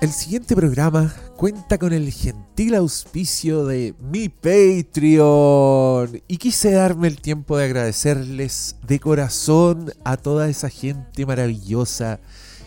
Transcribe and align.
El 0.00 0.10
siguiente 0.10 0.56
programa 0.56 1.14
cuenta 1.36 1.78
con 1.78 1.92
el 1.92 2.10
gentil 2.10 2.74
auspicio 2.74 3.64
de 3.66 3.94
mi 4.00 4.28
Patreon 4.28 6.20
y 6.26 6.36
quise 6.38 6.72
darme 6.72 7.06
el 7.06 7.20
tiempo 7.20 7.56
de 7.56 7.66
agradecerles 7.66 8.76
de 8.86 8.98
corazón 8.98 9.92
a 10.04 10.16
toda 10.16 10.48
esa 10.48 10.68
gente 10.70 11.24
maravillosa 11.24 12.18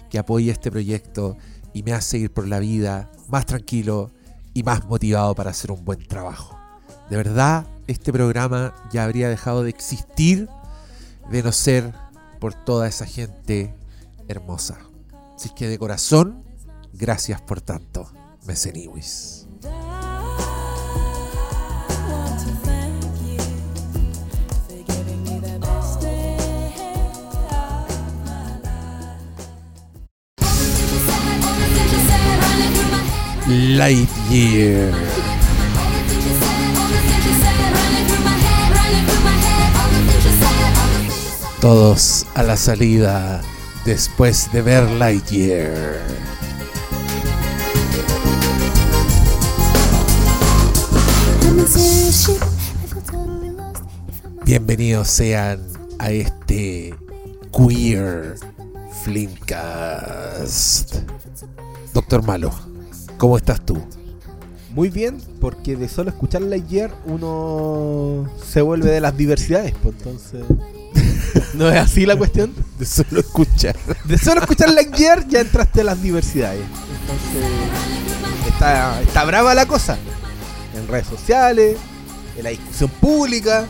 que 0.09 0.17
apoya 0.17 0.53
este 0.53 0.71
proyecto 0.71 1.35
y 1.73 1.83
me 1.83 1.91
hace 1.91 2.19
ir 2.19 2.31
por 2.31 2.47
la 2.47 2.59
vida 2.59 3.11
más 3.27 3.45
tranquilo 3.45 4.11
y 4.53 4.63
más 4.63 4.85
motivado 4.85 5.35
para 5.35 5.51
hacer 5.51 5.71
un 5.71 5.83
buen 5.83 6.07
trabajo. 6.07 6.57
De 7.09 7.17
verdad, 7.17 7.67
este 7.87 8.13
programa 8.13 8.73
ya 8.93 9.03
habría 9.03 9.27
dejado 9.27 9.63
de 9.63 9.71
existir 9.71 10.47
de 11.29 11.43
no 11.43 11.51
ser 11.51 11.91
por 12.39 12.53
toda 12.53 12.87
esa 12.87 13.05
gente 13.05 13.75
hermosa. 14.29 14.77
Así 15.35 15.49
que 15.49 15.67
de 15.67 15.77
corazón, 15.77 16.43
gracias 16.93 17.41
por 17.41 17.61
tanto, 17.61 18.09
Meseniwis. 18.45 19.47
Lightyear. 33.47 34.91
Todos 41.61 42.25
a 42.35 42.43
la 42.43 42.57
salida 42.57 43.41
después 43.85 44.51
de 44.51 44.61
ver 44.63 44.89
Lightyear. 44.91 46.01
Bienvenidos 54.43 55.07
sean 55.07 55.61
a 55.99 56.11
este 56.11 56.95
Queer 57.55 58.35
Flimcast. 59.03 60.95
Doctor 61.93 62.23
Malo, 62.23 62.51
¿cómo 63.17 63.37
estás 63.37 63.63
tú? 63.63 63.77
Muy 64.71 64.89
bien, 64.89 65.21
porque 65.39 65.75
de 65.75 65.87
solo 65.87 66.09
escuchar 66.09 66.41
Lightyear 66.41 66.91
uno 67.05 68.29
se 68.43 68.61
vuelve 68.61 68.89
de 68.89 68.99
las 68.99 69.15
diversidades, 69.15 69.73
pues 69.81 69.95
entonces... 69.97 70.43
¿No 71.53 71.69
es 71.69 71.77
así 71.77 72.05
la 72.05 72.15
cuestión? 72.15 72.53
De 72.77 72.85
solo 72.85 73.19
escuchar. 73.19 73.75
De 74.03 74.17
solo 74.17 74.41
escuchar 74.41 74.69
Lightyear 74.71 75.27
ya 75.27 75.41
entraste 75.41 75.81
a 75.81 75.83
las 75.83 76.01
diversidades. 76.01 76.61
Entonces, 77.01 77.51
está, 78.47 79.01
está 79.01 79.23
brava 79.25 79.53
la 79.53 79.65
cosa. 79.65 79.97
En 80.75 80.87
redes 80.87 81.07
sociales, 81.07 81.77
en 82.37 82.43
la 82.43 82.49
discusión 82.49 82.89
pública. 83.01 83.65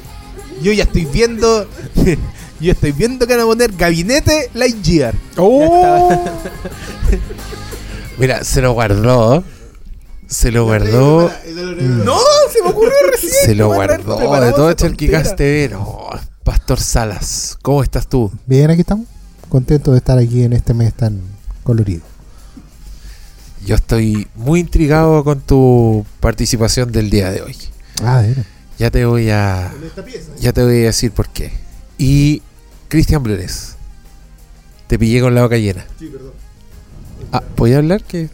Yo 0.61 0.71
ya 0.71 0.83
estoy 0.83 1.05
viendo. 1.05 1.67
Yo 2.59 2.71
estoy 2.71 2.93
viendo 2.93 3.27
que 3.27 3.35
van 3.35 3.43
a 3.43 3.47
poner 3.47 3.73
gabinete 3.73 4.49
Lightyear. 4.53 5.13
¡Oh! 5.35 6.23
Mira, 8.17 8.43
se 8.45 8.61
lo 8.61 8.71
guardó. 8.71 9.43
Se 10.27 10.51
lo 10.51 10.63
guardó. 10.63 11.31
No, 11.45 12.17
se 12.51 12.63
me 12.63 12.69
ocurrió 12.69 12.93
recién. 13.11 13.33
Se 13.43 13.55
lo 13.55 13.67
guardó 13.67 14.39
de 14.39 14.51
todo 14.53 14.69
esa 14.69 14.77
Cherquicast 14.77 15.29
tontera. 15.29 15.77
TV. 15.77 15.83
No, 15.83 16.09
Pastor 16.45 16.79
Salas, 16.79 17.57
¿cómo 17.63 17.81
estás 17.81 18.07
tú? 18.07 18.31
Bien, 18.45 18.69
aquí 18.69 18.81
estamos. 18.81 19.07
Contentos 19.49 19.91
de 19.95 19.97
estar 19.97 20.19
aquí 20.19 20.43
en 20.43 20.53
este 20.53 20.75
mes 20.75 20.93
tan 20.93 21.19
colorido. 21.63 22.03
Yo 23.65 23.73
estoy 23.73 24.27
muy 24.35 24.59
intrigado 24.59 25.23
con 25.23 25.41
tu 25.41 26.05
participación 26.19 26.91
del 26.91 27.09
día 27.09 27.31
de 27.31 27.41
hoy. 27.41 27.57
Ah, 28.03 28.21
de 28.21 28.27
veras. 28.27 28.45
Ya 28.77 28.91
te 28.91 29.05
voy 29.05 29.31
a. 29.31 29.73
Ya 30.39 30.53
te 30.53 30.63
voy 30.63 30.83
a 30.83 30.85
decir 30.85 31.11
por 31.11 31.29
qué. 31.29 31.51
Y 31.97 32.43
Cristian 32.89 33.23
Blores, 33.23 33.75
te 34.85 34.99
pillé 34.99 35.21
con 35.21 35.33
la 35.33 35.41
boca 35.41 35.57
llena. 35.57 35.83
Sí, 35.97 36.09
perdón. 36.09 36.33
Ah, 37.31 37.41
¿podía 37.55 37.77
hablar? 37.77 38.03
Que, 38.03 38.29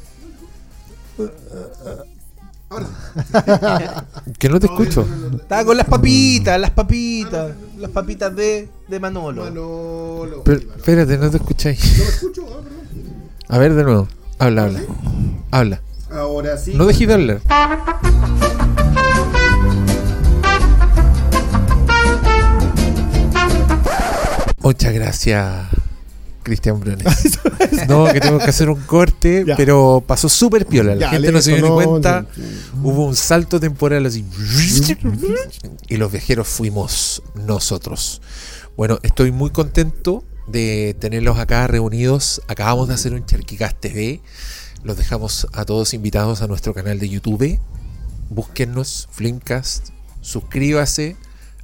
que 4.38 4.50
no 4.50 4.59
te 4.59 4.66
escucho. 4.66 5.08
Estaba 5.34 5.64
con 5.64 5.78
las 5.78 5.88
papitas, 5.88 6.59
las 6.59 6.72
papitas. 6.72 7.52
Las 7.81 7.90
papitas 7.90 8.36
de, 8.36 8.69
de 8.88 9.00
Manolo. 9.00 9.44
Manolo. 9.44 10.44
Pero, 10.46 10.59
Manolo. 10.59 10.75
espérate, 10.78 11.18
no 11.18 11.31
te 11.31 11.38
escucháis. 11.38 11.97
¿No 11.97 12.03
me 12.03 12.09
escucho? 12.12 12.46
Ah, 12.47 12.62
perdón. 12.64 13.14
A 13.47 13.58
ver 13.58 13.74
de 13.74 13.84
nuevo. 13.84 14.08
Habla, 14.38 14.64
habla. 14.66 14.81
Habla. 15.50 15.81
Ahora 16.12 16.58
sí. 16.58 16.75
No 16.75 16.86
dejes 16.86 17.08
de 17.08 17.14
hablar. 17.16 17.41
Muchas 24.59 24.94
gracias, 24.94 25.66
Cristian 26.44 26.79
Brunes. 26.79 27.06
No, 27.88 28.06
que 28.12 28.19
tengo 28.19 28.38
que 28.38 28.46
hacer 28.46 28.69
un 28.69 28.79
corte, 28.81 29.44
Ya. 29.47 29.56
pero 29.56 30.03
pasó 30.06 30.28
súper 30.29 30.66
piola. 30.66 30.94
La 30.96 31.02
Ya, 31.02 31.09
gente 31.12 31.31
no 31.31 31.41
se 31.41 31.56
dio 31.56 31.78
ni 31.79 31.85
cuenta. 31.85 32.25
sí. 32.35 32.41
Hubo 32.84 33.06
un 33.06 33.16
salto 33.16 33.59
temporal 33.59 34.06
así. 34.06 34.25
Y 35.88 35.97
los 35.97 36.12
viajeros 36.12 36.47
fuimos 36.47 37.24
nosotros. 37.35 38.22
Bueno, 38.78 39.00
estoy 39.03 39.31
muy 39.31 39.50
contento 39.52 40.24
de 40.47 40.96
tenerlos 41.00 41.38
acá 41.40 41.68
reunidos. 41.68 42.41
Acabamos 42.47 42.88
de 42.88 42.94
hacer 42.96 43.13
un 43.13 43.25
Charquicast 43.25 43.79
TV. 43.79 44.22
Los 44.84 44.97
dejamos 44.97 45.47
a 45.53 45.66
todos 45.66 45.94
invitados 45.94 46.41
a 46.41 46.47
nuestro 46.47 46.73
canal 46.73 47.00
de 47.00 47.09
YouTube. 47.09 47.59
Búsquennos, 48.29 49.08
Flimcast. 49.12 49.90
Suscríbase. 50.22 51.16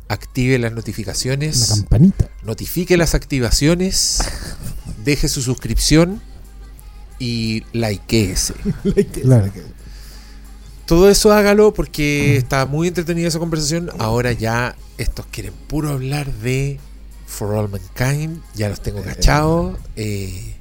Active 0.09 0.57
las 0.59 0.71
Una 0.71 0.77
notificaciones. 0.81 1.67
campanita. 1.69 2.29
Notifique 2.43 2.97
las 2.97 3.15
activaciones. 3.15 4.19
Deje 5.05 5.27
su 5.27 5.41
suscripción. 5.41 6.21
Y 7.19 7.63
likeese. 7.73 8.53
Claro. 9.23 9.51
Todo 10.85 11.09
eso 11.09 11.33
hágalo 11.33 11.73
porque 11.73 12.37
está 12.37 12.65
muy 12.65 12.87
entretenida 12.87 13.27
esa 13.27 13.39
conversación. 13.39 13.89
Ahora 13.99 14.31
ya 14.31 14.75
estos 14.97 15.25
quieren 15.25 15.53
puro 15.67 15.89
hablar 15.89 16.31
de 16.31 16.79
For 17.25 17.53
All 17.55 17.69
Mankind. 17.69 18.41
Ya 18.55 18.69
los 18.69 18.81
tengo 18.81 19.03
cachados. 19.03 19.77
Eh, 19.97 20.53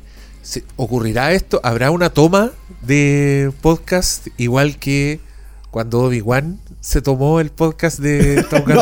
¿Ocurrirá 0.76 1.32
esto? 1.32 1.60
¿Habrá 1.62 1.90
una 1.92 2.10
toma 2.10 2.52
de 2.82 3.52
podcast 3.62 4.26
igual 4.36 4.78
que 4.78 5.20
cuando 5.76 6.00
Obi-Wan 6.04 6.58
se 6.80 7.02
tomó 7.02 7.38
el 7.38 7.50
podcast 7.50 7.98
de 7.98 8.42
Maverick? 8.50 8.76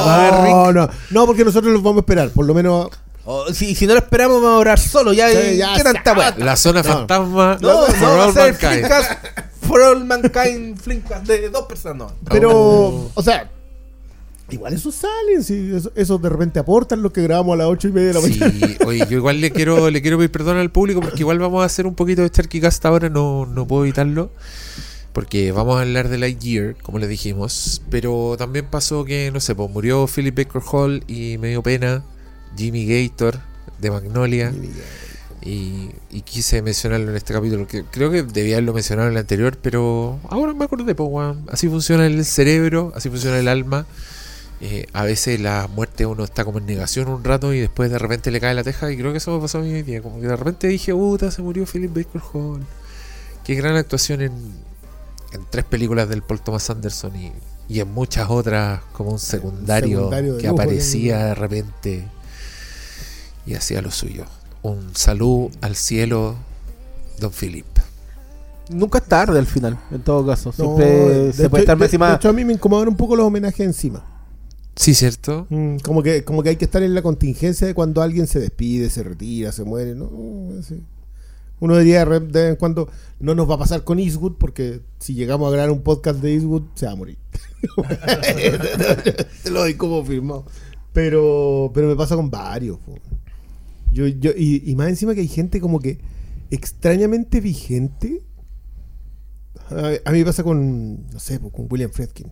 No, 0.54 0.72
no, 0.72 0.88
no, 1.10 1.26
porque 1.26 1.44
nosotros 1.44 1.72
los 1.72 1.82
vamos 1.82 1.96
a 1.96 2.00
esperar. 2.02 2.30
Por 2.30 2.46
lo 2.46 2.54
menos. 2.54 2.88
Oh, 3.24 3.52
si, 3.52 3.74
si 3.74 3.84
no 3.88 3.94
lo 3.94 3.98
esperamos, 3.98 4.40
vamos 4.40 4.58
a 4.58 4.60
orar 4.60 4.78
solo. 4.78 5.12
Ya, 5.12 5.28
Sí, 5.28 5.56
ya 5.56 5.74
¿Qué 5.74 5.82
tanta 5.82 6.12
weá? 6.12 6.32
La 6.38 6.54
zona 6.56 6.82
No. 6.84 6.88
fantasma 6.88 7.58
No, 7.60 7.86
For 7.86 7.98
no, 8.00 8.16
va 8.16 8.22
a 8.22 8.26
All 8.28 8.34
Mankind. 8.34 8.86
For 9.62 9.80
All 9.80 10.04
Mankind 10.04 10.78
Flimcast 10.78 11.26
de 11.26 11.50
dos 11.50 11.66
personas. 11.66 12.12
Pero, 12.30 12.50
Oh. 12.56 13.10
o 13.12 13.22
sea. 13.24 13.50
Igual 14.50 14.72
esos 14.74 14.94
salen, 14.94 15.42
sí, 15.42 15.72
eso, 15.74 15.90
esos 15.96 16.22
de 16.22 16.28
repente 16.28 16.60
aportan 16.60 17.02
los 17.02 17.10
que 17.10 17.22
grabamos 17.24 17.54
a 17.54 17.56
las 17.56 17.66
ocho 17.66 17.88
y 17.88 17.92
media 17.92 18.08
de 18.08 18.14
la 18.14 18.20
mañana. 18.20 18.52
Sí, 18.68 18.76
oye, 18.86 19.04
yo 19.10 19.16
igual 19.16 19.40
le 19.40 19.50
quiero, 19.50 19.90
le 19.90 20.00
quiero 20.00 20.16
pedir 20.18 20.30
perdón 20.30 20.58
al 20.58 20.70
público 20.70 21.00
porque 21.00 21.18
igual 21.20 21.40
vamos 21.40 21.60
a 21.60 21.66
hacer 21.66 21.88
un 21.88 21.96
poquito 21.96 22.22
de 22.22 22.30
Charquicast 22.30 22.86
ahora, 22.86 23.08
no, 23.08 23.46
no 23.46 23.66
puedo 23.66 23.82
evitarlo. 23.82 24.30
Porque 25.14 25.52
vamos 25.52 25.78
a 25.78 25.82
hablar 25.82 26.08
de 26.10 26.18
Lightyear, 26.18 26.76
como 26.82 26.98
les 26.98 27.08
dijimos. 27.08 27.80
Pero 27.88 28.34
también 28.36 28.66
pasó 28.66 29.06
que, 29.06 29.30
no 29.32 29.40
sé, 29.40 29.54
pues 29.54 29.70
murió 29.70 30.06
Philip 30.06 30.36
Baker 30.36 30.60
Hall 30.70 31.04
y 31.06 31.38
me 31.38 31.48
dio 31.48 31.62
pena. 31.62 32.02
Jimmy 32.56 32.84
Gator 32.86 33.40
de 33.78 33.90
Magnolia. 33.90 34.52
Y, 35.40 35.90
y 36.10 36.22
quise 36.22 36.62
mencionarlo 36.62 37.10
en 37.10 37.16
este 37.16 37.34
capítulo, 37.34 37.66
que 37.66 37.84
creo 37.84 38.10
que 38.10 38.22
debía 38.22 38.56
haberlo 38.56 38.72
mencionado 38.72 39.08
en 39.08 39.14
el 39.14 39.20
anterior, 39.20 39.58
pero 39.60 40.18
ahora 40.28 40.52
me 40.52 40.64
acordé, 40.64 40.94
pues. 40.94 41.36
Así 41.48 41.68
funciona 41.68 42.06
el 42.06 42.24
cerebro, 42.24 42.92
así 42.94 43.08
funciona 43.08 43.38
el 43.38 43.48
alma. 43.48 43.86
Eh, 44.60 44.86
a 44.92 45.04
veces 45.04 45.40
la 45.40 45.68
muerte 45.68 46.06
uno 46.06 46.24
está 46.24 46.44
como 46.44 46.58
en 46.58 46.66
negación 46.66 47.08
un 47.08 47.22
rato 47.24 47.52
y 47.52 47.60
después 47.60 47.90
de 47.90 47.98
repente 47.98 48.30
le 48.30 48.40
cae 48.40 48.54
la 48.54 48.62
teja 48.62 48.90
y 48.90 48.96
creo 48.96 49.12
que 49.12 49.18
eso 49.18 49.34
me 49.34 49.40
pasó 49.40 49.58
a 49.58 49.62
mí 49.62 49.72
hoy 49.72 49.82
día. 49.82 50.00
Como 50.00 50.20
que 50.20 50.26
de 50.26 50.36
repente 50.36 50.68
dije, 50.68 50.92
puta, 50.92 51.30
se 51.30 51.42
murió 51.42 51.66
Philip 51.66 51.94
Baker 51.94 52.22
Hall. 52.32 52.64
Qué 53.44 53.54
gran 53.54 53.76
actuación 53.76 54.22
en, 54.22 54.32
en 55.34 55.44
tres 55.50 55.64
películas 55.64 56.08
del 56.08 56.22
Paul 56.22 56.40
Thomas 56.40 56.68
Anderson 56.70 57.14
y, 57.16 57.32
y 57.68 57.80
en 57.80 57.92
muchas 57.92 58.30
otras 58.30 58.80
como 58.92 59.10
un 59.12 59.18
secundario, 59.18 60.08
que 60.38 60.48
aparecía 60.48 61.26
de 61.26 61.34
repente 61.34 62.04
y 63.46 63.54
hacía 63.54 63.82
lo 63.82 63.90
suyo. 63.90 64.24
Un 64.62 64.94
saludo 64.94 65.50
al 65.60 65.76
cielo, 65.76 66.36
don 67.18 67.32
Philip. 67.32 67.66
Nunca 68.70 68.98
es 68.98 69.04
tarde 69.04 69.38
al 69.38 69.46
final, 69.46 69.78
en 69.90 70.00
todo 70.02 70.24
caso. 70.26 70.50
Siempre 70.52 71.32
se 71.32 71.42
hecho- 71.42 71.50
puede 71.50 71.64
estar 71.64 71.76
de- 71.76 71.84
encima. 71.84 72.08
De 72.10 72.16
hecho, 72.16 72.30
a 72.30 72.32
mí 72.32 72.44
me 72.44 72.54
incomodaron 72.54 72.94
un 72.94 72.96
poco 72.96 73.14
los 73.14 73.26
homenajes 73.26 73.60
encima. 73.60 74.02
Sí, 74.76 74.94
¿cierto? 74.94 75.46
Mm, 75.50 75.76
como, 75.78 76.02
que, 76.02 76.24
como 76.24 76.42
que 76.42 76.48
hay 76.48 76.56
que 76.56 76.64
estar 76.64 76.82
en 76.82 76.94
la 76.94 77.02
contingencia 77.02 77.66
de 77.66 77.74
cuando 77.74 78.00
alguien 78.02 78.26
se 78.26 78.40
despide, 78.40 78.88
se 78.90 79.02
retira, 79.02 79.52
se 79.52 79.64
muere. 79.64 79.94
¿no? 79.94 80.08
Sí. 80.66 80.82
Uno 81.64 81.78
diría 81.78 82.04
de 82.04 82.18
vez 82.18 82.50
en 82.50 82.56
cuando, 82.56 82.90
no 83.20 83.34
nos 83.34 83.48
va 83.48 83.54
a 83.54 83.58
pasar 83.58 83.84
con 83.84 83.98
Eastwood, 83.98 84.34
porque 84.34 84.82
si 84.98 85.14
llegamos 85.14 85.48
a 85.48 85.52
grabar 85.52 85.70
un 85.70 85.80
podcast 85.80 86.20
de 86.20 86.34
Eastwood, 86.34 86.64
se 86.74 86.84
va 86.84 86.92
a 86.92 86.94
morir. 86.94 87.16
Lo 89.50 89.60
doy 89.60 89.72
como 89.72 90.04
firmado. 90.04 90.44
Pero, 90.92 91.70
pero 91.72 91.88
me 91.88 91.96
pasa 91.96 92.16
con 92.16 92.30
varios. 92.30 92.78
po. 92.80 92.96
Yo, 93.90 94.06
yo, 94.06 94.32
y, 94.36 94.62
y 94.66 94.76
más 94.76 94.90
encima 94.90 95.14
que 95.14 95.22
hay 95.22 95.26
gente 95.26 95.58
como 95.58 95.80
que 95.80 96.00
extrañamente 96.50 97.40
vigente. 97.40 98.20
A, 99.70 99.92
a 100.04 100.12
mí 100.12 100.18
me 100.18 100.24
pasa 100.26 100.42
con, 100.42 101.10
no 101.10 101.18
sé, 101.18 101.40
con 101.40 101.66
William 101.70 101.90
Fredkin. 101.90 102.26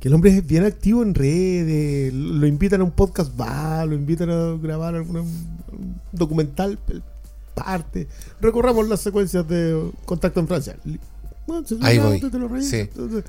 Que 0.00 0.08
el 0.08 0.14
hombre 0.14 0.30
es 0.34 0.46
bien 0.46 0.64
activo 0.64 1.02
en 1.02 1.14
redes, 1.14 2.14
lo 2.14 2.46
invitan 2.46 2.80
a 2.80 2.84
un 2.84 2.92
podcast, 2.92 3.38
va, 3.38 3.84
lo 3.84 3.94
invitan 3.94 4.30
a 4.30 4.56
grabar 4.56 4.94
algún 4.94 5.30
documental, 6.12 6.78
él 7.56 7.64
parte. 7.64 8.08
Recorramos 8.40 8.88
las 8.88 9.00
secuencias 9.00 9.46
de 9.48 9.90
Contacto 10.04 10.40
en 10.40 10.48
Francia. 10.48 10.76
Li- 10.84 11.00
bueno, 11.46 11.66
se- 11.66 11.76
Ahí 11.82 11.98
voy. 11.98 12.20
te- 12.20 12.30
te 12.30 12.38
lo 12.38 12.48
reís. 12.48 12.68
Sí. 12.68 12.76
Entonces, 12.78 13.24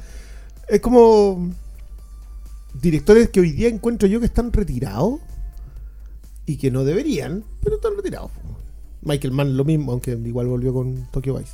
es 0.68 0.80
como 0.80 1.50
directores 2.82 3.30
que 3.30 3.40
hoy 3.40 3.52
día 3.52 3.68
encuentro 3.70 4.08
yo 4.08 4.20
que 4.20 4.26
están 4.26 4.52
retirados 4.52 5.20
y 6.46 6.58
que 6.58 6.72
no 6.72 6.84
deberían, 6.84 7.44
pero 7.64 7.76
están 7.78 7.94
retirados. 7.96 8.32
Michael 9.02 9.34
Mann 9.34 9.56
lo 9.58 9.64
mismo, 9.66 9.92
aunque 9.92 10.12
igual 10.12 10.48
volvió 10.48 10.74
con 10.74 11.08
Tokyo 11.12 11.38
Vice. 11.38 11.54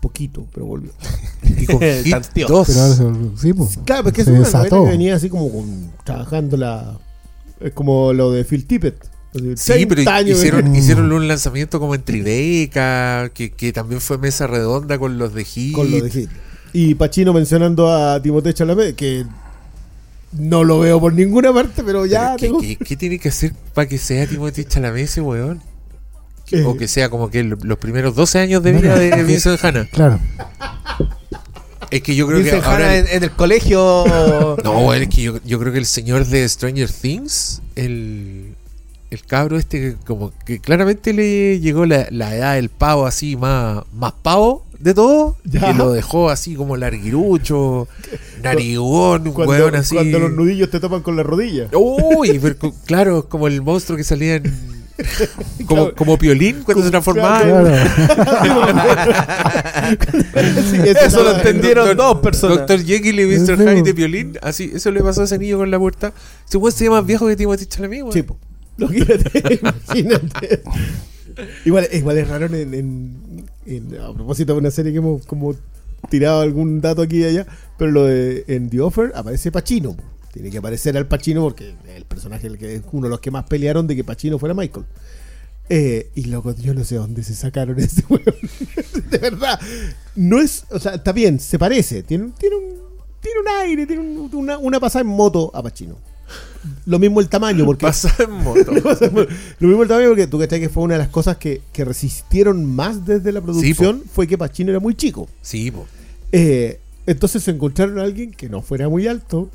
Poquito, 0.00 0.46
pero 0.52 0.66
volvió. 0.66 0.90
Y 1.44 1.66
con 1.66 1.78
Hit 1.80 2.10
Tanteó. 2.10 2.48
2. 2.48 2.66
Pero 2.66 2.80
ahora 2.80 2.94
se- 2.94 3.36
sí, 3.42 3.52
po. 3.52 3.68
Claro, 3.84 4.04
porque 4.04 4.22
es 4.22 4.28
una 4.28 4.38
novela 4.40 4.68
que 4.68 4.90
venía 4.90 5.14
así 5.16 5.28
como 5.28 5.50
con- 5.50 5.92
trabajando 6.04 6.56
la. 6.56 6.98
Es 7.60 7.72
como 7.72 8.12
lo 8.12 8.30
de 8.32 8.44
Phil 8.44 8.66
Tippett. 8.66 8.96
Sí, 9.56 9.86
30 9.86 9.88
pero 9.88 10.10
años 10.10 10.38
hicieron, 10.38 10.76
hicieron 10.76 11.12
un 11.12 11.26
lanzamiento 11.26 11.80
como 11.80 11.94
en 11.94 12.02
Tribeca, 12.02 13.30
que, 13.32 13.50
que 13.50 13.72
también 13.72 14.00
fue 14.00 14.18
mesa 14.18 14.46
redonda 14.46 14.98
con 14.98 15.16
los 15.18 15.32
de 15.34 15.44
Hit. 15.44 15.74
con 15.74 15.90
lo 15.90 16.00
de 16.02 16.10
Hit. 16.10 16.30
Y 16.74 16.94
Pachino 16.94 17.32
mencionando 17.32 17.90
a 17.92 18.20
Timothée 18.20 18.52
Chalamet, 18.54 18.94
que 18.94 19.24
no 20.32 20.64
lo 20.64 20.80
veo 20.80 21.00
por 21.00 21.12
ninguna 21.12 21.52
parte, 21.52 21.82
pero 21.84 22.04
ya 22.06 22.36
Pero 22.38 22.58
¿qué, 22.60 22.66
tengo- 22.68 22.78
qué- 22.78 22.84
qué 22.84 22.96
tiene 22.96 23.18
que 23.18 23.28
hacer 23.30 23.52
para 23.74 23.88
que 23.88 23.98
sea 23.98 24.26
Timothy 24.26 24.64
Chalamet 24.64 25.04
ese 25.04 25.20
weón? 25.20 25.62
Eh. 26.50 26.64
O 26.66 26.76
que 26.76 26.86
sea 26.86 27.08
como 27.08 27.30
que 27.30 27.42
lo- 27.42 27.56
los 27.62 27.78
primeros 27.78 28.14
12 28.14 28.38
años 28.38 28.62
de 28.62 28.72
vida 28.72 28.98
de 28.98 29.22
Vincent 29.24 29.62
Hanna. 29.64 29.88
Claro. 29.90 30.18
Es 31.90 32.02
que 32.02 32.14
yo 32.14 32.26
creo 32.26 32.38
Vincent 32.40 32.62
que 32.62 32.68
ahora... 32.68 32.96
En, 32.96 33.06
en 33.08 33.22
el 33.24 33.30
colegio. 33.32 34.04
No, 34.64 34.92
es 34.94 35.08
que 35.08 35.22
yo, 35.22 35.38
yo 35.44 35.58
creo 35.58 35.72
que 35.72 35.78
el 35.78 35.86
señor 35.86 36.26
de 36.26 36.46
Stranger 36.48 36.90
Things, 36.90 37.60
el, 37.74 38.51
el 39.14 39.24
cabro 39.24 39.58
este, 39.58 39.78
que 39.80 39.96
como 40.06 40.32
que 40.46 40.58
claramente 40.58 41.12
le 41.12 41.60
llegó 41.60 41.84
la, 41.86 42.06
la 42.10 42.34
edad 42.34 42.54
del 42.54 42.68
pavo 42.70 43.06
así 43.06 43.36
más, 43.36 43.82
más 43.92 44.12
pavo 44.22 44.64
de 44.78 44.94
todo, 44.94 45.36
Ya. 45.44 45.60
que 45.72 45.74
lo 45.74 45.92
dejó 45.92 46.28
así 46.30 46.54
como 46.56 46.76
larguirucho, 46.76 47.86
narigón, 48.42 49.28
un 49.28 49.32
cuando, 49.34 49.52
weón 49.52 49.74
así. 49.76 49.94
cuando 49.94 50.18
los 50.18 50.32
nudillos 50.32 50.70
te 50.70 50.80
topan 50.80 51.02
con 51.02 51.14
la 51.16 51.22
rodilla. 51.22 51.68
Uy, 51.72 52.38
pero 52.42 52.56
claro, 52.86 53.18
es 53.20 53.24
como 53.26 53.46
el 53.46 53.62
monstruo 53.62 53.96
que 53.96 54.04
salía 54.04 54.36
en. 54.36 54.72
Como, 55.66 55.82
Claro. 55.84 55.94
como 55.96 56.18
Piolín 56.18 56.62
cuando 56.64 56.84
se 56.84 56.90
transformaba. 56.90 57.40
Claro. 57.40 57.70
Sí, 60.70 60.76
Eso 61.04 61.22
lo 61.22 61.36
entendieron 61.36 61.96
dos 61.96 62.18
personas. 62.18 62.58
Doctor 62.58 62.84
Jekyll 62.84 63.18
y 63.20 63.26
Mr. 63.26 63.56
Hyde 63.58 63.82
de 63.82 63.94
Piolín. 63.94 64.38
Así, 64.42 64.70
eso 64.74 64.90
le 64.90 65.02
pasó 65.02 65.22
a 65.22 65.24
ese 65.24 65.38
niño 65.38 65.58
con 65.58 65.70
la 65.70 65.78
puerta. 65.78 66.12
Se 66.44 66.58
llama 66.84 66.98
más 66.98 67.06
viejo 67.06 67.26
que 67.26 67.36
Timothy 67.36 67.66
Chalamet, 67.66 68.02
weón. 68.02 68.12
Sí, 68.12 68.22
po. 68.22 68.36
Imagínate, 68.78 69.58
imagínate. 69.60 70.62
Igual, 71.64 71.86
es 71.90 72.28
raro 72.28 72.46
en, 72.46 73.46
a 74.00 74.12
propósito 74.12 74.52
de 74.54 74.58
una 74.58 74.70
serie 74.70 74.92
que 74.92 74.98
hemos 74.98 75.24
como 75.26 75.54
tirado 76.10 76.40
algún 76.40 76.80
dato 76.80 77.02
aquí 77.02 77.18
y 77.20 77.24
allá, 77.24 77.46
pero 77.78 77.90
lo 77.90 78.04
de 78.04 78.44
en 78.48 78.68
The 78.70 78.80
Offer 78.80 79.12
aparece 79.14 79.50
Pacino. 79.52 79.96
Tiene 80.32 80.50
que 80.50 80.58
aparecer 80.58 80.96
al 80.96 81.06
Pacino 81.06 81.42
porque 81.42 81.74
el 81.94 82.04
personaje 82.06 82.46
el 82.46 82.58
que 82.58 82.74
es 82.76 82.82
uno 82.92 83.04
de 83.06 83.10
los 83.10 83.20
que 83.20 83.30
más 83.30 83.44
pelearon 83.44 83.86
de 83.86 83.94
que 83.96 84.04
Pacino 84.04 84.38
fuera 84.38 84.54
Michael. 84.54 84.86
Eh, 85.68 86.10
y 86.14 86.24
loco, 86.24 86.54
yo 86.56 86.74
no 86.74 86.84
sé 86.84 86.96
dónde 86.96 87.22
se 87.22 87.34
sacaron 87.34 87.78
ese 87.80 88.02
weón. 88.08 88.24
de 89.10 89.18
verdad. 89.18 89.60
No 90.16 90.40
es, 90.40 90.64
o 90.70 90.78
sea, 90.78 90.94
está 90.96 91.12
bien, 91.12 91.38
se 91.38 91.58
parece. 91.58 92.02
Tiene, 92.02 92.32
tiene 92.38 92.56
un 92.56 92.82
tiene 93.20 93.38
un 93.40 93.48
aire, 93.62 93.86
tiene 93.86 94.02
un- 94.02 94.30
una, 94.34 94.58
una 94.58 94.80
pasada 94.80 95.02
en 95.02 95.06
moto 95.08 95.50
a 95.54 95.62
Pacino. 95.62 95.96
Lo 96.86 96.98
mismo 96.98 97.20
el 97.20 97.28
tamaño, 97.28 97.64
porque 97.64 97.86
Pasa 97.86 98.12
en 98.18 98.30
moto. 98.44 98.72
lo 98.72 99.68
mismo 99.68 99.82
el 99.82 99.88
tamaño 99.88 100.08
porque 100.08 100.26
tú 100.26 100.38
cachai 100.38 100.60
que 100.60 100.68
fue 100.68 100.82
una 100.82 100.94
de 100.94 100.98
las 101.00 101.08
cosas 101.08 101.36
que, 101.36 101.62
que 101.72 101.84
resistieron 101.84 102.64
más 102.64 103.04
desde 103.04 103.32
la 103.32 103.40
producción 103.40 104.02
fue 104.12 104.26
que 104.26 104.38
Pacino 104.38 104.70
era 104.70 104.80
muy 104.80 104.94
chico. 104.94 105.28
Sí, 105.40 105.70
po. 105.70 105.86
Eh, 106.32 106.80
entonces 107.06 107.42
se 107.42 107.50
encontraron 107.50 107.98
a 107.98 108.02
alguien 108.02 108.30
que 108.32 108.48
no 108.48 108.62
fuera 108.62 108.88
muy 108.88 109.06
alto, 109.06 109.50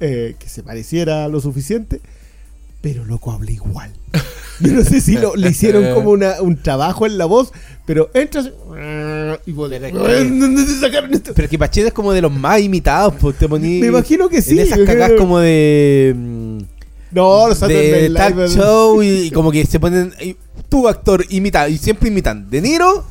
eh, 0.00 0.36
que 0.38 0.48
se 0.48 0.62
pareciera 0.62 1.28
lo 1.28 1.40
suficiente, 1.40 2.00
pero 2.80 3.04
loco 3.04 3.32
habla 3.32 3.50
igual. 3.50 3.92
Yo 4.60 4.72
no 4.72 4.82
sé 4.82 5.00
si 5.00 5.16
lo, 5.16 5.36
le 5.36 5.50
hicieron 5.50 5.94
como 5.94 6.10
una- 6.10 6.40
un 6.42 6.56
trabajo 6.60 7.06
en 7.06 7.16
la 7.16 7.26
voz, 7.26 7.52
pero 7.86 8.10
entras 8.12 8.46
y 9.46 9.52
vos- 9.52 9.70
Pero 9.70 10.08
es 10.08 10.24
que- 10.24 10.38
¿Dónde 10.38 10.66
se 10.66 10.80
sacaron 10.80 11.14
esto? 11.14 11.32
Pero 11.34 11.48
que 11.48 11.58
Pachino 11.58 11.86
es 11.86 11.92
como 11.92 12.12
de 12.12 12.22
los 12.22 12.32
más 12.32 12.60
imitados, 12.60 13.14
pues 13.20 13.36
te 13.38 13.48
poní. 13.48 13.78
Me 13.80 13.86
imagino 13.86 14.28
que 14.28 14.42
sí. 14.42 14.58
En 14.58 14.66
esas 14.66 14.78
creo- 14.80 15.16
como 15.16 15.38
de. 15.38 16.14
No, 17.12 17.48
los 17.48 17.60
de 17.60 18.08
Live- 18.10 18.48
show 18.48 19.02
y, 19.02 19.08
y 19.26 19.30
como 19.32 19.50
que 19.52 19.64
se 19.64 19.78
ponen. 19.80 20.12
y 20.20 20.36
Tu 20.68 20.88
actor 20.88 21.24
imita, 21.30 21.68
y 21.68 21.78
siempre 21.78 22.08
imitan. 22.08 22.50
De 22.50 22.60
Niro, 22.60 23.04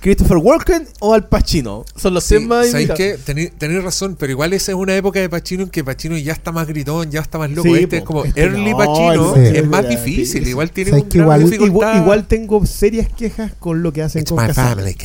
Christopher 0.00 0.36
Walken 0.36 0.86
o 1.00 1.12
Al 1.14 1.28
Pacino. 1.28 1.84
Son 1.96 2.14
los 2.14 2.24
Sí, 2.24 2.36
tres 2.36 2.46
más 2.46 2.70
¿sabéis 2.70 2.90
qué? 2.96 3.18
Tenéis 3.58 3.82
razón, 3.82 4.16
pero 4.18 4.30
igual 4.32 4.52
esa 4.52 4.72
es 4.72 4.76
una 4.76 4.94
época 4.96 5.18
de 5.20 5.28
Pacino 5.28 5.64
en 5.64 5.68
que 5.70 5.82
Pacino 5.82 6.16
ya 6.16 6.32
está 6.32 6.52
más 6.52 6.66
gritón, 6.68 7.10
ya 7.10 7.20
está 7.20 7.38
más 7.38 7.50
loco. 7.50 7.68
Sí, 7.68 7.82
este 7.82 7.98
es 7.98 8.02
como 8.04 8.24
Este 8.24 8.40
early 8.40 8.70
no, 8.70 8.76
Pacino, 8.78 9.36
es 9.36 9.66
más 9.66 9.88
difícil. 9.88 10.46
Igual 10.46 10.70
tiene 10.70 10.90
¿Sabes 10.90 11.04
un 11.04 11.08
de 11.10 11.18
igual- 11.18 11.44
dificultad. 11.44 11.74
Igual, 11.74 11.96
igual 12.02 12.26
tengo 12.28 12.64
serias 12.66 13.08
quejas 13.08 13.52
con 13.58 13.82
lo 13.82 13.92
que 13.92 14.02
hacen 14.02 14.22
It's 14.22 14.30
con 14.30 14.40
my 14.40 14.46
Casale. 14.48 14.96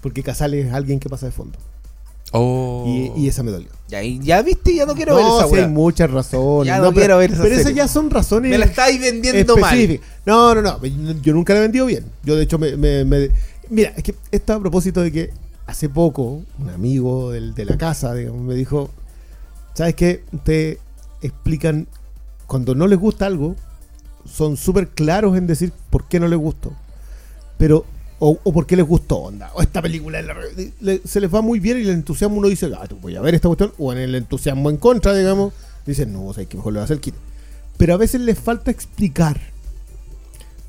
Porque 0.00 0.22
Casale 0.22 0.60
es 0.60 0.72
alguien 0.72 0.98
que 1.00 1.08
pasa 1.08 1.26
de 1.26 1.32
fondo. 1.32 1.58
Oh. 2.34 2.84
Y, 3.16 3.22
y 3.24 3.28
esa 3.28 3.42
me 3.42 3.50
dolió. 3.50 3.68
Ya, 4.22 4.40
viste, 4.40 4.74
ya 4.74 4.86
no 4.86 4.94
quiero 4.94 5.16
ver 5.16 5.24
esa 5.26 5.48
sí 5.48 5.54
hay 5.56 5.68
muchas 5.68 6.10
razones. 6.10 6.66
Ya 6.66 6.78
no 6.78 6.84
pero, 6.84 6.94
quiero 6.94 7.18
ver 7.18 7.32
esa 7.32 7.42
pero 7.42 7.54
esas 7.56 7.74
ya 7.74 7.86
son 7.86 8.08
razones 8.08 8.50
Me 8.50 8.56
la 8.56 8.64
estáis 8.64 8.98
vendiendo 8.98 9.56
mal. 9.58 10.00
No, 10.24 10.54
no, 10.54 10.62
no. 10.62 10.80
Yo 11.22 11.34
nunca 11.34 11.52
la 11.52 11.58
he 11.58 11.62
vendido 11.62 11.84
bien. 11.84 12.06
Yo, 12.24 12.34
de 12.36 12.44
hecho, 12.44 12.58
me, 12.58 12.74
me- 12.76 13.04
me- 13.04 13.30
Mira, 13.72 13.92
es 13.96 14.02
que 14.02 14.14
esto 14.30 14.52
a 14.52 14.60
propósito 14.60 15.00
de 15.00 15.10
que 15.10 15.30
hace 15.66 15.88
poco 15.88 16.42
un 16.58 16.68
amigo 16.70 17.30
del- 17.30 17.54
de 17.54 17.64
la 17.64 17.78
casa 17.78 18.14
digamos, 18.14 18.42
me 18.42 18.54
dijo: 18.54 18.90
¿Sabes 19.74 19.94
qué? 19.94 20.22
Ustedes 20.32 20.78
explican 21.22 21.86
cuando 22.46 22.74
no 22.74 22.86
les 22.86 22.98
gusta 22.98 23.24
algo, 23.26 23.56
son 24.26 24.56
súper 24.58 24.88
claros 24.88 25.36
en 25.38 25.46
decir 25.46 25.72
por 25.88 26.06
qué 26.06 26.20
no 26.20 26.28
les 26.28 26.38
gustó. 26.38 26.72
Pero, 27.56 27.86
o, 28.18 28.38
o 28.44 28.52
por 28.52 28.66
qué 28.66 28.76
les 28.76 28.86
gustó, 28.86 29.16
onda. 29.16 29.50
O 29.54 29.62
esta 29.62 29.80
película 29.80 30.20
le- 30.80 31.00
se 31.06 31.20
les 31.20 31.34
va 31.34 31.40
muy 31.40 31.58
bien 31.58 31.78
y 31.78 31.82
el 31.82 31.90
entusiasmo 31.90 32.36
uno 32.36 32.48
dice, 32.48 32.70
ah, 32.76 32.86
voy 33.00 33.16
a 33.16 33.20
ver 33.22 33.34
esta 33.34 33.48
cuestión. 33.48 33.72
O 33.78 33.90
en 33.92 33.98
el 33.98 34.14
entusiasmo 34.14 34.68
en 34.68 34.76
contra, 34.76 35.14
digamos, 35.14 35.54
dicen, 35.86 36.12
no, 36.12 36.26
o 36.26 36.34
sea, 36.34 36.44
que 36.44 36.58
mejor 36.58 36.74
le 36.74 36.78
va 36.78 36.82
a 36.82 36.84
hacer 36.84 37.00
quito. 37.00 37.16
Pero 37.78 37.94
a 37.94 37.96
veces 37.96 38.20
les 38.20 38.38
falta 38.38 38.70
explicar. 38.70 39.40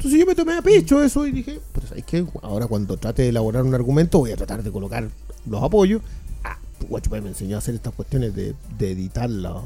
Entonces 0.04 0.20
yo 0.20 0.26
me 0.26 0.36
tomé 0.36 0.58
a 0.58 0.62
pecho 0.62 1.02
eso 1.02 1.26
y 1.26 1.32
dije, 1.32 1.62
pues 1.72 1.88
¿sabes 1.88 2.04
qué? 2.04 2.26
Ahora 2.42 2.68
cuando 2.68 2.98
trate 2.98 3.22
de 3.22 3.30
elaborar 3.30 3.64
un 3.64 3.74
argumento 3.74 4.20
voy 4.20 4.34
a 4.34 4.36
tratar 4.36 4.62
de 4.62 4.70
colocar 4.70 5.08
los 5.46 5.64
apoyos. 5.64 6.02
Ah, 6.44 6.58
Guachupé 6.90 7.22
me 7.22 7.30
enseñó 7.30 7.56
a 7.56 7.60
hacer 7.60 7.76
estas 7.76 7.94
cuestiones 7.94 8.36
de, 8.36 8.54
editar 8.82 9.30
los, 9.30 9.64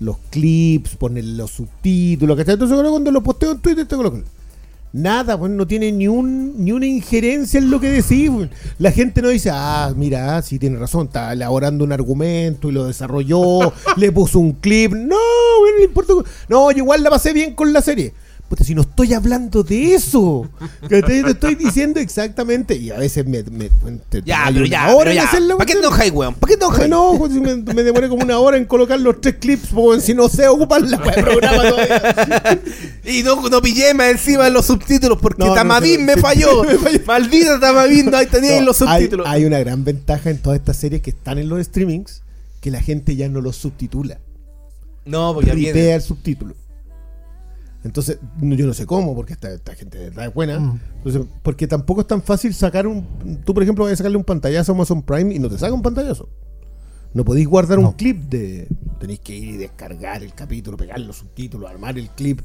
los 0.00 0.16
clips, 0.30 0.96
poner 0.96 1.24
los 1.24 1.50
subtítulos, 1.50 2.38
¿cachai? 2.38 2.54
Entonces 2.54 2.74
ahora 2.74 2.88
cuando 2.88 3.10
lo 3.10 3.22
posteo 3.22 3.52
en 3.52 3.58
Twitter 3.58 3.86
te 3.86 3.96
colocan. 3.96 4.24
Nada, 4.94 5.38
pues 5.38 5.52
no 5.52 5.66
tiene 5.66 5.92
ni 5.92 6.08
un 6.08 6.64
ni 6.64 6.72
una 6.72 6.86
injerencia 6.86 7.58
en 7.58 7.70
lo 7.70 7.80
que 7.80 7.90
decís. 7.90 8.30
pues. 8.30 8.48
La 8.78 8.92
gente 8.92 9.20
no 9.20 9.28
dice, 9.28 9.50
ah, 9.52 9.92
mira, 9.94 10.40
sí 10.40 10.58
tiene 10.58 10.78
razón, 10.78 11.08
está 11.08 11.34
elaborando 11.34 11.84
un 11.84 11.92
argumento 11.92 12.70
y 12.70 12.72
lo 12.72 12.86
desarrolló, 12.86 13.74
le 13.98 14.10
puso 14.10 14.38
un 14.38 14.52
clip. 14.52 14.94
No, 14.94 15.16
no 15.76 15.84
importa. 15.84 16.14
No, 16.48 16.70
igual 16.70 17.02
la 17.02 17.10
pasé 17.10 17.34
bien 17.34 17.54
con 17.54 17.74
la 17.74 17.82
serie. 17.82 18.14
Puta, 18.48 18.64
si 18.64 18.74
no 18.74 18.80
estoy 18.80 19.12
hablando 19.12 19.62
de 19.62 19.92
eso. 19.94 20.48
¿cachai? 20.88 21.22
Te 21.22 21.30
estoy 21.32 21.54
diciendo 21.54 22.00
exactamente. 22.00 22.74
Y 22.76 22.90
a 22.90 22.96
veces 22.96 23.26
me. 23.26 23.42
me 23.42 23.68
te- 24.08 24.22
Ya, 24.22 24.44
pero 24.50 24.64
ya, 24.64 24.86
pero 24.98 25.10
en 25.10 25.16
ya. 25.16 25.30
¿Para 25.30 25.66
qué 25.66 25.74
te 25.74 25.78
enojáis, 25.80 26.12
weón? 26.12 26.34
¿Para 26.34 26.50
qué 26.52 26.56
te 26.56 26.64
enojáis? 26.64 27.18
Pues, 27.18 27.32
si 27.34 27.40
me, 27.40 27.56
me 27.56 27.82
demoré 27.82 28.08
como 28.08 28.22
una 28.24 28.38
hora 28.38 28.56
en 28.56 28.64
colocar 28.64 28.98
los 28.98 29.20
tres 29.20 29.34
clips, 29.38 29.68
porque 29.74 30.00
si 30.00 30.14
no 30.14 30.30
sé 30.30 30.48
ocupar 30.48 30.80
la 30.80 30.96
programa 31.02 31.62
todavía. 31.68 32.60
Y 33.04 33.22
no, 33.22 33.48
no 33.48 33.60
pillé 33.62 33.92
más 33.94 34.10
encima 34.10 34.44
de 34.44 34.50
los 34.50 34.66
subtítulos 34.66 35.18
porque 35.20 35.42
No, 35.42 35.48
no, 35.48 35.54
Tamavín 35.54 36.04
me 36.06 36.16
falló. 36.16 36.62
me 36.64 36.76
falló. 36.78 37.00
Maldita 37.06 37.60
Tamavín, 37.60 38.14
ahí 38.14 38.26
teníais 38.26 38.60
No, 38.60 38.66
los 38.66 38.76
subtítulos. 38.78 39.26
hay 39.28 39.44
una 39.44 39.58
gran 39.58 39.84
ventaja 39.84 40.30
en 40.30 40.38
todas 40.38 40.58
estas 40.58 40.76
series 40.78 41.02
que 41.02 41.10
están 41.10 41.36
en 41.38 41.48
los 41.50 41.62
streamings, 41.66 42.22
que 42.62 42.70
la 42.70 42.80
gente 42.80 43.14
ya 43.16 43.28
no 43.28 43.40
los 43.42 43.56
subtitula. 43.56 44.18
no, 45.04 45.32
porque 45.34 45.48
ya 45.50 45.54
viene. 45.54 45.92
el 45.94 46.00
subtítulo. 46.02 46.54
Entonces, 47.88 48.18
yo 48.40 48.66
no 48.66 48.74
sé 48.74 48.86
cómo, 48.86 49.14
porque 49.14 49.32
esta, 49.32 49.50
esta 49.50 49.74
gente 49.74 49.98
de 49.98 50.10
verdad 50.10 50.26
es 50.26 50.34
buena. 50.34 50.60
Mm. 50.60 50.80
Entonces, 50.98 51.22
porque 51.42 51.66
tampoco 51.66 52.02
es 52.02 52.06
tan 52.06 52.22
fácil 52.22 52.52
sacar 52.54 52.86
un. 52.86 53.40
Tú, 53.44 53.54
por 53.54 53.62
ejemplo, 53.62 53.84
vas 53.84 53.94
a 53.94 53.96
sacarle 53.96 54.16
un 54.18 54.24
pantallazo 54.24 54.72
a 54.72 54.74
Amazon 54.74 55.02
Prime 55.02 55.34
y 55.34 55.38
no 55.38 55.48
te 55.48 55.58
saca 55.58 55.72
un 55.72 55.82
pantallazo. 55.82 56.28
No 57.14 57.24
podéis 57.24 57.48
guardar 57.48 57.78
un 57.78 57.92
clip 57.92 58.18
de. 58.28 58.68
Tenéis 59.00 59.20
que 59.20 59.34
ir 59.36 59.54
y 59.54 59.56
descargar 59.56 60.22
el 60.22 60.34
capítulo, 60.34 60.76
pegar 60.76 61.00
los 61.00 61.16
subtítulos, 61.16 61.70
armar 61.70 61.98
el 61.98 62.10
clip, 62.10 62.40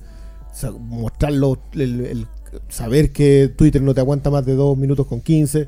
mostrarlo, 0.79 1.57
el, 1.73 2.05
el- 2.05 2.27
saber 2.69 3.11
que 3.11 3.51
Twitter 3.55 3.81
no 3.81 3.93
te 3.93 3.99
aguanta 4.01 4.29
más 4.29 4.45
de 4.45 4.55
2 4.55 4.77
minutos 4.77 5.05
con 5.07 5.21
15. 5.21 5.67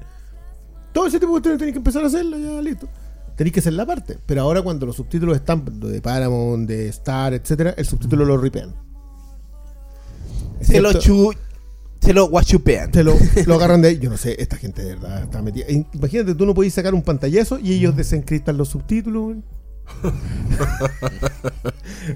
Todo 0.93 1.07
ese 1.07 1.19
tipo 1.19 1.27
de 1.27 1.31
cuestiones 1.33 1.59
tenéis 1.59 1.73
que 1.73 1.79
empezar 1.79 2.03
a 2.03 2.07
hacerlo, 2.07 2.37
ya 2.37 2.61
listo. 2.61 2.87
Tenéis 3.35 3.53
que 3.53 3.59
hacer 3.59 3.73
la 3.73 3.85
parte. 3.85 4.17
Pero 4.25 4.41
ahora 4.43 4.61
cuando 4.61 4.85
los 4.85 4.95
subtítulos 4.95 5.35
están 5.35 5.65
de 5.81 6.01
Paramount, 6.01 6.67
de 6.69 6.87
Star, 6.87 7.33
etcétera, 7.33 7.73
el 7.77 7.85
subtítulo 7.85 8.23
lo 8.23 8.37
ripean. 8.37 8.73
Se 10.61 10.81
lo 10.81 10.93
chu... 10.93 11.33
Se 12.01 12.13
lo 12.13 12.27
guachupean. 12.29 12.91
te 12.91 13.03
lo, 13.03 13.15
lo 13.47 13.55
agarran 13.55 13.81
de 13.81 13.87
ahí. 13.89 13.99
Yo 13.99 14.09
no 14.11 14.17
sé, 14.17 14.35
esta 14.39 14.57
gente 14.57 14.83
de 14.83 14.89
verdad 14.95 15.23
está 15.23 15.41
metida. 15.41 15.65
Imagínate, 15.93 16.35
tú 16.35 16.45
no 16.45 16.53
podías 16.53 16.73
sacar 16.73 16.93
un 16.93 17.01
pantallazo 17.01 17.57
y 17.57 17.73
ellos 17.73 17.95
desencriptan 17.95 18.57
los 18.57 18.69
subtítulos. 18.69 19.37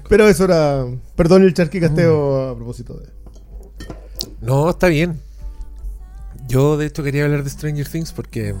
Pero 0.08 0.28
eso 0.28 0.44
era. 0.44 0.86
Perdón 1.16 1.42
el 1.42 1.54
charquicasteo 1.54 2.50
a 2.50 2.56
propósito 2.56 2.94
de. 2.98 3.08
No, 4.40 4.70
está 4.70 4.88
bien. 4.88 5.20
Yo 6.48 6.76
de 6.76 6.86
hecho 6.86 7.02
quería 7.02 7.24
hablar 7.24 7.44
de 7.44 7.50
Stranger 7.50 7.88
Things 7.88 8.12
porque 8.12 8.54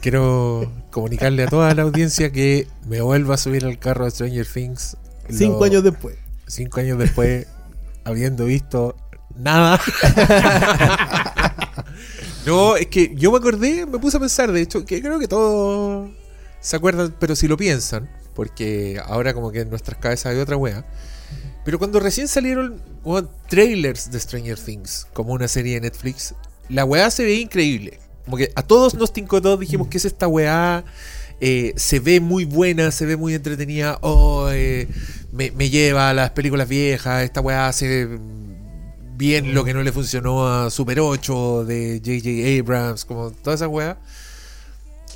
quiero 0.00 0.70
comunicarle 0.90 1.42
a 1.42 1.48
toda 1.48 1.74
la 1.74 1.82
audiencia 1.82 2.32
que 2.32 2.66
me 2.88 3.00
vuelva 3.02 3.34
a 3.34 3.38
subir 3.38 3.64
al 3.64 3.78
carro 3.78 4.04
de 4.06 4.10
Stranger 4.10 4.46
Things. 4.46 4.96
Cinco 5.30 5.58
Lo- 5.60 5.64
años 5.64 5.82
después. 5.84 6.16
cinco 6.46 6.80
años 6.80 6.98
después, 6.98 7.46
habiendo 8.04 8.46
visto 8.46 8.96
nada. 9.38 9.80
no, 12.46 12.76
es 12.76 12.86
que 12.86 13.12
yo 13.16 13.30
me 13.32 13.38
acordé, 13.38 13.86
me 13.86 13.98
puse 13.98 14.16
a 14.16 14.20
pensar, 14.20 14.52
de 14.52 14.62
hecho, 14.62 14.84
que 14.84 15.00
creo 15.00 15.18
que 15.18 15.28
todos 15.28 16.10
se 16.60 16.76
acuerdan, 16.76 17.14
pero 17.18 17.36
si 17.36 17.48
lo 17.48 17.56
piensan, 17.56 18.08
porque 18.34 19.00
ahora 19.04 19.34
como 19.34 19.50
que 19.52 19.60
en 19.60 19.70
nuestras 19.70 19.98
cabezas 19.98 20.32
hay 20.32 20.38
otra 20.40 20.56
wea. 20.56 20.84
Pero 21.64 21.78
cuando 21.78 22.00
recién 22.00 22.28
salieron 22.28 22.82
weón, 23.04 23.30
trailers 23.48 24.10
de 24.10 24.20
Stranger 24.20 24.58
Things, 24.58 25.06
como 25.12 25.32
una 25.32 25.48
serie 25.48 25.74
de 25.74 25.80
Netflix, 25.82 26.34
la 26.68 26.84
weá 26.84 27.10
se 27.10 27.24
veía 27.24 27.40
increíble. 27.40 27.98
Como 28.24 28.36
que 28.36 28.50
a 28.54 28.62
todos 28.62 28.94
nos 28.94 29.12
tincó 29.12 29.40
todos, 29.42 29.58
dijimos 29.60 29.88
que 29.88 29.98
es 29.98 30.04
esta 30.04 30.28
weá. 30.28 30.84
eh, 31.40 31.72
se 31.76 31.98
ve 32.00 32.20
muy 32.20 32.44
buena, 32.44 32.90
se 32.90 33.06
ve 33.06 33.16
muy 33.16 33.34
entretenida. 33.34 33.98
Oh, 34.02 34.48
eh, 34.52 34.88
me, 35.32 35.50
me 35.52 35.70
lleva 35.70 36.10
a 36.10 36.14
las 36.14 36.30
películas 36.30 36.68
viejas. 36.68 37.24
Esta 37.24 37.40
weá 37.40 37.68
hace 37.68 38.08
bien 39.16 39.54
lo 39.54 39.64
que 39.64 39.74
no 39.74 39.82
le 39.82 39.92
funcionó 39.92 40.46
a 40.46 40.70
Super 40.70 41.00
8 41.00 41.64
de 41.64 42.00
J.J. 42.04 42.60
Abrams, 42.60 43.04
como 43.04 43.30
toda 43.30 43.56
esa 43.56 43.68
weá. 43.68 43.98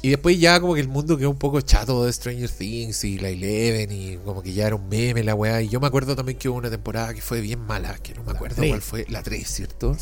Y 0.02 0.08
después 0.08 0.40
ya 0.40 0.58
como 0.60 0.74
que 0.74 0.80
el 0.80 0.88
mundo 0.88 1.18
quedó 1.18 1.28
un 1.28 1.38
poco 1.38 1.60
chato 1.60 2.06
de 2.06 2.12
Stranger 2.12 2.48
Things 2.48 3.04
y 3.04 3.18
la 3.18 3.28
Eleven 3.28 3.92
y 3.92 4.16
como 4.24 4.42
que 4.42 4.54
ya 4.54 4.66
era 4.66 4.76
un 4.76 4.88
meme 4.88 5.22
la 5.22 5.34
weá. 5.34 5.60
Y 5.60 5.68
yo 5.68 5.78
me 5.78 5.86
acuerdo 5.86 6.16
también 6.16 6.38
que 6.38 6.48
hubo 6.48 6.56
una 6.56 6.70
temporada 6.70 7.12
que 7.12 7.20
fue 7.20 7.42
bien 7.42 7.60
mala, 7.60 7.98
que 7.98 8.14
no 8.14 8.24
me 8.24 8.32
acuerdo 8.32 8.62
cuál 8.66 8.80
fue, 8.80 9.04
la 9.10 9.22
3, 9.22 9.46
¿cierto? 9.46 9.94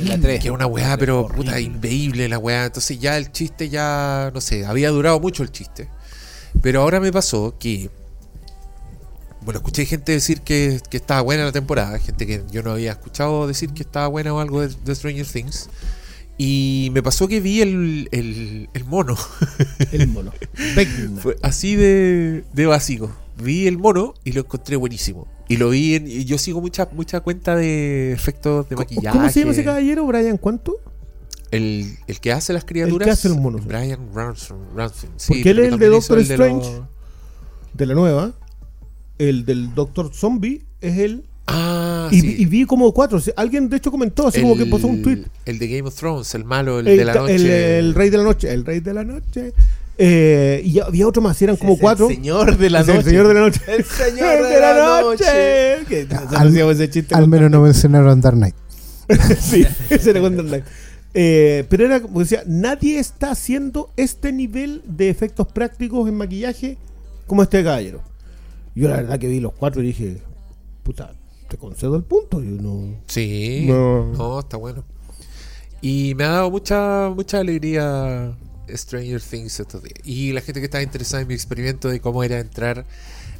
La 0.00 0.18
tres. 0.18 0.42
Que 0.42 0.50
una 0.50 0.66
weá, 0.66 0.96
pero 0.96 1.28
puta, 1.28 1.60
inveíble 1.60 2.28
la 2.28 2.38
weá. 2.38 2.64
Entonces 2.64 2.98
ya 2.98 3.16
el 3.16 3.30
chiste 3.30 3.68
ya, 3.68 4.32
no 4.34 4.40
sé, 4.40 4.66
había 4.66 4.90
durado 4.90 5.20
mucho 5.20 5.44
el 5.44 5.52
chiste. 5.52 5.88
Pero 6.60 6.80
ahora 6.80 6.98
me 6.98 7.12
pasó 7.12 7.54
que, 7.56 7.90
bueno, 9.44 9.58
escuché 9.58 9.84
gente 9.84 10.12
decir 10.12 10.40
que, 10.40 10.80
que 10.88 10.96
estaba 10.96 11.20
buena 11.20 11.44
la 11.44 11.52
temporada, 11.52 11.98
gente 11.98 12.26
que 12.26 12.42
yo 12.50 12.62
no 12.62 12.72
había 12.72 12.92
escuchado 12.92 13.46
decir 13.46 13.70
que 13.70 13.82
estaba 13.82 14.08
buena 14.08 14.32
o 14.32 14.40
algo 14.40 14.62
de, 14.62 14.74
de 14.84 14.94
Stranger 14.94 15.26
Things. 15.26 15.68
Y 16.36 16.90
me 16.92 17.02
pasó 17.02 17.28
que 17.28 17.40
vi 17.40 17.60
el, 17.60 18.08
el, 18.10 18.68
el 18.72 18.84
mono. 18.84 19.16
El 19.92 20.08
mono. 20.08 20.32
Fue 21.20 21.36
así 21.42 21.76
de, 21.76 22.44
de 22.52 22.66
básico. 22.66 23.12
Vi 23.40 23.68
el 23.68 23.78
mono 23.78 24.14
y 24.24 24.32
lo 24.32 24.40
encontré 24.40 24.76
buenísimo. 24.76 25.28
Y 25.48 25.58
lo 25.58 25.70
vi 25.70 25.94
en. 25.94 26.08
y 26.08 26.24
yo 26.24 26.38
sigo 26.38 26.60
mucha, 26.60 26.88
mucha 26.92 27.20
cuenta 27.20 27.54
de 27.54 28.12
efectos 28.12 28.68
de 28.68 28.76
maquillaje. 28.76 29.16
¿Cómo 29.16 29.30
se 29.30 29.40
llama 29.40 29.52
ese 29.52 29.64
caballero? 29.64 30.06
¿Brian 30.06 30.38
cuánto? 30.38 30.78
El, 31.50 31.96
el 32.08 32.18
que 32.18 32.32
hace 32.32 32.52
las 32.52 32.64
criaturas. 32.64 33.00
El 33.00 33.04
que 33.04 33.10
hace 33.12 33.28
los 33.28 33.38
monos. 33.38 33.64
Brian 33.64 34.08
Ransom. 34.12 34.58
Ransom. 34.74 35.10
Porque 35.28 35.50
él 35.50 35.58
es 35.60 35.72
el 35.72 35.78
de 35.78 35.86
Doctor 35.86 36.18
Strange. 36.20 36.82
De 37.74 37.86
la 37.86 37.94
nueva. 37.94 38.32
El 39.18 39.44
del 39.44 39.74
Doctor 39.74 40.10
Zombie 40.12 40.62
es 40.80 40.98
él. 40.98 41.24
Ah, 41.46 42.08
y, 42.10 42.20
sí. 42.20 42.26
vi- 42.26 42.42
y 42.42 42.46
vi 42.46 42.64
como 42.64 42.92
cuatro. 42.92 43.20
Alguien 43.36 43.68
de 43.68 43.76
hecho 43.76 43.90
comentó, 43.90 44.26
así 44.28 44.40
como 44.40 44.56
que 44.56 44.64
puso 44.66 44.86
un 44.86 45.02
tweet. 45.02 45.24
El 45.44 45.58
de 45.58 45.68
Game 45.68 45.82
of 45.88 45.94
Thrones, 45.94 46.34
el 46.34 46.44
malo, 46.44 46.80
el, 46.80 46.88
El, 46.88 46.96
de 46.98 47.04
la 47.04 47.14
noche. 47.14 47.34
el- 47.34 47.50
el 47.50 47.94
rey 47.94 48.10
de 48.10 48.16
la 48.18 48.24
noche. 48.24 48.52
El 48.52 48.64
rey 48.64 48.80
de 48.80 48.94
la 48.94 49.04
noche. 49.04 49.52
Eh, 49.96 50.62
y 50.64 50.80
había 50.80 51.06
otro 51.06 51.22
más, 51.22 51.40
eran 51.42 51.56
como 51.56 51.74
Es 51.74 51.80
cuatro. 51.80 52.08
El 52.08 52.16
señor 52.16 52.56
de 52.56 52.70
la 52.70 52.80
Es 52.80 52.86
noche. 52.88 52.98
El 52.98 53.04
señor 53.04 53.28
de 53.28 53.34
la 53.34 53.40
noche. 53.40 53.60
El 53.68 53.84
señor 53.84 54.42
de 54.48 54.60
la 54.60 55.00
noche. 55.02 55.24
Que 55.88 56.06
Al- 56.36 56.48
hacíamos 56.48 56.74
ese 56.74 56.90
chiste. 56.90 57.14
Al 57.14 57.28
menos 57.28 57.50
no 57.50 57.60
mencionaron 57.60 58.20
Dark 58.20 58.36
Knight. 58.36 58.54
sí, 59.38 59.66
ese 59.90 60.10
era 60.10 60.20
Wonder 60.20 60.46
Knight. 60.46 60.64
Eh, 61.12 61.64
pero 61.68 61.84
era 61.84 62.00
como 62.00 62.20
decía, 62.20 62.42
nadie 62.46 62.98
está 62.98 63.30
haciendo 63.30 63.90
este 63.96 64.32
nivel 64.32 64.82
de 64.86 65.10
efectos 65.10 65.46
prácticos 65.46 66.08
en 66.08 66.16
maquillaje 66.16 66.76
como 67.26 67.42
este 67.42 67.62
caballero. 67.62 68.02
Yo 68.74 68.88
la 68.88 68.96
verdad 68.96 69.18
que 69.18 69.28
vi 69.28 69.40
los 69.40 69.52
cuatro 69.52 69.82
y 69.82 69.86
dije, 69.86 70.22
puta, 70.82 71.14
te 71.48 71.56
concedo 71.56 71.96
el 71.96 72.02
punto. 72.02 72.42
Yo 72.42 72.50
no. 72.50 73.00
Sí. 73.06 73.66
No. 73.68 74.12
No. 74.12 74.40
está 74.40 74.56
bueno. 74.56 74.84
Y 75.80 76.14
me 76.16 76.24
ha 76.24 76.28
dado 76.28 76.50
mucha, 76.50 77.10
mucha 77.14 77.40
alegría 77.40 78.36
Stranger 78.68 79.20
Things 79.20 79.60
estos 79.60 79.82
días. 79.82 79.98
Y 80.04 80.32
la 80.32 80.40
gente 80.40 80.60
que 80.60 80.66
estaba 80.66 80.82
interesada 80.82 81.22
en 81.22 81.28
mi 81.28 81.34
experimento 81.34 81.88
de 81.88 82.00
cómo 82.00 82.24
era 82.24 82.38
entrar 82.38 82.86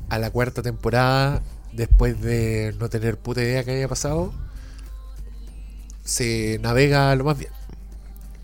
a 0.09 0.19
la 0.19 0.31
cuarta 0.31 0.63
temporada 0.63 1.43
después 1.73 2.21
de 2.21 2.75
no 2.79 2.89
tener 2.89 3.19
puta 3.19 3.43
idea 3.43 3.65
que 3.65 3.73
había 3.73 3.89
pasado, 3.89 4.33
se 6.05 6.59
navega 6.63 7.15
lo 7.17 7.25
más 7.25 7.39
bien. 7.39 7.51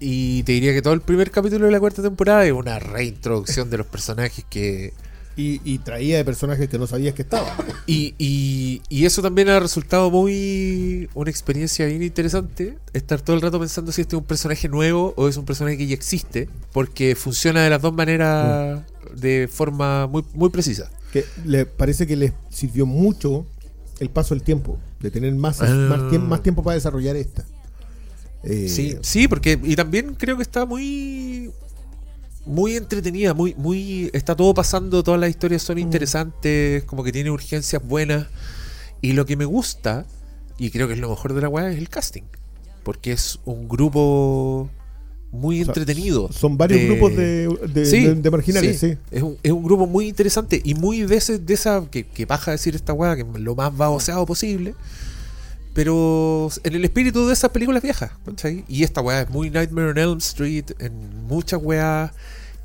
Y 0.00 0.42
te 0.44 0.52
diría 0.52 0.73
que 0.73 0.82
todo 0.82 0.94
el 0.94 1.02
primer 1.02 1.30
capítulo 1.30 1.66
de 1.66 1.73
la 1.73 1.78
cuarta 1.78 2.02
temporada 2.02 2.47
es 2.47 2.52
una 2.52 2.78
reintroducción 2.78 3.70
de 3.70 3.78
los 3.78 3.87
personajes 3.87 4.44
que... 4.49 4.94
Y, 5.37 5.60
y 5.64 5.78
traía 5.78 6.16
de 6.18 6.25
personajes 6.25 6.68
que 6.68 6.78
no 6.78 6.87
sabías 6.87 7.14
que 7.14 7.22
estaban. 7.22 7.56
Y, 7.87 8.14
y, 8.18 8.82
y 8.90 9.06
eso 9.06 9.22
también 9.22 9.49
ha 9.49 9.58
resultado 9.60 10.10
muy 10.10 11.08
una 11.14 11.30
experiencia 11.30 11.87
bien 11.87 12.02
interesante. 12.02 12.76
Estar 12.92 13.20
todo 13.22 13.37
el 13.37 13.42
rato 13.42 13.58
pensando 13.58 13.90
si 13.92 14.02
este 14.02 14.16
es 14.16 14.20
un 14.20 14.26
personaje 14.26 14.68
nuevo 14.68 15.14
o 15.16 15.28
es 15.28 15.37
un 15.37 15.44
personaje 15.46 15.78
que 15.78 15.87
ya 15.87 15.94
existe. 15.94 16.49
Porque 16.72 17.14
funciona 17.14 17.62
de 17.62 17.70
las 17.70 17.80
dos 17.80 17.94
maneras 17.94 18.82
de 19.16 19.49
forma 19.50 20.06
muy, 20.08 20.25
muy 20.34 20.50
precisa. 20.50 20.90
Que 21.12 21.25
le 21.46 21.64
parece 21.64 22.06
que 22.06 22.16
les 22.16 22.32
sirvió 22.50 22.84
mucho 22.84 23.46
el 23.99 24.10
paso 24.10 24.34
del 24.34 24.42
tiempo, 24.42 24.78
de 25.00 25.10
tener 25.10 25.34
más, 25.34 25.62
Ah. 25.62 25.66
más, 25.68 26.10
tiempo, 26.10 26.26
más 26.28 26.42
tiempo 26.42 26.62
para 26.62 26.75
desarrollar 26.75 27.16
esta. 27.16 27.44
Eh, 28.42 28.68
Sí, 28.68 28.96
sí, 29.02 29.26
porque. 29.28 29.58
Y 29.62 29.76
también 29.76 30.14
creo 30.14 30.37
que 30.37 30.42
está 30.42 30.66
muy. 30.66 31.50
Muy 32.47 32.76
entretenida, 32.76 33.35
muy, 33.35 33.54
muy. 33.56 34.11
Está 34.12 34.35
todo 34.35 34.54
pasando, 34.54 35.02
todas 35.02 35.20
las 35.20 35.30
historias 35.30 35.62
son 35.62 35.78
interesantes, 35.78 36.85
como 36.85 37.04
que 37.04 37.12
tiene 37.12 37.30
urgencias 37.30 37.82
buenas. 37.87 38.26
Y 39.02 39.12
lo 39.12 39.25
que 39.26 39.37
me 39.37 39.44
gusta, 39.44 40.06
y 40.59 40.70
creo 40.70 40.87
que 40.88 40.94
es 40.94 41.00
lo 41.00 41.11
mejor 41.11 41.35
de 41.35 41.40
la 41.42 41.49
weá, 41.49 41.70
es 41.70 41.78
el 41.78 41.88
casting. 41.88 42.23
Porque 42.82 43.12
es 43.12 43.38
un 43.44 43.68
grupo 43.68 44.68
muy 45.32 45.61
O 45.61 45.64
sea, 45.64 45.70
entretenido. 45.73 46.30
Son 46.32 46.56
varios 46.56 46.80
de- 46.80 46.87
grupos 46.88 47.14
de, 47.16 47.49
de, 47.73 47.87
Sí, 47.87 48.04
de- 48.06 48.14
de 48.14 48.30
marginales, 48.30 48.78
sí. 48.80 48.97
Es, 49.11 49.23
un, 49.23 49.37
es 49.42 49.52
un 49.52 49.62
grupo 49.62 49.87
muy 49.87 50.09
interesante 50.09 50.61
y 50.64 50.75
muy 50.75 51.02
ese, 51.02 51.38
de 51.38 51.54
esa. 51.54 51.87
Que, 51.90 52.04
que 52.06 52.25
baja 52.26 52.50
a 52.50 52.52
decir 52.52 52.75
esta 52.75 52.92
weá, 52.94 53.14
que 53.16 53.23
es 53.23 53.28
lo 53.40 53.54
más 53.54 53.76
baboseado 53.76 54.25
posible. 54.26 54.75
Pero 55.72 56.48
en 56.64 56.74
el 56.74 56.84
espíritu 56.84 57.26
de 57.26 57.32
esas 57.32 57.50
películas 57.50 57.82
viejas, 57.82 58.10
¿cachai? 58.26 58.64
Y 58.68 58.82
esta 58.82 59.00
weá 59.00 59.22
es 59.22 59.30
muy 59.30 59.50
Nightmare 59.50 59.90
on 59.90 59.98
Elm 59.98 60.18
Street, 60.18 60.64
en 60.80 61.26
muchas 61.26 61.60
weas. 61.62 62.10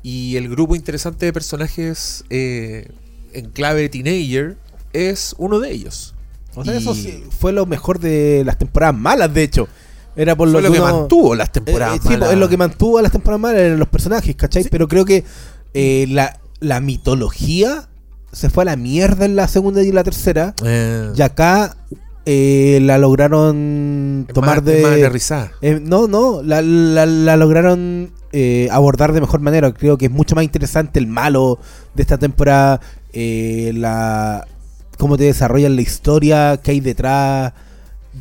Y 0.02 0.36
el 0.36 0.48
grupo 0.48 0.74
interesante 0.74 1.26
de 1.26 1.32
personajes 1.32 2.24
eh, 2.30 2.88
en 3.32 3.50
clave 3.50 3.88
teenager 3.88 4.56
es 4.92 5.34
uno 5.38 5.60
de 5.60 5.70
ellos. 5.72 6.14
O 6.54 6.64
sea, 6.64 6.74
Y 6.74 6.78
eso 6.78 6.94
sí, 6.94 7.22
fue 7.38 7.52
lo 7.52 7.66
mejor 7.66 8.00
de 8.00 8.42
las 8.44 8.58
temporadas 8.58 8.96
malas, 8.96 9.32
de 9.32 9.42
hecho. 9.42 9.68
Era 10.16 10.34
por 10.34 10.48
lo, 10.48 10.60
lo 10.60 10.72
que 10.72 10.80
uno- 10.80 10.92
mantuvo 11.00 11.34
las 11.34 11.52
temporadas 11.52 11.96
Eh, 11.96 11.98
eh, 11.98 12.00
sí, 12.02 12.08
malas. 12.14 12.32
es 12.32 12.38
lo 12.38 12.48
que 12.48 12.56
mantuvo 12.56 12.98
a 12.98 13.02
las 13.02 13.12
temporadas 13.12 13.40
malas 13.40 13.60
eran 13.60 13.78
los 13.78 13.88
personajes, 13.88 14.34
¿cachai? 14.34 14.62
Sí. 14.64 14.68
Pero 14.70 14.88
creo 14.88 15.04
que 15.04 15.24
eh, 15.74 16.06
la, 16.08 16.40
la 16.60 16.80
mitología 16.80 17.88
se 18.32 18.48
fue 18.50 18.62
a 18.62 18.66
la 18.66 18.76
mierda 18.76 19.26
en 19.26 19.36
la 19.36 19.46
segunda 19.48 19.82
y 19.82 19.90
en 19.90 19.94
la 19.94 20.04
tercera. 20.04 20.54
Eh, 20.64 21.12
Y 21.16 21.20
acá 21.22 21.76
eh, 22.26 22.80
la 22.82 22.98
lograron 22.98 24.26
es 24.28 24.34
tomar 24.34 24.56
más- 24.56 24.64
de. 24.64 24.76
es 24.78 24.82
más 24.82 24.92
aterrizada. 24.92 25.52
Eh, 25.62 25.80
no, 25.82 26.06
no, 26.08 26.42
la, 26.42 26.60
la- 26.60 27.06
la 27.06 27.36
lograron 27.36 28.10
eh, 28.32 28.68
abordar 28.70 29.12
de 29.12 29.20
mejor 29.20 29.40
manera. 29.40 29.72
Creo 29.72 29.96
que 29.96 30.06
es 30.06 30.10
mucho 30.12 30.34
más 30.34 30.44
interesante 30.44 30.98
el 30.98 31.06
malo 31.06 31.58
de 31.94 32.02
esta 32.02 32.18
temporada, 32.18 32.80
eh, 33.12 33.72
la 33.74 34.46
cómo 34.98 35.16
te 35.16 35.24
desarrollan 35.24 35.76
la 35.76 35.82
historia, 35.82 36.58
qué 36.62 36.72
hay 36.72 36.80
detrás. 36.80 37.52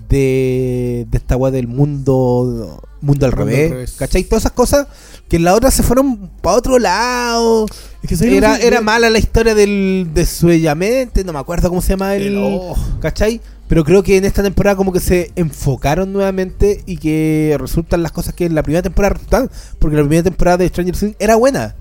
de, 0.09 1.05
de 1.09 1.17
esta 1.17 1.37
weá 1.37 1.51
del 1.51 1.67
mundo 1.67 2.81
mundo 3.01 3.25
al 3.25 3.31
revés, 3.31 3.69
revés. 3.71 3.95
¿cachai? 3.97 4.23
Todas 4.25 4.43
esas 4.43 4.51
cosas 4.51 4.87
que 5.29 5.37
en 5.37 5.43
la 5.45 5.53
otra 5.55 5.71
se 5.71 5.83
fueron 5.83 6.29
para 6.41 6.57
otro 6.57 6.79
lado. 6.79 7.65
Es 8.03 8.09
que, 8.09 8.15
¿sabes 8.17 8.31
lo 8.33 8.37
Era, 8.39 8.57
que- 8.57 8.67
era 8.67 8.81
mala 8.81 9.09
la 9.09 9.19
historia 9.19 9.55
del 9.55 10.09
de 10.13 10.25
Suellamente, 10.25 11.23
no 11.23 11.31
me 11.33 11.39
acuerdo 11.39 11.69
cómo 11.69 11.81
se 11.81 11.89
llama 11.89 12.15
el, 12.15 12.23
El- 12.23 12.37
oh. 12.43 12.75
¿cachai? 12.99 13.39
Pero 13.67 13.83
creo 13.83 14.03
que 14.03 14.17
en 14.17 14.25
esta 14.25 14.43
temporada 14.43 14.75
como 14.75 14.93
que 14.93 14.99
se 14.99 15.31
enfocaron 15.35 16.13
nuevamente 16.13 16.83
y 16.85 16.97
que 16.97 17.55
resultan 17.59 18.03
las 18.03 18.11
cosas 18.11 18.35
que 18.35 18.45
en 18.45 18.53
la 18.53 18.61
primera 18.63 18.83
temporada 18.83 19.15
resultaban, 19.15 19.49
porque 19.79 19.95
la 19.97 20.03
primera 20.03 20.23
temporada 20.23 20.57
de 20.57 20.67
Stranger 20.67 20.95
Things 20.95 21.15
era 21.19 21.35
buena. 21.35 21.75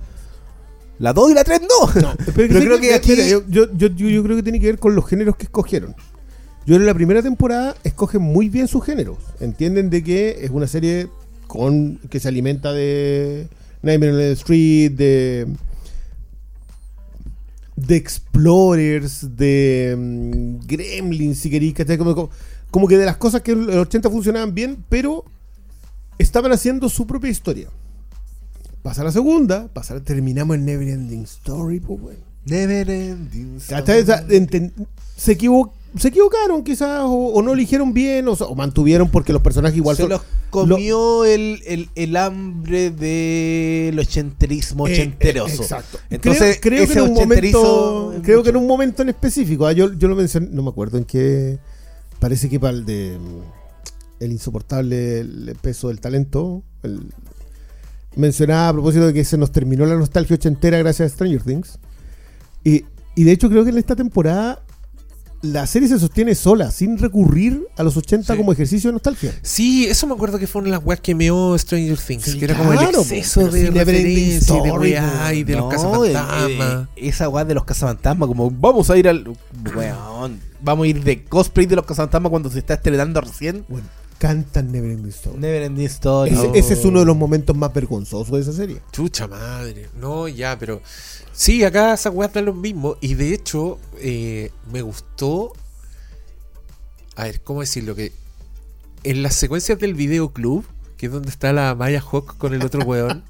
La 0.99 1.13
2 1.13 1.33
y 1.33 1.35
la 1.35 1.45
3 1.45 1.61
no. 1.63 1.87
Pero, 1.93 2.15
Pero 2.35 2.49
¿sabes 2.53 2.65
creo 2.65 2.81
qué? 2.81 2.89
que 2.89 2.95
aquí- 2.95 3.11
Mira, 3.11 3.27
yo, 3.27 3.43
yo, 3.49 3.67
yo, 3.77 3.89
yo- 3.89 4.23
creo 4.23 4.37
que 4.37 4.43
tiene 4.43 4.61
que 4.61 4.67
ver 4.67 4.79
con 4.79 4.95
los 4.95 5.07
géneros 5.07 5.37
que 5.37 5.45
escogieron. 5.45 5.95
Yo 6.67 6.77
en 6.77 6.87
la 6.87 6.95
primera 6.95 7.21
temporada 7.21 7.75
escogen 7.85 8.23
muy 8.23 8.49
bien 8.49 8.67
sus 8.69 8.83
géneros. 8.85 9.19
Entienden 9.41 9.91
de 9.91 10.03
que 10.03 10.39
es 10.41 10.51
una 10.51 10.67
serie 10.67 11.09
con 11.47 11.99
que 12.09 12.19
se 12.21 12.29
alimenta 12.29 12.73
de 12.73 13.49
Nightmare 13.83 14.13
on 14.15 14.21
Elm 14.21 14.33
Street, 14.33 14.93
de 14.93 15.47
de 17.77 17.97
Explorers, 17.97 19.37
de 19.37 19.95
mm, 19.97 20.67
Gremlins, 20.67 21.39
si 21.39 21.51
queréis, 21.51 21.75
¿cachai? 21.75 21.99
Como, 21.99 22.15
como, 22.15 22.31
como 22.71 22.89
que 22.89 22.97
de 22.99 23.07
las 23.07 23.17
cosas 23.17 23.43
que 23.43 23.53
en 23.53 23.67
los 23.67 23.77
80 23.77 24.11
funcionaban 24.11 24.55
bien, 24.55 24.85
pero 24.89 25.25
estaban 26.19 26.53
haciendo 26.53 26.89
su 26.89 27.07
propia 27.07 27.31
historia. 27.31 27.69
Pasa 28.83 29.03
la 29.03 29.13
segunda, 29.13 29.69
pasa, 29.69 30.01
terminamos 30.03 30.57
el 30.57 30.65
Never 30.65 30.89
Ending 30.89 31.23
Story, 31.23 31.81
pues 31.81 32.01
bueno. 32.01 32.21
Never 32.47 32.91
ending 32.91 33.59
¿Cachai? 33.67 34.03
O 34.03 34.07
sea, 34.07 34.27
enten- 34.29 34.73
se, 35.17 35.33
equivo- 35.39 35.73
se 35.97 36.09
equivocaron 36.09 36.65
quizás 36.65 37.03
o, 37.03 37.13
o 37.13 37.43
no 37.43 37.53
eligieron 37.53 37.93
bien 37.95 38.27
o, 38.29 38.33
o 38.33 38.55
mantuvieron 38.55 39.11
porque 39.11 39.33
los 39.33 39.43
personajes 39.43 39.77
igual 39.77 39.97
se 39.97 40.03
son... 40.03 40.11
los 40.11 40.23
comió 40.51 41.25
el, 41.25 41.63
el, 41.67 41.89
el 41.95 42.17
hambre 42.17 42.91
del 42.91 43.99
ochenterismo 43.99 44.87
Eh, 44.87 44.93
ochenteroso. 44.93 45.63
eh, 45.63 45.65
exacto. 45.65 45.99
Entonces, 46.11 46.59
creo, 46.61 46.87
creo 46.87 46.89
que 46.89 46.99
en 46.99 47.05
un 47.11 47.15
momento, 47.15 48.13
es 48.13 48.23
creo 48.23 48.43
que 48.43 48.51
en 48.51 48.57
un 48.57 48.67
momento 48.67 49.03
en 49.03 49.09
específico, 49.09 49.67
ah, 49.67 49.73
yo, 49.73 49.93
yo 49.95 50.09
lo 50.09 50.15
mencioné, 50.17 50.49
no 50.51 50.63
me 50.63 50.71
acuerdo 50.71 50.99
en 50.99 51.05
qué, 51.05 51.59
parece 52.21 52.49
que 52.49 52.61
para 52.61 52.73
el 52.77 52.85
de 52.85 53.19
el 54.21 54.33
insoportable 54.33 55.21
el 55.21 55.57
peso 55.61 55.89
del 55.89 56.01
talento, 56.01 56.63
el- 56.83 57.13
mencionaba 58.17 58.69
a 58.69 58.73
propósito 58.73 59.07
de 59.09 59.13
que 59.13 59.25
se 59.25 59.37
nos 59.37 59.51
terminó 59.51 59.85
la 59.87 59.97
nostalgia 59.97 60.35
ochentera 60.35 60.79
gracias 60.79 61.11
a 61.11 61.15
Stranger 61.15 61.43
Things. 61.43 61.79
Y, 62.63 62.85
y 63.17 63.25
de 63.25 63.33
hecho 63.33 63.51
creo 63.51 63.65
que 63.65 63.71
en 63.71 63.79
esta 63.79 63.97
temporada 63.97 64.64
la 65.45 65.67
serie 65.67 65.89
se 65.89 65.99
sostiene 65.99 66.35
sola, 66.35 66.71
sin 66.71 66.99
recurrir 66.99 67.67
a 67.77 67.83
los 67.83 67.97
80 67.97 68.33
Sí. 68.33 68.39
como 68.39 68.53
ejercicio 68.53 68.89
de 68.89 68.95
nostalgia. 68.95 69.33
Sí, 69.43 69.87
eso 69.87 70.07
me 70.07 70.15
acuerdo 70.15 70.39
que 70.39 70.47
fue 70.47 70.61
una 70.63 70.71
de 70.71 70.77
las 70.79 70.85
weas 70.87 71.01
que 71.01 71.15
meó 71.15 71.57
Stranger 71.59 71.99
Things. 71.99 72.25
Sí, 72.25 72.39
que 72.39 72.47
era 72.47 72.57
como 72.57 72.73
el 72.73 72.79
exceso 72.81 73.49
de 73.49 73.71
referencia 73.71 74.63
de 74.63 74.73
weá 74.73 75.35
y 75.35 75.45
de 75.45 75.57
los 75.57 75.71
cazafantasmas. 75.71 76.89
eh, 76.97 77.09
esa 77.09 77.29
weá 77.29 77.45
de 77.45 77.55
los 77.55 77.65
cazafantasmas, 77.65 78.27
como 78.27 78.51
vamos 78.51 78.89
a 78.91 78.97
ir 78.97 79.09
al. 79.09 79.25
Weón, 79.77 80.41
vamos 80.63 80.85
a 80.85 80.89
ir 80.89 81.03
de 81.05 81.23
cosplay 81.25 81.67
de 81.67 81.77
los 81.77 81.85
cazafantasmas 81.85 82.31
cuando 82.31 82.51
se 82.51 82.59
está 82.61 82.75
estrenando 82.75 83.21
recién. 83.21 83.65
Bueno, 83.69 83.87
cantan 84.19 84.73
Neverending 84.73 85.09
Story. 85.11 85.39
Never 85.39 85.63
Ending 85.63 85.87
Story. 85.87 86.31
Ese, 86.31 86.47
Oh. 86.49 86.55
ese 86.55 86.75
es 86.75 86.85
uno 86.85 87.01
de 87.01 87.07
los 87.07 87.17
momentos 87.17 87.57
más 87.57 87.73
vergonzosos 87.73 88.31
de 88.35 88.41
esa 88.41 88.53
serie. 88.53 88.81
Chucha 88.93 89.27
madre. 89.29 89.89
No, 90.01 90.29
ya, 90.29 90.59
pero. 90.59 90.81
Sí, 91.33 91.65
acá 91.65 91.95
esas 91.95 92.15
weas 92.15 92.33
dan 92.33 92.45
lo 92.47 92.55
mismo. 92.55 92.97
Y 93.01 93.15
de 93.15 93.35
hecho, 93.35 93.79
eh, 93.99 94.51
me 94.73 94.83
gustó. 94.83 95.53
A 97.17 97.25
ver, 97.25 97.41
¿cómo 97.43 97.61
decirlo? 97.61 97.95
Que 97.95 98.13
en 99.05 99.23
las 99.23 99.35
secuencias 99.37 99.79
del 99.79 99.95
videoclub, 99.95 100.65
que 100.97 101.07
es 101.07 101.13
donde 101.13 101.31
está 101.31 101.53
la 101.53 101.75
Maya 101.75 102.01
Hawk 102.01 102.37
con 102.39 102.55
el 102.55 102.65
otro 102.65 102.83
weón, 102.85 103.23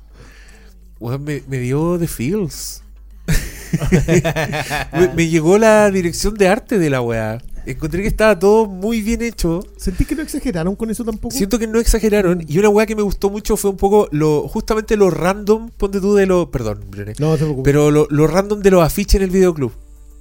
weón, 1.00 1.25
me, 1.25 1.43
me 1.49 1.59
dio 1.59 1.99
the 1.99 2.07
feels. 2.07 2.83
me, 4.92 5.09
me 5.14 5.29
llegó 5.29 5.59
la 5.59 5.90
dirección 5.90 6.35
de 6.35 6.49
arte 6.49 6.79
de 6.79 6.90
la 6.90 7.01
wea. 7.01 7.42
Encontré 7.66 8.03
que 8.03 8.09
estaba 8.09 8.38
todo 8.38 8.66
muy 8.66 9.00
bien 9.03 9.22
hecho. 9.22 9.62
¿Sentí 9.77 10.05
que 10.05 10.14
no 10.14 10.22
exageraron 10.22 10.77
con 10.77 10.90
eso 10.90 11.05
tampoco? 11.05 11.35
Siento 11.35 11.59
que 11.59 11.66
no 11.66 11.81
exageraron. 11.81 12.44
Y 12.46 12.59
una 12.59 12.68
weá 12.68 12.85
que 12.87 12.94
me 12.96 13.03
gustó 13.03 13.31
mucho 13.31 13.57
fue 13.57 13.70
un 13.70 13.77
poco 13.77 14.09
lo 14.12 14.46
justamente 14.48 14.96
lo 14.96 15.11
random, 15.11 15.70
ponte 15.77 16.00
tú 16.00 16.14
de 16.14 16.27
lo. 16.27 16.50
Perdón, 16.50 16.81
Brené. 16.90 17.14
No, 17.18 17.33
te 17.33 17.38
preocupes. 17.44 17.64
Pero 17.64 17.90
lo, 17.90 18.07
lo 18.11 18.27
random 18.27 18.61
de 18.61 18.70
los 18.70 18.83
afiches 18.85 19.14
en 19.16 19.22
el 19.22 19.31
videoclub. 19.31 19.72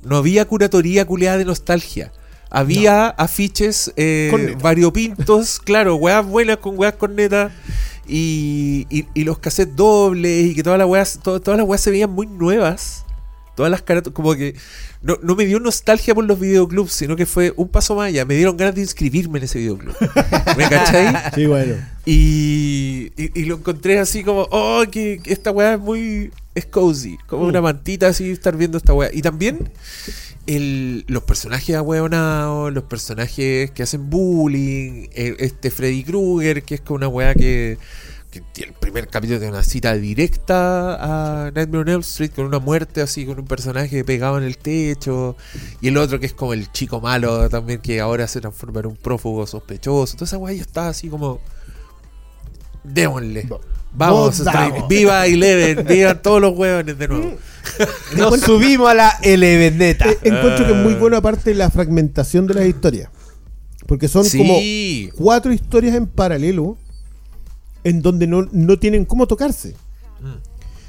No 0.04 0.18
había 0.18 0.46
curatoría 0.46 1.06
culeada 1.06 1.38
de 1.38 1.46
nostalgia. 1.46 2.12
Había 2.50 3.08
afiches 3.10 3.92
eh, 3.96 4.56
variopintos, 4.62 5.60
claro, 5.64 5.96
weas 5.96 6.26
buenas 6.26 6.58
con 6.58 6.78
weas 6.78 6.94
cornetas. 6.94 7.52
Y, 8.08 8.86
y, 8.90 9.06
y 9.14 9.24
los 9.24 9.40
cassettes 9.40 9.76
dobles 9.76 10.48
y 10.52 10.56
que 10.56 10.62
todas 10.64 10.78
las 10.78 10.88
weas, 10.88 11.20
to- 11.24 11.40
todas 11.40 11.58
las 11.58 11.68
weas 11.68 11.82
se 11.82 11.90
veían 11.90 12.12
muy 12.12 12.28
nuevas. 12.28 13.06
Todas 13.56 13.70
las 13.72 13.82
caras, 13.84 14.04
como 14.14 14.34
que 14.36 14.56
no, 15.02 15.18
no 15.22 15.36
me 15.36 15.46
dio 15.46 15.60
nostalgia 15.60 16.16
por 16.16 16.26
los 16.26 16.40
videoclubs, 16.40 16.92
sino 16.92 17.16
que 17.16 17.26
fue 17.26 17.54
un 17.56 17.68
paso 17.70 17.96
más 17.96 18.08
allá. 18.08 18.26
Me 18.26 18.36
dieron 18.36 18.58
ganas 18.58 18.74
de 18.76 18.82
inscribirme 18.82 19.38
en 19.40 19.46
ese 19.46 19.60
videoclub. 19.60 19.96
¿Me 20.58 20.68
cachai? 20.70 21.14
Sí, 21.36 21.46
bueno. 21.46 21.76
Y, 22.06 23.12
y, 23.16 23.40
y 23.40 23.46
lo 23.46 23.56
encontré 23.56 24.00
así 24.00 24.24
como, 24.24 24.48
oh, 24.52 24.84
que, 24.92 25.20
que 25.24 25.32
esta 25.34 25.52
weá 25.52 25.74
es 25.76 25.80
muy. 25.80 26.32
Es 26.56 26.66
cozy, 26.68 27.18
como 27.28 27.46
Mm. 27.46 27.50
una 27.50 27.62
mantita 27.62 28.08
así 28.08 28.30
estar 28.30 28.56
viendo 28.56 28.78
esta 28.78 28.94
weá. 28.94 29.10
Y 29.12 29.22
también 29.24 29.72
el, 30.46 31.04
los 31.08 31.24
personajes 31.24 31.76
ahueonados, 31.76 32.72
los 32.74 32.84
personajes 32.84 33.72
que 33.72 33.84
hacen 33.84 34.10
bullying, 34.10 35.08
el- 35.14 35.36
este 35.40 35.72
Freddy 35.72 36.04
Krueger, 36.04 36.64
que 36.64 36.76
es 36.76 36.82
como 36.82 36.98
una 36.98 37.08
weá 37.08 37.34
que, 37.34 37.78
el 38.58 38.74
primer 38.74 39.08
capítulo 39.08 39.40
de 39.40 39.50
una 39.50 39.64
cita 39.64 39.94
directa 39.96 41.46
a 41.48 41.52
Nightmare 41.52 41.82
on 41.82 41.90
Elm 41.90 42.00
Street 42.02 42.32
con 42.36 42.46
una 42.46 42.60
muerte 42.60 43.02
así, 43.02 43.26
con 43.26 43.40
un 43.40 43.46
personaje 43.46 44.04
pegado 44.04 44.38
en 44.38 44.44
el 44.44 44.58
techo. 44.58 45.36
Y 45.82 45.90
el 45.90 45.98
otro 45.98 46.20
que 46.20 46.26
es 46.26 46.34
como 46.34 46.54
el 46.54 46.72
chico 46.72 47.00
malo 47.02 47.50
también, 47.50 47.80
que 47.82 48.00
ahora 48.00 48.28
se 48.28 48.42
transforma 48.42 48.80
en 48.82 48.88
un 48.88 48.96
prófugo 48.96 49.46
sospechoso. 49.46 50.16
Toda 50.16 50.26
esa 50.26 50.38
weá 50.38 50.54
ya 50.56 50.62
está 50.62 50.88
así 50.90 51.10
como. 51.10 51.40
Démosle. 52.84 53.44
Va- 53.52 53.60
Vamos, 53.96 54.44
damos. 54.44 54.88
viva 54.88 55.28
Eleven, 55.28 55.86
viva 55.86 56.20
todos 56.20 56.42
los 56.42 56.58
hueones 56.58 56.98
de 56.98 57.08
nuevo. 57.08 57.38
Nos 58.18 58.40
subimos 58.40 58.90
a 58.90 58.96
la 58.96 59.10
Eleveneta. 59.22 60.10
Eh, 60.10 60.18
encuentro 60.24 60.66
que 60.66 60.72
es 60.72 60.78
muy 60.78 60.96
bueno 60.96 61.16
aparte 61.18 61.54
la 61.54 61.70
fragmentación 61.70 62.48
de 62.48 62.56
las 62.56 62.66
historias. 62.66 63.10
Porque 63.86 64.08
son 64.08 64.28
como 64.30 64.58
cuatro 65.16 65.54
historias 65.54 65.94
en 65.96 66.08
paralelo 66.08 66.76
en 67.84 68.02
donde 68.02 68.28
no, 68.28 68.48
no 68.52 68.78
tienen 68.80 69.06
cómo 69.06 69.28
tocarse. 69.28 69.76
Mm. 70.22 70.26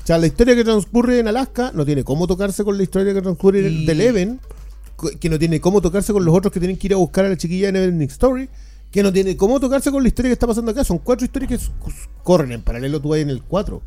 O 0.03 0.07
sea, 0.07 0.19
la 0.19 0.27
historia 0.27 0.55
que 0.55 0.65
transcurre 0.65 1.19
en 1.19 1.29
Alaska 1.29 1.73
no 1.75 1.85
tiene 1.87 2.05
cómo 2.05 2.27
tocarse 2.27 2.63
con 2.63 2.77
la 2.77 2.83
historia 2.83 3.15
que 3.15 3.23
transcurre 3.23 3.61
Y- 3.69 3.87
de 3.87 3.93
Eleven, 3.93 4.41
co- 4.97 5.11
que 5.19 5.29
no 5.31 5.39
tiene 5.39 5.61
cómo 5.61 5.81
tocarse 5.81 6.13
con 6.13 6.25
los 6.25 6.35
otros 6.37 6.53
que 6.53 6.61
tienen 6.61 6.77
que 6.77 6.87
ir 6.89 6.93
a 6.95 6.97
buscar 6.99 7.25
a 7.25 7.29
la 7.31 7.37
chiquilla 7.37 7.67
de 7.69 7.73
Neverending 7.73 8.09
Story, 8.11 8.49
que 8.91 9.03
no 9.03 9.13
tiene 9.13 9.37
cómo 9.37 9.59
tocarse 9.59 9.91
con 9.91 10.03
la 10.03 10.09
historia 10.09 10.29
que 10.29 10.35
está 10.35 10.47
pasando 10.47 10.71
acá. 10.71 10.85
Son 10.85 10.99
cuatro 10.99 11.25
historias 11.25 11.49
que 11.51 11.59
corren 12.23 12.53
en 12.53 12.63
paralelo, 12.63 13.01
tú 13.01 13.09
vas 13.09 13.21
en 13.21 13.31
el 13.31 13.43
4. 13.43 13.81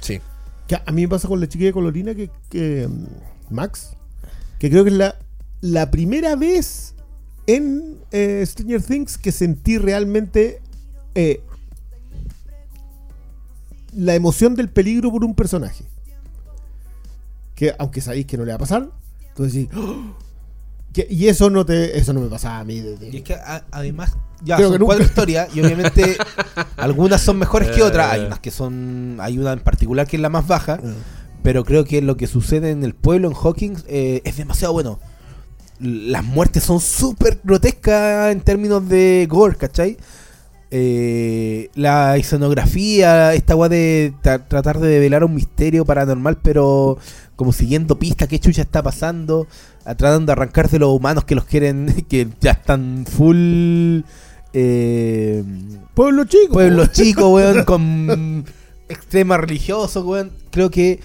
sí. 0.00 0.20
Que 0.66 0.74
a 0.74 0.82
a 0.84 0.92
mí 0.92 1.02
me 1.02 1.08
pasa 1.08 1.28
con 1.28 1.40
la 1.40 1.48
chiquilla 1.48 1.72
colorina 1.72 2.14
que, 2.14 2.28
que, 2.50 2.86
mm, 2.86 3.54
Max, 3.54 3.90
que 4.58 4.68
creo 4.68 4.84
que 4.84 4.90
es 4.90 4.96
la, 4.96 5.16
la 5.62 5.90
primera 5.90 6.36
vez 6.36 6.94
en 7.46 7.96
eh, 8.12 8.44
Stranger 8.46 8.82
Things 8.82 9.16
que 9.16 9.32
sentí 9.32 9.78
realmente 9.78 10.60
eh, 11.14 11.40
la 13.98 14.14
emoción 14.14 14.54
del 14.54 14.68
peligro 14.68 15.10
por 15.10 15.24
un 15.24 15.34
personaje. 15.34 15.84
Que 17.54 17.74
aunque 17.78 18.00
sabéis 18.00 18.26
que 18.26 18.36
no 18.36 18.44
le 18.44 18.52
va 18.52 18.56
a 18.56 18.60
pasar, 18.60 18.90
tú 19.34 19.42
decís, 19.44 19.68
"Oh". 19.76 20.14
Que- 20.92 21.06
y 21.10 21.26
eso 21.26 21.50
no 21.50 21.66
te 21.66 21.98
eso 21.98 22.12
no 22.12 22.20
me 22.20 22.28
pasaba 22.28 22.60
a 22.60 22.64
mí 22.64 22.82
Y 23.12 23.16
es 23.18 23.22
que 23.22 23.34
a- 23.34 23.64
además, 23.72 24.16
ya 24.42 24.56
Creo 24.56 24.70
son 24.70 24.78
cuatro 24.80 25.04
historias 25.04 25.48
y 25.54 25.60
obviamente 25.60 26.16
algunas 26.76 27.20
son 27.20 27.38
mejores 27.38 27.70
que 27.70 27.82
otras. 27.82 28.12
Hay 28.12 28.20
Eh. 28.22 28.26
unas 28.26 28.38
que 28.40 28.50
son. 28.50 29.18
Hay 29.20 29.38
una 29.38 29.52
en 29.52 29.60
particular 29.60 30.06
que 30.06 30.16
es 30.16 30.22
la 30.22 30.28
más 30.30 30.46
baja. 30.46 30.78
Ah. 30.82 30.92
Pero 31.42 31.64
creo 31.64 31.84
que 31.84 32.00
lo 32.02 32.16
que 32.16 32.26
sucede 32.26 32.70
en 32.70 32.82
el 32.84 32.94
pueblo, 32.94 33.28
en 33.28 33.34
Hawkins, 33.34 33.84
eh, 33.88 34.22
es 34.24 34.36
demasiado 34.36 34.72
bueno. 34.72 34.98
Las 35.80 36.24
muertes 36.24 36.64
son 36.64 36.80
súper 36.80 37.40
grotescas 37.44 38.32
en 38.32 38.40
términos 38.40 38.88
de 38.88 39.26
gore, 39.30 39.56
¿cachai? 39.56 39.96
Eh, 40.70 41.70
la 41.74 42.16
escenografía, 42.18 43.32
esta 43.34 43.56
weá 43.56 43.68
de 43.70 44.12
tra- 44.22 44.46
tratar 44.46 44.78
de 44.80 44.88
develar 44.88 45.24
un 45.24 45.34
misterio 45.34 45.84
paranormal, 45.86 46.38
pero 46.42 46.98
como 47.36 47.52
siguiendo 47.52 47.98
pistas, 47.98 48.28
qué 48.28 48.38
chucha 48.38 48.62
está 48.62 48.82
pasando, 48.82 49.46
a- 49.84 49.94
tratando 49.94 50.26
de 50.26 50.32
arrancar 50.32 50.68
de 50.68 50.78
los 50.78 50.90
humanos 50.90 51.24
que 51.24 51.34
los 51.34 51.44
quieren, 51.44 52.04
que 52.08 52.28
ya 52.40 52.50
están 52.52 53.06
full. 53.08 54.00
Eh, 54.52 55.42
Pueblo 55.94 56.24
chico. 56.24 56.52
pueblos 56.54 56.92
chicos, 56.92 57.24
weón, 57.32 57.64
con 57.64 58.44
extrema 58.88 59.36
religioso, 59.38 60.02
weón. 60.06 60.32
Creo 60.50 60.70
que 60.70 61.00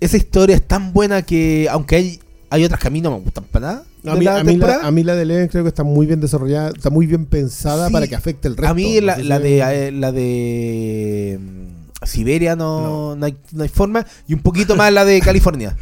esa 0.00 0.16
historia 0.16 0.56
es 0.56 0.66
tan 0.66 0.92
buena 0.92 1.22
que, 1.22 1.68
aunque 1.70 1.96
hay, 1.96 2.20
hay 2.50 2.64
otras 2.64 2.80
que 2.80 2.88
a 2.88 2.90
mí 2.90 3.00
no 3.00 3.10
me 3.12 3.20
gustan 3.20 3.44
para 3.44 3.66
nada, 3.66 3.84
A 4.10 4.14
de 4.14 4.18
mí, 4.20 4.24
la 4.24 4.36
a, 4.38 4.44
mí 4.44 4.50
temporada. 4.52 4.82
la, 4.82 4.88
a 4.88 4.90
mí 4.90 5.02
la 5.02 5.14
de 5.14 5.22
Eleven 5.22 5.48
creo 5.48 5.62
que 5.64 5.68
está 5.68 5.84
muy 5.84 6.06
bien 6.06 6.20
desarrollada, 6.20 6.70
está 6.70 6.90
muy 6.90 7.06
bien 7.06 7.26
pensada 7.26 7.86
Sí. 7.88 7.92
para 7.92 8.06
que 8.06 8.14
afecte 8.14 8.48
el 8.48 8.56
resto. 8.56 8.70
A 8.70 8.74
mí 8.74 9.00
la, 9.00 9.16
No 9.16 9.22
sé 9.22 9.28
la 9.28 9.36
si- 9.38 9.42
de 9.42 9.58
eh, 9.88 9.92
la 9.92 10.12
de 10.12 11.38
mm, 11.40 12.04
Siberia 12.06 12.56
no, 12.56 13.16
no. 13.16 13.26
hay, 13.26 13.36
no 13.52 13.62
hay 13.62 13.68
forma 13.68 14.06
y 14.28 14.34
un 14.34 14.40
poquito 14.40 14.76
más 14.76 14.92
la 14.92 15.04
de 15.04 15.20
California. 15.20 15.76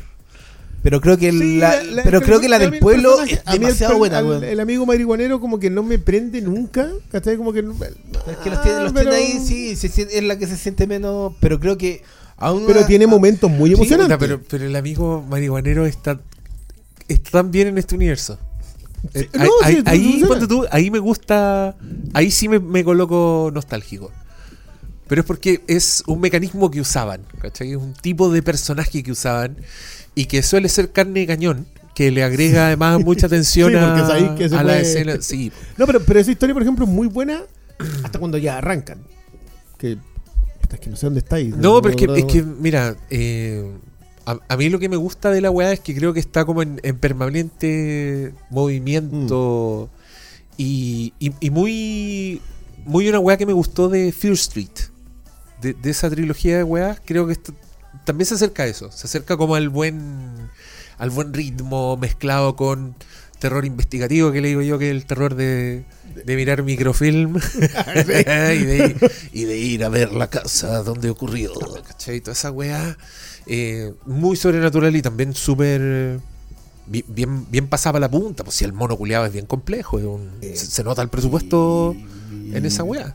Pero 0.83 1.01
creo 1.01 1.17
que 1.17 1.33
Sí, 1.33 1.57
la, 1.57 1.77
la- 1.77 1.83
la- 1.83 2.03
pero 2.03 2.21
creo 2.21 2.41
que 2.41 2.49
la 2.49 2.59
del 2.59 2.75
el 2.75 2.81
pueblo 2.81 3.19
es 3.23 3.41
a 3.47 3.53
mí 3.53 3.57
el 3.57 3.61
demasiado 3.61 3.93
per- 3.95 3.99
buena, 3.99 4.19
al-. 4.19 4.45
El 4.45 4.61
amigo 4.61 4.85
marihuanero 4.85 5.41
como 5.41 5.59
que 5.59 5.71
no 5.71 5.83
me 5.83 5.99
prende 5.99 6.43
nunca, 6.43 6.89
¿cachai? 7.11 7.39
Como 7.39 7.55
que... 7.55 7.63
no- 7.63 7.73
Es 7.73 8.37
que 8.43 8.51
los 8.51 8.61
tiene, 8.63 8.81
los 8.83 8.91
Ah, 8.91 8.95
pero- 8.95 9.11
tiene 9.11 9.17
ahí, 9.17 9.41
sí, 9.43 9.77
se 9.77 9.89
siente- 9.89 10.19
es 10.19 10.25
la 10.25 10.39
que 10.39 10.47
se 10.47 10.59
siente 10.59 10.87
menos, 10.87 11.33
pero 11.41 11.59
creo 11.59 11.79
que 11.79 12.03
aún 12.37 12.65
Pero 12.67 12.85
tiene 12.85 13.07
momentos 13.07 13.51
muy 13.51 13.73
emocionantes. 13.73 14.19
Pero, 14.19 14.43
pero 14.47 14.67
el 14.67 14.77
amigo 14.77 15.25
marihuanero 15.27 15.87
está, 15.87 16.21
está 17.09 17.31
tan 17.31 17.51
bien 17.51 17.69
en 17.69 17.79
este 17.79 17.95
universo. 17.95 18.39
Eh, 19.13 19.29
no, 19.35 19.43
ahí, 19.43 19.49
sí, 19.49 19.55
ahí- 19.63 19.83
tú- 19.83 19.91
ahí, 19.91 20.21
tú 20.23 20.29
ponte 20.29 20.47
sabes. 20.47 20.49
tú, 20.49 20.67
ahí 20.71 20.91
me 20.91 20.99
gusta. 20.99 21.77
Ahí 22.15 22.31
sí 22.31 22.49
me, 22.49 22.59
me 22.59 22.83
coloco 22.85 23.51
nostálgico. 23.53 24.11
Pero 25.07 25.21
es 25.21 25.27
porque 25.27 25.63
es 25.67 26.03
un 26.07 26.21
mecanismo 26.21 26.71
que 26.71 26.81
usaban, 26.81 27.21
¿cachai? 27.41 27.73
Es 27.73 27.77
un 27.77 27.93
tipo 27.93 28.31
de 28.31 28.43
personaje 28.43 29.03
que 29.03 29.13
usaban 29.13 29.57
y 30.15 30.25
que 30.25 30.43
suele 30.43 30.69
ser 30.71 30.93
carne 30.93 31.21
de 31.21 31.27
cañón, 31.27 31.67
que 31.95 32.11
le 32.11 32.25
agrega 32.25 32.69
además 32.69 33.01
mucha 33.05 33.29
tensión 33.29 33.77
a, 33.77 34.35
que 34.37 34.49
se 34.49 34.57
a 34.57 34.63
la 34.63 34.79
escena. 34.79 35.17
Sí, 35.21 35.53
No, 35.77 35.87
pero, 35.87 36.01
pero 36.01 36.21
esa 36.21 36.31
historia, 36.31 36.55
por 36.55 36.63
ejemplo, 36.63 36.87
es 36.87 36.91
muy 36.91 37.07
buena 37.09 37.43
hasta 38.03 38.19
cuando 38.19 38.39
ya 38.39 38.57
arrancan. 38.57 39.01
Que, 39.77 39.99
es 40.73 40.81
que 40.81 40.89
no 40.89 40.97
sé 40.97 41.05
dónde 41.07 41.19
estáis. 41.21 41.55
No, 41.55 41.83
pero 41.83 41.95
es 41.95 42.07
que, 42.07 42.19
es 42.21 42.25
que 42.25 42.43
mira, 42.43 42.97
eh, 43.11 43.71
a, 44.27 44.57
mí 44.57 44.69
lo 44.71 44.79
que 44.79 44.89
me 44.89 44.97
gusta 44.97 45.31
de 45.31 45.41
la 45.41 45.51
weá 45.51 45.73
es 45.73 45.81
que 45.81 45.95
creo 45.95 46.13
que 46.13 46.21
está 46.21 46.45
como 46.45 46.63
en, 46.63 46.81
en 46.83 46.99
permanente 46.99 48.33
movimiento 48.51 49.91
y, 50.57 51.13
y- 51.19 51.51
muy, 51.51 52.41
muy 52.85 53.09
una 53.09 53.19
weá 53.19 53.37
que 53.37 53.47
me 53.47 53.53
gustó 53.53 53.89
de 53.89 54.13
Fear 54.13 54.35
Street, 54.35 54.71
de, 55.61 55.77
esa 55.85 56.09
trilogía 56.11 56.57
de 56.57 56.63
weas, 56.65 57.01
creo 57.05 57.27
que 57.27 57.37
también 58.05 58.27
se 58.27 58.35
acerca 58.35 58.63
a 58.63 58.67
eso, 58.67 58.91
se 58.93 59.07
acerca 59.07 59.37
como 59.37 59.55
al 59.57 59.69
buen, 59.69 60.33
al 60.99 61.11
buen 61.11 61.33
ritmo 61.35 61.97
mezclado 61.97 62.55
con 62.57 62.95
terror 63.45 63.65
investigativo, 63.67 64.33
que 64.33 64.41
le 64.41 64.49
digo 64.49 64.63
yo 64.63 64.79
que 64.79 64.89
es 64.91 64.97
el 64.97 65.05
terror 65.05 65.35
de, 65.35 65.85
de 66.25 66.37
mirar 66.37 66.63
microfilm 66.63 67.37
y, 67.95 68.65
de 68.65 68.77
ir, 68.89 69.11
y 69.33 69.45
de 69.45 69.57
ir 69.59 69.85
a 69.85 69.89
ver 69.91 70.13
la 70.13 70.29
casa 70.31 70.83
donde 70.83 71.11
ocurrió, 71.11 71.53
¿cachai? 71.87 72.21
Toda 72.21 72.33
esa 72.33 72.51
weá 72.51 72.97
eh, 73.47 73.93
muy 74.07 74.37
sobrenatural 74.37 74.97
y 74.97 75.03
también 75.03 75.35
súper 75.35 75.81
eh, 75.83 76.19
bi- 76.87 77.05
bien, 77.09 77.47
bien 77.51 77.67
pasaba 77.69 78.01
la 78.01 78.11
punta, 78.11 78.45
pues 78.45 78.57
si 78.57 78.65
el 78.65 78.73
mono 78.73 78.97
culiado 78.97 79.27
es 79.27 79.33
bien 79.33 79.47
complejo, 79.47 79.99
es 79.99 80.05
un- 80.07 80.31
Eh, 80.41 80.57
se, 80.57 80.67
se 80.67 80.83
nota 80.85 81.03
el 81.03 81.09
presupuesto 81.11 81.95
en 82.53 82.65
esa 82.65 82.83
weá. 82.85 83.15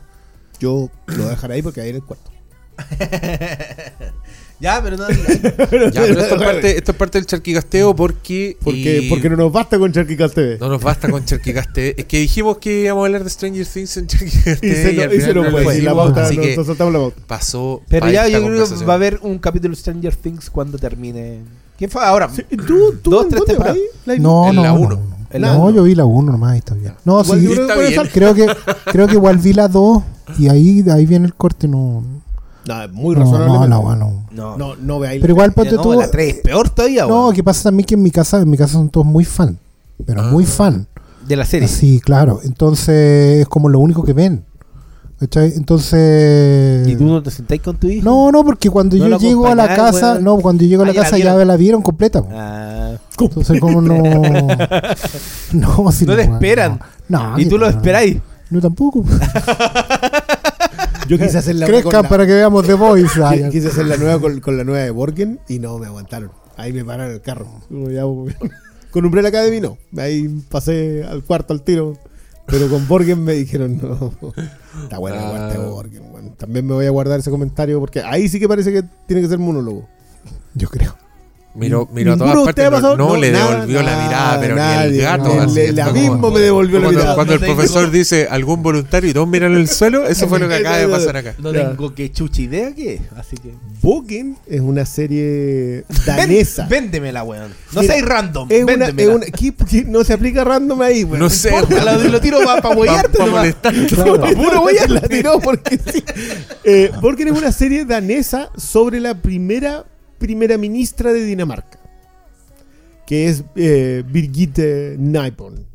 Yo 0.60 0.90
lo 1.06 1.16
voy 1.16 1.26
a 1.26 1.30
dejar 1.30 1.50
ahí 1.52 1.62
porque 1.62 1.80
ahí 1.80 1.88
en 1.90 1.96
el 1.96 2.04
cuarto. 2.04 2.30
Ya, 4.60 4.80
pero 4.82 4.96
no. 4.98 5.08
Ya, 5.08 6.02
pero 6.02 6.20
esto 6.20 6.34
es 6.36 6.42
parte, 6.42 6.76
esto 6.76 6.90
es 6.92 6.96
parte 6.98 7.18
del 7.18 7.26
charquicasteo 7.26 7.96
porque, 7.96 8.58
Porque, 8.62 9.00
y 9.02 9.08
porque 9.08 9.30
no 9.30 9.36
nos 9.36 9.50
basta 9.52 9.78
con 9.78 9.90
Charquicast 9.90 10.34
TV. 10.34 10.58
no 10.60 10.68
nos 10.68 10.82
basta 10.82 11.10
con 11.10 11.24
charquicasteo. 11.24 11.94
Es 11.96 12.04
que 12.04 12.18
dijimos 12.18 12.58
que 12.58 12.82
íbamos 12.82 13.02
a 13.02 13.06
hablar 13.06 13.24
de 13.24 13.30
Stranger 13.30 13.66
Things 13.66 13.96
en 13.96 14.06
charquicasteo 14.06 14.70
y 14.70 14.74
se, 14.74 14.92
no, 14.92 15.14
y 15.14 15.20
se 15.20 15.34
no 15.34 15.44
fue. 15.50 15.80
la 15.80 15.94
pauta, 15.94 16.24
así 16.24 16.36
nos, 16.36 16.46
que 16.46 16.56
nos 16.56 16.66
saltamos 16.66 16.92
la 16.92 16.98
pauta. 17.00 17.20
pasó 17.26 17.82
Pero 17.88 18.10
ya 18.10 18.28
yo 18.28 18.44
creo 18.44 18.68
que 18.68 18.84
va 18.84 18.92
a 18.92 18.96
haber 18.96 19.18
un 19.22 19.38
capítulo 19.38 19.74
de 19.74 19.80
Stranger 19.80 20.14
Things 20.16 20.50
cuando 20.50 20.76
termine. 20.78 21.38
¿Quién 21.78 21.90
fue 21.90 22.04
ahora? 22.04 22.28
Sí, 22.28 22.42
¿Tú, 22.54 22.96
tú 23.02 23.10
Dos, 23.10 23.24
en 23.24 23.30
tres 23.30 23.44
temporadas. 23.46 23.78
No, 24.18 24.48
En 24.50 24.56
no, 24.56 24.62
la 24.62 24.68
no, 24.68 24.74
uno. 24.78 24.88
no. 24.96 25.16
En 25.30 25.40
la 25.42 25.54
No, 25.54 25.60
uno. 25.66 25.76
yo 25.76 25.82
vi 25.84 25.94
la 25.94 26.04
1 26.04 26.32
nomás 26.32 26.56
y 26.56 26.58
está 26.58 26.74
bien. 26.74 26.92
No, 27.06 27.24
sí, 27.24 27.40
yo 27.42 27.52
creo 27.66 27.76
que 27.78 28.10
creo 28.10 28.34
que 28.34 28.46
creo 28.84 29.06
que 29.06 29.14
igual 29.14 29.38
vi 29.38 29.54
la 29.54 29.68
2 29.68 30.02
y 30.38 30.48
ahí 30.48 30.82
de 30.82 30.92
ahí 30.92 31.06
viene 31.06 31.24
el 31.26 31.34
corte 31.34 31.66
no 31.68 32.04
No, 32.74 32.82
es 32.84 32.92
muy 32.92 33.14
no, 33.16 33.20
razonable. 33.22 33.58
no, 33.58 33.66
la 33.66 33.76
bueno. 33.78 34.26
No, 34.30 34.56
No, 34.56 34.76
no 34.76 34.98
veáis. 34.98 35.20
Pero 35.20 35.32
igual 35.32 35.52
ponte 35.52 35.74
no, 35.76 35.82
tú 35.82 35.92
la 35.92 36.10
3 36.10 36.40
peor 36.42 36.70
todavía, 36.70 37.06
No, 37.06 37.22
weón. 37.24 37.34
que 37.34 37.42
pasa 37.44 37.64
también 37.64 37.86
que 37.86 37.94
en 37.94 38.02
mi 38.02 38.10
casa 38.10 38.38
en 38.40 38.48
mi 38.50 38.56
casa 38.56 38.74
son 38.74 38.88
todos 38.88 39.06
muy 39.06 39.24
fan, 39.24 39.58
pero 40.06 40.22
muy 40.24 40.44
Ah. 40.44 40.48
fan. 40.48 40.86
De 41.26 41.36
la 41.36 41.44
serie. 41.44 41.68
Sí, 41.68 42.00
claro. 42.00 42.40
Entonces 42.44 43.42
es 43.42 43.48
como 43.48 43.68
lo 43.68 43.78
único 43.78 44.02
que 44.02 44.12
ven. 44.12 44.44
¿Cachai? 45.18 45.52
Entonces 45.54 46.88
¿Y 46.88 46.96
tú 46.96 47.04
no 47.04 47.22
te 47.22 47.30
sentáis 47.30 47.60
con 47.60 47.76
tu 47.76 47.86
hijo? 47.88 48.02
No, 48.04 48.32
no, 48.32 48.42
porque 48.42 48.70
cuando 48.70 48.96
¿No 48.96 49.06
yo 49.06 49.18
llego 49.18 49.46
a 49.48 49.54
la 49.54 49.68
casa, 49.76 50.18
no, 50.18 50.38
cuando 50.38 50.64
llego 50.64 50.82
a 50.82 50.86
la 50.86 50.92
Ah, 50.92 50.94
ya 50.94 51.00
la 51.00 51.04
casa 51.04 51.18
ya 51.18 51.24
vieron. 51.34 51.48
la 51.48 51.56
vieron 51.56 51.82
completa. 51.82 52.22
Ah. 52.32 52.92
Entonces 53.20 53.60
como 53.60 53.82
no 53.82 53.94
No, 55.52 55.92
si 55.92 56.06
No 56.06 56.16
te 56.16 56.22
weón, 56.22 56.32
esperan. 56.34 56.80
No, 57.08 57.38
¿Y 57.38 57.44
tú 57.46 57.58
lo 57.58 57.66
no. 57.70 57.76
esperáis? 57.76 58.16
No 58.48 58.60
tampoco. 58.62 59.04
Yo 61.10 61.18
quise 61.26 61.38
hacer 61.38 61.56
la 61.56 61.66
Crezcan 61.66 61.90
con 61.92 62.02
la- 62.04 62.08
para 62.08 62.26
que 62.26 62.32
veamos 62.34 62.64
The 62.66 62.74
Voice. 62.74 63.20
Quise 63.50 63.68
hacer 63.68 63.86
la 63.86 63.96
nueva 63.96 64.20
con, 64.20 64.38
con 64.40 64.56
la 64.56 64.62
nueva 64.64 64.84
de 64.84 64.90
Borgen 64.90 65.40
y 65.48 65.58
no 65.58 65.76
me 65.78 65.86
aguantaron. 65.86 66.30
Ahí 66.56 66.72
me 66.72 66.84
pararon 66.84 67.12
el 67.14 67.20
carro. 67.20 67.46
Con 68.90 69.04
Umbrella 69.04 69.28
Academy 69.28 69.60
no. 69.60 69.76
Ahí 69.98 70.28
pasé 70.48 71.04
al 71.04 71.24
cuarto 71.24 71.52
al 71.52 71.62
tiro. 71.62 71.96
Pero 72.46 72.68
con 72.68 72.86
Borgen 72.88 73.22
me 73.24 73.32
dijeron 73.34 73.78
no. 73.82 74.12
Está 74.84 74.98
buena 74.98 75.16
la 75.16 75.46
Ah. 75.46 75.52
de 75.52 75.58
Borgen. 75.58 76.02
También 76.36 76.66
me 76.66 76.74
voy 76.74 76.86
a 76.86 76.90
guardar 76.90 77.18
ese 77.20 77.30
comentario 77.30 77.78
porque 77.80 78.00
ahí 78.02 78.28
sí 78.28 78.38
que 78.40 78.48
parece 78.48 78.72
que 78.72 78.82
tiene 79.06 79.22
que 79.22 79.28
ser 79.28 79.38
monólogo. 79.38 79.88
Yo 80.54 80.68
creo. 80.68 80.96
Miró, 81.52 81.88
miró 81.92 82.12
a 82.12 82.16
¿Ninguno 82.16 82.32
todas 82.44 82.54
partes. 82.54 82.70
No, 82.70 82.96
no, 82.96 82.96
No, 82.96 83.16
le 83.16 83.32
nada, 83.32 83.50
devolvió 83.66 83.82
la 83.82 84.04
mirada, 84.04 84.40
pero 84.40 84.54
ni 84.54 84.60
nadie, 84.60 84.98
el 84.98 85.02
gato. 85.02 85.24
no, 85.34 85.42
así, 85.42 85.74
como- 85.74 85.92
mismo 85.92 86.30
me 86.30 86.40
devolvió 86.40 86.78
la 86.78 86.84
cuando, 86.84 87.00
mirada. 87.00 87.14
cuando 87.16 87.34
el 87.34 87.40
profesor 87.40 87.90
dice 87.90 88.28
algún 88.30 88.62
voluntario 88.62 89.10
y 89.10 89.12
todos 89.12 89.26
miran 89.26 89.54
el 89.54 89.68
suelo, 89.68 90.06
eso 90.06 90.28
fue 90.28 90.38
lo 90.38 90.48
que 90.48 90.54
acaba 90.60 90.76
de 90.78 90.86
pasar 90.88 91.16
acá. 91.16 91.34
No 91.38 91.50
tengo 91.50 91.92
que 91.94 92.12
chucha 92.12 92.42
idea 92.42 92.72
qué 92.72 92.94
es, 92.94 93.00
así 93.16 93.36
que. 93.36 93.52
Borgen 93.82 94.36
es 94.46 94.60
una 94.60 94.84
serie 94.86 95.84
danesa. 96.06 96.66
Ven- 96.68 96.82
véndemela, 96.84 97.24
weón. 97.24 97.52
No 97.72 97.82
seas 97.82 98.02
random. 98.02 98.46
es 98.50 98.62
una, 98.62 98.72
es 98.72 98.78
véndemela. 98.94 99.14
una- 99.16 99.26
¿qué- 99.26 99.54
qué- 99.68 99.84
no 99.86 100.04
se 100.04 100.12
aplica 100.12 100.44
random 100.44 100.80
ahí, 100.82 101.02
weón. 101.02 101.18
No 101.18 101.30
sé, 101.30 101.50
lo, 101.50 102.08
lo 102.08 102.20
tiro 102.20 102.38
para 102.44 102.62
pa 102.62 102.68
para 102.68 102.74
huearte 102.80 103.18
nomás. 103.18 103.32
molestar. 103.32 103.74
Pa' 104.20 104.30
puro 104.34 104.64
la 104.88 105.00
tiró 105.00 105.40
porque 105.40 105.78
sí. 105.78 106.04
Eh, 106.64 106.92
es 107.32 107.38
una 107.38 107.50
serie 107.52 107.84
danesa 107.84 108.50
sobre 108.56 109.00
la 109.00 109.14
primera 109.14 109.84
primera 110.20 110.56
ministra 110.56 111.12
de 111.12 111.24
Dinamarca. 111.24 111.80
Que 113.06 113.28
es 113.28 113.42
eh, 113.56 114.04
Birgitte. 114.06 114.96
Nibon. 114.96 115.66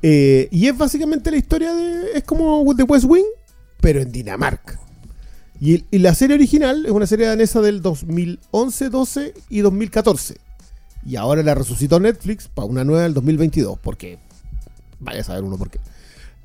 Eh, 0.00 0.48
y 0.50 0.66
es 0.68 0.78
básicamente 0.78 1.30
la 1.30 1.36
historia 1.36 1.74
de. 1.74 2.12
Es 2.14 2.24
como 2.24 2.64
The 2.74 2.84
West 2.84 3.04
Wing, 3.06 3.26
pero 3.80 4.00
en 4.00 4.10
Dinamarca. 4.10 4.80
Y 5.60 5.84
la 5.98 6.14
serie 6.14 6.36
original 6.36 6.86
es 6.86 6.92
una 6.92 7.06
serie 7.06 7.26
danesa 7.26 7.60
del 7.60 7.82
2011, 7.82 8.90
12 8.90 9.34
y 9.50 9.60
2014. 9.60 10.36
Y 11.04 11.16
ahora 11.16 11.42
la 11.42 11.56
resucitó 11.56 11.98
Netflix 11.98 12.46
para 12.46 12.66
una 12.66 12.84
nueva 12.84 13.02
del 13.02 13.12
2022. 13.12 13.78
Porque. 13.80 14.18
Vaya 15.00 15.20
a 15.20 15.24
saber 15.24 15.42
uno 15.42 15.58
por 15.58 15.70
qué. 15.70 15.80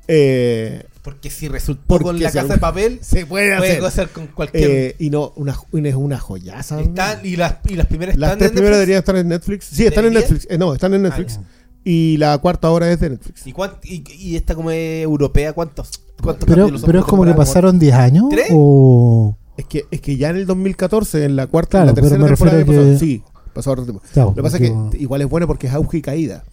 Eh, 0.08 0.84
Porque 1.04 1.28
si 1.30 1.48
resultó 1.48 1.84
Porque 1.86 2.04
con 2.04 2.18
la 2.18 2.32
casa 2.32 2.54
de 2.54 2.58
papel, 2.58 2.98
se 3.02 3.26
puede 3.26 3.56
puede 3.58 3.72
hacer. 3.72 3.84
hacer 3.84 4.08
con 4.08 4.26
cualquier. 4.28 4.70
Eh, 4.70 4.96
y 4.98 5.10
no, 5.10 5.32
una, 5.36 5.52
es 5.52 5.94
una 5.94 6.18
joyaza. 6.18 6.80
Están- 6.80 7.20
y, 7.24 7.36
las, 7.36 7.56
y 7.68 7.74
las 7.76 7.86
primeras 7.86 8.16
Las 8.16 8.30
están 8.32 8.38
tres 8.38 8.50
en 8.50 8.54
primeras 8.54 8.78
Netflix? 8.78 8.80
deberían 8.80 8.98
estar 9.00 9.16
en 9.16 9.28
Netflix. 9.28 9.64
Sí, 9.66 9.84
están 9.86 10.04
en. 10.06 10.14
Netflix. 10.14 10.46
Eh, 10.50 10.56
no, 10.58 10.72
están 10.74 10.94
en 10.94 11.02
Netflix. 11.02 11.38
Ah, 11.40 11.46
y 11.84 12.16
la 12.16 12.38
cuarta 12.38 12.68
ahora 12.68 12.90
es 12.90 12.98
de 13.00 13.10
Netflix. 13.10 13.46
¿Y, 13.46 13.52
cuánt- 13.52 13.76
y, 13.84 14.02
y 14.18 14.36
esta 14.36 14.54
como 14.54 14.70
es 14.70 15.02
europea, 15.04 15.52
¿cuántos? 15.52 15.90
cuántos 16.22 16.48
Pero, 16.48 16.70
pero 16.86 17.00
es 17.00 17.04
como 17.04 17.26
que 17.26 17.34
pasaron 17.34 17.78
10 17.78 17.94
años 17.94 18.24
¿Tres? 18.30 18.46
o 18.52 19.36
Es 19.58 19.66
que, 19.66 19.84
es 19.90 20.00
que 20.00 20.16
ya 20.16 20.30
en 20.30 20.36
el 20.36 20.46
2014, 20.46 21.24
en 21.26 21.36
la 21.36 21.46
cuarta, 21.48 21.70
Claro, 21.82 21.82
en 21.82 21.88
la 21.88 21.94
tercera 22.00 22.26
temporada 22.26 22.64
que 22.64 22.70
que- 22.70 22.98
Sí, 22.98 23.22
pasó 23.52 23.74
Lo 23.76 24.34
que 24.34 24.42
pasa 24.42 24.56
es 24.56 24.62
que 24.70 24.98
igual 24.98 25.20
es 25.20 25.28
bueno 25.28 25.46
porque 25.46 25.66
es 25.66 25.74
auge 25.74 25.98
y 25.98 26.02
caída. 26.02 26.44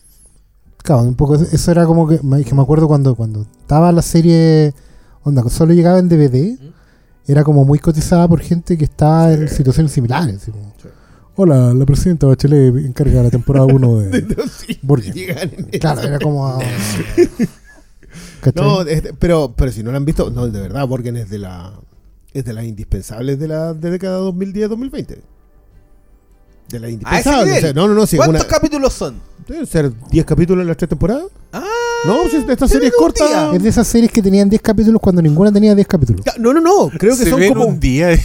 Claro, 0.84 1.04
un 1.04 1.16
poco 1.16 1.36
eso 1.36 1.72
era 1.72 1.86
como 1.86 2.08
que 2.08 2.18
que 2.18 2.56
me 2.56 2.62
acuerdo 2.62 2.88
cuando 2.88 3.16
cuando 3.16 3.42
estaba 3.62 3.92
la 3.92 4.02
serie 4.02 4.74
onda 5.24 5.48
solo 5.50 5.74
llegaba 5.74 6.00
en 6.00 6.10
DVD 6.10 6.58
era 7.28 7.44
como 7.44 7.64
muy 7.66 7.78
cotizada 7.80 8.28
por 8.28 8.40
gente 8.42 8.78
que 8.78 8.86
estaba 8.86 9.32
en 9.32 9.48
situaciones 9.48 9.92
similares 9.92 10.38
así 10.38 10.52
como, 10.52 10.74
Sí. 10.82 10.88
Hola, 11.36 11.74
la 11.74 11.86
presidenta 11.86 12.28
Bachelet 12.28 12.76
encarga 12.86 13.24
la 13.24 13.30
temporada 13.30 13.66
1 13.66 13.98
de 14.00 14.22
Sí, 15.14 15.26
en 15.28 15.80
Claro, 15.80 16.02
era 16.02 16.20
como. 16.20 16.60
No, 18.56 18.82
es 18.82 19.04
de- 19.04 19.14
pero, 19.14 19.54
pero 19.56 19.72
si 19.72 19.84
no 19.84 19.92
lo 19.92 19.98
han 19.98 20.06
visto, 20.06 20.30
no, 20.32 20.48
de 20.48 20.60
verdad, 20.62 20.88
Borgen 20.88 21.16
es 21.18 21.30
de 21.30 21.38
la 21.40 21.74
es 22.34 22.46
de 22.46 22.54
las 22.54 22.64
indispensables 22.66 23.38
de 23.40 23.48
la 23.48 23.74
de 23.74 23.92
década 23.92 24.20
2010-2020. 24.22 25.18
De 26.80 26.96
o 27.58 27.62
sea, 27.62 27.74
no, 27.74 27.88
no, 27.88 27.94
no, 27.94 28.06
¿Cuántos 28.08 28.28
una- 28.28 28.44
capítulos 28.46 28.94
son? 28.94 29.16
deben 29.48 29.66
ser 29.66 29.92
10 30.12 30.26
capítulos 30.26 30.62
en 30.62 30.68
las 30.68 30.78
tres 30.78 30.88
temporadas. 30.90 31.26
Ah, 31.52 31.64
No, 32.06 32.30
si 32.30 32.38
esta 32.50 32.68
serie 32.68 32.88
es 32.88 32.94
corta. 32.96 33.28
día. 33.28 33.52
Es 33.54 33.62
de 33.64 33.70
esas 33.70 33.86
series 33.88 34.10
que 34.12 34.22
tenían 34.22 34.50
10 34.50 34.62
capítulos 34.62 35.02
cuando 35.02 35.22
ninguna 35.22 35.52
tenía 35.52 35.76
10 35.76 35.88
capítulos. 35.88 36.24
No, 36.40 36.54
no, 36.54 36.62
no. 36.62 36.90
Creo 36.98 37.18
que 37.18 37.24
Se 37.26 37.30
son 37.30 37.40
ve 37.40 37.48
en 37.48 37.54
como. 37.54 37.66
un 37.66 37.80
día. 37.80 38.18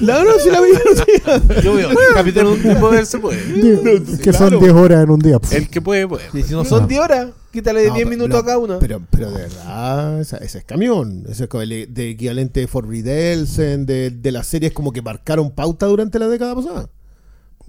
La 0.00 0.22
no, 0.22 0.38
si 0.38 0.50
la 0.50 0.60
vi 0.60 0.70
en 0.70 0.76
un 0.88 1.42
día. 1.50 1.60
Yo 1.62 1.74
veo 1.74 1.88
capítulo 2.14 2.54
de 2.56 2.68
un 2.70 2.80
poder 2.80 3.06
se 3.06 3.18
puede. 3.18 3.38
Que 3.42 4.30
claro. 4.30 4.50
son 4.50 4.60
10 4.60 4.72
horas 4.72 5.02
en 5.02 5.10
un 5.10 5.18
día. 5.18 5.38
pf. 5.40 5.56
El 5.56 5.68
que 5.68 5.80
puede, 5.80 6.06
puede. 6.06 6.24
Y 6.32 6.42
si 6.44 6.52
no 6.52 6.64
son 6.64 6.82
No. 6.82 6.86
10 6.88 7.00
horas, 7.00 7.28
quítale 7.50 7.88
No, 7.88 7.94
10 7.94 8.06
pero- 8.06 8.10
minutos 8.10 8.30
no, 8.34 8.38
a 8.38 8.44
cada 8.44 8.58
una. 8.58 8.78
Pero, 8.78 9.02
pero 9.10 9.30
de 9.32 9.42
verdad, 9.42 10.20
ese 10.20 10.58
es 10.58 10.64
camión. 10.64 11.24
Ese 11.28 11.44
es 11.44 11.48
como 11.48 11.62
el 11.62 11.92
de 11.92 12.10
equivalente 12.10 12.60
de 12.60 12.66
Fort 12.68 12.88
Elsen, 12.92 13.84
de, 13.86 14.10
de 14.10 14.32
las 14.32 14.46
series 14.46 14.72
como 14.72 14.92
que 14.92 15.02
marcaron 15.02 15.50
pauta 15.50 15.86
durante 15.86 16.18
la 16.20 16.28
década 16.28 16.54
pasada. 16.54 16.88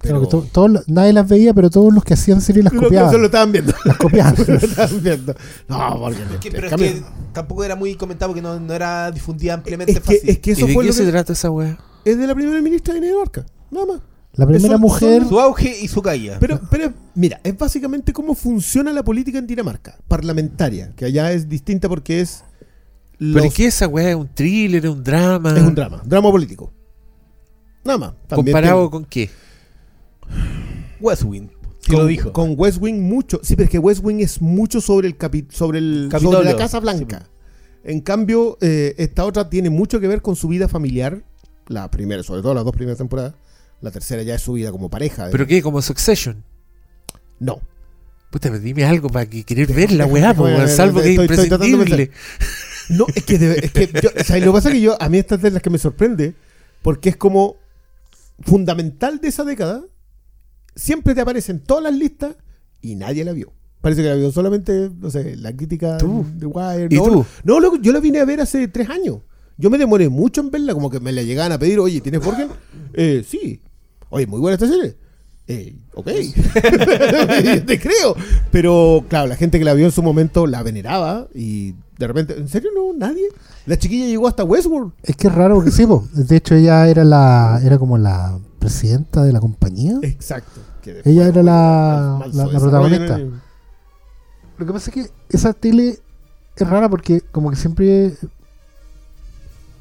Claro 0.08 0.28
que 0.28 0.68
los- 0.68 0.88
nadie 0.88 1.12
las 1.12 1.28
veía, 1.28 1.52
pero 1.54 1.70
todos 1.70 1.92
los 1.92 2.04
que 2.04 2.14
hacían 2.14 2.40
series 2.40 2.64
las 2.64 2.72
que 2.72 2.78
copiaban. 2.78 3.18
lo 3.20 3.26
estaban 3.26 3.52
viendo. 3.52 3.72
Las 3.84 3.96
copiaban. 3.96 4.34
Lo 4.48 4.54
estaban 4.54 5.02
viendo. 5.02 5.34
No, 5.68 5.98
porque 6.00 6.18
Que- 6.40 6.48
es 6.48 6.54
pero 6.54 6.68
es 6.68 6.74
que 6.74 7.02
tampoco 7.32 7.64
era 7.64 7.76
muy 7.76 7.94
comentado 7.94 8.30
porque 8.32 8.42
no, 8.42 8.58
no 8.60 8.72
era 8.74 9.10
difundida 9.10 9.54
ampliamente 9.54 9.92
es, 9.92 9.98
que, 10.00 10.04
fácil. 10.04 10.30
es 10.30 10.38
que 10.38 10.52
eso 10.52 10.64
¿Y 10.64 10.68
de 10.68 10.74
fue 10.74 10.84
qué 10.84 10.88
lo 10.88 10.92
se 10.92 11.04
que 11.04 11.10
trata 11.10 11.32
esa 11.32 11.50
weá? 11.50 11.78
es 12.04 12.18
de 12.18 12.26
la 12.26 12.34
primera 12.34 12.60
ministra 12.60 12.94
de 12.94 13.00
Dinamarca. 13.00 13.46
Nada 13.70 13.86
más. 13.86 14.00
La 14.34 14.46
primera 14.48 14.76
mujer. 14.78 15.24
Su 15.28 15.38
auge 15.38 15.76
y 15.80 15.86
su 15.88 16.02
caída. 16.02 16.38
Pero, 16.40 16.60
pero 16.68 16.92
mira, 17.14 17.40
es 17.44 17.56
básicamente 17.56 18.12
cómo 18.12 18.34
funciona 18.34 18.92
la 18.92 19.04
política 19.04 19.38
en 19.38 19.46
Dinamarca, 19.46 19.96
parlamentaria, 20.08 20.92
que 20.96 21.04
allá 21.04 21.30
es 21.32 21.48
distinta 21.48 21.88
porque 21.88 22.20
es 22.20 22.42
¿Pero 23.16 23.44
los- 23.44 23.54
qué 23.54 23.66
esa 23.66 23.86
weá? 23.86 24.10
¿Es 24.10 24.16
un 24.16 24.26
thriller? 24.28 24.84
¿Es 24.84 24.90
un 24.90 25.04
drama? 25.04 25.54
es 25.56 25.62
un 25.62 25.74
drama, 25.74 26.02
drama 26.04 26.30
político. 26.32 26.72
Nada 27.84 27.98
más. 27.98 28.12
¿Comparado 28.28 28.76
tiene- 28.80 28.90
con 28.90 29.04
qué? 29.04 29.30
West 31.00 31.22
Wing. 31.24 31.48
Sí 31.80 31.90
con, 31.90 32.00
lo 32.00 32.06
dijo. 32.06 32.32
con 32.32 32.54
West 32.56 32.78
Wing 32.80 33.00
mucho. 33.02 33.40
Sí, 33.42 33.56
pero 33.56 33.64
es 33.64 33.70
que 33.70 33.78
West 33.78 34.00
Wing 34.02 34.20
es 34.20 34.40
mucho 34.40 34.80
sobre 34.80 35.06
el 35.08 35.18
capi- 35.18 35.50
sobre 35.50 35.78
el 35.78 36.08
Capitolio. 36.10 36.38
sobre 36.38 36.52
la 36.52 36.56
Casa 36.58 36.80
Blanca. 36.80 37.28
En 37.82 38.00
cambio, 38.00 38.56
eh, 38.62 38.94
esta 38.96 39.24
otra 39.26 39.50
tiene 39.50 39.68
mucho 39.68 40.00
que 40.00 40.08
ver 40.08 40.22
con 40.22 40.34
su 40.36 40.48
vida 40.48 40.68
familiar. 40.68 41.22
La 41.68 41.90
primera, 41.90 42.22
sobre 42.22 42.40
todo 42.40 42.54
las 42.54 42.64
dos 42.64 42.72
primeras 42.74 42.96
temporadas. 42.98 43.34
La 43.82 43.90
tercera 43.90 44.22
ya 44.22 44.36
es 44.36 44.40
su 44.42 44.54
vida 44.54 44.70
como 44.72 44.88
pareja. 44.88 45.28
¿Pero 45.30 45.46
qué? 45.46 45.60
¿Como 45.60 45.82
Succession? 45.82 46.42
No. 47.38 47.60
Puta, 48.30 48.48
pero 48.48 48.58
dime 48.60 48.84
algo 48.84 49.10
para 49.10 49.26
que 49.26 49.44
querer 49.44 49.70
ver 49.72 49.92
la 49.92 50.06
weá, 50.06 50.34
salvo 50.68 51.00
que 51.02 51.12
es 51.14 51.20
imprescindible. 51.20 52.10
No, 52.88 53.06
es 53.14 53.24
que, 53.24 53.38
de- 53.38 53.58
es 53.58 53.72
que 53.72 53.90
yo, 54.02 54.10
o 54.18 54.24
sea, 54.24 54.38
lo 54.38 54.46
que 54.46 54.52
pasa 54.52 54.68
es 54.70 54.74
que 54.74 54.80
yo, 54.80 54.96
a 55.00 55.08
mí 55.10 55.18
esta 55.18 55.34
es 55.36 55.42
de 55.42 55.50
las 55.50 55.62
que 55.62 55.70
me 55.70 55.78
sorprende, 55.78 56.34
porque 56.82 57.10
es 57.10 57.16
como 57.16 57.56
fundamental 58.40 59.20
de 59.20 59.28
esa 59.28 59.44
década, 59.44 59.82
siempre 60.74 61.14
te 61.14 61.20
aparecen 61.20 61.60
todas 61.60 61.84
las 61.84 61.94
listas 61.94 62.36
y 62.80 62.94
nadie 62.94 63.24
la 63.24 63.32
vio. 63.32 63.52
Parece 63.80 64.02
que 64.02 64.08
la 64.08 64.14
vio 64.14 64.32
solamente, 64.32 64.90
no 64.98 65.10
sé, 65.10 65.36
la 65.36 65.54
crítica 65.54 65.98
Tú. 65.98 66.24
de 66.36 66.46
Wire. 66.46 66.88
¿Y 66.90 66.96
no, 66.96 67.04
tú? 67.04 67.26
No, 67.44 67.76
yo 67.76 67.92
la 67.92 68.00
vine 68.00 68.20
a 68.20 68.24
ver 68.24 68.40
hace 68.40 68.66
tres 68.68 68.88
años. 68.88 69.18
Yo 69.56 69.70
me 69.70 69.78
demoré 69.78 70.08
mucho 70.08 70.40
en 70.40 70.50
verla, 70.50 70.72
como 70.74 70.90
que 70.90 71.00
me 71.00 71.12
la 71.12 71.22
llegaban 71.22 71.52
a 71.52 71.58
pedir, 71.58 71.78
oye, 71.78 72.00
¿tienes 72.00 72.24
Borgen? 72.24 72.48
Eh, 72.96 73.24
sí. 73.28 73.60
Oye, 74.08 74.24
muy 74.26 74.38
buena 74.38 74.54
esta 74.54 74.68
serie. 74.68 74.96
Eh, 75.48 75.76
ok. 75.94 76.06
Te 77.66 77.80
creo. 77.80 78.14
Pero, 78.52 79.04
claro, 79.08 79.26
la 79.26 79.36
gente 79.36 79.58
que 79.58 79.64
la 79.64 79.74
vio 79.74 79.86
en 79.86 79.92
su 79.92 80.00
momento 80.00 80.46
la 80.46 80.62
veneraba 80.62 81.26
y 81.34 81.74
de 81.98 82.06
repente, 82.06 82.36
¿en 82.36 82.48
serio 82.48 82.70
no? 82.74 82.92
¿Nadie? 82.96 83.24
La 83.66 83.76
chiquilla 83.78 84.06
llegó 84.06 84.28
hasta 84.28 84.44
Westworld. 84.44 84.92
Es 85.02 85.16
que 85.16 85.26
es 85.26 85.34
raro 85.34 85.56
porque 85.56 85.70
sí, 85.70 85.86
po. 85.86 86.06
de 86.12 86.36
hecho 86.36 86.54
ella 86.54 86.88
era 86.88 87.04
la 87.04 87.60
era 87.64 87.78
como 87.78 87.98
la 87.98 88.38
presidenta 88.64 89.22
de 89.22 89.32
la 89.32 89.40
compañía. 89.40 89.98
Exacto. 90.02 90.60
Que 90.82 91.00
Ella 91.04 91.26
era 91.28 91.42
la- 91.42 92.24
protagonista. 92.58 93.18
Lo 94.56 94.66
que 94.66 94.72
pasa 94.72 94.90
es 94.90 94.94
que 94.94 95.10
esa 95.30 95.52
tele 95.52 95.98
es 96.56 96.68
rara 96.68 96.88
porque 96.88 97.20
como 97.20 97.50
que 97.50 97.56
siempre 97.56 98.14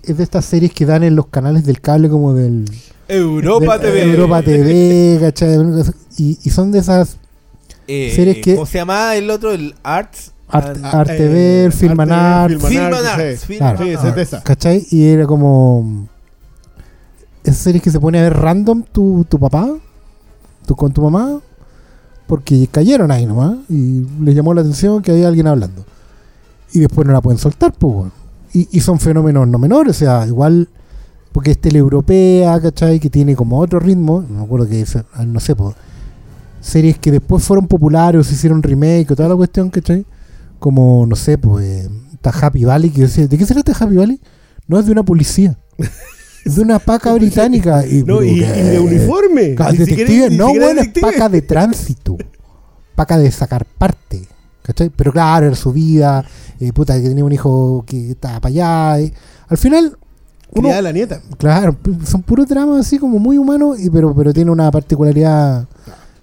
es 0.03 0.17
de 0.17 0.23
estas 0.23 0.45
series 0.45 0.73
que 0.73 0.85
dan 0.85 1.03
en 1.03 1.15
los 1.15 1.27
canales 1.27 1.65
del 1.65 1.79
cable 1.79 2.09
como 2.09 2.33
del 2.33 2.65
Europa 3.07 3.79
TV. 3.79 4.03
Europa 4.03 4.41
TV, 4.41 5.17
¿cachai? 5.21 5.57
Y, 6.17 6.37
y 6.43 6.49
son 6.49 6.71
de 6.71 6.79
esas 6.79 7.17
Eh, 7.87 8.11
series 8.15 8.37
que- 8.43 8.55
¿Cómo 8.55 8.65
se 8.65 8.77
llamaba 8.79 9.15
el 9.15 9.29
otro? 9.29 9.51
El 9.53 9.75
Arts. 9.83 10.31
Art, 10.47 10.77
Ah, 10.83 10.99
Art 11.01 11.09
eh, 11.09 11.17
TV, 11.17 11.71
Film 11.71 11.99
and 11.99 12.11
Art, 12.11 12.51
Film 12.51 12.65
and 12.65 12.71
Film 12.73 12.83
Art, 12.83 12.93
and 12.95 13.03
sí. 13.05 13.21
Arts. 13.23 13.45
Film 13.45 13.57
Claro. 13.59 13.77
and 13.79 13.87
Sí, 13.87 13.91
Arts. 13.93 13.99
esa 14.03 14.09
es 14.09 14.15
de 14.15 14.21
esa. 14.21 14.43
¿cachai? 14.43 14.87
Y 14.91 15.05
era 15.07 15.25
como 15.25 16.07
esas 17.43 17.57
series 17.57 17.83
que 17.83 17.91
se 17.91 17.99
pone 17.99 18.19
a 18.19 18.23
ver 18.23 18.33
random 18.33 18.83
tu, 18.83 19.25
tu 19.29 19.39
papá, 19.39 19.69
tú 20.65 20.75
con 20.75 20.93
tu 20.93 21.01
mamá, 21.01 21.39
porque 22.27 22.67
cayeron 22.71 23.11
ahí 23.11 23.25
nomás 23.25 23.57
y 23.69 24.05
les 24.21 24.35
llamó 24.35 24.53
la 24.53 24.61
atención 24.61 25.01
que 25.01 25.11
había 25.11 25.27
alguien 25.27 25.47
hablando. 25.47 25.83
Y 26.71 26.79
después 26.79 27.05
no 27.05 27.13
la 27.13 27.21
pueden 27.21 27.37
soltar, 27.37 27.73
pues, 27.73 28.11
y, 28.53 28.67
y 28.71 28.79
son 28.79 28.99
fenómenos 28.99 29.47
no 29.47 29.59
menores, 29.59 29.97
o 29.97 29.99
sea, 29.99 30.25
igual, 30.25 30.69
porque 31.31 31.51
es 31.51 31.59
tele 31.59 31.79
europea, 31.79 32.59
¿cachai? 32.59 32.99
Que 32.99 33.09
tiene 33.09 33.35
como 33.35 33.59
otro 33.59 33.79
ritmo, 33.79 34.23
no 34.27 34.39
me 34.39 34.45
acuerdo 34.45 34.67
que, 34.67 34.81
es, 34.81 34.95
ah, 34.95 35.25
no 35.25 35.39
sé, 35.39 35.55
pues, 35.55 35.75
series 36.61 36.97
que 36.97 37.11
después 37.11 37.43
fueron 37.43 37.67
populares 37.67 38.25
se 38.25 38.35
hicieron 38.35 38.63
remake 38.63 39.11
o 39.11 39.15
toda 39.15 39.29
la 39.29 39.35
cuestión, 39.35 39.69
¿cachai? 39.69 40.05
Como, 40.59 41.05
no 41.05 41.15
sé, 41.15 41.37
pues, 41.37 41.65
eh, 41.65 41.89
está 42.13 42.29
Happy 42.29 42.63
Valley, 42.63 42.89
que 42.89 43.05
¿de 43.05 43.37
qué 43.37 43.45
se 43.45 43.53
trata 43.53 43.73
Happy 43.77 43.95
Valley? 43.95 44.19
No 44.67 44.79
es 44.79 44.85
de 44.85 44.93
una 44.93 45.03
policía. 45.03 45.57
De 46.45 46.61
una 46.61 46.79
paca 46.79 47.13
británica. 47.13 47.85
Y, 47.85 48.03
No, 48.03 48.21
y, 48.23 48.29
y 48.31 48.39
¿qué? 48.41 48.63
de 48.63 48.79
uniforme. 48.79 49.55
Ca- 49.55 49.71
Ni 49.71 49.77
detective, 49.79 50.05
siquiera- 50.07 50.29
ni 50.29 50.37
no, 50.37 50.47
bueno, 50.49 50.81
es 50.81 50.89
paca 50.99 51.29
de 51.29 51.41
tránsito. 51.41 52.17
Paca 52.95 53.17
de 53.17 53.31
sacar 53.31 53.65
parte. 53.65 54.21
¿Cachai? 54.61 54.89
Pero 54.89 55.11
claro, 55.11 55.47
era 55.47 55.55
su 55.55 55.71
vida. 55.73 56.23
eh, 56.59 56.71
puta, 56.71 56.95
que 57.01 57.07
tenía 57.09 57.25
un 57.25 57.31
hijo 57.31 57.83
que 57.87 58.11
estaba 58.11 58.39
para 58.39 58.49
allá. 58.51 58.99
eh. 59.01 59.13
Al 59.49 59.57
final, 59.57 59.97
uno, 60.51 60.61
Criada 60.67 60.81
la 60.81 60.91
nieta. 60.91 61.21
claro, 61.37 61.75
son 62.05 62.21
puros 62.21 62.47
dramas 62.47 62.85
así 62.85 62.97
como 62.99 63.19
muy 63.19 63.37
humanos, 63.37 63.79
y, 63.79 63.89
pero, 63.89 64.13
pero 64.15 64.31
tiene 64.33 64.51
una 64.51 64.69
particularidad. 64.71 65.67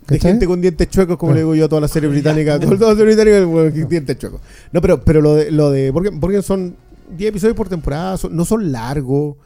De 0.06 0.16
¿cachai? 0.16 0.33
gente 0.33 0.46
con 0.46 0.61
dientes 0.61 0.88
chuecos, 0.88 1.16
como 1.18 1.33
le 1.33 1.40
digo 1.40 1.54
yo 1.54 1.66
a 1.66 1.68
todas 1.68 1.83
las 1.83 1.90
series 1.90 2.11
británicas. 2.12 2.59
Todas 2.61 2.80
las 2.80 2.96
series 2.96 3.16
británicas 3.16 3.44
bueno, 3.46 3.70
con 3.72 3.88
dientes 3.88 4.18
chuecos. 4.18 4.40
No, 4.72 4.80
pero, 4.80 5.02
pero 5.04 5.20
lo 5.20 5.35
de. 5.35 5.50
Lo 5.50 5.70
de 5.70 5.92
porque, 5.92 6.11
porque 6.12 6.40
son 6.42 6.74
10 7.16 7.28
episodios 7.30 7.56
por 7.56 7.68
temporada, 7.68 8.16
son- 8.16 8.35
no 8.35 8.44
son 8.44 8.72
largos. 8.72 9.37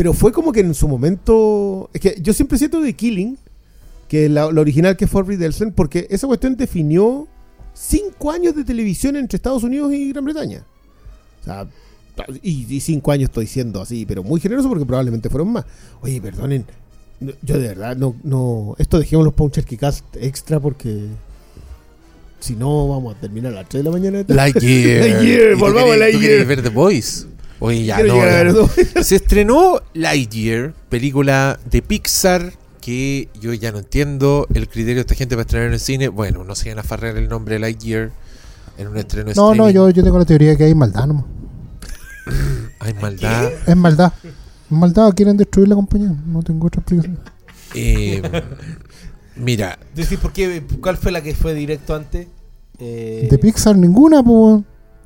Pero 0.00 0.14
fue 0.14 0.32
como 0.32 0.50
que 0.50 0.60
en 0.60 0.72
su 0.72 0.88
momento. 0.88 1.90
Es 1.92 2.00
que 2.00 2.16
yo 2.22 2.32
siempre 2.32 2.56
siento 2.56 2.80
de 2.80 2.94
Killing, 2.94 3.36
que 4.08 4.30
la, 4.30 4.50
la 4.50 4.62
original 4.62 4.96
que 4.96 5.06
fue 5.06 5.22
Elsen, 5.28 5.72
porque 5.72 6.06
esa 6.08 6.26
cuestión 6.26 6.56
definió 6.56 7.28
5 7.74 8.30
años 8.30 8.56
de 8.56 8.64
televisión 8.64 9.14
entre 9.16 9.36
Estados 9.36 9.62
Unidos 9.62 9.92
y 9.92 10.08
Gran 10.10 10.24
Bretaña. 10.24 10.64
O 11.42 11.44
sea. 11.44 11.68
Y, 12.42 12.74
y 12.74 12.80
cinco 12.80 13.12
años 13.12 13.24
estoy 13.28 13.44
diciendo 13.44 13.82
así, 13.82 14.06
pero 14.06 14.22
muy 14.22 14.40
generoso 14.40 14.70
porque 14.70 14.86
probablemente 14.86 15.28
fueron 15.28 15.52
más. 15.52 15.66
Oye, 16.00 16.18
perdonen, 16.18 16.64
Yo 17.42 17.58
de 17.58 17.68
verdad 17.68 17.94
no, 17.94 18.16
no. 18.24 18.76
Esto 18.78 18.98
dejémoslo 18.98 19.32
para 19.32 19.44
un 19.44 19.50
Cherkicast 19.50 20.16
extra 20.16 20.58
porque. 20.60 21.08
Si 22.38 22.56
no, 22.56 22.88
vamos 22.88 23.16
a 23.16 23.20
terminar 23.20 23.52
a 23.52 23.56
las 23.56 23.68
3 23.68 23.84
de 23.84 23.90
la 23.90 23.94
mañana. 23.94 24.24
Lightyear. 24.26 25.00
Lightyear, 25.10 25.52
¿Y 25.52 25.54
tú 25.56 25.60
volvamos 25.60 25.92
a 25.92 25.96
Lightyear. 25.98 26.46
ver 26.46 26.62
The 26.62 26.70
Boys? 26.70 27.26
Oye, 27.60 27.84
ya 27.84 27.96
Quiero 27.96 28.14
no. 28.16 28.22
llegar. 28.22 29.04
Se 29.04 29.16
estrenó 29.16 29.80
Lightyear, 29.94 30.72
película 30.88 31.58
de 31.70 31.82
Pixar 31.82 32.52
que 32.80 33.28
yo 33.38 33.52
ya 33.52 33.70
no 33.72 33.78
entiendo 33.78 34.46
el 34.54 34.66
criterio 34.66 34.94
de 34.96 35.00
esta 35.02 35.14
gente 35.14 35.34
para 35.36 35.42
estrenar 35.42 35.68
en 35.68 35.74
el 35.74 35.80
cine. 35.80 36.08
Bueno, 36.08 36.44
no 36.44 36.54
se 36.54 36.64
vayan 36.64 36.78
a 36.78 36.82
farrear 36.82 37.16
el 37.18 37.28
nombre 37.28 37.54
de 37.54 37.58
Lightyear 37.60 38.10
en 38.78 38.88
un 38.88 38.96
estreno 38.96 39.30
No, 39.36 39.54
no, 39.54 39.68
streaming. 39.68 39.74
yo, 39.74 39.90
yo 39.90 40.02
tengo 40.02 40.18
la 40.18 40.24
teoría 40.24 40.56
que 40.56 40.64
hay 40.64 40.74
maldad 40.74 41.06
nomás. 41.06 41.24
Hay 42.80 42.94
maldad. 42.94 43.50
Es 43.66 43.76
maldad. 43.76 44.12
Es 44.24 44.32
maldad, 44.70 45.12
quieren 45.14 45.36
destruir 45.36 45.68
la 45.68 45.74
compañía. 45.74 46.14
No 46.26 46.42
tengo 46.42 46.66
otra 46.68 46.80
explicación. 46.80 47.18
Eh, 47.74 48.22
mira, 49.36 49.78
Decís, 49.94 50.18
¿por 50.18 50.32
qué? 50.32 50.62
¿Cuál 50.80 50.96
fue 50.96 51.12
la 51.12 51.22
que 51.22 51.34
fue 51.34 51.52
directo 51.54 51.94
antes? 51.94 52.26
Eh, 52.78 53.28
De 53.30 53.36
Pixar 53.38 53.76
ninguna, 53.76 54.22
pues. 54.22 54.62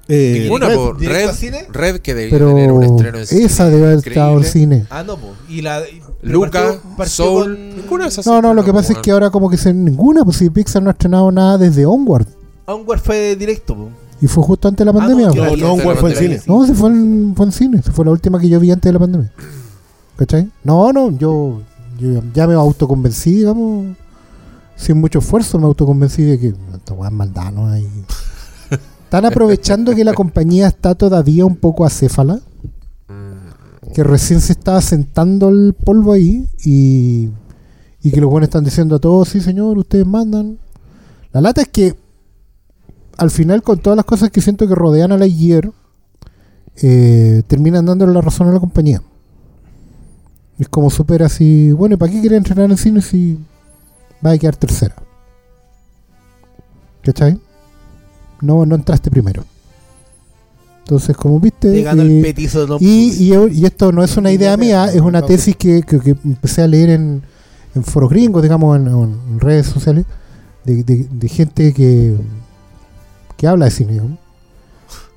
Eh, 0.06 0.40
ninguna 0.42 0.68
Red, 0.68 0.76
por 0.76 0.98
¿directo 0.98 1.28
Red, 1.30 1.34
cine? 1.36 1.66
Red 1.72 2.00
que 2.00 2.14
debió 2.14 2.38
tener 2.38 2.70
un 2.72 2.80
Pero 2.80 2.94
estreno 2.96 3.18
en 3.18 3.26
cine 3.26 3.44
esa 3.44 3.70
debe 3.70 3.86
haber 3.86 4.06
estado 4.06 4.36
en 4.38 4.44
cine. 4.44 4.86
Ah, 4.90 5.02
no, 5.02 5.16
pues. 5.16 5.32
Y 5.48 5.62
la. 5.62 5.80
pero 6.20 6.32
Luca, 6.32 6.60
partió- 6.62 6.80
partió 6.96 7.14
Soul, 7.24 7.44
con- 7.56 7.76
ninguna 7.76 8.04
de 8.04 8.08
esas 8.10 8.26
No, 8.26 8.42
no, 8.42 8.52
lo 8.52 8.64
que 8.64 8.72
pasa 8.72 8.92
es 8.92 8.98
que 8.98 9.10
ahora 9.10 9.30
como 9.30 9.48
que 9.48 9.56
se 9.56 9.72
ninguna, 9.72 10.24
pues 10.24 10.36
si 10.36 10.50
Pixar 10.50 10.82
no 10.82 10.90
ha 10.90 10.92
estrenado 10.92 11.32
nada 11.32 11.56
desde 11.56 11.86
Onward. 11.86 12.26
Onward 12.66 13.00
fue 13.00 13.34
directo, 13.36 13.74
po. 13.74 13.88
Y 14.20 14.26
fue 14.26 14.42
justo 14.42 14.68
antes 14.68 14.86
de 14.86 14.92
la 14.92 14.98
Ah, 14.98 15.00
pandemia. 15.00 15.26
no, 15.28 15.34
pues. 15.34 15.50
No, 15.52 15.56
no, 15.68 15.72
Onward 15.74 15.96
fue 15.98 16.10
en 16.10 16.16
cine. 16.16 16.40
No, 16.46 16.66
se 16.66 16.74
fue 16.74 16.90
en, 16.90 17.32
fue 17.36 17.46
en 17.46 17.52
cine. 17.52 17.82
Se 17.82 17.90
fue 17.92 18.04
la 18.04 18.10
última 18.10 18.38
que 18.38 18.48
yo 18.48 18.60
vi 18.60 18.70
antes 18.70 18.88
de 18.88 18.92
la 18.92 18.98
pandemia. 18.98 19.32
¿Cachai? 20.16 20.50
No, 20.62 20.92
no, 20.92 21.10
yo, 21.16 21.62
yo 21.98 22.22
ya 22.34 22.46
me 22.46 22.54
autoconvencí, 22.54 23.36
digamos, 23.36 23.96
sin 24.76 24.98
mucho 25.00 25.18
esfuerzo, 25.20 25.58
me 25.58 25.64
autoconvencí 25.66 26.22
de 26.22 26.38
que 26.38 26.54
esta 26.74 26.92
weá 26.94 27.08
es 27.08 27.14
maldad, 27.14 27.50
¿no? 27.52 27.68
Hay- 27.68 27.88
Están 29.04 29.26
aprovechando 29.26 29.94
que 29.94 30.04
la 30.04 30.14
compañía 30.14 30.68
está 30.68 30.94
todavía 30.94 31.46
un 31.46 31.56
poco 31.56 31.84
acéfala, 31.84 32.40
que 33.94 34.02
recién 34.02 34.40
se 34.40 34.52
está 34.52 34.76
asentando 34.76 35.48
el 35.48 35.74
polvo 35.74 36.12
ahí 36.12 36.48
y, 36.64 37.30
y 38.02 38.10
que 38.10 38.20
los 38.20 38.28
buenos 38.28 38.48
están 38.48 38.64
diciendo 38.64 38.96
a 38.96 38.98
todos, 38.98 39.28
sí 39.28 39.40
señor, 39.40 39.78
ustedes 39.78 40.06
mandan. 40.06 40.58
La 41.32 41.40
lata 41.40 41.62
es 41.62 41.68
que 41.68 41.96
al 43.16 43.30
final, 43.30 43.62
con 43.62 43.78
todas 43.78 43.96
las 43.96 44.04
cosas 44.04 44.30
que 44.30 44.40
siento 44.40 44.66
que 44.66 44.74
rodean 44.74 45.12
a 45.12 45.14
la 45.14 45.20
Lightyear, 45.20 45.70
eh, 46.82 47.42
terminan 47.46 47.86
dándole 47.86 48.12
la 48.12 48.20
razón 48.20 48.48
a 48.48 48.52
la 48.52 48.60
compañía. 48.60 49.02
Es 50.58 50.68
como 50.68 50.90
súper 50.90 51.22
así, 51.22 51.72
bueno, 51.72 51.94
¿y 51.94 51.98
para 51.98 52.12
qué 52.12 52.22
quería 52.22 52.38
entrenar 52.38 52.70
en 52.70 52.76
cine 52.76 53.00
si 53.00 53.38
va 54.24 54.32
a 54.32 54.38
quedar 54.38 54.56
tercera? 54.56 54.94
¿Cachai? 57.02 57.40
No, 58.44 58.64
no 58.66 58.74
entraste 58.76 59.10
primero. 59.10 59.44
Entonces, 60.80 61.16
como 61.16 61.40
viste... 61.40 61.68
Eh, 61.68 62.02
el 62.02 62.22
petizo 62.22 62.66
y, 62.80 63.32
y, 63.32 63.34
y 63.52 63.64
esto 63.64 63.90
no 63.90 64.04
es 64.04 64.16
una 64.18 64.30
idea 64.30 64.56
mía, 64.56 64.84
es 64.92 65.00
una 65.00 65.20
tesis 65.26 65.56
que, 65.56 65.82
que- 65.82 65.98
que 66.00 66.10
empecé 66.24 66.60
a 66.62 66.66
leer 66.68 66.90
en, 66.90 67.22
en 67.74 67.84
foros 67.84 68.10
gringos, 68.10 68.42
digamos, 68.42 68.76
en, 68.78 68.86
en 68.88 69.40
redes 69.40 69.66
sociales, 69.66 70.04
de, 70.64 70.82
de- 70.84 71.08
de 71.10 71.28
gente 71.28 71.72
que, 71.72 72.14
que 73.38 73.46
habla 73.46 73.64
de 73.64 73.70
cine. 73.70 74.00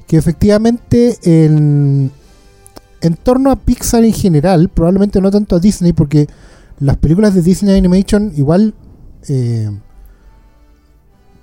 Que 0.07 0.15
efectivamente 0.15 1.17
en, 1.23 2.11
en 3.01 3.15
torno 3.17 3.51
a 3.51 3.57
Pixar 3.57 4.05
en 4.05 4.13
general, 4.13 4.69
probablemente 4.69 5.19
no 5.19 5.29
tanto 5.31 5.57
a 5.57 5.59
Disney, 5.59 5.91
porque 5.91 6.27
las 6.79 6.95
películas 6.95 7.33
de 7.35 7.41
Disney 7.41 7.77
Animation 7.77 8.31
igual 8.37 8.73
eh, 9.27 9.69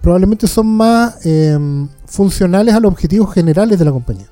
probablemente 0.04 0.46
son 0.46 0.66
más 0.66 1.16
eh, 1.24 1.58
funcionales 2.04 2.74
a 2.74 2.80
los 2.80 2.92
objetivos 2.92 3.32
generales 3.32 3.78
de 3.78 3.86
la 3.86 3.90
compañía. 3.90 4.26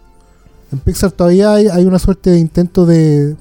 En 0.70 0.78
Pixar 0.80 1.12
todavía 1.12 1.54
hay, 1.54 1.66
hay 1.68 1.86
una 1.86 1.98
suerte 1.98 2.28
de 2.28 2.38
intento 2.38 2.84
de, 2.84 3.36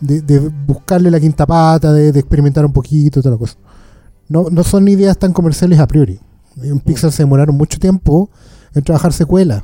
de, 0.00 0.20
de 0.20 0.38
buscarle 0.66 1.10
la 1.10 1.18
quinta 1.18 1.46
pata, 1.46 1.94
de, 1.94 2.12
de 2.12 2.20
experimentar 2.20 2.66
un 2.66 2.74
poquito, 2.74 3.22
toda 3.22 3.36
la 3.36 3.38
cosa. 3.38 3.54
No, 4.28 4.50
no 4.50 4.62
son 4.64 4.86
ideas 4.86 5.16
tan 5.16 5.32
comerciales 5.32 5.78
a 5.78 5.86
priori. 5.86 6.20
En 6.62 6.78
Pixar 6.78 7.10
se 7.10 7.22
demoraron 7.22 7.56
mucho 7.56 7.78
tiempo 7.78 8.28
en 8.74 8.84
trabajar 8.84 9.14
secuelas, 9.14 9.62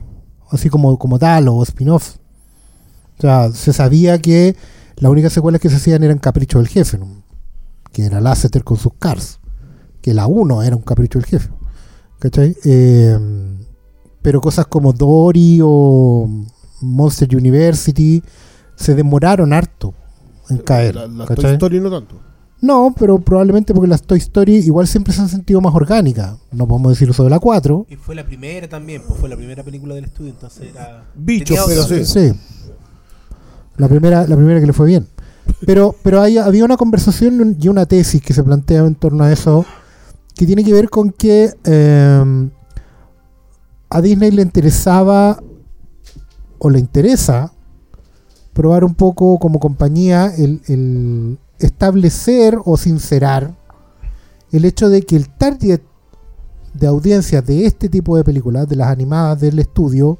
así 0.51 0.71
como, 0.71 0.99
como 0.99 1.19
tal, 1.19 1.47
o 1.49 1.63
spin-off. 1.63 2.17
O 3.19 3.21
sea, 3.21 3.53
se 3.53 3.75
sabía 3.75 4.19
que 4.19 4.57
las 4.97 5.13
únicas 5.13 5.35
secuelas 5.35 5.61
que 5.61 5.69
se 5.69 5.77
hacían 5.77 6.03
eran 6.05 6.21
Capricho 6.21 6.57
del 6.57 6.69
Jefe, 6.69 6.97
¿no? 6.97 7.23
que 7.93 8.07
era 8.07 8.23
Lasseter 8.23 8.65
con 8.65 8.79
sus 8.79 8.95
Cars, 8.99 9.41
que 10.01 10.15
la 10.15 10.27
1 10.27 10.63
era 10.63 10.75
un 10.75 10.81
Capricho 10.81 11.19
del 11.19 11.27
Jefe. 11.27 11.51
¿Cachai? 12.19 12.57
Eh, 12.65 13.19
pero 14.23 14.41
cosas 14.41 14.67
como 14.67 14.93
Dory 14.93 15.61
o 15.63 16.29
Monster 16.81 17.35
University 17.37 18.23
se 18.75 18.95
demoraron 18.95 19.53
harto 19.53 19.95
en 20.49 20.59
caer. 20.59 20.95
La, 20.95 21.07
la 21.07 21.27
¿cachai? 21.27 21.45
Toy 21.45 21.53
Story 21.53 21.81
no 21.81 21.91
tanto. 21.91 22.21
No, 22.61 22.95
pero 22.99 23.19
probablemente 23.19 23.75
porque 23.75 23.89
las 23.89 24.03
Toy 24.03 24.19
Story 24.19 24.57
igual 24.57 24.87
siempre 24.87 25.13
se 25.13 25.21
han 25.21 25.29
sentido 25.29 25.61
más 25.61 25.75
orgánicas. 25.75 26.37
No 26.53 26.67
podemos 26.67 26.93
decir 26.93 27.11
eso 27.11 27.23
de 27.23 27.31
la 27.31 27.39
4. 27.39 27.87
Y 27.91 27.97
fue 27.97 28.15
la 28.15 28.25
primera 28.25 28.69
también, 28.69 29.03
pues 29.07 29.21
fue 29.21 29.29
la 29.29 29.37
primera 29.37 29.63
película 29.63 29.95
del 29.95 30.05
estudio, 30.05 30.31
entonces 30.31 30.71
era... 30.71 31.05
Bichos, 31.15 31.65
pero 31.67 31.83
sí. 31.85 32.05
Sí. 32.05 32.33
La 33.77 33.89
primera, 33.89 34.27
la 34.27 34.37
primera 34.37 34.59
que 34.59 34.67
le 34.67 34.73
fue 34.73 34.87
bien. 34.87 35.07
Pero, 35.67 35.95
pero 36.03 36.23
hay, 36.23 36.39
había 36.39 36.65
una 36.65 36.77
conversación 36.77 37.57
y 37.61 37.69
una 37.69 37.87
tesis 37.87 38.23
que 38.23 38.33
se 38.33 38.43
plantea 38.43 38.81
en 38.81 38.95
torno 38.95 39.23
a 39.23 39.33
eso 39.33 39.65
que 40.37 40.47
tiene 40.47 40.63
que 40.63 40.73
ver 40.73 40.91
con 40.91 41.11
que 41.11 41.53
eh, 41.65 42.51
a 43.89 44.01
Disney 44.01 44.31
le 44.31 44.43
interesaba 44.43 45.43
o 46.59 46.71
le 46.71 46.79
interesa 46.79 47.53
probar 48.53 48.85
un 48.85 48.95
poco 48.95 49.39
como 49.39 49.59
compañía 49.59 50.33
el, 50.37 50.61
el 50.69 51.39
establecer 51.59 52.59
o 52.65 52.77
sincerar 52.77 53.55
el 54.53 54.65
hecho 54.65 54.89
de 54.89 55.03
que 55.03 55.17
el 55.17 55.29
target 55.29 55.81
de 56.75 56.87
audiencia 56.87 57.43
de 57.43 57.67
este 57.67 57.89
tipo 57.89 58.17
de 58.17 58.25
películas, 58.25 58.69
de 58.69 58.77
las 58.77 58.89
animadas 58.89 59.41
del 59.41 59.59
estudio 59.59 60.19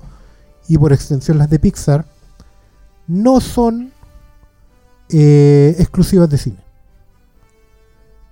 y 0.69 0.79
por 0.79 0.93
extensión 0.93 1.39
las 1.39 1.51
de 1.51 1.59
Pixar, 1.59 2.07
no 3.07 3.41
son 3.41 3.93
eh, 5.11 5.77
exclusivas 5.79 6.29
de 6.29 6.39
cine. 6.39 6.66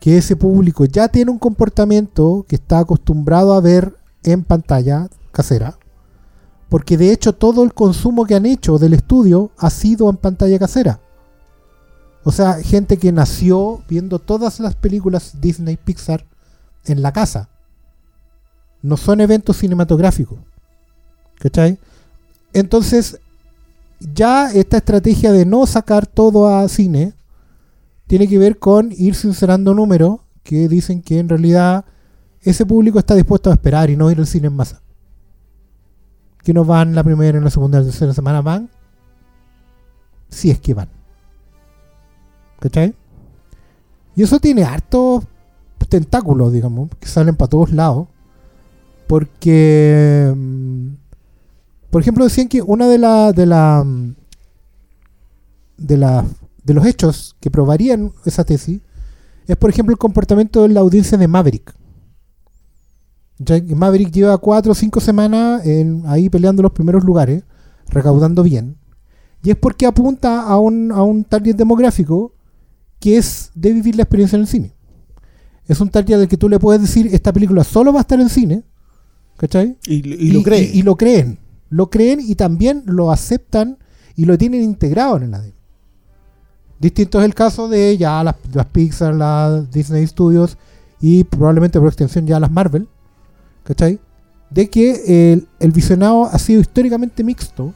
Que 0.04 0.18
ese 0.18 0.36
público 0.36 0.84
ya 0.84 1.08
tiene 1.08 1.30
un 1.30 1.38
comportamiento 1.38 2.44
que 2.46 2.56
está 2.56 2.80
acostumbrado 2.80 3.54
a 3.54 3.62
ver 3.62 3.96
en 4.22 4.44
pantalla 4.44 5.08
casera. 5.32 5.78
Porque 6.68 6.98
de 6.98 7.10
hecho 7.10 7.32
todo 7.32 7.64
el 7.64 7.72
consumo 7.72 8.26
que 8.26 8.34
han 8.34 8.44
hecho 8.44 8.76
del 8.76 8.92
estudio 8.92 9.50
ha 9.56 9.70
sido 9.70 10.10
en 10.10 10.18
pantalla 10.18 10.58
casera. 10.58 11.00
O 12.22 12.32
sea, 12.32 12.62
gente 12.62 12.98
que 12.98 13.12
nació 13.12 13.82
viendo 13.88 14.18
todas 14.18 14.60
las 14.60 14.74
películas 14.74 15.40
Disney 15.40 15.78
Pixar 15.78 16.26
en 16.84 17.00
la 17.00 17.10
casa. 17.10 17.48
No 18.82 18.98
son 18.98 19.22
eventos 19.22 19.56
cinematográficos. 19.56 20.38
¿Cachai? 21.38 21.78
Entonces, 22.52 23.20
ya 24.00 24.52
esta 24.52 24.76
estrategia 24.76 25.32
de 25.32 25.46
no 25.46 25.66
sacar 25.66 26.06
todo 26.06 26.46
a 26.46 26.68
cine 26.68 27.14
tiene 28.06 28.28
que 28.28 28.38
ver 28.38 28.58
con 28.58 28.90
ir 28.92 29.14
sincerando 29.14 29.74
números 29.74 30.20
que 30.42 30.68
dicen 30.68 31.02
que 31.02 31.18
en 31.18 31.28
realidad 31.28 31.84
ese 32.42 32.66
público 32.66 32.98
está 32.98 33.14
dispuesto 33.14 33.50
a 33.50 33.54
esperar 33.54 33.90
y 33.90 33.96
no 33.96 34.10
ir 34.10 34.18
al 34.18 34.26
cine 34.26 34.48
en 34.48 34.56
masa. 34.56 34.82
Que 36.42 36.52
no 36.52 36.64
van 36.64 36.94
la 36.94 37.02
primera, 37.02 37.38
en 37.38 37.44
la 37.44 37.50
segunda, 37.50 37.78
en 37.78 37.84
la 37.84 37.90
tercera 37.90 38.12
semana, 38.12 38.42
van 38.42 38.68
si 40.28 40.50
es 40.50 40.60
que 40.60 40.74
van. 40.74 40.88
¿Cachai? 42.60 42.94
Y 44.16 44.22
eso 44.22 44.38
tiene 44.38 44.64
hartos 44.64 45.24
tentáculos, 45.88 46.52
digamos, 46.52 46.90
que 47.00 47.06
salen 47.06 47.36
para 47.36 47.48
todos 47.48 47.72
lados. 47.72 48.08
Porque, 49.06 50.32
mm, 50.34 50.88
por 51.90 52.02
ejemplo, 52.02 52.24
decían 52.24 52.48
que 52.48 52.62
una 52.62 52.88
de 52.88 52.98
la, 52.98 53.32
de 53.32 53.46
la, 53.46 53.82
mm, 53.84 54.14
de 55.78 55.96
la, 55.96 56.24
de 56.64 56.74
los 56.74 56.86
hechos 56.86 57.36
que 57.40 57.50
probarían 57.50 58.12
esa 58.24 58.44
tesis 58.44 58.80
es, 59.46 59.56
por 59.56 59.70
ejemplo, 59.70 59.92
el 59.92 59.98
comportamiento 59.98 60.62
de 60.62 60.70
la 60.70 60.80
audiencia 60.80 61.18
de 61.18 61.28
Maverick. 61.28 61.74
Ya 63.38 63.60
que 63.60 63.74
Maverick 63.74 64.10
lleva 64.12 64.38
cuatro 64.38 64.72
o 64.72 64.74
cinco 64.74 65.00
semanas 65.00 65.66
en- 65.66 66.02
ahí 66.06 66.30
peleando 66.30 66.62
los 66.62 66.72
primeros 66.72 67.04
lugares, 67.04 67.42
recaudando 67.88 68.42
bien. 68.42 68.76
Y 69.42 69.50
es 69.50 69.56
porque 69.56 69.86
apunta 69.86 70.42
a 70.42 70.58
un, 70.58 70.90
a 70.92 71.02
un 71.02 71.24
target 71.24 71.54
demográfico 71.56 72.32
que 73.00 73.18
es 73.18 73.50
de 73.54 73.72
vivir 73.72 73.96
la 73.96 74.04
experiencia 74.04 74.36
en 74.36 74.42
el 74.42 74.48
cine. 74.48 74.72
Es 75.66 75.80
un 75.80 75.90
target 75.90 76.14
al 76.14 76.28
que 76.28 76.36
tú 76.38 76.48
le 76.48 76.58
puedes 76.58 76.80
decir, 76.80 77.08
esta 77.12 77.32
película 77.32 77.64
solo 77.64 77.92
va 77.92 78.00
a 78.00 78.02
estar 78.02 78.20
en 78.20 78.28
cine, 78.30 78.62
¿cachai? 79.36 79.76
Y, 79.86 79.96
y 80.14 80.30
lo 80.30 80.42
cree. 80.42 80.70
Y, 80.72 80.82
lo 80.82 80.96
creen. 80.96 81.38
Lo 81.68 81.90
creen 81.90 82.20
y 82.20 82.34
también 82.36 82.84
lo 82.86 83.10
aceptan 83.10 83.78
y 84.16 84.24
lo 84.26 84.38
tienen 84.38 84.62
integrado 84.62 85.16
en 85.16 85.24
el 85.24 85.34
ADN. 85.34 85.53
Distinto 86.84 87.18
es 87.18 87.24
el 87.24 87.34
caso 87.34 87.66
de 87.66 87.96
ya 87.96 88.22
las, 88.22 88.34
las 88.52 88.66
Pixar, 88.66 89.14
las 89.14 89.70
Disney 89.70 90.06
Studios 90.06 90.58
y 91.00 91.24
probablemente 91.24 91.78
por 91.78 91.88
extensión 91.88 92.26
ya 92.26 92.38
las 92.38 92.50
Marvel, 92.50 92.86
¿cachai? 93.62 93.98
De 94.50 94.68
que 94.68 95.32
el, 95.32 95.48
el 95.60 95.72
visionado 95.72 96.26
ha 96.26 96.38
sido 96.38 96.60
históricamente 96.60 97.24
mixto 97.24 97.72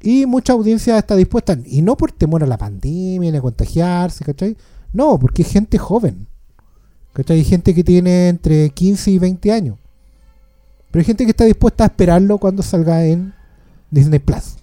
y 0.00 0.24
mucha 0.24 0.54
audiencia 0.54 0.96
está 0.96 1.16
dispuesta, 1.16 1.58
y 1.66 1.82
no 1.82 1.98
por 1.98 2.10
temor 2.12 2.42
a 2.42 2.46
la 2.46 2.56
pandemia, 2.56 3.30
ni 3.30 3.36
a 3.36 3.42
contagiarse, 3.42 4.24
¿cachai? 4.24 4.56
No, 4.94 5.18
porque 5.18 5.42
es 5.42 5.52
gente 5.52 5.76
joven, 5.76 6.28
¿cachai? 7.12 7.36
Hay 7.36 7.44
gente 7.44 7.74
que 7.74 7.84
tiene 7.84 8.28
entre 8.28 8.70
15 8.70 9.10
y 9.10 9.18
20 9.18 9.52
años. 9.52 9.76
Pero 10.90 11.00
hay 11.02 11.04
gente 11.04 11.24
que 11.24 11.32
está 11.32 11.44
dispuesta 11.44 11.84
a 11.84 11.88
esperarlo 11.88 12.38
cuando 12.38 12.62
salga 12.62 13.04
en 13.04 13.34
Disney 13.90 14.18
Plus. 14.18 14.57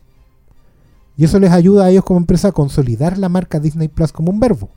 Y 1.17 1.25
eso 1.25 1.39
les 1.39 1.51
ayuda 1.51 1.85
a 1.85 1.89
ellos 1.89 2.03
como 2.03 2.19
empresa 2.19 2.49
a 2.49 2.51
consolidar 2.51 3.17
la 3.17 3.29
marca 3.29 3.59
Disney 3.59 3.87
Plus 3.87 4.11
como 4.11 4.31
un 4.31 4.39
verbo. 4.39 4.69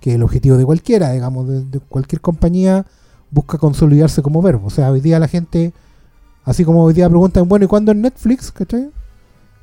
Que 0.00 0.10
es 0.10 0.16
el 0.16 0.22
objetivo 0.22 0.56
de 0.56 0.64
cualquiera, 0.64 1.12
digamos, 1.12 1.48
de, 1.48 1.80
cualquier 1.80 2.20
compañía 2.20 2.86
busca 3.30 3.58
consolidarse 3.58 4.22
como 4.22 4.42
verbo. 4.42 4.68
O 4.68 4.70
sea, 4.70 4.90
hoy 4.90 5.00
día 5.00 5.18
la 5.18 5.28
gente, 5.28 5.72
así 6.44 6.64
como 6.64 6.84
hoy 6.84 6.94
día 6.94 7.08
preguntan, 7.08 7.48
bueno, 7.48 7.66
¿y 7.66 7.68
cuándo 7.68 7.92
en 7.92 8.00
Netflix? 8.00 8.50
¿Cachai? 8.50 8.90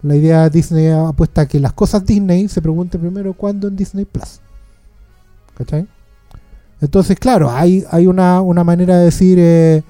La 0.04 0.16
idea 0.16 0.44
de 0.44 0.50
Disney 0.52 0.90
apuesta 0.90 1.42
a 1.42 1.46
que 1.48 1.60
las 1.60 1.74
cosas 1.74 2.06
Disney 2.06 2.48
se 2.48 2.62
pregunte 2.62 3.00
primero 3.00 3.34
cuándo 3.34 3.68
en 3.68 3.76
Disney 3.76 4.06
Plus. 4.06 4.40
¿Cachai? 5.58 5.88
Entonces, 6.80 7.20
claro, 7.20 7.50
hay, 7.50 7.84
hay 7.90 8.06
una, 8.06 8.42
una 8.42 8.64
manera 8.64 8.98
de 8.98 9.06
decir, 9.06 9.40
eh, 9.40 9.84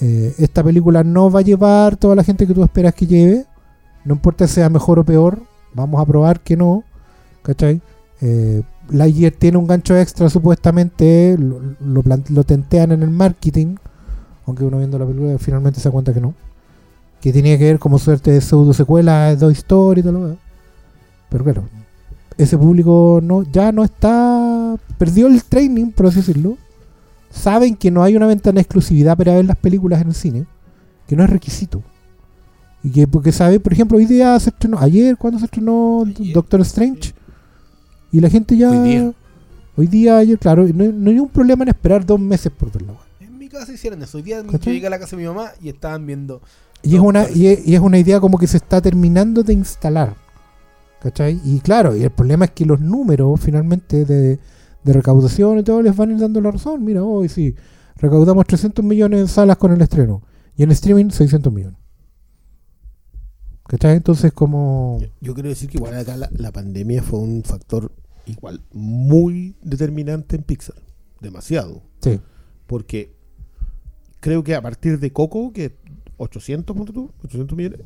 eh, 0.00 0.34
esta 0.38 0.64
película 0.64 1.04
no 1.04 1.30
va 1.30 1.40
a 1.40 1.42
llevar 1.42 1.96
toda 1.96 2.16
la 2.16 2.24
gente 2.24 2.46
que 2.46 2.54
tú 2.54 2.64
esperas 2.64 2.94
que 2.94 3.06
lleve. 3.06 3.46
No 4.04 4.14
importa 4.14 4.46
si 4.46 4.54
sea 4.54 4.68
mejor 4.68 4.98
o 4.98 5.04
peor, 5.04 5.42
vamos 5.74 6.00
a 6.00 6.06
probar 6.06 6.40
que 6.40 6.56
no. 6.56 6.84
¿Cachai? 7.42 7.80
Eh, 8.20 8.62
Lightyear 8.90 9.32
tiene 9.32 9.58
un 9.58 9.66
gancho 9.66 9.96
extra, 9.96 10.28
supuestamente. 10.28 11.36
Lo, 11.38 11.60
lo, 11.80 12.02
lo 12.28 12.44
tentean 12.44 12.92
en 12.92 13.02
el 13.02 13.10
marketing. 13.10 13.76
Aunque 14.46 14.64
uno 14.64 14.78
viendo 14.78 14.98
la 14.98 15.06
película 15.06 15.38
finalmente 15.38 15.80
se 15.80 15.88
da 15.88 15.92
cuenta 15.92 16.12
que 16.12 16.20
no. 16.20 16.34
Que 17.20 17.32
tenía 17.32 17.56
que 17.56 17.64
ver 17.64 17.78
como 17.78 17.98
suerte 17.98 18.32
de 18.32 18.40
pseudo 18.40 18.72
secuela 18.72 19.28
de 19.28 19.36
Toy 19.36 19.52
Story 19.52 20.00
y 20.00 20.02
todo. 20.04 20.36
Pero 21.28 21.44
claro, 21.44 21.68
ese 22.36 22.58
público 22.58 23.20
no 23.22 23.44
ya 23.44 23.70
no 23.72 23.84
está. 23.84 24.76
Perdió 24.98 25.28
el 25.28 25.42
training, 25.44 25.92
por 25.92 26.06
así 26.06 26.16
decirlo. 26.16 26.56
Saben 27.30 27.76
que 27.76 27.90
no 27.90 28.02
hay 28.02 28.16
una 28.16 28.26
ventana 28.26 28.56
de 28.56 28.62
exclusividad 28.62 29.16
para 29.16 29.34
ver 29.34 29.44
las 29.44 29.56
películas 29.56 30.00
en 30.02 30.08
el 30.08 30.14
cine. 30.14 30.46
que 31.06 31.16
no 31.16 31.24
es 31.24 31.30
requisito. 31.30 31.82
Y 32.82 32.90
que, 32.90 33.06
porque 33.06 33.30
sabe, 33.32 33.60
por 33.60 33.72
ejemplo, 33.72 33.98
hoy 33.98 34.06
día 34.06 34.38
se 34.40 34.50
estrenó, 34.50 34.78
ayer, 34.78 35.16
cuando 35.16 35.38
se 35.38 35.44
estrenó 35.44 36.04
Ayer. 36.04 36.34
Doctor 36.34 36.60
Strange, 36.62 37.14
y 38.10 38.20
la 38.20 38.28
gente 38.28 38.56
ya. 38.56 38.70
Hoy 38.70 38.88
día. 38.88 39.12
hoy 39.76 39.86
día, 39.86 40.18
ayer, 40.18 40.38
claro, 40.38 40.66
no, 40.66 40.84
no 40.84 41.10
hay 41.10 41.14
ningún 41.14 41.28
problema 41.28 41.62
en 41.62 41.68
esperar 41.68 42.04
dos 42.04 42.20
meses 42.20 42.52
por 42.52 42.72
verla. 42.72 42.94
En 43.20 43.38
mi 43.38 43.48
casa 43.48 43.72
hicieron 43.72 44.02
eso. 44.02 44.18
Hoy 44.18 44.24
día 44.24 44.42
yo 44.42 44.50
¿Cachai? 44.50 44.74
llegué 44.74 44.86
a 44.86 44.90
la 44.90 44.98
casa 44.98 45.16
de 45.16 45.22
mi 45.22 45.28
mamá 45.28 45.50
y 45.60 45.68
estaban 45.68 46.06
viendo. 46.06 46.42
Y 46.82 46.96
es, 46.96 47.00
una, 47.00 47.30
y, 47.30 47.46
es, 47.46 47.66
y 47.66 47.74
es 47.74 47.80
una 47.80 47.98
idea 47.98 48.20
como 48.20 48.36
que 48.36 48.48
se 48.48 48.56
está 48.56 48.80
terminando 48.80 49.42
de 49.42 49.52
instalar. 49.52 50.16
¿Cachai? 51.00 51.40
Y 51.44 51.60
claro, 51.60 51.96
y 51.96 52.02
el 52.02 52.10
problema 52.10 52.44
es 52.46 52.50
que 52.50 52.64
los 52.64 52.80
números 52.80 53.40
finalmente 53.40 54.04
de, 54.04 54.38
de 54.84 54.92
recaudación 54.92 55.58
y 55.58 55.62
todo 55.62 55.82
les 55.82 55.96
van 55.96 56.10
a 56.10 56.12
ir 56.14 56.18
dando 56.18 56.40
la 56.40 56.50
razón. 56.50 56.84
Mira, 56.84 57.02
hoy 57.02 57.28
sí, 57.28 57.54
recaudamos 57.96 58.46
300 58.46 58.84
millones 58.84 59.20
en 59.20 59.28
salas 59.28 59.56
con 59.56 59.72
el 59.72 59.80
estreno. 59.80 60.22
Y 60.56 60.64
en 60.64 60.70
streaming 60.72 61.10
600 61.10 61.52
millones. 61.52 61.81
¿Cachai? 63.72 63.96
Entonces 63.96 64.34
como... 64.34 64.98
Yo, 65.00 65.08
yo 65.22 65.34
quiero 65.34 65.48
decir 65.48 65.70
que 65.70 65.78
igual 65.78 65.94
acá 65.94 66.14
la, 66.18 66.28
la 66.30 66.52
pandemia 66.52 67.02
fue 67.02 67.20
un 67.20 67.42
factor 67.42 67.90
igual 68.26 68.60
muy 68.70 69.56
determinante 69.62 70.36
en 70.36 70.42
Pixar. 70.42 70.76
Demasiado. 71.22 71.82
Sí. 72.02 72.20
Porque 72.66 73.16
creo 74.20 74.44
que 74.44 74.54
a 74.54 74.60
partir 74.60 75.00
de 75.00 75.10
Coco, 75.10 75.54
que 75.54 75.74
800, 76.18 76.76
ponte 76.76 76.92
tú, 76.92 77.12
800 77.24 77.56
millones, 77.56 77.80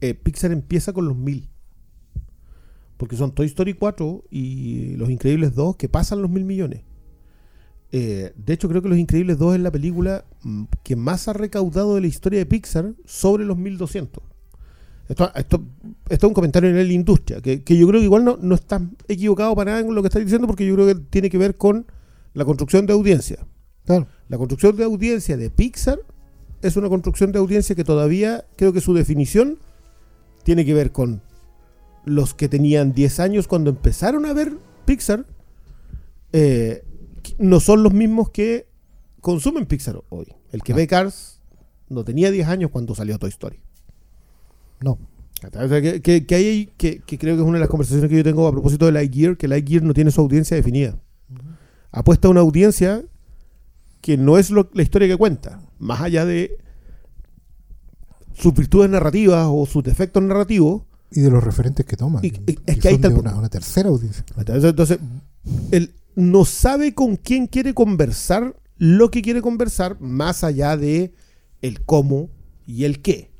eh, 0.00 0.14
Pixar 0.14 0.52
empieza 0.52 0.94
con 0.94 1.06
los 1.06 1.18
1000. 1.18 1.50
Porque 2.96 3.16
son 3.16 3.34
Toy 3.34 3.44
Story 3.44 3.74
4 3.74 4.24
y 4.30 4.96
Los 4.96 5.10
Increíbles 5.10 5.54
2 5.54 5.76
que 5.76 5.90
pasan 5.90 6.22
los 6.22 6.30
1000 6.30 6.44
millones. 6.46 6.80
Eh, 7.92 8.32
de 8.36 8.52
hecho, 8.54 8.70
creo 8.70 8.80
que 8.80 8.88
Los 8.88 8.96
Increíbles 8.96 9.36
2 9.36 9.56
es 9.56 9.60
la 9.60 9.70
película 9.70 10.24
mm, 10.44 10.64
que 10.82 10.96
más 10.96 11.28
ha 11.28 11.34
recaudado 11.34 11.94
de 11.96 12.00
la 12.00 12.06
historia 12.06 12.38
de 12.38 12.46
Pixar 12.46 12.94
sobre 13.04 13.44
los 13.44 13.58
1200. 13.58 14.24
Esto, 15.08 15.30
esto, 15.34 15.62
esto 16.08 16.26
es 16.26 16.28
un 16.30 16.34
comentario 16.34 16.68
en 16.70 16.76
la 16.76 16.92
industria, 16.92 17.40
que, 17.40 17.62
que 17.62 17.76
yo 17.76 17.86
creo 17.86 18.00
que 18.00 18.04
igual 18.06 18.24
no, 18.24 18.38
no 18.40 18.54
está 18.56 18.80
equivocado 19.08 19.54
para 19.54 19.72
nada 19.72 19.86
en 19.86 19.94
lo 19.94 20.02
que 20.02 20.08
está 20.08 20.18
diciendo, 20.18 20.46
porque 20.48 20.66
yo 20.66 20.74
creo 20.74 20.86
que 20.86 20.94
tiene 20.96 21.30
que 21.30 21.38
ver 21.38 21.56
con 21.56 21.86
la 22.34 22.44
construcción 22.44 22.86
de 22.86 22.92
audiencia. 22.92 23.46
Claro. 23.84 24.08
La 24.28 24.36
construcción 24.36 24.76
de 24.76 24.82
audiencia 24.84 25.36
de 25.36 25.48
Pixar 25.50 26.00
es 26.62 26.76
una 26.76 26.88
construcción 26.88 27.30
de 27.30 27.38
audiencia 27.38 27.76
que 27.76 27.84
todavía 27.84 28.44
creo 28.56 28.72
que 28.72 28.80
su 28.80 28.94
definición 28.94 29.58
tiene 30.42 30.64
que 30.64 30.74
ver 30.74 30.90
con 30.90 31.22
los 32.04 32.34
que 32.34 32.48
tenían 32.48 32.92
10 32.92 33.20
años 33.20 33.46
cuando 33.46 33.70
empezaron 33.70 34.26
a 34.26 34.32
ver 34.32 34.54
Pixar. 34.86 35.24
eh, 36.32 36.82
no 37.38 37.60
son 37.60 37.82
los 37.82 37.92
mismos 37.92 38.30
que 38.30 38.68
consumen 39.20 39.66
Pixar 39.66 40.02
hoy. 40.10 40.26
El 40.52 40.62
que 40.62 40.72
Ah. 40.72 40.76
ve 40.76 40.86
Cars 40.86 41.40
no 41.88 42.04
tenía 42.04 42.30
10 42.30 42.46
años 42.48 42.70
cuando 42.70 42.94
salió 42.94 43.18
Toy 43.18 43.30
Story. 43.30 43.58
No. 44.80 44.98
O 45.54 45.68
sea, 45.68 45.80
que, 45.82 46.00
que- 46.02 46.26
que 46.26 46.34
hay- 46.34 46.70
que- 46.76 47.00
que 47.00 47.18
creo 47.18 47.36
que 47.36 47.42
es 47.42 47.46
una 47.46 47.54
de 47.58 47.60
las 47.60 47.68
conversaciones 47.68 48.08
que 48.10 48.16
yo 48.16 48.24
tengo 48.24 48.46
a 48.48 48.52
propósito 48.52 48.86
de 48.86 48.92
Lightyear, 48.92 49.36
que 49.36 49.48
Lightyear 49.48 49.82
no 49.82 49.92
tiene 49.94 50.10
su 50.10 50.20
audiencia 50.20 50.56
definida. 50.56 50.98
Apuesta 51.92 52.28
a 52.28 52.30
una 52.30 52.40
audiencia 52.40 53.04
que 54.00 54.16
no 54.16 54.38
es 54.38 54.50
lo- 54.50 54.70
la 54.72 54.82
historia 54.82 55.08
que 55.08 55.16
cuenta, 55.16 55.60
más 55.78 56.00
allá 56.00 56.24
de 56.24 56.58
sus 58.34 58.52
virtudes 58.54 58.90
narrativas 58.90 59.46
o 59.50 59.66
sus 59.66 59.82
defectos 59.82 60.22
narrativos. 60.22 60.82
Y 61.10 61.20
de 61.20 61.30
los 61.30 61.42
referentes 61.42 61.86
que 61.86 61.96
toman. 61.96 62.24
Y- 62.24 62.28
y- 62.28 62.58
es 62.66 62.78
que 62.78 62.88
ahí 62.88 62.94
está 62.96 63.08
una, 63.08 63.36
una 63.36 63.48
tercera 63.48 63.88
audiencia. 63.88 64.24
Entonces, 64.36 64.64
entonces, 64.70 64.98
él 65.70 65.94
no 66.14 66.44
sabe 66.44 66.94
con 66.94 67.16
quién 67.16 67.46
quiere 67.46 67.72
conversar 67.74 68.56
lo 68.78 69.10
que 69.10 69.22
quiere 69.22 69.40
conversar, 69.42 69.98
más 70.00 70.44
allá 70.44 70.76
de 70.76 71.14
el 71.62 71.82
cómo 71.84 72.28
y 72.66 72.84
el 72.84 73.00
qué. 73.00 73.30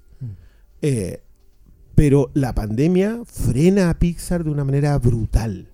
Eh, 0.83 1.23
pero 1.97 2.31
la 2.35 2.55
pandemia 2.55 3.23
frena 3.25 3.91
a 3.91 3.99
Pixar 3.99 4.45
de 4.45 4.51
una 4.51 4.63
manera 4.65 4.97
brutal. 4.99 5.69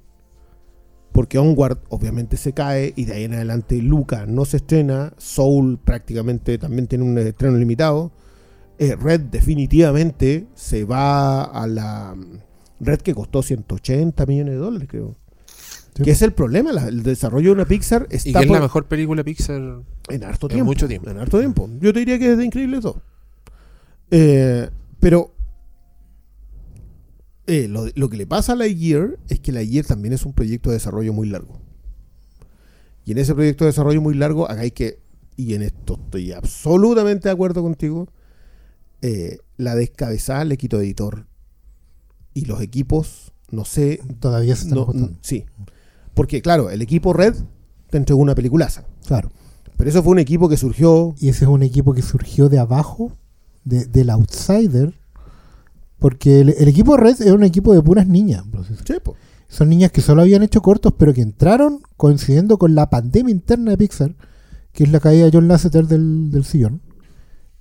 Porque 1.13 1.37
Onward 1.39 1.79
obviamente 1.91 2.39
se 2.39 2.55
cae 2.55 2.95
y 2.97 3.05
de 3.05 3.13
ahí 3.13 3.25
en 3.25 3.35
adelante 3.35 3.77
Luca 3.83 4.25
no 4.25 4.47
se 4.47 4.57
estrena. 4.57 5.13
Soul 5.19 5.79
prácticamente 5.79 6.57
también 6.57 6.87
tiene 6.87 7.05
un 7.05 7.19
estreno 7.19 7.59
limitado. 7.59 8.13
Eh, 8.79 8.97
Red 8.97 9.21
definitivamente 9.23 10.47
se 10.55 10.85
va 10.85 11.43
a 11.45 11.67
la 11.67 12.17
Red 12.81 13.01
que 13.01 13.15
costó 13.15 13.43
180 13.43 14.25
millones 14.25 14.55
de 14.55 14.59
dólares, 14.61 14.89
creo. 14.91 15.15
Sí. 15.95 16.03
Que 16.05 16.13
es 16.13 16.23
el 16.23 16.33
problema, 16.33 16.73
la- 16.73 16.89
el 16.89 17.03
desarrollo 17.03 17.49
de 17.51 17.53
una 17.57 17.67
Pixar 17.67 18.07
está 18.11 18.31
Y 18.31 18.33
que 18.33 18.39
es 18.39 18.47
por- 18.47 18.57
la 18.57 18.63
mejor 18.63 18.87
película 18.87 19.23
Pixar. 19.23 19.61
en 20.09 20.25
harto 20.25 20.47
en 20.47 20.53
tiempo. 20.53 20.65
mucho 20.65 20.89
tiempo. 20.89 21.11
En 21.11 21.19
harto 21.19 21.39
tiempo. 21.39 21.69
Yo 21.81 21.93
te 21.93 21.99
diría 21.99 22.19
que 22.19 22.33
es 22.33 22.39
de 22.39 22.45
Increíbles 22.47 22.81
2. 22.81 22.97
Eh, 24.11 24.71
pero 25.01 25.33
eh, 27.47 27.69
lo, 27.69 27.87
lo 27.95 28.09
que 28.09 28.17
le 28.17 28.27
pasa 28.27 28.53
a 28.53 28.57
Lightyear 28.57 29.19
es 29.29 29.41
que 29.41 29.53
Lightyear 29.53 29.85
también 29.85 30.13
es 30.15 30.25
un 30.25 30.33
proyecto 30.33 30.71
de 30.71 30.77
desarrollo 30.77 31.13
muy 31.13 31.29
largo. 31.29 31.61
Y 33.05 33.13
en 33.13 33.19
ese 33.19 33.35
proyecto 33.35 33.65
de 33.65 33.71
desarrollo 33.71 34.01
muy 34.01 34.15
largo, 34.15 34.49
acá 34.49 34.61
hay 34.61 34.71
que, 34.71 35.01
y 35.37 35.55
en 35.55 35.63
esto 35.63 35.99
estoy 36.05 36.33
absolutamente 36.33 37.29
de 37.29 37.33
acuerdo 37.33 37.63
contigo, 37.63 38.09
eh, 39.01 39.39
la 39.57 39.75
descabezada 39.75 40.45
le 40.45 40.57
quito 40.57 40.81
editor. 40.81 41.27
Y 42.35 42.45
los 42.45 42.61
equipos, 42.63 43.33
no 43.51 43.65
sé, 43.65 44.01
Todavía 44.21 44.55
se 44.57 44.69
están 44.69 44.79
no, 44.79 45.11
sí. 45.21 45.45
Porque 46.15 46.41
claro, 46.43 46.71
el 46.71 46.81
equipo 46.81 47.13
Red 47.13 47.35
te 47.91 47.97
entregó 47.99 48.21
una 48.21 48.35
peliculaza. 48.35 48.85
Claro. 49.07 49.31
Pero 49.77 49.91
eso 49.91 50.03
fue 50.03 50.13
un 50.13 50.19
equipo 50.21 50.49
que 50.49 50.57
surgió. 50.57 51.15
Y 51.19 51.29
ese 51.29 51.45
es 51.45 51.51
un 51.51 51.63
equipo 51.63 51.93
que 51.93 52.03
surgió 52.03 52.49
de 52.49 52.59
abajo, 52.59 53.13
de- 53.65 53.87
del 53.87 54.11
outsider. 54.11 54.95
Porque 56.03 56.41
el, 56.41 56.51
el 56.59 56.69
equipo 56.69 56.97
Red 56.97 57.23
es 57.23 57.31
un 57.33 57.45
equipo 57.45 57.73
de 57.73 57.81
puras 57.81 58.07
niñas. 58.09 58.43
bro. 58.51 58.63
Sí, 58.65 58.95
po. 59.03 59.15
Son 59.49 59.69
niñas 59.69 59.93
que 59.93 60.01
solo 60.01 60.23
habían 60.23 60.43
hecho 60.43 60.61
cortos, 60.61 60.93
pero 60.99 61.15
que 61.15 61.23
entraron 61.23 61.81
coincidiendo 61.97 62.59
con 62.59 62.75
la 62.75 62.91
pandemia 62.91 63.33
interna 63.33 63.71
de 63.71 63.79
Pixar, 63.79 64.17
que 64.73 64.85
es 64.85 64.91
la 64.91 64.99
caída 65.01 65.27
de 65.27 65.31
John 65.33 65.47
Lasseter 65.47 65.87
del, 65.87 66.31
del 66.31 66.45
sillón, 66.45 66.83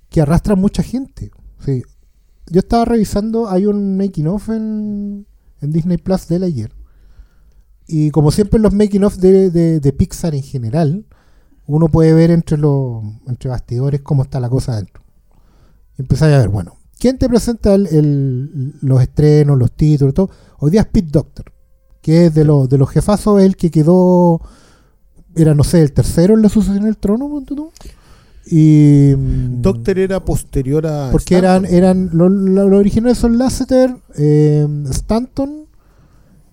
que 0.08 0.20
arrastran 0.20 0.58
mucha 0.58 0.82
gente. 0.82 1.30
Sí. 1.64 1.82
Yo 2.50 2.58
estaba 2.58 2.84
revisando, 2.84 3.48
hay 3.48 3.66
un 3.66 3.96
making 3.96 4.26
of 4.26 4.48
en, 4.48 5.26
en 5.60 5.70
Disney 5.72 5.98
Plus 5.98 6.26
de 6.28 6.36
él 6.36 6.42
ayer. 6.42 6.72
Y 7.86 8.10
como 8.10 8.30
siempre 8.32 8.56
en 8.56 8.62
los 8.62 8.74
making 8.74 9.04
of 9.04 9.16
de, 9.18 9.50
de- 9.50 9.80
de 9.80 9.92
Pixar 9.92 10.34
en 10.34 10.42
general, 10.42 11.06
uno 11.66 11.88
puede 11.88 12.12
ver 12.14 12.30
entre 12.32 12.58
los 12.58 13.04
entre 13.28 13.50
bastidores 13.50 14.00
cómo 14.00 14.22
está 14.24 14.40
la 14.40 14.48
cosa 14.48 14.72
adentro. 14.72 15.02
Y 15.98 16.02
empezáis 16.02 16.34
a 16.34 16.38
ver, 16.38 16.48
bueno, 16.48 16.76
¿quién 17.02 17.18
te 17.18 17.28
presenta 17.28 17.74
el- 17.74 17.88
el- 17.88 18.74
los 18.80 19.02
estrenos, 19.02 19.58
los 19.58 19.72
títulos, 19.72 20.14
todo? 20.14 20.30
Hoy 20.60 20.70
día 20.70 20.82
es 20.82 20.86
Pete 20.86 21.08
Doctor, 21.10 21.46
que 22.00 22.26
es 22.26 22.34
de, 22.34 22.44
los 22.44 22.68
de 22.68 22.78
los 22.78 22.88
jefazos, 22.88 23.42
el 23.42 23.56
que 23.56 23.72
quedó, 23.72 24.40
era, 25.34 25.52
no 25.52 25.64
sé, 25.64 25.82
el 25.82 25.92
tercero 25.92 26.34
en 26.34 26.42
la 26.42 26.48
sucesión 26.48 26.84
del 26.84 26.96
trono, 26.96 27.42
tú. 27.44 27.72
Y. 28.46 29.14
mm, 29.16 29.62
Doctor 29.62 29.98
era 29.98 30.24
posterior 30.24 30.86
a. 30.86 31.10
porque 31.10 31.34
eran, 31.36 31.64
Stanton. 31.64 31.76
eran 31.76 32.10
los, 32.12 32.30
los 32.30 32.72
originales 32.78 33.18
son 33.18 33.36
Lasseter, 33.36 33.96
eh, 34.16 34.64
Stanton 34.90 35.66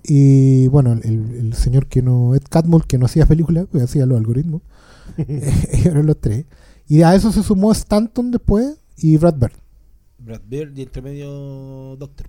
y 0.04 0.68
bueno, 0.70 0.94
el, 0.94 1.36
el 1.40 1.54
señor 1.54 1.86
que 1.86 2.02
no, 2.02 2.34
Ed 2.34 2.42
Catmull, 2.50 2.88
que 2.88 2.98
no 2.98 3.06
hacía 3.06 3.28
películas, 3.28 3.68
pues 3.72 3.84
hacía 3.84 4.08
los 4.08 4.18
algoritmos. 4.18 4.64
eran 5.86 6.08
los 6.08 6.20
tres. 6.20 6.46
Y 6.88 7.04
a 7.04 7.14
eso 7.14 7.32
se 7.32 7.44
sumó 7.44 7.72
Stanton 7.72 8.32
después 8.32 8.78
y 8.98 9.18
Brad 9.18 9.36
Bird. 9.36 9.54
Brad 10.20 10.42
Bird 10.48 10.78
y 10.78 10.84
entre 10.84 11.02
medio 11.02 11.96
Doctor. 11.98 12.28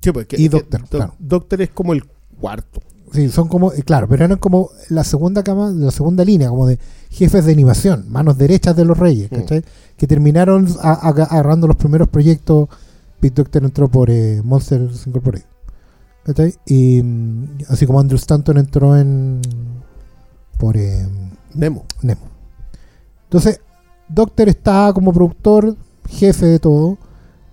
Sí, 0.00 0.12
pues, 0.12 0.26
que- 0.26 0.40
y 0.40 0.48
Doctor, 0.48 0.80
Doc- 0.82 0.90
claro. 0.90 1.14
Doctor 1.18 1.62
es 1.62 1.70
como 1.70 1.92
el 1.92 2.04
cuarto. 2.40 2.80
Sí, 3.12 3.28
son 3.28 3.48
como, 3.48 3.72
eh, 3.72 3.82
claro, 3.82 4.08
pero 4.08 4.24
eran 4.24 4.38
como 4.38 4.70
la 4.90 5.04
segunda 5.04 5.42
cama, 5.44 5.70
la 5.70 5.90
segunda 5.92 6.24
línea, 6.24 6.48
como 6.48 6.66
de 6.66 6.78
jefes 7.10 7.44
de 7.46 7.52
animación, 7.52 8.06
manos 8.10 8.36
derechas 8.36 8.74
de 8.76 8.84
los 8.84 8.98
reyes, 8.98 9.30
Mm. 9.30 9.34
¿cachai? 9.36 9.64
Que 9.96 10.06
terminaron 10.06 10.66
a- 10.82 10.90
a- 10.92 11.08
agarrando 11.08 11.66
los 11.66 11.76
primeros 11.76 12.08
proyectos. 12.08 12.68
Pete 13.20 13.42
Doctor 13.42 13.64
entró 13.64 13.88
por 13.88 14.10
eh, 14.10 14.42
Monsters 14.44 15.06
Incorporated, 15.06 15.46
¿cachai? 16.24 16.54
Y 16.66 17.00
mm, 17.02 17.44
así 17.68 17.86
como 17.86 18.00
Andrew 18.00 18.16
Stanton 18.18 18.58
entró 18.58 18.96
en 18.96 19.40
por 20.58 20.76
eh, 20.76 21.06
Nemo. 21.54 21.84
Nemo. 22.02 22.22
Entonces, 23.24 23.60
Doctor 24.08 24.48
está 24.48 24.92
como 24.92 25.12
productor, 25.12 25.76
jefe 26.08 26.46
de 26.46 26.58
todo. 26.58 26.98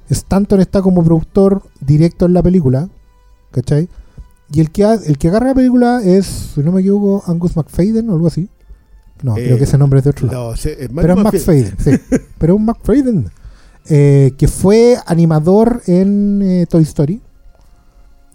Stanton 0.10 0.60
está 0.62 0.82
como 0.82 1.04
productor 1.04 1.64
directo 1.80 2.26
en 2.26 2.34
la 2.34 2.44
película, 2.44 2.90
¿cachai? 3.52 3.90
Y 4.52 4.60
el 4.60 4.70
que, 4.72 4.84
el 4.84 5.18
que 5.18 5.30
agarra 5.30 5.48
la 5.48 5.56
película 5.56 6.02
es, 6.04 6.26
si 6.54 6.62
no 6.62 6.72
me 6.72 6.82
equivoco, 6.82 7.24
Angus 7.32 7.56
McFadden 7.56 8.10
o 8.10 8.14
algo 8.14 8.28
así. 8.28 8.50
No, 9.24 9.38
Eh, 9.38 9.46
creo 9.46 9.58
que 9.58 9.64
ese 9.64 9.78
nombre 9.78 10.00
es 10.00 10.04
de 10.04 10.10
otro 10.12 10.28
lado. 10.28 10.52
No, 10.52 10.56
sí, 10.58 10.70
es 10.78 10.90
Pero 10.94 11.14
es 11.16 11.24
McFadden, 11.24 11.76
sí. 11.80 11.92
Pero 12.38 12.54
es 12.54 12.60
un 12.60 12.66
McFadden. 12.66 13.32
eh, 13.90 14.34
que 14.38 14.48
fue 14.48 14.98
animador 15.06 15.82
en 15.88 16.42
eh, 16.44 16.66
Toy 16.70 16.84
Story. 16.84 17.22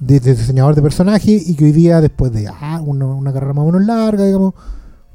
De, 0.01 0.21
de 0.21 0.35
diseñador 0.37 0.77
de 0.77 0.83
personajes 0.83 1.49
y 1.49 1.57
que 1.57 1.65
hoy 1.65 1.73
día, 1.73 2.01
después 2.01 2.31
de 2.33 2.47
ah, 2.47 2.81
una, 2.87 3.07
una 3.07 3.33
carrera 3.33 3.53
más 3.53 3.65
o 3.65 3.67
menos 3.67 3.85
larga, 3.85 4.25
digamos, 4.25 4.55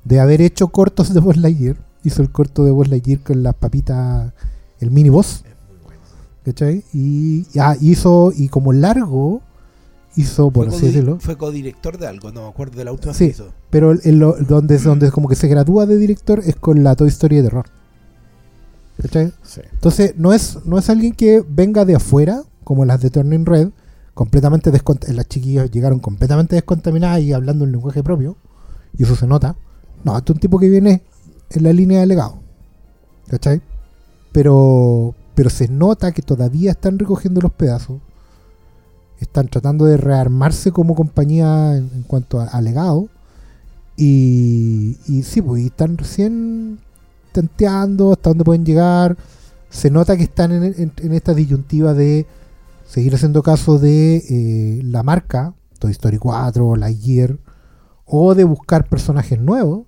de 0.04 0.20
haber 0.20 0.42
hecho 0.42 0.68
cortos 0.68 1.14
de 1.14 1.22
Buzz 1.22 1.38
Lightyear, 1.38 1.78
hizo 2.04 2.22
el 2.22 2.30
corto 2.32 2.66
de 2.66 2.72
Buzz 2.72 2.90
Lightyear 2.90 3.22
con 3.22 3.44
las 3.44 3.54
papitas 3.56 4.34
el 4.82 4.92
mini 4.92 5.08
boss. 5.10 5.46
¿Cachai? 6.46 6.84
Y 6.94 7.46
ah, 7.60 7.76
hizo, 7.80 8.34
y 8.36 8.50
como 8.50 8.74
largo, 8.74 9.42
hizo, 10.16 10.52
por 10.52 10.68
fue, 10.68 10.76
así 10.78 10.88
decirlo. 10.88 11.18
fue 11.20 11.38
codirector 11.38 11.98
de 11.98 12.08
algo, 12.08 12.32
no 12.32 12.42
me 12.44 12.48
acuerdo 12.50 12.78
de 12.78 12.86
la 12.86 12.92
última 12.92 13.14
Sí. 13.14 13.26
que 13.26 13.32
hizo. 13.32 13.48
Pero 13.70 13.94
en 14.04 14.20
lo- 14.20 14.34
donde, 14.38 14.78
donde 14.78 15.10
como 15.12 15.30
que 15.30 15.36
se 15.36 15.48
gradúa 15.48 15.86
de 15.86 15.98
director 15.98 16.40
es 16.46 16.56
con 16.58 16.84
la 16.84 16.96
Toy 16.96 17.08
Story 17.08 17.38
de 17.38 17.44
terror. 17.44 17.66
¿Cachai? 19.02 19.32
Sí. 19.42 19.62
Entonces, 19.72 20.14
no 20.18 20.34
es, 20.34 20.60
no 20.66 20.78
es 20.78 20.90
alguien 20.90 21.14
que 21.14 21.44
venga 21.48 21.86
de 21.86 21.96
afuera, 21.96 22.44
como 22.64 22.86
las 22.86 23.02
de 23.02 23.10
Turning 23.10 23.46
Red, 23.46 23.70
completamente 24.14 24.70
descontaminadas. 24.70 25.16
Las 25.16 25.28
chiquillas 25.30 25.72
llegaron 25.72 26.00
completamente 26.00 26.56
descontaminadas 26.56 27.22
y 27.22 27.34
hablando 27.34 27.64
un 27.66 27.72
lenguaje 27.72 28.04
propio, 28.04 28.36
y 28.98 29.04
eso 29.04 29.16
se 29.16 29.26
nota. 29.28 29.56
No, 30.04 30.16
este 30.18 30.32
es 30.34 30.36
un 30.36 30.40
tipo 30.42 30.60
que 30.60 30.70
viene 30.70 31.02
en 31.50 31.64
la 31.64 31.74
línea 31.74 32.02
de 32.02 32.06
legado. 32.06 32.40
¿Cachai? 33.28 33.62
Pero, 34.32 35.16
pero 35.36 35.50
se 35.50 35.68
nota 35.68 36.12
que 36.12 36.22
todavía 36.22 36.72
están 36.72 37.00
recogiendo 37.00 37.42
los 37.42 37.52
pedazos. 37.52 38.00
Están 39.20 39.48
tratando 39.48 39.86
de 39.86 39.98
rearmarse 39.98 40.72
como 40.72 40.96
compañía 40.96 41.78
en, 41.78 42.04
cuanto 42.08 42.40
a, 42.42 42.60
legado. 42.62 43.08
Y, 43.96 44.98
y 45.08 45.24
sí, 45.24 45.42
pues 45.42 45.64
están 45.66 45.98
recién 45.98 46.80
tanteando 47.32 48.12
hasta 48.14 48.30
dónde 48.30 48.44
pueden 48.44 48.66
llegar. 48.66 49.18
Se 49.70 49.90
nota 49.90 50.18
que 50.18 50.24
están 50.24 50.52
en, 50.52 50.92
esta 51.14 51.34
disyuntiva 51.34 51.94
de 51.94 52.26
seguir 52.88 53.16
haciendo 53.16 53.42
caso 53.44 53.80
de 53.80 54.18
eh, 54.30 54.82
la 54.84 55.04
marca, 55.04 55.54
Toy 55.80 55.92
Story 55.92 56.18
4, 56.18 56.76
Lightyear, 56.76 57.38
o 58.06 58.36
de 58.36 58.44
buscar 58.44 58.88
personajes 58.90 59.40
nuevos. 59.40 59.86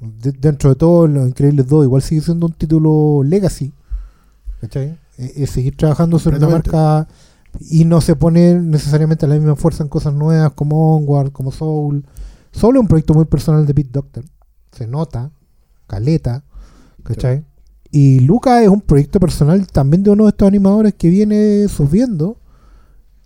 De- 0.00 0.32
dentro 0.32 0.70
de 0.70 0.76
todo, 0.76 1.06
Los 1.08 1.28
Increíbles 1.28 1.66
2 1.66 1.84
igual 1.84 2.02
sigue 2.02 2.20
siendo 2.20 2.46
un 2.46 2.52
título 2.52 3.22
legacy. 3.24 3.72
¿Cachai? 4.60 4.98
Es, 5.16 5.36
es 5.36 5.50
seguir 5.50 5.76
trabajando 5.76 6.18
sobre 6.18 6.38
una 6.38 6.48
marca 6.48 7.08
y 7.60 7.84
no 7.84 8.00
se 8.00 8.16
pone 8.16 8.54
necesariamente 8.54 9.26
la 9.26 9.34
misma 9.34 9.56
fuerza 9.56 9.82
en 9.82 9.88
cosas 9.88 10.14
nuevas 10.14 10.52
como 10.52 10.96
Onward, 10.96 11.32
como 11.32 11.52
Soul. 11.52 12.04
Soul 12.52 12.76
es 12.76 12.80
un 12.80 12.88
proyecto 12.88 13.14
muy 13.14 13.24
personal 13.24 13.66
de 13.66 13.74
Pete 13.74 13.90
Doctor. 13.92 14.24
Se 14.72 14.86
nota, 14.86 15.30
caleta, 15.86 16.44
¿cachai? 17.02 17.44
Y 17.90 18.20
Luca 18.20 18.62
es 18.62 18.68
un 18.68 18.82
proyecto 18.82 19.18
personal 19.18 19.66
también 19.66 20.02
de 20.02 20.10
uno 20.10 20.24
de 20.24 20.30
estos 20.30 20.46
animadores 20.46 20.94
que 20.94 21.08
viene 21.08 21.66
subiendo, 21.68 22.38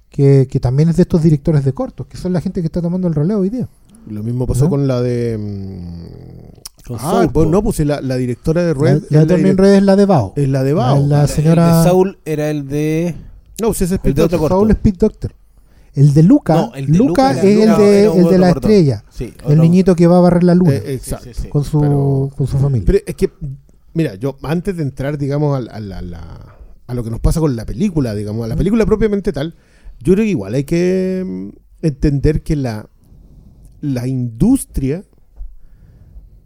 que, 0.08 0.46
que 0.48 0.60
también 0.60 0.88
es 0.88 0.96
de 0.96 1.02
estos 1.02 1.22
directores 1.22 1.64
de 1.64 1.72
cortos, 1.72 2.06
que 2.06 2.16
son 2.16 2.32
la 2.32 2.40
gente 2.40 2.60
que 2.60 2.66
está 2.66 2.80
tomando 2.80 3.08
el 3.08 3.14
relevo 3.14 3.40
hoy 3.40 3.50
día. 3.50 3.68
Lo 4.06 4.22
mismo 4.22 4.46
pasó 4.46 4.68
con 4.68 4.86
la 4.86 5.00
de. 5.00 5.38
Con 6.86 6.96
ah, 7.00 7.10
Soul, 7.10 7.30
pues 7.32 7.48
no, 7.48 7.62
pues 7.62 7.78
la, 7.80 8.00
la 8.00 8.16
directora 8.16 8.62
de 8.64 8.74
La, 8.74 8.80
Red. 8.80 9.02
la 9.10 9.26
Turning 9.26 9.52
direc- 9.52 9.56
Red 9.56 9.74
es 9.74 9.82
la 9.84 9.96
de 9.96 10.06
Bao. 10.06 10.32
es 10.36 10.48
la 10.48 10.62
de 10.64 10.72
Bao. 10.72 11.06
La- 11.06 11.18
la 11.22 11.26
señora- 11.28 11.70
El 11.78 11.84
de 11.84 11.90
Saul 11.90 12.18
era 12.24 12.50
el 12.50 12.66
de. 12.68 13.14
No, 13.60 13.72
si 13.74 13.84
ese 13.84 13.94
es 13.96 14.00
Pete 14.00 14.22
corto. 14.22 14.48
Soul 14.48 14.70
es 14.70 14.76
Pete 14.76 14.98
Doctor. 14.98 15.34
El 15.94 16.14
de 16.14 16.22
Luca, 16.22 16.54
No, 16.54 16.74
el 16.74 16.86
de 16.86 16.98
Luca, 16.98 17.08
Luca 17.08 17.30
es 17.32 17.44
el 17.44 17.76
de, 17.76 18.04
el 18.06 18.24
de 18.24 18.38
la 18.38 18.52
corto. 18.54 18.66
estrella, 18.68 19.04
Sí, 19.10 19.34
el 19.46 19.60
niñito 19.60 19.94
que 19.94 20.06
va 20.06 20.16
a 20.16 20.20
barrer 20.20 20.42
la 20.42 20.54
luna 20.54 20.72
Eh, 20.72 20.94
exacto. 20.94 21.26
Sí, 21.26 21.34
sí, 21.34 21.42
sí. 21.42 21.48
con, 21.48 21.64
su, 21.64 21.80
pero- 21.80 22.30
con 22.34 22.46
su 22.46 22.56
familia. 22.58 22.84
Pero 22.86 22.98
es 23.06 23.14
que, 23.14 23.30
mira, 23.92 24.14
yo 24.14 24.38
antes 24.42 24.74
de 24.78 24.82
entrar, 24.84 25.18
digamos, 25.18 25.62
la- 25.62 26.54
a 26.86 26.94
lo 26.94 27.04
que 27.04 27.10
nos 27.10 27.20
pasa 27.20 27.40
con 27.40 27.54
la 27.56 27.66
película, 27.66 28.14
digamos, 28.14 28.44
a 28.44 28.48
la 28.48 28.56
película 28.56 28.86
propiamente 28.86 29.32
tal, 29.34 29.54
yo 30.00 30.14
creo 30.14 30.24
que 30.24 30.30
igual 30.30 30.54
hay 30.54 30.64
que 30.64 31.22
mm, 31.24 31.48
entender 31.86 32.42
que 32.42 32.56
la, 32.56 32.88
la 33.82 34.06
industria, 34.08 35.04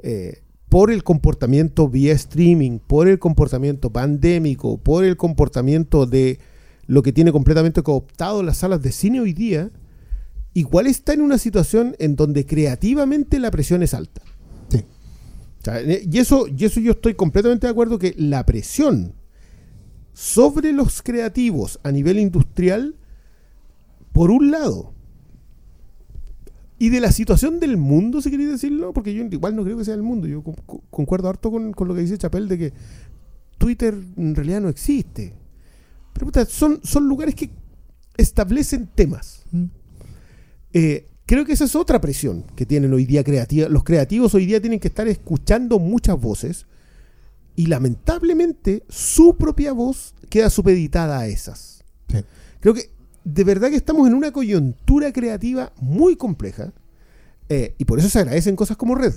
eh, 0.02 0.42
por 0.68 0.90
el 0.90 1.04
comportamiento 1.04 1.88
vía 1.88 2.12
streaming, 2.12 2.78
por 2.78 3.08
el 3.08 3.18
comportamiento 3.18 3.90
pandémico, 3.90 4.78
por 4.78 5.04
el 5.04 5.16
comportamiento 5.16 6.06
de 6.06 6.38
lo 6.86 7.02
que 7.02 7.12
tiene 7.12 7.32
completamente 7.32 7.82
cooptado 7.82 8.42
las 8.42 8.58
salas 8.58 8.82
de 8.82 8.92
cine 8.92 9.20
hoy 9.20 9.32
día, 9.32 9.70
igual 10.54 10.86
está 10.86 11.12
en 11.12 11.20
una 11.20 11.38
situación 11.38 11.94
en 11.98 12.16
donde 12.16 12.46
creativamente 12.46 13.38
la 13.38 13.50
presión 13.50 13.82
es 13.82 13.94
alta. 13.94 14.22
Sí. 14.68 14.78
O 15.60 15.64
sea, 15.64 15.80
eh, 15.80 16.06
y, 16.10 16.18
eso, 16.18 16.46
y 16.48 16.64
eso 16.64 16.80
yo 16.80 16.92
estoy 16.92 17.14
completamente 17.14 17.66
de 17.66 17.70
acuerdo 17.70 17.98
que 17.98 18.14
la 18.16 18.44
presión 18.46 19.14
sobre 20.12 20.72
los 20.72 21.02
creativos 21.02 21.78
a 21.82 21.92
nivel 21.92 22.18
industrial, 22.18 22.96
por 24.12 24.30
un 24.30 24.50
lado, 24.50 24.94
y 26.78 26.90
de 26.90 27.00
la 27.00 27.10
situación 27.12 27.58
del 27.60 27.76
mundo, 27.76 28.20
si 28.20 28.30
queréis 28.30 28.50
decirlo, 28.50 28.92
porque 28.92 29.14
yo 29.14 29.24
igual 29.24 29.56
no 29.56 29.64
creo 29.64 29.78
que 29.78 29.84
sea 29.84 29.94
el 29.94 30.02
mundo, 30.02 30.26
yo 30.26 30.42
con- 30.42 30.54
con- 30.66 30.80
concuerdo 30.90 31.28
harto 31.28 31.50
con, 31.50 31.72
con 31.72 31.88
lo 31.88 31.94
que 31.94 32.02
dice 32.02 32.18
Chapel 32.18 32.48
de 32.48 32.58
que 32.58 32.72
Twitter 33.58 33.94
en 34.16 34.34
realidad 34.34 34.60
no 34.60 34.68
existe. 34.68 35.32
Pero 36.12 36.26
puta, 36.26 36.44
son, 36.44 36.80
son 36.82 37.08
lugares 37.08 37.34
que 37.34 37.50
establecen 38.16 38.86
temas. 38.94 39.42
Mm. 39.52 39.64
Eh, 40.72 41.06
creo 41.24 41.44
que 41.44 41.52
esa 41.52 41.64
es 41.64 41.74
otra 41.74 42.00
presión 42.00 42.44
que 42.54 42.66
tienen 42.66 42.92
hoy 42.92 43.06
día 43.06 43.24
creativa. 43.24 43.68
Los 43.68 43.84
creativos 43.84 44.34
hoy 44.34 44.46
día 44.46 44.60
tienen 44.60 44.80
que 44.80 44.88
estar 44.88 45.08
escuchando 45.08 45.78
muchas 45.78 46.20
voces 46.20 46.66
y 47.54 47.66
lamentablemente 47.66 48.82
su 48.88 49.36
propia 49.36 49.72
voz 49.72 50.14
queda 50.28 50.50
supeditada 50.50 51.18
a 51.20 51.26
esas. 51.26 51.84
Sí. 52.08 52.18
Creo 52.60 52.74
que 52.74 52.90
de 53.28 53.42
verdad 53.42 53.70
que 53.70 53.76
estamos 53.76 54.06
en 54.06 54.14
una 54.14 54.30
coyuntura 54.30 55.12
creativa 55.12 55.72
muy 55.80 56.14
compleja 56.14 56.72
eh, 57.48 57.74
y 57.76 57.84
por 57.84 57.98
eso 57.98 58.08
se 58.08 58.20
agradecen 58.20 58.54
cosas 58.54 58.76
como 58.76 58.94
Red. 58.94 59.14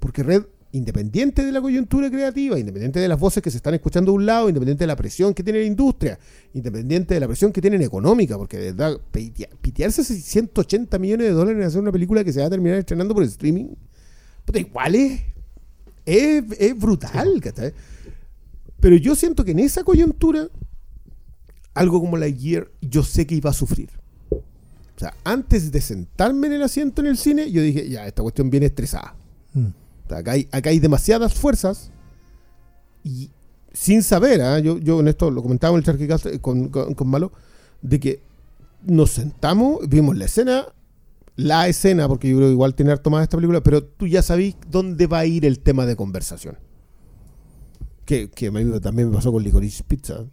Porque 0.00 0.24
Red, 0.24 0.42
independiente 0.72 1.44
de 1.44 1.52
la 1.52 1.60
coyuntura 1.60 2.10
creativa, 2.10 2.58
independiente 2.58 2.98
de 2.98 3.06
las 3.06 3.20
voces 3.20 3.44
que 3.44 3.52
se 3.52 3.58
están 3.58 3.72
escuchando 3.74 4.10
de 4.10 4.16
un 4.16 4.26
lado, 4.26 4.48
independiente 4.48 4.82
de 4.82 4.88
la 4.88 4.96
presión 4.96 5.32
que 5.32 5.44
tiene 5.44 5.60
la 5.60 5.64
industria, 5.64 6.18
independiente 6.54 7.14
de 7.14 7.20
la 7.20 7.28
presión 7.28 7.52
que 7.52 7.60
tienen 7.60 7.82
económica, 7.82 8.36
porque 8.36 8.56
de 8.58 8.72
verdad, 8.72 9.00
pitea- 9.12 9.48
pitearse 9.60 10.02
180 10.02 10.98
millones 10.98 11.28
de 11.28 11.32
dólares 11.32 11.60
en 11.60 11.66
hacer 11.68 11.80
una 11.80 11.92
película 11.92 12.24
que 12.24 12.32
se 12.32 12.40
va 12.40 12.46
a 12.46 12.50
terminar 12.50 12.78
estrenando 12.78 13.14
por 13.14 13.22
streaming, 13.22 13.66
puta, 14.44 14.58
igual 14.58 14.96
es, 14.96 15.20
es, 16.04 16.42
es 16.58 16.76
brutal, 16.76 17.40
¿cachai? 17.40 17.72
Pero 18.80 18.96
yo 18.96 19.14
siento 19.14 19.44
que 19.44 19.52
en 19.52 19.60
esa 19.60 19.84
coyuntura, 19.84 20.48
algo 21.76 22.00
como 22.00 22.16
la 22.16 22.30
Gear, 22.30 22.68
yo 22.80 23.02
sé 23.02 23.26
que 23.26 23.34
iba 23.34 23.50
a 23.50 23.52
sufrir. 23.52 23.90
O 24.30 24.98
sea, 24.98 25.14
antes 25.24 25.70
de 25.70 25.80
sentarme 25.82 26.46
en 26.46 26.54
el 26.54 26.62
asiento 26.62 27.02
en 27.02 27.08
el 27.08 27.18
cine, 27.18 27.50
yo 27.52 27.60
dije, 27.60 27.88
ya, 27.88 28.06
esta 28.06 28.22
cuestión 28.22 28.48
viene 28.48 28.66
estresada. 28.66 29.14
Mm. 29.52 29.66
O 29.66 30.08
sea, 30.08 30.18
acá, 30.18 30.32
hay, 30.32 30.48
acá 30.50 30.70
hay 30.70 30.78
demasiadas 30.78 31.34
fuerzas 31.34 31.90
y 33.04 33.30
sin 33.72 34.02
saber, 34.02 34.40
¿ah? 34.40 34.58
yo, 34.58 34.78
yo 34.78 35.00
en 35.00 35.08
esto 35.08 35.30
lo 35.30 35.42
comentaba 35.42 35.74
en 35.74 35.78
el 35.80 35.84
Charquicast 35.84 36.26
eh, 36.26 36.40
con, 36.40 36.70
con, 36.70 36.94
con 36.94 37.08
Malo, 37.08 37.30
de 37.82 38.00
que 38.00 38.22
nos 38.86 39.10
sentamos, 39.10 39.86
vimos 39.86 40.16
la 40.16 40.24
escena, 40.24 40.64
la 41.36 41.68
escena, 41.68 42.08
porque 42.08 42.30
yo 42.30 42.38
creo 42.38 42.48
que 42.48 42.52
igual 42.52 42.74
tiene 42.74 42.92
harto 42.92 43.10
más 43.10 43.22
esta 43.22 43.36
película, 43.36 43.62
pero 43.62 43.84
tú 43.84 44.06
ya 44.06 44.22
sabís 44.22 44.56
dónde 44.70 45.06
va 45.06 45.18
a 45.18 45.26
ir 45.26 45.44
el 45.44 45.58
tema 45.58 45.84
de 45.84 45.94
conversación. 45.94 46.56
Que, 48.06 48.30
que 48.30 48.50
también 48.80 49.10
me 49.10 49.16
pasó 49.16 49.30
con 49.30 49.42
Licorice 49.42 49.84
Pizza. 49.84 50.24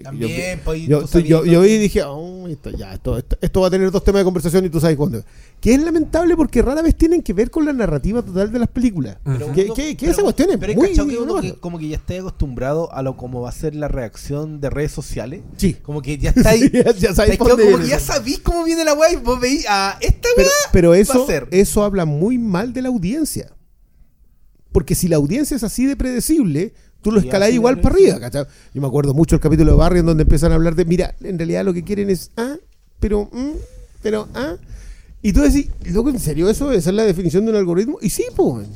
Que 0.00 0.04
yo- 0.04 0.10
También, 0.10 0.60
pues, 0.64 0.82
yo, 0.88 1.00
tú 1.02 1.20
tú- 1.20 1.44
yo, 1.44 1.60
vi 1.60 1.68
y 1.68 1.78
dije, 1.78 2.02
"Oh, 2.04 2.48
esto, 2.48 2.70
ya, 2.70 2.94
esto, 2.94 3.18
esto, 3.18 3.36
esto 3.40 3.60
va 3.60 3.66
a 3.66 3.70
tener 3.70 3.90
dos 3.90 4.02
temas 4.02 4.20
de 4.20 4.24
conversación 4.24 4.64
y 4.64 4.70
tú 4.70 4.80
sabes 4.80 4.96
cuándo. 4.96 5.22
Que 5.60 5.74
es 5.74 5.82
lamentable 5.82 6.36
porque 6.36 6.62
rara 6.62 6.80
vez 6.80 6.96
tienen 6.96 7.22
que 7.22 7.32
ver 7.34 7.50
con 7.50 7.64
la 7.66 7.72
narrativa 7.72 8.22
total 8.22 8.50
de 8.50 8.58
las 8.58 8.68
películas. 8.68 9.18
Ujú. 9.26 9.52
Que, 9.52 9.64
uno- 9.64 9.74
que- 9.74 9.96
que 9.96 10.06
pero- 10.06 10.12
esa 10.12 10.22
cuestión 10.22 10.50
es 10.50 10.56
pero 10.58 10.74
muy... 10.74 10.92
que 10.92 11.02
uno 11.18 11.40
que 11.40 11.54
como 11.54 11.78
que 11.78 11.88
ya 11.88 11.96
está 11.96 12.14
acostumbrado 12.14 12.92
a 12.92 13.02
lo 13.02 13.16
como 13.16 13.42
va 13.42 13.50
a 13.50 13.52
ser 13.52 13.74
la 13.74 13.88
reacción 13.88 14.60
de 14.60 14.70
redes 14.70 14.92
sociales. 14.92 15.42
Sí. 15.56 15.74
Como 15.74 16.00
que 16.02 16.16
ya 16.18 16.30
está 16.30 16.50
ahí. 16.50 16.60
ya, 16.72 16.92
ya 16.92 17.12
dónde 17.12 17.36
como 17.38 17.56
que 17.78 17.86
ya 17.88 17.96
eso. 17.96 18.12
sabís 18.14 18.38
cómo 18.38 18.64
viene 18.64 18.84
la 18.84 18.94
weá 18.94 19.12
y 19.12 19.16
vos 19.16 19.38
veís 19.40 19.66
a 19.68 19.98
esta 20.00 20.28
pero, 20.34 20.48
weá. 20.48 20.70
pero 20.72 20.94
eso, 20.94 21.22
a 21.24 21.26
ser. 21.26 21.46
eso 21.50 21.84
habla 21.84 22.04
muy 22.06 22.38
mal 22.38 22.72
de 22.72 22.82
la 22.82 22.88
audiencia. 22.88 23.52
Porque 24.72 24.94
si 24.94 25.08
la 25.08 25.16
audiencia 25.16 25.56
es 25.56 25.64
así 25.64 25.84
de 25.84 25.96
predecible, 25.96 26.74
tú 27.02 27.12
lo 27.12 27.20
escalás 27.20 27.52
igual 27.52 27.80
para 27.80 27.94
arriba. 27.94 28.20
¿cachai? 28.20 28.46
Yo 28.74 28.80
me 28.80 28.86
acuerdo 28.86 29.14
mucho 29.14 29.36
el 29.36 29.40
capítulo 29.40 29.72
de 29.72 29.78
Barry 29.78 30.00
en 30.00 30.06
donde 30.06 30.22
empiezan 30.22 30.52
a 30.52 30.56
hablar 30.56 30.74
de, 30.74 30.84
mira, 30.84 31.14
en 31.20 31.38
realidad 31.38 31.64
lo 31.64 31.72
que 31.72 31.84
quieren 31.84 32.10
es, 32.10 32.30
ah, 32.36 32.56
pero, 32.98 33.28
mm, 33.32 33.52
pero, 34.02 34.28
ah. 34.34 34.56
Y 35.22 35.32
tú 35.32 35.40
decís, 35.42 35.68
loco, 35.92 36.10
¿en 36.10 36.18
serio 36.18 36.48
eso? 36.48 36.72
¿Esa 36.72 36.90
es 36.90 36.96
la 36.96 37.04
definición 37.04 37.44
de 37.44 37.50
un 37.50 37.56
algoritmo? 37.58 37.98
Y 38.00 38.10
sí, 38.10 38.24
pues. 38.34 38.68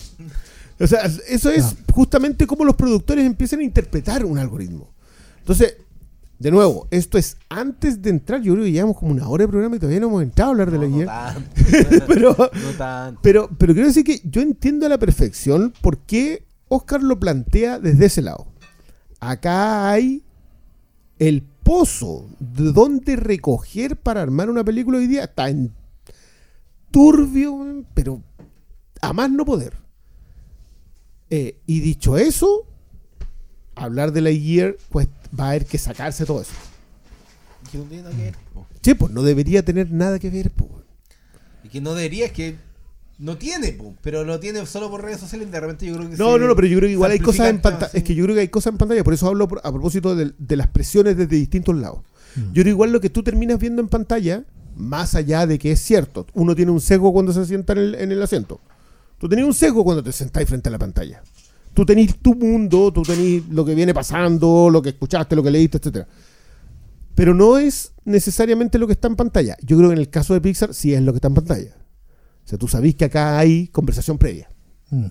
O 0.79 0.87
sea, 0.87 1.01
eso 1.29 1.51
es 1.51 1.75
justamente 1.93 2.47
como 2.47 2.65
los 2.65 2.77
productores 2.77 3.25
empiezan 3.25 3.61
a 3.61 3.63
interpretar 3.63 4.25
un 4.25 4.39
algoritmo. 4.39 4.91
Entonces, 5.39 5.77
de 6.39 6.51
nuevo, 6.51 6.89
esto 6.91 7.17
es 7.17 7.37
antes 7.49 8.03
de 8.03 8.11
entrar, 8.11 8.43
yo 8.43 8.53
creo 8.53 8.65
que 8.65 8.73
llevamos 8.73 8.99
como 8.99 9.13
una 9.13 9.29
hora 9.29 9.45
de 9.45 9.49
programa 9.49 9.77
y 9.77 9.79
todavía 9.79 10.01
no 10.01 10.09
hemos 10.09 10.23
entrado 10.23 10.51
a 10.51 10.53
hablar 10.53 10.71
de 10.71 10.79
la 10.79 10.89
no, 10.89 10.97
guía. 10.97 11.07
tanto. 11.07 12.05
Pero, 12.09 12.37
no 12.37 12.71
tanto. 12.77 13.21
pero, 13.23 13.49
pero 13.57 13.73
quiero 13.73 13.89
decir 13.89 14.05
que 14.05 14.21
yo 14.25 14.43
entiendo 14.43 14.85
a 14.85 14.89
la 14.89 14.99
perfección 14.99 15.73
por 15.81 15.99
qué 15.99 16.45
Oscar 16.69 17.03
lo 17.03 17.19
plantea 17.19 17.79
desde 17.79 18.07
ese 18.07 18.23
lado. 18.23 18.47
Acá 19.21 19.91
hay 19.91 20.25
el 21.19 21.43
pozo 21.43 22.29
de 22.39 22.73
dónde 22.73 23.17
recoger 23.17 23.97
para 23.97 24.23
armar 24.23 24.51
una 24.51 24.65
película 24.65 24.99
hoy 24.99 25.07
día. 25.07 25.25
Está 25.25 25.49
en 25.49 25.75
turbio, 26.91 27.85
pero 27.95 28.23
a 29.01 29.13
más 29.13 29.31
no 29.31 29.45
poder. 29.45 29.75
Eh, 31.31 31.59
y 31.67 31.81
dicho 31.81 32.17
eso, 32.17 32.67
hablar 33.75 34.13
de 34.13 34.21
la 34.21 34.31
Lightyear, 34.31 34.77
pues 34.91 35.09
va 35.39 35.47
a 35.47 35.49
haber 35.51 35.67
que 35.67 35.79
sacarse 35.79 36.25
todo 36.25 36.43
eso. 36.43 36.53
Que 37.71 37.79
no 37.79 37.85
tiene 37.85 38.05
nada 38.05 38.17
que 38.17 38.23
ver. 38.23 38.37
po. 38.53 38.67
Sí, 38.83 38.95
pues 38.95 39.13
no 39.13 39.23
debería 39.23 39.65
tener 39.65 39.91
nada 39.91 40.19
que 40.19 40.31
ver, 40.31 40.51
pues. 40.51 40.71
Y 41.65 41.69
que 41.69 41.81
no 41.81 41.95
debería, 41.95 42.27
es 42.27 42.33
que 42.33 42.57
no 43.19 43.37
tiene, 43.39 43.73
po, 43.73 43.95
pero 44.03 44.25
lo 44.25 44.41
tiene 44.41 44.65
solo 44.67 44.91
por 44.91 45.03
redes 45.03 45.21
sociales 45.21 45.47
y 45.49 45.51
de 45.51 45.61
repente 45.61 45.87
yo 45.87 45.95
creo 45.97 46.11
que 46.11 46.17
No, 46.17 46.37
no, 46.39 46.47
no, 46.49 46.57
pero 46.57 46.67
yo 46.69 46.79
creo 46.79 46.89
que 46.89 46.93
igual 46.93 47.11
hay 47.13 47.21
cosas 47.21 47.49
en 47.49 47.61
pantalla. 47.61 47.91
Es 47.95 48.03
que 48.03 48.15
yo 48.15 48.25
creo 48.25 48.35
que 48.35 48.41
hay 48.43 48.49
cosas 48.49 48.73
en 48.73 48.79
pantalla, 48.79 49.05
por 49.05 49.15
eso 49.15 49.29
hablo 49.29 49.47
por- 49.49 49.61
a 49.63 49.71
propósito 49.73 50.15
de, 50.17 50.33
de 50.37 50.57
las 50.57 50.67
presiones 50.69 51.17
desde 51.17 51.37
distintos 51.37 51.77
lados. 51.77 52.01
Mm. 52.37 52.53
Yo 52.53 52.63
creo 52.63 52.69
igual 52.73 52.93
lo 52.93 53.01
que 53.01 53.11
tú 53.11 53.23
terminas 53.23 53.59
viendo 53.59 53.81
en 53.81 53.89
pantalla, 53.89 54.45
más 54.77 55.15
allá 55.15 55.47
de 55.47 55.59
que 55.59 55.71
es 55.73 55.81
cierto, 55.81 56.27
uno 56.35 56.55
tiene 56.57 56.73
un 56.73 56.81
sesgo 56.81 57.13
cuando 57.13 57.33
se 57.33 57.47
sienta 57.47 57.73
en 57.75 57.79
el, 57.79 57.95
en 57.95 58.11
el 58.13 58.21
asiento. 58.23 58.61
Tú 59.19 59.29
tenés 59.29 59.45
un 59.45 59.55
sesgo 59.55 59.85
cuando 59.85 60.03
te 60.03 60.11
sentáis 60.13 60.49
frente 60.49 60.69
a 60.69 60.73
la 60.73 60.79
pantalla. 60.79 61.23
Tú 61.73 61.87
tenés 61.87 62.17
tu 62.19 62.35
mundo, 62.35 62.93
tú 62.93 63.03
tenés 63.03 63.49
lo 63.49 63.65
que 63.65 63.75
viene 63.75 63.95
pasando, 63.95 64.69
lo 64.71 64.83
que 64.83 64.91
escuchaste, 64.91 65.35
lo 65.37 65.43
que 65.43 65.51
leíste, 65.53 65.79
etcétera. 65.79 66.07
Pero 67.15 67.33
no 67.33 67.59
es 67.59 67.93
necesariamente 68.05 68.79
lo 68.79 68.87
que 68.89 68.93
está 68.95 69.07
en 69.09 69.17
pantalla. 69.17 69.57
Yo 69.63 69.77
creo 69.77 69.91
que 69.91 69.95
en 69.95 70.01
el 70.01 70.11
caso 70.11 70.35
de 70.35 70.41
Pixar 70.41 70.75
sí 70.75 70.93
es 70.95 71.03
lo 71.03 71.13
que 71.13 71.19
está 71.19 71.29
en 71.29 71.35
pantalla. 71.35 71.77
O 72.45 72.49
sea, 72.49 72.59
tú 72.59 72.69
sabés 72.69 72.95
que 72.95 73.07
acá 73.07 73.39
hay 73.39 73.69
conversación 73.69 74.19
previa. 74.19 74.51
Mm. 74.91 75.07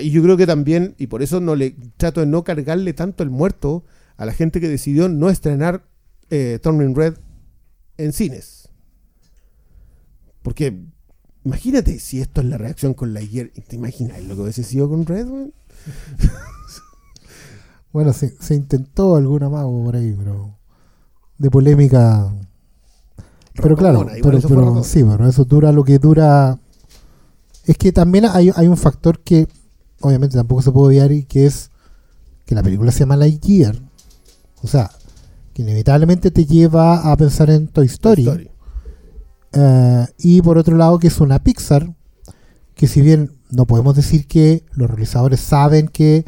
Y 0.00 0.10
yo 0.10 0.22
creo 0.22 0.36
que 0.36 0.46
también, 0.46 0.94
y 0.98 1.08
por 1.08 1.22
eso 1.22 1.40
no 1.40 1.54
le 1.54 1.76
trato 1.96 2.20
de 2.20 2.26
no 2.26 2.44
cargarle 2.44 2.94
tanto 2.94 3.22
el 3.22 3.30
muerto 3.30 3.84
a 4.16 4.24
la 4.24 4.32
gente 4.32 4.60
que 4.60 4.68
decidió 4.68 5.08
no 5.08 5.28
estrenar 5.28 5.84
eh, 6.30 6.58
Turning 6.62 6.94
Red 6.94 7.14
en 7.98 8.12
cines. 8.12 8.70
Porque 10.42 10.80
imagínate 11.44 11.98
si 11.98 12.20
esto 12.20 12.40
es 12.40 12.46
la 12.46 12.56
reacción 12.56 12.94
con 12.94 13.12
la 13.12 13.20
¿Te 13.20 13.76
imaginas 13.76 14.22
lo 14.22 14.34
que 14.34 14.42
hubiese 14.42 14.64
sido 14.64 14.88
con 14.88 15.06
Red? 15.06 15.26
Bueno, 17.92 18.14
se, 18.14 18.34
se 18.40 18.54
intentó 18.54 19.16
alguna 19.16 19.50
más 19.50 19.64
por 19.64 19.94
ahí, 19.94 20.14
pero 20.16 20.56
de 21.36 21.50
polémica. 21.50 22.32
Pero 23.54 23.76
claro, 23.76 24.06
pero, 24.22 24.38
eso 24.38 24.48
pero 24.48 24.82
sí, 24.82 25.04
pero 25.04 25.28
eso 25.28 25.44
dura 25.44 25.72
lo 25.72 25.84
que 25.84 25.98
dura. 25.98 26.58
Es 27.64 27.76
que 27.76 27.92
también 27.92 28.24
hay, 28.24 28.50
hay 28.54 28.66
un 28.66 28.76
factor 28.76 29.20
que 29.20 29.46
obviamente 30.00 30.36
tampoco 30.36 30.62
se 30.62 30.72
puede 30.72 30.88
obviar 30.88 31.12
y 31.12 31.24
que 31.24 31.46
es 31.46 31.70
que 32.44 32.54
la 32.54 32.62
película 32.62 32.90
se 32.92 33.00
llama 33.00 33.16
Lightyear. 33.16 33.78
O 34.62 34.66
sea, 34.66 34.90
que 35.52 35.62
inevitablemente 35.62 36.30
te 36.30 36.44
lleva 36.44 37.12
a 37.12 37.16
pensar 37.16 37.50
en 37.50 37.68
Toy 37.68 37.86
Story. 37.86 38.22
Story. 38.22 38.50
Eh, 39.52 40.06
y 40.18 40.42
por 40.42 40.58
otro 40.58 40.76
lado, 40.76 40.98
que 40.98 41.08
es 41.08 41.20
una 41.20 41.42
Pixar, 41.42 41.94
que 42.74 42.86
si 42.86 43.00
bien 43.00 43.32
no 43.50 43.66
podemos 43.66 43.94
decir 43.94 44.26
que 44.26 44.64
los 44.72 44.88
realizadores 44.88 45.40
saben 45.40 45.88
que 45.88 46.24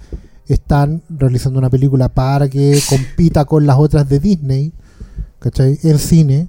están 0.46 1.02
realizando 1.08 1.58
una 1.58 1.70
película 1.70 2.10
para 2.10 2.48
que 2.48 2.78
compita 2.88 3.46
con 3.46 3.66
las 3.66 3.78
otras 3.78 4.08
de 4.08 4.20
Disney, 4.20 4.72
¿cachai? 5.38 5.78
En 5.82 5.98
cine, 5.98 6.48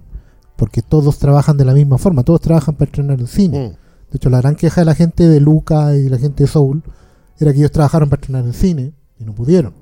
porque 0.56 0.82
todos 0.82 1.18
trabajan 1.20 1.58
de 1.58 1.66
la 1.66 1.74
misma 1.74 1.98
forma, 1.98 2.24
todos 2.24 2.42
trabajan 2.42 2.76
para 2.76 2.86
estrenar 2.90 3.20
en 3.20 3.28
cine. 3.28 3.60
Mm. 3.70 4.12
De 4.12 4.18
hecho, 4.18 4.30
la 4.30 4.40
gran 4.42 4.56
queja 4.56 4.82
de 4.82 4.86
la 4.86 4.96
gente 4.96 5.28
de 5.28 5.40
Luca 5.40 5.96
y 5.96 6.10
la 6.10 6.18
gente 6.18 6.44
de 6.44 6.48
Soul 6.48 6.84
era 7.40 7.52
que 7.52 7.60
ellos 7.60 7.72
trabajaron 7.72 8.10
para 8.10 8.22
estrenar 8.22 8.46
en 8.46 8.54
cine 8.54 8.94
y 9.20 9.26
no 9.26 9.34
pudieron, 9.34 9.74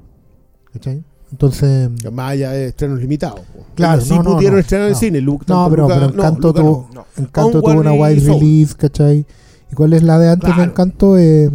¿cachai? 0.72 1.04
Entonces, 1.32 1.90
Más 2.12 2.32
allá 2.32 2.52
de 2.52 2.68
estrenos 2.68 3.00
limitados. 3.00 3.42
Claro, 3.76 4.02
sí 4.02 4.12
no, 4.12 4.22
no, 4.24 4.36
pudieron 4.36 4.58
no, 4.58 4.62
estrenar 4.62 4.90
en 4.90 4.96
cine. 4.96 5.20
Luke, 5.22 5.46
no, 5.48 5.68
pero, 5.70 5.84
Luca- 5.84 5.96
pero 5.96 6.08
no, 6.08 6.14
Encanto, 6.14 6.54
tuvo. 6.54 6.90
Encanto 7.18 7.62
tuvo 7.62 7.80
una 7.80 7.94
wide 7.94 8.20
release, 8.22 8.76
¿cachai? 8.76 9.26
¿Y 9.72 9.76
cuál 9.76 9.94
es 9.94 10.04
la 10.04 10.20
de 10.20 10.30
antes 10.30 10.50
de 10.50 10.54
Claro. 10.54 10.72
Encanto? 10.72 11.18
Eh, 11.18 11.50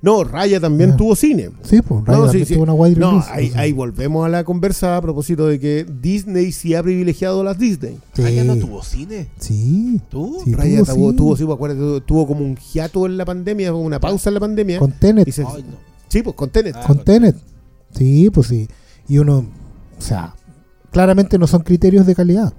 No, 0.00 0.22
Raya 0.22 0.60
también 0.60 0.92
Ah. 0.92 0.96
tuvo 0.96 1.16
cine. 1.16 1.50
sí, 1.62 1.82
pues 1.82 2.04
Raya 2.04 2.18
No, 2.20 2.24
también 2.26 2.46
sí, 2.46 2.48
sí. 2.50 2.54
tuvo 2.54 2.62
una 2.62 2.72
wide 2.74 2.96
No, 3.00 3.10
release. 3.10 3.30
ahí, 3.32 3.48
o 3.48 3.52
sea. 3.52 3.60
ahí 3.62 3.72
volvemos 3.72 4.24
a 4.24 4.28
la 4.28 4.44
conversa 4.44 4.96
a 4.96 5.02
propósito 5.02 5.46
de 5.48 5.58
que 5.58 5.84
Disney 6.00 6.52
sí 6.52 6.74
ha 6.74 6.82
privilegiado 6.84 7.40
a 7.40 7.44
las 7.44 7.58
Disney. 7.58 7.98
Sí. 8.14 8.22
Raya 8.22 8.44
no 8.44 8.56
tuvo 8.56 8.82
cine. 8.84 9.28
Sí, 9.40 10.00
¿Tú? 10.08 10.40
Sí, 10.44 10.54
Raya 10.54 10.84
tuvo, 10.84 10.94
tuvo, 10.94 11.10
sí. 11.10 11.16
tuvo, 11.16 11.36
sí, 11.36 11.44
pues, 11.44 11.54
acuérdate, 11.56 12.00
tuvo 12.06 12.26
como 12.28 12.44
un 12.44 12.56
hiato 12.56 13.06
en 13.06 13.16
la 13.16 13.24
pandemia, 13.24 13.72
como 13.72 13.82
una 13.84 13.98
pausa 13.98 14.30
en 14.30 14.34
la 14.34 14.40
pandemia. 14.40 14.78
con 14.78 14.92
Tenet. 14.92 15.28
se- 15.32 15.42
Ay, 15.42 15.64
no. 15.68 15.76
sí, 16.08 16.22
pues 16.22 16.36
con 16.36 16.50
Tenet. 16.50 16.76
Ah, 16.76 16.84
con 16.86 17.02
Tenet. 17.04 17.36
Sí, 17.92 18.30
pues 18.32 18.46
sí. 18.46 18.68
Y 19.08 19.18
uno, 19.18 19.38
o 19.98 20.00
sea, 20.00 20.34
claramente 20.92 21.38
no 21.38 21.46
son 21.48 21.62
criterios 21.62 22.06
de 22.06 22.14
calidad. 22.14 22.52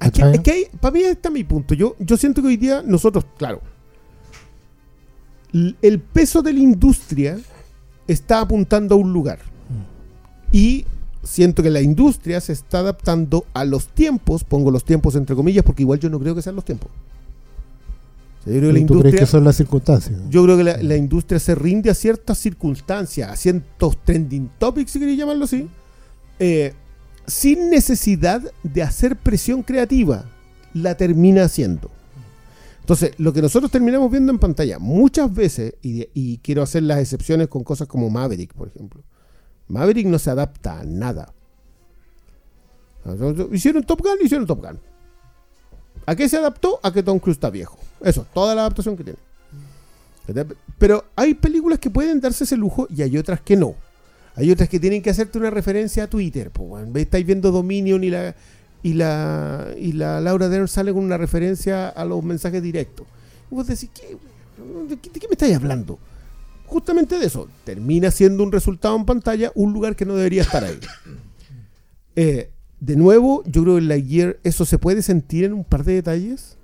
Es 0.00 0.12
que 0.40 0.50
hay- 0.52 0.66
para 0.80 0.92
mí 0.92 1.00
está 1.00 1.30
mi 1.30 1.42
punto. 1.42 1.74
Yo, 1.74 1.96
yo 1.98 2.16
siento 2.16 2.42
que 2.42 2.48
hoy 2.48 2.56
día 2.56 2.82
nosotros, 2.86 3.24
claro, 3.38 3.62
el 5.82 6.00
peso 6.00 6.42
de 6.42 6.52
la 6.52 6.60
industria 6.60 7.38
está 8.06 8.40
apuntando 8.40 8.94
a 8.94 8.98
un 8.98 9.12
lugar. 9.12 9.38
Y 10.52 10.84
siento 11.22 11.62
que 11.62 11.70
la 11.70 11.80
industria 11.80 12.40
se 12.40 12.52
está 12.52 12.78
adaptando 12.78 13.44
a 13.52 13.64
los 13.64 13.88
tiempos, 13.88 14.44
pongo 14.44 14.70
los 14.70 14.84
tiempos 14.84 15.16
entre 15.16 15.34
comillas, 15.34 15.64
porque 15.64 15.82
igual 15.82 15.98
yo 15.98 16.08
no 16.08 16.18
creo 16.18 16.34
que 16.34 16.42
sean 16.42 16.54
los 16.54 16.64
tiempos. 16.64 16.90
O 18.40 18.44
sea, 18.44 18.54
yo 18.54 18.60
creo 18.60 18.72
que 18.72 18.80
la 18.80 18.86
¿Tú 18.86 18.92
crees 18.94 19.00
industria, 19.00 19.20
que 19.20 19.26
son 19.26 19.44
las 19.44 19.56
circunstancias? 19.56 20.20
yo 20.30 20.44
creo 20.44 20.56
que 20.56 20.64
la, 20.64 20.76
la 20.80 20.96
industria 20.96 21.40
se 21.40 21.54
rinde 21.54 21.90
a 21.90 21.94
ciertas 21.94 22.38
circunstancias, 22.38 23.30
a 23.30 23.36
ciertos 23.36 23.98
trending 24.04 24.50
topics, 24.58 24.92
si 24.92 25.00
queréis 25.00 25.18
llamarlo 25.18 25.44
así, 25.44 25.68
eh, 26.38 26.72
sin 27.26 27.70
necesidad 27.70 28.42
de 28.62 28.82
hacer 28.82 29.16
presión 29.16 29.62
creativa, 29.62 30.26
la 30.74 30.96
termina 30.96 31.44
haciendo. 31.44 31.90
Entonces, 32.86 33.14
lo 33.18 33.32
que 33.32 33.42
nosotros 33.42 33.68
terminamos 33.68 34.08
viendo 34.12 34.30
en 34.30 34.38
pantalla 34.38 34.78
muchas 34.78 35.34
veces, 35.34 35.74
y, 35.82 36.08
y 36.14 36.38
quiero 36.38 36.62
hacer 36.62 36.84
las 36.84 37.00
excepciones 37.00 37.48
con 37.48 37.64
cosas 37.64 37.88
como 37.88 38.08
Maverick, 38.10 38.54
por 38.54 38.68
ejemplo. 38.68 39.02
Maverick 39.66 40.06
no 40.06 40.20
se 40.20 40.30
adapta 40.30 40.78
a 40.78 40.84
nada. 40.84 41.34
Hicieron 43.50 43.82
Top 43.82 44.00
Gun, 44.00 44.18
hicieron 44.22 44.46
Top 44.46 44.64
Gun. 44.64 44.78
¿A 46.06 46.14
qué 46.14 46.28
se 46.28 46.36
adaptó? 46.36 46.78
A 46.80 46.92
que 46.92 47.02
Tom 47.02 47.18
Cruise 47.18 47.34
está 47.34 47.50
viejo. 47.50 47.76
Eso, 48.00 48.24
toda 48.32 48.54
la 48.54 48.60
adaptación 48.60 48.96
que 48.96 49.02
tiene. 49.02 49.18
Pero 50.78 51.06
hay 51.16 51.34
películas 51.34 51.80
que 51.80 51.90
pueden 51.90 52.20
darse 52.20 52.44
ese 52.44 52.56
lujo 52.56 52.86
y 52.88 53.02
hay 53.02 53.18
otras 53.18 53.40
que 53.40 53.56
no. 53.56 53.74
Hay 54.36 54.48
otras 54.52 54.68
que 54.68 54.78
tienen 54.78 55.02
que 55.02 55.10
hacerte 55.10 55.38
una 55.38 55.50
referencia 55.50 56.04
a 56.04 56.06
Twitter. 56.06 56.52
Pues, 56.52 56.70
weón. 56.70 56.92
Ve, 56.92 57.00
estáis 57.00 57.26
viendo 57.26 57.50
Dominion 57.50 58.04
y 58.04 58.10
la, 58.10 58.36
y 58.82 58.94
la 58.94 59.68
y 59.78 59.92
la 59.92 60.20
Laura 60.20 60.48
Dern 60.48 60.68
sale 60.68 60.92
con 60.92 61.04
una 61.04 61.18
referencia 61.18 61.88
a 61.88 62.04
los 62.04 62.22
mensajes 62.22 62.62
directos. 62.62 63.06
Y 63.50 63.54
vos 63.54 63.66
decís, 63.66 63.90
¿qué? 63.94 64.16
¿De, 64.88 64.96
qué, 64.98 65.10
de 65.10 65.20
qué 65.20 65.28
me 65.28 65.32
estáis 65.32 65.56
hablando? 65.56 65.98
Justamente 66.66 67.18
de 67.18 67.26
eso. 67.26 67.48
Termina 67.64 68.10
siendo 68.10 68.42
un 68.42 68.52
resultado 68.52 68.96
en 68.96 69.04
pantalla, 69.04 69.52
un 69.54 69.72
lugar 69.72 69.96
que 69.96 70.04
no 70.04 70.14
debería 70.14 70.42
estar 70.42 70.64
ahí. 70.64 70.78
Eh, 72.18 72.50
de 72.80 72.96
nuevo, 72.96 73.42
yo 73.44 73.62
creo 73.62 73.74
que 73.74 73.82
en 73.82 73.88
la 73.88 74.00
Gear 74.00 74.38
eso 74.42 74.64
se 74.64 74.78
puede 74.78 75.02
sentir 75.02 75.44
en 75.44 75.52
un 75.52 75.64
par 75.64 75.84
de 75.84 75.92
detalles, 75.92 76.56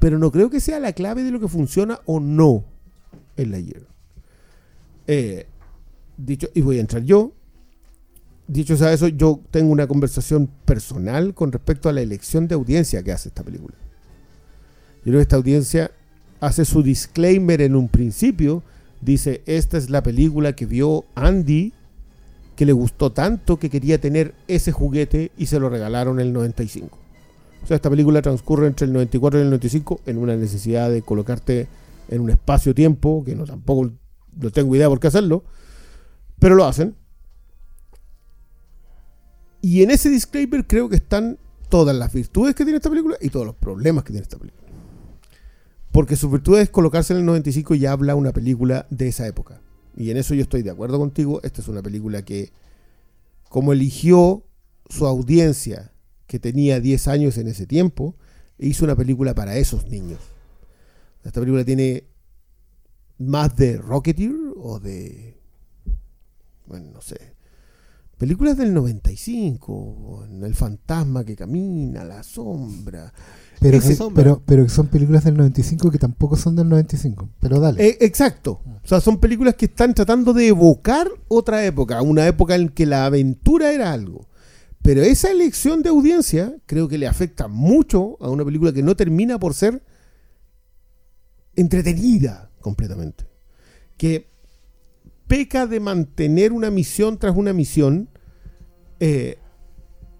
pero 0.00 0.18
no 0.18 0.32
creo 0.32 0.50
que 0.50 0.58
sea 0.58 0.80
la 0.80 0.92
clave 0.92 1.22
de 1.22 1.30
lo 1.30 1.38
que 1.38 1.46
funciona 1.46 2.00
o 2.06 2.18
no 2.18 2.64
en 3.36 3.52
la 3.52 3.60
Gear. 3.60 3.82
Eh, 5.06 5.46
dicho, 6.16 6.48
y 6.54 6.60
voy 6.60 6.78
a 6.78 6.80
entrar 6.80 7.04
yo. 7.04 7.32
Dicho 8.46 8.76
sea 8.76 8.92
eso, 8.92 9.08
yo 9.08 9.40
tengo 9.50 9.72
una 9.72 9.86
conversación 9.86 10.50
personal 10.64 11.34
con 11.34 11.50
respecto 11.50 11.88
a 11.88 11.92
la 11.92 12.02
elección 12.02 12.46
de 12.46 12.54
audiencia 12.54 13.02
que 13.02 13.12
hace 13.12 13.28
esta 13.28 13.42
película. 13.42 13.74
Yo 14.98 15.10
creo 15.10 15.18
que 15.18 15.22
esta 15.22 15.36
audiencia 15.36 15.90
hace 16.40 16.64
su 16.64 16.82
disclaimer 16.82 17.62
en 17.62 17.74
un 17.74 17.88
principio. 17.88 18.62
Dice, 19.00 19.42
esta 19.46 19.78
es 19.78 19.88
la 19.88 20.02
película 20.02 20.54
que 20.54 20.66
vio 20.66 21.04
Andy, 21.14 21.72
que 22.56 22.66
le 22.66 22.72
gustó 22.72 23.12
tanto 23.12 23.58
que 23.58 23.70
quería 23.70 24.00
tener 24.00 24.34
ese 24.46 24.72
juguete 24.72 25.32
y 25.36 25.46
se 25.46 25.58
lo 25.58 25.68
regalaron 25.68 26.20
en 26.20 26.26
el 26.26 26.32
95. 26.32 26.98
O 27.62 27.66
sea, 27.66 27.76
esta 27.76 27.88
película 27.88 28.20
transcurre 28.20 28.66
entre 28.66 28.86
el 28.86 28.92
94 28.92 29.40
y 29.40 29.42
el 29.42 29.48
95 29.48 30.00
en 30.04 30.18
una 30.18 30.36
necesidad 30.36 30.90
de 30.90 31.00
colocarte 31.00 31.66
en 32.08 32.20
un 32.20 32.30
espacio-tiempo, 32.30 33.24
que 33.24 33.34
no 33.34 33.44
tampoco 33.44 33.90
no 34.36 34.50
tengo 34.50 34.76
idea 34.76 34.88
por 34.88 35.00
qué 35.00 35.06
hacerlo, 35.06 35.44
pero 36.38 36.54
lo 36.54 36.66
hacen. 36.66 36.94
Y 39.64 39.82
en 39.82 39.90
ese 39.90 40.10
disclaimer 40.10 40.66
creo 40.66 40.90
que 40.90 40.96
están 40.96 41.38
todas 41.70 41.96
las 41.96 42.12
virtudes 42.12 42.54
que 42.54 42.64
tiene 42.64 42.76
esta 42.76 42.90
película 42.90 43.16
y 43.18 43.30
todos 43.30 43.46
los 43.46 43.54
problemas 43.54 44.04
que 44.04 44.12
tiene 44.12 44.22
esta 44.22 44.36
película. 44.36 44.68
Porque 45.90 46.16
sus 46.16 46.30
virtudes 46.30 46.64
es 46.64 46.68
colocarse 46.68 47.14
en 47.14 47.20
el 47.20 47.24
95 47.24 47.74
y 47.74 47.86
habla 47.86 48.14
una 48.14 48.34
película 48.34 48.86
de 48.90 49.08
esa 49.08 49.26
época. 49.26 49.62
Y 49.96 50.10
en 50.10 50.18
eso 50.18 50.34
yo 50.34 50.42
estoy 50.42 50.60
de 50.60 50.70
acuerdo 50.70 50.98
contigo. 50.98 51.40
Esta 51.42 51.62
es 51.62 51.68
una 51.68 51.80
película 51.80 52.26
que, 52.26 52.52
como 53.48 53.72
eligió 53.72 54.44
su 54.90 55.06
audiencia, 55.06 55.92
que 56.26 56.38
tenía 56.38 56.78
10 56.78 57.08
años 57.08 57.38
en 57.38 57.48
ese 57.48 57.66
tiempo, 57.66 58.16
hizo 58.58 58.84
una 58.84 58.96
película 58.96 59.34
para 59.34 59.56
esos 59.56 59.88
niños. 59.88 60.20
Esta 61.24 61.40
película 61.40 61.64
tiene 61.64 62.04
más 63.16 63.56
de 63.56 63.78
Rocketeer 63.78 64.34
o 64.58 64.78
de. 64.78 65.40
Bueno, 66.66 66.90
no 66.92 67.00
sé. 67.00 67.33
Películas 68.24 68.56
del 68.56 68.72
95, 68.72 70.28
el 70.42 70.54
fantasma 70.54 71.26
que 71.26 71.36
camina, 71.36 72.04
la 72.04 72.22
sombra. 72.22 73.12
Pero, 73.60 73.78
que, 73.78 73.94
sombra. 73.94 74.22
pero, 74.24 74.42
pero 74.46 74.64
que 74.64 74.70
son 74.70 74.86
películas 74.86 75.24
del 75.24 75.36
95 75.36 75.90
que 75.90 75.98
tampoco 75.98 76.34
son 76.34 76.56
del 76.56 76.70
95. 76.70 77.28
Pero 77.38 77.60
dale. 77.60 77.86
Eh, 77.86 77.98
exacto. 78.00 78.62
O 78.82 78.88
sea, 78.88 79.02
son 79.02 79.20
películas 79.20 79.56
que 79.56 79.66
están 79.66 79.92
tratando 79.92 80.32
de 80.32 80.48
evocar 80.48 81.06
otra 81.28 81.66
época, 81.66 82.00
una 82.00 82.26
época 82.26 82.54
en 82.54 82.70
que 82.70 82.86
la 82.86 83.04
aventura 83.04 83.72
era 83.72 83.92
algo. 83.92 84.26
Pero 84.80 85.02
esa 85.02 85.30
elección 85.30 85.82
de 85.82 85.90
audiencia 85.90 86.56
creo 86.64 86.88
que 86.88 86.96
le 86.96 87.06
afecta 87.06 87.46
mucho 87.46 88.16
a 88.22 88.30
una 88.30 88.42
película 88.42 88.72
que 88.72 88.82
no 88.82 88.96
termina 88.96 89.38
por 89.38 89.52
ser 89.52 89.82
entretenida 91.56 92.50
completamente. 92.62 93.26
Que 93.98 94.30
peca 95.26 95.66
de 95.66 95.80
mantener 95.80 96.52
una 96.52 96.70
misión 96.70 97.18
tras 97.18 97.36
una 97.36 97.52
misión 97.52 98.08
eh, 99.00 99.38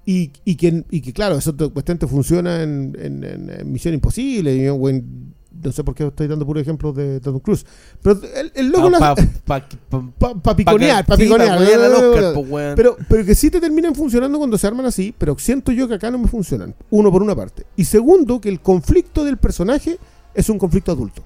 y, 0.06 0.30
y 0.44 0.56
que, 0.56 0.84
y 0.90 1.00
que, 1.00 1.12
claro, 1.12 1.36
eso 1.38 1.54
te, 1.54 1.68
cuestión 1.70 1.98
te 1.98 2.06
funciona 2.06 2.62
en, 2.62 2.96
en- 3.00 3.24
en- 3.24 3.50
en 3.50 3.72
Misión 3.72 3.94
Imposible 3.94 4.54
y 4.54 4.66
en- 4.66 5.34
no 5.62 5.72
sé 5.72 5.82
por 5.84 5.94
qué 5.94 6.04
estoy 6.06 6.26
dando 6.26 6.44
puro 6.44 6.60
ejemplo 6.60 6.92
de 6.92 7.20
Tom 7.20 7.38
Cruise. 7.38 7.64
Pero 8.02 8.20
el, 8.34 8.52
el 8.54 8.68
loco 8.70 8.90
Ah, 9.00 9.14
pa- 9.14 9.68
pa- 9.88 10.12
pa- 10.18 10.34
pa, 10.42 10.56
piconear, 10.56 11.06
pa 11.06 11.16
sí, 11.16 11.22
piconear. 11.22 11.56
Oscar, 11.58 12.34
weón. 12.36 12.74
Pero, 12.74 12.96
pero 13.08 13.24
que 13.24 13.34
sí 13.34 13.50
te 13.50 13.60
terminan 13.60 13.94
funcionando 13.94 14.36
cuando 14.36 14.58
se 14.58 14.66
arman 14.66 14.84
así, 14.84 15.14
pero 15.16 15.38
siento 15.38 15.70
yo 15.72 15.86
que 15.88 15.94
acá 15.94 16.10
no 16.10 16.18
me 16.18 16.26
funcionan. 16.28 16.74
Uno 16.90 17.10
por 17.10 17.22
una 17.22 17.34
parte. 17.36 17.64
Y 17.76 17.84
segundo, 17.84 18.40
que 18.40 18.48
el 18.50 18.60
conflicto 18.60 19.24
del 19.24 19.38
personaje 19.38 19.96
es 20.34 20.50
un 20.50 20.58
conflicto 20.58 20.90
adulto. 20.92 21.22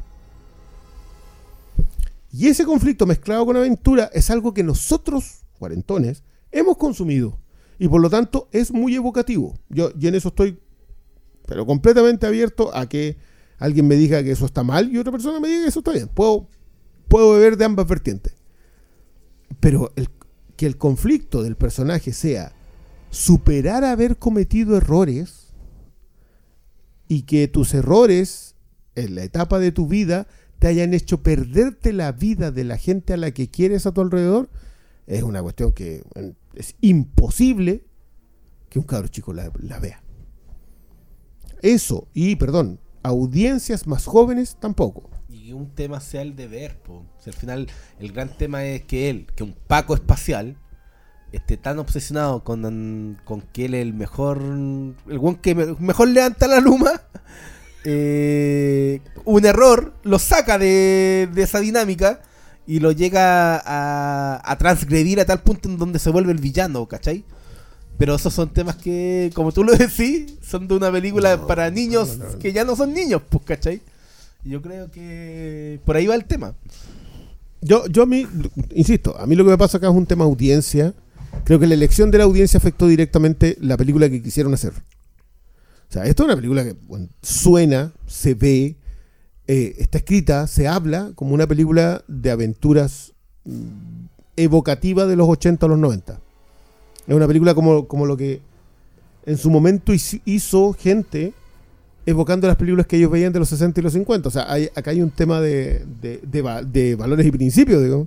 Y 2.30 2.46
ese 2.48 2.64
conflicto 2.64 3.06
mezclado 3.06 3.46
con 3.46 3.56
aventura 3.56 4.10
es 4.12 4.30
algo 4.30 4.52
que 4.52 4.62
nosotros, 4.62 5.40
cuarentones, 5.58 6.22
hemos 6.52 6.76
consumido. 6.76 7.38
Y 7.78 7.88
por 7.88 8.00
lo 8.00 8.10
tanto 8.10 8.48
es 8.52 8.72
muy 8.72 8.94
evocativo. 8.94 9.54
Yo 9.68 9.90
y 9.98 10.08
en 10.08 10.14
eso 10.14 10.28
estoy, 10.28 10.58
pero 11.46 11.64
completamente 11.64 12.26
abierto 12.26 12.74
a 12.74 12.88
que 12.88 13.16
alguien 13.58 13.86
me 13.86 13.96
diga 13.96 14.22
que 14.22 14.32
eso 14.32 14.46
está 14.46 14.62
mal 14.62 14.92
y 14.92 14.98
otra 14.98 15.12
persona 15.12 15.40
me 15.40 15.48
diga 15.48 15.62
que 15.62 15.68
eso 15.68 15.80
está 15.80 15.92
bien. 15.92 16.08
Puedo, 16.08 16.48
puedo 17.08 17.32
beber 17.32 17.56
de 17.56 17.64
ambas 17.64 17.86
vertientes. 17.86 18.34
Pero 19.60 19.92
que 20.56 20.66
el 20.66 20.76
conflicto 20.76 21.42
del 21.42 21.56
personaje 21.56 22.12
sea 22.12 22.52
superar 23.10 23.84
haber 23.84 24.18
cometido 24.18 24.76
errores 24.76 25.54
y 27.06 27.22
que 27.22 27.48
tus 27.48 27.74
errores 27.74 28.54
en 28.94 29.14
la 29.14 29.22
etapa 29.22 29.58
de 29.58 29.72
tu 29.72 29.86
vida 29.86 30.26
te 30.58 30.66
hayan 30.66 30.92
hecho 30.92 31.22
perderte 31.22 31.92
la 31.92 32.12
vida 32.12 32.50
de 32.50 32.64
la 32.64 32.76
gente 32.76 33.12
a 33.12 33.16
la 33.16 33.30
que 33.30 33.48
quieres 33.48 33.86
a 33.86 33.92
tu 33.92 34.00
alrededor, 34.00 34.50
es 35.08 35.22
una 35.22 35.42
cuestión 35.42 35.72
que 35.72 36.04
es 36.54 36.76
imposible 36.80 37.84
que 38.68 38.78
un 38.78 38.84
cabro 38.84 39.08
chico 39.08 39.32
la, 39.32 39.50
vea. 39.80 40.02
Eso, 41.62 42.06
y 42.14 42.36
perdón, 42.36 42.78
audiencias 43.02 43.86
más 43.86 44.04
jóvenes 44.04 44.56
tampoco. 44.60 45.10
Y 45.28 45.52
un 45.52 45.74
tema 45.74 46.00
sea 46.00 46.22
el 46.22 46.36
deber, 46.36 46.78
po. 46.82 46.94
O 46.98 47.20
sea, 47.20 47.32
al 47.32 47.38
final, 47.38 47.66
el 47.98 48.12
gran 48.12 48.36
tema 48.36 48.64
es 48.64 48.82
que 48.84 49.10
él, 49.10 49.26
que 49.34 49.42
un 49.44 49.54
Paco 49.66 49.94
espacial, 49.94 50.56
esté 51.32 51.56
tan 51.56 51.78
obsesionado 51.78 52.44
con, 52.44 53.18
con 53.24 53.40
que 53.40 53.64
él 53.64 53.74
es 53.74 53.82
el 53.82 53.94
mejor. 53.94 54.40
El 54.42 55.18
buen 55.18 55.36
que 55.36 55.54
me- 55.54 55.74
mejor 55.78 56.08
levanta 56.08 56.46
la 56.46 56.60
luma. 56.60 56.92
eh, 57.84 59.00
un 59.24 59.44
error 59.46 59.94
lo 60.02 60.18
saca 60.18 60.58
de, 60.58 61.28
de 61.32 61.42
esa 61.42 61.60
dinámica 61.60 62.20
y 62.68 62.80
lo 62.80 62.92
llega 62.92 63.56
a, 63.64 64.42
a 64.44 64.58
transgredir 64.58 65.18
a 65.20 65.24
tal 65.24 65.40
punto 65.40 65.70
en 65.70 65.78
donde 65.78 65.98
se 65.98 66.10
vuelve 66.10 66.32
el 66.32 66.38
villano, 66.38 66.86
¿cachai? 66.86 67.24
Pero 67.96 68.14
esos 68.14 68.34
son 68.34 68.50
temas 68.52 68.76
que, 68.76 69.30
como 69.34 69.52
tú 69.52 69.64
lo 69.64 69.72
decís, 69.76 70.34
son 70.42 70.68
de 70.68 70.74
una 70.76 70.92
película 70.92 71.46
para 71.46 71.70
niños 71.70 72.18
que 72.38 72.52
ya 72.52 72.64
no 72.64 72.76
son 72.76 72.92
niños, 72.92 73.22
pues, 73.30 73.42
¿cachai? 73.46 73.80
Yo 74.44 74.60
creo 74.60 74.90
que 74.90 75.80
por 75.86 75.96
ahí 75.96 76.06
va 76.06 76.14
el 76.14 76.26
tema. 76.26 76.54
Yo, 77.62 77.86
yo 77.86 78.02
a 78.02 78.06
mí, 78.06 78.26
insisto, 78.74 79.18
a 79.18 79.26
mí 79.26 79.34
lo 79.34 79.44
que 79.44 79.50
me 79.50 79.58
pasa 79.58 79.78
acá 79.78 79.88
es 79.88 79.94
un 79.94 80.04
tema 80.04 80.26
audiencia. 80.26 80.92
Creo 81.44 81.58
que 81.58 81.66
la 81.66 81.74
elección 81.74 82.10
de 82.10 82.18
la 82.18 82.24
audiencia 82.24 82.58
afectó 82.58 82.86
directamente 82.86 83.56
la 83.62 83.78
película 83.78 84.10
que 84.10 84.22
quisieron 84.22 84.52
hacer. 84.52 84.74
O 84.74 85.92
sea, 85.92 86.04
esto 86.04 86.22
es 86.22 86.26
una 86.26 86.36
película 86.36 86.64
que 86.64 86.76
bueno, 86.86 87.08
suena, 87.22 87.94
se 88.06 88.34
ve, 88.34 88.76
eh, 89.48 89.74
está 89.78 89.98
escrita, 89.98 90.46
se 90.46 90.68
habla 90.68 91.10
como 91.16 91.34
una 91.34 91.46
película 91.48 92.04
de 92.06 92.30
aventuras 92.30 93.12
mm, 93.44 94.04
evocativa 94.36 95.06
de 95.06 95.16
los 95.16 95.28
80 95.28 95.66
a 95.66 95.68
los 95.68 95.78
90. 95.78 96.20
Es 97.06 97.14
una 97.14 97.26
película 97.26 97.54
como, 97.54 97.88
como 97.88 98.06
lo 98.06 98.16
que 98.16 98.40
en 99.26 99.36
su 99.38 99.50
momento 99.50 99.92
hizo- 99.92 100.72
gente 100.74 101.32
evocando 102.06 102.46
las 102.46 102.56
películas 102.56 102.86
que 102.86 102.96
ellos 102.96 103.10
veían 103.10 103.32
de 103.32 103.38
los 103.38 103.48
60 103.48 103.80
y 103.80 103.82
los 103.82 103.92
50. 103.94 104.28
O 104.28 104.32
sea, 104.32 104.46
acá 104.74 104.90
hay 104.92 105.00
un 105.02 105.10
tema 105.10 105.40
de, 105.40 105.84
de- 106.00 106.20
de 106.66 106.94
valores 106.94 107.26
y 107.26 107.30
principios, 107.30 107.82
digo, 107.82 108.06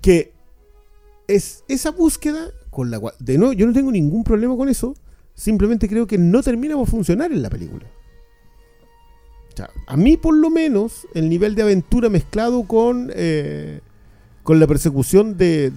que 0.00 0.32
es 1.28 1.62
esa 1.68 1.90
búsqueda 1.90 2.48
con 2.70 2.90
la 2.90 2.98
cual, 3.00 3.14
de 3.18 3.38
nuevo, 3.38 3.52
yo 3.52 3.66
no 3.66 3.72
tengo 3.72 3.90
ningún 3.92 4.24
problema 4.24 4.56
con 4.56 4.68
eso, 4.68 4.94
simplemente 5.34 5.88
creo 5.88 6.06
que 6.06 6.18
no 6.18 6.42
termina 6.42 6.74
por 6.76 6.88
funcionar 6.88 7.30
en 7.32 7.42
la 7.42 7.50
película. 7.50 7.86
A 9.86 9.96
mí 9.96 10.16
por 10.16 10.34
lo 10.34 10.50
menos 10.50 11.06
el 11.14 11.28
nivel 11.28 11.54
de 11.54 11.62
aventura 11.62 12.08
mezclado 12.08 12.64
con, 12.64 13.10
eh, 13.14 13.80
con 14.42 14.58
la 14.60 14.66
persecución 14.66 15.36
de, 15.36 15.70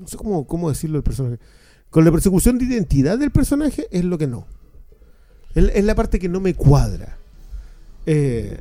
no 0.00 0.08
sé 0.08 0.16
cómo, 0.16 0.46
cómo 0.46 0.68
decirlo 0.68 0.98
el 0.98 1.04
personaje, 1.04 1.38
con 1.90 2.04
la 2.04 2.10
persecución 2.10 2.58
de 2.58 2.64
identidad 2.64 3.18
del 3.18 3.30
personaje 3.30 3.86
es 3.90 4.04
lo 4.04 4.18
que 4.18 4.26
no. 4.26 4.46
Es, 5.54 5.84
la 5.84 5.94
parte 5.94 6.18
que 6.18 6.28
no 6.28 6.40
me 6.40 6.54
cuadra. 6.54 7.16
Eh, 8.06 8.58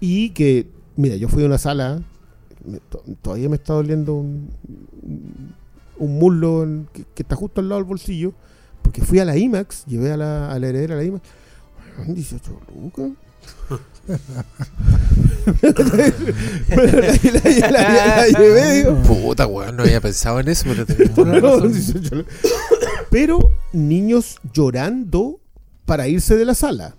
y 0.00 0.30
que, 0.30 0.66
mira, 0.96 1.14
yo 1.16 1.28
fui 1.28 1.44
a 1.44 1.46
una 1.46 1.58
sala, 1.58 2.02
me- 2.64 2.80
to- 2.90 3.04
todavía 3.22 3.48
me 3.48 3.54
está 3.56 3.74
doliendo 3.74 4.14
un, 4.14 4.48
un 5.98 6.18
muslo 6.18 6.66
que, 6.92 7.04
está 7.22 7.36
justo 7.36 7.60
al 7.60 7.68
lado 7.68 7.80
del 7.80 7.88
bolsillo, 7.88 8.32
porque 8.82 9.02
fui 9.02 9.20
a 9.20 9.24
la 9.24 9.36
IMAX, 9.36 9.86
llevé 9.86 10.10
a 10.12 10.16
la, 10.16 10.50
a 10.52 10.58
la 10.58 10.66
heredera 10.68 10.94
a 10.94 10.98
la 10.98 11.04
IMAX, 11.04 11.22
18 12.06 12.60
lucas. 12.74 13.10
La, 17.70 18.26
llevé, 18.26 18.72
digo, 18.72 19.02
Puta, 19.02 19.46
weón, 19.46 19.76
no 19.76 19.82
había 19.82 20.00
pensado 20.00 20.40
en 20.40 20.48
eso, 20.48 20.64
pero 20.66 20.86
tenés 20.86 21.14
toda 21.14 21.34
la 21.34 21.40
no, 21.40 21.56
razón. 21.56 21.72
18 21.72 22.14
lucas. 22.14 22.34
Pero 23.10 23.50
niños 23.72 24.38
llorando 24.52 25.40
para 25.84 26.08
irse 26.08 26.36
de 26.36 26.44
la 26.44 26.54
sala. 26.54 26.96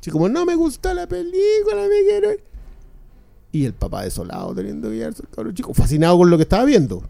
Así 0.00 0.10
como, 0.10 0.28
no 0.28 0.44
me 0.44 0.54
gusta 0.54 0.94
la 0.94 1.06
película, 1.06 1.82
me 1.88 2.08
quiero 2.08 2.32
ir". 2.32 2.40
Y 3.52 3.64
el 3.64 3.72
papá 3.72 4.02
desolado 4.04 4.54
teniendo 4.54 4.90
que 4.90 4.96
llevarse 4.96 5.22
cabrón 5.34 5.54
chico, 5.54 5.72
fascinado 5.74 6.18
con 6.18 6.30
lo 6.30 6.36
que 6.36 6.42
estaba 6.42 6.64
viendo. 6.64 7.02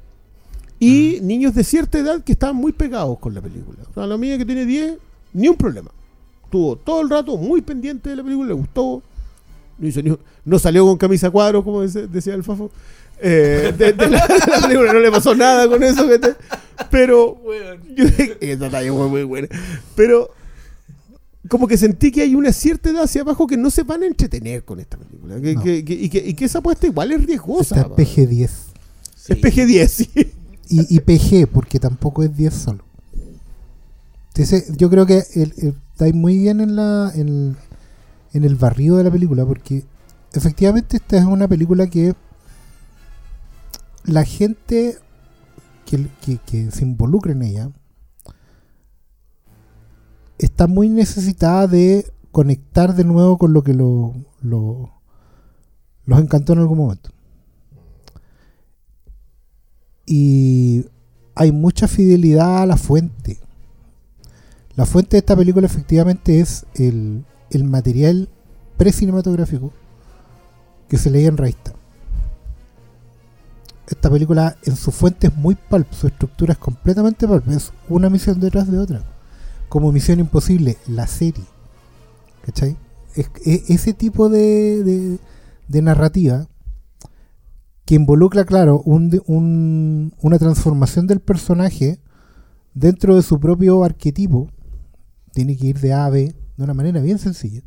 Y 0.78 1.18
niños 1.22 1.54
de 1.54 1.64
cierta 1.64 1.98
edad 1.98 2.22
que 2.22 2.32
estaban 2.32 2.56
muy 2.56 2.72
pegados 2.72 3.18
con 3.18 3.32
la 3.34 3.40
película. 3.40 3.78
O 3.90 3.94
sea, 3.94 4.06
la 4.06 4.18
mía 4.18 4.36
que 4.36 4.44
tiene 4.44 4.66
10, 4.66 4.98
ni 5.32 5.48
un 5.48 5.56
problema. 5.56 5.90
Estuvo 6.44 6.76
todo 6.76 7.00
el 7.02 7.10
rato 7.10 7.36
muy 7.36 7.62
pendiente 7.62 8.10
de 8.10 8.16
la 8.16 8.22
película, 8.22 8.48
le 8.48 8.54
gustó. 8.54 9.02
No, 9.78 9.88
hizo 9.88 10.02
ni 10.02 10.16
no 10.44 10.58
salió 10.58 10.84
con 10.86 10.96
camisa 10.96 11.26
a 11.26 11.30
cuadros, 11.30 11.64
como 11.64 11.82
dice- 11.82 12.06
decía 12.06 12.34
el 12.34 12.44
Fafo. 12.44 12.70
Eh, 13.20 13.72
de, 13.78 13.92
de 13.92 14.08
la, 14.10 14.26
de 14.26 14.38
la 14.50 14.60
película 14.62 14.92
no 14.92 15.00
le 15.00 15.10
pasó 15.10 15.34
nada 15.34 15.68
con 15.68 15.82
eso. 15.82 16.06
que 16.08 16.18
te- 16.18 16.34
pero 16.90 17.40
yo 17.96 18.04
esa 18.40 18.70
talla 18.70 18.92
fue 18.92 19.08
muy 19.08 19.24
buena. 19.24 19.48
Pero 19.96 20.30
como 21.48 21.66
que 21.66 21.76
sentí 21.76 22.10
que 22.12 22.22
hay 22.22 22.34
una 22.34 22.52
cierta 22.52 22.90
edad 22.90 23.02
hacia 23.04 23.22
abajo 23.22 23.46
que 23.46 23.56
no 23.56 23.70
se 23.70 23.82
van 23.82 24.02
a 24.02 24.06
entretener 24.06 24.64
con 24.64 24.78
esta 24.80 24.96
película. 24.96 25.40
Que- 25.40 25.54
No. 25.54 25.62
que- 25.62 25.84
que- 25.84 25.94
y, 25.94 26.08
que, 26.08 26.18
y 26.18 26.34
que 26.34 26.44
esa 26.44 26.58
apuesta 26.58 26.86
igual 26.86 27.10
es 27.12 27.24
riesgosa. 27.26 27.76
Está 27.76 27.88
pa. 27.88 27.96
PG-10. 27.96 28.42
Es 29.28 29.38
PG-10, 29.40 29.88
sí. 29.88 30.10
Y, 30.68 30.96
y 30.96 31.00
PG, 31.00 31.46
porque 31.52 31.78
tampoco 31.80 32.22
es 32.22 32.34
10 32.36 32.54
solo. 32.54 32.84
Entonces, 34.28 34.76
yo 34.76 34.90
creo 34.90 35.06
que 35.06 35.22
el, 35.34 35.52
el- 35.58 35.74
está 35.94 36.06
ahí 36.06 36.12
muy 36.12 36.36
bien 36.38 36.60
en, 36.60 36.74
la, 36.74 37.12
en, 37.14 37.56
en 38.32 38.42
el 38.44 38.56
barrio 38.56 38.96
de 38.96 39.04
la 39.04 39.12
película, 39.12 39.46
porque 39.46 39.84
efectivamente 40.32 40.96
esta 40.96 41.16
es 41.18 41.24
una 41.24 41.46
película 41.46 41.86
que 41.86 42.14
la 44.04 44.24
gente 44.24 44.98
que, 45.86 46.08
que- 46.20 46.38
que 46.38 46.70
se 46.72 46.82
involucra 46.82 47.30
en 47.30 47.42
ella 47.42 47.70
está 50.38 50.66
muy 50.66 50.88
necesitada 50.88 51.68
de 51.68 52.12
conectar 52.32 52.96
de 52.96 53.04
nuevo 53.04 53.38
con 53.38 53.52
lo 53.52 53.62
que 53.62 53.72
lo, 53.72 54.14
lo- 54.42 54.90
los 56.06 56.18
encantó 56.20 56.54
en 56.54 56.58
algún 56.58 56.78
momento. 56.78 57.10
Y 60.06 60.86
hay 61.36 61.52
mucha 61.52 61.86
fidelidad 61.86 62.62
a 62.62 62.66
la 62.66 62.76
fuente. 62.76 63.38
La 64.76 64.86
fuente 64.86 65.10
de 65.12 65.18
esta 65.18 65.36
película 65.36 65.66
efectivamente 65.66 66.40
es 66.40 66.66
el, 66.74 67.24
el 67.50 67.64
material 67.64 68.28
precinematográfico 68.76 69.72
que 70.88 70.98
se 70.98 71.10
leía 71.10 71.28
en 71.28 71.36
revista. 71.36 71.72
esta 73.86 74.10
película 74.10 74.56
en 74.64 74.76
su 74.76 74.90
fuente 74.90 75.28
es 75.28 75.36
muy 75.36 75.54
pulp, 75.54 75.92
su 75.92 76.06
estructura 76.08 76.52
es 76.54 76.58
completamente 76.58 77.28
pulp, 77.28 77.46
es 77.48 77.72
una 77.88 78.10
misión 78.10 78.40
detrás 78.40 78.70
de 78.70 78.78
otra. 78.78 79.04
Como 79.68 79.92
Misión 79.92 80.20
Imposible, 80.20 80.76
la 80.86 81.06
serie. 81.06 81.44
¿Cachai? 82.44 82.76
Es, 83.14 83.30
es- 83.44 83.70
ese 83.70 83.92
tipo 83.92 84.28
de, 84.28 84.82
de- 84.84 85.18
de 85.68 85.82
narrativa 85.82 86.46
que 87.84 87.94
involucra, 87.94 88.44
claro, 88.44 88.80
un, 88.84 89.10
un- 89.26 90.14
una 90.20 90.38
transformación 90.38 91.06
del 91.06 91.20
personaje 91.20 91.98
dentro 92.74 93.16
de 93.16 93.22
su 93.22 93.38
propio 93.40 93.84
arquetipo. 93.84 94.48
Tiene 95.34 95.56
que 95.56 95.66
ir 95.66 95.80
de 95.80 95.92
A 95.92 96.06
a 96.06 96.10
B 96.10 96.34
de 96.56 96.64
una 96.64 96.74
manera 96.74 97.00
bien 97.00 97.18
sencilla. 97.18 97.62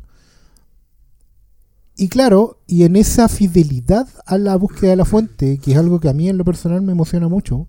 Y 1.96 2.08
claro, 2.08 2.62
y 2.66 2.84
en 2.84 2.94
esa 2.94 3.28
fidelidad 3.28 4.08
a 4.24 4.38
la 4.38 4.54
búsqueda 4.56 4.90
de 4.90 4.96
la 4.96 5.04
fuente, 5.04 5.58
que 5.58 5.72
es 5.72 5.78
algo 5.78 5.98
que 5.98 6.08
a 6.08 6.14
mí 6.14 6.28
en 6.28 6.38
lo 6.38 6.44
personal 6.44 6.80
me 6.80 6.92
emociona 6.92 7.28
mucho, 7.28 7.66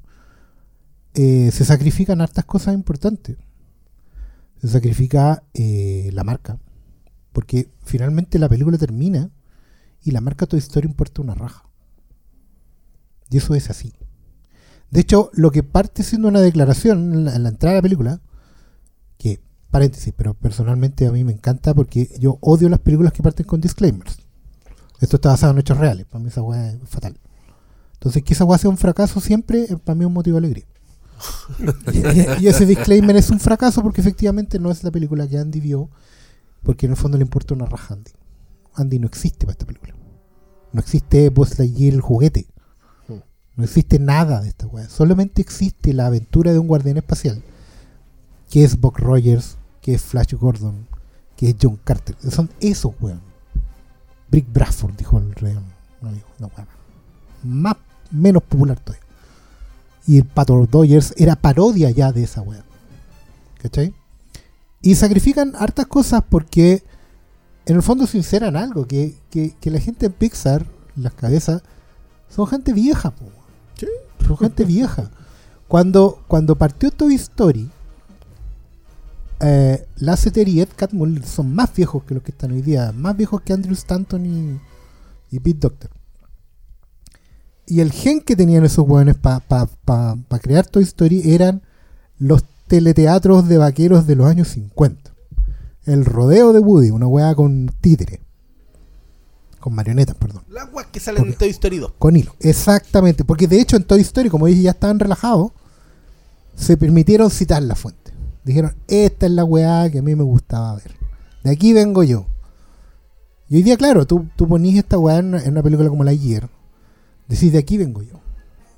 eh, 1.15 1.49
se 1.51 1.65
sacrifican 1.65 2.21
hartas 2.21 2.45
cosas 2.45 2.75
importantes. 2.75 3.37
Se 4.61 4.67
sacrifica 4.67 5.43
eh, 5.53 6.11
la 6.13 6.23
marca. 6.23 6.59
Porque 7.31 7.71
finalmente 7.83 8.37
la 8.39 8.49
película 8.49 8.77
termina 8.77 9.31
y 10.03 10.11
la 10.11 10.21
marca 10.21 10.45
Toy 10.45 10.59
Story 10.59 10.87
importa 10.87 11.21
una 11.21 11.33
raja. 11.33 11.67
Y 13.31 13.37
eso 13.37 13.55
es 13.55 13.69
así. 13.69 13.93
De 14.91 15.01
hecho, 15.01 15.31
lo 15.33 15.51
que 15.51 15.63
parte 15.63 16.03
siendo 16.03 16.27
una 16.27 16.41
declaración 16.41 17.13
en 17.13 17.25
la, 17.25 17.35
en 17.35 17.43
la 17.43 17.49
entrada 17.49 17.73
de 17.73 17.77
la 17.79 17.83
película, 17.83 18.21
que, 19.17 19.41
paréntesis, 19.71 20.13
pero 20.15 20.33
personalmente 20.33 21.07
a 21.07 21.11
mí 21.11 21.23
me 21.23 21.31
encanta 21.31 21.73
porque 21.73 22.09
yo 22.19 22.37
odio 22.41 22.69
las 22.69 22.79
películas 22.79 23.13
que 23.13 23.23
parten 23.23 23.45
con 23.45 23.61
disclaimers. 23.61 24.17
Esto 24.99 25.15
está 25.15 25.29
basado 25.29 25.53
en 25.53 25.59
hechos 25.59 25.77
reales, 25.77 26.05
para 26.05 26.21
mí 26.21 26.29
esa 26.29 26.41
weá 26.41 26.71
es 26.71 26.77
fatal. 26.85 27.17
Entonces, 27.93 28.23
que 28.23 28.33
esa 28.33 28.45
weá 28.45 28.57
sea 28.57 28.69
un 28.69 28.77
fracaso 28.77 29.19
siempre, 29.19 29.63
eh, 29.63 29.77
para 29.77 29.95
mí 29.95 30.03
es 30.03 30.07
un 30.07 30.13
motivo 30.13 30.39
de 30.39 30.47
alegría. 30.47 30.65
y, 32.39 32.43
y 32.43 32.47
ese 32.47 32.65
disclaimer 32.65 33.15
es 33.15 33.29
un 33.29 33.39
fracaso 33.39 33.81
porque 33.81 34.01
efectivamente 34.01 34.57
no 34.59 34.71
es 34.71 34.83
la 34.83 34.91
película 34.91 35.27
que 35.27 35.37
Andy 35.37 35.59
vio, 35.59 35.89
porque 36.63 36.85
en 36.85 36.93
el 36.93 36.97
fondo 36.97 37.17
le 37.17 37.23
importa 37.23 37.53
una 37.53 37.65
raja 37.65 37.93
a 37.93 37.97
Andy. 37.97 38.11
Andy 38.75 38.99
no 38.99 39.07
existe 39.07 39.45
para 39.45 39.53
esta 39.53 39.65
película. 39.65 39.95
No 40.71 40.79
existe 40.79 41.29
Buzz 41.29 41.57
Lightyear 41.57 41.93
el 41.93 42.01
juguete. 42.01 42.47
No 43.55 43.65
existe 43.65 43.99
nada 43.99 44.39
de 44.41 44.47
esta 44.47 44.67
weá. 44.67 44.87
Solamente 44.87 45.41
existe 45.41 45.93
la 45.93 46.05
aventura 46.05 46.53
de 46.53 46.59
un 46.59 46.67
guardián 46.67 46.95
espacial. 46.95 47.43
Que 48.49 48.63
es 48.63 48.79
Buck 48.79 48.99
Rogers, 48.99 49.57
que 49.89 49.95
es 49.95 50.03
Flash 50.03 50.35
Gordon, 50.35 50.87
que 51.35 51.49
es 51.49 51.55
John 51.59 51.79
Carter. 51.83 52.15
Son 52.29 52.47
esos 52.59 52.93
weón. 53.01 53.21
Brick 54.29 54.45
Bradford, 54.53 54.95
dijo 54.95 55.17
el 55.17 55.33
rey. 55.33 55.57
No, 56.37 56.51
weón. 56.55 56.67
Más, 57.41 57.75
menos 58.11 58.43
popular 58.43 58.79
todavía. 58.79 59.03
Y 60.05 60.17
el 60.19 60.25
Pato 60.25 60.63
Dodgers 60.69 61.15
era 61.17 61.35
parodia 61.35 61.89
ya 61.89 62.11
de 62.11 62.21
esa 62.21 62.41
weá. 62.41 62.63
¿Cachai? 63.63 63.95
Y 64.83 64.93
sacrifican 64.93 65.55
hartas 65.55 65.87
cosas 65.87 66.23
porque 66.29 66.83
en 67.65 67.75
el 67.77 67.81
fondo 67.81 68.05
sinceran 68.05 68.55
algo, 68.55 68.85
que, 68.85 69.15
que, 69.31 69.55
que 69.59 69.71
la 69.71 69.79
gente 69.79 70.05
en 70.05 70.11
Pixar, 70.11 70.67
las 70.95 71.15
cabezas, 71.15 71.63
son 72.29 72.45
gente 72.45 72.73
vieja, 72.73 73.09
po. 73.09 73.25
Sí. 73.75 73.87
Son 74.27 74.37
gente 74.37 74.65
vieja. 74.65 75.09
Cuando, 75.67 76.23
cuando 76.27 76.55
partió 76.55 76.91
Toy 76.91 77.15
Story, 77.15 77.71
eh, 79.39 79.87
Lasseter 79.97 80.47
y 80.47 80.61
Ed 80.61 80.69
Catmull 80.75 81.23
son 81.23 81.53
más 81.53 81.73
viejos 81.73 82.03
que 82.03 82.13
los 82.13 82.23
que 82.23 82.31
están 82.31 82.51
hoy 82.51 82.61
día, 82.61 82.91
más 82.91 83.15
viejos 83.15 83.41
que 83.41 83.53
Andrew 83.53 83.73
Stanton 83.73 84.25
y, 84.25 84.59
y 85.35 85.39
Pete 85.39 85.59
Doctor. 85.59 85.91
Y 87.65 87.81
el 87.81 87.91
gen 87.91 88.21
que 88.21 88.35
tenían 88.35 88.65
esos 88.65 88.87
hueones 88.87 89.15
para 89.15 89.41
crear 90.41 90.65
Toy 90.65 90.83
Story 90.83 91.33
eran 91.33 91.61
los 92.17 92.43
teleteatros 92.67 93.47
de 93.47 93.57
vaqueros 93.57 94.07
de 94.07 94.15
los 94.15 94.27
años 94.27 94.47
50. 94.49 95.11
El 95.85 96.05
rodeo 96.05 96.51
de 96.51 96.59
Woody, 96.59 96.89
una 96.89 97.07
hueá 97.07 97.33
con 97.35 97.71
títere. 97.79 98.21
Con 99.59 99.75
marionetas, 99.75 100.15
perdón. 100.15 100.43
Las 100.49 100.71
weas 100.73 100.87
que 100.87 100.99
salen 100.99 101.25
en 101.25 101.33
Toy 101.33 101.49
Story 101.49 101.77
2. 101.77 101.93
Con 101.99 102.15
hilo, 102.15 102.35
exactamente. 102.39 103.23
Porque 103.25 103.47
de 103.47 103.59
hecho 103.59 103.75
en 103.75 103.83
Toy 103.83 104.01
Story, 104.01 104.29
como 104.29 104.47
ellos 104.47 104.63
ya 104.63 104.71
estaban 104.71 104.99
relajados, 104.99 105.51
se 106.55 106.77
permitieron 106.77 107.29
citar 107.29 107.61
la 107.63 107.75
fuente. 107.75 108.08
Dijeron, 108.43 108.75
esta 108.87 109.25
es 109.25 109.31
la 109.31 109.43
weá 109.43 109.89
que 109.89 109.99
a 109.99 110.01
mí 110.01 110.15
me 110.15 110.23
gustaba 110.23 110.75
ver. 110.75 110.95
De 111.43 111.51
aquí 111.51 111.73
vengo 111.73 112.03
yo. 112.03 112.25
Y 113.49 113.57
hoy 113.57 113.63
día, 113.63 113.77
claro, 113.77 114.05
tú, 114.05 114.27
tú 114.35 114.47
ponís 114.47 114.77
esta 114.77 114.97
weá 114.97 115.17
en 115.17 115.27
una, 115.27 115.43
en 115.43 115.51
una 115.51 115.63
película 115.63 115.89
como 115.89 116.03
La 116.03 116.11
Ayer. 116.11 116.49
Decís, 117.27 117.51
de 117.51 117.57
aquí 117.57 117.77
vengo 117.77 118.01
yo. 118.01 118.19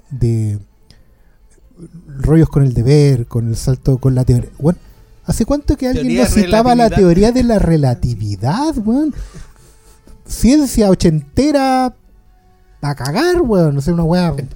De 0.10 0.60
rollos 2.08 2.50
con 2.50 2.64
el 2.64 2.74
deber, 2.74 3.28
con 3.28 3.48
el 3.48 3.56
salto, 3.56 3.98
con 3.98 4.16
la 4.16 4.24
teoría. 4.24 4.50
Bueno, 4.60 4.80
¿hace 5.26 5.46
cuánto 5.46 5.78
que 5.78 5.88
alguien 5.88 6.18
nos 6.18 6.30
citaba 6.30 6.76
la 6.76 6.90
teoría 6.90 7.32
de 7.32 7.44
la 7.44 7.60
relatividad, 7.60 8.78
weón? 8.78 9.14
Ciencia 10.26 10.90
ochentera 10.90 11.94
a 12.82 12.96
cagar, 12.96 13.42
weón. 13.42 13.76
No 13.76 13.82
sé, 13.82 13.92
una 13.92 14.04
weá. 14.04 14.34
En, 14.38 14.50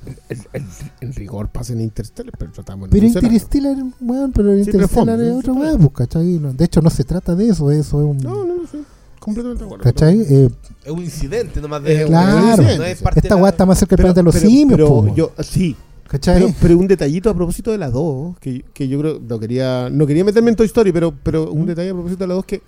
en- 0.54 0.68
en 1.02 1.14
rigor 1.14 1.50
pasa 1.50 1.74
en 1.74 1.82
Interstellar, 1.82 2.34
pero 2.38 2.52
tratamos 2.52 2.90
de 2.90 3.00
Pero 3.00 3.12
no. 3.14 3.20
Interstellar, 3.28 3.76
weón, 4.02 4.32
pero 4.32 4.54
Sí, 4.56 4.60
Interstellar 4.62 5.22
es 5.22 5.32
otra 5.34 5.54
weá, 5.54 5.78
pues, 5.78 5.92
¿cachai? 5.94 6.26
No, 6.40 6.54
De 6.54 6.66
hecho, 6.66 6.82
no 6.82 6.90
se 6.90 7.04
trata 7.04 7.36
de 7.36 7.50
eso, 7.50 7.70
eso 7.72 8.00
es 8.02 8.06
un. 8.08 8.18
No, 8.18 8.46
no, 8.46 8.56
no, 8.56 8.68
sí. 8.72 8.84
Completamente 9.20 9.64
de 9.64 9.66
acuerdo. 9.66 9.84
¿cachai? 9.84 10.22
Eh, 10.22 10.50
Es 10.84 10.92
un 10.92 11.02
incidente 11.04 11.60
nomás 11.62 11.82
de. 11.84 12.02
Eh, 12.02 12.06
Claro. 12.06 12.64
No 12.64 12.84
es 12.84 13.02
parte 13.02 13.20
esta 13.22 13.36
weá 13.36 13.50
está 13.52 13.66
más 13.66 13.80
cerca 13.80 13.96
del 13.96 14.04
planeta 14.04 14.20
de 14.22 14.24
los 14.26 14.36
pero- 14.36 14.48
simios, 14.50 14.78
pero 14.78 14.88
po, 14.88 15.16
yo, 15.16 15.32
sí, 15.40 15.76
¿cachai? 16.08 16.42
pero, 16.42 16.54
pero 16.62 16.78
un 16.78 16.88
detallito 16.88 17.30
a 17.30 17.34
propósito 17.34 17.72
de 17.72 17.78
la 17.80 17.90
2, 17.90 18.38
que, 18.40 18.64
que 18.74 18.88
yo 18.88 19.00
creo, 19.00 19.20
no 19.28 19.40
quería, 19.40 19.90
no 19.92 20.06
quería 20.06 20.24
meterme 20.24 20.50
en 20.52 20.56
Toy 20.56 20.68
Story, 20.68 20.92
pero, 20.92 21.14
pero 21.24 21.52
un 21.52 21.66
detalle 21.66 21.90
a 21.90 21.94
propósito 21.94 22.24
de 22.24 22.28
la 22.28 22.34
2 22.36 22.46
que, 22.46 22.62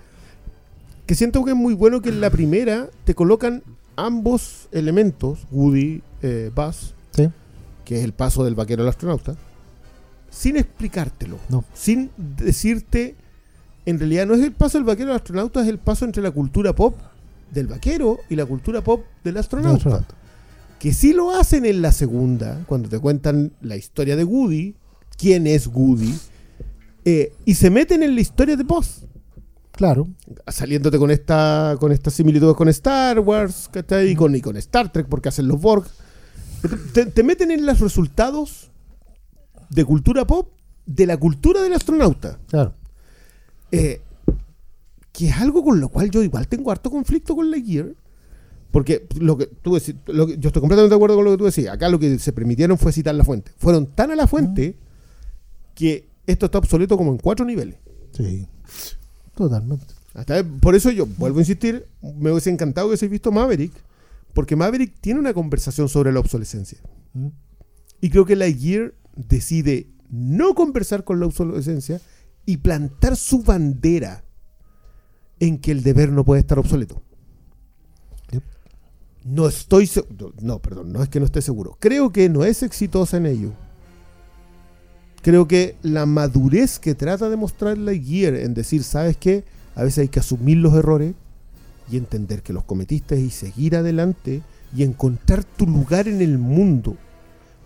que 1.06 1.16
siento 1.16 1.44
que 1.46 1.52
es 1.52 1.58
muy 1.58 1.74
bueno 1.76 2.02
que 2.02 2.10
en 2.10 2.22
la 2.22 2.30
primera 2.32 2.90
te 3.04 3.14
colocan 3.14 3.62
ambos 3.98 4.70
elementos, 4.72 5.40
Woody, 5.52 6.02
eh, 6.22 6.52
Buzz, 6.56 6.94
Sí. 7.12 7.28
que 7.84 7.98
es 8.00 8.04
el 8.06 8.14
paso 8.14 8.44
del 8.46 8.56
vaquero 8.56 8.84
al 8.84 8.90
astronauta, 8.90 9.36
sin 10.30 10.56
explicártelo, 10.58 11.38
No. 11.50 11.64
sin 11.74 12.12
decirte, 12.18 13.16
en 13.86 14.00
realidad 14.00 14.26
no 14.28 14.34
es 14.36 14.44
el 14.44 14.52
paso 14.54 14.78
del 14.78 14.86
vaquero 14.86 15.10
al 15.12 15.18
astronauta, 15.18 15.62
es 15.62 15.68
el 15.68 15.80
paso 15.80 16.06
entre 16.06 16.22
la 16.24 16.32
cultura 16.32 16.74
pop 16.74 16.96
del 17.52 17.68
vaquero 17.68 18.20
y 18.30 18.36
la 18.36 18.46
cultura 18.46 18.82
pop 18.82 19.04
del 19.24 19.38
astronauta 19.38 19.78
astronauta. 19.78 20.16
que 20.80 20.94
sí 20.94 21.12
lo 21.14 21.32
hacen 21.32 21.66
en 21.66 21.82
la 21.82 21.92
segunda, 21.92 22.64
cuando 22.68 22.88
te 22.90 23.00
cuentan 23.00 23.52
la 23.62 23.76
historia 23.78 24.16
de 24.16 24.24
Woody, 24.24 24.76
quién 25.18 25.48
es 25.48 25.66
Woody, 25.68 26.14
eh, 27.06 27.34
y 27.46 27.56
se 27.56 27.70
meten 27.72 28.04
en 28.04 28.14
la 28.14 28.22
historia 28.22 28.56
de 28.56 28.64
Buzz, 28.64 29.06
Claro. 29.78 30.08
saliéndote 30.48 30.98
con 30.98 31.12
esta 31.12 31.78
con 31.80 31.92
estas 31.92 32.14
similitudes 32.14 32.56
con 32.56 32.68
Star 32.70 33.20
Wars, 33.20 33.70
¿cachai? 33.72 34.10
Y 34.12 34.16
con, 34.16 34.36
y 34.36 34.42
con 34.42 34.58
Star 34.58 34.92
Trek, 34.92 35.08
porque 35.08 35.30
hacen 35.30 35.48
los 35.48 35.62
Borg. 35.62 35.86
Te, 36.94 37.06
te 37.06 37.24
meten 37.24 37.52
en 37.52 37.66
los 37.66 37.80
resultados 37.80 38.72
de 39.70 39.86
cultura 39.86 40.26
pop 40.26 40.50
de 40.86 41.06
la 41.06 41.18
cultura 41.18 41.62
del 41.62 41.74
astronauta. 41.74 42.40
Claro. 42.48 42.74
Eh, 43.72 44.02
que 45.12 45.28
es 45.30 45.36
algo 45.38 45.64
con 45.64 45.80
lo 45.80 45.90
cual 45.90 46.10
yo 46.10 46.24
igual 46.24 46.48
tengo 46.48 46.72
harto 46.72 46.90
conflicto 46.90 47.36
con 47.36 47.50
la 47.52 47.60
Gear. 47.60 47.94
Porque 48.72 49.08
lo 49.20 49.38
que 49.38 49.46
tú 49.48 49.76
decís, 49.76 49.96
lo 50.08 50.28
que- 50.28 50.38
yo 50.38 50.50
estoy 50.50 50.60
completamente 50.60 50.90
de 50.90 50.96
acuerdo 50.96 51.16
con 51.16 51.26
lo 51.26 51.32
que 51.32 51.38
tú 51.38 51.46
decías. 51.46 51.74
Acá 51.74 51.88
lo 51.90 52.00
que 52.00 52.20
se 52.20 52.34
permitieron 52.34 52.78
fue 52.78 52.92
citar 52.92 53.16
la 53.16 53.24
fuente. 53.24 53.52
Fueron 53.58 53.86
tan 53.88 54.12
a 54.12 54.16
la 54.16 54.28
fuente 54.28 54.78
que 55.74 56.10
esto 56.26 56.48
está 56.48 56.58
obsoleto 56.58 56.98
como 56.98 57.12
en 57.12 57.18
cuatro 57.18 57.46
niveles. 57.46 57.78
Sí. 58.12 58.48
Totalmente. 59.38 59.86
Hasta 60.14 60.44
por 60.44 60.74
eso 60.76 60.90
yo 60.92 61.06
vuelvo 61.06 61.38
a 61.38 61.42
insistir, 61.42 61.88
me 62.02 62.32
hubiese 62.32 62.50
encantado 62.50 62.88
que 62.88 62.90
hubiese 62.90 63.08
visto 63.08 63.32
Maverick, 63.32 63.72
porque 64.34 64.56
Maverick 64.56 65.00
tiene 65.00 65.20
una 65.20 65.34
conversación 65.34 65.88
sobre 65.88 66.12
la 66.12 66.20
obsolescencia. 66.20 66.80
Mm. 67.14 67.28
Y 68.02 68.10
creo 68.10 68.26
que 68.26 68.36
Lightyear 68.36 68.94
decide 69.16 69.88
no 70.10 70.56
conversar 70.56 71.04
con 71.04 71.20
la 71.20 71.28
obsolescencia 71.28 72.02
y 72.46 72.58
plantar 72.58 73.16
su 73.16 73.44
bandera 73.44 74.24
en 75.40 75.60
que 75.60 75.72
el 75.72 75.84
deber 75.84 76.12
no 76.12 76.26
puede 76.26 76.42
estar 76.42 76.58
obsoleto. 76.58 77.04
No 79.24 79.48
estoy 79.48 79.88
se- 79.88 80.06
no, 80.18 80.32
no, 80.42 80.60
perdón, 80.60 80.94
no 80.94 81.04
es 81.04 81.10
que 81.10 81.20
no 81.20 81.26
esté 81.26 81.42
seguro. 81.42 81.76
Creo 81.80 82.12
que 82.12 82.30
no 82.30 82.46
es 82.46 82.64
exitosa 82.64 83.18
en 83.18 83.26
ello. 83.26 83.52
Creo 85.22 85.48
que 85.48 85.76
la 85.82 86.06
madurez 86.06 86.80
que 86.80 86.96
trata 86.96 87.30
de 87.30 87.36
mostrar 87.36 87.78
Lightyear 87.78 88.36
en 88.36 88.54
decir, 88.54 88.84
¿sabes 88.84 89.18
qué? 89.18 89.44
A 89.76 89.84
veces 89.84 90.00
hay 90.00 90.08
que 90.08 90.20
asumir 90.20 90.58
los 90.58 90.74
errores 90.74 91.16
y 91.92 91.98
entender 91.98 92.42
que 92.42 92.54
los 92.54 92.64
cometiste 92.64 93.20
y 93.20 93.30
seguir 93.30 93.76
adelante 93.76 94.42
y 94.76 94.84
encontrar 94.84 95.44
tu 95.44 95.66
lugar 95.66 96.08
en 96.08 96.22
el 96.22 96.38
mundo. 96.38 96.98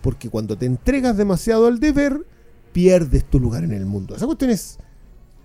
Porque 0.00 0.28
cuando 0.28 0.56
te 0.56 0.66
entregas 0.66 1.16
demasiado 1.16 1.66
al 1.66 1.78
deber, 1.78 2.24
pierdes 2.72 3.24
tu 3.24 3.38
lugar 3.38 3.64
en 3.64 3.72
el 3.72 3.86
mundo. 3.86 4.16
Esa 4.16 4.26
cuestión 4.26 4.50
es, 4.50 4.78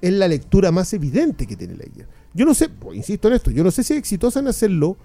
es 0.01 0.13
la 0.13 0.27
lectura 0.27 0.71
más 0.71 0.93
evidente 0.93 1.45
que 1.45 1.55
tiene 1.55 1.75
Lightyear. 1.75 2.07
Yo 2.33 2.45
no 2.45 2.53
sé, 2.53 2.69
pues, 2.69 2.97
insisto 2.97 3.27
en 3.27 3.33
esto, 3.35 3.51
yo 3.51 3.63
no 3.63 3.71
sé 3.71 3.83
si 3.83 3.93
es 3.93 3.99
exitosa 3.99 4.39
en 4.39 4.47
hacerlo 4.47 4.97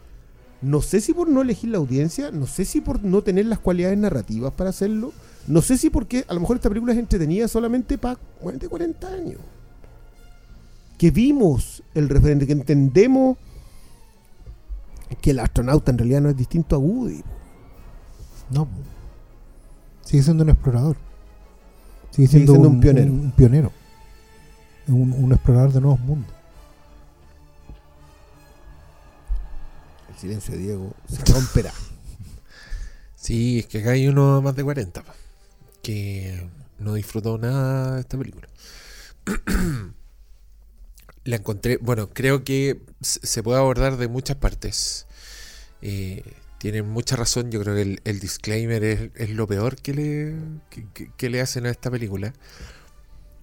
No 0.61 0.83
sé 0.83 1.01
si 1.01 1.13
por 1.13 1.29
no 1.29 1.43
elegir 1.43 1.71
la 1.71 1.79
audiencia, 1.79 2.31
no 2.31 2.47
sé 2.47 2.65
si 2.65 2.81
por 2.81 3.03
no 3.03 3.23
tener 3.23 3.47
las 3.47 3.59
cualidades 3.59 3.99
narrativas 3.99 4.53
para 4.53 4.71
hacerlo, 4.71 5.13
no 5.47 5.63
sé 5.63 5.77
si 5.77 5.91
porque 5.91 6.25
a 6.29 6.35
lo 6.35 6.41
mejor 6.41 6.57
esta 6.57 6.69
película 6.69 6.93
es 6.93 6.99
entretenida 6.99 7.49
solamente 7.49 7.99
para 7.99 8.17
40, 8.41 8.69
40 8.69 9.09
años. 9.09 9.41
Que 10.99 11.11
vimos 11.11 11.83
el 11.95 12.09
referente, 12.09 12.47
que 12.47 12.53
entendemos 12.53 13.37
que 15.21 15.33
el 15.33 15.41
astronauta 15.41 15.91
en 15.91 15.99
realidad 15.99 16.21
no 16.21 16.31
es 16.31 16.37
distinto 16.37 16.77
a 16.77 16.79
Woody. 16.79 17.23
No. 18.51 18.69
Sigue 20.03 20.23
siendo 20.23 20.45
un 20.45 20.51
explorador. 20.51 20.97
Sigue 22.11 22.29
Sigue 22.29 22.47
siendo, 22.47 22.55
un, 22.55 22.67
un 22.67 22.81
pionero. 22.81 23.13
Un, 23.13 23.33
pionero. 23.33 23.73
Un, 24.89 25.13
un 25.13 25.33
explorador 25.33 25.73
de 25.73 25.81
nuevos 25.81 26.01
mundos. 26.01 26.33
El 30.11 30.17
silencio 30.17 30.55
de 30.55 30.61
Diego 30.61 30.93
se 31.09 31.25
romperá. 31.33 31.73
Sí, 33.17 33.61
es 33.61 33.67
que 33.67 33.79
acá 33.79 33.91
hay 33.91 34.09
uno 34.09 34.43
más 34.43 34.55
de 34.57 34.65
40 34.65 35.03
pa, 35.03 35.15
que 35.83 36.49
no 36.79 36.95
disfrutó 36.95 37.39
nada 37.39 37.95
de 37.97 38.01
esta 38.01 38.17
película. 38.19 38.49
La 41.25 41.37
encontré, 41.37 41.77
bueno, 41.81 42.09
creo 42.11 42.43
que 42.43 42.81
se 43.01 43.43
puede 43.45 43.59
abordar 43.59 43.97
de 43.97 44.09
muchas 44.09 44.37
partes. 44.37 45.07
Eh, 45.81 46.23
tienen 46.59 46.89
mucha 46.89 47.15
razón, 47.17 47.51
yo 47.51 47.61
creo 47.61 47.75
que 47.77 47.83
el, 47.83 48.01
el 48.05 48.19
disclaimer 48.21 48.83
es, 48.83 49.11
es 49.15 49.31
lo 49.31 49.47
peor 49.47 49.77
que 49.77 49.95
le, 49.95 50.35
que, 50.71 50.87
que- 50.93 51.11
que 51.17 51.31
le 51.31 51.41
hacen 51.41 51.67
a 51.67 51.71
esta 51.71 51.91
película. 51.91 52.33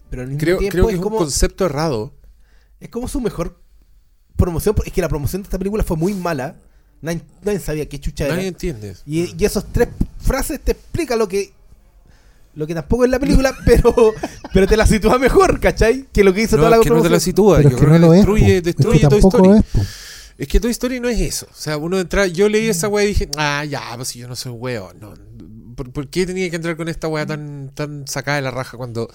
Pero 0.09 0.23
al 0.23 0.27
mismo 0.29 0.39
Creo, 0.39 0.57
que 0.57 0.67
es 0.67 0.75
es 0.75 0.81
un 0.81 0.97
como, 1.01 1.17
concepto 1.17 1.65
errado. 1.65 2.13
es 2.81 2.89
como 2.89 3.07
su 3.07 3.21
mejor 3.21 3.61
promoción. 4.35 4.75
Es 4.85 4.91
que 4.91 5.01
la 5.01 5.09
promoción 5.09 5.41
de 5.41 5.47
esta 5.47 5.57
película 5.57 5.83
fue 5.83 5.95
muy 5.95 6.13
mala. 6.13 6.57
Nadie, 7.01 7.21
nadie 7.43 7.59
sabía 7.59 7.87
qué 7.87 7.99
chucha 7.99 8.25
era. 8.25 8.35
Nadie 8.35 8.47
entiende. 8.49 8.95
Y, 9.05 9.33
y 9.41 9.45
esos 9.45 9.71
tres 9.71 9.87
frases 10.19 10.59
te 10.61 10.71
explican 10.73 11.17
lo 11.19 11.27
que 11.29 11.53
lo 12.55 12.67
que 12.67 12.73
tampoco 12.73 13.05
es 13.05 13.11
la 13.11 13.19
película, 13.19 13.55
pero 13.65 13.93
pero 14.53 14.67
te 14.67 14.75
la 14.77 14.85
sitúa 14.87 15.17
mejor, 15.19 15.59
¿cachai? 15.59 16.07
Que 16.11 16.23
lo 16.23 16.33
que 16.33 16.41
hizo 16.43 16.55
No, 16.57 16.63
toda 16.63 16.69
la 16.71 16.77
es 16.77 16.81
que 16.83 16.89
no 16.89 17.01
te 17.01 17.09
la 17.09 17.19
sitúa. 17.19 17.57
Pero 17.57 17.69
Yo 17.69 17.75
es 17.75 17.79
que 17.81 17.85
creo 17.87 17.99
no 17.99 18.01
que 18.01 18.07
lo 18.07 18.13
es. 18.13 18.17
destruye. 18.19 18.57
Es 18.57 18.63
destruye 18.63 18.99
que 18.99 19.07
Toy 19.07 19.19
Story. 19.19 19.49
es. 19.59 19.65
Es 20.37 20.47
que 20.47 20.59
Toy 20.59 20.71
Story 20.71 20.99
no 20.99 21.09
es 21.09 21.19
eso. 21.19 21.47
O 21.51 21.55
sea, 21.55 21.77
uno 21.77 21.99
entra, 21.99 22.25
yo 22.27 22.47
leí 22.49 22.67
esa 22.69 22.87
weá 22.87 23.03
y 23.03 23.09
dije, 23.09 23.29
ah, 23.37 23.65
ya, 23.65 23.81
pues 23.95 24.07
si 24.09 24.19
yo 24.19 24.27
no 24.27 24.35
soy 24.35 24.51
weón. 24.53 24.99
No. 24.99 25.13
¿Por, 25.75 25.91
por 25.91 26.07
qué 26.09 26.25
tenía 26.25 26.49
que 26.49 26.55
entrar 26.55 26.75
con 26.77 26.87
esta 26.89 27.07
weá 27.07 27.25
tan, 27.25 27.71
tan 27.73 28.07
sacada 28.07 28.37
de 28.37 28.43
la 28.43 28.51
raja 28.51 28.77
cuando 28.77 29.09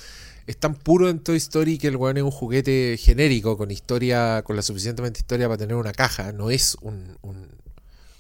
es 0.47 0.57
tan 0.59 0.75
puro 0.75 1.09
en 1.09 1.21
Toy 1.21 1.37
Story 1.39 1.79
que 1.79 1.89
el 1.89 1.97
weón 1.97 2.19
es 2.19 2.23
un 2.23 2.31
juguete 2.31 2.97
genérico 3.01 3.57
con 3.57 3.71
historia, 3.71 4.43
con 4.45 4.55
la 4.57 4.63
suficientemente 4.63 5.21
historia 5.21 5.47
para 5.49 5.59
tener 5.59 5.77
una 5.77 5.93
caja? 5.93 6.33
No 6.33 6.51
es 6.51 6.77
un, 6.83 7.17
un- 7.23 7.49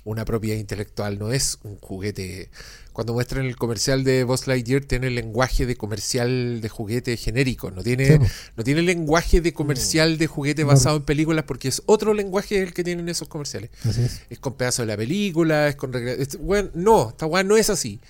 una 0.05 0.25
propiedad 0.27 0.59
intelectual, 0.59 1.19
no 1.19 1.33
es 1.33 1.59
un 1.63 1.77
juguete. 1.79 2.51
Cuando 2.95 3.13
muestran 3.13 3.45
el 3.45 3.57
comercial 3.57 4.05
de 4.05 4.25
Buzz 4.25 4.47
Lightyear 4.47 4.85
tiene 4.85 5.09
el 5.09 5.17
lenguaje 5.17 5.67
de 5.67 5.77
comercial 5.77 6.61
de 6.63 6.69
juguete 6.71 7.17
genérico, 7.19 7.71
no 7.71 7.83
tiene 7.83 8.07
Sí, 8.07 8.19
po. 8.19 8.25
no 8.57 8.65
tiene 8.65 8.81
lenguaje 8.83 9.41
de 9.43 9.53
comercial 9.53 10.17
de 10.17 10.27
juguete 10.27 10.63
No. 10.63 10.69
basado 10.69 10.97
en 10.97 11.03
películas 11.03 11.45
porque 11.45 11.69
es 11.69 11.83
otro 11.85 12.15
lenguaje 12.15 12.63
el 12.63 12.73
que 12.73 12.83
tienen 12.85 13.09
esos 13.11 13.29
comerciales. 13.29 13.71
Es. 13.85 14.23
Es 14.31 14.39
con 14.39 14.55
pedazos 14.55 14.87
de 14.87 14.93
la 14.93 14.97
película, 14.97 15.69
es 15.69 15.77
con... 15.77 15.93
es- 15.95 16.39
no, 16.75 17.11
esta 17.11 17.27
weá 17.27 17.43
no 17.45 17.57
es 17.59 17.69
así. 17.69 18.01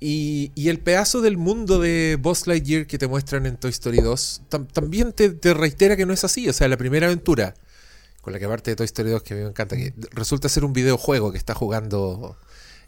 Y, 0.00 0.50
y 0.54 0.70
el 0.70 0.80
pedazo 0.80 1.20
del 1.20 1.36
mundo 1.36 1.78
de 1.78 2.18
Buzz 2.20 2.46
Lightyear 2.46 2.86
que 2.86 2.98
te 2.98 3.06
muestran 3.06 3.46
en 3.46 3.56
Toy 3.56 3.70
Story 3.70 3.98
2 4.00 4.42
tam- 4.50 4.66
también 4.72 5.12
te, 5.12 5.30
te 5.30 5.54
reitera 5.54 5.96
que 5.96 6.04
no 6.06 6.12
es 6.12 6.24
así. 6.24 6.48
O 6.48 6.52
sea, 6.52 6.66
la 6.68 6.76
primera 6.76 7.06
aventura, 7.06 7.54
con 8.22 8.32
la 8.32 8.38
que 8.38 8.46
aparte 8.46 8.70
de 8.72 8.76
Toy 8.76 8.86
Story 8.86 9.10
2 9.10 9.22
que 9.22 9.34
a 9.34 9.36
mí 9.36 9.42
me 9.42 9.50
encanta, 9.50 9.76
que 9.76 9.92
resulta 10.12 10.48
ser 10.48 10.64
un 10.64 10.72
videojuego 10.72 11.30
que 11.30 11.38
está 11.38 11.54
jugando 11.54 12.36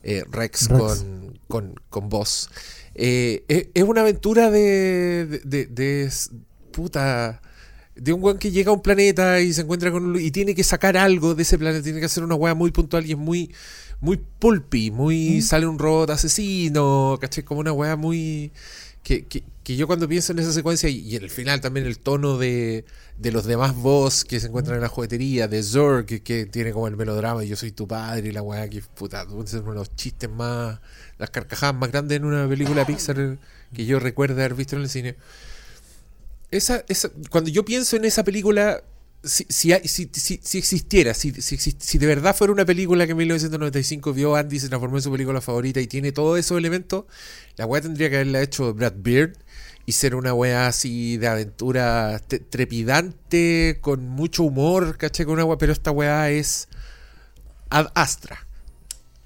eh, 0.07 0.25
Rex, 0.31 0.69
Rex. 0.69 0.81
con, 0.81 1.39
con, 1.49 1.75
con 1.91 2.09
Buzz. 2.09 2.49
Eh, 2.95 3.45
es, 3.49 3.69
es 3.75 3.83
una 3.85 4.01
aventura 4.01 4.51
de, 4.51 5.41
de, 5.45 5.67
de- 5.67 6.11
puta 6.73 7.41
de 7.95 8.13
un 8.13 8.23
weón 8.23 8.39
que 8.39 8.51
llega 8.51 8.71
a 8.71 8.75
un 8.75 8.83
planeta 8.83 9.41
y 9.41 9.53
se 9.55 9.63
encuentra 9.63 9.91
con 9.91 10.05
un, 10.05 10.21
y 10.21 10.31
tiene 10.31 10.55
que 10.55 10.63
sacar 10.63 10.97
algo 10.99 11.35
de 11.35 11.43
ese 11.43 11.57
planeta, 11.59 11.83
tiene 11.83 12.01
que 12.01 12.07
hacer 12.07 12.23
una 12.23 12.35
weá 12.35 12.55
muy 12.55 12.71
puntual 12.71 13.07
y 13.07 13.13
es 13.13 13.19
muy 13.19 13.51
muy 14.01 14.19
pulpy, 14.39 14.91
muy 14.91 15.41
sale 15.41 15.67
un 15.67 15.79
robot 15.79 16.11
asesino, 16.11 17.17
¿cachai? 17.19 17.45
Como 17.45 17.61
una 17.61 17.73
weá 17.73 17.97
muy 17.97 18.53
que, 19.03 19.25
que, 19.25 19.43
que 19.67 19.75
yo 19.75 19.89
cuando 19.89 20.07
pienso 20.07 20.31
en 20.31 20.39
esa 20.39 20.53
secuencia 20.53 20.89
y, 20.89 21.17
en 21.17 21.25
el 21.25 21.29
final 21.29 21.61
también 21.61 21.87
el 21.87 21.99
tono 21.99 22.39
de, 22.39 22.85
de 23.19 23.33
los 23.33 23.47
demás 23.47 23.75
boss 23.75 24.25
que 24.25 24.39
se 24.39 24.47
encuentran 24.47 24.77
en 24.77 24.83
la 24.83 24.89
juguetería, 24.89 25.49
de 25.49 25.61
Zorg 25.61 26.07
que, 26.07 26.47
tiene 26.47 26.71
como 26.71 26.87
el 26.87 26.97
melodrama 26.97 27.43
yo 27.43 27.57
soy 27.57 27.73
tu 27.73 27.89
padre 27.89 28.29
y 28.29 28.31
la 28.31 28.43
weá 28.43 28.71
que 28.71 28.81
puta, 28.81 29.27
uno 29.29 29.43
de 29.43 29.75
los 29.75 29.97
chistes 29.97 30.31
más, 30.31 30.79
las 31.19 31.31
carcajadas 31.31 31.75
más 31.75 31.91
grandes 31.91 32.17
en 32.17 32.27
una 32.27 32.49
película 32.49 32.87
Pixar 32.87 33.39
que 33.75 33.85
yo 33.85 33.99
recuerdo 33.99 34.37
haber 34.37 34.55
visto 34.55 34.77
en 34.77 34.83
el 34.83 34.89
cine. 34.89 35.17
Esa, 36.53 36.85
esa, 36.87 37.11
cuando 37.29 37.51
yo 37.51 37.65
pienso 37.65 37.97
en 37.97 38.05
esa 38.05 38.23
película, 38.23 38.85
si, 39.25 39.47
si, 39.49 39.73
si, 39.83 40.41
si, 40.45 40.59
existiera, 40.59 41.13
si, 41.13 41.33
si, 41.33 41.99
de 41.99 42.07
verdad 42.07 42.37
fuera 42.37 42.53
una 42.53 42.65
película 42.65 43.05
que 43.05 43.11
en 43.11 43.19
1995 43.19 44.13
vio 44.13 44.37
Andy, 44.37 44.61
se 44.61 44.69
transformó 44.69 44.99
en 44.99 45.03
su 45.03 45.11
película 45.11 45.41
favorita 45.41 45.81
y 45.81 45.89
tiene 45.89 46.13
todos 46.13 46.39
esos 46.39 46.57
elementos, 46.57 47.07
la 47.57 47.67
weá 47.67 47.83
tendría 47.83 48.09
que 48.11 48.15
haberla 48.15 48.43
hecho 48.43 48.73
Brad 48.73 48.95
Beard 48.99 49.37
y 49.87 49.93
ser 49.93 50.15
una 50.17 50.35
weá 50.35 50.67
así 50.67 51.17
de 51.17 51.29
aventura 51.29 52.21
te- 52.27 52.41
trepidante, 52.41 53.79
con 53.81 54.09
mucho 54.09 54.43
humor, 54.43 54.97
caché 54.99 55.25
con 55.25 55.35
una 55.35 55.45
weá, 55.45 55.59
pero 55.59 55.73
esta 55.73 55.91
weá 55.93 56.31
es 56.31 56.69
ad 57.71 57.89
astra. 57.95 58.47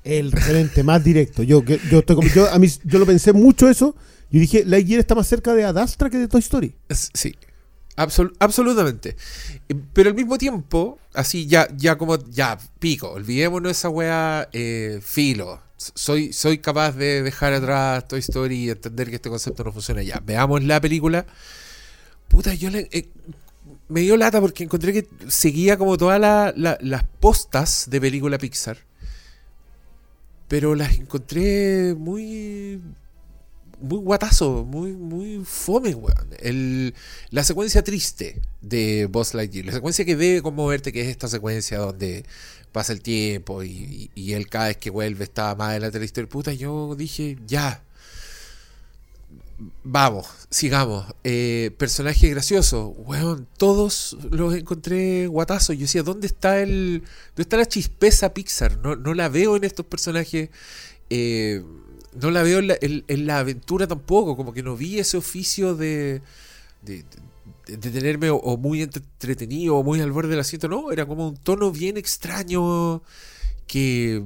El 0.05 0.33
referente 0.33 0.83
más 0.83 1.03
directo. 1.05 1.43
Yo, 1.43 1.65
que- 1.65 1.81
yo, 1.91 2.01
estoy 2.01 2.17
como- 2.17 2.29
yo, 2.29 2.51
a 2.51 2.59
mí, 2.59 2.69
yo 2.85 2.99
lo 2.99 3.07
pensé 3.07 3.33
mucho 3.33 3.69
eso. 3.69 3.95
Yo 4.31 4.41
dije, 4.41 4.65
Lightyear 4.65 5.01
está 5.01 5.15
más 5.15 5.27
cerca 5.27 5.55
de 5.55 5.65
Adastra 5.65 6.09
que 6.09 6.17
de 6.19 6.29
Toy 6.29 6.41
Story. 6.41 6.75
Sí, 6.91 7.35
absol- 7.97 8.33
absolutamente. 8.39 9.17
Eh, 9.69 9.75
Pero 9.93 10.09
al 10.11 10.15
mismo 10.15 10.39
tiempo, 10.39 10.99
así 11.15 11.47
ya, 11.47 11.69
ya 11.77 11.99
como, 11.99 12.17
ya, 12.31 12.59
pico, 12.79 13.11
olvidémonos 13.11 13.73
esa 13.73 13.89
weá, 13.89 14.49
eh, 14.53 15.01
filo. 15.03 15.61
Soy, 15.95 16.33
soy 16.35 16.59
capaz 16.59 16.93
de 16.93 17.23
dejar 17.23 17.55
atrás 17.55 18.07
Toy 18.07 18.21
Story 18.21 18.65
y 18.67 18.71
entender 18.71 19.09
que 19.09 19.17
este 19.17 19.31
concepto 19.31 19.65
no 19.65 19.73
funciona 19.73 20.03
ya. 20.03 20.21
Veamos 20.25 20.63
la 20.63 20.79
película. 20.81 21.25
Puta, 22.29 22.53
yo 22.55 22.69
le, 22.69 22.87
eh, 22.93 23.09
me 23.89 24.01
dio 24.03 24.17
lata 24.19 24.41
porque 24.43 24.65
encontré 24.65 24.93
que 24.93 25.09
seguía 25.29 25.79
como 25.79 25.97
todas 25.97 26.21
la- 26.21 26.53
las 26.81 27.05
postas 27.19 27.87
de 27.89 27.99
película 28.01 28.37
Pixar. 28.37 28.77
Pero 30.49 30.75
las 30.75 30.99
encontré 30.99 31.95
muy 31.97 32.81
muy 33.81 33.99
guatazo, 34.01 34.63
muy, 34.67 34.93
muy 34.93 35.43
fome, 35.47 35.95
weón. 35.95 36.29
El, 36.41 36.95
la 37.31 37.43
secuencia 37.45 37.83
triste 37.83 38.43
de 38.61 39.07
Boss 39.07 39.33
Lightyear, 39.33 39.65
la 39.65 39.73
secuencia 39.73 40.05
que 40.05 40.17
debe 40.17 40.43
conmoverte, 40.43 40.93
que 40.93 41.01
es 41.01 41.09
esta 41.09 41.29
secuencia 41.29 41.79
donde 41.79 42.27
pasa 42.73 42.93
el 42.93 43.01
tiempo 43.03 43.63
y, 43.63 44.11
y- 44.15 44.33
él 44.35 44.49
cada 44.49 44.69
vez 44.69 44.77
que 44.79 44.91
vuelve 44.91 45.25
está 45.25 45.55
más 45.55 45.71
adelante 45.71 45.95
de 45.99 46.01
la 46.01 46.05
historia. 46.07 46.29
Puta, 46.29 46.53
yo 46.53 46.95
dije, 46.97 47.37
ya. 47.47 47.83
Vamos, 49.85 50.27
sigamos. 50.49 51.05
Eh, 51.23 51.71
personaje 51.79 52.31
gracioso, 52.31 52.89
weón. 52.89 53.47
Todos 53.59 54.17
los 54.31 54.55
encontré 54.55 55.27
guatazos. 55.27 55.77
Yo 55.77 55.83
decía, 55.83 56.03
¿dónde 56.03 56.27
está 56.27 56.61
el. 56.61 57.03
¿Dónde 57.31 57.43
está 57.43 57.57
la 57.59 57.67
chispeza 57.67 58.33
Pixar? 58.33 58.79
No, 58.79 58.97
no 58.97 59.13
la 59.15 59.29
veo 59.29 59.57
en 59.57 59.65
estos 59.65 59.85
personajes. 59.87 60.49
Eh, 61.11 61.63
no 62.21 62.31
la 62.31 62.43
veo 62.43 62.59
en 62.61 62.69
la, 62.69 62.77
en- 62.81 63.27
la 63.27 63.39
aventura 63.41 63.87
tampoco, 63.87 64.37
como 64.37 64.53
que 64.55 64.63
no 64.63 64.77
vi 64.77 64.99
ese 64.99 65.17
oficio 65.19 65.75
de, 65.77 66.23
de- 67.71 67.77
de 67.79 67.91
tenerme 67.91 68.31
o, 68.31 68.37
o 68.37 68.57
muy 68.57 68.83
entretenido 68.83 69.77
o 69.77 69.83
muy 69.85 70.01
al 70.01 70.13
borde 70.13 70.31
del 70.31 70.41
asiento, 70.41 70.69
no, 70.69 70.93
era 70.93 71.07
como 71.07 71.29
un 71.29 71.37
tono 71.37 71.71
bien 71.73 71.97
extraño 71.97 73.03
que 73.67 74.25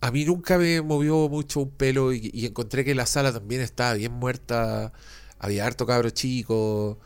a 0.00 0.10
mí 0.10 0.24
nunca 0.24 0.58
me 0.58 0.80
movió 0.82 1.28
mucho 1.28 1.60
un 1.60 1.70
pelo 1.70 2.12
y, 2.12 2.30
y 2.32 2.46
encontré 2.46 2.84
que 2.84 2.94
la 2.94 3.06
sala 3.06 3.32
también 3.32 3.60
estaba 3.60 3.94
bien 3.94 4.12
muerta, 4.12 4.92
había 5.38 5.66
harto 5.66 5.86
cabro 5.86 6.10
chico, 6.10 6.98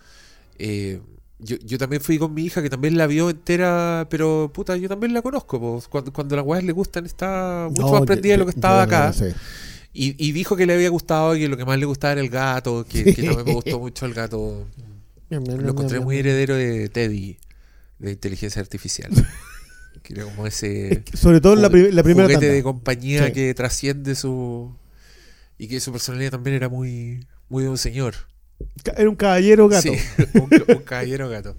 eh, 0.59 1.01
yo, 1.41 1.57
yo 1.65 1.79
también 1.79 2.03
fui 2.03 2.19
con 2.19 2.35
mi 2.35 2.45
hija 2.45 2.63
que 2.63 2.71
también 2.71 2.99
la 2.99 3.07
vio 3.09 3.31
entera, 3.31 4.07
pero 4.11 4.51
puta, 4.55 4.77
yo 4.77 4.89
también 4.89 5.15
la 5.15 5.23
conozco. 5.23 5.61
po. 5.61 5.83
Cuando, 5.91 6.13
cuando 6.13 6.37
las 6.37 6.45
weas 6.47 6.65
le 6.65 6.73
gustan, 6.73 7.07
está 7.07 7.69
mucho 7.73 7.93
No, 7.93 7.97
más 7.97 8.05
prendida 8.05 8.35
de 8.35 8.39
lo 8.39 8.47
que 8.47 8.53
estaba 8.53 8.83
acá. 8.83 9.19
y 9.93 10.33
dijo 10.33 10.57
que 10.57 10.67
le 10.67 10.75
había 10.75 10.91
gustado 10.91 11.37
y 11.37 11.41
que 11.41 11.49
lo 11.49 11.57
que 11.57 11.65
más 11.65 11.79
le 11.79 11.87
gustaba 11.87 12.13
era 12.13 12.21
el 12.23 12.31
gato, 12.31 12.87
que, 12.89 13.11
que 13.11 13.25
también 13.25 13.47
me 13.47 13.53
gustó 13.53 13.79
mucho 13.81 14.07
el 14.07 14.15
gato. 14.15 14.67
Lo 15.31 15.71
encontré 15.71 16.01
muy 16.01 16.19
heredero 16.19 16.55
de 16.57 16.89
Teddy, 16.89 17.39
de 17.99 18.11
inteligencia 18.13 18.61
artificial. 18.61 19.11
que 20.03 20.15
era 20.15 20.25
como 20.25 20.47
ese 20.47 21.03
Sobre 21.15 21.41
todo 21.41 21.53
en 21.55 21.63
la, 21.63 21.69
la 21.69 22.03
primera 22.03 22.25
juguete 22.25 22.41
tanda. 22.47 22.55
de 22.55 22.63
compañía 22.63 23.27
Sí. 23.27 23.33
que 23.33 23.55
trasciende 23.55 24.15
su... 24.15 24.75
Y 25.59 25.69
que 25.69 25.79
su 25.79 25.93
personalidad 25.93 26.31
también 26.31 26.57
era 26.57 26.69
muy, 26.71 27.27
muy 27.51 27.63
de 27.65 27.69
un 27.69 27.77
señor. 27.79 28.15
Era 28.97 29.09
un 29.11 29.17
caballero 29.17 29.69
gato. 29.69 29.93
Sí, 29.93 29.99
un, 30.35 30.49
un 30.77 30.83
caballero 30.85 31.29
gato. 31.29 31.55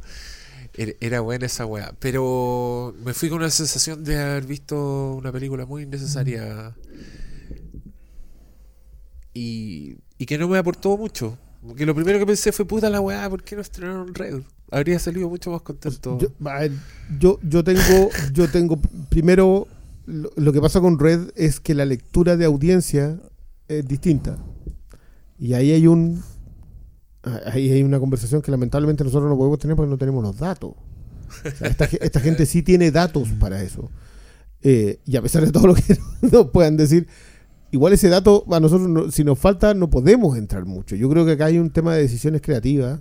Era, 0.73 0.93
era 0.99 1.19
buena 1.21 1.45
esa 1.45 1.65
weá. 1.67 1.93
Pero 1.99 2.95
me 3.05 3.13
fui 3.13 3.29
con 3.29 3.37
una 3.39 3.51
sensación 3.51 4.03
de 4.03 4.17
haber 4.19 4.45
visto 4.47 5.13
una 5.13 5.31
película 5.31 5.65
muy 5.67 5.83
innecesaria. 5.83 6.75
Y, 9.33 9.97
y 10.17 10.25
que 10.25 10.37
no 10.37 10.47
me 10.47 10.57
aportó 10.57 10.97
mucho. 10.97 11.37
Porque 11.65 11.85
lo 11.85 11.93
primero 11.93 12.17
que 12.19 12.25
pensé 12.25 12.51
fue, 12.51 12.65
puta 12.65 12.89
la 12.89 13.01
weá, 13.01 13.29
¿por 13.29 13.43
qué 13.43 13.55
no 13.55 13.61
estrenaron 13.61 14.13
Red? 14.13 14.41
Habría 14.71 14.97
salido 14.99 15.29
mucho 15.29 15.51
más 15.51 15.61
contento. 15.61 16.17
Yo, 17.19 17.39
yo, 17.43 17.63
tengo, 17.63 18.09
yo 18.33 18.49
tengo 18.49 18.79
primero 19.09 19.67
lo, 20.05 20.51
que 20.51 20.61
pasa 20.61 20.81
con 20.81 20.99
Red 20.99 21.31
es 21.35 21.59
que 21.59 21.73
la 21.73 21.85
lectura 21.85 22.37
de 22.37 22.45
audiencia 22.45 23.19
es 23.67 23.87
distinta. 23.87 24.37
Y 25.37 25.53
ahí 25.53 25.71
hay 25.71 25.87
un 25.87 26.23
ahí 27.45 27.71
hay 27.71 27.83
una 27.83 27.99
conversación 27.99 28.41
que 28.41 28.49
lamentablemente 28.49 29.03
nosotros 29.03 29.29
no 29.29 29.37
podemos 29.37 29.59
tener 29.59 29.75
porque 29.75 29.89
no 29.89 29.97
tenemos 29.97 30.23
los 30.23 30.37
datos. 30.37 30.73
Esta, 31.61 31.85
esta 31.85 32.19
gente 32.19 32.45
sí 32.45 32.61
tiene 32.61 32.91
datos 32.91 33.29
para 33.39 33.61
eso. 33.61 33.89
Eh, 34.63 34.99
y 35.05 35.15
a 35.15 35.21
pesar 35.21 35.45
de 35.45 35.51
todo 35.51 35.67
lo 35.67 35.75
que 35.75 35.97
nos 36.31 36.47
puedan 36.49 36.77
decir, 36.77 37.07
igual 37.71 37.93
ese 37.93 38.09
dato 38.09 38.45
a 38.51 38.59
nosotros, 38.59 38.89
no- 38.89 39.11
si 39.11 39.23
nos 39.23 39.39
falta, 39.39 39.73
no 39.73 39.89
podemos 39.89 40.37
entrar 40.37 40.65
mucho. 40.65 40.95
Yo 40.95 41.09
creo 41.09 41.25
que 41.25 41.31
acá 41.33 41.45
hay 41.45 41.57
un 41.57 41.71
tema 41.71 41.95
de 41.95 42.01
decisiones 42.01 42.41
creativas, 42.41 42.99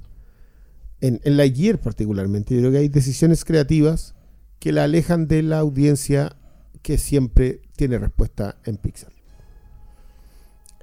en, 1.01 1.21
en 1.25 1.37
la 1.37 1.49
Gear 1.49 1.79
particularmente. 1.79 2.55
Yo 2.55 2.61
creo 2.61 2.73
que 2.73 2.79
hay 2.79 2.89
decisiones 2.89 3.45
creativas 3.45 4.15
que 4.59 4.73
la 4.73 4.85
alejan 4.85 5.27
de 5.29 5.43
la 5.43 5.59
audiencia 5.59 6.37
que 6.83 6.99
siempre 6.99 7.61
tiene 7.77 7.99
respuesta 7.99 8.57
en 8.65 8.77
Pixar. 8.77 9.13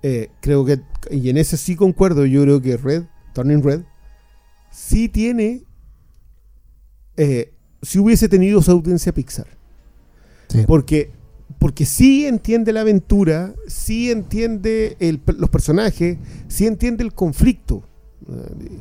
Eh, 0.03 0.29
creo 0.41 0.63
que, 0.65 0.81
y 1.11 1.29
en 1.29 1.37
ese 1.37 1.57
sí 1.57 1.75
concuerdo, 1.75 2.25
yo 2.25 2.43
creo 2.43 2.61
que 2.61 2.77
Red, 2.77 3.03
Turning 3.33 3.63
Red, 3.63 3.81
sí 4.71 5.09
tiene, 5.09 5.63
eh, 7.17 7.53
si 7.81 7.99
hubiese 7.99 8.29
tenido 8.29 8.61
su 8.61 8.71
audiencia 8.71 9.11
Pixar. 9.13 9.47
Sí. 10.49 10.63
Porque, 10.67 11.11
porque 11.59 11.85
sí 11.85 12.25
entiende 12.25 12.71
la 12.71 12.81
aventura, 12.81 13.53
sí 13.67 14.11
entiende 14.11 14.95
los 15.37 15.49
personajes, 15.49 16.17
sí 16.47 16.67
entiende 16.67 17.03
el 17.03 17.13
conflicto. 17.13 17.83
Eh, 18.29 18.79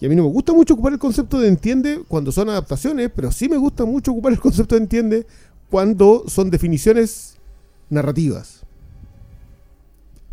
Y 0.00 0.06
a 0.06 0.08
mí 0.08 0.16
no 0.16 0.24
me 0.24 0.30
gusta 0.30 0.52
mucho 0.52 0.74
ocupar 0.74 0.92
el 0.92 0.98
concepto 0.98 1.38
de 1.38 1.48
entiende 1.48 2.02
cuando 2.06 2.30
son 2.32 2.50
adaptaciones, 2.50 3.10
pero 3.14 3.30
sí 3.32 3.48
me 3.48 3.56
gusta 3.56 3.84
mucho 3.84 4.12
ocupar 4.12 4.32
el 4.32 4.40
concepto 4.40 4.74
de 4.74 4.82
entiende 4.82 5.26
cuando 5.70 6.24
son 6.28 6.50
definiciones 6.50 7.36
narrativas. 7.88 8.64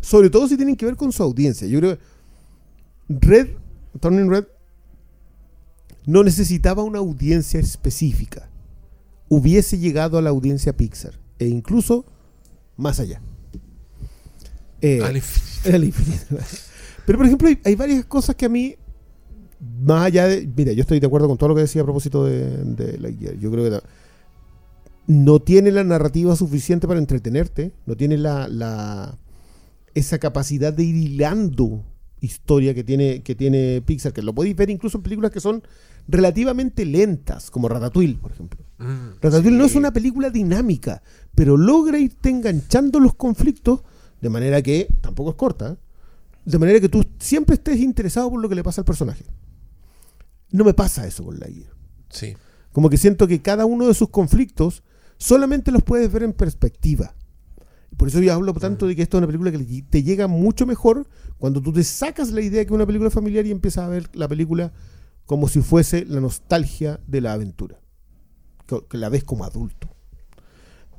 Sobre 0.00 0.30
todo 0.30 0.48
si 0.48 0.56
tienen 0.56 0.76
que 0.76 0.84
ver 0.84 0.96
con 0.96 1.12
su 1.12 1.22
audiencia. 1.22 1.66
Yo 1.66 1.78
creo 1.78 1.96
que 1.96 2.02
Red, 3.08 3.48
Turning 4.00 4.28
Red, 4.28 4.44
no 6.06 6.24
necesitaba 6.24 6.82
una 6.82 6.98
audiencia 6.98 7.60
específica. 7.60 8.48
Hubiese 9.28 9.78
llegado 9.78 10.18
a 10.18 10.22
la 10.22 10.30
audiencia 10.30 10.76
Pixar. 10.76 11.21
E 11.38 11.46
incluso 11.46 12.04
más 12.76 13.00
allá. 13.00 13.20
Eh, 14.80 15.00
Al 15.02 15.16
infinito. 15.16 15.76
al 15.76 15.84
infinito. 15.84 16.36
Pero 17.06 17.18
por 17.18 17.26
ejemplo, 17.26 17.48
hay, 17.48 17.58
hay 17.64 17.74
varias 17.74 18.04
cosas 18.04 18.34
que 18.36 18.46
a 18.46 18.48
mí, 18.48 18.74
más 19.84 20.06
allá 20.06 20.26
de. 20.26 20.48
Mira, 20.56 20.72
yo 20.72 20.80
estoy 20.82 21.00
de 21.00 21.06
acuerdo 21.06 21.28
con 21.28 21.36
todo 21.38 21.50
lo 21.50 21.54
que 21.54 21.62
decía 21.62 21.82
a 21.82 21.84
propósito 21.84 22.24
de, 22.24 22.64
de 22.64 22.98
Lightyear. 22.98 23.34
Yo 23.38 23.50
creo 23.50 23.70
que 23.70 23.86
no 25.06 25.40
tiene 25.40 25.70
la 25.72 25.84
narrativa 25.84 26.34
suficiente 26.36 26.86
para 26.88 26.98
entretenerte. 27.00 27.72
No 27.86 27.96
tiene 27.96 28.16
la, 28.18 28.48
la- 28.48 29.18
esa 29.94 30.18
capacidad 30.18 30.72
de 30.72 30.84
ir 30.84 30.96
hilando 30.96 31.84
historia 32.20 32.72
que 32.72 32.84
tiene, 32.84 33.22
que 33.22 33.34
tiene 33.34 33.82
Pixar, 33.84 34.12
que 34.12 34.22
lo 34.22 34.32
podéis 34.34 34.54
ver 34.56 34.70
incluso 34.70 34.96
en 34.96 35.02
películas 35.02 35.32
que 35.32 35.40
son 35.40 35.62
relativamente 36.08 36.84
lentas, 36.84 37.50
como 37.50 37.68
Ratatouille, 37.68 38.14
por 38.16 38.30
ejemplo. 38.32 38.60
Mm, 38.78 39.14
Ratatouille 39.20 39.56
no 39.58 39.64
es 39.64 39.74
una 39.74 39.92
película 39.92 40.30
dinámica, 40.30 41.02
pero 41.34 41.56
logra 41.56 41.98
irte 41.98 42.30
enganchando 42.30 43.00
los 43.00 43.14
conflictos 43.14 43.80
de 44.20 44.28
manera 44.28 44.62
que, 44.62 44.88
tampoco 45.00 45.30
es 45.30 45.36
corta, 45.36 45.72
¿eh? 45.72 45.76
de 46.44 46.58
manera 46.58 46.80
que 46.80 46.88
tú 46.88 47.04
siempre 47.18 47.54
estés 47.54 47.78
interesado 47.80 48.30
por 48.30 48.40
lo 48.40 48.48
que 48.48 48.54
le 48.54 48.62
pasa 48.62 48.80
al 48.80 48.84
personaje. 48.84 49.24
No 50.50 50.64
me 50.64 50.74
pasa 50.74 51.06
eso 51.06 51.24
con 51.24 51.38
Lightyear. 51.38 51.72
Sí. 52.08 52.36
Como 52.72 52.88
que 52.88 52.96
siento 52.96 53.26
que 53.26 53.42
cada 53.42 53.64
uno 53.64 53.86
de 53.86 53.94
sus 53.94 54.10
conflictos 54.10 54.82
solamente 55.18 55.70
los 55.70 55.82
puedes 55.82 56.10
ver 56.12 56.22
en 56.22 56.32
perspectiva. 56.32 57.14
Por 57.96 58.08
eso 58.08 58.20
yo 58.20 58.32
hablo 58.32 58.52
tanto 58.54 58.86
de 58.86 58.96
que 58.96 59.02
esto 59.02 59.16
es 59.16 59.18
una 59.18 59.26
película 59.26 59.52
que 59.52 59.82
te 59.88 60.02
llega 60.02 60.26
mucho 60.26 60.66
mejor 60.66 61.06
cuando 61.38 61.60
tú 61.60 61.72
te 61.72 61.84
sacas 61.84 62.30
la 62.30 62.40
idea 62.40 62.62
que 62.64 62.68
es 62.68 62.74
una 62.74 62.86
película 62.86 63.10
familiar 63.10 63.46
y 63.46 63.50
empiezas 63.50 63.84
a 63.84 63.88
ver 63.88 64.08
la 64.14 64.28
película 64.28 64.72
como 65.26 65.48
si 65.48 65.60
fuese 65.60 66.04
la 66.04 66.20
nostalgia 66.20 67.00
de 67.06 67.20
la 67.20 67.32
aventura. 67.32 67.80
Que 68.66 68.98
la 68.98 69.08
ves 69.08 69.24
como 69.24 69.44
adulto. 69.44 69.91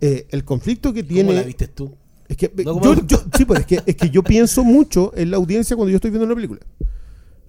Eh, 0.05 0.27
el 0.31 0.43
conflicto 0.43 0.91
que 0.91 1.03
tiene... 1.03 1.29
¿Cómo 1.29 1.39
la 1.39 1.43
viste 1.45 1.67
tú? 1.69 1.95
Es 2.27 2.35
que, 2.35 2.51
No, 2.65 2.93
yo, 3.07 3.23
sí, 3.37 3.45
pues, 3.45 3.61
es 3.61 3.65
que, 3.65 3.81
es 3.85 3.95
que 3.95 4.09
yo 4.09 4.21
pienso 4.21 4.63
mucho 4.63 5.13
en 5.15 5.31
la 5.31 5.37
audiencia 5.37 5.75
cuando 5.77 5.91
yo 5.91 5.95
estoy 5.95 6.11
viendo 6.11 6.25
una 6.25 6.35
película. 6.35 6.59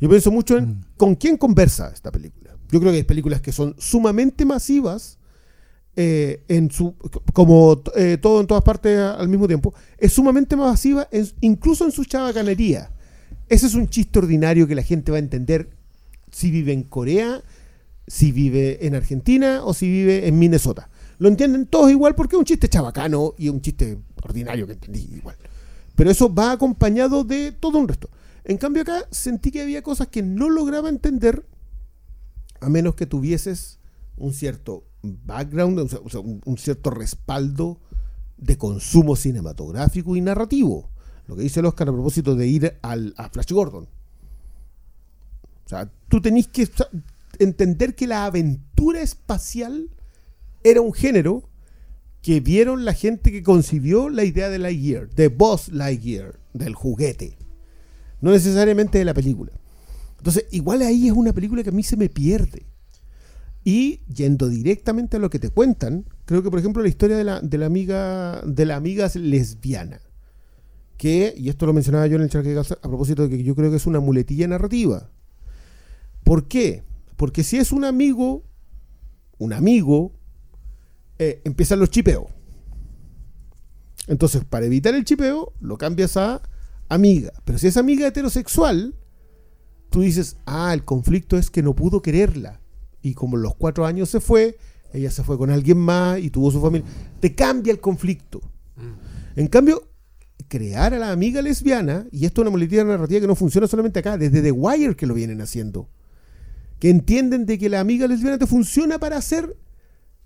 Yo 0.01 0.09
pienso 0.09 0.31
mucho 0.31 0.59
en 0.59 0.85
con 0.97 1.17
quién 1.17 1.37
conversa 1.37 1.91
esta 1.93 2.13
película. 2.13 2.57
Yo 2.71 2.79
creo 2.81 2.93
que 2.93 2.99
hay 2.99 3.05
películas 3.05 3.41
que 3.41 3.51
son 3.51 3.75
sumamente 3.79 4.45
masivas, 4.45 5.19
eh, 5.97 6.43
en 6.49 6.71
su, 6.71 6.95
como 7.33 7.83
eh, 7.97 8.19
todo 8.21 8.41
en 8.41 8.47
todas 8.47 8.63
partes 8.65 8.99
al 8.99 9.29
mismo 9.29 9.47
tiempo, 9.47 9.75
es 9.99 10.13
sumamente 10.13 10.55
masiva, 10.57 11.09
en- 11.13 11.29
incluso 11.41 11.85
en 11.85 11.93
su 11.93 12.05
chabacanería. 12.05 12.91
Ese 13.49 13.67
es 13.67 13.75
un 13.75 13.89
chiste 13.89 14.19
ordinario 14.19 14.67
que 14.67 14.75
la 14.75 14.83
gente 14.83 15.11
va 15.13 15.17
a 15.19 15.21
entender 15.21 15.71
si 16.31 16.51
vive 16.51 16.73
en 16.73 16.83
Corea, 16.83 17.43
si 18.07 18.33
vive 18.33 18.87
en 18.87 18.95
Argentina 18.95 19.61
o 19.65 19.73
si 19.75 19.89
vive 19.89 20.27
en 20.29 20.39
Minnesota. 20.39 20.89
Lo 21.19 21.29
entienden 21.29 21.67
todos 21.67 21.91
igual 21.91 22.15
porque 22.15 22.37
es 22.37 22.39
un 22.39 22.45
chiste 22.45 22.69
chabacano 22.69 23.35
y 23.39 23.49
un 23.49 23.61
chiste 23.61 23.99
ordinario 24.23 24.67
que 24.67 24.73
entendí 24.73 25.09
igual. 25.17 25.37
Pero 25.95 26.11
eso 26.11 26.33
va 26.33 26.53
acompañado 26.53 27.25
de 27.25 27.53
todo 27.53 27.79
un 27.79 27.89
resto. 27.89 28.11
En 28.45 28.59
cambio 28.59 28.83
acá 28.83 29.07
sentí 29.11 29.51
que 29.51 29.63
había 29.63 29.83
cosas 29.83 30.09
que 30.09 30.23
no 30.23 30.51
lograba 30.51 30.89
entender 30.89 31.47
a 32.61 32.69
menos 32.69 32.95
que 32.95 33.07
tuvieses 33.07 33.79
un 34.17 34.33
cierto 34.33 34.85
background, 35.03 35.79
o 35.79 35.89
sea, 36.09 36.21
un, 36.21 36.59
cierto 36.59 36.91
respaldo 36.91 37.81
de 38.37 38.57
consumo 38.57 39.17
cinematográfico 39.17 40.17
y 40.17 40.21
narrativo. 40.21 40.91
Lo 41.27 41.37
que 41.37 41.43
dice 41.43 41.61
el 41.61 41.67
Oscar 41.67 41.89
a 41.89 41.93
propósito 41.93 42.35
de 42.35 42.47
ir 42.47 42.79
al, 42.83 43.15
a 43.17 43.29
Flash 43.29 43.53
Gordon. 43.53 43.85
O 43.85 45.69
sea, 45.69 45.91
tú 46.09 46.21
tenés 46.21 46.49
que 46.49 46.69
entender 47.39 47.95
que 47.95 48.07
la 48.07 48.27
aventura 48.27 49.01
espacial 49.01 49.91
era 50.65 50.81
un 50.81 50.93
género 50.93 51.49
que 52.23 52.41
vieron 52.41 52.85
la 52.85 52.95
gente 52.95 53.31
que 53.31 53.43
concibió 53.43 54.09
la 54.09 54.25
idea 54.25 54.49
de 54.49 54.59
Lightyear, 54.59 55.11
de 55.11 55.29
Buzz 55.29 55.69
Lightyear, 55.69 56.41
del 56.55 56.75
juguete. 56.75 57.37
No 58.23 58.33
necesariamente 58.33 58.99
de 58.99 59.05
la 59.05 59.13
película. 59.13 59.53
Entonces, 60.17 60.47
igual 60.51 60.81
ahí 60.81 61.09
es 61.09 61.13
una 61.13 61.35
película 61.35 61.63
que 61.63 61.69
a 61.69 61.73
mí 61.73 61.83
se 61.83 61.99
me 61.99 62.09
pierde. 62.09 62.65
Y 63.63 64.01
yendo 64.07 64.49
directamente 64.49 65.19
a 65.19 65.21
lo 65.21 65.29
que 65.29 65.39
te 65.39 65.51
cuentan, 65.51 66.07
creo 66.25 66.43
que 66.43 66.51
por 66.51 66.59
ejemplo 66.59 66.83
la 66.83 66.89
historia 66.89 67.17
de 67.17 67.25
la, 67.25 67.41
de 67.41 67.59
la 67.59 67.67
amiga 67.67 68.43
de 68.47 68.65
la 68.67 68.77
amiga 68.77 69.11
lesbiana, 69.15 70.01
que, 70.97 71.35
y 71.37 71.49
esto 71.49 71.67
lo 71.67 71.73
mencionaba 71.73 72.07
yo 72.07 72.17
en 72.17 72.23
el 72.23 72.31
chat 72.31 72.43
que 72.43 72.59
a 72.59 72.89
propósito 72.89 73.23
de 73.23 73.37
que 73.37 73.43
yo 73.43 73.55
creo 73.55 73.71
que 73.71 73.77
es 73.77 73.87
una 73.87 74.01
muletilla 74.01 74.49
narrativa. 74.49 75.11
¿Por 76.25 76.49
qué? 76.49 76.85
Porque 77.17 77.43
si 77.43 77.57
es 77.57 77.73
un 77.73 77.85
amigo, 77.85 78.45
un 79.39 79.53
amigo, 79.53 80.13
eh, 81.19 81.41
empiezan 81.45 81.81
los 81.81 81.91
chipeos. 81.91 82.27
Entonces, 84.07 84.45
para 84.45 84.67
evitar 84.67 84.95
el 84.95 85.05
chipeo, 85.05 85.53
lo 85.61 85.79
cambias 85.79 86.17
a 86.17 86.43
amiga. 86.89 87.33
Pero 87.45 87.59
si 87.59 87.69
es 87.69 87.77
amiga 87.77 88.07
heterosexual, 88.07 88.95
tú 89.91 90.03
dices, 90.03 90.37
ah, 90.47 90.73
el 90.75 90.85
conflicto 90.85 91.39
es 91.39 91.51
que 91.51 91.63
no 91.63 91.75
pudo 91.75 92.03
quererla. 92.03 92.61
Y 93.01 93.15
como 93.15 93.37
en 93.37 93.43
los 93.43 93.55
cuatro 93.55 93.87
años 93.87 94.09
se 94.09 94.21
fue, 94.21 94.59
ella 94.93 95.11
se 95.11 95.23
fue 95.23 95.39
con 95.39 95.51
alguien 95.51 95.79
más 95.79 96.19
y 96.21 96.31
tuvo 96.31 96.51
su 96.51 96.61
familia. 96.61 96.89
Te 97.21 97.35
cambia 97.35 97.73
el 97.73 97.81
conflicto. 97.81 98.41
En 99.37 99.49
cambio, 99.49 99.89
crear 100.49 100.95
a 100.95 100.99
la 100.99 101.11
amiga 101.11 101.43
lesbiana, 101.43 102.07
y 102.13 102.27
esto 102.27 102.41
es 102.41 102.45
una 102.45 102.51
muletilla 102.51 102.85
narrativa 102.85 103.21
que 103.21 103.27
no 103.27 103.35
funciona 103.35 103.67
solamente 103.67 104.01
acá, 104.01 104.17
desde 104.19 104.43
The 104.43 104.53
Wire 104.53 104.97
que 104.97 105.07
lo 105.07 105.15
vienen 105.15 105.41
haciendo. 105.41 105.89
Que 106.79 106.91
entienden 106.91 107.47
de 107.47 107.59
que 107.59 107.69
la 107.69 107.81
amiga 107.81 108.07
lesbiana 108.07 108.39
te 108.39 108.47
funciona 108.47 108.99
para 108.99 109.17
hacer, 109.17 109.57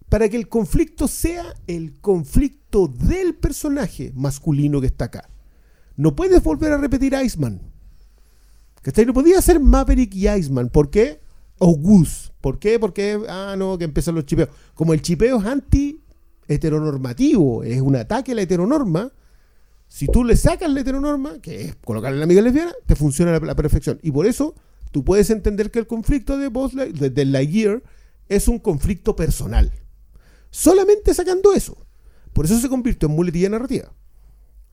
para 0.08 0.28
que 0.28 0.36
el 0.36 0.48
conflicto 0.48 1.08
sea 1.08 1.54
el 1.66 1.98
conflicto 2.00 2.88
del 2.88 3.34
personaje 3.34 4.12
masculino 4.14 4.80
que 4.80 4.86
está 4.88 5.06
acá. 5.06 5.28
No 5.96 6.14
puedes 6.14 6.42
volver 6.42 6.72
a 6.72 6.78
repetir 6.78 7.14
Iceman. 7.14 7.60
¿Cachai? 8.82 9.06
No 9.06 9.12
podía 9.12 9.42
ser 9.42 9.60
Maverick 9.60 10.14
y 10.14 10.28
Iceman. 10.28 10.68
¿Por 10.68 10.90
qué? 10.90 11.20
O 11.58 11.76
Goose. 11.76 12.30
¿Por 12.40 12.58
qué? 12.58 12.78
Porque, 12.78 13.20
ah, 13.28 13.56
no, 13.58 13.76
que 13.76 13.84
empiezan 13.84 14.14
los 14.14 14.24
chipeos. 14.24 14.48
Como 14.74 14.94
el 14.94 15.02
chipeo 15.02 15.40
es 15.40 15.44
anti-heteronormativo, 15.44 17.64
es 17.64 17.80
un 17.80 17.96
ataque 17.96 18.32
a 18.32 18.34
la 18.36 18.42
heteronorma, 18.42 19.12
si 19.88 20.06
tú 20.06 20.22
le 20.22 20.36
sacas 20.36 20.70
la 20.70 20.80
heteronorma, 20.80 21.40
que 21.40 21.62
es 21.62 21.74
colocarle 21.76 22.16
a 22.16 22.18
la 22.20 22.24
amiga 22.24 22.42
lesbiana, 22.42 22.72
te 22.86 22.94
funciona 22.94 23.34
a 23.34 23.40
la, 23.40 23.56
perfección. 23.56 23.98
Y 24.02 24.12
por 24.12 24.26
eso 24.26 24.54
tú 24.92 25.02
puedes 25.02 25.30
entender 25.30 25.70
que 25.70 25.80
el 25.80 25.86
conflicto 25.86 26.38
de 26.38 26.50
Light- 26.50 26.92
de, 26.92 27.10
de 27.10 27.24
Lightyear 27.24 27.82
es 28.28 28.48
un 28.48 28.58
conflicto 28.58 29.16
personal. 29.16 29.72
Solamente 30.50 31.14
sacando 31.14 31.52
eso. 31.52 31.86
Por 32.32 32.44
eso 32.44 32.58
se 32.58 32.68
convirtió 32.68 33.08
en 33.08 33.16
muletilla 33.16 33.48
narrativa. 33.48 33.92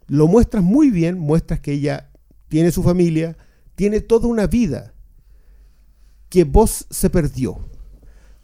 Lo 0.07 0.27
muestras 0.27 0.63
muy 0.63 0.91
bien, 0.91 1.17
muestras 1.17 1.59
que 1.59 1.73
ella 1.73 2.11
tiene 2.47 2.71
su 2.71 2.83
familia, 2.83 3.37
tiene 3.75 4.01
toda 4.01 4.27
una 4.27 4.47
vida 4.47 4.93
que 6.29 6.43
vos 6.43 6.85
se 6.89 7.09
perdió. 7.09 7.69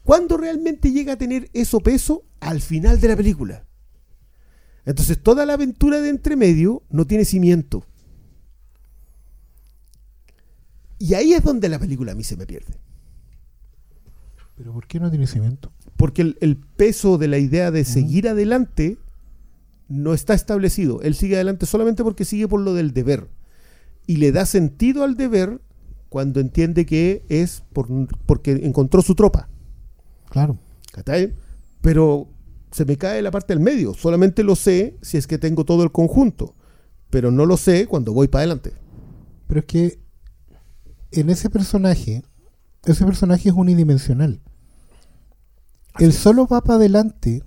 ¿Cuándo 0.04 0.36
realmente 0.36 0.90
llega 0.90 1.12
a 1.14 1.18
tener 1.18 1.50
eso 1.52 1.80
peso? 1.80 2.24
Al 2.40 2.60
final 2.60 3.00
de 3.00 3.08
la 3.08 3.16
película. 3.16 3.64
Entonces 4.84 5.22
toda 5.22 5.46
la 5.46 5.52
aventura 5.52 6.00
de 6.00 6.08
entremedio 6.08 6.82
no 6.90 7.06
tiene 7.06 7.24
cimiento. 7.24 7.86
Y 10.98 11.14
ahí 11.14 11.34
es 11.34 11.42
donde 11.42 11.68
la 11.68 11.78
película 11.78 12.12
a 12.12 12.14
mí 12.14 12.24
se 12.24 12.36
me 12.36 12.46
pierde. 12.46 12.78
¿Pero 14.56 14.72
por 14.72 14.86
qué 14.86 15.00
no 15.00 15.10
tiene 15.10 15.26
cimiento? 15.26 15.72
Porque 15.96 16.22
el, 16.22 16.38
el 16.40 16.56
peso 16.56 17.18
de 17.18 17.28
la 17.28 17.38
idea 17.38 17.70
de 17.70 17.84
seguir 17.84 18.28
adelante 18.28 18.98
no 19.88 20.14
está 20.14 20.34
establecido. 20.34 21.00
Él 21.02 21.14
sigue 21.14 21.36
adelante 21.36 21.66
solamente 21.66 22.02
porque 22.02 22.24
sigue 22.24 22.48
por 22.48 22.60
lo 22.60 22.74
del 22.74 22.92
deber. 22.92 23.28
Y 24.06 24.16
le 24.16 24.32
da 24.32 24.46
sentido 24.46 25.04
al 25.04 25.16
deber 25.16 25.60
cuando 26.08 26.40
entiende 26.40 26.86
que 26.86 27.24
es 27.28 27.62
por, 27.72 27.88
porque 28.26 28.52
encontró 28.64 29.02
su 29.02 29.14
tropa. 29.14 29.48
Claro. 30.28 30.58
Pero 31.80 32.28
se 32.70 32.84
me 32.84 32.96
cae 32.96 33.22
la 33.22 33.30
parte 33.30 33.54
del 33.54 33.62
medio. 33.62 33.94
Solamente 33.94 34.42
lo 34.42 34.56
sé 34.56 34.96
si 35.02 35.18
es 35.18 35.26
que 35.26 35.38
tengo 35.38 35.64
todo 35.64 35.82
el 35.84 35.92
conjunto. 35.92 36.54
Pero 37.10 37.30
no 37.30 37.46
lo 37.46 37.56
sé 37.56 37.86
cuando 37.86 38.12
voy 38.12 38.28
para 38.28 38.40
adelante. 38.40 38.72
Pero 39.46 39.60
es 39.60 39.66
que 39.66 39.98
en 41.10 41.28
ese 41.28 41.50
personaje, 41.50 42.22
ese 42.84 43.04
personaje 43.04 43.50
es 43.50 43.54
unidimensional. 43.54 44.40
Él 45.98 46.12
solo 46.12 46.46
va 46.46 46.62
para 46.62 46.76
adelante 46.76 47.42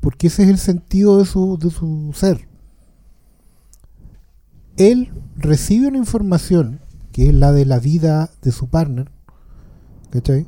porque 0.00 0.28
ese 0.28 0.44
es 0.44 0.48
el 0.48 0.58
sentido 0.58 1.18
de 1.18 1.24
su, 1.24 1.58
de 1.58 1.70
su 1.70 2.12
ser. 2.14 2.48
Él 4.76 5.10
recibe 5.36 5.88
una 5.88 5.98
información 5.98 6.80
que 7.12 7.28
es 7.28 7.34
la 7.34 7.52
de 7.52 7.64
la 7.64 7.78
vida 7.78 8.30
de 8.42 8.52
su 8.52 8.68
partner, 8.68 9.10
¿cachai? 10.10 10.46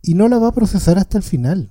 Y 0.00 0.14
no 0.14 0.28
la 0.28 0.38
va 0.38 0.48
a 0.48 0.52
procesar 0.52 0.98
hasta 0.98 1.18
el 1.18 1.22
final. 1.22 1.70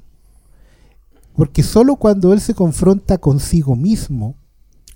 Porque 1.33 1.63
solo 1.63 1.95
cuando 1.95 2.33
él 2.33 2.39
se 2.39 2.53
confronta 2.53 3.17
consigo 3.17 3.75
mismo, 3.75 4.35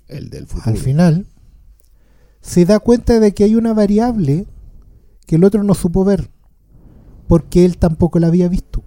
El 0.06 0.30
del 0.30 0.46
futuro. 0.46 0.70
al 0.70 0.78
final, 0.78 1.26
se 2.40 2.64
da 2.64 2.78
cuenta 2.78 3.18
de 3.18 3.34
que 3.34 3.44
hay 3.44 3.56
una 3.56 3.74
variable 3.74 4.46
que 5.26 5.36
el 5.36 5.44
otro 5.44 5.64
no 5.64 5.74
supo 5.74 6.04
ver, 6.04 6.30
porque 7.26 7.64
él 7.64 7.78
tampoco 7.78 8.20
la 8.20 8.28
había 8.28 8.48
visto. 8.48 8.84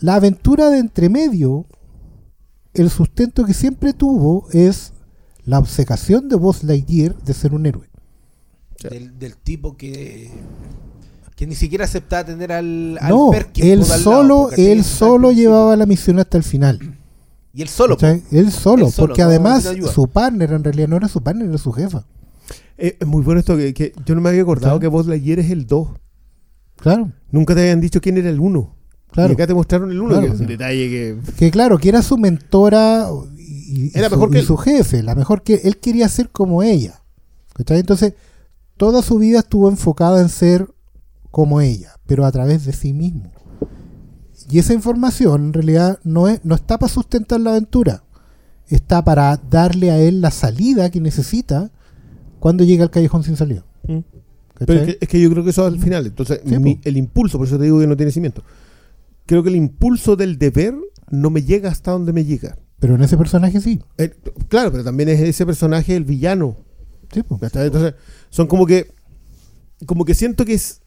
La 0.00 0.14
aventura 0.16 0.70
de 0.70 0.78
entremedio, 0.78 1.66
el 2.74 2.90
sustento 2.90 3.44
que 3.44 3.54
siempre 3.54 3.92
tuvo 3.92 4.48
es 4.52 4.92
la 5.44 5.58
obcecación 5.58 6.28
de 6.28 6.36
Buzz 6.36 6.62
Lightyear 6.62 7.16
de 7.16 7.34
ser 7.34 7.54
un 7.54 7.66
héroe. 7.66 7.88
Del, 8.90 9.18
del 9.18 9.36
tipo 9.36 9.76
que 9.76 10.30
que 11.34 11.46
ni 11.46 11.54
siquiera 11.54 11.84
aceptaba 11.84 12.24
tener 12.24 12.50
al, 12.50 12.98
al 13.00 13.10
No, 13.10 13.30
Perkin 13.30 13.64
él 13.64 13.80
lado, 13.80 13.98
solo, 14.02 14.50
él 14.56 14.82
solo 14.82 15.30
llevaba 15.30 15.76
la 15.76 15.86
misión 15.86 16.18
hasta 16.18 16.36
el 16.36 16.42
final. 16.42 16.96
Y 17.54 17.62
él 17.62 17.68
solo. 17.68 17.96
Él 18.00 18.20
solo, 18.50 18.86
Él 18.86 18.92
solo, 18.92 19.06
porque 19.08 19.22
no 19.22 19.28
además 19.28 19.68
su 19.94 20.08
partner 20.08 20.52
en 20.52 20.64
realidad 20.64 20.88
no 20.88 20.96
era 20.96 21.06
su 21.06 21.22
partner, 21.22 21.48
era 21.48 21.58
su 21.58 21.70
jefa. 21.72 22.04
Eh, 22.76 22.96
es 23.00 23.06
muy 23.06 23.22
bueno 23.22 23.38
esto 23.38 23.56
que, 23.56 23.72
que 23.72 23.92
yo 24.04 24.16
no 24.16 24.20
me 24.20 24.30
había 24.30 24.42
acordado 24.42 24.78
Claro. 24.78 24.80
que 24.80 24.88
Buzz 24.88 25.06
Lightyear 25.06 25.38
es 25.38 25.50
el 25.52 25.66
2. 25.66 25.88
Claro, 26.76 27.12
Nunca 27.30 27.54
te 27.54 27.60
habían 27.62 27.80
dicho 27.80 28.00
quién 28.00 28.16
era 28.18 28.30
el 28.30 28.40
1. 28.40 28.74
Claro. 29.10 29.30
Y 29.30 29.34
acá 29.34 29.46
te 29.46 29.54
mostraron 29.54 29.90
el 29.90 30.00
1, 30.00 30.08
Claro, 30.10 30.26
que 30.26 30.32
es 30.34 30.40
un 30.40 30.46
detalle 30.46 30.88
que... 30.88 31.18
Que 31.36 31.50
claro, 31.50 31.78
que 31.78 31.88
era 31.88 32.02
su 32.02 32.16
mentora 32.18 33.08
y, 33.36 33.90
su, 33.90 33.98
mejor 34.10 34.30
que 34.30 34.38
y 34.38 34.40
él. 34.40 34.46
su 34.46 34.56
jefe, 34.56 35.02
la 35.02 35.14
mejor 35.14 35.42
que 35.42 35.54
él 35.64 35.78
quería 35.78 36.08
ser 36.08 36.30
como 36.30 36.62
ella. 36.62 37.02
¿cachai? 37.54 37.80
Entonces, 37.80 38.14
toda 38.76 39.02
su 39.02 39.18
vida 39.18 39.40
estuvo 39.40 39.68
enfocada 39.68 40.20
en 40.20 40.28
ser 40.28 40.68
como 41.30 41.60
ella, 41.60 41.92
pero 42.06 42.24
a 42.24 42.32
través 42.32 42.64
de 42.64 42.72
sí 42.72 42.92
mismo. 42.92 43.32
Y 44.50 44.58
esa 44.58 44.72
información 44.72 45.46
en 45.46 45.52
realidad 45.52 45.98
no, 46.04 46.28
es, 46.28 46.40
no 46.44 46.54
está 46.54 46.78
para 46.78 46.90
sustentar 46.92 47.40
la 47.40 47.50
aventura, 47.50 48.04
está 48.68 49.04
para 49.04 49.36
darle 49.50 49.90
a 49.90 49.98
él 49.98 50.20
la 50.22 50.30
salida 50.30 50.90
que 50.90 51.00
necesita 51.00 51.70
cuando 52.38 52.64
llega 52.64 52.84
al 52.84 52.90
callejón 52.90 53.24
sin 53.24 53.36
salida. 53.36 53.64
Mm. 53.86 53.98
Pero 54.66 54.72
es 54.80 54.86
que, 54.86 54.98
es 55.02 55.08
que 55.08 55.20
yo 55.20 55.30
creo 55.30 55.44
que 55.44 55.50
eso 55.50 55.66
al 55.66 55.78
final. 55.78 56.06
Entonces, 56.06 56.40
Sí, 56.46 56.58
mi- 56.58 56.76
po. 56.76 56.80
el 56.84 56.96
impulso, 56.96 57.38
por 57.38 57.46
eso 57.46 57.58
te 57.58 57.64
digo 57.64 57.78
que 57.78 57.86
no 57.86 57.96
tiene 57.96 58.10
cimiento. 58.10 58.42
Creo 59.28 59.42
que 59.42 59.50
el 59.50 59.56
impulso 59.56 60.16
del 60.16 60.38
deber 60.38 60.74
no 61.10 61.28
me 61.28 61.42
llega 61.42 61.70
hasta 61.70 61.90
donde 61.90 62.14
me 62.14 62.24
llega. 62.24 62.56
Pero 62.80 62.94
en 62.94 63.02
ese 63.02 63.18
personaje 63.18 63.60
sí. 63.60 63.82
Eh, 63.98 64.14
claro, 64.48 64.72
pero 64.72 64.82
también 64.84 65.10
es 65.10 65.20
ese 65.20 65.44
personaje 65.44 65.94
el 65.94 66.04
villano. 66.04 66.56
Sí. 67.12 67.22
¿cachai? 67.38 67.66
Entonces, 67.66 67.94
son 68.30 68.46
como 68.46 68.64
que. 68.64 68.90
Como 69.84 70.06
que 70.06 70.14
siento 70.14 70.46
que 70.46 70.54
es. 70.54 70.80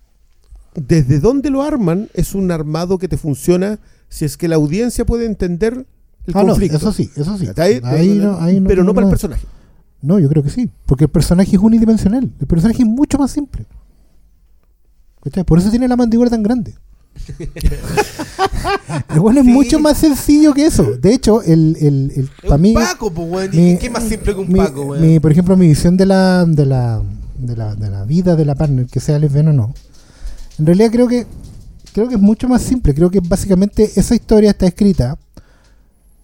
Desde 0.74 1.20
donde 1.20 1.52
lo 1.52 1.62
arman, 1.62 2.10
es 2.16 2.34
un 2.34 2.50
armado 2.50 2.98
que 2.98 3.08
te 3.08 3.18
funciona 3.18 3.78
si 4.10 4.26
es 4.26 4.38
que 4.38 4.48
la 4.48 4.56
audiencia 4.56 5.06
puede 5.06 5.26
entender 5.26 5.86
el 6.26 6.34
Ah, 6.36 6.42
no, 6.44 6.48
conflicto. 6.50 6.78
eso 6.78 6.92
sí, 6.94 7.12
eso 7.16 7.38
sí. 7.38 7.46
¿cachai? 7.46 7.80
Ahí 7.84 8.16
no- 8.18 8.40
ahí 8.40 8.60
no- 8.60 8.68
pero 8.68 8.84
no, 8.84 8.94
para 8.96 9.06
el 9.06 9.12
personaje. 9.12 9.46
No, 10.02 10.18
yo 10.18 10.28
creo 10.30 10.42
que 10.42 10.50
sí. 10.50 10.68
Porque 10.88 11.04
el 11.04 11.10
personaje 11.12 11.56
es 11.56 11.62
unidimensional. 11.62 12.32
El 12.40 12.48
personaje 12.48 12.82
es 12.82 12.88
mucho 12.90 13.20
más 13.20 13.30
simple. 13.32 13.68
Por 15.46 15.60
eso 15.60 15.70
tiene 15.70 15.88
la 15.88 15.96
mandíbula 15.96 16.30
tan 16.30 16.42
grande. 16.42 16.74
El 19.14 19.20
bueno 19.20 19.40
es 19.42 19.46
Sí. 19.46 19.52
mucho 19.52 19.80
más 19.80 19.98
sencillo 19.98 20.54
que 20.54 20.66
eso. 20.66 20.84
De 20.98 21.14
hecho, 21.14 21.42
el, 21.44 21.78
el, 21.80 22.30
para 22.42 22.56
un 22.56 22.62
mí. 22.62 22.74
Paco, 22.74 23.12
po, 23.12 23.24
weón. 23.24 23.50
mi- 23.56 23.78
¿Qué 23.78 23.90
más 23.90 24.04
simple 24.04 24.34
que 24.34 24.40
un 24.42 24.52
mi- 24.52 24.60
Paco, 24.60 24.96
mi- 24.96 25.20
por 25.20 25.32
ejemplo, 25.32 25.56
mi 25.58 25.68
visión 25.68 25.98
de 25.98 26.06
la, 26.06 26.46
de 26.46 26.66
la, 26.66 27.02
de 27.38 27.56
la, 27.56 27.76
de 27.76 27.90
la 27.90 28.04
vida 28.06 28.36
de 28.36 28.46
la 28.46 28.56
partner, 28.56 28.86
que 28.88 29.00
sea 29.00 29.20
lesbiana 29.20 29.52
o 29.52 29.54
no. 29.54 29.74
En 30.60 30.66
realidad 30.66 30.92
creo 30.92 31.08
que 31.08 31.26
creo 31.94 32.08
que 32.08 32.16
es 32.16 32.22
mucho 32.22 32.48
más 32.48 32.62
simple. 32.62 32.94
Creo 32.94 33.10
que 33.10 33.20
básicamente 33.20 33.90
esa 33.96 34.16
historia 34.16 34.52
está 34.52 34.66
escrita 34.68 35.18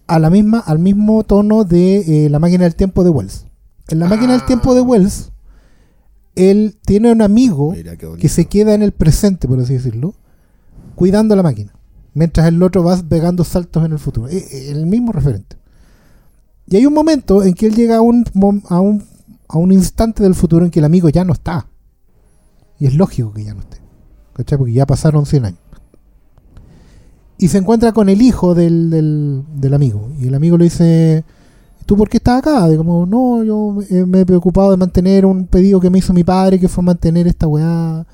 a 0.06 0.18
la 0.18 0.30
misma, 0.30 0.60
al 0.60 0.78
mismo 0.78 1.22
tono 1.24 1.64
de 1.64 2.26
eh, 2.26 2.30
la 2.30 2.38
máquina 2.38 2.64
del 2.64 2.74
tiempo 2.74 3.04
de 3.04 3.10
Wells. 3.10 3.44
En 3.88 3.98
la 3.98 4.06
máquina 4.06 4.32
del 4.32 4.42
Ah. 4.42 4.46
tiempo 4.46 4.74
de 4.74 4.80
Wells, 4.80 5.30
él 6.34 6.76
tiene 6.84 7.10
un 7.12 7.20
amigo 7.22 7.74
que 8.18 8.28
se 8.28 8.44
queda 8.46 8.74
en 8.74 8.82
el 8.82 8.92
presente, 8.92 9.48
por 9.48 9.58
así 9.60 9.74
decirlo, 9.74 10.14
cuidando 10.98 11.36
la 11.36 11.44
máquina, 11.44 11.72
mientras 12.12 12.48
el 12.48 12.60
otro 12.60 12.82
va 12.82 13.00
pegando 13.08 13.44
saltos 13.44 13.84
en 13.86 13.92
el 13.92 14.00
futuro. 14.00 14.26
Eh, 14.26 14.44
eh, 14.50 14.70
El 14.72 14.86
mismo 14.86 15.12
referente. 15.12 15.56
Y 16.66 16.74
hay 16.74 16.86
un 16.86 16.92
momento 16.92 17.44
en 17.44 17.54
que 17.54 17.66
él 17.66 17.76
llega 17.76 17.98
a 17.98 18.00
un, 18.00 18.24
a 18.68 18.80
un, 18.80 19.04
a 19.46 19.58
un 19.58 19.70
instante 19.70 20.24
del 20.24 20.34
futuro 20.34 20.64
en 20.64 20.72
que 20.72 20.80
el 20.80 20.84
amigo 20.84 21.08
ya 21.08 21.22
no 21.22 21.34
está. 21.34 21.68
Y 22.80 22.86
es 22.86 22.96
lógico 22.96 23.32
que 23.32 23.44
ya 23.44 23.54
no 23.54 23.60
esté. 23.60 23.78
¿Cachai? 24.32 24.58
Porque 24.58 24.72
ya 24.72 24.86
pasaron 24.86 25.24
100 25.24 25.44
años. 25.44 25.60
Y 27.38 27.46
se 27.46 27.58
encuentra 27.58 27.92
con 27.92 28.08
el 28.08 28.20
hijo 28.20 28.56
del, 28.56 28.90
del, 28.90 29.44
del 29.54 29.74
amigo. 29.74 30.10
Y 30.18 30.26
el 30.26 30.34
amigo 30.34 30.58
le 30.58 30.64
dice, 30.64 31.24
¿tú 31.86 31.96
por 31.96 32.08
qué 32.08 32.16
estás 32.16 32.40
acá? 32.40 32.76
Como, 32.76 33.06
no, 33.06 33.44
yo 33.44 33.78
me 34.04 34.22
he 34.22 34.26
preocupado 34.26 34.72
de 34.72 34.76
mantener 34.76 35.24
un 35.26 35.46
pedido 35.46 35.78
que 35.78 35.90
me 35.90 35.98
hizo 35.98 36.12
mi 36.12 36.24
padre, 36.24 36.58
que 36.58 36.66
fue 36.66 36.82
mantener 36.82 37.28
esta 37.28 37.46
weá. 37.46 38.04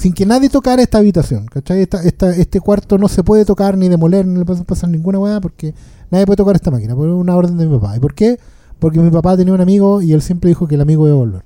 Sin 0.00 0.14
que 0.14 0.24
nadie 0.24 0.48
tocara 0.48 0.80
esta 0.80 0.96
habitación, 0.96 1.44
¿cachai? 1.44 1.82
Esta, 1.82 2.02
esta, 2.02 2.30
este 2.34 2.58
cuarto 2.58 2.96
no 2.96 3.06
se 3.06 3.22
puede 3.22 3.44
tocar 3.44 3.76
ni 3.76 3.90
demoler, 3.90 4.26
ni 4.26 4.38
le 4.38 4.46
puede 4.46 4.64
pasar 4.64 4.88
ninguna 4.88 5.18
weá, 5.18 5.42
porque 5.42 5.74
nadie 6.10 6.24
puede 6.24 6.38
tocar 6.38 6.56
esta 6.56 6.70
máquina, 6.70 6.96
por 6.96 7.10
una 7.10 7.36
orden 7.36 7.58
de 7.58 7.66
mi 7.66 7.78
papá. 7.78 7.98
¿Y 7.98 8.00
por 8.00 8.14
qué? 8.14 8.38
Porque 8.78 8.98
mi 8.98 9.10
papá 9.10 9.36
tenía 9.36 9.52
un 9.52 9.60
amigo 9.60 10.00
y 10.00 10.14
él 10.14 10.22
siempre 10.22 10.48
dijo 10.48 10.66
que 10.66 10.76
el 10.76 10.80
amigo 10.80 11.06
iba 11.06 11.16
a 11.16 11.18
volver. 11.18 11.44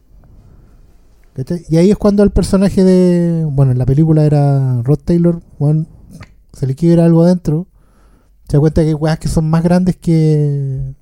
¿Cachai? 1.33 1.65
Y 1.69 1.79
ahí 1.79 1.91
es 1.91 1.97
cuando 1.97 2.23
el 2.23 2.31
personaje 2.31 2.85
de. 2.85 3.45
Bueno, 3.45 3.73
en 3.73 3.79
la 3.79 3.87
película 3.87 4.25
era 4.25 4.83
Rod 4.83 5.01
Taylor, 5.05 5.43
weón, 5.59 5.89
se 6.53 6.69
le 6.69 6.77
quiebra 6.77 7.07
algo 7.07 7.25
adentro. 7.25 7.67
Se 8.49 8.57
da 8.57 8.61
cuenta 8.61 8.83
que 8.83 8.89
hay 8.89 8.95
weas 8.95 9.19
que 9.19 9.27
son 9.27 9.51
más 9.51 9.65
grandes 9.65 9.97
que, 9.97 10.95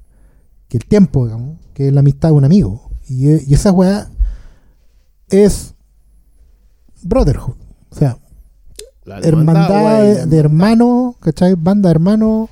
que 0.69 0.79
el 0.79 0.87
tiempo, 0.87 1.27
digamos, 1.27 1.59
que 1.75 1.93
la 1.93 2.01
amistad 2.01 2.31
de 2.31 2.35
un 2.35 2.47
amigo. 2.47 2.93
Y, 3.07 3.29
y 3.29 3.53
esa 3.53 3.73
wea 3.73 4.09
es 5.29 5.72
brotherhood. 7.03 7.55
O 7.91 7.95
sea, 7.95 8.17
La 9.05 9.19
hermandad 9.21 10.03
de, 10.03 10.27
de 10.27 10.37
hermanos, 10.39 11.17
¿cachai? 11.21 11.55
Banda 11.55 11.89
de 11.89 11.93
hermanos 11.93 12.49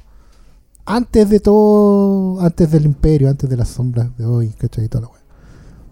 antes 0.87 1.29
de 1.31 1.41
todo, 1.41 2.41
antes 2.41 2.71
del 2.71 2.85
imperio, 2.85 3.29
antes 3.31 3.49
de 3.49 3.57
las 3.57 3.69
sombras 3.69 4.09
de 4.17 4.25
hoy, 4.25 4.49
¿cachai? 4.59 4.89
Toda 4.89 5.03
la 5.03 5.09
wea. 5.09 5.21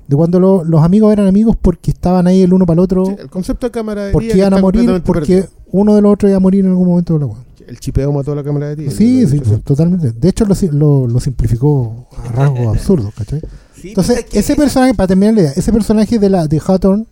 De 0.08 0.16
cuando 0.16 0.40
lo- 0.40 0.64
los 0.64 0.82
amigos 0.82 1.12
eran 1.12 1.26
amigos 1.26 1.54
porque 1.60 1.90
estaban 1.90 2.26
ahí 2.26 2.42
el 2.42 2.52
uno 2.52 2.64
para 2.66 2.74
el 2.74 2.84
otro, 2.84 3.06
Sí, 3.06 3.14
el 3.18 3.28
concepto 3.30 3.66
de 3.66 3.70
camaradería 3.70 4.12
porque 4.12 4.28
que 4.28 4.38
iban 4.38 4.54
a 4.54 4.58
morir, 4.58 5.02
porque 5.04 5.26
perdido. 5.42 5.48
uno 5.70 5.94
de 5.94 6.02
los 6.02 6.12
otros 6.14 6.30
iba 6.30 6.38
a 6.38 6.40
morir 6.40 6.64
en 6.64 6.70
algún 6.70 6.88
momento 6.88 7.14
de 7.14 7.20
la 7.20 7.26
wea. 7.26 7.36
El 7.66 7.78
chipeo 7.78 8.10
mató 8.12 8.32
a 8.32 8.34
la 8.36 8.42
camaradería. 8.42 8.90
Sí, 8.90 9.22
Lo 9.22 9.28
sí, 9.28 9.38
dicho 9.40 9.60
totalmente. 9.60 10.12
De 10.12 10.28
hecho, 10.30 10.46
lo, 10.46 10.54
si- 10.54 10.68
lo- 10.70 11.06
lo 11.06 11.20
simplificó 11.20 12.06
a 12.26 12.32
rasgos 12.32 12.66
absurdos, 12.76 13.12
¿cachai? 13.14 13.42
Sí, 13.74 13.88
Entonces, 13.90 14.14
pues, 14.16 14.24
es 14.24 14.30
que 14.32 14.38
ese 14.40 14.56
personaje, 14.56 14.94
para 14.94 15.06
terminar 15.08 15.34
la 15.34 15.40
idea, 15.42 15.52
ese 15.54 15.70
personaje 15.72 16.18
de 16.18 16.30
la 16.30 16.48
de 16.48 16.58
Hawthorne 16.66 17.04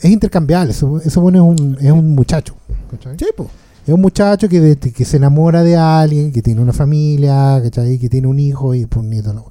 es 0.00 0.10
intercambiable. 0.10 0.72
Eso, 0.72 1.00
eso 1.00 1.20
bueno, 1.20 1.52
es 1.54 1.60
un, 1.60 1.76
es 1.80 1.92
un 1.92 2.14
muchacho. 2.14 2.54
¿cachai? 2.90 3.16
Sí, 3.18 3.26
po. 3.36 3.48
Es 3.86 3.94
un 3.94 4.00
muchacho 4.00 4.48
que, 4.48 4.60
de- 4.60 4.76
que 4.92 5.04
se 5.04 5.16
enamora 5.16 5.62
de 5.62 5.76
alguien, 5.76 6.32
que 6.32 6.42
tiene 6.42 6.60
una 6.60 6.72
familia, 6.72 7.60
¿cachai? 7.62 7.98
que 7.98 8.08
tiene 8.08 8.26
un 8.26 8.38
hijo 8.38 8.74
y 8.74 8.80
después 8.80 9.04
un 9.04 9.10
nieto. 9.10 9.30
wea. 9.30 9.42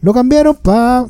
Lo 0.00 0.12
cambiaron 0.14 0.56
para 0.62 1.06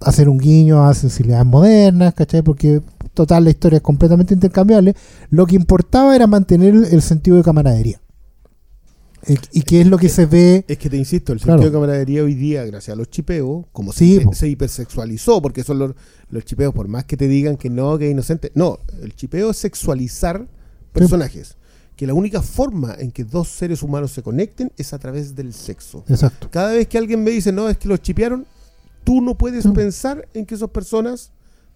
hacer 0.00 0.28
un 0.28 0.38
guiño 0.38 0.84
a 0.86 0.94
sensibilidades 0.94 1.46
modernas, 1.46 2.14
¿cachai? 2.14 2.42
Porque 2.42 2.80
total 3.14 3.44
la 3.44 3.50
historia 3.50 3.76
es 3.78 3.82
completamente 3.82 4.34
intercambiable. 4.34 4.94
Lo 5.30 5.46
que 5.46 5.56
importaba 5.56 6.14
era 6.14 6.26
mantener 6.26 6.74
el 6.74 7.02
sentido 7.02 7.36
de 7.36 7.42
camaradería. 7.42 8.00
¿Y 9.52 9.62
qué 9.62 9.80
es 9.80 9.86
lo 9.88 9.98
que 9.98 10.08
se 10.08 10.26
ve? 10.26 10.64
Es 10.68 10.78
que 10.78 10.88
te 10.88 10.96
insisto, 10.96 11.32
el 11.32 11.40
Claro. 11.40 11.58
sentido 11.60 11.70
de 11.70 11.84
camaradería 11.86 12.22
hoy 12.22 12.34
día, 12.34 12.64
gracias 12.64 12.94
a 12.94 12.96
los 12.96 13.10
chipeos, 13.10 13.66
como 13.72 13.92
Sí, 13.92 14.20
se, 14.20 14.34
se 14.34 14.48
hipersexualizó, 14.48 15.42
porque 15.42 15.64
son 15.64 15.78
los, 15.80 15.92
los 16.30 16.44
chipeos, 16.44 16.72
por 16.72 16.86
más 16.88 17.04
que 17.06 17.16
te 17.16 17.26
digan 17.26 17.56
que 17.56 17.68
no, 17.70 17.98
que 17.98 18.06
es 18.06 18.12
inocente. 18.12 18.52
No, 18.54 18.78
el 19.02 19.14
chipeo 19.16 19.50
es 19.50 19.56
sexualizar 19.56 20.46
personajes. 20.92 21.56
Que 21.96 22.06
la 22.06 22.12
única 22.14 22.42
forma 22.42 22.94
en 22.98 23.10
que 23.10 23.24
dos 23.24 23.48
seres 23.48 23.82
humanos 23.82 24.12
se 24.12 24.22
conecten 24.22 24.70
es 24.76 24.92
a 24.92 24.98
través 24.98 25.34
del 25.34 25.54
sexo. 25.54 26.04
Exacto. 26.08 26.50
Cada 26.50 26.72
vez 26.72 26.86
que 26.88 26.98
alguien 26.98 27.24
me 27.24 27.30
dice, 27.30 27.52
no, 27.52 27.68
es 27.70 27.78
que 27.78 27.88
los 27.88 28.00
chipearon, 28.02 28.46
tú 29.02 29.20
no 29.22 29.36
puedes 29.38 29.62
Sí. 29.64 29.70
pensar 29.70 30.28
en 30.34 30.44
que 30.44 30.54
esas 30.56 30.68
personas 30.70 31.30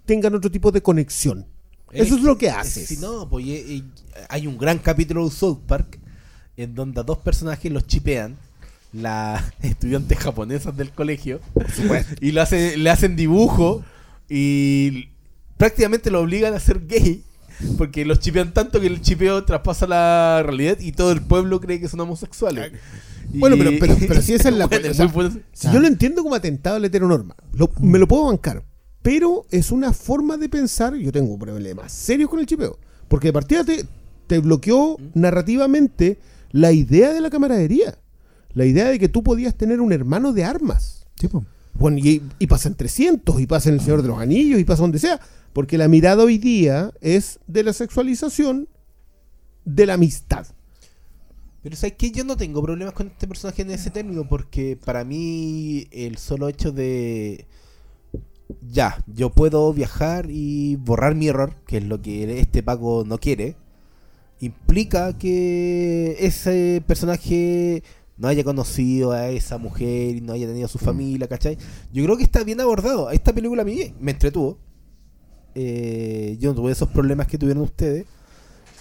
tengan 0.04 0.34
otro 0.34 0.50
tipo 0.50 0.70
de 0.72 0.82
conexión. 0.82 1.46
Eso 1.92 2.14
es 2.16 2.22
lo 2.22 2.36
que 2.36 2.50
haces. 2.50 2.86
Si 2.88 2.96
no, 2.98 3.28
pues 3.28 3.44
eh, 3.48 3.82
hay 4.28 4.46
un 4.46 4.58
gran 4.58 4.78
capítulo 4.78 5.24
de 5.24 5.30
South 5.30 5.60
Park 5.66 5.98
en 6.62 6.74
donde 6.74 7.00
a 7.00 7.02
dos 7.04 7.18
personajes 7.18 7.70
los 7.72 7.86
chipean, 7.86 8.36
las 8.92 9.42
estudiantes 9.62 10.18
japonesas 10.18 10.76
del 10.76 10.90
colegio, 10.90 11.40
y 12.20 12.32
lo 12.32 12.42
hace- 12.42 12.76
le 12.76 12.90
hacen 12.90 13.16
dibujo 13.16 13.84
y 14.28 15.08
prácticamente 15.56 16.10
lo 16.10 16.20
obligan 16.20 16.54
a 16.54 16.60
ser 16.60 16.86
gay. 16.86 17.22
Porque 17.76 18.06
los 18.06 18.20
chipean 18.20 18.54
tanto 18.54 18.80
que 18.80 18.86
el 18.86 19.02
chipeo 19.02 19.44
traspasa 19.44 19.86
la 19.86 20.42
realidad 20.42 20.78
y 20.80 20.92
todo 20.92 21.12
el 21.12 21.20
pueblo 21.20 21.60
cree 21.60 21.78
que 21.78 21.88
son 21.88 22.00
homosexuales. 22.00 22.72
Y- 23.34 23.38
Bueno, 23.38 23.56
pero- 23.58 23.72
pero- 23.78 23.96
pero 24.08 24.22
si 24.22 24.32
esa 24.32 24.48
es 24.48 24.54
la 24.56 24.66
Bueno, 24.68 24.88
cosa, 24.88 24.90
o 24.90 24.94
sea, 24.94 25.04
muy 25.04 25.14
bueno. 25.14 25.40
Si 25.52 25.70
yo 25.70 25.78
lo 25.78 25.86
entiendo 25.86 26.22
como 26.22 26.34
atentado 26.34 26.76
a 26.76 26.78
la 26.78 26.86
heteronorma, 26.86 27.36
lo- 27.52 27.70
me 27.80 27.98
lo 27.98 28.08
puedo 28.08 28.24
bancar. 28.26 28.64
Pero 29.02 29.44
es 29.50 29.70
una 29.72 29.92
forma 29.92 30.36
de 30.38 30.48
pensar. 30.48 30.94
Yo 30.94 31.12
tengo 31.12 31.38
problemas 31.38 31.92
serios 31.92 32.30
con 32.30 32.38
el 32.40 32.46
chipeo. 32.46 32.78
Porque 33.08 33.28
de 33.28 33.32
partida 33.34 33.62
te, 33.62 33.84
te 34.26 34.38
bloqueó 34.38 34.96
narrativamente 35.14 36.18
la 36.50 36.72
idea 36.72 37.12
de 37.12 37.20
la 37.20 37.30
camaradería. 37.30 37.98
La 38.52 38.64
idea 38.64 38.88
de 38.88 38.98
que 38.98 39.08
tú 39.08 39.22
podías 39.22 39.54
tener 39.54 39.80
un 39.80 39.92
hermano 39.92 40.32
de 40.32 40.44
armas. 40.44 41.06
Bueno, 41.74 41.98
y, 41.98 42.22
y 42.38 42.46
pasa 42.46 42.68
en 42.68 42.74
300, 42.74 43.40
y 43.40 43.46
pasa 43.46 43.68
en 43.68 43.76
El 43.76 43.80
Señor 43.80 44.02
de 44.02 44.08
los 44.08 44.18
Anillos, 44.18 44.60
y 44.60 44.64
pasa 44.64 44.82
donde 44.82 44.98
sea. 44.98 45.20
Porque 45.52 45.78
la 45.78 45.88
mirada 45.88 46.24
hoy 46.24 46.38
día 46.38 46.92
es 47.00 47.40
de 47.46 47.62
la 47.62 47.72
sexualización 47.72 48.68
de 49.64 49.86
la 49.86 49.94
amistad. 49.94 50.46
Pero 51.62 51.76
¿sabes 51.76 51.94
qué? 51.98 52.10
Yo 52.10 52.24
no 52.24 52.36
tengo 52.36 52.62
problemas 52.62 52.94
con 52.94 53.08
este 53.08 53.28
personaje 53.28 53.62
en 53.62 53.70
ese 53.70 53.90
término 53.90 54.26
porque 54.26 54.78
para 54.82 55.04
mí 55.04 55.86
el 55.90 56.16
solo 56.16 56.48
hecho 56.48 56.72
de... 56.72 57.46
Ya, 58.62 59.04
yo 59.06 59.30
puedo 59.30 59.72
viajar 59.72 60.26
y 60.28 60.76
borrar 60.76 61.14
mi 61.14 61.28
error, 61.28 61.54
que 61.66 61.76
es 61.78 61.84
lo 61.84 62.00
que 62.02 62.40
este 62.40 62.62
Paco 62.62 63.04
no 63.06 63.18
quiere, 63.18 63.56
implica 64.40 65.16
que 65.16 66.16
ese 66.20 66.82
personaje 66.86 67.82
no 68.16 68.28
haya 68.28 68.44
conocido 68.44 69.12
a 69.12 69.28
esa 69.30 69.56
mujer 69.58 70.16
y 70.16 70.20
no 70.20 70.32
haya 70.34 70.46
tenido 70.46 70.68
su 70.68 70.78
familia, 70.78 71.26
¿cachai? 71.28 71.56
Yo 71.92 72.04
creo 72.04 72.16
que 72.16 72.22
está 72.24 72.44
bien 72.44 72.60
abordado. 72.60 73.10
Esta 73.10 73.32
película 73.32 73.62
a 73.62 73.64
mí 73.64 73.94
me 74.00 74.10
entretuvo. 74.10 74.58
Eh, 75.54 76.36
yo 76.38 76.50
no 76.50 76.54
tuve 76.56 76.72
esos 76.72 76.88
problemas 76.88 77.26
que 77.26 77.38
tuvieron 77.38 77.62
ustedes. 77.62 78.06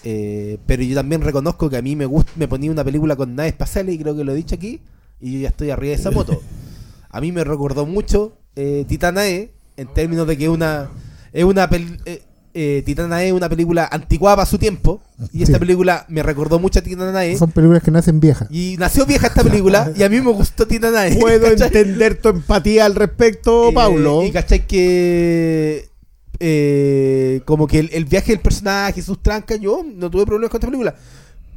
Eh, 0.03 0.57
pero 0.65 0.81
yo 0.83 0.95
también 0.95 1.21
reconozco 1.21 1.69
que 1.69 1.77
a 1.77 1.81
mí 1.81 1.95
me 1.95 2.05
gusta, 2.05 2.31
me 2.35 2.47
ponía 2.47 2.71
una 2.71 2.83
película 2.85 3.15
con 3.15 3.35
naves 3.35 3.51
espaciales 3.53 3.95
y 3.95 3.99
creo 3.99 4.15
que 4.15 4.23
lo 4.23 4.31
he 4.31 4.35
dicho 4.35 4.55
aquí 4.55 4.79
y 5.19 5.33
yo 5.33 5.39
ya 5.39 5.49
estoy 5.49 5.71
arriba 5.71 5.89
de 5.95 5.99
esa 6.01 6.11
moto. 6.11 6.41
A 7.11 7.19
mí 7.21 7.31
me 7.31 7.43
recordó 7.43 7.85
mucho 7.87 8.37
eh, 8.55 8.85
Titanae 8.87 9.51
en 9.77 9.93
términos 9.93 10.27
de 10.27 10.37
que 10.37 10.47
una 10.47 10.89
es 11.33 11.43
una 11.43 11.67
pel- 11.69 11.99
eh, 12.05 12.21
eh, 12.61 12.83
Titanae 12.85 13.27
es 13.27 13.33
una 13.33 13.47
película 13.47 13.87
anticuada 13.89 14.35
para 14.35 14.45
su 14.45 14.57
tiempo 14.57 14.99
y 15.31 15.43
esta 15.43 15.53
Sí. 15.55 15.59
película 15.59 16.05
me 16.09 16.21
recordó 16.23 16.59
mucho 16.59 16.79
a 16.79 16.81
Titanae 16.81 17.37
Son 17.37 17.51
películas 17.51 17.81
que 17.83 17.91
nacen 17.91 18.19
viejas. 18.19 18.49
y 18.51 18.75
nació 18.77 19.05
vieja 19.05 19.27
esta 19.27 19.43
película 19.43 19.91
y 19.95 20.03
a 20.03 20.09
mí 20.09 20.19
me 20.19 20.31
gustó 20.31 20.67
Titanae. 20.67 21.15
Puedo 21.19 21.47
¿cachai? 21.47 21.67
entender 21.67 22.15
tu 22.21 22.29
empatía 22.29 22.85
al 22.85 22.95
respecto, 22.95 23.69
Eh, 23.69 23.73
Paulo. 23.73 24.23
Y 24.23 24.31
cachai 24.31 24.67
que. 24.67 25.87
eh, 26.41 27.41
como 27.45 27.67
que 27.67 27.79
el, 27.79 27.89
el 27.93 28.05
viaje 28.05 28.31
del 28.31 28.41
personaje, 28.41 29.01
sus 29.01 29.21
trancas, 29.21 29.59
yo 29.59 29.83
no 29.85 30.09
tuve 30.09 30.25
problemas 30.25 30.49
con 30.51 30.57
esta 30.59 30.67
película. 30.67 30.95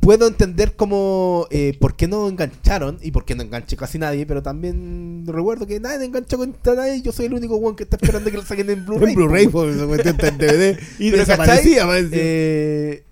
Puedo 0.02 0.26
entender 0.26 0.74
como 0.74 1.46
eh, 1.52 1.76
por 1.78 1.94
qué 1.94 2.08
no 2.08 2.28
engancharon 2.28 2.98
y 3.02 3.12
por 3.12 3.24
qué 3.24 3.36
no 3.36 3.44
enganché 3.44 3.76
casi 3.76 4.00
nadie, 4.00 4.26
pero 4.26 4.42
también 4.42 5.24
recuerdo 5.28 5.64
que 5.64 5.78
nadie 5.78 6.04
enganchó 6.04 6.38
con 6.38 6.56
nadie. 6.64 7.00
Yo 7.02 7.12
soy 7.12 7.26
el 7.26 7.34
único 7.34 7.54
one 7.54 7.76
que 7.76 7.84
está 7.84 7.98
esperando 8.02 8.28
que 8.28 8.36
lo 8.36 8.42
saquen 8.42 8.68
en 8.68 8.84
Blu-ray. 8.84 9.10
en 9.10 9.14
Blu-ray, 9.14 9.46
pues, 9.46 9.76
esa 9.76 9.86
cuestión 9.86 10.16
está 10.16 10.26
en 10.26 10.38
DVD 10.38 10.78
y 10.98 11.10
Pero, 11.12 11.18
desaparecía. 11.18 11.86
Eh, 12.10 13.04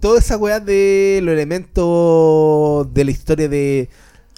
toda 0.00 0.18
esa 0.18 0.36
weá 0.36 0.58
de 0.58 1.20
los 1.22 1.32
elementos 1.32 2.92
de 2.92 3.04
la 3.04 3.10
historia 3.12 3.48
de, 3.48 3.88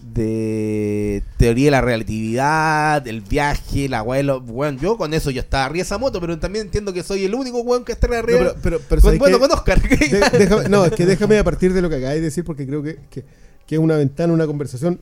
de 0.03 1.23
teoría 1.37 1.67
de 1.67 1.71
la 1.71 1.81
relatividad, 1.81 3.07
el 3.07 3.21
viaje, 3.21 3.89
la 3.89 4.03
weá. 4.03 4.37
Weón, 4.37 4.79
yo 4.79 4.97
con 4.97 5.15
eso 5.15 5.31
yo 5.31 5.41
estaba 5.41 5.65
arriba 5.67 5.79
de 5.79 5.83
esa 5.83 5.99
moto, 5.99 6.21
pero 6.21 6.39
también 6.39 6.67
entiendo 6.67 6.93
que 6.93 7.03
soy 7.03 7.25
el 7.25 7.35
único 7.35 7.61
weón 7.61 7.85
que 7.85 7.93
está 7.93 8.09
No, 8.09 8.15
arriba. 8.15 8.39
pero, 8.39 8.55
pero, 8.63 8.81
pero 8.89 9.01
con, 9.01 9.09
¿sabes 9.09 9.19
bueno, 9.19 9.39
qué? 9.39 9.41
con 9.49 9.53
Oscar. 9.59 9.81
De- 9.81 10.21
déjame- 10.49 10.69
no, 10.69 10.85
es 10.85 10.93
que 10.93 11.07
déjame 11.07 11.39
a 11.39 11.45
partir 11.45 11.73
de 11.73 11.81
lo 11.83 11.89
que 11.89 11.97
acabáis 11.97 12.21
de 12.21 12.27
decir, 12.27 12.45
porque 12.45 12.67
creo 12.67 12.83
que, 12.83 12.99
que- 13.11 13.25
que 13.67 13.75
es 13.77 13.81
una 13.81 13.97
ventana, 13.97 14.33
una 14.33 14.47
conversación 14.47 15.01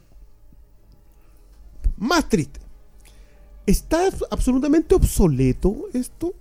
más 1.96 2.28
triste. 2.28 2.60
¿Está 3.66 4.08
abs- 4.08 4.26
absolutamente 4.30 4.94
obsoleto 4.94 5.86
esto? 5.92 6.34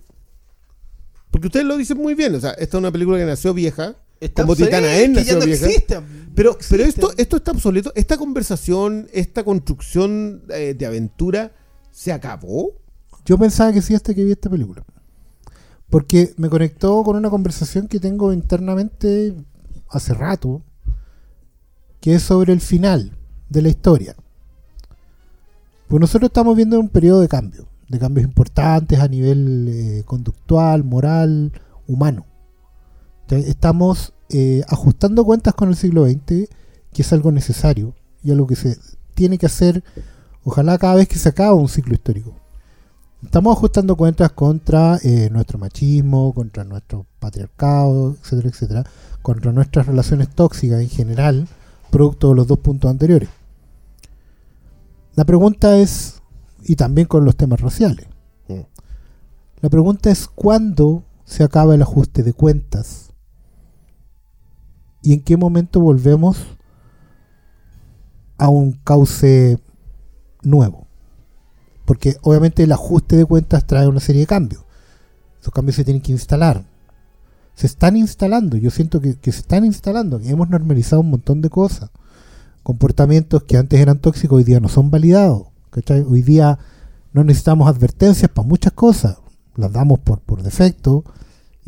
Porque 1.30 1.46
ustedes 1.46 1.66
lo 1.66 1.76
dicen 1.76 1.96
muy 1.98 2.14
bien, 2.14 2.34
o 2.34 2.40
sea, 2.40 2.50
esta 2.52 2.76
es 2.76 2.80
una 2.80 2.90
película 2.90 3.18
que 3.18 3.24
nació 3.24 3.54
vieja, 3.54 3.94
Está 4.20 4.42
como 4.42 4.52
obsoleto, 4.52 4.76
Titana 4.76 4.96
N 4.98 5.14
que 5.14 5.24
ya 5.24 5.32
nació 5.34 5.38
no 5.38 5.46
vieja. 5.46 5.66
existe. 5.66 6.00
Pero, 6.34 6.52
No 6.52 6.58
pero 6.68 6.82
existe. 6.84 7.00
esto, 7.06 7.12
esto 7.16 7.36
está 7.36 7.50
obsoleto. 7.52 7.92
Esta 7.94 8.16
conversación, 8.18 9.08
esta 9.12 9.44
construcción 9.44 10.42
eh, 10.50 10.74
de 10.78 10.86
aventura, 10.86 11.52
¿se 11.90 12.12
acabó? 12.12 12.72
Yo 13.24 13.38
pensaba 13.38 13.72
que 13.72 13.82
sí 13.82 13.94
hasta 13.94 14.14
que 14.14 14.24
vi 14.24 14.32
esta 14.32 14.50
película. 14.50 14.84
Porque 15.88 16.34
me 16.36 16.48
conectó 16.48 17.02
con 17.02 17.16
una 17.16 17.30
conversación 17.30 17.88
que 17.88 17.98
tengo 17.98 18.32
internamente 18.32 19.34
hace 19.88 20.14
rato, 20.14 20.62
que 22.00 22.14
es 22.14 22.22
sobre 22.22 22.52
el 22.52 22.60
final 22.60 23.16
de 23.48 23.62
la 23.62 23.68
historia. 23.70 24.14
Pues 25.88 26.00
nosotros 26.00 26.28
estamos 26.28 26.54
viendo 26.56 26.78
un 26.78 26.88
periodo 26.88 27.20
de 27.20 27.28
cambio, 27.28 27.66
de 27.88 27.98
cambios 27.98 28.24
importantes 28.24 29.00
a 29.00 29.08
nivel 29.08 29.66
eh, 29.68 30.02
conductual, 30.04 30.84
moral, 30.84 31.52
humano. 31.88 32.26
Estamos 33.38 34.12
eh, 34.28 34.62
ajustando 34.68 35.24
cuentas 35.24 35.54
con 35.54 35.68
el 35.68 35.76
siglo 35.76 36.06
XX, 36.06 36.48
que 36.92 37.02
es 37.02 37.12
algo 37.12 37.32
necesario 37.32 37.94
y 38.22 38.30
algo 38.30 38.46
que 38.46 38.56
se 38.56 38.76
tiene 39.14 39.38
que 39.38 39.46
hacer, 39.46 39.84
ojalá 40.44 40.78
cada 40.78 40.96
vez 40.96 41.08
que 41.08 41.18
se 41.18 41.28
acaba 41.28 41.54
un 41.54 41.68
ciclo 41.68 41.94
histórico. 41.94 42.34
Estamos 43.22 43.56
ajustando 43.56 43.96
cuentas 43.96 44.32
contra 44.32 44.98
eh, 45.02 45.28
nuestro 45.30 45.58
machismo, 45.58 46.32
contra 46.32 46.64
nuestro 46.64 47.06
patriarcado, 47.18 48.16
etcétera, 48.20 48.48
etcétera, 48.48 48.84
contra 49.20 49.52
nuestras 49.52 49.86
relaciones 49.86 50.28
tóxicas 50.30 50.80
en 50.80 50.88
general, 50.88 51.48
producto 51.90 52.30
de 52.30 52.36
los 52.36 52.46
dos 52.46 52.58
puntos 52.58 52.90
anteriores. 52.90 53.28
La 55.16 55.24
pregunta 55.24 55.76
es, 55.76 56.22
y 56.62 56.76
también 56.76 57.06
con 57.06 57.24
los 57.24 57.36
temas 57.36 57.60
raciales, 57.60 58.06
Mm. 58.50 58.62
la 59.60 59.68
pregunta 59.68 60.10
es 60.10 60.26
cuándo 60.26 61.04
se 61.24 61.44
acaba 61.44 61.74
el 61.74 61.82
ajuste 61.82 62.22
de 62.22 62.32
cuentas 62.32 63.09
y 65.02 65.14
en 65.14 65.20
qué 65.22 65.36
momento 65.36 65.80
volvemos 65.80 66.38
a 68.38 68.48
un 68.48 68.72
cauce 68.72 69.58
nuevo. 70.42 70.86
Porque 71.84 72.16
obviamente 72.22 72.62
el 72.62 72.72
ajuste 72.72 73.16
de 73.16 73.24
cuentas 73.24 73.66
trae 73.66 73.88
una 73.88 74.00
serie 74.00 74.22
de 74.22 74.26
cambios. 74.26 74.64
Esos 75.40 75.52
cambios 75.52 75.76
se 75.76 75.84
tienen 75.84 76.02
que 76.02 76.12
instalar. 76.12 76.64
Se 77.54 77.66
están 77.66 77.96
instalando, 77.96 78.56
yo 78.56 78.70
siento 78.70 79.00
que, 79.00 79.16
se 79.22 79.30
están 79.30 79.64
instalando. 79.64 80.20
Hemos 80.24 80.48
normalizado 80.48 81.02
un 81.02 81.10
montón 81.10 81.42
de 81.42 81.50
cosas. 81.50 81.90
Comportamientos 82.62 83.42
que 83.44 83.56
antes 83.56 83.80
eran 83.80 83.98
tóxicos 83.98 84.38
hoy 84.38 84.44
día 84.44 84.60
no 84.60 84.68
son 84.68 84.90
validados. 84.90 85.48
Hoy 86.08 86.22
día 86.22 86.58
no 87.12 87.24
necesitamos 87.24 87.68
advertencias 87.68 88.30
para 88.30 88.46
muchas 88.46 88.72
cosas. 88.72 89.18
Las 89.56 89.72
damos 89.72 89.98
por, 89.98 90.20
por 90.20 90.42
defecto. 90.42 91.04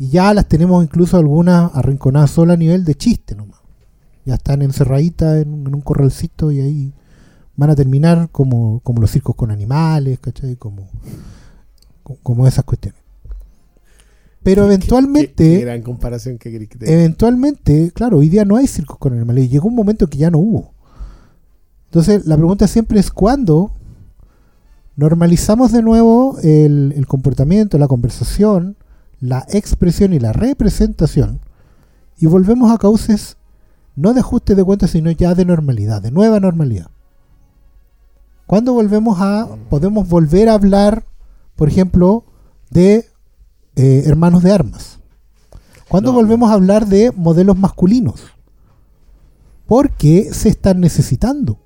Y 0.03 0.09
ya 0.09 0.33
las 0.33 0.47
tenemos 0.49 0.83
incluso 0.83 1.15
algunas 1.15 1.71
arrinconadas 1.73 2.29
solo 2.31 2.51
a 2.51 2.57
nivel 2.57 2.83
de 2.83 2.93
chiste 2.95 3.35
nomás. 3.35 3.59
Ya 4.25 4.35
están 4.35 4.61
encerraditas 4.61 5.41
en, 5.41 5.53
un- 5.53 5.65
en 5.67 5.75
un 5.75 5.79
corralcito 5.81 6.51
y 6.51 6.59
ahí 6.59 6.93
van 7.55 7.69
a 7.69 7.75
terminar 7.75 8.27
como, 8.29 8.81
como 8.81 8.99
los 8.99 9.11
circos 9.11 9.33
con 9.37 9.49
animales, 9.49 10.19
¿cachai? 10.19 10.57
Como, 10.57 10.89
co- 12.03 12.17
como 12.21 12.45
esas 12.47 12.65
cuestiones. 12.65 12.99
Pero 14.43 14.63
Qué- 14.63 14.67
qué- 14.67 14.73
eventualmente, 14.75 15.43
qué 15.59 15.61
gran 15.61 15.81
comparación 15.83 16.37
que 16.37 16.67
eventualmente, 16.81 17.91
claro, 17.93 18.17
hoy 18.17 18.27
día 18.27 18.43
no 18.43 18.57
hay 18.57 18.67
circos 18.67 18.97
con 18.97 19.13
animales. 19.13 19.45
Y 19.45 19.49
llegó 19.49 19.69
un 19.69 19.75
momento 19.75 20.07
que 20.07 20.17
ya 20.17 20.29
no 20.29 20.37
hubo. 20.39 20.73
Entonces, 21.85 22.25
la 22.25 22.35
pregunta 22.35 22.67
siempre 22.67 22.99
es 22.99 23.09
cuándo 23.09 23.71
normalizamos 24.97 25.71
de 25.71 25.81
nuevo 25.81 26.37
el, 26.43 26.93
el 26.97 27.07
comportamiento, 27.07 27.77
la 27.77 27.87
conversación, 27.87 28.75
la 29.23 29.45
expresión 29.47 30.11
y 30.11 30.19
la 30.19 30.33
representación 30.33 31.39
y 32.17 32.25
volvemos 32.25 32.69
a 32.71 32.77
cauces 32.77 33.37
no 33.95 34.13
de 34.13 34.19
ajuste 34.19 34.53
de 34.53 34.65
cuentas, 34.65 34.91
sino 34.91 35.11
ya 35.11 35.33
de 35.33 35.45
normalidad, 35.45 36.01
de 36.01 36.11
nueva 36.11 36.41
normalidad. 36.41 36.87
¿Cuándo 38.47 38.73
volvemos 38.73 39.21
a, 39.21 39.47
podemos 39.69 40.09
volver 40.09 40.49
a 40.49 40.55
hablar, 40.55 41.05
por 41.55 41.69
ejemplo, 41.69 42.25
de 42.69 43.05
eh, 43.77 44.03
hermanos 44.05 44.43
de 44.43 44.51
armas? 44.51 44.99
¿Cuándo 45.87 46.11
No, 46.11 46.17
volvemos 46.17 46.49
a 46.49 46.55
hablar 46.55 46.87
de 46.87 47.13
modelos 47.15 47.57
masculinos? 47.57 48.23
Porque 49.67 50.33
se 50.33 50.49
están 50.49 50.81
necesitando. 50.81 51.59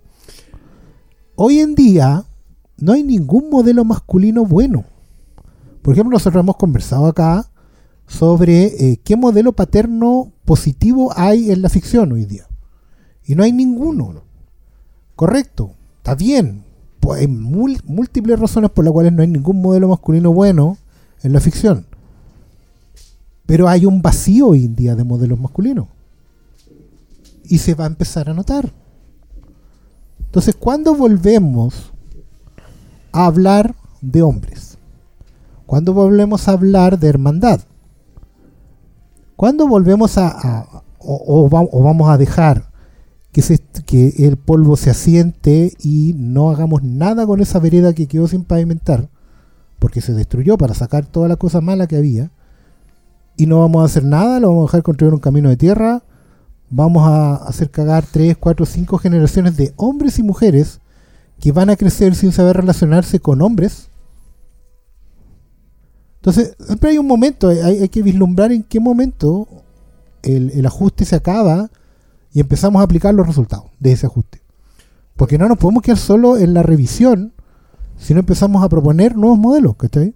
Hoy 1.35 1.59
en 1.59 1.73
día 1.73 2.23
no 2.77 2.93
hay 2.93 3.01
ningún 3.01 3.49
modelo 3.49 3.83
masculino 3.83 4.45
bueno. 4.45 4.85
Por 5.87 5.93
ejemplo, 5.93 6.15
nosotros 6.15 6.43
hemos 6.43 6.57
conversado 6.57 7.05
acá 7.05 7.49
sobre 8.07 8.65
eh, 8.65 8.99
qué 9.05 9.15
modelo 9.15 9.53
paterno 9.53 10.33
positivo 10.43 11.13
hay 11.15 11.49
en 11.49 11.61
la 11.61 11.69
ficción 11.69 12.11
hoy 12.11 12.25
día. 12.25 12.45
Y 13.23 13.35
no 13.35 13.43
hay 13.43 13.53
ninguno. 13.53 14.21
Correcto, 15.15 15.71
está 15.99 16.13
bien. 16.13 16.65
Pues 16.99 17.21
hay 17.21 17.27
múltiples 17.27 18.37
razones 18.37 18.69
por 18.71 18.83
las 18.83 18.91
cuales 18.91 19.13
no 19.13 19.21
hay 19.21 19.29
ningún 19.29 19.61
modelo 19.61 19.87
masculino 19.87 20.33
bueno 20.33 20.77
en 21.23 21.31
la 21.31 21.39
ficción. 21.39 21.85
Pero 23.45 23.69
hay 23.69 23.85
un 23.85 24.01
vacío 24.01 24.47
hoy 24.47 24.65
en 24.65 24.75
día 24.75 24.93
de 24.93 25.05
modelos 25.05 25.39
masculinos. 25.39 25.87
Y 27.45 27.59
se 27.59 27.75
va 27.75 27.85
a 27.85 27.87
empezar 27.87 28.29
a 28.29 28.33
notar. 28.33 28.73
Entonces, 30.19 30.53
¿cuándo 30.53 30.93
volvemos 30.95 31.93
a 33.13 33.25
hablar 33.25 33.73
de 34.01 34.21
hombres? 34.21 34.66
¿Cuándo 35.67 35.93
volvemos 35.93 36.47
a 36.47 36.53
hablar 36.53 36.97
de 36.97 37.07
hermandad? 37.09 37.59
¿Cuándo 39.35 39.67
volvemos 39.67 40.17
a... 40.17 40.81
o, 40.97 41.23
o 41.27 41.49
va- 41.49 41.67
o 41.71 41.83
vamos 41.83 42.09
a 42.09 42.17
dejar 42.17 42.71
que, 43.31 43.41
se, 43.43 43.59
que 43.85 44.13
el 44.25 44.37
polvo 44.37 44.75
se 44.77 44.89
asiente 44.89 45.73
y 45.83 46.13
no 46.17 46.49
hagamos 46.49 46.81
nada 46.83 47.27
con 47.27 47.39
esa 47.41 47.59
vereda 47.59 47.93
que 47.93 48.07
quedó 48.07 48.27
sin 48.27 48.43
pavimentar? 48.45 49.09
Porque 49.77 50.01
se 50.01 50.13
destruyó 50.13 50.57
para 50.57 50.73
sacar 50.73 51.05
toda 51.05 51.27
la 51.27 51.35
cosa 51.35 51.61
mala 51.61 51.85
que 51.85 51.97
había. 51.97 52.31
Y 53.35 53.45
no 53.45 53.59
vamos 53.59 53.83
a 53.83 53.85
hacer 53.85 54.03
nada, 54.03 54.39
lo 54.39 54.47
vamos 54.47 54.63
a 54.63 54.67
dejar 54.71 54.83
construir 54.83 55.13
un 55.13 55.19
camino 55.19 55.49
de 55.49 55.57
tierra. 55.57 56.01
Vamos 56.69 57.07
a 57.07 57.35
hacer 57.35 57.69
cagar 57.69 58.03
3, 58.09 58.37
4, 58.37 58.65
5 58.65 58.97
generaciones 58.97 59.55
de 59.55 59.73
hombres 59.75 60.17
y 60.17 60.23
mujeres 60.23 60.79
que 61.39 61.51
van 61.51 61.69
a 61.69 61.75
crecer 61.75 62.15
sin 62.15 62.31
saber 62.31 62.57
relacionarse 62.57 63.19
con 63.19 63.41
hombres. 63.43 63.91
Entonces, 66.17 66.55
siempre 66.59 66.91
hay 66.91 66.97
un 66.97 67.07
momento, 67.07 67.49
hay, 67.49 67.59
hay 67.61 67.89
que 67.89 68.01
vislumbrar 68.01 68.51
en 68.51 68.63
qué 68.63 68.79
momento 68.79 69.47
el, 70.23 70.51
el 70.51 70.65
ajuste 70.65 71.05
se 71.05 71.15
acaba 71.15 71.69
y 72.33 72.39
empezamos 72.39 72.79
a 72.79 72.83
aplicar 72.83 73.13
los 73.13 73.25
resultados 73.25 73.65
de 73.79 73.93
ese 73.93 74.05
ajuste. 74.05 74.41
Porque 75.15 75.37
no 75.37 75.47
nos 75.47 75.57
podemos 75.57 75.81
quedar 75.81 75.97
solo 75.97 76.37
en 76.37 76.53
la 76.53 76.63
revisión, 76.63 77.33
sino 77.97 78.19
empezamos 78.19 78.63
a 78.63 78.69
proponer 78.69 79.15
nuevos 79.15 79.39
modelos, 79.39 79.75
¿cachai? 79.75 80.13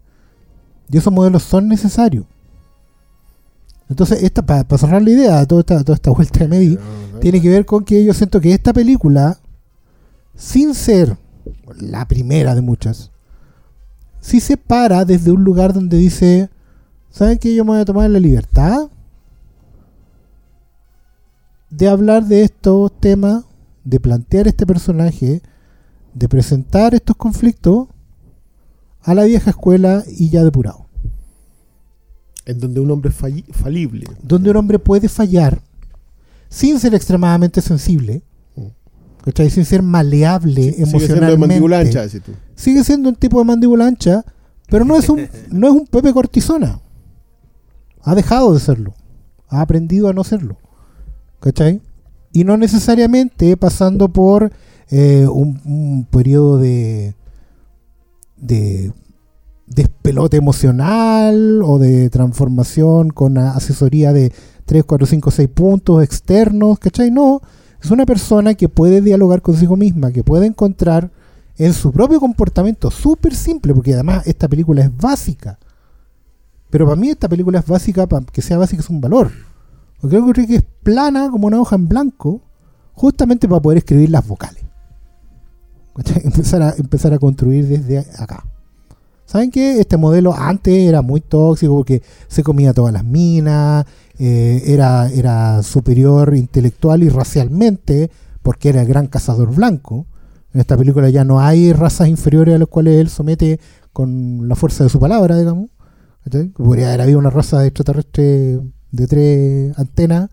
Y 0.90 0.98
esos 0.98 1.12
modelos 1.12 1.44
son 1.44 1.68
necesarios. 1.68 2.26
Entonces, 3.90 4.24
esta, 4.24 4.46
para, 4.46 4.64
para 4.64 4.80
cerrar 4.80 5.02
la 5.02 5.10
idea, 5.10 5.46
toda 5.46 5.62
esta, 5.62 5.84
toda 5.84 5.96
esta 5.96 6.12
vuelta 6.12 6.40
de 6.40 6.48
Medi, 6.48 6.80
tiene 7.20 7.42
que 7.42 7.50
ver 7.50 7.66
con 7.66 7.84
que 7.84 8.04
yo 8.04 8.14
siento 8.14 8.40
que 8.40 8.54
esta 8.54 8.74
película, 8.74 9.38
sin 10.36 10.74
ser 10.74 11.18
la 11.78 12.08
primera 12.08 12.56
de 12.56 12.62
muchas, 12.62 13.11
sí 14.22 14.40
se 14.40 14.56
para 14.56 15.04
desde 15.04 15.32
un 15.32 15.44
lugar 15.44 15.74
donde 15.74 15.98
dice, 15.98 16.50
¿saben 17.10 17.38
qué? 17.38 17.54
Yo 17.54 17.66
me 17.66 17.72
voy 17.72 17.82
a 17.82 17.86
tomar 17.86 18.10
la 18.10 18.20
libertad 18.20 18.90
de 21.70 21.90
hablar 21.90 22.26
de 22.26 22.44
estos 22.44 22.92
temas, 23.00 23.44
de 23.84 24.00
plantear 24.00 24.48
este 24.48 24.66
personaje, 24.66 25.42
de 26.14 26.30
presentar 26.30 26.94
estos 26.94 27.16
conflictos 27.16 27.88
a 29.02 29.14
la 29.14 29.24
vieja 29.24 29.50
escuela 29.50 30.04
y 30.08 30.30
ya 30.30 30.44
depurado. 30.44 30.86
En 32.46 32.60
donde 32.60 32.80
un 32.80 32.92
hombre 32.92 33.12
es 33.12 33.56
falible. 33.56 34.08
Donde 34.22 34.52
un 34.52 34.58
hombre 34.58 34.80
puede 34.80 35.10
fallar 35.10 35.62
sin 36.50 36.80
ser 36.80 36.94
extremadamente 36.94 37.62
sensible, 37.62 38.24
¿cachai? 39.24 39.50
sin 39.50 39.66
ser 39.66 39.82
maleable 39.82 40.62
Sigue 40.64 40.74
siendo 40.74 40.86
de 41.00 41.06
emocionalmente. 41.06 41.48
mandíbula 41.48 41.80
ancha, 41.80 42.02
decís 42.04 42.22
tú. 42.24 42.32
sigue 42.56 42.84
siendo 42.84 43.10
un 43.10 43.16
tipo 43.16 43.40
de 43.40 43.46
mandíbula 43.46 43.88
ancha, 43.88 44.24
pero 44.70 44.86
no 44.86 44.96
es 44.96 45.10
un, 45.10 45.28
no 45.52 45.68
es 45.68 45.74
un 45.74 45.86
Pepe 45.88 46.14
Cortisona. 46.14 46.80
Ha 48.04 48.16
dejado 48.16 48.54
de 48.54 48.60
serlo. 48.60 48.94
Ha 49.48 49.62
aprendido 49.62 50.08
a 50.10 50.14
no 50.14 50.24
serlo. 50.24 50.58
¿Cachai? 51.40 51.82
Y 52.34 52.44
no 52.46 52.56
necesariamente 52.58 53.58
pasando 53.58 54.10
por 54.10 54.52
eh, 54.90 55.28
un, 55.32 55.60
un 55.66 56.08
periodo 56.10 56.58
de, 56.58 57.16
de 58.38 58.94
despelote 59.68 60.38
emocional 60.38 61.62
o 61.64 61.78
de 61.80 62.10
transformación 62.10 63.10
con 63.10 63.38
asesoría 63.38 64.14
de 64.14 64.32
3, 64.66 64.84
4, 64.86 65.08
5, 65.08 65.32
6 65.32 65.50
puntos 65.50 66.04
externos, 66.04 66.80
¿cachai? 66.80 67.12
No, 67.12 67.42
es 67.82 67.90
una 67.90 68.06
persona 68.06 68.54
que 68.54 68.70
puede 68.70 69.02
dialogar 69.02 69.42
consigo 69.42 69.76
misma, 69.76 70.12
que 70.12 70.24
puede 70.24 70.46
encontrar 70.46 71.10
en 71.58 71.74
su 71.74 71.92
propio 71.92 72.20
comportamiento 72.20 72.92
súper 72.92 73.36
simple, 73.36 73.74
porque 73.74 73.94
además 73.94 74.26
esta 74.28 74.48
película 74.48 74.84
es 74.84 74.96
básica. 74.96 75.58
Pero 76.70 76.86
para 76.86 76.96
mí 76.96 77.10
esta 77.10 77.28
película 77.28 77.60
es 77.60 77.66
básica, 77.66 78.08
para 78.08 78.26
que 78.26 78.42
sea 78.42 78.58
básica 78.58 78.82
es 78.82 78.90
un 78.90 79.02
valor. 79.02 79.32
Porque 80.00 80.20
creo 80.20 80.48
que 80.48 80.56
es 80.56 80.64
plana 80.84 81.30
como 81.30 81.48
una 81.48 81.60
hoja 81.60 81.76
en 81.76 81.88
blanco, 81.88 82.42
justamente 82.94 83.48
para 83.48 83.62
poder 83.62 83.80
escribir 83.80 84.10
las 84.10 84.28
vocales. 84.28 84.64
Empezar 86.24 87.14
a 87.14 87.20
construir 87.20 87.68
desde 87.68 88.00
acá. 88.00 88.46
¿Saben 89.32 89.50
qué? 89.50 89.80
Este 89.80 89.96
modelo 89.96 90.34
antes 90.38 90.74
era 90.76 91.02
muy 91.02 91.22
tóxico 91.22 91.74
porque 91.74 92.02
se 92.28 92.44
comía 92.44 92.74
todas 92.74 92.92
las 92.92 93.06
minas, 93.06 93.86
eh, 94.20 94.62
era, 94.66 95.08
era 95.08 95.64
superior 95.64 96.36
intelectual 96.36 97.02
y 97.02 97.08
racialmente, 97.08 98.12
porque 98.42 98.68
era 98.68 98.82
el 98.82 98.90
gran 98.90 99.08
cazador 99.08 99.56
blanco. 99.56 100.06
En 100.54 100.60
esta 100.60 100.76
película 100.76 101.10
ya 101.10 101.24
no 101.24 101.40
hay 101.40 101.72
razas 101.72 102.10
inferiores 102.10 102.56
a 102.56 102.58
las 102.58 102.68
cuales 102.68 103.00
él 103.00 103.08
somete 103.08 103.62
con 103.94 104.50
la 104.50 104.56
fuerza 104.56 104.84
de 104.84 104.90
su 104.90 105.00
palabra, 105.00 105.38
digamos. 105.38 105.70
¿Cachai? 106.26 106.50
Podría 106.50 106.90
haber 106.90 107.00
habido 107.00 107.20
una 107.20 107.30
raza 107.30 107.62
de 107.62 107.68
extraterrestre 107.68 108.60
de 108.92 109.08
tres 109.08 109.80
antenas 109.80 110.30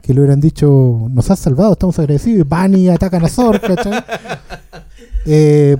que 0.00 0.14
le 0.14 0.20
hubieran 0.20 0.40
dicho, 0.40 1.06
nos 1.10 1.30
has 1.30 1.38
salvado, 1.38 1.74
estamos 1.74 1.96
agradecidos, 2.00 2.40
y 2.40 2.42
van 2.42 2.74
y 2.74 2.88
atacan 2.88 3.24
a 3.24 3.28
Zor, 3.28 3.60
¿cachai? 3.60 4.02
Eh, 5.24 5.76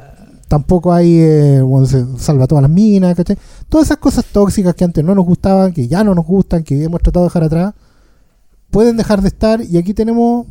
tampoco 0.52 0.92
hay, 0.92 1.18
eh, 1.18 1.62
bueno, 1.62 1.86
se 1.86 2.04
salva 2.18 2.46
todas 2.46 2.60
las 2.60 2.70
minas, 2.70 3.16
¿cachai? 3.16 3.38
Todas 3.70 3.86
esas 3.86 3.96
cosas 3.96 4.26
tóxicas 4.26 4.74
que 4.74 4.84
antes 4.84 5.02
no 5.02 5.14
nos 5.14 5.24
gustaban, 5.24 5.72
que 5.72 5.88
ya 5.88 6.04
no 6.04 6.14
nos 6.14 6.26
gustan, 6.26 6.62
que 6.62 6.84
hemos 6.84 7.00
tratado 7.00 7.24
de 7.24 7.28
dejar 7.28 7.44
atrás, 7.44 7.74
pueden 8.70 8.98
dejar 8.98 9.22
de 9.22 9.28
estar 9.28 9.62
y 9.62 9.78
aquí 9.78 9.94
tenemos 9.94 10.46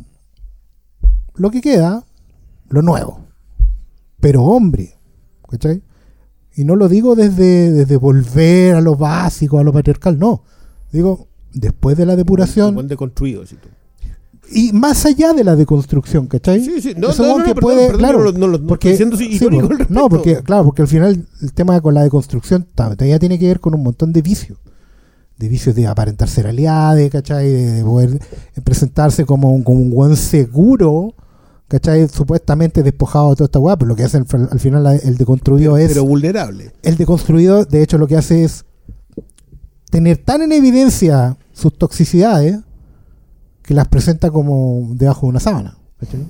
lo 1.36 1.52
que 1.52 1.60
queda, 1.60 2.04
lo 2.68 2.82
nuevo. 2.82 3.20
Pero 4.18 4.42
hombre, 4.42 4.98
¿cachai? 5.48 5.84
Y 6.56 6.64
no 6.64 6.74
lo 6.74 6.88
digo 6.88 7.14
desde, 7.14 7.70
desde 7.70 7.96
volver 7.96 8.74
a 8.74 8.80
lo 8.80 8.96
básico, 8.96 9.60
a 9.60 9.62
lo 9.62 9.72
patriarcal, 9.72 10.18
no. 10.18 10.42
Digo, 10.90 11.28
después 11.54 11.96
de 11.96 12.06
la 12.06 12.16
depuración 12.16 12.74
Buen 12.74 12.88
deconstruido, 12.88 13.42
decís 13.42 13.60
tú. 13.60 13.68
Y 14.54 14.72
más 14.72 15.04
allá 15.06 15.32
de 15.32 15.44
la 15.44 15.56
deconstrucción, 15.56 16.26
¿cachai? 16.26 16.64
Sí, 16.64 16.80
sí. 16.80 16.94
No, 16.96 17.08
no, 17.16 17.38
no, 17.38 17.44
que 17.44 17.54
puede- 17.54 17.86
perdón, 17.86 17.98
claro, 17.98 18.32
no, 18.32 18.46
no, 18.48 18.58
no 18.58 18.66
porque 18.66 18.96
siendo 18.96 19.16
sí, 19.16 19.38
por- 19.40 19.90
no 19.90 20.08
porque 20.08 20.36
claro 20.42 20.64
porque 20.64 20.82
al 20.82 20.88
final 20.88 21.26
el 21.40 21.52
tema 21.52 21.80
con 21.80 21.94
la 21.94 22.02
deconstrucción 22.02 22.66
todavía 22.74 23.18
tiene 23.18 23.38
que 23.38 23.46
ver 23.48 23.60
con 23.60 23.74
un 23.74 23.82
montón 23.82 24.12
de 24.12 24.22
vicios 24.22 24.58
de 25.38 25.48
vicios 25.48 25.74
de 25.74 25.86
aparentar 25.86 26.28
ser 26.28 26.46
aliade 26.46 27.10
¿cachai? 27.10 27.48
de, 27.50 27.70
de 27.72 27.82
poder 27.84 28.20
presentarse 28.62 29.24
como 29.24 29.52
un, 29.52 29.62
como 29.64 29.80
un 29.80 29.90
buen 29.90 30.14
seguro 30.16 31.14
¿cachai? 31.68 32.06
supuestamente 32.08 32.82
despojado 32.82 33.30
de 33.30 33.36
toda 33.36 33.46
esta 33.46 33.58
weá 33.58 33.76
pero 33.76 33.88
lo 33.88 33.96
que 33.96 34.04
hace 34.04 34.18
al, 34.18 34.26
al 34.50 34.60
final 34.60 35.00
el 35.02 35.16
deconstruido 35.16 35.76
es 35.78 35.88
Pero 35.88 36.04
vulnerable. 36.04 36.72
el 36.82 36.96
deconstruido 36.96 37.64
de 37.64 37.82
hecho 37.82 37.98
lo 37.98 38.06
que 38.06 38.16
hace 38.16 38.44
es 38.44 38.64
tener 39.90 40.18
tan 40.18 40.42
en 40.42 40.52
evidencia 40.52 41.36
sus 41.52 41.76
toxicidades 41.76 42.58
que 43.62 43.74
las 43.74 43.88
presenta 43.88 44.30
como 44.30 44.90
debajo 44.94 45.26
de 45.26 45.30
una 45.30 45.40
sábana. 45.40 45.76
¿cachai? 46.00 46.20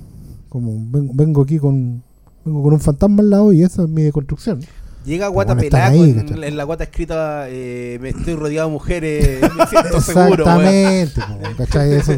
Como 0.49 0.71
ven- 0.91 1.09
vengo 1.15 1.41
aquí 1.41 1.57
con 1.59 2.03
vengo 2.45 2.61
con 2.63 2.73
un 2.73 2.79
fantasma 2.79 3.21
al 3.21 3.29
lado 3.29 3.53
y 3.53 3.63
esa 3.63 3.83
es 3.83 3.89
mi 3.89 4.03
deconstrucción. 4.03 4.59
Llega 5.05 5.27
guata 5.27 5.55
pelada 5.57 5.87
ahí, 5.87 6.15
en 6.43 6.55
la 6.57 6.63
guata 6.63 6.85
escrita 6.85 7.45
eh, 7.49 7.97
me 8.01 8.09
estoy 8.09 8.35
rodeado 8.35 8.69
de 8.69 8.73
mujeres, 8.73 9.41
me 9.41 9.65
siento 9.67 9.99
seguro. 9.99 10.45
Exactamente, 10.45 11.21
¿cachai? 11.57 11.91
Eso, 11.95 12.13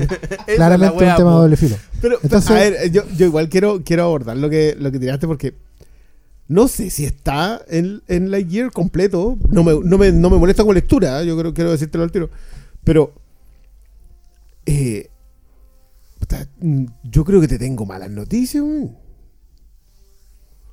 claramente 0.56 1.04
la 1.06 1.12
un 1.14 1.18
tema 1.18 1.32
de 1.32 1.38
doble 1.38 1.58
filo. 1.58 1.76
Pero, 2.00 2.18
Entonces- 2.22 2.52
a 2.52 2.54
ver, 2.54 2.92
yo, 2.92 3.02
yo 3.18 3.26
igual 3.26 3.50
quiero, 3.50 3.82
quiero 3.84 4.04
abordar 4.04 4.38
lo 4.38 4.52
que, 4.52 4.76
lo 4.80 4.92
que 4.92 5.00
tiraste 5.00 5.26
porque 5.26 5.56
no 6.48 6.68
sé 6.68 6.92
si 6.92 7.06
está 7.06 7.60
en, 7.70 8.04
en 8.08 8.30
Lightyear 8.30 8.72
completo. 8.72 9.36
No 9.50 9.64
me, 9.64 9.74
no, 9.84 9.98
me, 9.98 10.12
no 10.12 10.30
me 10.30 10.38
molesta 10.38 10.64
con 10.64 10.76
lectura, 10.76 11.22
¿eh? 11.24 11.26
yo 11.26 11.36
creo 11.40 11.56
quiero 11.56 11.72
decírtelo 11.72 12.04
al 12.04 12.12
tiro. 12.12 12.30
Pero 12.84 13.14
eh, 14.66 15.10
mm, 16.60 16.86
yo 17.04 17.24
creo 17.24 17.42
que 17.42 17.48
te 17.48 17.60
tengo 17.60 17.86
malas 17.86 18.10
noticias, 18.12 18.64
weón. 18.64 18.98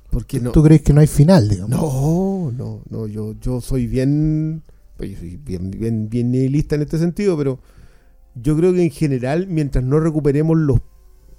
Porque 0.09 0.39
no. 0.39 0.51
¿Tú 0.51 0.63
crees 0.63 0.81
que 0.81 0.93
no 0.93 1.01
hay 1.01 1.07
final, 1.07 1.49
digamos? 1.49 1.71
No, 1.71 2.51
no, 2.51 2.81
no, 2.89 3.07
yo, 3.07 3.33
yo 3.41 3.61
soy 3.61 3.87
bien, 3.87 4.61
pues 4.95 5.11
yo 5.11 5.17
soy 5.17 5.37
bien, 5.37 5.71
bien, 5.71 6.09
bien 6.09 6.31
nihilista 6.31 6.75
en 6.75 6.83
este 6.83 6.99
sentido, 6.99 7.35
pero 7.35 7.59
yo 8.35 8.55
creo 8.55 8.73
que 8.73 8.83
en 8.83 8.91
general, 8.91 9.47
mientras 9.47 9.83
no 9.83 9.99
recuperemos 9.99 10.57
los 10.57 10.81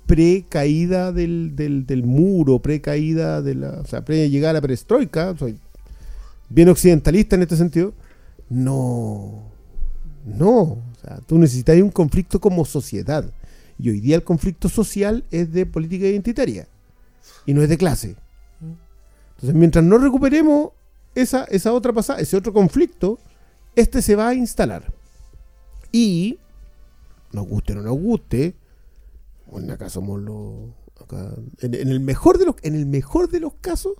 pre-caída 0.06 1.12
del, 1.12 1.54
del, 1.54 1.86
del 1.86 2.04
muro, 2.04 2.60
pre-caída 2.60 3.42
de 3.42 3.54
la, 3.54 3.80
o 3.80 3.86
sea, 3.86 4.04
pre-llegada 4.04 4.50
a 4.50 4.54
la 4.54 4.60
perestroika, 4.60 5.36
soy 5.36 5.56
bien 6.48 6.68
occidentalista 6.68 7.36
en 7.36 7.42
este 7.42 7.56
sentido, 7.56 7.94
no, 8.50 9.50
no, 10.26 10.78
tú 11.26 11.38
necesitas 11.38 11.80
un 11.80 11.90
conflicto 11.90 12.40
como 12.40 12.64
sociedad, 12.64 13.30
y 13.78 13.90
hoy 13.90 14.00
día 14.00 14.16
el 14.16 14.24
conflicto 14.24 14.68
social 14.68 15.24
es 15.30 15.52
de 15.52 15.66
política 15.66 16.06
identitaria, 16.06 16.68
y 17.46 17.54
no 17.54 17.62
es 17.62 17.68
de 17.68 17.76
clase. 17.76 18.16
Entonces, 19.34 19.54
mientras 19.54 19.84
no 19.84 19.98
recuperemos 19.98 20.70
esa, 21.14 21.44
esa 21.44 21.72
otra 21.72 21.92
pasada, 21.92 22.20
ese 22.20 22.36
otro 22.36 22.52
conflicto, 22.52 23.18
este 23.76 24.02
se 24.02 24.16
va 24.16 24.28
a 24.28 24.34
instalar. 24.34 24.92
Y, 25.92 26.38
nos 27.32 27.46
guste 27.46 27.72
o 27.72 27.76
no 27.76 27.82
nos 27.82 27.98
guste, 27.98 28.56
bueno, 29.46 29.72
acá 29.72 29.90
somos 29.90 30.20
en 31.60 31.74
el 31.74 32.00
mejor 32.00 32.38
de 32.38 32.46
los, 32.46 32.56
en 32.62 32.74
el 32.74 32.86
mejor 32.86 33.28
de 33.28 33.40
los 33.40 33.54
casos, 33.60 33.94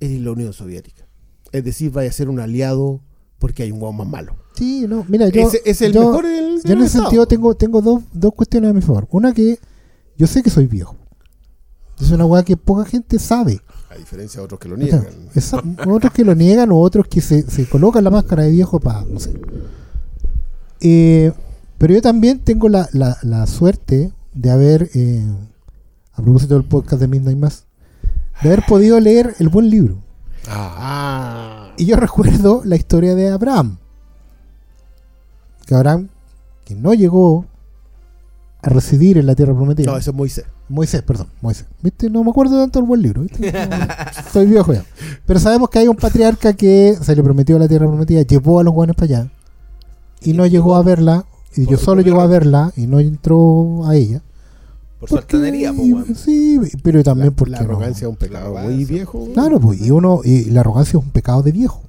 es 0.00 0.20
la 0.20 0.32
Unión 0.32 0.52
Soviética. 0.52 1.06
Es 1.52 1.64
decir, 1.64 1.90
vaya 1.90 2.10
a 2.10 2.12
ser 2.12 2.28
un 2.28 2.40
aliado 2.40 3.00
porque 3.38 3.62
hay 3.62 3.70
un 3.70 3.80
guau 3.80 3.92
más 3.92 4.06
malo. 4.06 4.36
Sí, 4.54 4.86
no, 4.88 5.04
mira, 5.08 5.28
yo. 5.28 5.50
es 5.64 5.82
el 5.82 5.92
yo- 5.92 6.00
mejor 6.08 6.26
del, 6.26 6.60
Yo 6.64 6.72
en 6.74 6.82
ese 6.82 6.98
sentido 6.98 7.26
tengo, 7.26 7.54
tengo 7.56 7.82
dos, 7.82 8.02
dos 8.12 8.32
cuestiones 8.34 8.70
a 8.70 8.72
mi 8.72 8.80
favor. 8.82 9.06
Una 9.10 9.32
que 9.34 9.58
yo 10.16 10.26
sé 10.26 10.42
que 10.42 10.50
soy 10.50 10.66
viejo. 10.66 10.96
Es 12.00 12.10
una 12.10 12.24
weá 12.24 12.42
que 12.44 12.56
poca 12.56 12.84
gente 12.84 13.18
sabe. 13.18 13.60
A 13.90 13.96
diferencia 13.96 14.40
de 14.40 14.44
otros 14.44 14.58
que 14.60 14.68
lo 14.68 14.74
O 14.74 14.78
niegan. 14.78 15.06
sea, 15.36 15.60
otros 15.88 16.12
que 16.12 16.24
lo 16.24 16.34
niegan 16.34 16.70
o 16.72 16.78
otros 16.80 17.06
que 17.08 17.20
se, 17.20 17.42
se 17.42 17.68
colocan 17.68 18.02
la 18.04 18.10
máscara 18.10 18.42
de 18.44 18.50
viejo 18.50 18.78
para, 18.80 19.04
no 19.04 19.18
sé. 19.20 19.32
Eh, 20.80 21.32
pero 21.78 21.94
yo 21.94 22.02
también 22.02 22.40
tengo 22.40 22.68
la, 22.68 22.88
la- 22.92 23.16
la 23.22 23.46
suerte 23.46 24.12
de 24.34 24.50
haber, 24.50 24.90
eh, 24.94 25.24
a 26.12 26.22
propósito 26.22 26.54
del 26.54 26.64
podcast 26.64 27.00
de 27.00 27.08
Midnight 27.08 27.38
Mass, 27.38 27.64
de 28.42 28.48
haber 28.48 28.64
podido 28.66 28.98
leer 29.00 29.34
el 29.38 29.48
buen 29.48 29.70
libro. 29.70 29.98
Ah, 30.48 31.72
Y 31.76 31.86
yo 31.86 31.96
recuerdo 31.96 32.62
la 32.64 32.76
historia 32.76 33.14
de 33.14 33.30
Abraham. 33.30 33.78
Que 35.66 35.74
Abraham, 35.74 36.08
que 36.64 36.74
no 36.74 36.94
llegó 36.94 37.46
a 38.62 38.68
residir 38.70 39.18
en 39.18 39.26
la 39.26 39.34
tierra 39.34 39.54
prometida. 39.54 39.90
no, 39.90 39.96
eso 39.98 40.10
es 40.10 40.16
Moisés. 40.16 40.44
Moisés, 40.68 41.02
perdón, 41.02 41.26
Moisés. 41.42 41.66
¿Viste? 41.82 42.08
No 42.08 42.24
me 42.24 42.30
acuerdo 42.30 42.58
tanto 42.58 42.78
del 42.78 42.88
buen 42.88 43.02
libro. 43.02 43.22
¿viste? 43.22 43.52
No, 43.52 43.86
estoy 44.26 44.46
viejo 44.46 44.72
ya. 44.72 44.84
Pero 45.26 45.38
sabemos 45.38 45.68
que 45.68 45.78
hay 45.80 45.88
un 45.88 45.96
patriarca 45.96 46.54
que 46.54 46.96
se 47.00 47.14
le 47.14 47.22
prometió 47.22 47.58
la 47.58 47.68
tierra 47.68 47.86
prometida, 47.86 48.22
llevó 48.22 48.60
a 48.60 48.64
los 48.64 48.72
guanes 48.72 48.96
para 48.96 49.04
allá 49.06 49.30
y 50.22 50.32
no 50.32 50.46
llegó 50.46 50.74
a 50.76 50.82
verla. 50.82 51.24
Y 51.56 51.66
yo 51.66 51.76
solo 51.76 52.00
llegó 52.02 52.20
a 52.20 52.26
verla 52.26 52.72
y 52.76 52.86
no 52.86 52.98
entró 52.98 53.86
a 53.86 53.94
ella. 53.94 54.22
Por 54.98 55.08
su 55.10 55.14
Porque- 55.16 55.36
altanería, 55.36 55.70
weón. 55.70 56.14
Sí, 56.16 56.58
pero 56.82 57.02
también 57.04 57.28
La, 57.28 57.36
porque. 57.36 57.52
la 57.52 57.58
no. 57.60 57.64
arrogancia 57.66 58.06
es 58.06 58.10
un 58.10 58.16
pecado 58.16 58.54
muy 58.58 58.84
viejo. 58.86 59.28
Claro, 59.34 59.60
pues, 59.60 59.80
y 59.82 59.90
uno, 59.90 60.20
y 60.24 60.46
la 60.46 60.60
arrogancia 60.62 60.98
es 60.98 61.04
un 61.04 61.10
pecado 61.10 61.42
de 61.42 61.52
viejo. 61.52 61.82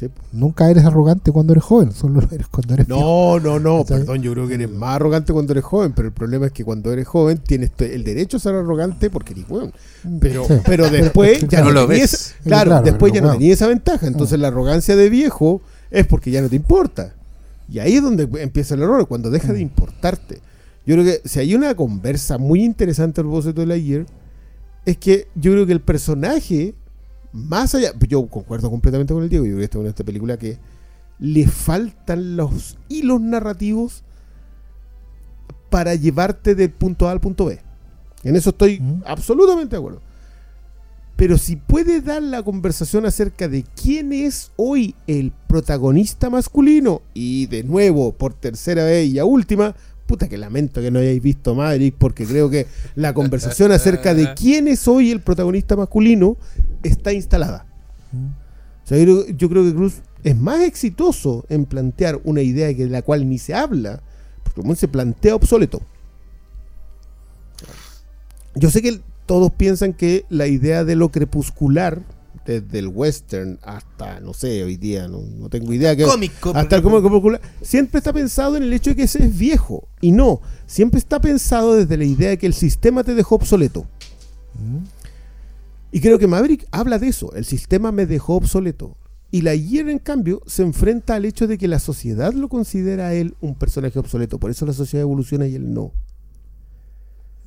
Sí. 0.00 0.08
Nunca 0.32 0.70
eres 0.70 0.84
arrogante 0.86 1.30
cuando 1.30 1.52
eres 1.52 1.62
joven, 1.62 1.92
solo 1.92 2.22
lo 2.22 2.28
eres 2.32 2.48
cuando 2.48 2.72
eres 2.72 2.86
viejo. 2.86 3.00
No, 3.00 3.38
no, 3.38 3.58
no, 3.60 3.82
¿Cachai? 3.84 3.98
perdón, 3.98 4.22
yo 4.22 4.32
creo 4.32 4.48
que 4.48 4.54
eres 4.54 4.70
más 4.70 4.96
arrogante 4.96 5.32
cuando 5.34 5.52
eres 5.52 5.62
joven, 5.64 5.92
pero 5.94 6.08
el 6.08 6.14
problema 6.14 6.46
es 6.46 6.52
que 6.52 6.64
cuando 6.64 6.90
eres 6.90 7.06
joven 7.06 7.36
tienes 7.38 7.70
el 7.78 8.02
derecho 8.02 8.38
a 8.38 8.40
ser 8.40 8.54
arrogante 8.54 9.10
porque 9.10 9.34
eres 9.34 9.44
joven. 9.44 9.72
Pero, 10.18 10.46
Sí. 10.46 10.54
pero 10.64 10.88
después 10.88 11.46
ya 11.48 11.60
No 11.60 11.66
no, 11.66 11.72
lo 11.72 11.86
tenías 11.86 12.10
ves. 12.12 12.12
esa- 12.14 12.34
claro, 12.44 12.70
Claro, 12.70 12.84
después 12.86 13.12
pero 13.12 13.24
ya 13.24 13.28
no 13.30 13.38
tenías 13.38 13.52
esa 13.58 13.68
ventaja. 13.68 14.06
Entonces 14.06 14.38
la 14.40 14.48
arrogancia 14.48 14.96
de 14.96 15.10
viejo 15.10 15.60
es 15.90 16.06
porque 16.06 16.30
ya 16.30 16.40
no 16.40 16.48
te 16.48 16.56
importa. 16.56 17.14
Y 17.68 17.78
ahí 17.78 17.96
es 17.96 18.02
donde 18.02 18.26
empieza 18.40 18.74
el 18.74 18.82
error, 18.82 19.06
cuando 19.06 19.30
deja 19.30 19.52
de 19.52 19.60
importarte. 19.60 20.40
Yo 20.86 20.94
creo 20.94 21.04
que 21.04 21.20
si 21.28 21.40
hay 21.40 21.54
una 21.54 21.74
conversa 21.74 22.38
muy 22.38 22.64
interesante 22.64 23.20
al 23.20 23.26
propósito 23.26 23.60
de 23.60 23.66
la 23.66 23.76
year, 23.76 24.06
es 24.86 24.96
que 24.96 25.28
yo 25.34 25.52
creo 25.52 25.66
que 25.66 25.72
el 25.72 25.80
personaje, 25.82 26.74
más 27.32 27.74
allá, 27.74 27.92
yo 28.08 28.26
concuerdo 28.26 28.70
completamente 28.70 29.14
con 29.14 29.22
el 29.22 29.28
Diego, 29.28 29.44
yo 29.44 29.52
creo 29.52 29.58
que 29.58 29.64
esta 29.64 29.78
es 29.78 29.80
una 29.80 29.88
esta 29.90 30.04
película 30.04 30.36
que 30.36 30.58
le 31.18 31.46
faltan 31.46 32.36
los 32.36 32.76
hilos 32.88 33.20
narrativos 33.20 34.02
para 35.68 35.94
llevarte 35.94 36.54
del 36.54 36.70
punto 36.70 37.08
A 37.08 37.12
al 37.12 37.20
punto 37.20 37.44
B. 37.46 37.60
En 38.24 38.36
eso 38.36 38.50
estoy 38.50 38.80
Mm. 38.80 39.02
absolutamente 39.06 39.76
de 39.76 39.78
acuerdo. 39.78 40.00
Pero 41.16 41.36
si 41.36 41.56
puede 41.56 42.00
dar 42.00 42.22
la 42.22 42.42
conversación 42.42 43.04
acerca 43.04 43.46
de 43.46 43.64
quién 43.80 44.12
es 44.12 44.50
hoy 44.56 44.94
el 45.06 45.32
protagonista 45.48 46.30
masculino, 46.30 47.02
y 47.12 47.46
de 47.46 47.62
nuevo, 47.62 48.12
por 48.12 48.32
tercera 48.32 48.84
vez 48.84 49.08
y 49.08 49.18
a 49.18 49.26
última, 49.26 49.74
puta 50.06 50.28
que 50.28 50.38
lamento 50.38 50.80
que 50.80 50.90
no 50.90 50.98
hayáis 50.98 51.22
visto 51.22 51.54
Maverick, 51.54 51.94
porque 51.96 52.24
creo 52.24 52.48
que 52.48 52.66
la 52.96 53.12
conversación 53.12 53.70
acerca 53.70 54.14
de 54.14 54.32
quién 54.34 54.66
es 54.66 54.88
hoy 54.88 55.10
el 55.10 55.20
protagonista 55.20 55.76
masculino 55.76 56.36
está 56.82 57.12
instalada. 57.12 57.66
O 58.84 58.86
sea, 58.86 58.98
yo, 58.98 59.04
creo- 59.04 59.36
yo 59.36 59.48
creo 59.48 59.64
que 59.64 59.74
Cruz 59.74 59.94
es 60.24 60.36
más 60.36 60.60
exitoso 60.60 61.44
en 61.48 61.64
plantear 61.66 62.20
una 62.24 62.42
idea 62.42 62.66
de 62.68 62.88
la 62.88 63.02
cual 63.02 63.28
ni 63.28 63.38
se 63.38 63.54
habla, 63.54 64.02
porque 64.42 64.60
como 64.60 64.74
se 64.74 64.88
plantea 64.88 65.34
obsoleto. 65.34 65.80
Yo 68.54 68.70
sé 68.70 68.82
que 68.82 69.00
todos 69.26 69.52
piensan 69.52 69.92
que 69.92 70.24
la 70.28 70.46
idea 70.46 70.84
de 70.84 70.96
lo 70.96 71.10
crepuscular, 71.10 72.02
desde 72.44 72.80
el 72.80 72.88
western 72.88 73.58
hasta, 73.62 74.18
no 74.20 74.32
sé, 74.34 74.64
hoy 74.64 74.76
día, 74.76 75.06
no, 75.06 75.20
no 75.20 75.48
tengo 75.48 75.72
idea 75.72 75.94
que... 75.94 76.04
Cómico. 76.04 76.52
Hasta 76.54 76.76
el 76.76 76.82
cómico 76.82 77.02
crepuscular, 77.02 77.40
siempre 77.62 77.98
está 77.98 78.12
pensado 78.12 78.56
en 78.56 78.64
el 78.64 78.72
hecho 78.72 78.90
de 78.90 78.96
que 78.96 79.02
ese 79.04 79.24
es 79.24 79.38
viejo. 79.38 79.86
Y 80.00 80.10
no, 80.10 80.40
siempre 80.66 80.98
está 80.98 81.20
pensado 81.20 81.76
desde 81.76 81.96
la 81.96 82.04
idea 82.04 82.30
de 82.30 82.38
que 82.38 82.46
el 82.46 82.54
sistema 82.54 83.04
te 83.04 83.14
dejó 83.14 83.36
obsoleto. 83.36 83.86
Y 85.92 86.00
creo 86.00 86.18
que 86.18 86.26
Maverick 86.26 86.66
habla 86.70 86.98
de 86.98 87.08
eso. 87.08 87.32
El 87.34 87.44
sistema 87.44 87.92
me 87.92 88.06
dejó 88.06 88.36
obsoleto. 88.36 88.96
Y 89.32 89.42
la 89.42 89.54
Year, 89.54 89.88
en 89.88 89.98
cambio, 89.98 90.42
se 90.46 90.62
enfrenta 90.62 91.14
al 91.14 91.24
hecho 91.24 91.46
de 91.46 91.56
que 91.56 91.68
la 91.68 91.78
sociedad 91.78 92.32
lo 92.32 92.48
considera 92.48 93.08
a 93.08 93.14
él 93.14 93.34
un 93.40 93.54
personaje 93.54 93.98
obsoleto. 93.98 94.38
Por 94.38 94.50
eso 94.50 94.66
la 94.66 94.72
sociedad 94.72 95.02
evoluciona 95.02 95.46
y 95.46 95.54
él 95.54 95.72
no. 95.72 95.92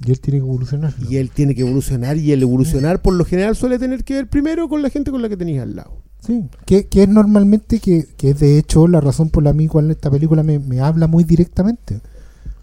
Y 0.05 0.11
él 0.11 0.19
tiene 0.19 0.39
que 0.39 0.45
evolucionar. 0.45 0.93
¿no? 0.97 1.09
Y 1.09 1.17
él 1.17 1.29
tiene 1.29 1.55
que 1.55 1.61
evolucionar. 1.61 2.17
Y 2.17 2.31
el 2.31 2.41
evolucionar, 2.41 3.01
por 3.01 3.13
lo 3.13 3.25
general, 3.25 3.55
suele 3.55 3.79
tener 3.79 4.03
que 4.03 4.15
ver 4.15 4.29
primero 4.29 4.67
con 4.69 4.81
la 4.81 4.89
gente 4.89 5.11
con 5.11 5.21
la 5.21 5.29
que 5.29 5.37
tenías 5.37 5.63
al 5.63 5.75
lado. 5.75 6.01
Sí, 6.25 6.45
que, 6.65 6.87
que 6.87 7.03
es 7.03 7.09
normalmente, 7.09 7.79
que, 7.79 8.07
que 8.15 8.29
es 8.29 8.39
de 8.39 8.57
hecho 8.57 8.87
la 8.87 9.01
razón 9.01 9.29
por 9.29 9.43
la 9.43 9.53
cual 9.67 9.91
esta 9.91 10.09
película 10.09 10.41
me, 10.41 10.57
me 10.57 10.79
habla 10.79 11.07
muy 11.07 11.25
directamente. 11.25 11.99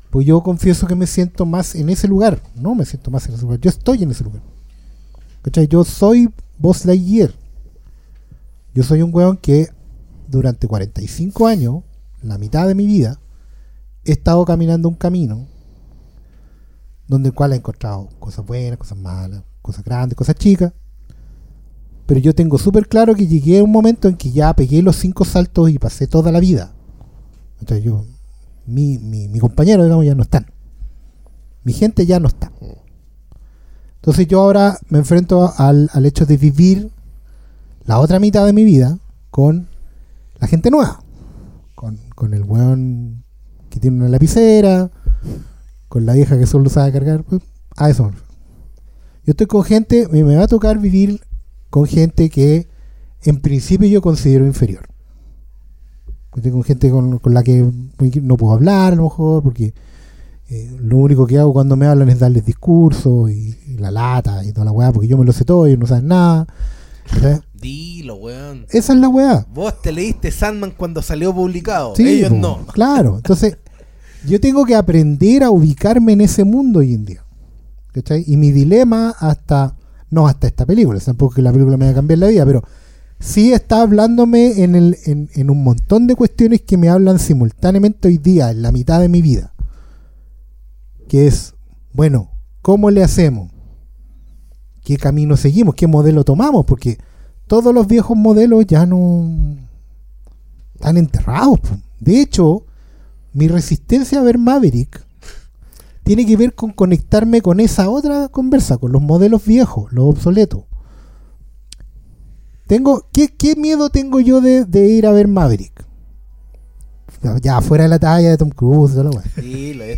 Pues 0.09 0.27
yo 0.27 0.43
confieso 0.43 0.86
que 0.86 0.94
me 0.94 1.07
siento 1.07 1.44
más 1.44 1.74
en 1.74 1.90
ese 1.90 2.09
lugar, 2.09 2.43
no 2.57 2.74
me 2.74 2.86
siento 2.86 3.11
más 3.11 3.28
en 3.28 3.35
ese 3.35 3.43
lugar, 3.43 3.61
yo 3.61 3.69
estoy 3.69 4.02
en 4.02 4.11
ese 4.11 4.24
lugar. 4.24 4.43
¿Cachai? 5.42 5.68
Yo 5.68 5.84
soy 5.84 6.32
Buzz 6.58 6.84
Lightyear. 6.84 7.32
Yo 8.74 8.82
soy 8.82 9.02
un 9.02 9.14
weón 9.14 9.36
que 9.36 9.68
durante 10.28 10.68
45 10.68 11.46
años, 11.46 11.82
la 12.22 12.38
mitad 12.38 12.68
de 12.68 12.74
mi 12.74 12.86
vida, 12.86 13.18
he 14.04 14.12
estado 14.12 14.44
caminando 14.44 14.88
un 14.88 14.94
camino 14.94 15.46
donde 17.08 17.30
el 17.30 17.34
cual 17.34 17.52
he 17.52 17.56
encontrado 17.56 18.08
cosas 18.20 18.46
buenas, 18.46 18.78
cosas 18.78 18.96
malas, 18.96 19.42
cosas 19.62 19.84
grandes, 19.84 20.16
cosas 20.16 20.36
chicas. 20.36 20.72
Pero 22.06 22.20
yo 22.20 22.34
tengo 22.34 22.58
súper 22.58 22.88
claro 22.88 23.14
que 23.14 23.26
llegué 23.26 23.58
a 23.58 23.64
un 23.64 23.70
momento 23.72 24.08
en 24.08 24.16
que 24.16 24.30
ya 24.30 24.54
pegué 24.54 24.82
los 24.82 24.96
cinco 24.96 25.24
saltos 25.24 25.70
y 25.70 25.78
pasé 25.78 26.06
toda 26.06 26.30
la 26.30 26.40
vida. 26.40 26.72
Entonces 27.58 27.84
yo, 27.84 28.04
mi, 28.66 28.98
mi, 28.98 29.26
mi 29.28 29.40
compañero, 29.40 29.82
digamos, 29.82 30.04
ya 30.04 30.14
no 30.14 30.22
están. 30.22 30.46
Mi 31.64 31.72
gente 31.72 32.06
ya 32.06 32.20
no 32.20 32.28
está. 32.28 32.52
Entonces 34.01 34.27
yo 34.28 34.40
ahora 34.40 34.78
me 34.89 34.98
enfrento 34.98 35.52
al, 35.59 35.90
al 35.93 36.06
hecho 36.06 36.24
de 36.24 36.39
vivir 36.39 36.90
la 37.85 37.98
otra 37.98 38.18
mitad 38.18 38.47
de 38.47 38.55
mi 38.55 38.64
vida 38.64 38.98
con 39.31 39.68
la 40.39 40.47
gente 40.47 40.70
nueva. 40.70 41.02
Con, 41.74 41.98
con 42.14 42.32
el 42.32 42.43
weón 42.44 43.24
que 43.68 43.78
tiene 43.78 43.98
una 43.98 44.09
lapicera, 44.09 44.90
con 45.89 46.06
la 46.06 46.14
vieja 46.14 46.39
que 46.39 46.47
solo 46.47 46.70
sabe 46.70 46.93
cargar. 46.93 47.24
pues, 47.24 47.43
a 47.77 47.90
eso. 47.90 48.10
Yo 49.24 49.32
estoy 49.32 49.47
con 49.47 49.64
gente, 49.64 50.09
me 50.10 50.24
me 50.24 50.36
va 50.36 50.44
a 50.44 50.48
tocar 50.48 50.78
vivir 50.78 51.20
con 51.68 51.86
gente 51.86 52.31
que 52.31 52.68
en 53.22 53.40
principio 53.40 53.86
yo 53.86 54.01
considero 54.01 54.47
inferior. 54.47 54.89
Yo 56.35 56.43
Tengo 56.43 56.62
gente 56.62 56.90
con, 56.90 57.18
con 57.18 57.35
la 57.35 57.43
que 57.43 57.70
no 58.22 58.36
puedo 58.36 58.55
hablar 58.55 58.94
a 58.94 58.97
lo 58.97 59.05
mejor, 59.05 59.43
porque 59.43 59.74
eh, 60.51 60.68
lo 60.81 60.97
único 60.97 61.28
que 61.28 61.39
hago 61.39 61.52
cuando 61.52 61.77
me 61.77 61.86
hablan 61.86 62.09
es 62.09 62.18
darles 62.18 62.44
discursos 62.44 63.31
y, 63.31 63.56
y 63.68 63.77
la 63.78 63.93
lata 63.93 64.44
y 64.44 64.52
toda 64.52 64.64
la 64.64 64.72
weá, 64.72 64.90
porque 64.90 65.06
yo 65.06 65.16
me 65.16 65.24
lo 65.24 65.32
sé 65.32 65.44
todo 65.44 65.68
y 65.68 65.77
no 65.77 65.86
saben 65.86 66.09
nada. 66.09 66.47
¿cachai? 67.09 67.40
Dilo, 67.55 68.16
weón. 68.16 68.66
Esa 68.70 68.93
es 68.93 68.98
la 68.98 69.09
weá. 69.09 69.47
Vos 69.55 69.81
te 69.81 69.93
leíste 69.93 70.32
Sandman 70.32 70.72
cuando 70.77 71.02
salió 71.02 71.32
publicado. 71.32 71.94
Sí, 71.94 72.09
Ellos 72.09 72.32
no. 72.32 72.66
Claro, 72.72 73.16
entonces 73.18 73.59
yo 74.27 74.40
tengo 74.40 74.64
que 74.64 74.74
aprender 74.74 75.44
a 75.44 75.51
ubicarme 75.51 76.14
en 76.14 76.22
ese 76.22 76.43
mundo 76.43 76.81
hoy 76.81 76.94
en 76.94 77.05
día. 77.05 77.24
¿cachai? 77.93 78.24
Y 78.27 78.36
mi 78.36 78.51
dilema 78.51 79.14
hasta, 79.20 79.77
no 80.10 80.27
hasta 80.27 80.48
esta 80.48 80.66
película, 80.66 80.98
tampoco 80.98 81.36
que 81.36 81.43
la 81.43 81.52
película 81.52 81.77
me 81.77 81.85
va 81.85 81.93
a 81.93 81.94
cambiar 81.94 82.18
la 82.18 82.27
vida, 82.27 82.44
pero 82.44 82.64
sí 83.20 83.52
está 83.52 83.82
hablándome 83.82 84.64
en, 84.64 84.74
el, 84.74 84.97
en, 85.06 85.31
en 85.35 85.51
un 85.51 85.62
montón 85.62 86.09
de 86.09 86.16
cuestiones 86.16 86.62
que 86.62 86.77
me 86.77 86.89
hablan 86.89 87.20
simultáneamente 87.20 88.09
hoy 88.09 88.18
día, 88.18 88.51
en 88.51 88.62
la 88.62 88.72
mitad 88.72 89.01
de 89.01 89.09
mi 89.09 89.22
vida. 89.22 89.52
Que 91.10 91.26
es, 91.26 91.54
bueno, 91.92 92.30
¿cómo 92.62 92.88
le 92.88 93.02
hacemos? 93.02 93.50
¿Qué 94.84 94.96
camino 94.96 95.36
seguimos? 95.36 95.74
¿Qué 95.74 95.88
modelo 95.88 96.22
tomamos? 96.22 96.64
Porque 96.66 96.98
todos 97.48 97.74
los 97.74 97.88
viejos 97.88 98.16
modelos 98.16 98.64
ya 98.64 98.86
no 98.86 99.28
están 100.76 100.96
enterrados. 100.96 101.58
De 101.98 102.20
hecho, 102.20 102.64
mi 103.32 103.48
resistencia 103.48 104.20
a 104.20 104.22
ver 104.22 104.38
Maverick 104.38 105.04
tiene 106.04 106.24
que 106.24 106.36
ver 106.36 106.54
con 106.54 106.70
conectarme 106.70 107.42
con 107.42 107.58
esa 107.58 107.90
otra 107.90 108.28
conversa, 108.28 108.78
con 108.78 108.92
los 108.92 109.02
modelos 109.02 109.44
viejos, 109.44 109.92
los 109.92 110.04
obsoletos. 110.04 110.62
Tengo, 112.68 113.08
¿qué, 113.12 113.34
qué 113.36 113.56
miedo 113.56 113.90
tengo 113.90 114.20
yo 114.20 114.40
de, 114.40 114.64
de 114.64 114.86
ir 114.90 115.08
a 115.08 115.10
ver 115.10 115.26
Maverick? 115.26 115.89
Ya, 117.42 117.60
fuera 117.60 117.84
de 117.84 117.90
la 117.90 117.98
talla 117.98 118.30
de 118.30 118.38
Tom 118.38 118.48
Cruise, 118.48 118.92
toda 118.92 119.05
la 119.05 119.10
weá. 119.10 119.24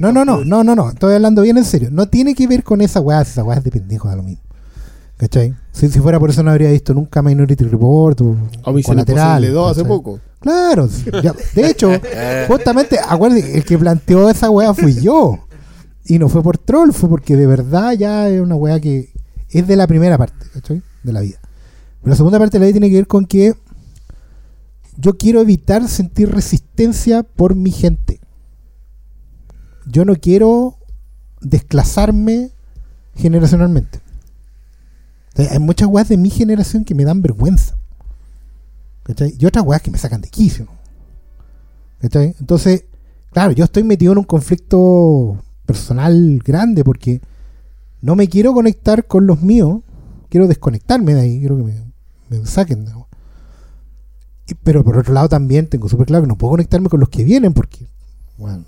No, 0.01 0.13
no, 0.13 0.25
no, 0.25 0.45
no, 0.45 0.65
no, 0.65 0.75
no, 0.75 0.91
estoy 0.91 1.15
hablando 1.15 1.43
bien 1.43 1.57
en 1.57 1.65
serio. 1.65 1.89
No 1.93 2.07
tiene 2.09 2.35
que 2.35 2.49
ver 2.49 2.65
con 2.65 2.81
esa 2.81 3.01
weá, 3.01 3.23
esa 3.23 3.45
weá 3.45 3.59
es 3.59 3.65
de 3.65 3.71
pendejo, 3.71 4.09
da 4.09 4.17
lo 4.17 4.25
mismo. 4.25 4.43
¿Cachai? 5.19 5.55
Si, 5.71 5.89
si 5.89 6.01
fuera 6.01 6.19
por 6.19 6.31
eso 6.31 6.43
no 6.43 6.51
habría 6.51 6.71
visto 6.71 6.93
nunca 6.95 7.23
Minority 7.23 7.63
Report 7.65 8.21
o, 8.23 8.37
O 8.65 8.83
Colateral, 8.85 9.53
2 9.53 9.71
hace 9.71 9.85
poco. 9.85 10.19
Claro, 10.41 10.89
ya, 11.23 11.33
de 11.55 11.71
hecho, 11.71 11.93
justamente, 12.49 12.99
acuérdense, 12.99 13.57
el 13.57 13.65
que 13.65 13.79
planteó 13.79 14.29
esa 14.29 14.51
weá 14.51 14.75
fui 14.75 14.95
yo. 14.95 15.39
Y 16.05 16.19
no 16.19 16.29
fue 16.29 16.43
por 16.43 16.59
troll, 16.59 16.91
fue 16.93 17.09
porque 17.09 17.37
de 17.37 17.47
verdad 17.47 17.93
ya 17.93 18.29
es 18.29 18.41
una 18.41 18.57
weá 18.57 18.81
que 18.81 19.11
es 19.51 19.67
de 19.69 19.77
la 19.77 19.87
primera 19.87 20.19
parte, 20.19 20.47
¿cachai? 20.53 20.83
De 21.05 21.13
la 21.13 21.21
vida. 21.21 21.39
Pero 22.01 22.11
la 22.11 22.17
segunda 22.17 22.41
parte 22.41 22.59
de 22.59 22.61
la 22.61 22.67
vida 22.67 22.73
tiene 22.73 22.91
que 22.91 22.97
ver 22.97 23.07
con 23.07 23.27
que 23.27 23.55
yo 24.97 25.17
quiero 25.17 25.41
evitar 25.41 25.89
sentir 25.89 26.31
resistencia 26.31 27.23
por 27.23 27.55
mi 27.55 27.71
gente. 27.71 28.21
Yo 29.87 30.05
no 30.05 30.15
quiero 30.17 30.79
desclasarme 31.41 32.53
generacionalmente. 33.15 34.01
Hay 35.37 35.59
muchas 35.59 35.89
weas 35.89 36.09
de 36.09 36.17
mi 36.17 36.31
generación 36.31 36.85
que 36.85 36.95
me 36.95 37.05
dan 37.05 37.23
vergüenza. 37.23 37.77
¿Cachai? 39.03 39.35
Y 39.39 39.47
otras 39.47 39.65
weas 39.65 39.83
que 39.83 39.91
me 39.91 39.99
sacan 39.99 40.21
de 40.21 40.29
quicio. 40.29 40.69
¿Cachai? 42.01 42.37
Entonces, 42.39 42.85
claro, 43.31 43.53
yo 43.53 43.65
estoy 43.65 43.83
metido 43.83 44.13
en 44.13 44.19
un 44.19 44.25
conflicto 44.25 45.43
personal 45.67 46.41
grande 46.45 46.85
porque 46.85 47.21
no 48.03 48.15
me 48.15 48.29
quiero 48.29 48.53
conectar 48.53 49.07
con 49.07 49.27
los 49.27 49.41
míos. 49.43 49.81
Quiero 50.29 50.47
desconectarme 50.47 51.15
de 51.15 51.21
ahí. 51.21 51.39
Quiero 51.41 51.57
que 51.57 51.63
me, 51.65 51.93
me 52.29 52.47
saquen. 52.47 52.85
¿no? 52.85 53.02
Pero 54.63 54.83
por 54.85 54.97
otro 54.99 55.13
lado 55.15 55.29
también 55.29 55.67
tengo 55.69 55.89
súper 55.89 56.07
claro 56.07 56.23
que 56.25 56.29
no 56.29 56.37
puedo 56.37 56.53
conectarme 56.53 56.89
con 56.89 57.01
los 57.01 57.09
que 57.09 57.25
vienen 57.25 57.53
porque, 57.53 57.87
bueno, 58.39 58.65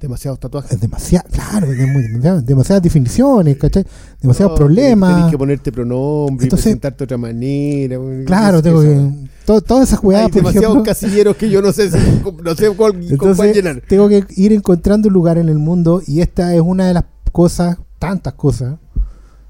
Demasiados 0.00 0.38
tatuajes. 0.38 0.72
es 0.72 0.80
demasiado, 0.80 1.26
claro, 1.30 1.72
es 1.72 1.88
muy- 1.88 2.02
demasiado- 2.02 2.42
demasiadas 2.42 2.82
definiciones, 2.82 3.56
¿cachai? 3.56 3.86
Demasiados 4.20 4.52
No, 4.52 4.56
problemas. 4.56 5.14
Tienes 5.14 5.30
que 5.30 5.38
ponerte 5.38 5.72
pronombre 5.72 6.44
Entonces- 6.44 6.64
presentarte 6.64 6.98
de 6.98 7.04
otra 7.04 7.16
manera. 7.18 7.98
Claro, 8.26 8.62
tengo 8.62 8.82
que. 8.82 9.28
to- 9.46 9.62
todas 9.62 9.88
esas 9.88 10.00
Hay 10.04 10.24
por 10.24 10.32
demasiados 10.32 10.70
ejemplo. 10.72 10.82
casilleros 10.82 11.36
que 11.36 11.48
yo 11.48 11.62
no 11.62 11.72
sé 11.72 11.90
si, 11.90 11.96
no 12.42 12.54
sé 12.54 12.70
cuál, 12.70 12.92
con 13.16 13.34
cuál 13.34 13.48
Entonces, 13.48 13.54
llenar. 13.56 13.82
tengo 13.88 14.08
que 14.10 14.26
ir 14.36 14.52
encontrando 14.52 15.08
un 15.08 15.14
lugar 15.14 15.38
en 15.38 15.48
el 15.48 15.58
mundo 15.58 16.02
y 16.06 16.20
esta 16.20 16.54
es 16.54 16.60
una 16.60 16.86
de 16.88 16.94
las 16.94 17.04
cosas, 17.32 17.78
tantas 17.98 18.34
cosas. 18.34 18.76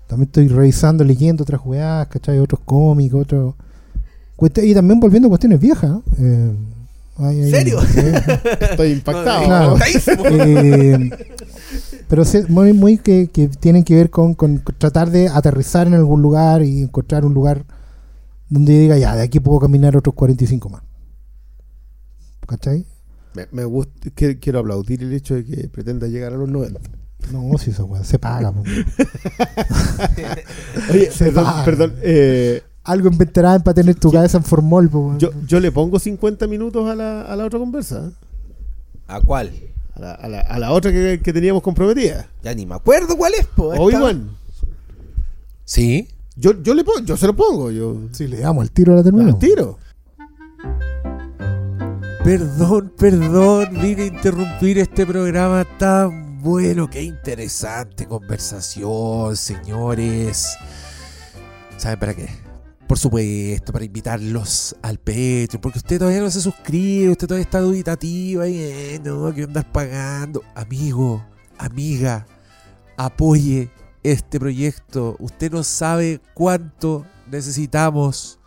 También 0.07 0.29
estoy 0.29 0.47
revisando, 0.49 1.03
leyendo 1.03 1.43
otras 1.43 1.61
weas, 1.65 2.07
¿cachai? 2.07 2.39
Otros 2.39 2.61
cómics, 2.65 3.13
otros. 3.15 3.55
Y 4.63 4.75
también 4.75 5.01
volviendo 5.01 5.29
a 5.29 5.31
cuestiones 5.31 5.61
viejas. 5.61 5.99
eh, 6.19 6.53
hay- 7.19 7.51
¿Serio? 7.51 7.81
eh, 7.97 8.23
Estoy 8.71 8.91
impactado. 8.93 9.77
Eh, 10.27 11.11
pero 12.09 12.25
sí, 12.25 12.41
muy, 12.49 12.73
muy 12.73 12.99
que, 12.99 13.29
que 13.29 13.49
tienen 13.49 13.83
que 13.85 13.95
ver 13.95 14.11
con, 14.11 14.35
con 14.35 14.63
tratar 14.79 15.11
de 15.11 15.29
aterrizar 15.29 15.87
en 15.87 15.95
algún 15.95 16.21
lugar 16.23 16.63
y 16.63 16.83
encontrar 16.83 17.25
un 17.25 17.33
lugar 17.35 17.65
donde 18.51 18.75
yo 18.75 18.81
diga, 18.81 18.99
ya, 18.99 19.17
de 19.17 19.23
aquí 19.23 19.41
puedo 19.41 19.59
caminar 19.61 19.97
otros 19.97 20.15
45 20.15 20.69
más. 20.69 20.83
¿Cachai? 22.47 22.85
Me, 23.35 23.47
me 23.53 23.65
gusta, 23.65 24.11
que- 24.15 24.39
quiero 24.39 24.59
aplaudir 24.61 25.03
el 25.03 25.13
hecho 25.15 25.35
de 25.35 25.45
que 25.45 25.69
pretenda 25.69 26.07
llegar 26.09 26.35
a 26.35 26.37
los 26.37 26.49
90. 26.49 26.79
No, 27.33 27.57
si 27.59 27.71
esa 27.71 27.85
weá 27.85 28.05
se 28.05 28.19
paga. 28.19 28.53
Oye, 30.91 31.11
Se 31.11 31.25
perdón, 31.27 31.47
perdón, 31.65 31.95
eh, 32.03 32.63
Algo 32.85 33.09
inventarán 33.09 33.63
para 33.63 33.75
tener 33.75 33.95
tu 33.95 34.13
cabeza 34.13 34.37
en 34.39 34.45
formol. 34.45 34.89
po, 34.91 35.15
yo, 35.19 35.31
yo 35.47 35.59
le 35.59 35.73
pongo 35.73 35.99
50 35.99 36.47
minutos 36.47 36.87
a 36.89 36.95
la, 36.95 37.23
a 37.23 37.35
la 37.35 37.45
otra 37.47 37.59
conversa. 37.59 38.07
¿eh? 38.07 38.11
¿A 39.09 39.21
cuál? 39.21 39.53
A 39.95 40.01
la, 40.01 40.13
a 40.13 40.29
la, 40.29 40.41
a 40.41 40.59
la 40.59 40.71
otra 40.73 40.93
que, 40.93 41.21
que 41.23 41.33
teníamos 41.33 41.63
comprometida. 41.63 42.29
Ya 42.43 42.55
ni 42.55 42.67
me 42.67 42.75
acuerdo 42.75 43.17
cuál 43.17 43.33
es, 43.39 43.47
po. 43.47 43.69
O 43.69 43.89
Esta- 43.89 43.97
igual. 43.99 44.29
Sí. 45.65 46.09
Yo, 46.37 46.61
yo, 46.63 46.75
le 46.75 46.85
pongo, 46.85 47.01
yo 47.01 47.17
se 47.17 47.27
lo 47.27 47.35
pongo. 47.35 47.71
Yo 47.71 47.97
Si 48.13 48.27
le 48.27 48.41
damos 48.41 48.65
el 48.65 48.71
tiro 48.71 48.93
a 48.93 48.97
la 48.97 49.03
terminamos. 49.03 49.35
al 49.35 49.39
tiro. 49.41 49.79
Perdón, 52.25 52.93
perdón, 52.99 53.69
vine 53.81 54.03
a 54.03 54.07
interrumpir 54.07 54.79
este 54.79 55.07
programa 55.07 55.65
tan 55.79 56.43
bueno. 56.43 56.89
Qué 56.91 57.03
interesante 57.03 58.07
conversación, 58.07 59.37
señores. 59.37 60.57
¿Saben 61.77 61.99
para 61.99 62.15
qué? 62.15 62.29
Por 62.87 62.99
supuesto, 62.99 63.73
para 63.73 63.85
invitarlos 63.85 64.77
al 64.83 64.99
Patreon, 64.99 65.61
porque 65.61 65.79
usted 65.79 65.99
todavía 65.99 66.21
no 66.21 66.31
se 66.31 66.41
suscribe, 66.41 67.13
usted 67.13 67.27
todavía 67.27 67.45
está 67.45 67.61
duditativo 67.61 68.43
ahí, 68.43 68.57
eh, 68.59 69.01
no, 69.03 69.33
que 69.35 69.45
andar 69.45 69.71
pagando. 69.73 70.43
Amigo, 70.55 71.25
amiga, 71.59 72.27
apoye 72.97 73.71
este 74.03 74.39
proyecto. 74.39 75.17
Usted 75.19 75.51
no 75.51 75.65
sabe 75.65 76.21
cuánto 76.35 77.07
necesitamos 77.31 78.39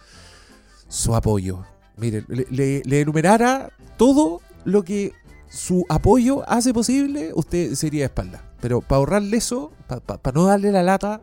su 0.88 1.15
apoyo. 1.15 1.65
Miren, 1.97 2.26
le 2.27 3.01
enumerara 3.01 3.72
todo 3.97 4.41
lo 4.65 4.84
que 4.84 5.14
su 5.49 5.85
apoyo 5.89 6.47
hace 6.49 6.73
posible, 6.73 7.31
usted 7.34 7.73
sería 7.76 8.01
de 8.01 8.05
espalda. 8.05 8.43
Pero 8.59 8.81
para 8.81 8.97
ahorrarle 8.97 9.38
eso, 9.38 9.72
para 9.88 10.35
no 10.35 10.45
darle 10.45 10.72
la 10.72 10.84
lata, 10.84 11.22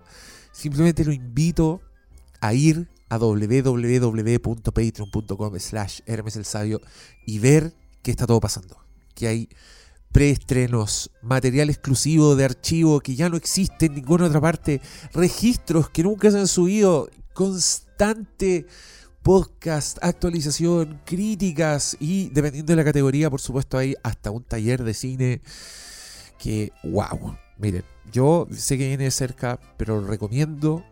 simplemente 0.52 1.04
lo 1.04 1.12
invito 1.12 1.80
a 2.40 2.54
ir 2.54 2.88
a 3.14 3.18
www.patreon.com 3.18 5.58
slash 5.58 6.00
Hermes 6.06 6.36
el 6.36 6.44
Sabio 6.44 6.80
y 7.26 7.38
ver 7.38 7.72
qué 8.02 8.10
está 8.10 8.26
todo 8.26 8.40
pasando. 8.40 8.76
Que 9.14 9.28
hay 9.28 9.48
preestrenos, 10.12 11.10
material 11.22 11.70
exclusivo 11.70 12.36
de 12.36 12.44
archivo 12.44 13.00
que 13.00 13.16
ya 13.16 13.28
no 13.28 13.36
existe 13.36 13.86
en 13.86 13.94
ninguna 13.94 14.26
otra 14.26 14.40
parte, 14.40 14.80
registros 15.12 15.90
que 15.90 16.04
nunca 16.04 16.30
se 16.30 16.38
han 16.38 16.46
subido, 16.46 17.10
constante 17.32 18.66
podcast, 19.24 19.98
actualización, 20.02 21.00
críticas 21.04 21.96
y 21.98 22.28
dependiendo 22.28 22.72
de 22.72 22.76
la 22.76 22.84
categoría, 22.84 23.30
por 23.30 23.40
supuesto, 23.40 23.78
hay 23.78 23.96
hasta 24.02 24.30
un 24.30 24.44
taller 24.44 24.84
de 24.84 24.94
cine 24.94 25.40
que, 26.38 26.70
wow, 26.84 27.36
miren, 27.58 27.84
yo 28.12 28.46
sé 28.52 28.78
que 28.78 28.86
viene 28.86 29.04
de 29.04 29.10
cerca, 29.10 29.58
pero 29.76 30.06
recomiendo. 30.06 30.84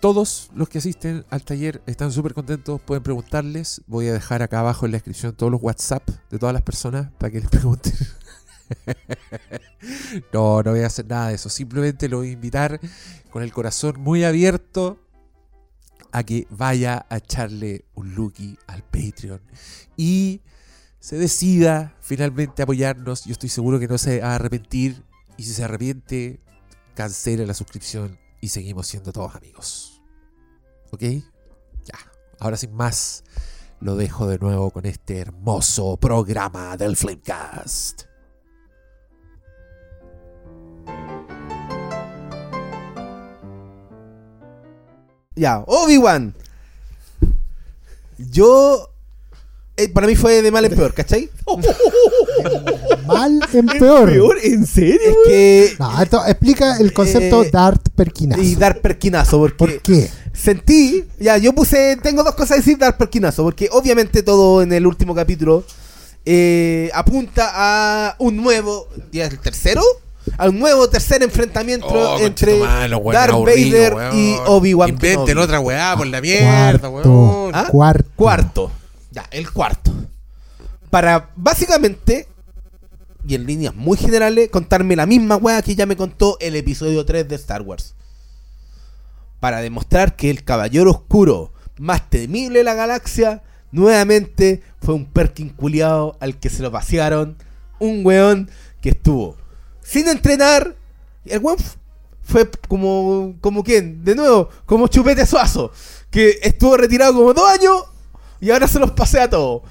Todos 0.00 0.50
los 0.54 0.70
que 0.70 0.78
asisten 0.78 1.26
al 1.28 1.44
taller 1.44 1.82
están 1.84 2.10
súper 2.10 2.32
contentos, 2.32 2.80
pueden 2.80 3.02
preguntarles. 3.02 3.82
Voy 3.86 4.08
a 4.08 4.14
dejar 4.14 4.42
acá 4.42 4.60
abajo 4.60 4.86
en 4.86 4.92
la 4.92 4.96
descripción 4.96 5.34
todos 5.34 5.52
los 5.52 5.62
WhatsApp 5.62 6.08
de 6.30 6.38
todas 6.38 6.54
las 6.54 6.62
personas 6.62 7.10
para 7.18 7.30
que 7.30 7.40
les 7.40 7.50
pregunten. 7.50 7.92
no, 10.32 10.62
no 10.62 10.70
voy 10.70 10.80
a 10.80 10.86
hacer 10.86 11.06
nada 11.06 11.28
de 11.28 11.34
eso. 11.34 11.50
Simplemente 11.50 12.08
lo 12.08 12.18
voy 12.18 12.30
a 12.30 12.32
invitar 12.32 12.80
con 13.30 13.42
el 13.42 13.52
corazón 13.52 14.00
muy 14.00 14.24
abierto 14.24 14.98
a 16.12 16.22
que 16.22 16.46
vaya 16.48 17.04
a 17.10 17.18
echarle 17.18 17.84
un 17.94 18.14
looky 18.14 18.58
al 18.68 18.82
Patreon 18.82 19.42
y 19.98 20.40
se 20.98 21.18
decida 21.18 21.94
finalmente 22.00 22.62
apoyarnos. 22.62 23.26
Yo 23.26 23.32
estoy 23.32 23.50
seguro 23.50 23.78
que 23.78 23.86
no 23.86 23.98
se 23.98 24.20
va 24.20 24.32
a 24.32 24.34
arrepentir 24.36 25.04
y 25.36 25.42
si 25.42 25.52
se 25.52 25.62
arrepiente, 25.62 26.40
cancela 26.94 27.44
la 27.44 27.54
suscripción 27.54 28.18
y 28.40 28.48
seguimos 28.48 28.86
siendo 28.86 29.12
todos 29.12 29.34
amigos. 29.34 29.89
¿Ok? 30.90 31.02
Ya. 31.84 31.98
ahora 32.38 32.56
sin 32.56 32.72
más, 32.74 33.24
lo 33.80 33.96
dejo 33.96 34.26
de 34.26 34.38
nuevo 34.38 34.70
con 34.70 34.86
este 34.86 35.18
hermoso 35.18 35.96
programa 35.96 36.76
del 36.76 36.96
Flamecast. 36.96 38.02
Ya, 45.36 45.62
Obi-Wan. 45.66 46.34
Yo. 48.18 48.90
eh, 49.76 49.88
para 49.88 50.06
mí 50.06 50.14
fue 50.16 50.42
de 50.42 50.50
mal 50.50 50.64
en 50.66 50.74
peor, 50.74 50.92
¿cachai? 50.92 51.30
Mal 53.06 53.40
en 53.52 53.66
peor. 53.66 54.10
¿Peor? 54.10 54.36
¿En 54.42 54.66
serio? 54.66 55.00
Es 55.10 55.16
que. 55.26 55.74
No, 55.78 56.02
esto 56.02 56.22
explica 56.26 56.76
el 56.76 56.92
concepto 56.92 57.42
Eh, 57.44 57.50
Dart 57.50 57.88
Perkinazo. 57.94 58.42
Y 58.42 58.54
dar 58.56 58.80
perquinazo, 58.80 59.38
porque. 59.38 59.54
¿Por 59.56 59.82
qué? 59.82 60.10
Sentí, 60.40 61.04
ya, 61.18 61.36
yo 61.36 61.52
puse, 61.52 61.98
tengo 62.02 62.22
dos 62.24 62.34
cosas 62.34 62.52
a 62.52 62.56
decir 62.56 62.78
dar 62.78 62.96
perquinazo, 62.96 63.42
porque 63.44 63.68
obviamente 63.72 64.22
todo 64.22 64.62
en 64.62 64.72
el 64.72 64.86
último 64.86 65.14
capítulo 65.14 65.64
eh, 66.24 66.90
apunta 66.94 67.50
a 67.54 68.16
un 68.18 68.36
nuevo, 68.36 68.88
ya 69.12 69.26
es 69.26 69.32
el 69.32 69.38
tercero, 69.40 69.82
a 70.38 70.48
un 70.48 70.58
nuevo 70.58 70.88
tercer 70.88 71.22
enfrentamiento 71.22 71.86
Oh, 71.88 72.18
entre 72.20 72.54
weones 72.60 73.12
Darth 73.12 73.32
Vader 73.34 73.94
weón. 73.94 74.16
y 74.18 74.36
Obi-Wan 74.46 74.88
Inventen 74.90 75.26
Kenobi. 75.26 75.44
otra 75.44 75.60
weá 75.60 75.94
por 75.96 76.06
la 76.06 76.20
mierda, 76.22 76.88
Cuarto. 76.88 77.10
weón. 77.10 77.52
¿Ah? 77.54 77.66
Cuarto. 77.70 78.10
Cuarto, 78.16 78.72
ya, 79.10 79.26
el 79.30 79.50
cuarto. 79.50 79.92
Para 80.88 81.28
básicamente, 81.36 82.28
y 83.26 83.34
en 83.34 83.44
líneas 83.46 83.74
muy 83.74 83.98
generales, 83.98 84.48
contarme 84.50 84.96
la 84.96 85.04
misma 85.06 85.36
weá 85.36 85.60
que 85.62 85.74
ya 85.74 85.84
me 85.86 85.96
contó 85.96 86.38
el 86.40 86.56
episodio 86.56 87.04
3 87.04 87.28
de 87.28 87.34
Star 87.36 87.60
Wars. 87.62 87.94
Para 89.40 89.60
demostrar 89.60 90.16
que 90.16 90.30
el 90.30 90.44
caballero 90.44 90.90
oscuro 90.90 91.52
más 91.78 92.08
temible 92.08 92.58
de 92.58 92.64
la 92.64 92.74
galaxia, 92.74 93.42
nuevamente 93.72 94.62
fue 94.80 94.94
un 94.94 95.06
Perkin 95.06 95.48
culiado 95.48 96.16
al 96.20 96.38
que 96.38 96.50
se 96.50 96.62
lo 96.62 96.70
pasearon. 96.70 97.36
Un 97.78 98.04
weón 98.04 98.50
que 98.80 98.90
estuvo 98.90 99.36
sin 99.90 100.06
entrenar. 100.08 100.76
El 101.24 101.40
weón 101.40 101.58
fue 102.22 102.48
como, 102.68 103.34
como 103.40 103.64
quién, 103.64 104.04
de 104.04 104.14
nuevo, 104.14 104.48
como 104.64 104.86
Chupete 104.86 105.26
Suazo, 105.26 105.72
que 106.10 106.38
estuvo 106.42 106.76
retirado 106.76 107.14
como 107.14 107.34
dos 107.34 107.50
años 107.50 107.84
y 108.40 108.50
ahora 108.50 108.68
se 108.68 108.78
los 108.78 108.92
pasea 108.92 109.28
todos. 109.28 109.62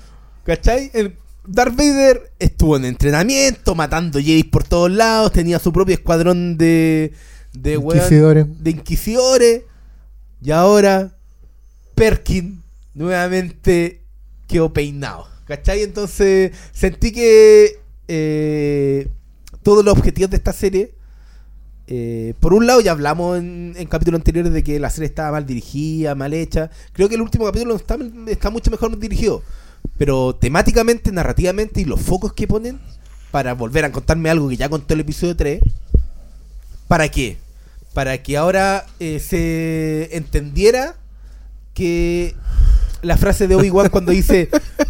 ¿Cachai? 0.43 0.91
El 0.93 1.15
Darth 1.45 1.75
Vader 1.75 2.31
estuvo 2.37 2.75
en 2.75 2.85
entrenamiento, 2.85 3.75
matando 3.75 4.19
Jedi 4.19 4.43
por 4.43 4.63
todos 4.63 4.91
lados, 4.91 5.31
tenía 5.31 5.57
su 5.57 5.71
propio 5.71 5.95
escuadrón 5.95 6.57
de, 6.57 7.13
de 7.53 7.77
weón- 7.77 7.97
Inquisidores. 7.97 8.45
de 8.63 8.69
inquisidores. 8.71 9.61
Y 10.41 10.51
ahora 10.51 11.15
Perkin 11.95 12.63
nuevamente 12.93 14.01
quedó 14.47 14.71
peinado. 14.73 15.27
¿Cachai? 15.45 15.81
Entonces 15.83 16.51
sentí 16.71 17.11
que 17.11 17.79
eh, 18.07 19.07
todos 19.63 19.83
los 19.83 19.91
objetivos 19.97 20.29
de 20.29 20.37
esta 20.37 20.53
serie, 20.53 20.93
eh, 21.87 22.35
por 22.39 22.53
un 22.53 22.67
lado 22.67 22.81
ya 22.81 22.91
hablamos 22.91 23.39
en, 23.39 23.73
en 23.75 23.87
capítulos 23.87 24.19
anteriores 24.19 24.53
de 24.53 24.63
que 24.63 24.79
la 24.79 24.89
serie 24.91 25.07
estaba 25.07 25.31
mal 25.31 25.45
dirigida, 25.47 26.13
mal 26.15 26.33
hecha. 26.33 26.69
Creo 26.93 27.09
que 27.09 27.15
el 27.15 27.21
último 27.21 27.45
capítulo 27.45 27.75
está, 27.75 27.97
está 28.27 28.49
mucho 28.51 28.69
mejor 28.71 28.97
dirigido. 28.99 29.41
Pero 29.97 30.35
temáticamente, 30.35 31.11
narrativamente 31.11 31.81
y 31.81 31.85
los 31.85 31.99
focos 31.99 32.33
que 32.33 32.47
ponen 32.47 32.79
para 33.31 33.53
volver 33.53 33.85
a 33.85 33.91
contarme 33.91 34.29
algo 34.29 34.47
que 34.49 34.57
ya 34.57 34.69
contó 34.69 34.93
el 34.93 34.99
episodio 35.01 35.35
3. 35.35 35.61
¿Para 36.89 37.07
qué? 37.09 37.37
Para 37.93 38.17
que 38.21 38.35
ahora 38.35 38.85
eh, 38.99 39.19
se 39.19 40.09
entendiera 40.17 40.95
que 41.73 42.35
la 43.01 43.15
frase 43.15 43.47
de 43.47 43.55
Obi-Wan 43.55 43.89
cuando 43.91 44.11
dice 44.11 44.49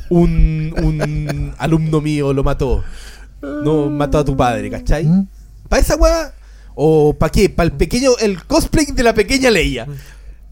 un, 0.10 0.74
un 0.82 1.54
alumno 1.60 2.02
mío 2.02 2.34
lo 2.34 2.44
mató. 2.44 2.84
No, 3.42 3.90
mató 3.90 4.18
a 4.18 4.26
tu 4.26 4.36
padre, 4.36 4.70
¿cachai? 4.72 5.06
¿Mm? 5.06 5.28
¿Para 5.68 5.82
esa 5.82 5.96
weá? 5.98 6.34
¿O 6.76 7.14
para 7.14 7.32
qué? 7.32 7.50
¿Para 7.50 7.66
el 7.70 7.74
pequeño, 7.74 8.12
el 8.20 8.44
cosplay 8.46 8.86
de 8.88 9.04
la 9.04 9.14
pequeña 9.14 9.52
Leia? 9.52 9.86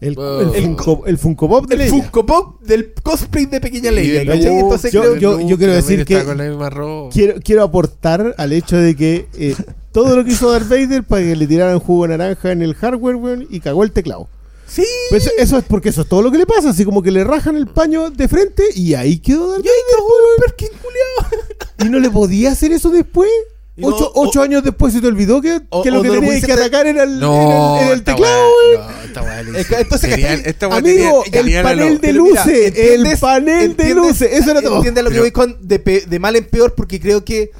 El, 0.00 0.14
Wow. 0.14 0.54
el, 0.54 0.62
Funko, 0.64 1.02
el 1.06 1.18
Funko 1.18 1.48
Pop 1.48 1.66
de 1.66 1.74
El 1.74 1.78
Leia. 1.80 1.90
Funko 1.90 2.24
Pop 2.24 2.62
del 2.62 2.92
cosplay 3.02 3.46
de 3.46 3.60
pequeña 3.60 3.90
Leia, 3.90 4.22
Entonces 4.22 4.92
yo- 4.92 5.00
creo 5.16 5.38
yo- 5.40 5.56
quiero 5.58 5.72
decir 5.74 6.04
que-. 6.04 6.22
Quiero, 7.10 7.40
quiero 7.42 7.62
aportar 7.64 8.34
al 8.38 8.52
hecho 8.52 8.76
de 8.76 8.94
que 8.94 9.28
eh, 9.34 9.56
todo 10.04 10.16
lo 10.16 10.24
que 10.24 10.32
hizo 10.32 10.50
Darth 10.50 10.68
Vader 10.68 11.02
para 11.04 11.22
que 11.22 11.36
le 11.36 11.46
tiraran 11.46 11.78
jugo 11.80 12.06
de 12.06 12.16
naranja 12.16 12.52
en 12.52 12.62
el 12.62 12.74
hardware, 12.74 13.16
weón, 13.16 13.46
y 13.50 13.60
cagó 13.60 13.82
el 13.84 13.92
teclado. 13.92 14.28
Sí. 14.66 14.84
Pues 15.10 15.22
eso, 15.24 15.32
eso 15.38 15.58
es 15.58 15.64
porque 15.64 15.88
eso 15.88 16.02
es 16.02 16.08
todo 16.08 16.20
lo 16.22 16.30
que 16.30 16.38
le 16.38 16.46
pasa, 16.46 16.70
así 16.70 16.84
como 16.84 17.02
que 17.02 17.10
le 17.10 17.24
rajan 17.24 17.56
el 17.56 17.66
paño 17.66 18.10
de 18.10 18.28
frente 18.28 18.62
y 18.74 18.94
ahí 18.94 19.18
quedó 19.18 19.50
Darth 19.50 19.64
Y 19.64 19.68
ahí 19.68 19.74
Vader, 20.38 20.54
cagó. 20.56 21.84
¿Y 21.86 21.88
no 21.90 21.98
le 21.98 22.10
podía 22.10 22.52
hacer 22.52 22.72
eso 22.72 22.90
después? 22.90 23.30
No, 23.76 23.88
ocho, 23.88 24.40
o- 24.40 24.42
años 24.42 24.64
después 24.64 24.92
se 24.92 25.00
te 25.00 25.06
olvidó 25.06 25.40
que, 25.40 25.60
o- 25.70 25.82
que 25.84 25.90
lo 25.92 26.02
que 26.02 26.08
no 26.08 26.14
tenías 26.14 26.44
que 26.44 26.52
atacar 26.52 26.86
era 26.88 27.04
el, 27.04 27.20
No, 27.20 27.76
era 27.76 27.78
el- 27.78 27.84
era 27.86 27.94
el 27.94 28.02
teclado, 28.02 28.48
no, 28.74 29.78
entonces, 29.78 30.18
weá 30.18 30.76
Amigo, 30.76 31.22
tenía- 31.30 31.58
el 31.60 31.64
panel 31.64 32.00
de 32.00 32.12
mira, 32.12 32.24
luces, 32.24 32.46
el 32.76 33.06
¿entiendes- 33.06 33.20
panel 33.20 33.76
de 33.76 33.94
luces, 33.94 34.28
eso 34.32 34.50
era 34.50 34.60
todo. 34.62 34.76
Entiende 34.78 35.02
lo 35.04 35.10
que 35.10 35.20
voy 35.20 35.30
con 35.30 35.56
de 35.62 36.18
mal 36.18 36.34
en 36.34 36.44
peor 36.46 36.74
porque 36.74 36.98
creo 37.00 37.24
que 37.24 37.52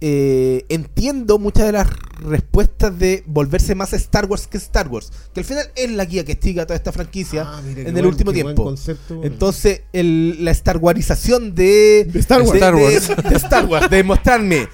eh, 0.00 0.64
entiendo 0.68 1.38
muchas 1.38 1.66
de 1.66 1.72
las 1.72 1.88
respuestas 2.20 2.98
de 2.98 3.22
volverse 3.26 3.74
más 3.74 3.92
Star 3.92 4.26
Wars 4.26 4.46
que 4.46 4.56
Star 4.58 4.88
Wars. 4.88 5.12
Que 5.34 5.40
al 5.40 5.46
final 5.46 5.70
es 5.76 5.90
la 5.90 6.04
guía 6.04 6.24
que 6.24 6.32
estiga 6.32 6.66
toda 6.66 6.76
esta 6.76 6.92
franquicia 6.92 7.44
Ah, 7.46 7.60
mira, 7.66 7.82
en 7.82 7.86
el 7.88 7.92
buen- 7.94 8.06
último 8.06 8.32
tiempo. 8.32 8.64
concepto. 8.64 9.20
Entonces, 9.22 9.82
el- 9.92 10.44
la 10.44 10.50
Star 10.52 10.78
Warización 10.78 11.54
de, 11.54 12.08
De 12.12 12.18
Star 12.20 12.42
Wars. 12.42 12.52
de, 12.52 12.58
Star 12.58 12.74
Wars. 12.74 13.08
de 13.30 13.36
Star 13.36 13.64
Wars, 13.66 13.90
de 13.90 14.02
mostrarme. 14.02 14.68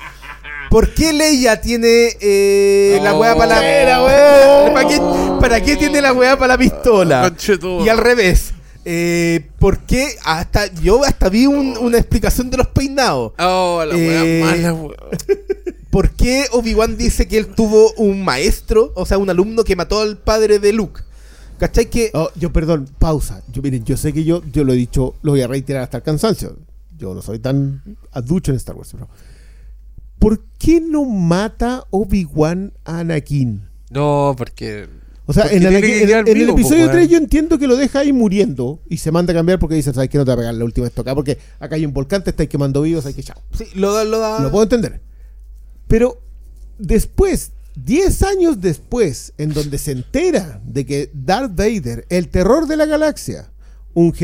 ¿Por 0.71 0.93
qué 0.95 1.13
Leia 1.13 1.61
tiene 1.61 2.17
eh, 2.21 2.99
la 3.03 3.15
Oh. 3.15 3.21
weá 3.21 3.37
para 3.37 3.61
la 3.61 4.03
weá? 4.05 4.73
¿Para 4.73 4.89
qué, 4.89 5.01
¿Para 5.41 5.61
qué 5.61 5.77
tiene 5.77 6.01
la 6.01 6.13
weá 6.15 6.37
para 6.39 6.55
la 6.55 6.59
pistola? 6.59 7.33
Y 7.85 7.89
al 7.89 7.99
revés. 7.99 8.54
Eh, 8.85 9.49
¿Por 9.59 9.81
qué? 9.81 10.09
Hasta, 10.25 10.73
yo 10.75 11.05
hasta 11.05 11.29
vi 11.29 11.47
un- 11.47 11.77
una 11.79 11.99
explicación 11.99 12.51
de 12.51 12.59
los 12.59 12.69
peinados. 12.69 13.33
Oh, 13.39 13.83
la 13.87 13.95
weá 13.95 14.25
Eh, 14.25 14.41
mala, 14.43 14.73
weón. 14.75 14.95
¿Por 15.91 16.11
qué 16.11 16.47
Obi-Wan 16.53 16.97
dice 16.97 17.29
que 17.29 17.39
él 17.39 17.47
tuvo 17.55 17.93
un 17.95 18.25
maestro, 18.25 18.93
o 18.97 19.07
sea, 19.07 19.17
un 19.19 19.31
alumno 19.31 19.63
que 19.65 19.77
mató 19.77 20.01
al 20.01 20.19
padre 20.19 20.59
de 20.59 20.73
Luke? 20.73 21.03
¿Cachai? 21.59 21.89
Que 21.89 22.11
Oh, 22.15 22.29
yo, 22.35 22.53
perdón, 22.53 22.89
pausa. 22.99 23.43
Yo, 23.53 23.63
miren, 23.63 23.85
yo 23.85 23.97
sé 23.97 24.13
que 24.13 24.25
yo, 24.25 24.43
yo 24.53 24.65
lo 24.65 24.73
he 24.73 24.77
dicho, 24.77 25.15
lo 25.23 25.33
voy 25.33 25.43
a 25.43 25.47
reiterar 25.47 25.85
hasta 25.85 25.99
el 25.99 26.03
cansancio. 26.03 26.57
Yo 26.99 27.15
no 27.15 27.23
soy 27.23 27.39
tan 27.39 27.81
aducho 28.11 28.51
en 28.51 28.57
Star 28.57 28.75
Wars, 28.77 28.91
pero. 28.93 29.09
¿Por 30.19 30.41
qué 30.59 30.81
no 30.81 31.05
mata 31.05 31.85
Obi-Wan 31.91 32.73
a 32.85 32.99
Anakin? 33.01 33.63
No, 33.91 34.35
porque. 34.37 34.89
O 35.27 35.33
sea, 35.33 35.45
Porque 35.45 35.57
en, 35.57 35.63
que 35.63 36.03
el 36.03 36.35
vivo, 36.35 36.53
po, 36.53 36.61
episodio 36.61 36.83
weón. 36.83 36.97
3 36.97 37.09
yo 37.09 37.17
entiendo 37.17 37.59
que 37.59 37.67
lo 37.67 37.77
deja 37.77 38.01
ahí 38.01 38.13
muriendo 38.13 38.81
y 38.89 38.99
se 38.99 39.11
manda 39.11 39.33
a 39.33 39.37
cambiar 39.37 39.59
porque 39.59 39.75
dice, 39.75 39.93
¿sabes 39.93 40.11
qué? 40.11 40.19
No 40.19 40.25
te 40.25 40.29
va 40.29 40.35
a 40.35 40.39
pegar 40.39 40.55
la 40.55 40.65
última 40.65 40.87
estocada 40.87 41.15
porque 41.15 41.39
acá 41.59 41.77
hay 41.77 41.87
un 41.87 41.95
volcán, 41.95 42.23
te 42.23 42.31
estáis 42.31 42.49
quemando 42.49 42.83
vivos, 42.83 43.07
hay 43.07 43.15
que 43.15 43.23
chao. 43.23 43.41
sí, 43.57 43.65
lo 43.75 43.95
da, 43.95 44.05
lo 44.05 44.19
da. 44.19 44.41
Lo 44.41 44.51
puedo 44.51 44.65
entender. 44.65 45.01
Pero 45.89 46.21
después, 46.79 47.53
10 47.77 48.23
años 48.23 48.61
después, 48.61 49.33
en 49.39 49.55
donde 49.55 49.79
se 49.79 49.93
entera 49.93 50.61
de 50.65 50.85
que 50.85 51.11
Darth 51.15 51.57
Vader, 51.57 52.07
el 52.11 52.29
terror 52.29 52.67
de 52.67 52.77
la 52.77 52.87
galaxia, 52.87 53.51
un 53.95 54.15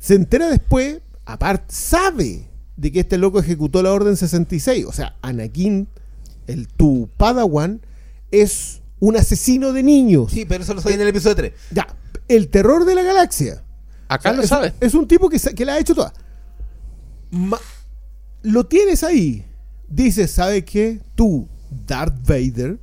se 0.00 0.14
entera 0.14 0.48
después, 0.48 1.00
aparte, 1.26 1.66
sabe 1.68 2.48
de 2.76 2.92
que 2.92 3.00
este 3.00 3.18
loco 3.18 3.40
ejecutó 3.40 3.82
la 3.82 3.92
Orden 3.92 4.16
66. 4.16 4.86
O 4.86 4.92
sea, 4.92 5.16
Anakin, 5.20 5.88
el 6.46 6.68
tu 6.68 7.10
Padawan, 7.16 7.80
es 8.30 8.77
un 9.00 9.16
asesino 9.16 9.72
de 9.72 9.82
niños. 9.82 10.32
Sí, 10.32 10.44
pero 10.44 10.64
eso 10.64 10.74
lo 10.74 10.80
sabía 10.80 10.96
en 10.96 11.02
el 11.02 11.08
episodio 11.08 11.36
3. 11.36 11.52
Ya, 11.70 11.86
el 12.28 12.48
terror 12.48 12.84
de 12.84 12.94
la 12.94 13.02
galaxia. 13.02 13.64
Acá 14.08 14.30
O 14.30 14.32
sea, 14.32 14.36
lo 14.36 14.42
es, 14.42 14.48
sabes. 14.48 14.72
Es 14.80 14.94
un 14.94 15.06
tipo 15.06 15.28
que, 15.28 15.38
que 15.38 15.64
la 15.64 15.74
ha 15.74 15.78
hecho 15.78 15.94
toda. 15.94 16.12
Ma- 17.30 17.60
lo 18.42 18.66
tienes 18.66 19.02
ahí. 19.04 19.44
Dices, 19.88 20.30
¿sabe 20.30 20.64
qué? 20.64 21.00
Tú, 21.14 21.48
Darth 21.86 22.26
Vader, 22.26 22.78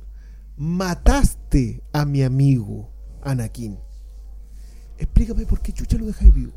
mataste 0.56 1.82
a 1.92 2.04
mi 2.04 2.22
amigo 2.22 2.90
Anakin. 3.22 3.78
Explícame 4.98 5.44
por 5.46 5.60
qué 5.60 5.72
chucha 5.72 5.98
lo 5.98 6.06
dejáis 6.06 6.32
vivo. 6.32 6.52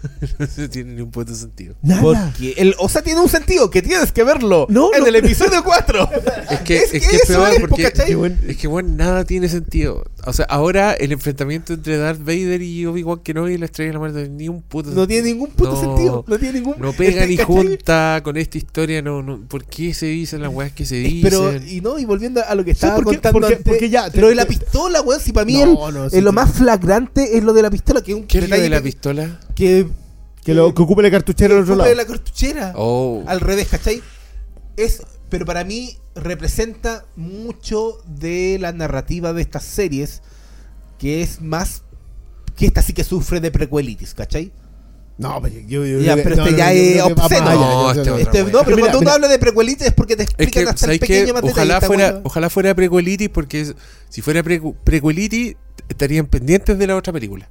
No 0.56 0.68
tiene 0.70 0.94
ni 0.94 1.00
un 1.02 1.10
puto 1.10 1.34
sentido. 1.34 1.74
Nada. 1.82 2.00
Porque 2.02 2.54
el, 2.56 2.74
o 2.78 2.88
sea, 2.88 3.02
tiene 3.02 3.20
un 3.20 3.28
sentido 3.28 3.70
que 3.70 3.82
tienes 3.82 4.12
que 4.12 4.24
verlo 4.24 4.66
No, 4.68 4.90
en 4.94 5.00
no. 5.00 5.06
el 5.06 5.16
episodio 5.16 5.62
4. 5.64 6.08
Es 6.50 6.60
que 6.60 6.76
es, 6.78 6.82
Es 6.84 6.90
que 6.92 7.00
que 7.00 7.16
es 7.16 7.22
eso 7.30 7.34
peor 7.40 7.52
es, 7.54 7.60
porque 7.60 7.92
es 8.48 8.56
que 8.56 8.66
bueno, 8.66 8.88
nada 8.94 9.24
tiene 9.24 9.48
sentido. 9.48 10.04
O 10.26 10.32
sea, 10.32 10.44
ahora 10.46 10.92
el 10.92 11.12
enfrentamiento 11.12 11.72
entre 11.72 11.96
Darth 11.96 12.20
Vader 12.20 12.60
y 12.62 12.84
Obi-Wan 12.86 13.20
Kenobi 13.20 13.54
y 13.54 13.58
la 13.58 13.66
estrella 13.66 13.88
de 13.88 13.92
la 13.94 13.98
muerte 13.98 14.28
ni 14.28 14.48
un 14.48 14.62
puto 14.62 14.90
No 14.90 15.06
tiene 15.06 15.28
ningún 15.28 15.50
puto 15.50 15.72
No. 15.72 15.80
sentido. 15.80 16.24
No 16.26 16.38
tiene 16.38 16.60
ningún 16.60 16.74
No 16.78 16.92
pega 16.92 17.26
ni 17.26 17.36
junta 17.36 18.20
con 18.22 18.36
esta 18.36 18.58
historia, 18.58 19.02
no, 19.02 19.22
no, 19.22 19.40
¿por 19.48 19.64
qué 19.64 19.94
se 19.94 20.06
dicen 20.06 20.42
las 20.42 20.52
weas 20.52 20.72
que 20.72 20.84
se 20.86 20.96
dicen? 20.96 21.20
Pero, 21.22 21.54
y 21.56 21.80
no, 21.80 21.98
y 21.98 22.04
volviendo 22.04 22.42
a 22.46 22.54
lo 22.54 22.64
que 22.64 22.72
estaba 22.72 22.92
¿Sabes 22.94 23.04
por 23.04 23.12
qué? 23.14 23.16
contando 23.18 23.40
Porque- 23.40 23.54
antes, 23.56 23.72
porque 23.72 23.90
ya, 23.90 24.08
pero 24.12 24.28
de 24.28 24.34
la 24.34 24.46
pistola, 24.46 25.00
weón, 25.02 25.20
si 25.20 25.32
para 25.32 25.44
mí 25.46 25.54
No, 25.64 25.88
el- 25.88 25.94
no, 25.94 26.04
el- 26.04 26.10
sí, 26.10 26.20
lo 26.20 26.32
más 26.32 26.52
flagrante 26.52 27.36
es 27.36 27.42
lo 27.44 27.52
de 27.52 27.62
la 27.62 27.70
pistola, 27.70 28.02
que 28.02 28.12
es 28.12 28.16
un 28.18 28.26
¿Qué 28.26 28.38
es 28.38 28.48
lo 28.48 28.56
de 28.56 28.68
la 28.68 28.80
pistola? 28.80 29.40
Que, 29.60 29.86
Que, 30.44 30.54
lo, 30.54 30.74
que 30.74 30.82
ocupe 30.82 31.02
la 31.02 31.10
cartuchera 31.10 31.54
al 31.54 31.60
otro 31.62 31.74
ocupe 31.74 31.88
lado. 31.90 31.96
la 31.96 32.06
cartuchera. 32.06 32.72
Oh. 32.76 33.22
Al 33.26 33.40
revés, 33.40 33.68
¿cachai? 33.68 34.02
Es, 34.76 35.02
pero 35.28 35.44
para 35.44 35.64
mí 35.64 35.98
representa 36.14 37.04
mucho 37.16 37.98
de 38.06 38.56
la 38.60 38.72
narrativa 38.72 39.32
de 39.32 39.42
estas 39.42 39.64
series, 39.64 40.22
que 40.98 41.22
es 41.22 41.40
más 41.42 41.82
que 42.56 42.66
esta 42.66 42.80
sí 42.82 42.92
que 42.92 43.04
sufre 43.04 43.40
de 43.40 43.50
prequelitis, 43.50 44.14
¿cachai? 44.14 44.52
No, 45.18 45.38
pero 45.42 45.54
yo, 45.68 45.84
yo- 45.84 46.00
Ya, 46.00 46.16
pero 46.16 46.30
este 46.30 46.50
no, 46.52 46.56
ya 46.56 46.72
es 46.72 47.02
obsceno. 47.02 47.54
No, 47.54 47.90
este 47.92 48.22
Este, 48.22 48.44
no, 48.44 48.64
pero 48.64 48.76
Mira, 48.76 48.80
cuando 48.88 48.98
uno 48.98 49.00
mira. 49.00 49.12
habla 49.14 49.28
de 49.28 49.38
prequelitis 49.38 49.86
es 49.88 49.92
porque 49.92 50.16
te 50.16 50.22
Es 50.22 50.28
explican 50.30 50.64
que, 50.64 50.70
hasta 50.70 50.86
el 50.86 50.88
¿sabes 50.88 51.00
pequeño 51.00 51.34
más 51.34 51.42
Ojalá 51.42 51.74
detallista, 51.74 51.86
fuera, 51.86 52.08
weón. 52.12 52.20
ojalá 52.24 52.48
fuera 52.50 52.74
prequelitis, 52.74 53.28
porque 53.28 53.60
es- 53.60 53.74
si 54.08 54.22
fuera 54.22 54.42
precu- 54.42 54.74
prequelitis, 54.82 55.56
estarían 55.90 56.24
pendientes 56.26 56.78
de 56.78 56.86
la 56.86 56.96
otra 56.96 57.12
película. 57.12 57.46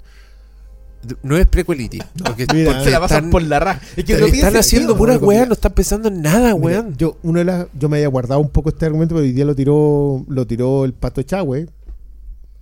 No 1.24 1.38
es 1.38 1.46
prequelitis. 1.48 2.02
Porque, 2.24 2.46
Mira, 2.54 2.72
porque 2.72 2.84
Se 2.86 2.92
la 2.92 3.00
pasan 3.00 3.18
están, 3.18 3.30
por 3.32 3.42
la 3.44 3.60
raja. 3.60 3.82
Es 3.96 4.04
que 4.04 4.18
no 4.18 4.26
están 4.26 4.56
haciendo 4.58 4.98
puras 4.98 5.22
weas, 5.22 5.48
no 5.48 5.54
están 5.54 5.72
pensando 5.74 6.10
en 6.10 6.22
nada, 6.22 6.54
weón. 6.56 6.96
yo, 6.98 7.18
uno 7.24 7.40
de 7.40 7.46
las, 7.46 7.68
yo 7.80 7.88
me 7.90 7.98
había 7.98 8.10
guardado 8.10 8.42
un 8.42 8.50
poco 8.50 8.70
este 8.70 8.86
argumento, 8.86 9.16
pero 9.16 9.26
hoy 9.26 9.32
día 9.32 9.46
lo 9.46 9.56
tiró, 9.56 10.26
lo 10.28 10.46
tiró 10.46 10.84
el 10.86 10.94
Pato 10.94 11.22
Chagüe. 11.24 11.68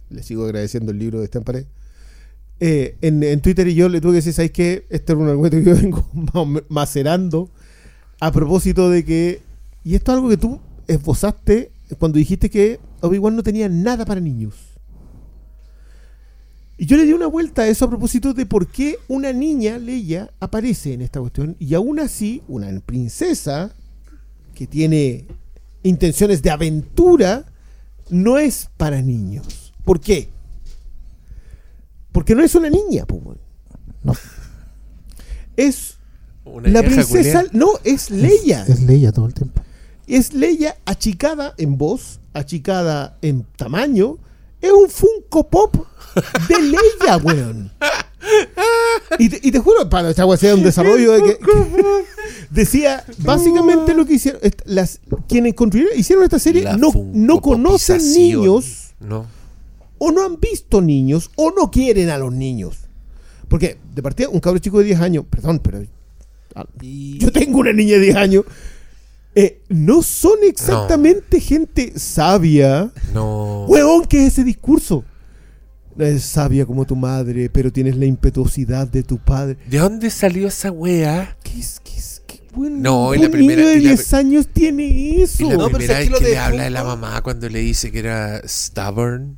Le 0.10 0.24
sigo 0.24 0.46
agradeciendo 0.46 0.92
el 0.92 1.00
libro 1.00 1.20
de 1.20 1.26
esta 1.26 1.40
en 1.40 1.44
pared. 1.44 1.66
Eh, 2.60 2.96
en, 3.02 3.22
en 3.24 3.40
Twitter 3.42 3.68
y 3.68 3.76
yo 3.76 3.88
le 3.90 4.02
tuve 4.02 4.14
que 4.14 4.16
decir, 4.18 4.34
¿sabes 4.34 4.52
qué? 4.52 4.86
Este 4.90 5.14
era 5.14 5.22
un 5.22 5.28
argumento 5.30 5.58
que 5.58 5.64
yo 5.64 5.76
vengo 5.76 6.08
ma- 6.34 6.64
macerando 6.70 7.50
a 8.20 8.32
propósito 8.32 8.90
de 8.90 9.04
que, 9.06 9.42
y 9.84 9.96
esto 9.96 10.12
es 10.12 10.16
algo 10.16 10.30
que 10.30 10.38
tú 10.38 10.60
esbozaste 10.88 11.72
cuando 12.00 12.18
dijiste 12.18 12.50
que 12.50 12.80
Obi-Wan 13.02 13.36
no 13.36 13.44
tenía 13.44 13.68
nada 13.70 14.06
para 14.06 14.20
niños. 14.22 14.54
Y 16.78 16.86
yo 16.86 16.96
le 16.96 17.06
di 17.06 17.14
una 17.14 17.26
vuelta 17.26 17.64
a 17.64 17.68
eso 17.68 17.86
a 17.86 17.90
propósito 17.90 18.34
de 18.34 18.46
por 18.46 18.68
qué 18.68 19.00
una 19.08 19.34
niña, 19.34 19.80
Leia, 19.80 20.32
aparece 20.40 20.94
en 20.94 21.02
esta 21.02 21.20
cuestión. 21.20 21.56
Y 21.60 21.74
aún 21.74 22.00
así, 22.00 22.44
una 22.48 22.68
princesa 22.82 23.74
que 24.54 24.68
tiene 24.68 25.26
intenciones 25.82 26.44
de 26.44 26.52
aventura 26.52 27.46
no 28.10 28.38
es 28.38 28.70
para 28.78 29.02
niños. 29.02 29.74
¿Por 29.84 30.00
qué? 30.00 30.30
Porque 32.12 32.36
no 32.36 32.44
es 32.44 32.54
una 32.54 32.70
niña, 32.70 33.06
weón. 33.10 33.40
No. 34.04 34.14
Es 35.56 35.98
Una 36.46 36.70
la 36.70 36.84
princesa. 36.84 37.46
No, 37.54 37.72
es 37.84 38.12
Leia. 38.12 38.62
Es, 38.64 38.70
es 38.70 38.84
Leia 38.84 39.12
todo 39.12 39.26
el 39.26 39.34
tiempo. 39.34 39.62
Es 40.06 40.34
Leia 40.34 40.78
achicada 40.86 41.56
en 41.58 41.78
voz, 41.78 42.20
achicada 42.34 43.18
en 43.24 43.46
tamaño. 43.56 44.18
Es 44.62 44.72
un 44.72 44.90
Funko 44.90 45.50
Pop 45.50 45.76
de 46.48 46.62
Leia, 46.62 47.18
weón. 47.18 47.72
Y 49.20 49.30
te, 49.30 49.40
y 49.42 49.52
te 49.52 49.60
juro, 49.60 49.90
para 49.90 50.10
esta 50.10 50.26
weá 50.26 50.38
sea 50.38 50.54
un 50.56 50.64
desarrollo 50.64 51.14
de 51.14 51.24
que, 51.24 51.38
que- 51.38 52.04
decía 52.50 53.04
básicamente 53.20 53.94
lo 53.94 54.06
que 54.06 54.14
hicieron 54.16 54.42
las 54.66 55.00
quienes 55.28 55.54
construyeron 55.54 55.98
hicieron 55.98 56.24
esta 56.24 56.40
serie 56.40 56.64
La 56.64 56.76
no, 56.78 56.92
no 57.14 57.42
conocen 57.42 57.98
niños 58.14 58.94
No. 59.00 59.26
o 59.98 60.12
no 60.12 60.26
han 60.26 60.40
visto 60.40 60.82
niños 60.82 61.32
o 61.36 61.52
no 61.52 61.72
quieren 61.72 62.10
a 62.10 62.18
los 62.18 62.34
niños. 62.34 62.78
Porque 63.48 63.78
de 63.96 64.02
partida 64.04 64.30
un 64.30 64.40
cabro 64.42 64.60
chico 64.60 64.80
de 64.80 64.86
10 64.86 65.00
años, 65.00 65.26
perdón, 65.30 65.60
pero 65.64 65.82
ah, 66.56 66.66
Y- 66.82 67.18
yo 67.20 67.32
tengo 67.32 67.60
una 67.60 67.72
niña 67.72 67.94
de 67.94 68.02
10 68.02 68.16
años. 68.18 68.44
eh, 69.36 69.62
no 69.70 70.02
son 70.02 70.40
exactamente 70.44 71.40
gente 71.40 71.94
sabia. 71.98 72.92
No. 73.14 73.66
Huevón, 73.68 74.06
¿qué 74.06 74.26
es 74.26 74.34
ese 74.34 74.44
discurso? 74.44 75.06
Es 75.98 76.24
sabia 76.24 76.66
como 76.66 76.86
tu 76.86 76.96
madre, 76.96 77.50
pero 77.50 77.72
tienes 77.72 77.96
la 77.98 78.06
impetuosidad 78.06 78.88
de 78.88 79.04
tu 79.04 79.18
padre. 79.18 79.58
¿De 79.68 79.80
dónde 79.80 80.10
salió 80.10 80.48
esa 80.48 80.72
wea? 80.72 81.36
¿Qué 81.44 81.60
es? 81.60 81.80
¿Qué 81.84 81.98
es? 81.98 82.22
¿Qué 82.28 82.42
buen, 82.54 82.82
No, 82.82 83.16
y 83.16 83.20
la 83.20 83.30
primera- 83.30 83.62
niño 83.62 83.70
de 83.74 83.78
y 83.78 83.82
la 83.84 83.90
10 83.90 84.14
años 84.14 84.48
tiene 84.48 85.22
eso? 85.24 85.44
Y 85.44 85.50
la 85.50 85.56
No, 85.58 85.70
primera 85.70 85.98
vez 86.00 86.10
lo 86.10 86.20
que 86.20 86.26
de 86.26 86.32
le 86.32 86.38
habla 86.38 86.64
de 86.66 86.70
la 86.70 86.84
mamá 86.84 87.22
cuando 87.24 87.50
le 87.50 87.60
dice 87.60 87.92
que 87.92 88.00
era 88.00 88.42
stubborn. 88.48 89.38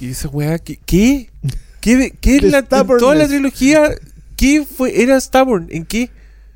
Y 0.00 0.08
esa 0.10 0.28
weá, 0.28 0.58
¿qué? 0.58 0.78
¿Qué? 0.84 1.30
¿Qué, 1.80 2.16
qué 2.20 2.36
es 2.36 2.42
la, 2.44 2.58
en 2.60 2.66
toda 2.66 3.14
la 3.14 3.28
trilogía? 3.28 3.90
¿Qué 4.36 4.64
fue? 4.66 5.02
¿Era 5.02 5.20
stubborn? 5.20 5.68
¿En 5.70 5.84
qué? 5.84 6.10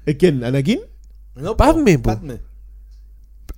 ¿Eh, 0.07 0.17
¿Quién? 0.17 0.43
¿Anakin? 0.43 0.81
No, 1.37 1.57
Padme, 1.57 1.99
po. 1.99 2.11
Padme. 2.15 2.41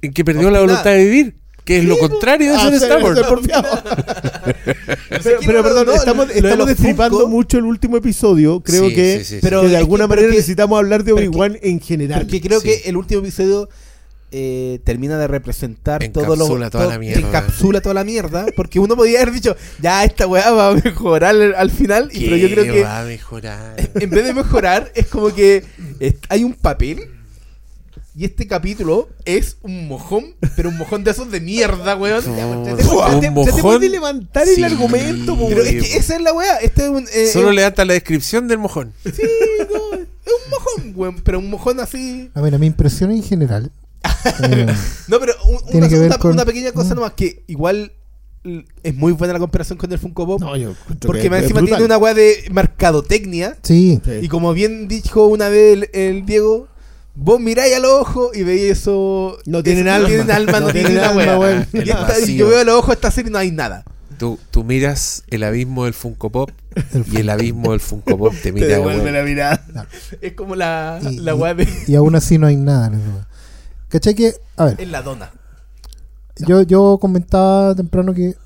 ¿En 0.03 0.13
que 0.13 0.25
perdió 0.25 0.51
la 0.51 0.61
voluntad 0.61 0.85
de 0.91 1.05
vivir? 1.05 1.37
Que 1.65 1.79
es 1.79 1.85
lo 1.85 1.97
contrario 1.97 2.51
de 2.53 2.57
Ah, 2.59 2.71
ser 2.71 2.81
se 2.81 3.25
porfiaba. 3.25 3.83
pero, 5.23 5.39
pero 5.47 5.63
perdón, 5.63 5.87
no, 5.87 5.93
estamos, 5.95 6.27
lo 6.27 6.33
de 6.33 6.39
estamos 6.41 6.59
los 6.59 6.67
destripando 6.67 7.27
Funko- 7.27 7.31
mucho 7.31 7.59
el 7.59 7.65
último 7.65 7.97
episodio. 7.97 8.61
Creo 8.61 8.89
Sí, 8.89 8.95
que, 8.95 9.19
sí, 9.19 9.25
sí, 9.25 9.35
sí. 9.37 9.41
Pero 9.43 9.63
que 9.63 9.69
de 9.69 9.77
alguna 9.77 10.05
que- 10.05 10.09
manera 10.09 10.29
necesitamos 10.29 10.77
hablar 10.79 11.05
de 11.05 11.15
pero 11.15 11.29
Obi-Wan 11.31 11.59
en 11.63 11.81
general. 11.81 12.23
Porque 12.23 12.41
creo 12.41 12.61
Sí. 12.61 12.69
que 12.69 12.89
el 12.89 12.97
último 12.97 13.21
episodio 13.21 13.69
eh, 14.35 14.81
termina 14.85 15.19
de 15.19 15.27
representar 15.29 16.03
todo 16.09 16.25
lo 16.37 16.45
Encapsula 16.47 16.71
toda 16.71 16.87
la 16.87 16.99
mierda. 16.99 17.21
Encapsula 17.21 17.81
toda 17.83 17.95
la 17.95 18.03
mierda. 18.05 18.47
Porque 18.57 18.81
uno 18.81 18.97
podía 18.97 19.21
haber 19.21 19.33
dicho, 19.35 19.55
ya 19.81 20.05
esta 20.05 20.27
weá 20.27 20.51
va 20.51 20.69
a 20.71 20.75
mejorar 20.75 21.31
al, 21.37 21.55
al 21.55 21.71
final. 21.71 22.09
Y, 22.13 22.25
pero 22.25 22.37
yo 22.37 22.49
creo 22.51 22.65
¿Qué 22.65 22.73
que 22.73 22.83
va 22.83 23.01
a 23.01 23.05
mejorar? 23.05 23.75
en 23.95 24.11
vez 24.11 24.25
de 24.25 24.33
mejorar, 24.35 24.91
es 24.95 25.07
como 25.07 25.33
que 25.35 25.63
es- 26.01 26.15
hay 26.29 26.43
un 26.45 26.55
papel. 26.55 27.09
Y 28.15 28.27
este 28.27 28.47
capítulo 28.47 29.09
es 29.25 29.57
un 29.63 29.89
mojón, 29.89 30.35
pero 30.55 30.69
un 30.69 30.77
mojón 30.77 31.03
de 31.03 31.13
esos 31.13 31.31
de 31.31 31.41
mierda, 31.41 31.97
weón. 31.97 32.23
No, 32.27 32.37
Ya, 32.37 32.47
un 32.47 33.45
te- 33.47 33.53
puede 33.63 33.89
levantar 33.89 34.47
el 34.47 34.63
argumento, 34.65 35.35
po, 35.37 35.49
Pero 35.49 35.63
weón. 35.63 35.77
es 35.79 35.83
que 35.89 35.97
esa 35.97 36.17
es 36.17 36.21
la 36.23 36.35
weá. 36.35 36.57
Este 36.59 36.83
es 36.85 36.89
un, 36.91 37.07
eh, 37.11 37.27
Solo 37.33 37.49
es- 37.51 37.57
le 37.57 37.63
da 37.63 37.85
la 37.87 37.95
descripción 37.95 38.49
del 38.49 38.59
mojón. 38.59 38.93
Sí, 39.05 39.23
no, 39.61 39.95
es 39.95 40.07
un 40.45 40.51
mojón, 40.51 40.93
weón. 40.95 41.17
Pero 41.25 41.39
un 41.39 41.49
mojón 41.49 41.81
así. 41.81 42.31
A 42.35 42.43
ver, 42.43 42.55
a 42.55 42.59
mi 42.59 42.67
impresión 42.67 43.11
en 43.13 43.23
general. 43.23 43.73
eh, 44.43 44.67
No, 45.09 45.19
pero 45.19 45.33
un- 45.47 45.65
Tiene 45.71 45.79
una, 45.79 45.89
que 45.89 45.99
ver 45.99 46.07
una- 46.09 46.19
con- 46.19 46.33
una 46.33 46.45
pequeña 46.45 46.73
cosa 46.73 46.93
Mm. 46.93 46.97
nomás 46.97 47.13
que 47.15 47.45
igual 47.47 47.93
es 48.83 48.95
muy 48.95 49.13
buena 49.13 49.33
la 49.33 49.39
comparación 49.39 49.79
con 49.79 49.91
el 49.91 49.99
Funko 49.99 50.27
Pop. 50.27 50.41
No, 50.41 50.55
yo 50.57 50.75
porque 51.01 51.31
más 51.31 51.43
encima 51.43 51.61
brutal. 51.61 51.79
tiene 51.79 51.85
una 51.87 51.97
weá 51.97 52.13
de 52.13 52.45
mercadotecnia. 52.51 53.57
sí, 53.63 54.01
Sí. 54.05 54.11
Y 54.21 54.29
como 54.29 54.53
bien 54.53 54.87
dijo 54.89 55.29
una 55.29 55.49
vez 55.49 55.75
el, 55.75 55.91
el 55.95 56.27
Diego, 56.27 56.69
vos 57.15 57.41
miráis 57.41 57.75
a 57.77 57.79
los 57.81 57.91
ojos 57.93 58.37
y 58.37 58.43
veis 58.43 58.71
eso. 58.79 59.39
No 59.47 59.63
tienen 59.63 59.87
eso- 59.89 59.97
alma. 59.97 60.09
No 60.09 60.15
tienen 60.17 60.31
alma, 60.31 60.53
no, 60.61 60.67
No 60.67 60.73
tienen 60.73 60.93
tienen 60.93 61.03
una 61.03 61.23
alma, 61.23 61.39
weá. 61.39 61.67
weón. 61.73 62.37
Yo 62.37 62.49
veo 62.49 62.61
a 62.61 62.65
los 62.65 62.75
ojos 62.77 62.95
esta 62.95 63.11
serie 63.11 63.31
y 63.31 63.33
no 63.33 63.39
hay 63.39 63.51
nada. 63.53 63.85
Tú, 64.19 64.39
tú 64.53 64.63
miras 64.63 65.25
el 65.29 65.43
abismo 65.43 65.85
del 65.85 65.95
Funko 65.95 66.31
Pop 66.31 66.51
y 67.11 67.17
el 67.17 67.29
abismo 67.31 67.73
del 67.73 67.81
Funko 67.81 68.17
Pop 68.17 68.33
te 68.35 68.41
Te 68.43 68.53
mira, 68.53 68.67
devuelve 68.69 69.03
weón. 69.03 69.15
la 69.15 69.23
mirada. 69.25 69.89
Es 70.21 70.35
como 70.35 70.55
la, 70.55 71.01
Y- 71.11 71.17
la 71.19 71.35
y- 71.35 71.55
de. 71.57 71.69
y 71.89 71.95
aún 71.97 72.15
así 72.15 72.39
no 72.39 72.47
hay 72.47 72.57
nada. 72.57 72.87
en 72.89 72.95
eso. 72.95 73.27
¿Cachai 73.89 74.15
que? 74.15 74.35
A 74.57 74.67
ver, 74.67 74.81
En 74.81 74.93
la 74.93 75.03
dona. 75.03 75.33
yo, 76.47 76.63
yo 76.63 76.99
comentaba 77.01 77.75
temprano 77.75 78.15
que 78.15 78.37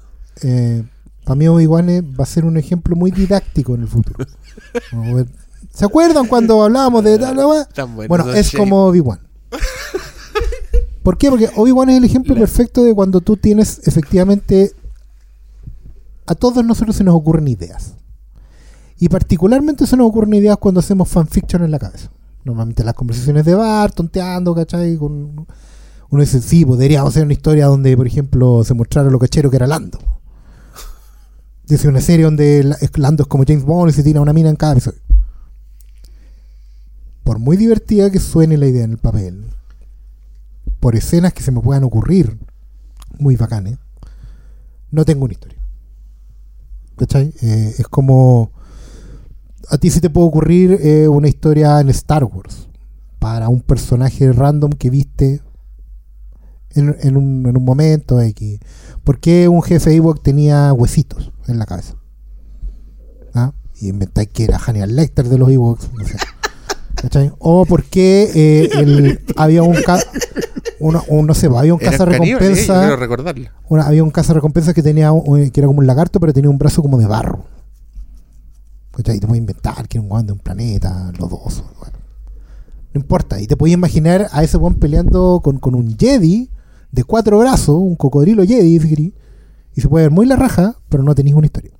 eh, 0.42 0.82
para 1.24 1.36
mí 1.36 1.46
Obi-Wan 1.46 1.88
es- 1.90 2.02
va 2.02 2.24
a 2.24 2.26
ser 2.26 2.44
un 2.46 2.56
ejemplo 2.56 2.96
muy 2.96 3.10
didáctico 3.10 3.74
en 3.74 3.82
el 3.82 3.88
futuro. 3.88 4.24
Vamos 4.92 5.08
a 5.10 5.14
ver. 5.14 5.26
¿Se 5.76 5.84
acuerdan 5.84 6.26
cuando 6.26 6.62
hablábamos 6.62 7.04
de 7.04 7.18
tal 7.18 7.34
bueno, 7.36 8.08
Bueno, 8.08 8.32
es 8.32 8.50
como 8.52 8.86
Obi-Wan. 8.86 9.20
¿Por 11.02 11.18
qué? 11.18 11.28
Porque 11.28 11.50
Obi-Wan 11.54 11.90
es 11.90 11.98
el 11.98 12.04
ejemplo 12.04 12.34
La- 12.34 12.40
perfecto 12.40 12.82
de 12.82 12.94
cuando 12.94 13.20
tú 13.20 13.36
tienes 13.36 13.86
efectivamente. 13.86 14.72
A 16.26 16.34
todos 16.34 16.64
nosotros 16.64 16.96
se 16.96 17.04
nos 17.04 17.14
ocurren 17.14 17.46
ideas. 17.46 17.94
Y 18.98 19.10
particularmente 19.10 19.86
se 19.86 19.98
nos 19.98 20.08
ocurren 20.08 20.32
ideas 20.34 20.56
cuando 20.56 20.80
hacemos 20.80 21.08
fanfiction 21.08 21.62
en 21.62 21.70
la 21.70 21.78
cabeza. 21.78 22.10
Normalmente 22.44 22.82
las 22.82 22.94
conversaciones 22.94 23.44
de 23.44 23.54
bar, 23.54 23.92
tonteando, 23.92 24.54
¿cachai? 24.54 24.96
Con, 24.96 25.46
uno 26.08 26.20
dice, 26.22 26.40
sí, 26.40 26.64
podríamos 26.64 27.10
hacer 27.10 27.24
una 27.24 27.34
historia 27.34 27.66
donde, 27.66 27.94
por 27.98 28.06
ejemplo, 28.06 28.64
se 28.64 28.72
mostrara 28.72 29.10
lo 29.10 29.18
cachero 29.18 29.50
que 29.50 29.56
era 29.56 29.66
Lando. 29.66 29.98
Dice 31.66 31.86
una 31.88 32.00
serie 32.00 32.24
donde 32.24 32.64
la- 32.64 32.78
Lando 32.94 33.24
es 33.24 33.28
como 33.28 33.44
James 33.46 33.64
Bond 33.64 33.90
y 33.90 33.92
se 33.92 34.02
tira 34.02 34.20
una 34.22 34.32
mina 34.32 34.48
en 34.48 34.56
cada 34.56 34.72
episodio. 34.72 35.00
Por 37.26 37.40
muy 37.40 37.56
divertida 37.56 38.08
que 38.08 38.20
suene 38.20 38.56
la 38.56 38.68
idea 38.68 38.84
en 38.84 38.92
el 38.92 38.98
papel, 38.98 39.46
por 40.78 40.94
escenas 40.94 41.32
que 41.32 41.42
se 41.42 41.50
me 41.50 41.60
puedan 41.60 41.82
ocurrir, 41.82 42.38
muy 43.18 43.34
bacanes, 43.34 43.78
no 44.92 45.04
tengo 45.04 45.24
una 45.24 45.32
historia. 45.32 45.58
¿Cachai? 46.94 47.34
Eh, 47.42 47.74
es 47.78 47.88
como. 47.88 48.52
A 49.68 49.76
ti 49.76 49.90
se 49.90 50.00
te 50.00 50.08
puede 50.08 50.28
ocurrir 50.28 50.78
eh, 50.80 51.08
una 51.08 51.26
historia 51.26 51.80
en 51.80 51.88
Star 51.88 52.22
Wars 52.22 52.68
para 53.18 53.48
un 53.48 53.60
personaje 53.60 54.30
random 54.30 54.70
que 54.70 54.88
viste 54.88 55.42
en, 56.76 57.16
un, 57.16 57.44
en 57.44 57.56
un 57.56 57.64
momento 57.64 58.20
X. 58.20 58.60
¿Por 59.02 59.18
qué 59.18 59.48
un 59.48 59.64
jefe 59.64 59.96
Ewok 59.96 60.22
tenía 60.22 60.72
huesitos 60.72 61.32
en 61.48 61.58
la 61.58 61.66
cabeza? 61.66 61.96
¿Ah? 63.34 63.52
Y 63.80 63.88
inventáis 63.88 64.28
que 64.28 64.44
era 64.44 64.60
Hannibal 64.60 64.94
Lecter 64.94 65.28
de 65.28 65.38
los 65.38 65.50
Ewoks. 65.50 65.90
No 65.92 66.04
sé. 66.04 66.18
¿Cachai? 66.96 67.30
O 67.38 67.64
por 67.66 67.84
qué 67.84 68.30
eh, 68.34 68.70
el- 68.80 69.20
había 69.36 69.62
un, 69.62 69.74
ca- 69.82 70.02
uno- 70.80 71.02
un- 71.08 71.26
no 71.26 71.34
sé, 71.34 71.46
había 71.46 71.74
un 71.74 71.78
caza 71.90 72.04
eh, 72.04 72.06
recompensa 72.38 72.88
una- 73.68 73.86
había 73.86 74.02
un 74.02 74.10
caza 74.10 74.32
recompensa 74.32 74.72
que 74.74 74.82
tenía 74.82 75.12
un- 75.12 75.50
que 75.50 75.60
era 75.60 75.66
como 75.66 75.80
un 75.80 75.86
lagarto 75.86 76.18
pero 76.20 76.32
tenía 76.32 76.50
un 76.50 76.58
brazo 76.58 76.82
como 76.82 76.98
de 76.98 77.06
barro 77.06 77.44
¿Cachai? 78.92 79.20
Te 79.20 79.26
puedes 79.26 79.40
inventar 79.40 79.86
que 79.88 79.98
es 79.98 80.04
un 80.04 80.10
weón 80.10 80.26
de 80.26 80.32
un 80.32 80.38
planeta, 80.38 81.12
los 81.18 81.28
dos. 81.28 81.62
weón. 81.80 81.92
No 82.94 83.00
importa. 83.02 83.38
Y 83.42 83.46
te 83.46 83.54
puedes 83.54 83.74
imaginar 83.74 84.28
a 84.32 84.42
ese 84.42 84.56
weón 84.56 84.76
peleando 84.76 85.40
con, 85.44 85.58
con 85.58 85.74
un 85.74 85.98
Jedi 85.98 86.50
de 86.92 87.04
cuatro 87.04 87.38
brazos, 87.38 87.76
un 87.78 87.94
cocodrilo 87.96 88.42
Jedi, 88.46 89.12
y 89.74 89.80
se 89.82 89.88
puede 89.90 90.06
ver 90.06 90.10
muy 90.12 90.24
la 90.24 90.36
raja, 90.36 90.76
pero 90.88 91.02
no 91.02 91.14
tenéis 91.14 91.36
una 91.36 91.44
historia. 91.44 91.72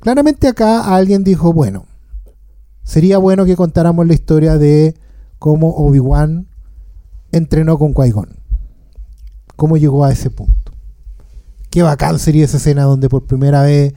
Claramente 0.00 0.48
acá 0.48 0.92
alguien 0.96 1.22
dijo, 1.22 1.52
bueno, 1.52 1.86
sería 2.86 3.18
bueno 3.18 3.44
que 3.44 3.56
contáramos 3.56 4.06
la 4.06 4.14
historia 4.14 4.56
de 4.56 4.94
cómo 5.38 5.74
Obi-Wan 5.74 6.46
entrenó 7.32 7.78
con 7.78 7.92
Qui-Gon. 7.92 8.28
Cómo 9.56 9.76
llegó 9.76 10.04
a 10.04 10.12
ese 10.12 10.30
punto. 10.30 10.72
Qué 11.68 11.82
bacán 11.82 12.18
sería 12.18 12.44
esa 12.44 12.58
escena 12.58 12.84
donde 12.84 13.08
por 13.08 13.26
primera 13.26 13.62
vez 13.62 13.92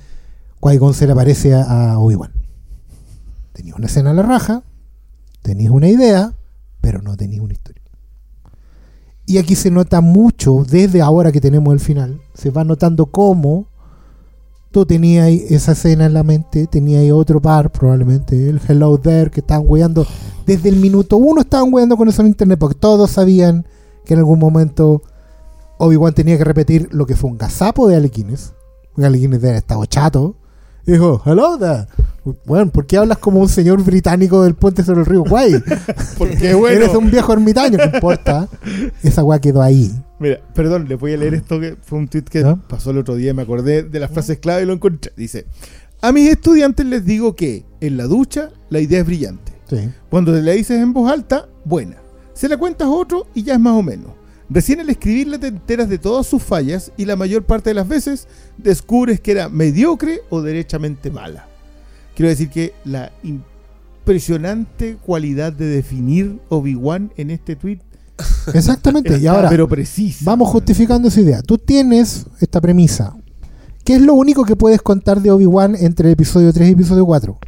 Qui-Gon 0.60 0.94
se 0.94 1.06
le 1.06 1.14
aparece 1.14 1.54
a, 1.54 2.00
Obi-Wan. 2.00 2.34
Tenías 3.54 3.78
una 3.78 3.86
escena 3.86 4.10
a 4.10 4.14
la 4.14 4.24
raja, 4.24 4.64
tenías 5.44 5.72
una 5.72 5.88
idea, 5.88 6.34
pero 6.82 7.02
no 7.02 7.16
tenías 7.16 7.44
una 7.44 7.54
historia. 7.54 7.84
Y 9.28 9.38
aquí 9.38 9.56
se 9.56 9.70
nota 9.70 10.02
mucho, 10.02 10.66
desde 10.68 11.02
ahora 11.02 11.32
que 11.32 11.42
tenemos 11.42 11.72
el 11.74 11.80
final, 11.80 12.22
se 12.34 12.50
va 12.50 12.64
notando 12.64 13.06
cómo 13.06 13.68
tú 14.72 14.86
tenías 14.86 15.28
esa 15.28 15.72
escena 15.72 16.06
en 16.06 16.14
la 16.14 16.24
mente, 16.24 16.68
tenías 16.68 17.12
otro 17.12 17.42
par, 17.42 17.72
probablemente 17.72 18.50
el 18.50 18.60
Hello 18.68 18.98
There, 18.98 19.32
que 19.32 19.40
estaban 19.40 19.66
weando. 19.68 20.06
Desde 20.46 20.70
el 20.70 20.78
minuto 20.78 21.18
uno 21.18 21.42
estaban 21.42 21.74
weando 21.74 21.98
con 21.98 22.08
eso 22.08 22.22
en 22.22 22.28
internet, 22.30 22.60
porque 22.60 22.76
todos 22.80 23.12
sabían 23.12 23.66
que 24.06 24.14
en 24.14 24.20
algún 24.20 24.40
momento 24.40 25.02
Obi-Wan 25.78 26.14
tenía 26.14 26.38
que 26.38 26.44
repetir 26.44 26.90
lo 26.92 27.06
que 27.06 27.16
fue 27.16 27.30
un 27.30 27.38
gazapo 27.38 27.88
de 27.88 27.96
Alec 27.96 28.14
Guinness. 28.14 28.54
Porque 28.94 29.06
Alec 29.06 29.22
Guinness 29.22 29.44
era 29.44 29.58
estado 29.58 29.86
chato. 29.86 30.36
Y 30.86 30.94
dijo, 30.94 31.22
hello 31.26 31.58
there. 31.58 31.88
Bueno, 32.46 32.72
¿por 32.72 32.86
qué 32.86 32.98
hablas 32.98 33.18
como 33.18 33.40
un 33.40 33.50
señor 33.50 33.84
británico 33.84 34.44
del 34.44 34.56
puente 34.56 34.84
sobre 34.84 35.02
el 35.02 35.06
río 35.06 35.24
Guay? 35.24 35.54
Porque 36.18 36.54
bueno. 36.56 36.76
Eres 36.76 36.96
un 36.96 37.10
viejo 37.10 37.34
ermitaño, 37.34 37.78
no 37.78 37.86
importa. 37.86 38.48
Esa 39.04 39.24
weá 39.24 39.40
quedó 39.40 39.62
ahí. 39.62 39.92
Mira, 40.20 40.40
perdón, 40.54 40.88
les 40.90 41.00
voy 41.00 41.14
a 41.14 41.18
leer 41.18 41.34
esto 41.34 41.60
que 41.60 41.78
fue 41.82 41.98
un 41.98 42.08
tweet 42.08 42.24
que 42.24 42.44
pasó 42.68 42.92
el 42.92 42.98
otro 42.98 43.16
día, 43.16 43.34
me 43.34 43.42
acordé 43.42 43.84
de 43.84 44.00
las 44.00 44.12
frases 44.12 44.40
clave 44.40 44.64
y 44.64 44.66
lo 44.66 44.74
encontré. 44.74 45.14
Dice, 45.16 45.46
a 46.02 46.12
mis 46.12 46.30
estudiantes 46.30 46.86
les 46.86 47.06
digo 47.06 47.36
que 47.36 47.66
en 47.80 47.98
la 47.98 48.06
ducha 48.06 48.52
la 48.70 48.80
idea 48.80 49.00
es 49.00 49.06
brillante. 49.06 49.54
Sí. 49.70 49.90
Cuando 50.10 50.34
le 50.34 50.56
dices 50.56 50.82
en 50.82 50.94
voz 50.94 51.12
alta, 51.12 51.48
buena. 51.64 51.98
Se 52.34 52.50
la 52.50 52.58
cuentas 52.58 52.88
a 52.88 52.92
otro 52.92 53.28
y 53.34 53.44
ya 53.44 53.54
es 53.54 53.60
más 53.60 53.74
o 53.74 53.84
menos. 53.84 54.12
Recién 54.50 54.80
al 54.80 54.90
escribirla 54.90 55.38
te 55.38 55.48
enteras 55.48 55.90
de 55.90 56.00
todas 56.00 56.26
sus 56.26 56.42
fallas 56.42 56.92
y 56.98 57.06
la 57.06 57.16
mayor 57.16 57.44
parte 57.44 57.70
de 57.70 57.76
las 57.76 57.88
veces 57.88 58.28
descubres 58.58 59.20
que 59.20 59.32
era 59.32 59.48
mediocre 59.48 60.22
o 60.30 60.42
derechamente 60.42 61.12
mala. 61.12 61.49
Quiero 62.20 62.32
decir 62.32 62.50
que 62.50 62.74
la 62.84 63.14
impresionante 63.24 64.98
cualidad 64.98 65.54
de 65.54 65.68
definir 65.68 66.42
Obi-Wan 66.50 67.14
en 67.16 67.32
este 67.32 67.56
tweet 67.56 67.80
Exactamente. 68.54 69.18
Y 69.20 69.26
ahora, 69.26 69.48
pero 69.48 69.70
precisa. 69.70 70.26
vamos 70.26 70.50
justificando 70.50 71.08
esa 71.08 71.22
idea. 71.22 71.42
Tú 71.42 71.58
tienes 71.58 72.26
esta 72.42 72.60
premisa. 72.60 73.16
¿Qué 73.86 73.94
es 73.96 74.02
lo 74.02 74.16
único 74.16 74.44
que 74.44 74.58
puedes 74.58 74.82
contar 74.82 75.22
de 75.22 75.32
Obi-Wan 75.32 75.78
entre 75.78 76.10
el 76.10 76.14
episodio 76.16 76.52
3 76.52 76.68
y 76.68 76.72
el 76.72 76.78
episodio 76.78 77.06
4? 77.06 77.40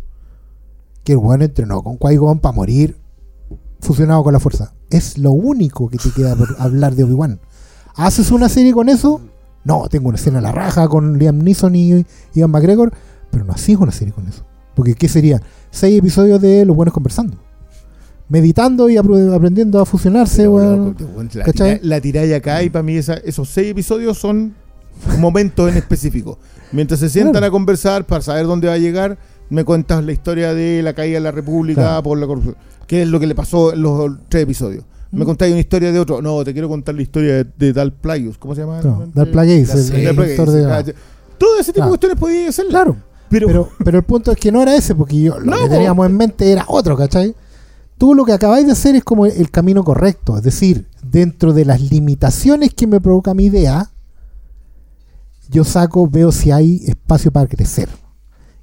Que 1.03 1.11
el 1.11 1.17
Wan 1.17 1.41
entrenó 1.41 1.83
con 1.83 1.99
Qui-Gon 1.99 2.39
para 2.39 2.55
morir 2.55 2.95
fusionado 3.81 4.23
con 4.23 4.31
la 4.31 4.39
fuerza. 4.39 4.73
Es 4.89 5.17
lo 5.17 5.33
único 5.33 5.89
que 5.89 5.97
te 5.97 6.11
queda 6.11 6.33
por 6.37 6.55
hablar 6.59 6.95
de 6.95 7.03
Obi-Wan. 7.03 7.41
¿Haces 7.95 8.31
una 8.31 8.47
serie 8.47 8.71
con 8.71 8.87
eso? 8.87 9.19
No, 9.65 9.89
tengo 9.89 10.07
una 10.07 10.17
escena 10.17 10.39
a 10.39 10.41
la 10.41 10.53
raja 10.53 10.87
con 10.87 11.19
Liam 11.19 11.39
Neeson 11.39 11.75
y 11.75 12.05
Ian 12.35 12.51
McGregor, 12.51 12.93
pero 13.31 13.43
no 13.43 13.51
haces 13.51 13.75
una 13.75 13.91
serie 13.91 14.13
con 14.13 14.29
eso. 14.29 14.45
Porque 14.75 14.93
¿qué 14.95 15.07
sería? 15.07 15.41
Seis 15.69 15.97
episodios 15.99 16.41
de 16.41 16.65
los 16.65 16.75
buenos 16.75 16.93
conversando. 16.93 17.37
Meditando 18.29 18.89
y 18.89 18.95
aprendiendo 18.95 19.79
a 19.81 19.85
fusionarse, 19.85 20.47
weón, 20.47 20.95
la, 21.33 21.45
tira- 21.45 21.79
la 21.81 21.99
tiráis 21.99 22.33
acá 22.33 22.63
y 22.63 22.69
para 22.69 22.81
mí 22.81 22.95
esa- 22.95 23.15
esos 23.25 23.49
seis 23.49 23.71
episodios 23.71 24.17
son 24.17 24.53
momentos 25.19 25.69
en 25.69 25.75
específico. 25.77 26.39
Mientras 26.71 27.01
se 27.01 27.09
sientan 27.09 27.33
Claro. 27.33 27.47
a 27.47 27.51
conversar 27.51 28.05
para 28.05 28.21
saber 28.21 28.45
dónde 28.45 28.69
va 28.69 28.75
a 28.75 28.77
llegar, 28.77 29.17
me 29.49 29.65
cuentas 29.65 30.01
la 30.05 30.13
historia 30.13 30.53
de 30.53 30.81
la 30.81 30.93
caída 30.93 31.15
de 31.15 31.19
la 31.25 31.31
República 31.31 31.81
Claro. 31.81 32.03
por 32.03 32.17
la 32.19 32.25
corrupción. 32.27 32.55
¿Qué 32.87 33.01
es 33.01 33.07
lo 33.09 33.19
que 33.19 33.27
le 33.27 33.35
pasó 33.35 33.73
en 33.73 33.81
los 33.81 34.11
tres 34.29 34.43
episodios? 34.43 34.85
Me 35.11 35.23
Mm. 35.23 35.27
contáis 35.27 35.51
una 35.51 35.59
historia 35.59 35.91
de 35.91 35.99
otro. 35.99 36.21
No, 36.21 36.41
te 36.45 36.53
quiero 36.53 36.69
contar 36.69 36.95
la 36.95 37.01
historia 37.01 37.33
de, 37.35 37.47
de 37.57 37.73
Dal 37.73 37.91
Plagueis. 37.91 38.37
¿Cómo 38.37 38.55
se 38.55 38.61
llama? 38.61 38.79
No, 38.81 39.03
el, 39.03 39.09
el 39.09 39.13
Dal 39.13 40.15
director 40.15 40.49
de- 40.51 40.65
ah, 40.71 40.83
Todo 41.37 41.55
ese 41.59 41.73
tipo 41.73 41.79
Claro. 41.79 41.85
de 41.85 41.89
cuestiones 41.89 42.17
podía 42.17 42.47
hacerla. 42.49 42.69
Claro, 42.71 42.95
pero, 43.31 43.47
pero, 43.47 43.69
pero 43.83 43.97
el 43.97 44.03
punto 44.03 44.31
es 44.31 44.37
que 44.37 44.51
no 44.51 44.61
era 44.61 44.75
ese, 44.75 44.93
porque 44.93 45.19
yo, 45.19 45.39
lo 45.39 45.51
No, 45.51 45.57
que 45.57 45.69
teníamos 45.69 46.05
en 46.05 46.15
mente 46.15 46.51
era 46.51 46.65
otro, 46.67 46.95
¿cachai? 46.95 47.35
Tú 47.97 48.13
lo 48.13 48.25
que 48.25 48.33
acabáis 48.33 48.65
de 48.65 48.73
hacer 48.73 48.95
es 48.95 49.03
como 49.03 49.25
el, 49.25 49.31
el 49.33 49.49
camino 49.49 49.83
correcto, 49.83 50.37
es 50.37 50.43
decir, 50.43 50.87
dentro 51.03 51.53
de 51.53 51.65
las 51.65 51.81
limitaciones 51.81 52.73
que 52.73 52.87
me 52.87 53.01
provoca 53.01 53.33
mi 53.33 53.45
idea, 53.45 53.91
yo 55.49 55.63
saco, 55.63 56.07
veo 56.07 56.31
si 56.31 56.51
hay 56.51 56.81
espacio 56.85 57.31
para 57.31 57.47
crecer 57.47 57.89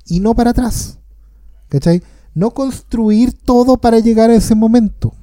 y 0.07 0.21
no 0.21 0.35
para 0.35 0.51
atrás, 0.51 0.99
¿cachai? 1.69 2.03
No 2.35 2.53
construir 2.53 3.33
todo 3.33 3.77
para 3.77 3.99
llegar 3.99 4.31
a 4.31 4.35
ese 4.35 4.55
momento, 4.55 5.15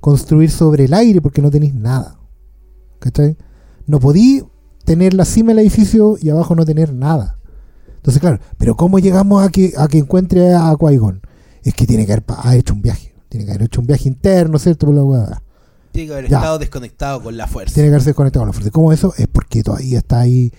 construir 0.00 0.50
sobre 0.50 0.84
el 0.84 0.94
aire 0.94 1.20
porque 1.20 1.42
no 1.42 1.50
tenéis 1.50 1.74
nada, 1.74 2.18
¿cachai? 2.98 3.36
No 3.86 4.00
podí 4.00 4.42
tener 4.84 5.14
la 5.14 5.24
cima 5.24 5.48
del 5.48 5.60
edificio 5.60 6.16
y 6.20 6.30
abajo 6.30 6.54
no 6.54 6.64
tener 6.64 6.94
nada. 6.94 7.37
Entonces, 7.98 8.20
claro, 8.20 8.38
pero 8.56 8.76
¿cómo 8.76 8.98
llegamos 8.98 9.46
a 9.46 9.50
que, 9.50 9.72
a 9.76 9.86
que 9.86 9.98
encuentre 9.98 10.54
a 10.54 10.72
Qui-Gon? 10.72 11.20
Es 11.62 11.74
que 11.74 11.86
tiene 11.86 12.06
que 12.06 12.12
haber 12.12 12.24
ha 12.42 12.56
hecho 12.56 12.72
un 12.74 12.82
viaje. 12.82 13.12
Tiene 13.28 13.44
que 13.44 13.52
haber 13.52 13.64
hecho 13.64 13.80
un 13.80 13.86
viaje 13.86 14.08
interno, 14.08 14.58
¿cierto? 14.58 14.86
Por 14.86 14.94
la 14.94 15.04
hueá. 15.04 15.42
Tiene 15.92 16.06
que 16.08 16.12
haber 16.14 16.28
Ya. 16.30 16.38
estado 16.38 16.58
desconectado 16.58 17.22
con 17.22 17.36
la 17.36 17.46
fuerza. 17.46 17.74
Tiene 17.74 17.88
que 17.90 17.94
haberse 17.96 18.14
conectado 18.14 18.42
con 18.42 18.48
la 18.48 18.52
fuerza. 18.54 18.70
¿Cómo 18.70 18.92
eso? 18.92 19.12
Es 19.18 19.26
porque 19.26 19.62
todavía 19.62 19.98
está 19.98 20.20
ahí 20.20 20.52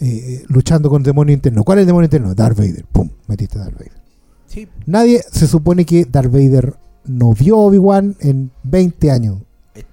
eh, 0.00 0.44
luchando 0.48 0.88
con 0.90 1.02
el 1.02 1.04
demonio 1.04 1.34
interno. 1.34 1.64
¿Cuál 1.64 1.78
es 1.78 1.82
el 1.82 1.86
demonio 1.86 2.06
interno? 2.06 2.34
Darth 2.34 2.56
Vader. 2.58 2.84
¡Pum! 2.92 3.08
Metiste 3.26 3.58
a 3.58 3.62
Darth 3.62 3.74
Vader. 3.74 3.92
Sí. 4.46 4.68
Nadie 4.86 5.22
se 5.32 5.46
supone 5.46 5.84
que 5.84 6.04
Darth 6.04 6.30
Vader 6.30 6.74
no 7.06 7.32
vio 7.32 7.58
Obi-Wan 7.58 8.16
en 8.20 8.50
20 8.64 9.10
años. 9.10 9.38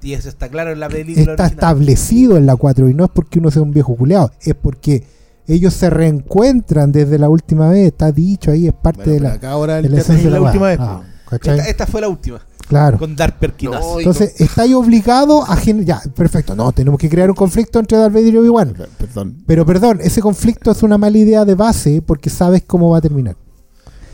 Y 0.04 0.14
eso 0.14 0.28
está 0.28 0.50
claro 0.50 0.72
en 0.72 0.80
la 0.82 0.90
película 0.90 1.22
Está 1.32 1.32
original. 1.44 1.52
establecido 1.52 2.38
en 2.38 2.46
la 2.46 2.56
4 2.58 2.90
y 2.90 2.94
no 2.94 3.06
es 3.06 3.12
porque 3.14 3.40
uno 3.40 3.50
sea 3.50 3.62
un 3.62 3.72
viejo 3.72 3.96
culeado, 3.96 4.32
es 4.42 4.54
porque 4.54 5.04
ellos 5.50 5.74
se 5.74 5.90
reencuentran 5.90 6.92
desde 6.92 7.20
la 7.20 7.28
última 7.30 7.70
vez. 7.70 7.88
Está 7.88 8.12
dicho 8.12 8.52
ahí, 8.52 8.68
es 8.68 8.74
parte 8.74 9.02
Bueno, 9.04 9.14
de 9.14 9.20
la, 9.22 9.34
acá 9.34 9.52
ahora 9.52 9.76
de 9.82 9.88
el 9.88 9.94
la 9.96 10.00
es 10.02 10.08
de 10.08 10.24
la 10.24 10.30
la 10.30 10.42
última 10.42 10.68
vez. 10.68 10.80
Ah. 10.80 11.02
Esta, 11.32 11.56
esta 11.68 11.86
fue 11.88 12.02
la 12.02 12.08
última. 12.08 12.40
Claro. 12.68 13.00
Con. 13.00 13.16
No, 13.16 13.96
y 13.96 13.98
Entonces, 14.00 14.40
estáis 14.40 14.74
obligado 14.76 15.44
a 15.44 15.56
generar. 15.56 16.04
Ya, 16.04 16.12
perfecto. 16.12 16.56
No, 16.56 16.72
tenemos 16.72 17.00
que 17.00 17.10
crear 17.10 17.30
un 17.30 17.36
conflicto 17.36 17.80
entre 17.80 17.98
Darth 17.98 18.14
Vader 18.14 18.34
y 18.34 18.38
Obi-Wan. 18.38 18.76
Perdón. 18.98 19.38
Pero 19.48 19.66
perdón, 19.66 20.00
ese 20.04 20.22
conflicto 20.22 20.70
es 20.72 20.84
una 20.84 20.98
mala 21.00 21.18
idea 21.18 21.46
de 21.46 21.56
base 21.56 22.02
porque 22.06 22.30
sabes 22.30 22.64
cómo 22.66 22.92
va 22.92 23.00
a 23.00 23.02
terminar. 23.02 23.36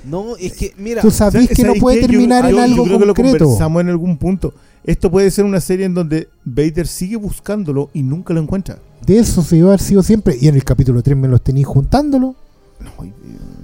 No, 0.06 0.38
es 0.38 0.54
que, 0.54 0.74
mira, 0.78 1.02
Tú 1.02 1.12
sabes 1.12 1.50
que 1.50 1.64
no 1.64 1.70
¿Sabes 1.70 1.82
puede 1.82 2.02
terminar 2.02 2.44
yo- 2.44 2.50
en 2.50 2.56
yo 2.56 2.62
algo 2.64 2.84
creo 2.86 3.00
que 3.00 3.06
lo 3.08 3.14
concreto. 3.14 3.46
conversamos 3.46 3.82
en 3.82 3.90
algún 3.90 4.18
punto. 4.18 4.54
Esto 4.86 5.10
puede 5.10 5.32
ser 5.32 5.46
una 5.46 5.60
serie 5.60 5.86
en 5.88 5.96
donde 5.96 6.30
Vader 6.46 6.86
sigue 6.88 7.16
buscándolo 7.18 7.90
y 7.94 8.04
nunca 8.04 8.34
lo 8.34 8.40
encuentra. 8.40 8.78
De 9.06 9.20
eso 9.20 9.42
se 9.44 9.58
iba 9.58 9.68
a 9.68 9.72
haber 9.72 9.82
sido 9.82 10.02
siempre. 10.04 10.38
Y 10.40 10.48
en 10.48 10.56
el 10.56 10.64
capítulo 10.64 11.02
3 11.04 11.16
me 11.18 11.28
los 11.28 11.42
tenéis 11.42 11.68
juntándolo. 11.68 12.36
No, 12.80 13.06
y- 13.06 13.14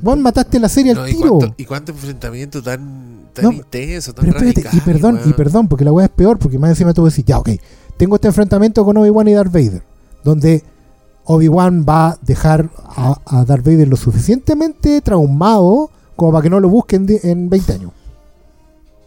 Vos 0.04 0.18
mataste 0.18 0.60
la 0.60 0.68
serie 0.70 0.94
No, 0.96 1.02
al 1.02 1.10
y, 1.10 1.16
tiro. 1.16 1.38
cuánto, 1.38 1.56
y 1.58 1.66
cuánto 1.66 1.92
enfrentamiento 1.92 2.64
tan, 2.64 3.28
tan 3.34 3.46
No, 3.46 3.52
intenso, 3.52 4.14
tan 4.14 4.26
Pero 4.26 4.38
espérate, 4.38 4.62
radical. 4.62 4.78
y 4.78 4.82
perdón, 4.82 5.20
y 5.26 5.34
perdón, 5.34 5.68
porque 5.68 5.86
la 5.86 5.92
weá 5.92 6.06
es 6.08 6.12
peor, 6.12 6.40
porque 6.40 6.58
más 6.58 6.72
encima 6.72 6.92
tú 6.94 7.06
decís, 7.06 7.24
ya, 7.26 7.38
ok, 7.38 7.50
tengo 7.98 8.16
este 8.16 8.28
enfrentamiento 8.30 8.84
con 8.84 8.98
Obi-Wan 8.98 9.28
y 9.28 9.34
Darth 9.34 9.52
Vader, 9.52 9.84
donde 10.24 10.64
Obi-Wan 11.26 11.86
va 11.88 12.10
a 12.12 12.18
dejar 12.24 12.72
a, 12.84 13.16
a 13.26 13.46
Darth 13.46 13.64
Vader 13.64 13.88
lo 13.88 13.96
suficientemente 13.96 15.02
traumado 15.02 15.92
como 16.16 16.32
para 16.32 16.42
que 16.42 16.50
no 16.50 16.60
lo 16.60 16.70
busquen 16.70 17.06
de- 17.06 17.20
en 17.24 17.48
20 17.50 17.74
años. 17.74 17.92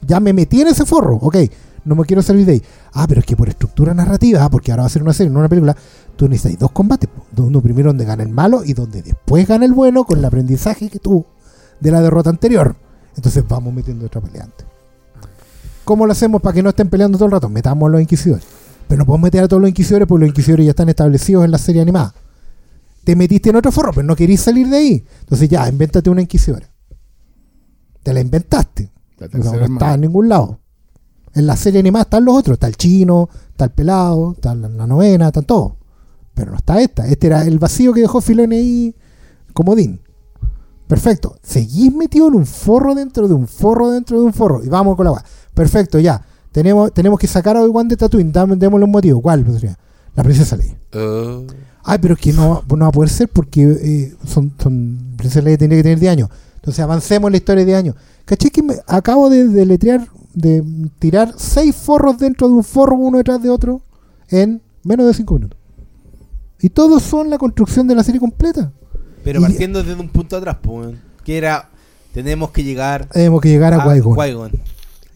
Ya 0.07 0.21
me 0.21 0.33
metí 0.33 0.61
en 0.61 0.69
ese 0.69 0.85
forro, 0.87 1.17
ok, 1.17 1.37
no 1.85 1.95
me 1.95 2.05
quiero 2.05 2.23
salir 2.23 2.47
de 2.47 2.53
ahí. 2.53 2.63
Ah, 2.93 3.07
pero 3.09 3.21
es 3.21 3.27
que 3.27 3.37
por 3.37 3.49
estructura 3.49 3.95
narrativa, 3.95 4.45
ah, 4.45 4.51
porque 4.51 4.71
ahora 4.71 4.83
va 4.83 4.87
a 4.87 4.91
ser 4.91 5.03
una 5.03 5.13
serie, 5.13 5.31
no 5.31 5.39
una 5.39 5.49
película, 5.49 5.77
tú 6.17 6.29
necesitas 6.29 6.61
dos 6.61 6.73
combates. 6.73 7.09
Uno 7.37 7.61
primero 7.61 7.91
donde 7.91 8.05
gana 8.05 8.23
el 8.23 8.31
malo 8.31 8.65
y 8.65 8.73
donde 8.73 9.03
después 9.03 9.47
gana 9.47 9.65
el 9.65 9.73
bueno 9.73 10.05
con 10.05 10.19
el 10.19 10.25
aprendizaje 10.25 10.89
que 10.89 10.99
tuvo 10.99 11.27
de 11.81 11.91
la 11.91 12.01
derrota 12.01 12.31
anterior. 12.31 12.77
Entonces 13.17 13.45
vamos 13.47 13.73
metiendo 13.73 14.07
otra 14.07 14.21
pelea 14.21 14.45
antes. 14.45 14.67
¿Cómo 15.85 16.07
lo 16.07 16.13
hacemos 16.13 16.41
para 16.41 16.55
que 16.55 16.63
no 16.63 16.71
estén 16.71 16.89
peleando 16.89 17.19
todo 17.19 17.27
el 17.27 17.33
rato? 17.33 17.49
Metamos 17.49 17.89
a 17.89 17.93
los 17.93 18.01
inquisidores. 18.01 18.45
Pero 18.89 18.99
no 19.01 19.07
podemos 19.07 19.25
meter 19.25 19.45
a 19.45 19.49
todos 19.49 19.61
los 19.61 19.69
inquisidores 19.69 20.09
porque 20.09 20.21
los 20.21 20.29
inquisidores 20.29 20.65
ya 20.67 20.71
están 20.71 20.89
establecidos 20.89 21.45
en 21.45 21.51
la 21.51 21.59
serie 21.59 21.83
animada. 21.83 22.15
Te 23.05 23.17
metiste 23.17 23.51
en 23.51 23.57
otro 23.57 23.71
forro, 23.71 23.93
pero 23.95 24.07
no 24.07 24.17
querís 24.17 24.41
salir 24.41 24.69
de 24.69 24.77
ahí. 24.77 25.07
Entonces 25.21 25.49
ya, 25.49 25.69
invéntate 25.69 26.09
una 26.09 26.23
inquisidora. 26.23 26.71
Te 28.03 28.15
la 28.15 28.21
inventaste. 28.21 28.91
La 29.19 29.29
No, 29.29 29.53
no 29.53 29.65
está 29.65 29.95
en 29.95 30.01
ningún 30.01 30.29
lado. 30.29 30.61
En 31.35 31.47
la 31.47 31.57
serie 31.57 31.81
animada 31.81 32.05
están 32.05 32.25
los 32.25 32.37
otros. 32.37 32.55
Está 32.55 32.67
el 32.69 32.77
chino, 32.77 33.29
está 33.51 33.65
el 33.67 33.71
pelado, 33.73 34.33
está 34.33 34.55
la, 34.55 34.69
la 34.69 34.87
novena, 34.87 35.29
están 35.29 35.45
todos. 35.45 35.73
Pero 36.35 36.51
no 36.53 36.57
está 36.57 36.81
esta. 36.81 37.07
Este 37.07 37.27
era 37.29 37.45
el 37.45 37.59
vacío 37.59 37.93
que 37.93 38.01
dejó 38.01 38.21
Filoni 38.21 38.57
ahí 38.57 38.95
como 39.53 39.75
Dean. 39.75 40.01
Perfecto. 40.87 41.37
Seguís 41.43 41.93
metido 41.95 42.29
en 42.29 42.35
un 42.35 42.47
forro 42.47 42.95
dentro 42.95 43.27
de 43.29 43.35
un 43.35 43.47
forro 43.49 43.91
dentro 43.91 44.19
de 44.19 44.25
un 44.27 44.33
forro. 44.33 44.63
Y 44.65 44.69
vamos 44.69 44.97
con 44.97 45.05
la 45.07 45.13
weá. 45.13 45.25
Perfecto, 45.55 45.99
ya. 45.99 46.25
Tenemos, 46.53 46.93
tenemos 46.93 47.19
que 47.19 47.27
sacar 47.27 47.57
a 47.57 47.63
Obi-Wan 47.63 47.89
de 47.89 47.97
Tatooine. 47.97 48.33
Dame- 48.33 48.57
Démosle 48.57 48.85
un 48.85 48.91
motivo. 48.91 49.21
¿Cuál? 49.21 49.45
La 50.15 50.23
princesa 50.23 50.57
Leia. 50.57 50.77
Uh, 50.95 51.47
Ay, 51.83 51.99
pero 52.01 52.15
es 52.15 52.21
que 52.21 52.33
no, 52.33 52.63
no 52.69 52.77
va 52.79 52.87
a 52.87 52.93
poder 52.93 53.11
ser 53.11 53.29
porque 53.29 53.63
eh, 53.63 54.15
son, 54.27 54.53
son 54.63 55.15
Princesa 55.17 55.43
Leia 55.43 55.59
tendría 55.59 55.79
que 55.81 55.83
tener 55.83 55.99
10 56.01 56.13
años. 56.13 56.29
Entonces 56.57 56.81
avancemos 56.83 57.29
en 57.29 57.33
la 57.33 57.37
historia 57.39 57.61
de 57.61 57.67
10 57.67 57.79
años. 57.79 57.97
¿Caché 58.25 58.51
que 58.51 58.63
me 58.63 58.77
acabo 58.87 59.29
de 59.29 59.49
deletrear, 59.49 60.07
de 60.35 60.63
tirar 60.99 61.35
6 61.37 61.75
forros 61.75 62.19
dentro 62.19 62.49
de 62.49 62.55
un 62.55 62.65
forro 62.65 62.97
uno 62.97 63.19
detrás 63.19 63.43
de 63.43 63.51
otro 63.51 63.83
en 64.29 64.61
menos 64.83 65.07
de 65.07 65.15
5 65.15 65.35
minutos? 65.35 65.59
Y 66.61 66.71
todos 66.71 67.03
son 67.03 67.31
la 67.31 67.39
construcción 67.39 67.87
de 67.87 67.95
la 67.95 68.03
serie 68.05 68.21
completa. 68.21 68.73
Pero 69.23 69.41
Y- 69.41 69.43
partiendo 69.43 69.83
desde 69.83 70.01
un 70.01 70.09
punto 70.09 70.37
atrás, 70.37 70.57
pues, 70.63 70.95
que 71.25 71.37
era, 71.37 71.71
tenemos 72.13 72.51
que 72.51 72.63
llegar 72.65 73.07
Tenemos 73.09 73.41
que 73.41 73.49
llegar 73.49 73.75
a 73.75 73.83
a 73.83 73.95
Qui-Gon. 73.97 74.15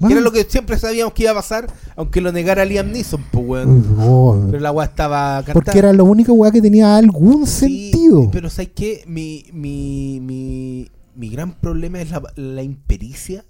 Bueno, 0.01 0.15
era 0.15 0.21
lo 0.21 0.31
que 0.31 0.45
siempre 0.45 0.79
sabíamos 0.79 1.13
que 1.13 1.25
iba 1.25 1.33
a 1.33 1.35
pasar, 1.35 1.67
aunque 1.97 2.21
lo 2.21 2.31
negara 2.31 2.65
Liam 2.65 2.93
Neeson, 2.93 3.21
pues, 3.33 3.45
weón. 3.45 4.47
Pero 4.51 4.61
la 4.61 4.71
weá 4.71 4.87
estaba 4.87 5.39
cantada. 5.39 5.55
porque 5.55 5.77
era 5.79 5.93
la 5.93 6.05
única 6.05 6.31
weá 6.33 6.53
que 6.53 6.63
tenía 6.63 6.97
algún 6.97 7.47
Sí, 7.47 7.91
sentido. 7.91 8.29
Pero 8.31 8.49
¿sabes 8.49 8.71
qué? 8.75 9.03
Mi, 9.09 9.45
mi, 9.53 10.21
mi, 10.21 10.89
mi 11.17 11.29
gran 11.31 11.53
problema 11.55 12.01
es 12.01 12.11
la, 12.13 12.23
la 12.37 12.63
impericia 12.63 13.45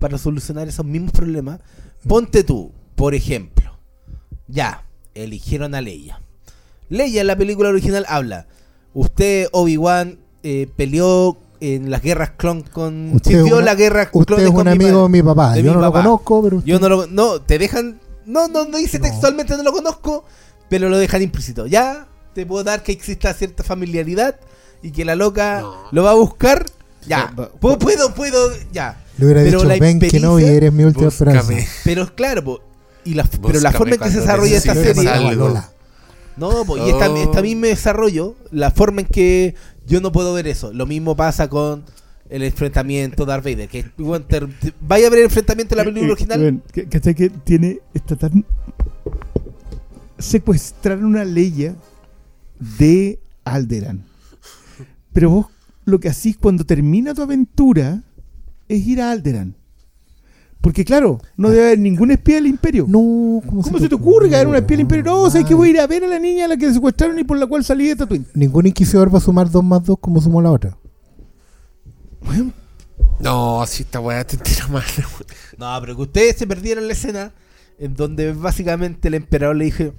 para 0.00 0.18
solucionar 0.18 0.66
esos 0.66 0.84
mismos 0.84 1.12
problemas. 1.12 1.60
Ponte 2.08 2.42
tú, 2.42 2.72
por 2.96 3.14
ejemplo, 3.14 3.78
ya, 4.48 4.84
eligieron 5.14 5.76
a 5.76 5.80
Leia. 5.80 6.20
Leia 6.88 7.20
en 7.20 7.28
la 7.28 7.36
película 7.36 7.68
original 7.68 8.04
habla, 8.08 8.46
usted, 8.94 9.46
Obi-Wan, 9.52 10.18
eh, 10.42 10.66
peleó 10.76 11.36
en 11.60 11.90
las 11.90 12.02
guerras 12.02 12.30
clon 12.36 12.62
con... 12.62 13.12
Usted 13.14 13.42
una- 13.42 13.60
la 13.60 13.74
guerra 13.76 14.08
Usted 14.12 14.38
es 14.40 14.48
un 14.48 14.54
con 14.54 14.64
mi 14.64 14.72
amigo 14.72 14.88
padre. 14.90 15.02
de 15.02 15.08
mi 15.10 15.22
papá. 15.22 15.52
de 15.52 15.62
Yo 15.62 15.70
mi 15.70 15.76
no 15.76 15.82
lo 15.82 15.92
conozco, 15.92 16.42
pero 16.42 16.56
usted- 16.56 16.68
Yo 16.68 16.80
no 16.80 16.88
lo... 16.88 17.06
No, 17.06 17.40
te 17.42 17.58
dejan... 17.58 18.00
No, 18.26 18.48
no, 18.48 18.64
no 18.64 18.78
dice 18.78 18.98
No. 18.98 19.04
textualmente 19.04 19.56
no 19.56 19.62
lo 19.62 19.72
conozco, 19.72 20.24
pero 20.70 20.88
lo 20.88 20.96
dejan 20.98 21.20
implícito. 21.22 21.66
Ya 21.66 22.06
te 22.34 22.46
puedo 22.46 22.64
dar 22.64 22.82
que 22.82 22.92
exista 22.92 23.34
cierta 23.34 23.62
familiaridad 23.62 24.36
y 24.82 24.90
que 24.92 25.04
la 25.04 25.14
loca 25.16 25.60
No. 25.60 25.74
lo 25.92 26.02
va 26.04 26.12
a 26.12 26.14
buscar. 26.14 26.64
Ya. 27.06 27.32
Puedo, 27.60 27.78
puedo, 27.78 28.14
puedo, 28.14 28.50
ya. 28.72 28.98
Le 29.20 29.24
hubiera 29.26 29.42
pero 29.42 29.58
dicho, 29.58 29.68
la 29.68 29.78
ven 29.78 30.00
que 30.00 30.18
no, 30.18 30.40
y 30.40 30.44
eres 30.44 30.72
mi 30.72 30.82
última 30.84 31.08
esperanza. 31.08 31.52
Pero 31.84 32.12
claro, 32.14 32.42
po, 32.42 32.60
y 33.04 33.14
la, 33.14 33.24
pero 33.24 33.60
la 33.60 33.70
forma 33.72 33.94
en 33.94 34.00
que 34.00 34.10
se 34.10 34.20
desarrolla 34.20 34.56
esta 34.56 34.74
serie. 34.74 35.10
No, 36.36 36.64
po, 36.64 36.76
y 36.78 36.88
esta, 36.90 37.10
Oh. 37.10 37.16
esta 37.16 37.42
misma 37.42 37.66
desarrollo, 37.66 38.34
la 38.50 38.70
forma 38.70 39.02
en 39.02 39.06
que 39.06 39.54
yo 39.86 40.00
no 40.00 40.10
puedo 40.10 40.32
ver 40.32 40.46
eso. 40.48 40.72
Lo 40.72 40.86
mismo 40.86 41.14
pasa 41.14 41.48
con 41.48 41.84
el 42.30 42.42
enfrentamiento 42.44 43.24
de 43.26 43.30
Darth 43.30 43.44
Vader. 43.44 43.68
Que 43.68 43.84
bueno, 43.98 44.24
te- 44.24 44.40
te- 44.40 44.72
vaya 44.80 45.08
a 45.08 45.10
ver 45.10 45.18
el 45.20 45.24
enfrentamiento 45.26 45.74
en 45.74 45.78
la 45.78 45.84
película 45.84 46.06
Eh, 46.06 46.08
eh, 46.08 46.12
original. 46.12 46.40
weón, 46.40 46.62
que- 46.72 46.88
¿Cachai 46.88 47.14
que 47.14 47.28
tiene. 47.30 47.80
Está 47.92 48.16
tan. 48.16 48.44
Secuestraron 50.18 51.04
una 51.06 51.24
Leia 51.24 51.74
de 52.78 53.18
Alderan. 53.44 54.04
Pero 55.12 55.30
vos 55.30 55.46
lo 55.84 55.98
que 55.98 56.08
hacís 56.08 56.36
cuando 56.36 56.64
termina 56.64 57.14
tu 57.14 57.22
aventura 57.22 58.02
es 58.70 58.86
ir 58.86 59.00
a 59.02 59.10
Alderan. 59.10 59.56
Porque 60.60 60.84
claro, 60.84 61.18
no 61.38 61.48
debe 61.50 61.64
haber 61.68 61.78
ningún 61.78 62.10
espía 62.10 62.34
del 62.36 62.46
imperio. 62.46 62.84
No, 62.86 62.98
¿cómo, 63.46 63.62
¿Cómo 63.62 63.78
se 63.78 63.88
te 63.88 63.94
ocurre 63.94 64.28
caer 64.28 64.46
una 64.46 64.58
espía 64.58 64.76
del 64.76 64.82
imperio? 64.82 65.04
No, 65.04 65.22
o 65.22 65.30
sea, 65.30 65.42
que 65.42 65.54
voy 65.54 65.68
a 65.68 65.70
ir 65.72 65.80
a 65.80 65.86
ver 65.86 66.04
a 66.04 66.06
la 66.06 66.18
niña 66.18 66.44
a 66.44 66.48
la 66.48 66.56
que 66.58 66.70
secuestraron 66.72 67.18
y 67.18 67.24
por 67.24 67.38
la 67.38 67.46
cual 67.46 67.64
salí 67.64 67.88
de 67.88 67.96
Tatooine. 67.96 68.26
Ningún 68.34 68.66
inquisidor 68.66 69.12
va 69.12 69.18
a 69.18 69.22
sumar 69.22 69.50
2 69.50 69.64
más 69.64 69.82
2 69.84 69.96
como 69.98 70.20
sumó 70.20 70.42
la 70.42 70.50
otra. 70.52 70.76
No, 73.20 73.64
si 73.66 73.82
esta 73.82 74.00
weá 74.00 74.24
te 74.26 74.36
tira 74.36 74.66
mal. 74.68 74.82
No, 75.58 75.78
pero 75.80 75.94
que 75.94 76.02
ustedes 76.02 76.36
se 76.36 76.46
perdieron 76.46 76.86
la 76.86 76.94
escena 76.94 77.32
en 77.78 77.94
donde 77.94 78.32
básicamente 78.32 79.08
el 79.08 79.14
emperador 79.14 79.56
le 79.56 79.66
dije, 79.66 79.92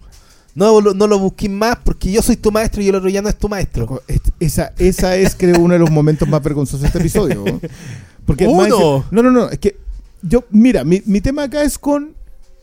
no, 0.56 0.82
lo- 0.82 0.96
no 0.96 1.06
lo 1.06 1.20
busquéis 1.20 1.52
más 1.52 1.78
porque 1.84 2.12
yo 2.12 2.22
soy 2.24 2.36
tu 2.36 2.52
maestro 2.52 2.82
y 2.82 2.88
el 2.90 2.96
otro 2.96 3.10
ya 3.10 3.22
no 3.22 3.30
es 3.30 3.38
tu 3.38 3.48
maestro. 3.48 4.02
Es- 4.08 4.22
Esa, 4.40 4.74
esa 4.80 5.16
es, 5.18 5.36
creo, 5.36 5.60
uno 5.60 5.74
de 5.74 5.80
los 5.80 5.92
momentos 5.92 6.28
más 6.28 6.42
vergonzosos 6.42 6.82
de 6.82 6.88
este 6.88 7.00
episodio. 7.00 7.44
Porque 8.26 8.48
¡Uno! 8.48 9.06
no, 9.12 9.24
no, 9.24 9.32
no. 9.32 9.50
Es 9.50 9.60
que 9.60 9.78
yo, 10.22 10.44
mira, 10.52 10.84
mi, 10.84 11.02
mi 11.06 11.22
tema 11.22 11.44
acá 11.44 11.64
es 11.64 11.78
con 11.80 12.16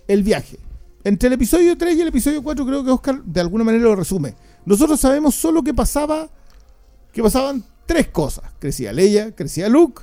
el 0.06 0.22
viaje. 0.22 0.58
Entre 1.04 1.26
el 1.28 1.32
episodio 1.34 1.76
3 1.76 1.96
y 1.96 2.00
el 2.02 2.08
episodio 2.08 2.42
4, 2.42 2.66
creo 2.66 2.84
que 2.84 2.90
Oscar 2.90 3.22
de 3.24 3.40
alguna 3.40 3.64
manera 3.64 3.84
lo 3.84 3.96
resume. 3.96 4.34
Nosotros 4.64 5.00
sabemos 5.00 5.34
solo 5.34 5.62
que 5.62 5.72
pasaba, 5.74 6.28
que 7.12 7.22
pasaban 7.22 7.64
tres 7.86 8.08
cosas. 8.08 8.44
Crecía 8.58 8.92
Leia, 8.92 9.34
crecía 9.34 9.68
Luke, 9.68 10.02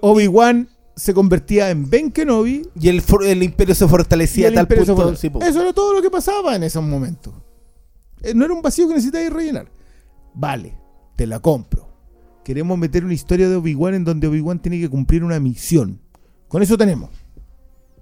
Obi-Wan 0.00 0.68
se 0.94 1.12
convertía 1.12 1.68
en 1.70 1.90
Ben 1.90 2.10
Kenobi 2.10 2.66
Y 2.80 2.88
el, 2.88 3.02
for- 3.02 3.24
el 3.24 3.42
imperio 3.42 3.74
se 3.74 3.86
fortalecía 3.86 4.48
a 4.48 4.52
tal 4.54 4.66
punto. 4.86 4.94
Eso 5.42 5.60
era 5.60 5.72
todo 5.72 5.92
lo 5.92 6.00
que 6.02 6.10
pasaba 6.10 6.56
en 6.56 6.62
esos 6.62 6.82
momentos. 6.82 7.34
Eh, 8.22 8.32
No 8.34 8.44
era 8.44 8.54
un 8.54 8.62
vacío 8.62 8.88
que 8.88 8.94
necesitáis 8.94 9.30
rellenar. 9.30 9.68
Vale, 10.34 10.74
te 11.16 11.26
la 11.26 11.40
compro. 11.40 11.85
Queremos 12.46 12.78
meter 12.78 13.04
una 13.04 13.12
historia 13.12 13.48
de 13.48 13.56
Obi-Wan 13.56 13.94
en 13.94 14.04
donde 14.04 14.28
Obi-Wan 14.28 14.60
tiene 14.60 14.78
que 14.78 14.88
cumplir 14.88 15.24
una 15.24 15.40
misión. 15.40 15.98
Con 16.46 16.62
eso 16.62 16.78
tenemos. 16.78 17.10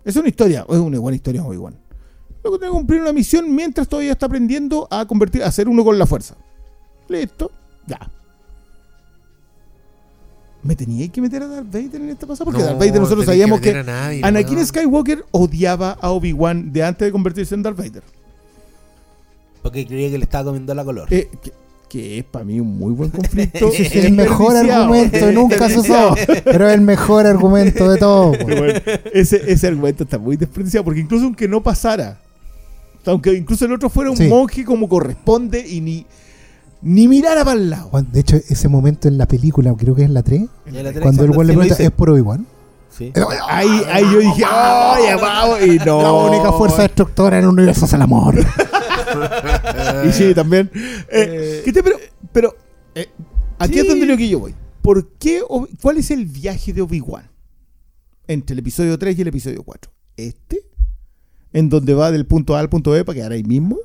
Es 0.05 0.17
una 0.17 0.29
historia, 0.29 0.67
es 0.69 0.77
una 0.77 0.99
buena 0.99 1.17
historia 1.17 1.43
Obi-Wan. 1.43 1.75
Luego 2.43 2.59
tiene 2.59 2.71
que 2.71 2.77
cumplir 2.77 3.01
una 3.01 3.15
misión 3.15 3.55
mientras 3.55 3.89
todavía 3.89 4.13
está 4.13 4.27
aprendiendo 4.27 4.87
a 4.91 5.07
convertir, 5.07 5.43
a 5.43 5.51
ser 5.51 5.67
uno 5.67 5.83
con 5.83 5.99
la 5.99 6.05
fuerza. 6.05 6.37
Listo, 7.09 7.53
ya. 7.87 7.99
¿Me 10.63 10.77
tenía 10.77 11.09
que 11.09 11.23
meter 11.23 11.43
a 11.43 11.49
Darth 11.49 11.73
Vader 11.73 12.03
en 12.03 12.11
esta 12.11 12.27
pasada? 12.27 12.45
Porque 12.45 12.61
No, 12.61 12.67
Darth 12.67 12.81
Vader 12.81 13.01
nosotros 13.01 13.25
sabíamos 13.25 13.63
que, 13.63 13.71
a 13.71 13.83
nadie, 13.83 14.21
Anakin. 14.23 14.67
Skywalker 14.67 15.25
odiaba 15.31 15.93
a 15.93 16.11
Obi-Wan 16.11 16.71
de 16.71 16.85
antes 16.85 17.07
de 17.07 17.13
convertirse 17.13 17.55
en 17.55 17.63
Darth 17.63 17.79
Vader. 17.79 18.03
Porque 19.63 19.87
creía 19.87 20.11
que 20.11 20.19
le 20.19 20.25
estaba 20.25 20.45
comiendo 20.45 20.75
la 20.75 20.85
color. 20.85 21.09
Eh, 21.11 21.31
que, 21.43 21.64
que 21.89 22.19
es 22.19 22.25
para 22.25 22.45
mí 22.45 22.59
un 22.61 22.77
muy 22.77 22.93
buen 22.93 23.11
conflicto. 23.11 23.69
Ese 23.73 23.83
es 24.01 24.05
el 24.07 24.13
mejor 24.13 24.57
argumento 24.57 25.31
nunca 25.33 25.69
se 25.69 25.79
usó. 25.81 26.15
Pero 26.45 26.69
es 26.69 26.75
el 26.75 26.81
mejor 26.81 27.27
argumento 27.27 27.89
de 27.91 27.99
todo. 27.99 28.33
Bueno, 28.43 28.81
ese, 29.13 29.43
ese 29.53 29.67
argumento 29.69 30.05
está 30.05 30.19
muy 30.19 30.37
desperdiciado 30.37 30.85
porque 30.85 31.01
incluso 31.01 31.25
aunque 31.27 31.47
no 31.47 31.63
pasara, 31.63 32.19
aunque 33.07 33.35
incluso 33.35 33.65
el 33.67 33.73
otro 33.73 33.89
fuera 33.91 34.11
un 34.11 34.17
Sí. 34.17 34.27
monje 34.29 34.65
como 34.65 34.89
corresponde 34.89 35.65
y 35.67 35.81
ni, 35.81 36.07
ni 36.83 37.07
mirara 37.07 37.45
para 37.45 37.59
el 37.61 37.71
lado. 37.71 37.89
Juan, 37.91 38.09
De 38.11 38.21
hecho, 38.21 38.37
ese 38.37 38.69
momento 38.69 39.07
en 39.09 39.17
la 39.19 39.27
película, 39.27 39.73
creo 39.79 39.95
que 39.95 40.03
es 40.03 40.09
en 40.09 40.15
la 40.15 40.23
3, 40.23 40.43
Ya 40.73 40.83
la 40.83 40.89
tenés, 40.89 41.01
cuando 41.03 41.25
el 41.25 41.31
güey 41.33 41.47
le 41.49 41.55
pregunta. 41.55 41.83
¿es 41.83 41.91
por 41.91 42.11
Obi-Wan? 42.11 42.47
Sí. 42.91 43.13
Ahí, 43.49 43.83
ahí 43.93 44.05
yo 44.05 44.19
dije, 44.21 44.45
¡ay, 44.49 45.03
vamos! 45.21 45.59
Y 45.67 45.79
no. 45.85 46.01
La 46.01 46.13
única 46.13 46.53
fuerza 46.53 46.83
destructora 46.83 47.39
en 47.39 47.45
el 47.45 47.51
universo 47.51 47.87
es 47.87 47.93
el 47.93 48.03
amor. 48.03 48.37
Y 50.09 50.13
sí, 50.13 50.35
también. 50.35 50.71
Eh, 51.11 51.63
¿qué 51.65 51.73
te- 51.73 51.83
pero, 51.83 51.97
pero 52.33 52.57
eh, 52.95 53.09
aquí 53.59 53.79
es 53.79 53.89
donde 53.89 54.07
lo 54.07 54.17
que 54.17 54.29
yo 54.29 54.39
voy. 54.41 54.55
¿Por 54.83 55.09
qué, 55.19 55.41
¿Cuál 55.81 55.99
es 55.99 56.11
el 56.11 56.27
viaje 56.27 56.73
de 56.73 56.83
Obi-Wan? 56.83 57.31
Entre 58.27 58.53
el 58.55 58.59
episodio 58.61 58.99
3 58.99 59.19
y 59.19 59.23
el 59.23 59.29
episodio 59.29 59.63
4. 59.63 59.91
¿Este? 60.17 60.61
En 61.53 61.69
donde 61.69 61.95
va 61.95 62.11
del 62.11 62.27
punto 62.27 62.57
A 62.57 62.61
al 62.61 62.69
punto 62.69 62.91
B 62.91 63.05
para 63.05 63.17
quedar 63.17 63.33
ahí 63.33 63.45
mismo. 63.45 63.77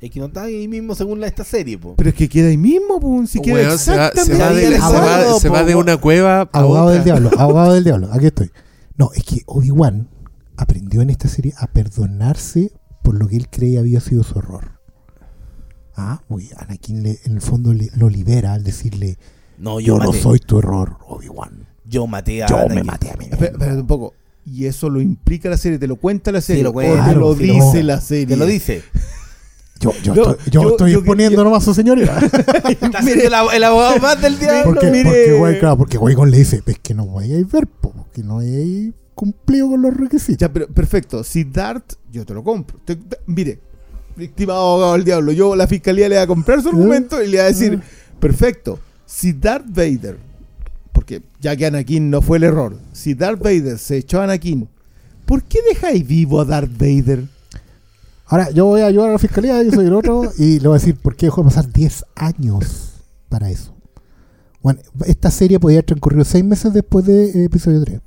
Es 0.00 0.10
que 0.12 0.20
no 0.20 0.26
está 0.26 0.42
ahí 0.44 0.68
mismo 0.68 0.94
según 0.94 1.20
la, 1.20 1.26
esta 1.26 1.42
serie, 1.42 1.76
po. 1.76 1.94
Pero 1.96 2.10
es 2.10 2.14
que 2.14 2.28
queda 2.28 2.48
ahí 2.48 2.56
mismo, 2.56 3.00
pues, 3.00 3.30
si 3.30 3.40
queda 3.40 3.54
Weón, 3.54 3.78
se 3.78 3.96
va, 3.96 4.10
se 4.12 4.20
exactamente 4.20 4.44
va 4.44 4.52
de, 4.52 4.66
ahí 4.66 4.72
se 4.74 4.78
va- 4.80 5.40
se 5.40 5.48
va 5.48 5.60
po, 5.60 5.66
de 5.66 5.74
una 5.74 5.96
cueva 5.96 6.42
a 6.42 6.48
abogado 6.52 6.84
otra. 6.86 6.94
del 6.94 7.04
diablo, 7.04 7.30
abogado 7.38 7.72
del 7.74 7.82
diablo. 7.84 8.08
Aquí 8.12 8.26
estoy. 8.26 8.50
No, 8.96 9.10
es 9.12 9.24
que 9.24 9.42
Obi-Wan 9.46 10.08
aprendió 10.56 11.02
en 11.02 11.10
esta 11.10 11.26
serie 11.28 11.52
a 11.58 11.66
perdonarse 11.66 12.70
por 13.08 13.18
lo 13.18 13.26
que 13.26 13.36
él 13.38 13.48
creía 13.48 13.80
había 13.80 14.00
sido 14.00 14.22
su 14.22 14.38
error. 14.38 14.72
Ah, 15.96 16.20
uy, 16.28 16.50
Anakin 16.58 17.02
le- 17.02 17.18
en 17.24 17.32
el 17.32 17.40
fondo 17.40 17.72
le- 17.72 17.90
lo 17.96 18.10
libera 18.10 18.52
al 18.52 18.62
decirle, 18.64 19.16
No, 19.56 19.80
yo, 19.80 19.96
yo 19.98 20.04
no 20.04 20.12
soy 20.12 20.40
tu 20.40 20.58
error, 20.58 20.98
Obi-Wan. 21.08 21.66
Yo 21.86 22.06
maté 22.06 22.42
a 22.44 22.46
Yo 22.48 22.68
me 22.68 22.84
maté 22.84 23.10
a 23.10 23.16
mí. 23.16 23.24
Espera, 23.30 23.52
espérate 23.52 23.80
un 23.80 23.86
poco. 23.86 24.12
Y 24.44 24.66
eso 24.66 24.90
lo 24.90 25.00
implica 25.00 25.48
la 25.48 25.56
serie, 25.56 25.78
te 25.78 25.86
lo 25.86 25.96
cuenta 25.96 26.30
la 26.32 26.42
serie. 26.42 26.62
lo 26.62 26.68
o 26.68 26.72
cuenta, 26.74 27.06
te 27.08 27.14
lo 27.14 27.34
sí, 27.34 27.44
dice 27.44 27.78
no. 27.80 27.82
la 27.86 28.00
serie. 28.02 28.26
Te 28.26 28.36
lo 28.36 28.44
dice. 28.44 28.82
Yo, 29.80 29.92
yo, 30.02 30.14
No, 30.14 30.30
estoy, 30.32 30.50
yo 30.50 30.62
yo- 30.64 30.70
estoy 30.72 30.92
exponiendo 30.92 31.36
yo- 31.38 31.44
nomás 31.44 31.62
a 31.62 31.64
su 31.66 31.72
señoría. 31.74 32.20
Siendo 33.00 33.24
el, 33.24 33.32
ab- 33.32 33.54
el 33.54 33.64
abogado 33.64 33.98
más 34.00 34.20
del 34.20 34.36
diablo. 34.40 34.64
porque, 34.74 34.90
mire. 34.90 35.04
porque, 35.04 35.32
güey, 35.38 35.58
claro, 35.60 35.78
porque 35.78 35.98
Qui-Gon 35.98 36.30
le 36.30 36.36
dice, 36.38 36.62
es 36.66 36.78
que 36.80 36.94
no 36.94 37.06
voy 37.06 37.32
a 37.32 37.36
ver, 37.50 37.66
po, 37.68 37.94
que 38.12 38.22
no 38.24 38.40
hay 38.40 38.92
cumplido 39.18 39.68
con 39.70 39.82
los 39.82 39.96
requisitos. 39.96 40.38
Ya, 40.38 40.52
pero 40.52 40.68
perfecto. 40.68 41.24
Si 41.24 41.42
Dart, 41.42 41.94
yo 42.12 42.24
te 42.24 42.32
lo 42.34 42.44
compro. 42.44 42.78
Te- 42.84 42.94
te- 42.94 43.18
mire, 43.26 43.58
estimado 44.16 44.60
abogado 44.60 44.92
del 44.92 45.04
diablo, 45.04 45.32
yo 45.32 45.56
la 45.56 45.66
fiscalía 45.66 46.08
le 46.08 46.14
va 46.16 46.22
a 46.22 46.26
comprar 46.28 46.62
su 46.62 46.68
argumento 46.68 47.20
y 47.20 47.26
le 47.26 47.38
va 47.38 47.44
a 47.44 47.48
decir, 47.48 47.80
perfecto. 48.20 48.78
Si 49.06 49.32
Darth 49.32 49.66
Vader, 49.68 50.18
porque 50.92 51.22
ya 51.40 51.56
que 51.56 51.66
Anakin 51.66 52.08
no 52.10 52.22
fue 52.22 52.36
el 52.36 52.44
error, 52.44 52.76
si 52.92 53.14
Darth 53.14 53.40
Vader 53.42 53.76
se 53.78 53.96
echó 53.96 54.20
a 54.20 54.24
Anakin, 54.24 54.68
¿por 55.26 55.42
qué 55.42 55.58
dejáis 55.68 56.06
vivo 56.06 56.40
a 56.40 56.44
Darth 56.44 56.70
Vader? 56.78 57.24
Ahora, 58.26 58.50
yo 58.52 58.66
voy 58.66 58.82
a 58.82 58.86
ayudar 58.86 59.08
a 59.08 59.12
la 59.14 59.18
fiscalía, 59.18 59.60
yo 59.64 59.72
soy 59.72 59.86
el 59.86 59.94
otro, 59.94 60.30
y 60.38 60.60
le 60.60 60.68
voy 60.68 60.76
a 60.76 60.80
decir 60.80 60.94
por 60.96 61.16
qué 61.16 61.26
dejó 61.26 61.42
de 61.42 61.46
pasar 61.48 61.72
10 61.72 62.04
años 62.14 62.92
para 63.28 63.50
eso. 63.50 63.74
Bueno, 64.62 64.80
esta 65.06 65.30
serie 65.32 65.58
podía 65.58 65.78
haber 65.78 65.86
transcurrido 65.86 66.24
seis 66.24 66.44
meses 66.44 66.72
después 66.72 67.04
de 67.06 67.30
eh, 67.30 67.44
episodio 67.46 67.82
3. 67.82 68.00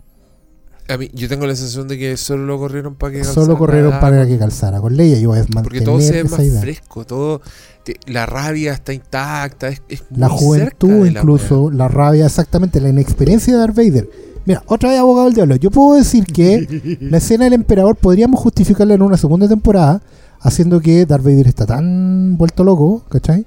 A 0.93 0.97
mí, 0.97 1.09
yo 1.13 1.29
tengo 1.29 1.45
la 1.47 1.55
sensación 1.55 1.87
de 1.87 1.97
que 1.97 2.17
solo 2.17 2.45
lo 2.45 2.57
corrieron 2.57 2.95
para 2.95 3.13
que 3.13 3.23
Solo 3.23 3.35
calzara 3.35 3.57
corrieron 3.59 3.89
la- 3.91 3.99
para 3.99 4.27
que 4.27 4.37
calzara 4.37 4.81
con 4.81 4.95
Leia. 4.97 5.19
Yo 5.19 5.29
voy 5.29 5.39
a 5.39 5.45
Porque 5.63 5.81
todo 5.81 6.01
se 6.01 6.11
ve 6.11 6.23
más 6.25 6.39
idea. 6.41 6.61
fresco, 6.61 7.05
todo. 7.05 7.41
te- 7.83 7.95
la 8.07 8.25
rabia 8.25 8.73
está 8.73 8.93
intacta. 8.93 9.69
Es, 9.69 9.81
es 9.89 10.03
La 10.11 10.27
muy 10.29 10.37
juventud, 10.39 10.87
cerca 10.89 11.03
de 11.05 11.11
la 11.11 11.19
incluso, 11.21 11.71
la, 11.71 11.87
rabia, 11.87 12.25
exactamente, 12.25 12.79
la 12.81 12.89
inexperiencia 12.89 13.53
de 13.53 13.59
Darth 13.59 13.75
Vader. 13.75 14.09
Mira, 14.45 14.63
otra 14.67 14.89
vez 14.89 14.99
abogado 14.99 15.25
del 15.27 15.35
diablo. 15.35 15.55
Yo 15.55 15.71
puedo 15.71 15.95
decir 15.97 16.25
que 16.25 16.97
la 16.99 17.17
escena 17.17 17.45
del 17.45 17.53
emperador 17.53 17.95
podríamos 17.95 18.39
justificarla 18.39 18.95
en 18.95 19.01
una 19.03 19.15
segunda 19.17 19.47
temporada, 19.47 20.01
haciendo 20.39 20.79
que 20.81 21.05
Darth 21.05 21.23
Vader 21.23 21.47
está 21.47 21.65
tan 21.67 22.37
vuelto 22.37 22.63
loco, 22.63 23.03
¿cachai? 23.09 23.45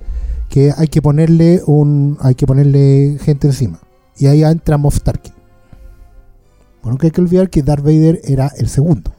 Que 0.49 0.73
hay 0.77 0.87
que 0.89 1.03
ponerle 1.03 1.63
un, 1.67 2.17
hay 2.21 2.35
que 2.37 2.47
ponerle 2.47 3.19
gente 3.21 3.49
encima. 3.49 3.81
Y 4.19 4.27
ahí 4.27 4.45
entra 4.45 4.79
Moff 4.79 5.01
Tarkin. 5.01 5.33
Bueno, 6.85 6.99
que 6.99 7.07
hay 7.07 7.11
que 7.13 7.23
olvidar 7.23 7.49
que 7.49 7.63
Darth 7.63 7.83
Vader 7.83 8.21
era 8.25 8.53
el 8.59 8.69
segundo. 8.69 9.15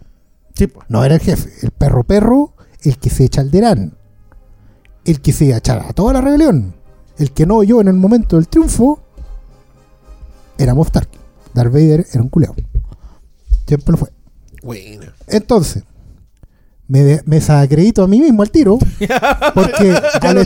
Sí, 0.54 0.68
pues. 0.68 0.86
No 0.88 1.04
era 1.04 1.16
el 1.16 1.22
jefe. 1.22 1.50
El 1.64 1.72
perro 1.72 2.04
perro, 2.04 2.54
el 2.84 3.00
que 3.00 3.10
se 3.10 3.26
echa 3.26 3.42
al 3.42 3.50
Derán. 3.50 3.98
El 5.04 5.20
que 5.20 5.34
se 5.34 5.46
iba 5.46 5.58
a 5.58 5.62
toda 5.62 6.14
la 6.14 6.22
rebelión. 6.22 6.76
El 7.18 7.32
que 7.32 7.48
no 7.48 7.58
oyó 7.58 7.82
en 7.82 7.88
el 7.88 7.96
momento 7.96 8.36
del 8.36 8.48
triunfo 8.48 9.00
era 10.60 10.76
Moff 10.76 10.92
Tarkin. 10.92 11.20
Darth 11.56 11.74
Vader 11.74 12.06
era 12.12 12.22
un 12.22 12.30
culeado. 12.30 12.56
Siempre 13.66 13.92
lo 13.92 13.98
fue. 13.98 14.10
Bueno. 14.62 15.12
Entonces, 15.28 15.84
me, 16.88 17.04
de- 17.04 17.22
me 17.26 17.38
desacredito 17.38 18.04
a 18.04 18.08
mí 18.08 18.20
mismo 18.22 18.44
al 18.44 18.52
tiro. 18.52 18.78
Porque 19.56 19.96
al, 20.22 20.38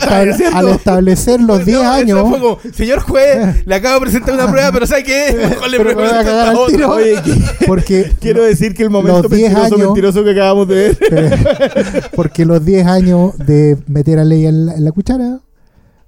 al 0.54 0.68
establecer 0.68 1.40
los 1.40 1.64
10 1.66 1.78
No, 1.82 1.90
años. 1.90 2.28
fue 2.30 2.38
como, 2.40 2.58
señor 2.72 3.00
juez, 3.00 3.62
le 3.66 3.74
acabo 3.74 3.96
de 3.96 4.00
presentar 4.02 4.34
una 4.34 4.50
prueba, 4.50 4.72
pero 4.72 4.86
¿sabe 4.86 5.04
qué? 5.04 5.36
Mejor 5.36 5.70
le 5.70 5.76
Pero 5.76 5.88
me 5.90 5.94
voy 5.96 6.04
a 6.06 6.24
cagar 6.24 6.48
al 6.48 6.56
tiro. 6.68 6.90
Oye, 6.92 7.14
que- 7.22 7.66
Porque 7.66 8.12
quiero 8.20 8.42
decir 8.42 8.74
que 8.74 8.82
el 8.84 8.90
momento 8.90 9.22
Los 9.22 9.30
10 9.30 9.42
mentiroso, 9.52 9.74
años- 9.74 9.86
mentiroso 9.88 10.24
que 10.24 10.30
acabamos 10.30 10.68
de 10.68 10.74
ver. 10.98 12.10
Porque 12.14 12.44
los 12.46 12.64
10 12.64 12.86
años 12.86 13.36
de 13.38 13.76
meter 13.86 14.18
a 14.18 14.24
Leia 14.24 14.48
en 14.48 14.66
la, 14.66 14.74
en 14.74 14.84
la 14.84 14.92
cuchara 14.92 15.40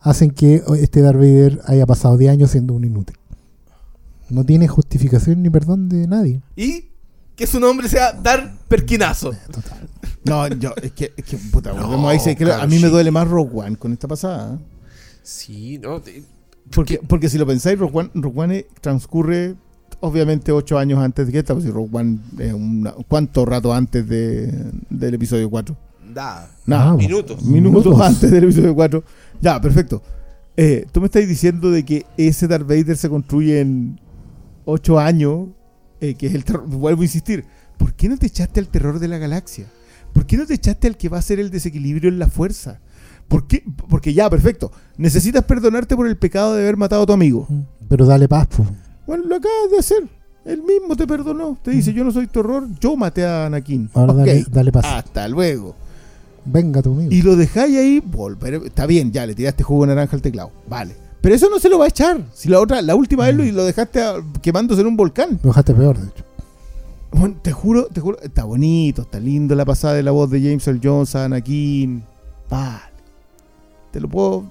hacen 0.00 0.30
que 0.30 0.62
este 0.80 1.00
Darth 1.02 1.16
Vader 1.18 1.60
haya 1.66 1.86
pasado 1.86 2.16
10 2.16 2.32
años 2.32 2.50
siendo 2.50 2.74
un 2.74 2.84
inútil. 2.84 3.16
No 4.30 4.44
tiene 4.44 4.66
justificación 4.66 5.42
ni 5.42 5.50
perdón 5.50 5.88
de 5.90 6.06
nadie. 6.08 6.40
Y 6.56 6.86
que 7.36 7.46
su 7.46 7.58
nombre 7.60 7.88
sea 7.88 8.12
Dar 8.12 8.52
Perquinazo. 8.68 9.32
No, 10.24 10.46
yo, 10.48 10.72
es 10.82 10.92
que, 10.92 11.12
es 11.16 11.24
que 11.24 11.36
puta, 11.36 11.72
No, 11.72 11.82
volvemos 11.86 12.10
ahí, 12.10 12.18
sí, 12.20 12.36
que 12.36 12.44
claro, 12.44 12.62
a 12.62 12.66
mí 12.66 12.78
me 12.78 12.88
duele 12.88 13.10
más 13.10 13.26
Rogue 13.28 13.50
One 13.60 13.76
con 13.76 13.92
esta 13.92 14.06
pasada. 14.08 14.54
¿eh? 14.54 14.58
Sí, 15.22 15.78
no. 15.78 16.00
te- 16.00 16.22
Porque, 16.74 17.00
porque 17.06 17.28
si 17.28 17.38
lo 17.38 17.46
pensáis, 17.46 17.78
Rogue 17.78 17.98
One, 17.98 18.10
Rogue 18.14 18.40
One 18.40 18.56
eh, 18.58 18.66
transcurre 18.80 19.54
obviamente 20.00 20.52
ocho 20.52 20.78
años 20.78 20.98
antes 21.00 21.26
de 21.26 21.32
que 21.32 21.38
esta, 21.40 21.54
pues 21.54 21.64
si 21.64 21.70
Rogue 21.70 21.90
One 21.92 22.18
es 22.38 22.52
una, 22.52 22.92
¿cuánto 23.08 23.44
rato 23.44 23.72
antes 23.72 24.08
de, 24.08 24.70
del 24.90 25.14
episodio 25.14 25.50
4? 25.50 25.76
Da. 26.14 26.48
Nada, 26.66 26.90
Ah, 26.90 26.94
minutos. 26.96 27.42
minutos, 27.42 27.84
Minutos. 27.86 28.00
antes 28.06 28.30
del 28.30 28.44
episodio 28.44 28.74
4. 28.74 29.02
Ya, 29.40 29.60
perfecto. 29.60 30.02
Eh, 30.56 30.86
Tú 30.92 31.00
me 31.00 31.06
estás 31.06 31.26
diciendo 31.26 31.70
de 31.70 31.84
que 31.84 32.04
ese 32.16 32.46
Darth 32.46 32.66
Vader 32.68 32.96
se 32.96 33.08
construye 33.08 33.60
en 33.60 33.98
ocho 34.64 34.98
años, 34.98 35.48
eh, 36.02 36.14
que 36.14 36.26
es 36.26 36.34
el 36.34 36.44
terror. 36.44 36.66
Vuelvo 36.66 37.02
a 37.02 37.04
insistir, 37.04 37.44
¿por 37.78 37.94
qué 37.94 38.08
no 38.08 38.18
te 38.18 38.26
echaste 38.26 38.58
al 38.58 38.66
terror 38.68 38.98
de 38.98 39.06
la 39.06 39.18
galaxia? 39.18 39.66
¿Por 40.12 40.26
qué 40.26 40.36
no 40.36 40.46
te 40.46 40.54
echaste 40.54 40.88
al 40.88 40.96
que 40.96 41.08
va 41.08 41.18
a 41.18 41.22
ser 41.22 41.38
el 41.38 41.50
desequilibrio 41.50 42.10
en 42.10 42.18
la 42.18 42.26
fuerza? 42.26 42.80
¿Por 43.28 43.46
qué? 43.46 43.64
Porque 43.88 44.12
ya, 44.12 44.28
perfecto. 44.28 44.72
Necesitas 44.96 45.44
perdonarte 45.44 45.94
por 45.94 46.08
el 46.08 46.16
pecado 46.18 46.54
de 46.54 46.62
haber 46.62 46.76
matado 46.76 47.04
a 47.04 47.06
tu 47.06 47.12
amigo. 47.12 47.46
Pero 47.88 48.04
dale 48.04 48.28
paz, 48.28 48.48
po. 48.48 48.66
Bueno, 49.06 49.24
lo 49.26 49.36
acabas 49.36 49.70
de 49.70 49.78
hacer. 49.78 50.08
Él 50.44 50.62
mismo 50.62 50.96
te 50.96 51.06
perdonó. 51.06 51.56
Te 51.62 51.70
dice, 51.70 51.92
yo 51.92 52.02
no 52.02 52.10
soy 52.10 52.26
terror, 52.26 52.66
yo 52.80 52.96
maté 52.96 53.24
a 53.24 53.46
Anakin. 53.46 53.88
Ahora 53.94 54.12
dale, 54.12 54.44
dale 54.50 54.72
paz. 54.72 54.84
Hasta 54.84 55.28
luego. 55.28 55.76
Venga 56.44 56.82
tú 56.82 56.94
amigo. 56.94 57.12
Y 57.12 57.22
lo 57.22 57.36
dejáis 57.36 57.76
ahí, 57.76 58.00
volver, 58.00 58.54
está 58.54 58.86
bien, 58.86 59.12
ya 59.12 59.24
le 59.24 59.36
tiraste 59.36 59.62
jugo 59.62 59.86
de 59.86 59.94
naranja 59.94 60.16
al 60.16 60.22
teclado. 60.22 60.50
Vale. 60.68 60.96
Pero 61.22 61.34
eso 61.34 61.48
no 61.48 61.58
se 61.58 61.68
lo 61.70 61.78
va 61.78 61.86
a 61.86 61.88
echar. 61.88 62.20
Si 62.34 62.48
la 62.48 62.60
otra, 62.60 62.82
la 62.82 62.94
última 62.94 63.24
vez 63.26 63.34
lo, 63.36 63.44
lo 63.44 63.64
dejaste 63.64 64.02
a- 64.02 64.16
quemándose 64.42 64.80
en 64.82 64.88
un 64.88 64.96
volcán. 64.96 65.38
Lo 65.42 65.48
dejaste 65.50 65.72
peor, 65.72 65.96
de 65.98 66.08
hecho. 66.08 66.24
Bueno, 67.12 67.36
te 67.42 67.52
juro, 67.52 67.86
te 67.86 68.00
juro, 68.00 68.18
está 68.22 68.44
bonito, 68.44 69.02
está 69.02 69.20
lindo 69.20 69.54
la 69.54 69.64
pasada 69.64 69.94
de 69.94 70.02
la 70.02 70.10
voz 70.10 70.30
de 70.30 70.40
James 70.40 70.66
Earl 70.66 70.80
Jones 70.82 71.14
a 71.14 71.24
Anakin. 71.26 72.02
Vale. 72.50 72.80
Te 73.92 74.00
lo 74.00 74.08
puedo. 74.08 74.44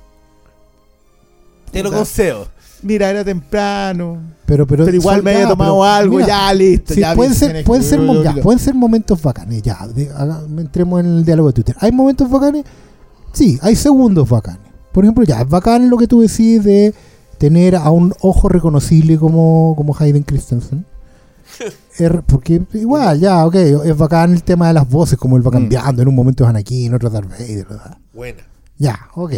Te 1.71 1.83
lo 1.83 1.91
concedo. 1.91 2.47
Mira, 2.83 3.09
era 3.09 3.23
temprano. 3.23 4.17
Pero, 4.45 4.65
pero, 4.67 4.85
Pero 4.85 4.97
igual 4.97 5.21
me 5.23 5.31
ya, 5.31 5.37
había 5.37 5.49
tomado 5.49 5.73
pero, 5.73 5.83
algo, 5.83 6.15
mira, 6.17 6.27
ya 6.27 6.53
listo. 6.53 6.93
sí, 6.93 6.99
ya 6.99 7.15
pueden, 7.15 7.31
bien, 7.33 7.39
ser, 7.51 7.63
pueden, 7.63 7.83
ser, 7.83 8.23
ya, 8.23 8.35
pueden 8.41 8.59
ser 8.59 8.73
momentos 8.75 9.21
bacanes, 9.21 9.61
ya. 9.61 9.77
de- 9.87 10.09
haga- 10.09 10.41
entremos 10.57 10.99
en 10.99 11.05
el 11.17 11.25
diálogo 11.25 11.49
de 11.49 11.53
Twitter. 11.53 11.75
¿Hay 11.79 11.91
momentos 11.91 12.29
bacanes? 12.29 12.65
Sí, 13.33 13.57
hay 13.61 13.75
segundos 13.75 14.27
bacanes. 14.29 14.70
Por 14.91 15.03
ejemplo, 15.05 15.23
ya, 15.23 15.41
es 15.41 15.49
bacán 15.49 15.89
lo 15.89 15.97
que 15.97 16.07
tú 16.07 16.21
decís 16.21 16.63
de 16.63 16.93
tener 17.37 17.75
a 17.75 17.89
un 17.91 18.13
ojo 18.21 18.49
reconocible 18.49 19.17
como, 19.17 19.73
como 19.77 19.95
Hayden 19.97 20.23
Christensen. 20.23 20.85
Er- 21.97 22.23
porque 22.25 22.61
igual, 22.73 23.19
ya, 23.19 23.45
ok, 23.45 23.55
es 23.55 23.97
bacán 23.97 24.33
el 24.33 24.43
tema 24.43 24.67
de 24.67 24.73
las 24.73 24.89
voces, 24.89 25.17
como 25.17 25.37
él 25.37 25.45
va 25.45 25.49
Mm. 25.51 25.53
cambiando. 25.53 26.01
En 26.01 26.07
un 26.07 26.15
momento 26.15 26.43
es 26.43 26.49
Anakin, 26.49 26.87
en 26.87 26.93
otro 26.93 27.09
Darth 27.09 27.29
Vader. 27.29 27.67
¿verdad? 27.67 27.97
Buena. 28.13 28.43
Ya, 28.77 28.99
ok. 29.15 29.33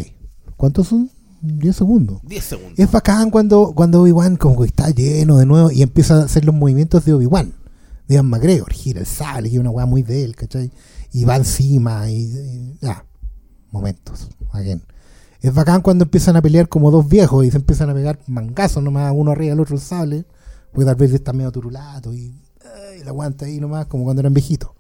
¿Cuántos 0.57 0.88
son? 0.88 1.09
10 1.41 1.75
segundos. 1.75 2.19
10 2.23 2.43
segundos. 2.43 2.80
Es 2.80 2.89
bacán 2.91 3.30
cuando, 3.30 3.73
cuando 3.75 4.01
Obi-Wan 4.01 4.38
como 4.38 4.61
que 4.61 4.67
está 4.67 4.89
lleno 4.91 5.38
de 5.38 5.45
nuevo 5.45 5.71
y 5.71 5.81
empieza 5.81 6.21
a 6.21 6.23
hacer 6.25 6.45
los 6.45 6.55
movimientos 6.55 7.03
de 7.05 7.13
Obi-Wan. 7.13 7.51
De 8.07 8.15
Ian 8.15 8.27
McGregor, 8.30 8.71
gira 8.71 8.99
el 9.01 9.05
sable, 9.05 9.49
es 9.49 9.57
una 9.57 9.69
weá 9.69 9.85
muy 9.85 10.03
de 10.03 10.23
él, 10.23 10.35
¿cachai? 10.35 10.71
Y 11.11 11.25
va 11.25 11.35
encima 11.38 12.09
y, 12.09 12.21
y- 12.23 12.77
ya. 12.81 13.05
Momentos. 13.71 14.30
again. 14.51 14.81
Es 15.44 15.53
bacán 15.53 15.82
cuando 15.82 16.06
empiezan 16.06 16.36
a 16.38 16.41
pelear 16.41 16.68
como 16.70 16.90
dos 16.90 17.07
viejos 17.07 17.45
y 17.45 17.52
se 17.52 17.57
empiezan 17.57 17.90
a 17.90 17.94
pegar 17.94 18.18
mangazos 18.28 18.82
nomás, 18.82 19.11
uno 19.15 19.30
arriba 19.32 19.52
del 19.52 19.60
otro 19.60 19.76
el 19.76 19.82
sable. 19.82 20.26
Porque 20.72 20.86
tal 20.86 20.95
vez 20.95 21.14
está 21.14 21.34
medio 21.34 21.52
turulato 21.52 22.11
y, 22.14 22.34
ay, 22.91 23.03
la 23.03 23.10
aguanta 23.11 23.45
ahí 23.45 23.60
nomás, 23.60 23.86
como 23.86 24.06
cuando 24.06 24.22
eran 24.22 24.34
viejitos. 24.34 24.72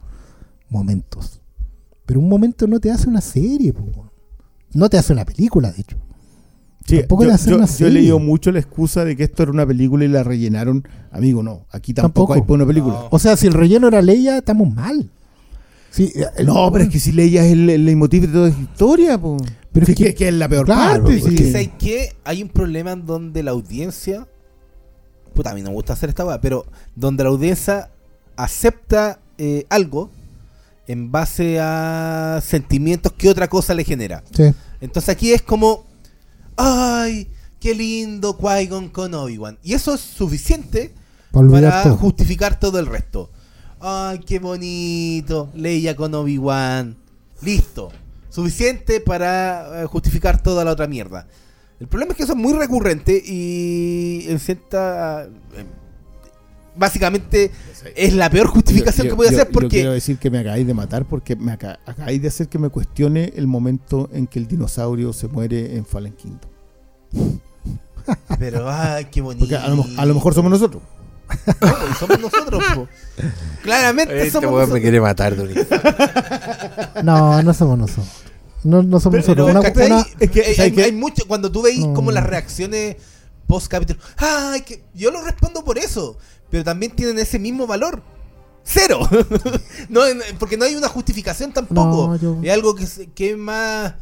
Momentos. 0.69 1.39
Pero 2.05 2.19
un 2.19 2.27
momento 2.29 2.65
no 2.65 2.79
te 2.79 2.89
hace 2.91 3.07
una 3.09 3.21
serie, 3.21 3.73
po. 3.73 4.09
no 4.73 4.89
te 4.89 4.97
hace 4.97 5.13
una 5.13 5.23
película, 5.25 5.71
de 5.71 5.81
hecho. 5.81 5.97
Sí, 6.85 6.97
Tampoco 6.99 7.23
yo, 7.23 7.27
le 7.29 7.33
hacen 7.35 7.51
yo- 7.51 7.57
una 7.57 7.65
yo 7.67 7.71
he 7.71 7.75
serie. 7.75 7.93
leído 7.93 8.19
mucho 8.19 8.51
la 8.51 8.59
excusa 8.59 9.05
de 9.05 9.15
que 9.15 9.23
esto 9.23 9.43
era 9.43 9.51
una 9.51 9.65
película 9.67 10.03
y 10.03 10.07
la 10.07 10.23
rellenaron. 10.23 10.85
Amigo, 11.11 11.43
no. 11.43 11.65
Aquí 11.71 11.93
tampoco, 11.93 12.33
Tampoco. 12.33 12.33
hay 12.33 12.41
para 12.41 12.53
una 12.55 12.65
película. 12.65 12.93
No. 12.95 13.07
O 13.11 13.19
sea, 13.19 13.37
si 13.37 13.47
el 13.47 13.53
relleno 13.53 13.87
era 13.87 14.01
Leia, 14.01 14.37
estamos 14.39 14.73
mal. 14.73 15.09
Sí, 15.91 16.11
el- 16.37 16.47
No, 16.47 16.71
pero 16.71 16.85
es 16.85 16.89
que 16.89 16.99
si 16.99 17.11
Leia 17.11 17.45
es 17.45 17.51
el, 17.53 17.69
el 17.69 17.85
leitmotiv 17.85 18.23
de 18.23 18.27
toda 18.29 18.47
esa 18.49 18.59
historia, 18.59 19.17
po. 19.21 19.37
Pero 19.73 19.85
Sí, 19.87 19.95
es 20.05 20.15
que- 20.15 20.27
es 20.27 20.33
la 20.35 20.47
peor 20.47 20.65
claro, 20.65 21.03
parte. 21.05 21.17
es 21.17 21.23
sí. 21.23 21.29
Es 21.35 21.41
que 21.41 21.51
¿sabes 21.51 21.69
qué? 21.79 22.15
Hay 22.23 22.43
un 22.43 22.49
problema 22.49 22.91
en 22.91 23.05
donde 23.05 23.41
la 23.43 23.51
audiencia. 23.51 24.27
Puta, 25.33 25.49
a 25.51 25.53
mí 25.55 25.61
no 25.63 25.69
me 25.69 25.75
gusta 25.75 25.93
hacer 25.93 26.09
esta 26.09 26.23
weá, 26.25 26.39
pero 26.39 26.65
donde 26.95 27.23
la 27.23 27.29
audiencia 27.31 27.89
acepta 28.35 29.19
eh, 29.39 29.65
algo 29.69 30.09
en 30.87 31.11
base 31.11 31.59
a 31.59 32.39
sentimientos 32.45 33.13
que 33.13 33.29
otra 33.29 33.47
cosa 33.47 33.73
le 33.73 33.83
genera. 33.83 34.23
Sí. 34.35 34.53
Entonces 34.79 35.09
aquí 35.09 35.31
es 35.33 35.41
como. 35.41 35.85
¡Ay! 36.55 37.27
¡Qué 37.59 37.73
lindo 37.73 38.37
Qui-Gon 38.37 38.89
con 38.89 39.13
Obi-Wan! 39.15 39.57
Y 39.63 39.73
eso 39.73 39.95
es 39.95 40.01
suficiente 40.01 40.93
Para 41.31 41.45
olvidar 41.47 41.71
para 41.71 41.83
todo. 41.83 41.97
justificar 41.97 42.59
todo 42.59 42.77
el 42.77 42.85
resto. 42.85 43.31
¡Ay, 43.79 44.19
qué 44.19 44.37
bonito! 44.37 45.49
Leia 45.55 45.95
con 45.95 46.13
Obi-Wan. 46.13 46.95
Listo. 47.41 47.91
Suficiente 48.33 48.99
para 48.99 49.83
eh, 49.83 49.85
justificar 49.85 50.41
toda 50.41 50.65
la 50.65 50.71
otra 50.71 50.87
mierda. 50.87 51.27
El 51.79 51.87
problema 51.87 52.13
es 52.13 52.17
que 52.17 52.23
eso 52.23 52.33
es 52.33 52.39
muy 52.39 52.53
recurrente 52.53 53.21
y 53.23 54.25
en 54.27 54.39
cierta... 54.39 55.25
eh, 55.55 55.65
básicamente 56.75 57.51
es 57.95 58.13
la 58.15 58.31
peor 58.31 58.47
justificación 58.47 59.05
Yo- 59.05 59.11
que 59.13 59.15
puede 59.17 59.29
yo- 59.31 59.35
hacer 59.37 59.47
yo 59.49 59.53
porque... 59.53 59.67
quiero 59.69 59.91
decir 59.91 60.17
que 60.17 60.31
me 60.31 60.39
acabáis 60.39 60.65
de 60.65 60.73
matar 60.73 61.05
porque 61.05 61.35
me 61.35 61.51
aca- 61.51 61.77
acabáis 61.85 62.19
de 62.21 62.27
hacer 62.29 62.47
que 62.47 62.57
me 62.57 62.69
cuestione 62.69 63.31
el 63.35 63.45
momento 63.45 64.09
en 64.11 64.25
que 64.25 64.39
el 64.39 64.47
dinosaurio 64.47 65.13
se 65.13 65.27
muere 65.27 65.75
en 65.75 65.85
Fallen 65.85 66.13
Kingdom. 66.13 66.49
Pero, 68.39 68.69
ay, 68.69 69.05
qué 69.11 69.21
bonito. 69.21 69.45
Porque 69.49 69.55
a 69.63 69.67
lo, 69.67 69.85
a 69.97 70.05
lo 70.05 70.13
mejor 70.15 70.33
somos 70.33 70.49
nosotros. 70.49 70.81
No, 71.47 71.53
pues, 71.59 71.97
somos 71.99 72.19
nosotros, 72.19 72.63
po. 72.75 72.87
Claramente 73.63 74.17
Este 74.17 74.31
somos 74.31 74.45
weón 74.51 74.55
me 74.55 74.59
nosotros. 74.61 74.81
quiere 74.81 75.01
matar, 75.01 75.35
Doni. 75.35 75.53
No, 77.03 77.41
no 77.41 77.53
somos 77.53 77.77
nosotros. 77.77 78.22
No, 78.63 78.81
no 78.83 78.99
somos 78.99 79.25
Pero, 79.25 79.47
nosotros. 79.47 79.49
Una- 79.49 79.85
una- 79.95 80.07
es 80.19 80.29
que, 80.31 80.81
hay, 80.83 80.91
mucho, 80.91 81.25
cuando 81.27 81.51
tú 81.51 81.61
veis 81.61 81.85
como 81.93 82.11
las 82.11 82.25
reacciones 82.25 82.97
post 83.47 83.67
capítulo, 83.67 83.99
ay, 84.17 84.61
que 84.61 84.83
yo 84.93 85.11
lo 85.11 85.21
respondo 85.21 85.63
por 85.63 85.77
eso, 85.77 86.17
pero 86.49 86.63
también 86.63 86.93
tienen 86.95 87.19
ese 87.19 87.39
mismo 87.39 87.67
valor. 87.67 88.01
Cero. 88.63 88.99
no, 89.89 90.01
porque 90.39 90.55
no 90.55 90.63
hay 90.65 90.75
una 90.75 90.87
justificación 90.87 91.51
tampoco. 91.51 92.07
No, 92.07 92.15
yo- 92.15 92.39
Es 92.41 92.51
algo 92.53 92.73
que, 92.75 92.85
que 93.13 93.35
más. 93.35 93.95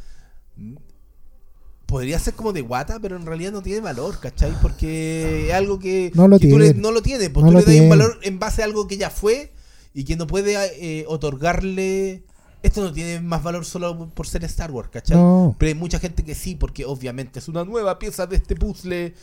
podría 1.86 2.20
ser 2.20 2.34
como 2.36 2.54
de 2.54 2.62
guata, 2.62 3.00
pero 3.02 3.18
en 3.18 3.26
realidad 3.26 3.52
no 3.52 3.62
tiene 3.62 3.82
valor, 3.82 4.20
¿cachai? 4.20 4.54
Porque 4.62 5.48
es 5.50 5.54
algo 5.54 5.78
que, 5.80 6.12
No 6.16 6.28
lo 6.28 6.40
que 6.40 6.48
tú 6.50 6.58
le- 6.58 6.66
tiene. 6.68 6.82
no 6.82 6.92
lo 6.92 7.02
tiene, 7.02 7.30
pues 7.30 7.44
No 7.46 7.52
tú 7.52 7.58
le 7.58 7.60
das 7.64 7.68
un 7.68 7.74
tiene. 7.74 7.90
valor 7.90 8.20
en 8.22 8.40
base 8.40 8.62
a 8.62 8.66
algo 8.66 8.88
que 8.88 8.98
ya 8.98 9.10
fue 9.10 9.52
y 9.94 10.06
que 10.06 10.16
no 10.16 10.26
puede 10.28 10.56
eh, 10.80 11.06
otorgarle. 11.08 12.24
Esto 12.64 12.82
no 12.82 12.94
tiene 12.94 13.20
más 13.20 13.42
valor 13.42 13.66
solo 13.66 14.10
por 14.10 14.28
ser 14.28 14.44
Star 14.46 14.72
Wars, 14.72 14.90
¿cachai? 14.92 15.18
No. 15.18 15.56
Pero 15.58 15.70
hay 15.70 15.76
mucha 15.76 16.00
gente 16.00 16.24
que 16.24 16.36
sí, 16.36 16.56
porque 16.56 16.86
obviamente 16.86 17.40
es 17.40 17.48
una 17.48 17.64
nueva 17.64 17.98
pieza 17.98 18.28
de 18.28 18.36
este 18.36 18.56
puzzle. 18.56 19.14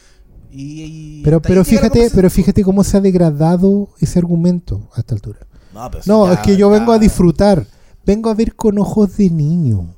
Y, 0.51 0.83
y 0.83 1.23
Pero, 1.23 1.41
pero 1.41 1.65
fíjate, 1.65 2.11
pero 2.15 2.31
fíjate 2.31 2.65
cómo 2.65 2.83
se 2.83 2.97
ha 2.97 3.01
degradado 3.01 3.91
ese 4.01 4.19
argumento 4.19 4.89
a 4.95 5.01
esta 5.01 5.15
altura. 5.15 5.41
No, 5.73 5.91
pero 5.91 6.03
No, 6.07 6.27
ya 6.27 6.35
es 6.35 6.41
que 6.41 6.57
yo 6.57 6.71
vengo 6.71 6.93
a 6.93 6.99
disfrutar. 6.99 7.67
Vengo 8.05 8.31
a 8.31 8.35
ver 8.35 8.55
con 8.57 8.79
ojos 8.79 9.17
de 9.19 9.31
niño. 9.31 9.95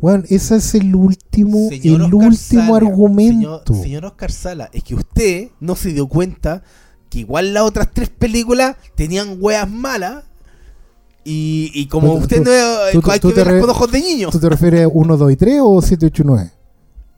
Bueno, 0.00 0.22
ese 0.28 0.56
es 0.56 0.74
el 0.76 0.94
último, 0.94 1.68
Señor 1.68 2.00
el 2.00 2.14
Oscar 2.14 2.28
último 2.28 2.62
Sala, 2.62 2.76
argumento. 2.76 3.60
Señor, 3.66 3.82
señor 3.82 4.04
Oscar 4.06 4.30
Sala, 4.30 4.70
es 4.72 4.84
que 4.84 4.94
usted 4.94 5.48
no 5.58 5.74
se 5.74 5.92
dio 5.92 6.06
cuenta 6.06 6.62
que 7.10 7.20
igual 7.20 7.52
las 7.52 7.64
otras 7.64 7.88
tres 7.92 8.08
películas 8.08 8.76
tenían 8.94 9.38
weas 9.40 9.68
malas. 9.68 10.24
Y, 11.30 11.70
y 11.74 11.86
como 11.88 12.12
Tú- 12.14 12.18
usted 12.22 12.38
tú- 12.38 12.44
no 12.44 12.50
es, 12.52 12.92
tú- 12.92 13.10
hay 13.10 13.20
tú 13.20 13.34
que 13.34 13.44
re- 13.44 13.60
con 13.60 13.68
ojos 13.68 13.92
de 13.92 14.00
niños. 14.00 14.32
¿Tú 14.32 14.40
te 14.40 14.48
refieres 14.48 14.88
1, 14.90 15.16
2 15.18 15.32
y 15.32 15.36
3 15.36 15.60
o 15.62 15.82
7, 15.82 16.06
8 16.06 16.22
y 16.22 16.26
9? 16.26 16.50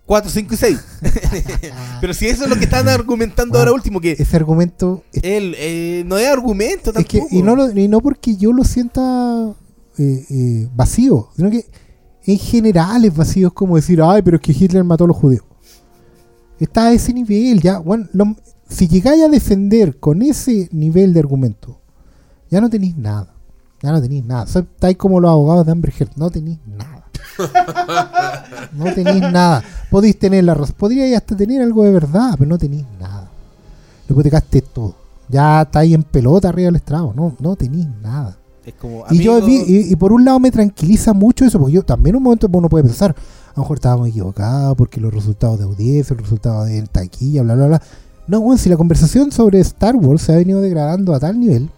4, 0.07 0.31
5 0.33 0.55
y 0.55 0.57
6. 0.57 0.79
Pero 2.01 2.13
si 2.15 2.27
eso 2.27 2.43
es 2.45 2.51
lo 2.51 2.57
que 2.57 2.65
están 2.65 2.89
argumentando 2.89 3.53
Bueno, 3.53 3.61
ahora 3.61 3.73
último, 3.73 4.01
que 4.01 4.17
Ese 4.19 4.35
argumento 4.37 5.05
es, 5.13 5.23
él 5.23 5.55
eh, 5.57 6.03
no 6.07 6.19
es 6.19 6.27
argumento 6.27 6.91
es 6.91 7.07
que, 7.07 7.19
tampoco. 7.19 7.37
y 7.37 7.43
no, 7.43 7.55
lo- 7.55 7.71
y 7.71 7.87
no 7.87 8.01
porque 8.01 8.35
yo 8.37 8.53
lo 8.53 8.65
sienta 8.65 9.55
eh, 9.99 10.25
eh, 10.29 10.69
vacío, 10.75 11.29
sino 11.37 11.49
que 11.51 11.67
en 12.27 12.39
general 12.39 13.05
es 13.05 13.15
vacío. 13.15 13.47
Es 13.49 13.55
como 13.55 13.77
decir, 13.77 14.01
ay, 14.03 14.23
pero 14.23 14.39
es 14.39 14.43
que 14.43 14.51
Hitler 14.53 14.83
mató 14.83 15.05
a 15.05 15.07
los 15.07 15.17
judíos. 15.17 15.45
Está 16.59 16.89
a 16.89 16.93
ese 16.93 17.13
nivel, 17.15 17.61
ya. 17.61 17.79
Bueno, 17.79 18.09
lo- 18.13 18.35
si 18.69 18.89
llegáis 18.89 19.23
a 19.23 19.29
defender 19.29 19.99
con 20.01 20.23
ese 20.23 20.69
nivel 20.73 21.13
de 21.13 21.21
argumento, 21.21 21.81
ya 22.51 22.61
no 22.61 22.69
tenéis 22.69 22.97
nada. 22.97 23.35
Ya 23.83 23.93
no 23.93 24.01
tenéis 24.01 24.25
nada. 24.25 24.45
Estáis 24.45 24.97
como 24.97 25.21
los 25.21 25.31
abogados 25.31 25.67
de 25.67 25.73
Amber 25.73 25.93
Heard. 25.99 26.11
No 26.17 26.31
tenéis 26.31 26.59
nada. 26.67 27.05
no 28.73 28.93
tenéis 28.93 29.23
nada. 29.23 29.63
Podéis 29.91 30.19
tener 30.19 30.45
la 30.45 30.55
razón. 30.55 30.75
Podríais 30.79 31.17
hasta 31.17 31.37
tener 31.37 31.63
algo 31.63 31.85
de 31.85 31.93
verdad, 31.93 32.35
pero 32.39 32.49
no 32.49 32.59
tenéis 32.59 32.85
nada. 33.01 33.31
Lo 34.09 34.15
hipotecaste 34.15 34.63
todo. 34.63 34.95
Ya 35.29 35.63
estáis 35.63 35.95
en 35.95 36.03
pelota 36.03 36.49
arriba 36.49 36.67
del 36.67 36.77
estrado. 36.77 37.13
No, 37.15 37.35
no 37.39 37.57
tenéis 37.57 37.89
nada. 38.03 38.37
Es 38.65 38.75
como, 38.75 39.05
Y 39.11 39.23
yo 39.23 39.39
y, 39.49 39.91
y 39.91 39.97
por 39.97 40.13
un 40.13 40.25
lado 40.25 40.39
me 40.39 40.51
tranquiliza 40.51 41.15
mucho 41.15 41.47
eso, 41.47 41.59
porque 41.59 41.73
yo 41.73 41.83
también 41.83 42.15
en 42.15 42.19
un 42.19 42.25
momento 42.25 42.47
uno 42.53 42.69
puede 42.69 42.85
pensar, 42.85 43.13
a 43.13 43.53
lo 43.57 43.63
mejor 43.63 43.79
estábamos 43.79 44.09
equivocados 44.09 44.77
porque 44.77 45.01
los 45.01 45.15
resultados 45.15 45.59
de 45.59 45.65
audiencia, 45.65 46.15
los 46.15 46.25
resultados 46.25 46.67
de 46.67 46.83
taquilla, 46.83 47.43
bla, 47.43 47.55
bla, 47.55 47.67
bla. 47.69 47.83
No, 48.27 48.41
bueno, 48.41 48.59
si 48.59 48.69
la 48.69 48.77
conversación 48.77 49.33
sobre 49.33 49.61
Star 49.61 49.97
Wars 49.97 50.23
se 50.23 50.33
ha 50.33 50.37
venido 50.37 50.61
degradando 50.61 51.15
a 51.15 51.21
tal 51.21 51.41
nivel, 51.41 51.71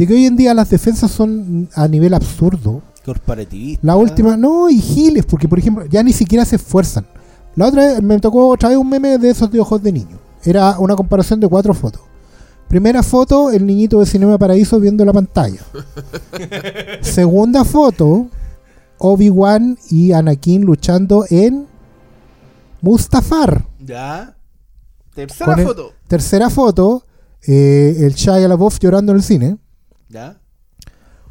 de 0.00 0.06
que 0.06 0.14
hoy 0.14 0.24
en 0.24 0.34
día 0.36 0.54
las 0.54 0.70
defensas 0.70 1.10
son 1.10 1.68
a 1.74 1.86
nivel 1.86 2.14
absurdo. 2.14 2.80
corporativista. 3.04 3.86
La 3.86 3.96
última, 3.96 4.34
no, 4.36 4.70
y 4.70 4.80
giles, 4.80 5.26
porque 5.26 5.46
por 5.46 5.58
ejemplo, 5.58 5.84
ya 5.86 6.02
ni 6.02 6.12
siquiera 6.14 6.44
se 6.46 6.56
esfuerzan. 6.56 7.06
La 7.54 7.66
otra 7.66 7.86
vez 7.86 8.02
me 8.02 8.18
tocó 8.18 8.48
otra 8.48 8.70
vez 8.70 8.78
un 8.78 8.88
meme 8.88 9.18
de 9.18 9.28
esos 9.28 9.50
de 9.50 9.60
ojos 9.60 9.82
de 9.82 9.92
niño. 9.92 10.18
Era 10.42 10.78
una 10.78 10.96
comparación 10.96 11.38
de 11.38 11.48
cuatro 11.48 11.74
fotos. 11.74 12.00
Primera 12.66 13.02
foto, 13.02 13.50
el 13.50 13.66
niñito 13.66 14.00
de 14.00 14.06
Cinema 14.06 14.38
Paraíso 14.38 14.80
viendo 14.80 15.04
la 15.04 15.12
pantalla. 15.12 15.60
Segunda 17.02 17.64
foto, 17.64 18.28
Obi-Wan 18.98 19.76
y 19.90 20.12
Anakin 20.12 20.62
luchando 20.62 21.24
en 21.28 21.66
Mustafar. 22.80 23.66
Ya. 23.84 24.34
Tercera 25.14 25.44
Con 25.50 25.60
el- 25.60 25.66
foto. 25.66 25.92
Tercera 26.08 26.48
foto, 26.48 27.04
eh, 27.46 27.96
el 27.98 28.14
Shia 28.14 28.48
LaBeouf 28.48 28.78
llorando 28.78 29.12
en 29.12 29.18
el 29.18 29.24
cine. 29.24 29.58
Ya. 30.10 30.40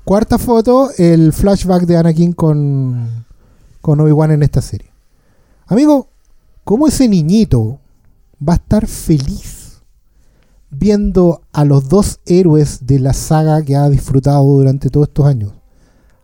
Cuarta 0.05 0.37
foto, 0.39 0.89
el 0.97 1.33
flashback 1.33 1.83
de 1.83 1.97
Anakin 1.97 2.31
con, 2.31 3.25
con 3.81 3.99
Obi-Wan 3.99 4.31
en 4.31 4.41
esta 4.41 4.61
serie. 4.61 4.89
Amigo, 5.67 6.07
¿cómo 6.63 6.87
ese 6.87 7.09
niñito 7.09 7.79
va 8.41 8.53
a 8.53 8.55
estar 8.55 8.87
feliz 8.87 9.81
viendo 10.71 11.41
a 11.51 11.65
los 11.65 11.89
dos 11.89 12.21
héroes 12.25 12.87
de 12.87 12.99
la 12.99 13.13
saga 13.13 13.61
que 13.63 13.75
ha 13.75 13.89
disfrutado 13.89 14.43
durante 14.45 14.89
todos 14.89 15.09
estos 15.09 15.25
años? 15.25 15.51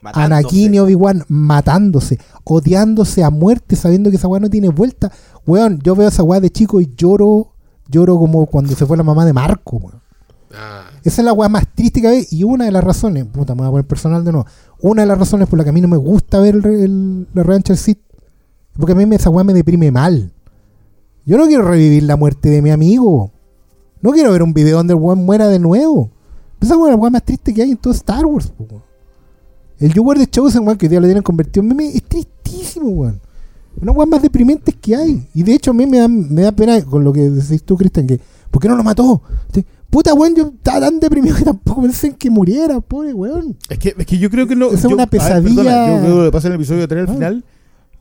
Matándose. 0.02 0.34
Anakin 0.34 0.74
y 0.76 0.80
Obi-Wan 0.80 1.26
matándose, 1.28 2.20
odiándose 2.46 3.24
a 3.24 3.30
muerte, 3.30 3.76
sabiendo 3.76 4.10
que 4.10 4.16
esa 4.16 4.30
weá 4.30 4.40
no 4.40 4.50
tiene 4.50 4.70
vuelta. 4.70 5.12
Weón, 5.46 5.80
yo 5.84 5.96
veo 5.96 6.08
esa 6.08 6.24
weá 6.24 6.40
de 6.40 6.50
chico 6.50 6.80
y 6.80 6.94
lloro, 6.96 7.52
lloro 7.90 8.18
como 8.18 8.46
cuando 8.46 8.74
se 8.76 8.86
fue 8.86 8.96
la 8.96 9.04
mamá 9.04 9.26
de 9.26 9.34
Marco, 9.34 9.78
weón. 9.78 10.02
Ah, 10.54 10.86
Esa 11.06 11.22
es 11.22 11.26
la 11.26 11.34
weá 11.34 11.48
más 11.48 11.66
triste 11.74 12.02
que 12.02 12.08
hay 12.08 12.28
y 12.32 12.44
una 12.44 12.66
de 12.66 12.72
las 12.72 12.84
razones, 12.84 13.26
puta, 13.26 13.54
me 13.54 13.60
voy 13.62 13.68
a 13.68 13.72
poner 13.72 13.86
personal 13.86 14.26
de 14.26 14.32
nuevo. 14.32 14.48
Una 14.82 15.04
de 15.04 15.08
las 15.08 15.18
razones 15.20 15.48
por 15.48 15.58
la 15.58 15.64
que 15.64 15.70
a 15.70 15.74
mí 15.74 15.80
no 15.80 15.88
me 15.88 15.98
gusta 15.98 16.40
ver 16.40 16.56
el, 16.56 16.66
el- 16.66 17.28
la 17.34 17.44
revancha 17.44 17.74
del 17.74 17.78
Sith, 17.78 18.00
porque 18.78 18.92
a 18.94 18.96
mí 18.96 19.16
esa 19.16 19.30
weá 19.30 19.44
me 19.44 19.54
deprime 19.54 19.92
mal. 19.92 20.32
Yo 21.26 21.38
no 21.38 21.46
quiero 21.46 21.64
revivir 21.68 22.04
la 22.04 22.16
muerte 22.18 22.50
de 22.50 22.62
mi 22.62 22.72
amigo. 22.72 23.32
No 24.02 24.12
quiero 24.12 24.32
ver 24.32 24.44
un 24.44 24.54
video 24.54 24.78
donde 24.78 24.94
el 24.94 25.00
weón 25.00 25.24
muera 25.26 25.48
de 25.48 25.60
nuevo. 25.60 26.10
Esa 26.60 26.76
weá 26.78 26.90
es 26.90 26.96
la 26.96 27.02
weá 27.02 27.12
más 27.12 27.24
triste 27.24 27.54
que 27.54 27.62
hay 27.62 27.72
en 27.72 27.78
todo 27.78 27.94
Star 27.94 28.26
Wars. 28.26 28.52
El 29.80 29.94
You 29.94 30.04
Were 30.04 30.20
the 30.20 30.28
Chosen, 30.28 30.64
weón, 30.66 30.78
que 30.78 30.86
hoy 30.88 30.90
día 30.90 31.00
lo 31.00 31.06
tienen 31.08 31.24
convertido 31.24 31.62
en 31.64 31.70
meme, 31.70 31.88
es 31.90 32.04
tristísimo, 32.04 32.88
weón. 32.90 33.20
Una 33.82 33.92
weá 33.92 34.06
más 34.08 34.22
deprimente 34.22 34.72
que 34.74 34.96
hay. 34.96 35.28
Y 35.36 35.44
de 35.44 35.54
hecho 35.54 35.72
a 35.72 35.74
mí 35.76 35.86
me 35.86 36.00
da, 36.00 36.08
me 36.08 36.42
da 36.42 36.52
pena 36.52 36.82
con 36.84 37.04
lo 37.04 37.12
que 37.14 37.30
decís 37.30 37.62
tú, 37.64 37.76
Cristian, 37.78 38.08
que 38.08 38.20
¿por 38.50 38.62
qué 38.62 38.68
no 38.70 38.76
lo 38.76 38.84
mató? 38.84 39.22
Puta, 39.90 40.14
weón, 40.14 40.36
yo 40.36 40.48
estaba 40.48 40.82
tan 40.82 41.00
deprimido 41.00 41.36
que 41.38 41.44
tampoco 41.44 41.82
pensé 41.84 42.08
en 42.08 42.14
que 42.14 42.30
muriera, 42.30 42.80
pobre 42.82 43.14
weón. 43.14 43.56
Es 43.70 43.80
que, 43.80 43.96
es 43.98 44.06
que 44.06 44.18
yo 44.18 44.30
creo 44.30 44.46
que 44.48 44.56
no. 44.56 44.68
Esa 44.68 44.76
es 44.76 44.84
yo- 44.84 44.90
una 44.90 45.04
a 45.04 45.06
ver, 45.06 45.20
perdona, 45.22 45.42
pesadilla. 45.42 45.88
yo 45.88 46.00
creo 46.02 46.02
que 46.16 46.20
lo 46.20 46.26
que 46.26 46.32
pasa 46.32 46.48
en 46.48 46.54
el 46.54 46.60
episodio 46.60 46.88
3 46.88 47.02
al 47.04 47.10
Ah. 47.10 47.14
final. 47.14 47.44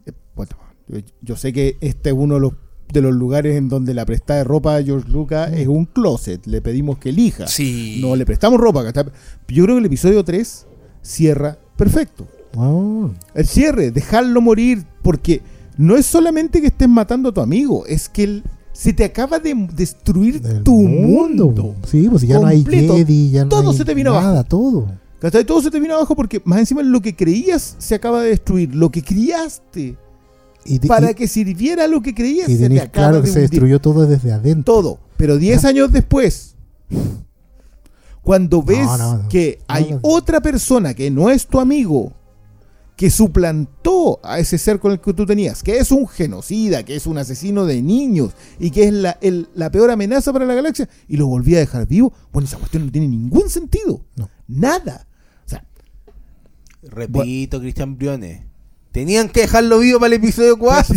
eh, 0.07 0.13
bueno, 0.35 0.53
yo, 0.89 0.99
yo 1.23 1.37
sé 1.37 1.53
que 1.53 1.77
este 1.81 2.11
es 2.11 2.17
uno 2.19 2.35
de 2.35 2.41
los, 2.41 2.53
de 2.93 3.01
los 3.01 3.15
lugares 3.15 3.57
en 3.57 3.69
donde 3.69 3.95
la 3.95 4.05
prestada 4.05 4.39
de 4.39 4.45
ropa 4.45 4.77
de 4.77 4.85
George 4.85 5.09
Lucas 5.11 5.51
Mm. 5.51 5.55
es 5.55 5.69
un 5.69 5.85
closet. 5.87 6.47
Le 6.47 6.61
pedimos 6.61 6.99
que 6.99 7.11
elija. 7.11 7.47
sí. 7.47 7.99
No 8.01 8.17
le 8.17 8.27
prestamos 8.27 8.61
ropa. 8.61 8.83
Yo 8.85 9.65
creo 9.65 9.77
que 9.77 9.79
el 9.81 9.87
episodio 9.87 10.25
3 10.25 10.67
cierra 11.03 11.59
perfecto. 11.77 12.27
Ah, 12.57 13.09
El 13.35 13.47
cierre, 13.47 13.91
dejarlo 13.91 14.41
morir, 14.41 14.85
porque 15.03 15.43
no 15.77 15.97
es 15.97 16.07
solamente 16.07 16.61
que 16.61 16.69
estés 16.69 16.89
matando 16.89 17.29
a 17.31 17.33
tu 17.35 17.41
amigo, 17.41 17.85
es 17.87 18.09
que 18.09 18.23
él 18.25 18.43
se 18.75 18.93
te 18.93 19.05
acaba 19.05 19.39
de 19.39 19.55
destruir 19.75 20.43
del 20.43 20.63
tu 20.65 20.75
mundo. 20.83 21.75
Sí, 21.89 22.09
pues 22.11 22.23
ya 22.23 22.39
no 22.41 22.47
hay 22.49 22.63
Jedi, 22.65 23.31
ya 23.31 23.45
no 23.45 23.49
Todo 23.49 23.71
hay 23.71 23.77
se 23.79 23.85
te 23.85 23.95
vino 23.95 24.13
nada, 24.13 24.29
abajo. 24.31 24.45
todo. 24.49 24.87
¿Cachai? 25.21 25.45
Todo 25.47 25.63
se 25.63 25.71
te 25.71 25.81
vino 25.81 25.95
abajo 25.95 26.15
porque 26.15 26.43
más 26.45 26.59
encima 26.59 26.83
lo 26.83 27.01
que 27.01 27.15
creías 27.17 27.77
se 27.79 27.95
acaba 27.95 28.21
de 28.21 28.31
destruir. 28.31 28.75
Lo 28.75 28.91
que 28.91 29.03
criaste 29.03 29.97
Y, 30.67 30.79
te- 30.81 30.89
para 30.89 31.13
y- 31.13 31.15
que 31.15 31.29
sirviera 31.29 31.87
lo 31.87 32.03
que 32.03 32.15
creías 32.15 32.49
y 32.49 32.57
se 32.59 32.69
te 32.69 32.81
acaba 32.81 32.91
claro 32.93 33.17
de 33.19 33.23
que 33.23 33.29
se 33.33 33.41
destruyó 33.41 33.81
todo 33.81 34.07
desde 34.07 34.33
adentro. 34.33 34.75
todo. 34.75 34.99
Pero 35.17 35.39
10 35.39 35.65
años 35.65 35.93
después, 35.93 36.57
cuando 38.23 38.63
ves 38.63 38.87
no, 38.87 39.19
no. 39.23 39.29
que 39.29 39.61
hay 39.69 39.97
otra 40.03 40.41
persona 40.41 40.95
que 40.95 41.11
no 41.11 41.31
es 41.31 41.47
tu 41.47 41.61
amigo, 41.61 42.13
que 42.97 43.11
suplantó 43.11 44.21
a 44.23 44.39
ese 44.39 44.57
ser 44.57 44.79
con 44.79 44.93
el 44.93 45.01
que 45.01 45.13
tú 45.15 45.27
tenías, 45.27 45.63
que 45.63 45.79
es 45.79 45.91
un 45.91 46.07
genocida, 46.07 46.85
que 46.85 46.95
es 46.95 47.07
un 47.07 47.19
asesino 47.19 47.67
de 47.67 47.83
niños 47.83 48.33
y 48.61 48.71
que 48.71 48.85
es 48.85 48.93
la, 48.93 49.19
el- 49.21 49.49
la 49.55 49.71
peor 49.71 49.91
amenaza 49.91 50.33
para 50.33 50.45
la 50.45 50.55
galaxia, 50.55 50.89
y 51.09 51.17
lo 51.17 51.27
volví 51.27 51.57
a 51.57 51.59
dejar 51.59 51.89
vivo, 51.89 52.13
bueno, 52.33 52.47
esa 52.47 52.57
cuestión 52.59 52.87
no 52.87 52.93
tiene 52.93 53.09
ningún 53.09 53.51
sentido. 53.51 54.01
No. 54.17 54.31
Nada. 54.47 55.07
O 55.45 55.49
sea, 55.49 55.65
Repito, 56.83 57.61
Cristian 57.61 57.97
Briones. 57.97 58.43
Tenían 58.95 59.29
que 59.29 59.41
dejarlo 59.41 59.81
vivo 59.81 59.99
para 59.99 60.15
el 60.15 60.23
episodio 60.23 60.57
4. 60.57 60.97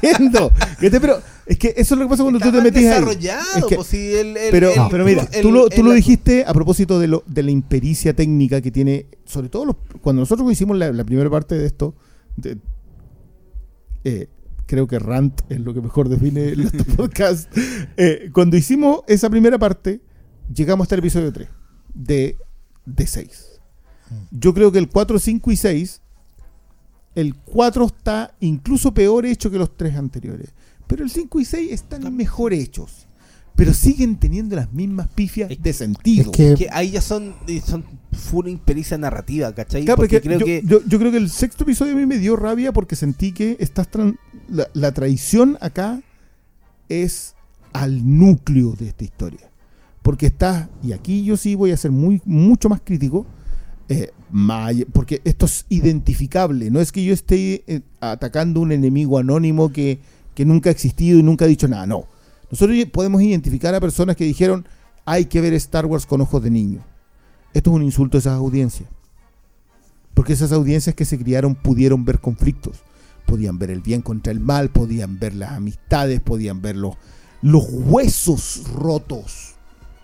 entiendo. 0.00 0.52
¿Cachai? 0.80 1.00
Pero 1.00 1.20
es 1.44 1.58
que 1.58 1.74
eso 1.76 1.94
es 1.94 1.98
lo 1.98 2.06
que 2.06 2.10
pasa 2.10 2.22
cuando 2.22 2.38
tú 2.38 2.52
te 2.52 2.60
metes 2.62 2.76
ahí. 2.78 2.84
desarrollado. 2.84 3.58
Es 3.58 3.64
que- 3.64 3.74
pues, 3.74 3.88
si 3.88 4.14
el- 4.14 4.36
el- 4.36 4.50
Pero, 4.52 4.70
el- 4.70 4.80
pero 4.90 5.04
mira, 5.04 5.28
tú 5.42 5.50
lo, 5.50 5.68
tú 5.68 5.80
el- 5.80 5.86
lo 5.88 5.92
dijiste 5.92 6.44
a 6.46 6.54
propósito 6.54 7.00
de, 7.00 7.08
lo, 7.08 7.24
de 7.26 7.42
la 7.42 7.50
impericia 7.50 8.14
técnica 8.14 8.60
que 8.60 8.70
tiene, 8.70 9.06
sobre 9.24 9.48
todo 9.48 9.64
los- 9.64 9.76
cuando 10.02 10.20
nosotros 10.20 10.50
hicimos 10.52 10.78
la, 10.78 10.92
la 10.92 11.02
primera 11.04 11.28
parte 11.28 11.56
de 11.56 11.66
esto, 11.66 11.96
de- 12.36 12.58
eh, 14.04 14.28
creo 14.66 14.86
que 14.86 15.00
rant 15.00 15.40
es 15.48 15.58
lo 15.58 15.74
que 15.74 15.80
mejor 15.80 16.08
define 16.08 16.50
el 16.50 16.70
podcast. 16.96 17.50
Eh, 17.96 18.30
cuando 18.32 18.56
hicimos 18.56 19.00
esa 19.08 19.28
primera 19.30 19.58
parte, 19.58 20.00
llegamos 20.54 20.84
hasta 20.84 20.94
el 20.94 21.00
episodio 21.00 21.32
3 21.32 21.48
de, 21.92 22.36
de 22.84 23.06
6. 23.06 23.60
Yo 24.30 24.54
creo 24.54 24.70
que 24.70 24.78
el 24.78 24.88
4, 24.88 25.18
5 25.18 25.50
y 25.50 25.56
6, 25.56 26.02
el 27.16 27.34
4 27.34 27.86
está 27.86 28.32
incluso 28.40 28.94
peor 28.94 29.26
hecho 29.26 29.50
que 29.50 29.58
los 29.58 29.76
tres 29.76 29.96
anteriores. 29.96 30.50
Pero 30.86 31.02
el 31.02 31.10
5 31.10 31.40
y 31.40 31.44
6 31.44 31.72
están 31.72 32.14
mejor 32.14 32.52
hechos. 32.52 33.08
Pero 33.56 33.72
siguen 33.72 34.16
teniendo 34.16 34.54
las 34.54 34.72
mismas 34.72 35.08
pifias 35.08 35.50
Es- 35.50 35.60
de 35.62 35.72
sentido. 35.72 36.30
Es 36.30 36.36
que 36.36 36.54
que 36.54 36.68
ahí 36.70 36.90
ya 36.92 37.00
son, 37.00 37.34
son 37.66 37.84
full 38.12 38.48
impericia 38.48 38.96
narrativa, 38.98 39.52
¿cachai? 39.54 39.84
Claro, 39.84 39.96
porque 39.96 40.20
porque 40.20 40.28
creo 40.28 40.38
yo, 40.40 40.44
que 40.46 40.62
yo- 40.64 40.82
yo 40.86 40.98
creo 40.98 41.10
que 41.10 41.16
el 41.18 41.30
sexto 41.30 41.64
episodio 41.64 41.94
a 41.94 41.96
mí 41.96 42.06
me 42.06 42.18
dio 42.18 42.36
rabia 42.36 42.72
porque 42.72 42.94
sentí 42.96 43.32
que 43.32 43.56
estás 43.58 43.90
tran- 43.90 44.18
la, 44.48 44.68
la 44.74 44.92
traición 44.92 45.56
acá 45.60 46.02
es 46.88 47.34
al 47.72 48.18
núcleo 48.18 48.74
de 48.78 48.88
esta 48.88 49.04
historia. 49.04 49.50
Porque 50.02 50.26
está, 50.26 50.68
y 50.84 50.92
aquí 50.92 51.24
yo 51.24 51.36
sí 51.36 51.54
voy 51.54 51.72
a 51.72 51.76
ser 51.76 51.90
muy, 51.90 52.20
mucho 52.24 52.68
más 52.68 52.80
crítico, 52.84 53.26
eh, 53.88 54.12
porque 54.92 55.20
esto 55.24 55.46
es 55.46 55.66
identificable, 55.68 56.70
no 56.70 56.80
es 56.80 56.92
que 56.92 57.04
yo 57.04 57.14
esté 57.14 57.62
eh, 57.66 57.80
atacando 58.00 58.60
un 58.60 58.72
enemigo 58.72 59.18
anónimo 59.18 59.72
que, 59.72 60.00
que 60.34 60.44
nunca 60.44 60.70
ha 60.70 60.72
existido 60.72 61.18
y 61.18 61.22
nunca 61.22 61.44
ha 61.44 61.48
dicho 61.48 61.68
nada, 61.68 61.86
no. 61.86 62.06
Nosotros 62.50 62.76
podemos 62.92 63.22
identificar 63.22 63.74
a 63.74 63.80
personas 63.80 64.16
que 64.16 64.24
dijeron 64.24 64.66
hay 65.04 65.26
que 65.26 65.40
ver 65.40 65.54
Star 65.54 65.86
Wars 65.86 66.04
con 66.04 66.20
ojos 66.20 66.42
de 66.42 66.50
niño. 66.50 66.84
Esto 67.54 67.70
es 67.70 67.76
un 67.76 67.82
insulto 67.82 68.18
a 68.18 68.20
esas 68.20 68.34
audiencias. 68.34 68.88
Porque 70.14 70.32
esas 70.32 70.52
audiencias 70.52 70.94
que 70.94 71.04
se 71.04 71.18
criaron 71.18 71.54
pudieron 71.54 72.04
ver 72.04 72.20
conflictos. 72.20 72.82
Podían 73.24 73.58
ver 73.58 73.70
el 73.70 73.80
bien 73.80 74.02
contra 74.02 74.32
el 74.32 74.40
mal, 74.40 74.70
podían 74.70 75.18
ver 75.18 75.34
las 75.34 75.52
amistades, 75.52 76.20
podían 76.20 76.60
ver 76.60 76.76
los, 76.76 76.96
los 77.40 77.66
huesos 77.70 78.64
rotos 78.72 79.54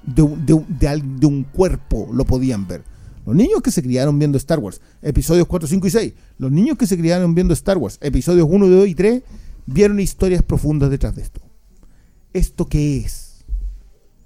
de, 0.05 0.23
de 0.23 0.65
de 0.69 1.03
de 1.19 1.27
un 1.27 1.45
cuerpo, 1.45 2.09
lo 2.13 2.25
podían 2.25 2.67
ver. 2.67 2.85
Los 3.24 3.36
niños 3.36 3.62
que 3.62 3.70
se 3.70 3.82
criaron 3.82 4.19
viendo 4.19 4.36
Star 4.39 4.59
Wars, 4.59 4.81
episodios 5.01 5.47
4, 5.47 5.69
5 5.69 5.86
y 5.86 5.90
6, 5.90 6.12
los 6.39 6.51
niños 6.51 6.77
que 6.77 6.86
se 6.86 6.99
criaron 6.99 7.35
viendo 7.35 7.55
Star 7.55 7.78
Wars, 7.78 7.99
episodios 8.01 8.47
1, 8.51 8.66
2 8.69 8.89
y 8.89 8.94
3, 8.94 9.23
vieron 9.66 10.01
historias 10.01 10.43
profundas 10.43 10.90
detrás 10.90 11.15
de 11.15 11.23
esto. 11.23 11.40
¿Esto 12.32 12.66
qué 12.66 12.99
es? 12.99 13.44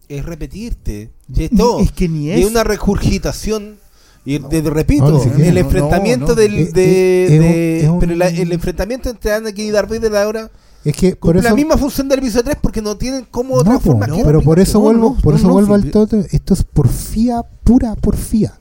Es 0.09 0.25
repetirte. 0.25 1.11
Y 1.35 1.45
es 1.45 1.51
todo. 1.51 1.81
Es 1.81 1.91
que 1.93 2.09
ni 2.09 2.31
es. 2.31 2.47
una 2.47 2.63
regurgitación. 2.65 3.77
Y 4.25 4.39
te 4.41 4.61
repito, 4.63 5.09
No, 5.11 5.21
siquiera. 5.21 5.49
el 5.49 5.55
No, 5.55 5.61
enfrentamiento 5.61 6.27
no, 6.29 6.35
no. 6.35 6.41
del. 6.41 6.73
De, 6.73 7.25
es- 7.25 7.31
de- 7.31 7.81
es 7.85 7.89
un- 7.89 7.99
Pero 8.01 8.15
la- 8.17 8.29
el 8.29 8.51
enfrentamiento 8.53 9.09
entre 9.11 9.33
Anakin 9.33 9.67
y 9.67 9.71
Darth 9.71 9.89
Vader 9.91 10.17
ahora 10.17 10.51
Es 10.85 10.97
que 10.97 11.15
por 11.17 11.37
eso. 11.37 11.49
la 11.49 11.55
misma 11.55 11.77
función 11.77 12.09
del 12.09 12.19
episodio 12.21 12.45
3 12.45 12.57
porque 12.61 12.83
no 12.83 12.97
tienen 12.97 13.27
cómo 13.31 13.55
otra 13.55 13.75
No, 13.75 13.79
po, 13.81 13.91
forma 13.93 14.07
que 14.07 14.25
pero 14.25 14.41
por 14.43 14.59
eso 14.59 14.81
vuelvo, 14.81 15.15
no, 15.17 15.21
por 15.23 15.35
no, 15.35 15.39
eso 15.39 15.47
no, 15.49 15.53
vuelvo 15.55 15.75
al 15.75 15.91
todo. 15.91 16.19
Esto 16.31 16.55
es 16.55 16.65
porfía, 16.65 17.43
pura 17.63 17.95
porfía. 17.97 18.59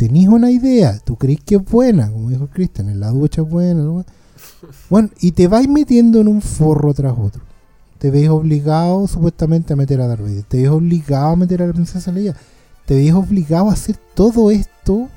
Tenís 0.00 0.28
una 0.28 0.50
idea, 0.50 0.98
tú 1.04 1.16
crees 1.16 1.40
que 1.44 1.56
es 1.56 1.62
buena, 1.62 2.10
como 2.10 2.30
dijo 2.30 2.46
Cristian, 2.46 2.88
en 2.88 3.00
la 3.00 3.10
ducha 3.10 3.42
es 3.42 3.48
buena. 3.50 3.82
¿no? 3.82 4.02
Bueno, 4.88 5.10
y 5.20 5.32
te 5.32 5.46
vais 5.46 5.68
metiendo 5.68 6.22
en 6.22 6.28
un 6.28 6.40
forro 6.40 6.94
tras 6.94 7.12
otro. 7.18 7.42
Te 7.98 8.10
ves 8.10 8.30
obligado 8.30 9.06
supuestamente 9.06 9.74
a 9.74 9.76
meter 9.76 10.00
a 10.00 10.06
Darth 10.06 10.22
Vader. 10.22 10.44
Te 10.44 10.62
ves 10.62 10.70
obligado 10.70 11.26
a 11.26 11.36
meter 11.36 11.62
a 11.62 11.66
la 11.66 11.74
princesa 11.74 12.10
Leia. 12.12 12.34
Te 12.86 12.94
ves 12.94 13.12
obligado 13.12 13.68
a 13.68 13.74
hacer 13.74 13.98
todo 14.14 14.50
esto 14.50 15.10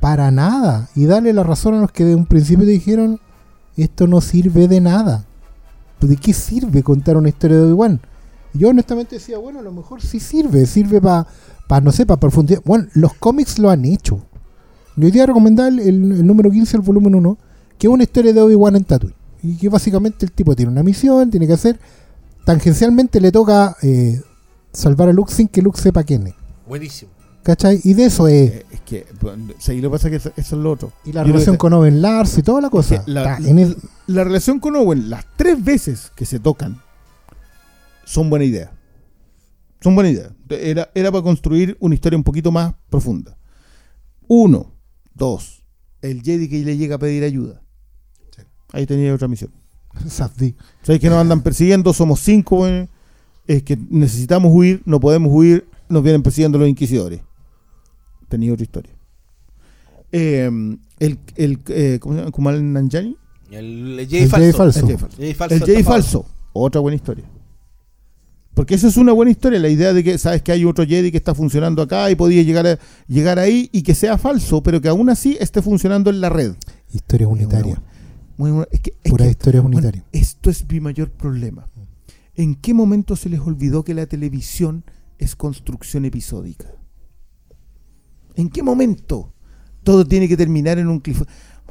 para 0.00 0.30
nada. 0.30 0.88
Y 0.94 1.04
darle 1.04 1.34
la 1.34 1.42
razón 1.42 1.74
a 1.74 1.80
los 1.82 1.92
que 1.92 2.06
de 2.06 2.14
un 2.14 2.24
principio 2.24 2.64
te 2.64 2.70
dijeron, 2.70 3.20
esto 3.76 4.06
no 4.06 4.22
sirve 4.22 4.66
de 4.66 4.80
nada. 4.80 5.26
¿De 6.00 6.16
qué 6.16 6.32
sirve 6.32 6.82
contar 6.82 7.18
una 7.18 7.28
historia 7.28 7.58
de 7.58 7.64
Obi-Wan? 7.64 8.00
Yo 8.54 8.70
honestamente 8.70 9.16
decía, 9.16 9.36
bueno, 9.36 9.58
a 9.58 9.62
lo 9.62 9.72
mejor 9.72 10.00
sí 10.00 10.20
sirve, 10.20 10.64
sirve 10.64 11.02
para, 11.02 11.26
no 11.82 11.92
sé, 11.92 12.06
para 12.06 12.18
profundizar. 12.20 12.62
Bueno, 12.64 12.86
los 12.94 13.14
cómics 13.14 13.58
lo 13.58 13.70
han 13.70 13.84
hecho. 13.84 14.20
Yo 14.96 15.06
hoy 15.06 15.10
día 15.12 15.26
recomendar 15.26 15.68
el, 15.72 15.78
el 15.80 16.26
número 16.26 16.50
15, 16.50 16.76
el 16.78 16.82
volumen 16.82 17.14
1, 17.14 17.38
que 17.78 17.86
es 17.86 17.92
una 17.92 18.02
historia 18.02 18.32
de 18.32 18.40
Obi-Wan 18.40 18.76
en 18.76 18.84
Tatooine. 18.84 19.14
Y 19.42 19.56
que 19.56 19.68
básicamente 19.68 20.26
el 20.26 20.32
tipo 20.32 20.56
tiene 20.56 20.72
una 20.72 20.82
misión, 20.82 21.30
tiene 21.30 21.46
que 21.46 21.52
hacer. 21.52 21.78
Tangencialmente 22.44 23.20
le 23.20 23.30
toca 23.30 23.76
eh, 23.82 24.20
salvar 24.72 25.08
a 25.08 25.12
Luke 25.12 25.32
sin 25.32 25.46
que 25.48 25.62
Luke 25.62 25.80
sepa 25.80 26.02
quién 26.02 26.26
es. 26.28 26.34
Buenísimo. 26.66 27.12
¿Cachai? 27.42 27.80
Y 27.84 27.94
de 27.94 28.06
eso 28.06 28.26
es. 28.28 28.50
Eh, 28.50 28.66
es 28.72 28.80
que, 28.80 29.06
bueno, 29.20 29.52
sí, 29.58 29.80
lo 29.80 29.88
que 29.90 29.92
pasa 29.92 30.08
es 30.08 30.10
que 30.10 30.16
eso, 30.16 30.32
eso 30.36 30.56
es 30.56 30.62
lo 30.62 30.72
otro. 30.72 30.92
Y 31.04 31.12
la 31.12 31.22
Yo 31.22 31.28
relación 31.28 31.54
que 31.54 31.58
con 31.58 31.72
Owen 31.72 32.02
Lars 32.02 32.36
y 32.38 32.42
toda 32.42 32.60
la 32.60 32.68
cosa. 32.68 33.04
que 33.04 33.10
la- 33.10 33.36
Está 33.36 33.48
en 33.48 33.58
el- 33.58 33.76
La 34.06 34.24
relación 34.24 34.58
con 34.58 34.74
Owen, 34.76 35.08
las 35.08 35.24
tres 35.36 35.62
veces 35.62 36.10
que 36.16 36.26
se 36.26 36.40
tocan, 36.40 36.78
son 38.04 38.28
buena 38.30 38.44
idea. 38.44 38.72
Son 39.80 39.94
buena 39.94 40.10
idea. 40.10 40.34
Era, 40.50 40.90
era 40.94 41.10
para 41.12 41.22
construir 41.22 41.76
una 41.80 41.94
historia 41.94 42.16
un 42.16 42.24
poquito 42.24 42.50
más 42.50 42.74
profunda. 42.90 43.36
Uno, 44.26 44.72
dos, 45.14 45.62
el 46.02 46.22
Jedi 46.22 46.48
que 46.48 46.58
le 46.64 46.76
llega 46.76 46.96
a 46.96 46.98
pedir 46.98 47.22
ayuda. 47.24 47.62
Ahí 48.72 48.86
tenía 48.86 49.14
otra 49.14 49.28
misión. 49.28 49.50
Safdie. 50.08 50.54
¿Sabéis 50.82 51.00
que 51.00 51.08
nos 51.08 51.18
andan 51.18 51.42
persiguiendo? 51.42 51.92
Somos 51.92 52.20
cinco, 52.20 52.60
weón. 52.62 52.88
Es 53.46 53.62
que 53.62 53.78
necesitamos 53.88 54.52
huir, 54.54 54.82
no 54.84 55.00
podemos 55.00 55.32
huir, 55.32 55.66
nos 55.88 56.02
vienen 56.02 56.22
persiguiendo 56.22 56.58
los 56.58 56.68
inquisidores. 56.68 57.20
Tenía 58.28 58.52
otra 58.52 58.64
historia. 58.64 58.92
Eh, 60.12 60.50
el, 60.98 61.18
el, 61.36 61.58
eh, 61.68 61.98
¿Cómo 62.00 62.14
se 62.14 62.20
llama? 62.20 62.30
Kumal 62.30 62.72
Nanjiani. 62.72 63.16
El, 63.50 63.98
el 63.98 63.98
El 64.00 64.08
Jay 64.08 64.28
Jay 64.28 64.52
falso. 64.52 64.58
falso. 64.58 64.80
El 64.80 64.86
Jedi 64.86 65.34
falso. 65.34 65.38
Falso 65.38 65.54
El 65.54 65.60
Jedi 65.60 65.72
estafado. 65.78 66.02
falso. 66.02 66.26
Otra 66.52 66.80
buena 66.82 66.96
historia. 66.96 67.24
Porque 68.58 68.74
eso 68.74 68.88
es 68.88 68.96
una 68.96 69.12
buena 69.12 69.30
historia, 69.30 69.60
la 69.60 69.68
idea 69.68 69.92
de 69.92 70.02
que 70.02 70.18
sabes 70.18 70.42
que 70.42 70.50
hay 70.50 70.64
otro 70.64 70.84
Jedi 70.84 71.12
que 71.12 71.16
está 71.16 71.32
funcionando 71.32 71.80
acá 71.80 72.10
y 72.10 72.16
podía 72.16 72.42
llegar, 72.42 72.66
a- 72.66 72.76
llegar 73.06 73.38
ahí 73.38 73.70
y 73.70 73.82
que 73.82 73.94
sea 73.94 74.18
falso, 74.18 74.64
pero 74.64 74.80
que 74.80 74.88
aún 74.88 75.08
así 75.10 75.36
esté 75.38 75.62
funcionando 75.62 76.10
en 76.10 76.20
la 76.20 76.28
red. 76.28 76.56
Historia 76.92 77.28
unitaria. 77.28 77.74
Es 77.74 77.80
muy 78.36 78.66
que- 78.82 78.94
es 79.04 79.10
Pura 79.12 79.26
que- 79.26 79.30
historia 79.30 79.60
bueno, 79.60 79.76
unitaria. 79.76 80.04
esto 80.10 80.50
es 80.50 80.68
mi 80.68 80.80
mayor 80.80 81.12
problema. 81.12 81.68
¿En 82.34 82.56
qué 82.56 82.74
momento 82.74 83.14
se 83.14 83.28
les 83.28 83.38
olvidó 83.38 83.84
que 83.84 83.94
la 83.94 84.06
televisión 84.06 84.82
es 85.18 85.36
construcción 85.36 86.04
episódica? 86.04 86.66
¿En 88.34 88.48
qué 88.48 88.64
momento 88.64 89.32
todo 89.84 90.04
tiene 90.04 90.26
que 90.26 90.36
terminar 90.36 90.78
en 90.80 90.88
un 90.88 90.98
cliff? 90.98 91.22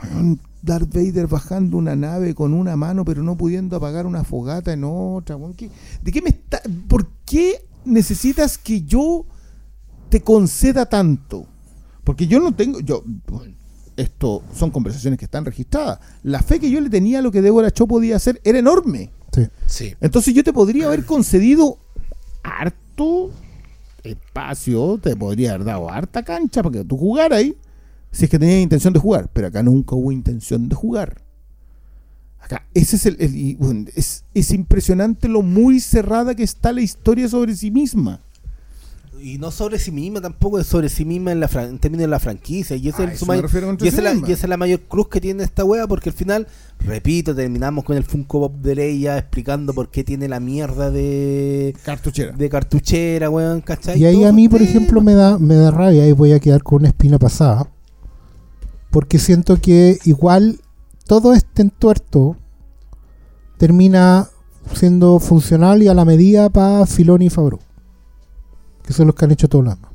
Bueno, 0.02 0.38
Darth 0.62 0.94
Vader 0.94 1.28
bajando 1.28 1.78
una 1.78 1.96
nave 1.96 2.34
con 2.36 2.54
una 2.54 2.76
mano 2.76 3.06
pero 3.06 3.24
no 3.24 3.38
pudiendo 3.38 3.76
apagar 3.78 4.06
una 4.06 4.24
fogata 4.24 4.74
en 4.74 4.84
otra. 4.84 5.36
weón, 5.36 5.54
¿qué- 5.54 5.70
¿De 6.04 6.12
qué 6.12 6.22
me 6.22 6.30
está? 6.30 6.62
¿Por 6.88 7.08
qué 7.26 7.64
necesitas 7.86 8.58
que 8.58 8.82
yo 8.82 9.26
te 10.10 10.22
conceda 10.22 10.86
tanto? 10.88 11.46
Porque 12.04 12.28
yo 12.28 12.40
no 12.40 12.54
tengo, 12.56 12.80
yo, 12.80 13.04
esto 13.96 14.44
son 14.54 14.72
conversaciones 14.72 15.18
que 15.20 15.26
están 15.26 15.44
registradas. 15.46 16.00
La 16.24 16.42
fe 16.42 16.60
que 16.60 16.70
yo 16.72 16.80
le 16.82 16.90
tenía 16.90 17.20
a 17.20 17.22
lo 17.22 17.32
que 17.32 17.42
Deborah 17.42 17.72
Cho 17.72 17.88
podía 17.88 18.16
hacer 18.16 18.40
era 18.44 18.60
enorme. 18.60 19.12
Sí. 19.34 19.48
Sí. 19.66 19.96
Entonces 20.02 20.34
yo 20.34 20.44
te 20.44 20.54
podría 20.54 20.88
haber 20.88 21.06
concedido 21.06 21.78
harto 22.44 23.32
espacio, 24.04 24.98
te 25.02 25.16
podría 25.16 25.54
haber 25.54 25.66
dado 25.66 25.90
harta 25.92 26.24
cancha 26.24 26.64
para 26.64 26.80
que 26.80 26.86
tú 26.86 26.98
jugaras 26.98 27.40
ahí, 27.40 27.58
si 28.18 28.26
es 28.26 28.32
que 28.32 28.40
tenías 28.40 28.62
intención 28.62 28.94
de 28.94 29.00
jugar, 29.00 29.30
pero 29.32 29.48
acá 29.48 29.62
nunca 29.62 29.96
hubo 29.96 30.12
intención 30.12 30.68
de 30.70 30.76
jugar. 30.76 31.22
Acá, 32.40 32.66
ese 32.74 32.96
es 32.96 33.06
el, 33.06 33.18
el- 33.20 33.36
y, 33.36 33.56
bueno, 33.56 33.86
es, 33.96 34.24
es 34.34 34.52
impresionante 34.52 35.28
lo 35.28 35.42
muy 35.42 35.80
cerrada 35.80 36.34
que 36.34 36.44
está 36.44 36.72
la 36.72 36.82
historia 36.82 37.28
sobre 37.28 37.56
sí 37.56 37.72
misma. 37.72 38.22
Y 39.22 39.40
no 39.40 39.50
sobre 39.50 39.80
sí 39.80 39.92
misma 39.92 40.22
tampoco, 40.22 40.60
es 40.60 40.68
sobre 40.68 40.90
sí 40.90 41.04
misma 41.04 41.32
en, 41.32 41.40
la 41.40 41.50
fran- 41.50 41.70
en 41.70 41.80
términos 41.80 42.04
de 42.04 42.08
la 42.08 42.20
franquicia. 42.20 42.76
Y 42.76 42.88
esa 42.88 43.04
es, 43.04 43.22
la, 43.28 43.34
misma. 44.14 44.28
y 44.30 44.32
esa 44.32 44.46
es 44.46 44.50
la 44.50 44.58
mayor 44.58 44.82
cruz 44.82 45.10
que 45.10 45.20
tiene 45.20 45.44
esta 45.44 45.66
wea, 45.66 45.88
porque 45.88 46.10
al 46.10 46.16
final, 46.16 46.48
repito, 46.80 47.34
terminamos 47.36 47.84
con 47.84 47.98
el 47.98 48.04
Funko 48.04 48.42
Pop 48.42 48.56
de 48.62 48.76
Leia 48.76 49.18
explicando 49.18 49.74
por 49.74 49.90
qué 49.90 50.04
tiene 50.04 50.28
la 50.28 50.40
mierda 50.40 50.92
de, 50.92 51.76
Cartuchera. 51.84 52.32
de 52.34 52.50
cartuchera, 52.50 53.30
weón, 53.32 53.62
¿cachai? 53.62 54.00
Y 54.00 54.06
ahí 54.06 54.16
Todo 54.18 54.28
a 54.28 54.32
mí, 54.32 54.48
por 54.48 54.60
tema. 54.60 54.70
ejemplo, 54.70 55.02
me 55.02 55.14
da, 55.16 55.38
me 55.40 55.56
da 55.56 55.72
rabia 55.72 56.08
y 56.08 56.12
voy 56.12 56.32
a 56.34 56.40
quedar 56.40 56.62
con 56.64 56.82
una 56.82 56.90
espina 56.90 57.18
pasada. 57.18 57.68
Porque 58.92 59.20
siento 59.20 59.58
que 59.58 60.00
igual 60.06 60.60
todo 61.06 61.34
este 61.34 61.62
entuerto 61.62 62.38
termina 63.58 64.28
siendo 64.74 65.20
funcional 65.20 65.82
y 65.84 65.88
a 65.88 65.94
la 65.94 66.06
medida 66.06 66.50
para 66.50 66.86
Filoni 66.86 67.26
y 67.28 67.30
Fabro. 67.30 67.60
Que 68.84 68.94
son 68.94 69.08
los 69.08 69.16
que 69.16 69.26
han 69.26 69.32
hecho 69.32 69.48
todo 69.50 69.62
lo 69.64 69.70
demás. 69.72 69.92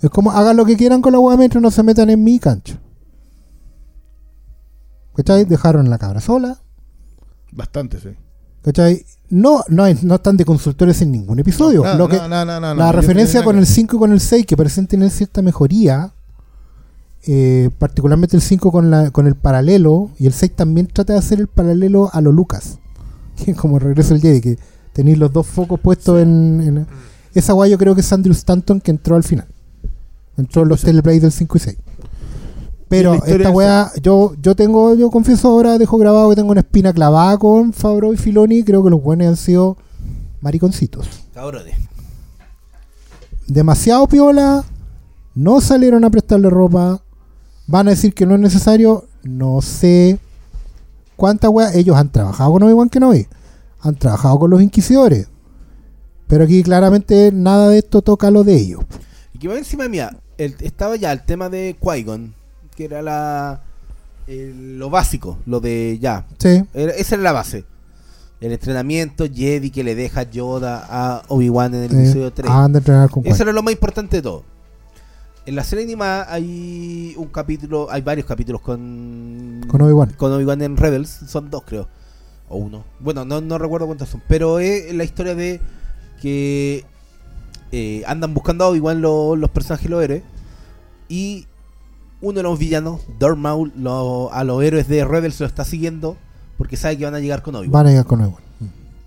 Es 0.00 0.10
como 0.10 0.32
hagan 0.32 0.56
lo 0.56 0.64
que 0.64 0.76
quieran 0.76 1.00
con 1.00 1.12
la 1.12 1.20
hueá 1.20 1.36
mientras 1.36 1.62
no 1.62 1.70
se 1.70 1.82
metan 1.82 2.10
en 2.10 2.22
mi 2.24 2.38
cancha. 2.38 2.78
¿Cachai? 5.14 5.44
Dejaron 5.44 5.90
la 5.90 5.98
cabra 5.98 6.20
sola. 6.20 6.58
Bastante, 7.52 8.00
sí. 8.00 8.08
¿Cachai? 8.62 9.04
No, 9.28 9.62
no, 9.68 9.84
hay- 9.84 9.98
no 10.02 10.14
están 10.16 10.36
de 10.36 10.44
consultores 10.44 11.02
en 11.02 11.12
ningún 11.12 11.38
episodio. 11.38 11.82
No, 11.84 11.94
Lo 11.94 12.08
que- 12.08 12.16
no, 12.16 12.28
no, 12.28 12.44
no, 12.44 12.60
no, 12.60 12.74
la 12.74 12.92
referencia 12.92 13.40
con 13.44 13.58
el 13.58 13.66
5 13.66 13.96
y 13.96 13.98
con 13.98 14.12
el 14.12 14.20
6 14.20 14.46
que 14.46 14.56
parecen 14.56 14.86
tener 14.86 15.10
cierta 15.10 15.42
mejoría, 15.42 16.14
eh, 17.26 17.70
particularmente 17.78 18.36
el 18.36 18.42
5 18.42 18.72
con, 18.72 18.90
la, 18.90 19.10
con 19.10 19.26
el 19.26 19.34
paralelo, 19.36 20.10
y 20.18 20.26
el 20.26 20.32
6 20.32 20.52
también 20.56 20.86
trata 20.88 21.12
de 21.12 21.18
hacer 21.18 21.38
el 21.40 21.46
paralelo 21.46 22.10
a 22.12 22.20
lo 22.20 22.32
Lucas, 22.32 22.78
que 23.44 23.52
es 23.52 23.56
como 23.60 23.78
regreso 23.78 24.14
el 24.14 24.20
Jedi, 24.20 24.40
que 24.40 24.58
tenéis 24.92 25.18
los 25.18 25.32
dos 25.32 25.46
focos 25.46 25.78
puestos 25.80 26.20
en, 26.20 26.60
en- 26.60 26.86
Esa 27.34 27.52
guay 27.54 27.70
yo 27.70 27.78
creo 27.78 27.94
que 27.94 28.00
es 28.02 28.12
Andrew 28.12 28.32
Stanton 28.32 28.80
que 28.80 28.90
entró 28.90 29.16
al 29.16 29.22
final. 29.24 29.46
Entró 30.36 30.62
en 30.62 30.68
los 30.68 30.80
teleplays 30.82 31.22
del 31.22 31.32
5 31.32 31.56
y 31.56 31.60
6. 31.60 31.76
Pero 32.88 33.14
Y 33.14 33.30
esta 33.30 33.48
es- 33.48 33.54
weá, 33.54 33.90
yo, 34.02 34.34
yo 34.42 34.54
tengo, 34.54 34.94
yo 34.94 35.10
confieso 35.10 35.48
ahora, 35.48 35.78
dejo 35.78 35.96
grabado 35.98 36.28
que 36.30 36.36
tengo 36.36 36.50
una 36.50 36.60
espina 36.60 36.92
clavada 36.92 37.38
con 37.38 37.72
Fabro 37.72 38.12
y 38.12 38.16
Filoni. 38.18 38.64
Creo 38.64 38.82
que 38.84 38.90
los 38.90 39.02
buenos 39.02 39.28
han 39.28 39.36
sido 39.36 39.78
mariconcitos 40.42 41.06
Cabrones. 41.32 41.74
demasiado 43.46 44.06
piola, 44.08 44.64
no 45.34 45.60
salieron 45.60 46.04
a 46.04 46.10
prestarle 46.10 46.50
ropa, 46.50 47.00
van 47.72 47.86
a 47.88 47.92
decir 47.92 48.12
que 48.12 48.26
no 48.26 48.34
es 48.34 48.40
necesario, 48.40 49.06
no 49.22 49.62
sé, 49.62 50.18
cuántas 51.16 51.50
weas. 51.50 51.74
Ellos 51.74 51.96
han 51.96 52.12
trabajado 52.12 52.52
con 52.52 52.62
Obi-Wan 52.64 52.90
Kenobi. 52.90 53.26
Han 53.80 53.94
trabajado 53.96 54.38
con 54.38 54.50
los 54.50 54.60
inquisidores. 54.60 55.28
Pero 56.28 56.44
aquí 56.44 56.62
claramente 56.62 57.30
nada 57.32 57.68
de 57.70 57.78
esto 57.78 58.02
toca 58.02 58.30
lo 58.30 58.44
de 58.44 58.56
ellos. 58.56 58.80
Y 59.32 59.38
que 59.38 59.48
va 59.48 59.56
encima 59.56 59.88
mía, 59.88 60.14
el- 60.36 60.54
estaba 60.60 60.96
ya 60.96 61.12
el 61.12 61.22
tema 61.24 61.48
de 61.48 61.74
Qui-Gon, 61.80 62.32
que 62.76 62.84
era 62.84 63.00
la 63.00 63.62
el- 64.26 64.78
lo 64.78 64.90
básico, 64.90 65.38
lo 65.46 65.60
de 65.60 65.98
ya. 66.00 66.26
Sí. 66.38 66.62
Era- 66.74 66.92
esa 66.92 67.14
era 67.14 67.24
la 67.24 67.32
base. 67.32 67.64
El 68.42 68.52
entrenamiento 68.52 69.24
Jedi 69.32 69.70
que 69.70 69.82
le 69.82 69.94
deja 69.94 70.24
Yoda 70.24 70.86
a 70.90 71.22
Obi-Wan 71.28 71.74
en 71.74 71.82
el 71.84 71.90
sí. 71.90 71.96
episodio 71.96 72.32
3. 72.32 72.50
Han 72.50 72.72
de 72.72 72.78
entrenar 72.80 73.08
con 73.08 73.26
Eso 73.26 73.42
era 73.44 73.52
lo 73.52 73.62
más 73.62 73.72
importante 73.72 74.16
de 74.16 74.22
todo. 74.22 74.44
En 75.44 75.56
la 75.56 75.64
serie 75.64 75.84
animada 75.84 76.32
hay 76.32 77.14
un 77.16 77.26
capítulo, 77.26 77.88
hay 77.90 78.00
varios 78.00 78.26
capítulos 78.26 78.60
con 78.60 79.60
Con 79.68 79.82
Obi-Wan. 79.82 80.12
con 80.16 80.32
Obi-Wan 80.32 80.62
en 80.62 80.76
Rebels, 80.76 81.08
son 81.26 81.50
dos 81.50 81.64
creo, 81.66 81.88
o 82.48 82.58
uno. 82.58 82.84
Bueno, 83.00 83.24
no, 83.24 83.40
no 83.40 83.58
recuerdo 83.58 83.86
cuántos 83.86 84.08
son, 84.08 84.22
pero 84.28 84.60
es 84.60 84.94
la 84.94 85.02
historia 85.02 85.34
de 85.34 85.60
que 86.20 86.84
eh, 87.72 88.04
andan 88.06 88.34
buscando 88.34 88.64
a 88.64 88.68
Obi-Wan 88.68 89.00
lo- 89.02 89.34
los 89.34 89.50
personajes 89.50 89.90
los 89.90 90.02
héroes 90.04 90.22
y 91.08 91.46
uno 92.20 92.34
de 92.36 92.42
los 92.44 92.56
villanos, 92.56 93.00
Darth 93.18 93.36
Maul, 93.36 93.72
lo- 93.76 94.32
a 94.32 94.44
los 94.44 94.62
héroes 94.62 94.86
de 94.86 95.04
Rebels 95.04 95.40
lo 95.40 95.46
está 95.46 95.64
siguiendo 95.64 96.16
porque 96.56 96.76
sabe 96.76 96.96
que 96.98 97.04
van 97.04 97.16
a 97.16 97.20
llegar 97.20 97.42
con 97.42 97.56
Obi-Wan 97.56 97.72
Van 97.72 97.86
a 97.86 97.90
llegar 97.90 98.06
con 98.06 98.20
Obi-Wan. 98.20 98.42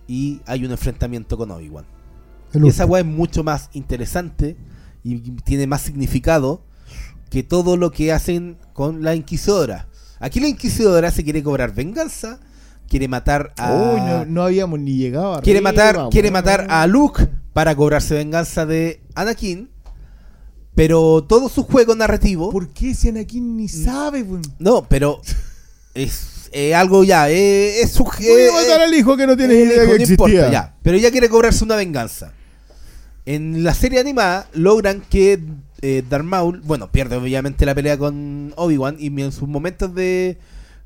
y 0.09 0.41
hay 0.45 0.65
un 0.65 0.71
enfrentamiento 0.71 1.37
con 1.37 1.49
Obi-Wan. 1.51 1.85
Y 2.53 2.67
esa 2.67 2.85
weá 2.85 2.99
es 3.01 3.07
mucho 3.07 3.43
más 3.43 3.69
interesante 3.73 4.55
y 5.05 5.19
tiene 5.43 5.67
más 5.67 5.83
significado 5.83 6.63
que 7.29 7.43
todo 7.43 7.77
lo 7.77 7.91
que 7.91 8.11
hacen 8.11 8.57
con 8.73 9.03
la 9.03 9.13
Inquisidora. 9.13 9.87
Aquí 10.19 10.39
la 10.39 10.47
Inquisidora 10.47 11.11
se 11.11 11.23
quiere 11.23 11.43
cobrar 11.43 11.75
venganza, 11.75 12.39
quiere 12.89 13.07
matar 13.07 13.53
a. 13.57 13.71
Uy, 13.71 14.01
no, 14.01 14.25
no 14.25 14.43
habíamos 14.43 14.79
ni 14.79 14.97
llegado 14.97 15.35
a 15.35 15.41
quiere 15.41 15.61
matar, 15.61 16.09
quiere 16.09 16.31
matar 16.31 16.65
a 16.69 16.87
Luke 16.87 17.27
para 17.53 17.75
cobrarse 17.75 18.15
venganza 18.15 18.65
de 18.65 19.01
Anakin. 19.13 19.69
Pero 20.73 21.23
todo 21.23 21.47
su 21.47 21.63
juego 21.63 21.95
narrativo. 21.95 22.49
¿Por 22.49 22.69
qué 22.69 22.93
si 22.95 23.09
Anakin 23.09 23.55
ni 23.55 23.69
sabe, 23.69 24.23
weón? 24.23 24.41
No, 24.59 24.85
pero 24.89 25.21
es 25.93 26.49
eh, 26.51 26.73
algo 26.73 27.03
ya. 27.03 27.29
eh, 27.29 27.81
es 27.81 27.91
su 27.91 28.03
eh, 28.03 28.49
matar 28.51 28.81
al 28.81 28.93
hijo 28.93 29.15
que 29.15 29.27
no 29.27 29.37
tiene 29.37 29.53
idea 29.53 29.81
que 29.81 29.87
no 29.87 29.93
existía. 29.93 30.13
importa, 30.13 30.51
ya. 30.51 30.75
Pero 30.81 30.97
ella 30.97 31.11
quiere 31.11 31.29
cobrarse 31.29 31.63
una 31.63 31.75
venganza. 31.75 32.33
En 33.25 33.63
la 33.63 33.73
serie 33.73 33.99
animada 33.99 34.47
logran 34.53 35.01
que 35.01 35.39
eh, 35.81 36.03
Darth 36.07 36.25
Maul, 36.25 36.61
bueno, 36.61 36.91
pierde 36.91 37.15
obviamente 37.15 37.65
la 37.65 37.73
pelea 37.73 37.97
con 37.97 38.53
Obi-Wan 38.55 38.97
y 38.99 39.07
en 39.07 39.31
sus 39.31 39.47
momentos 39.47 39.95
de, 39.95 40.37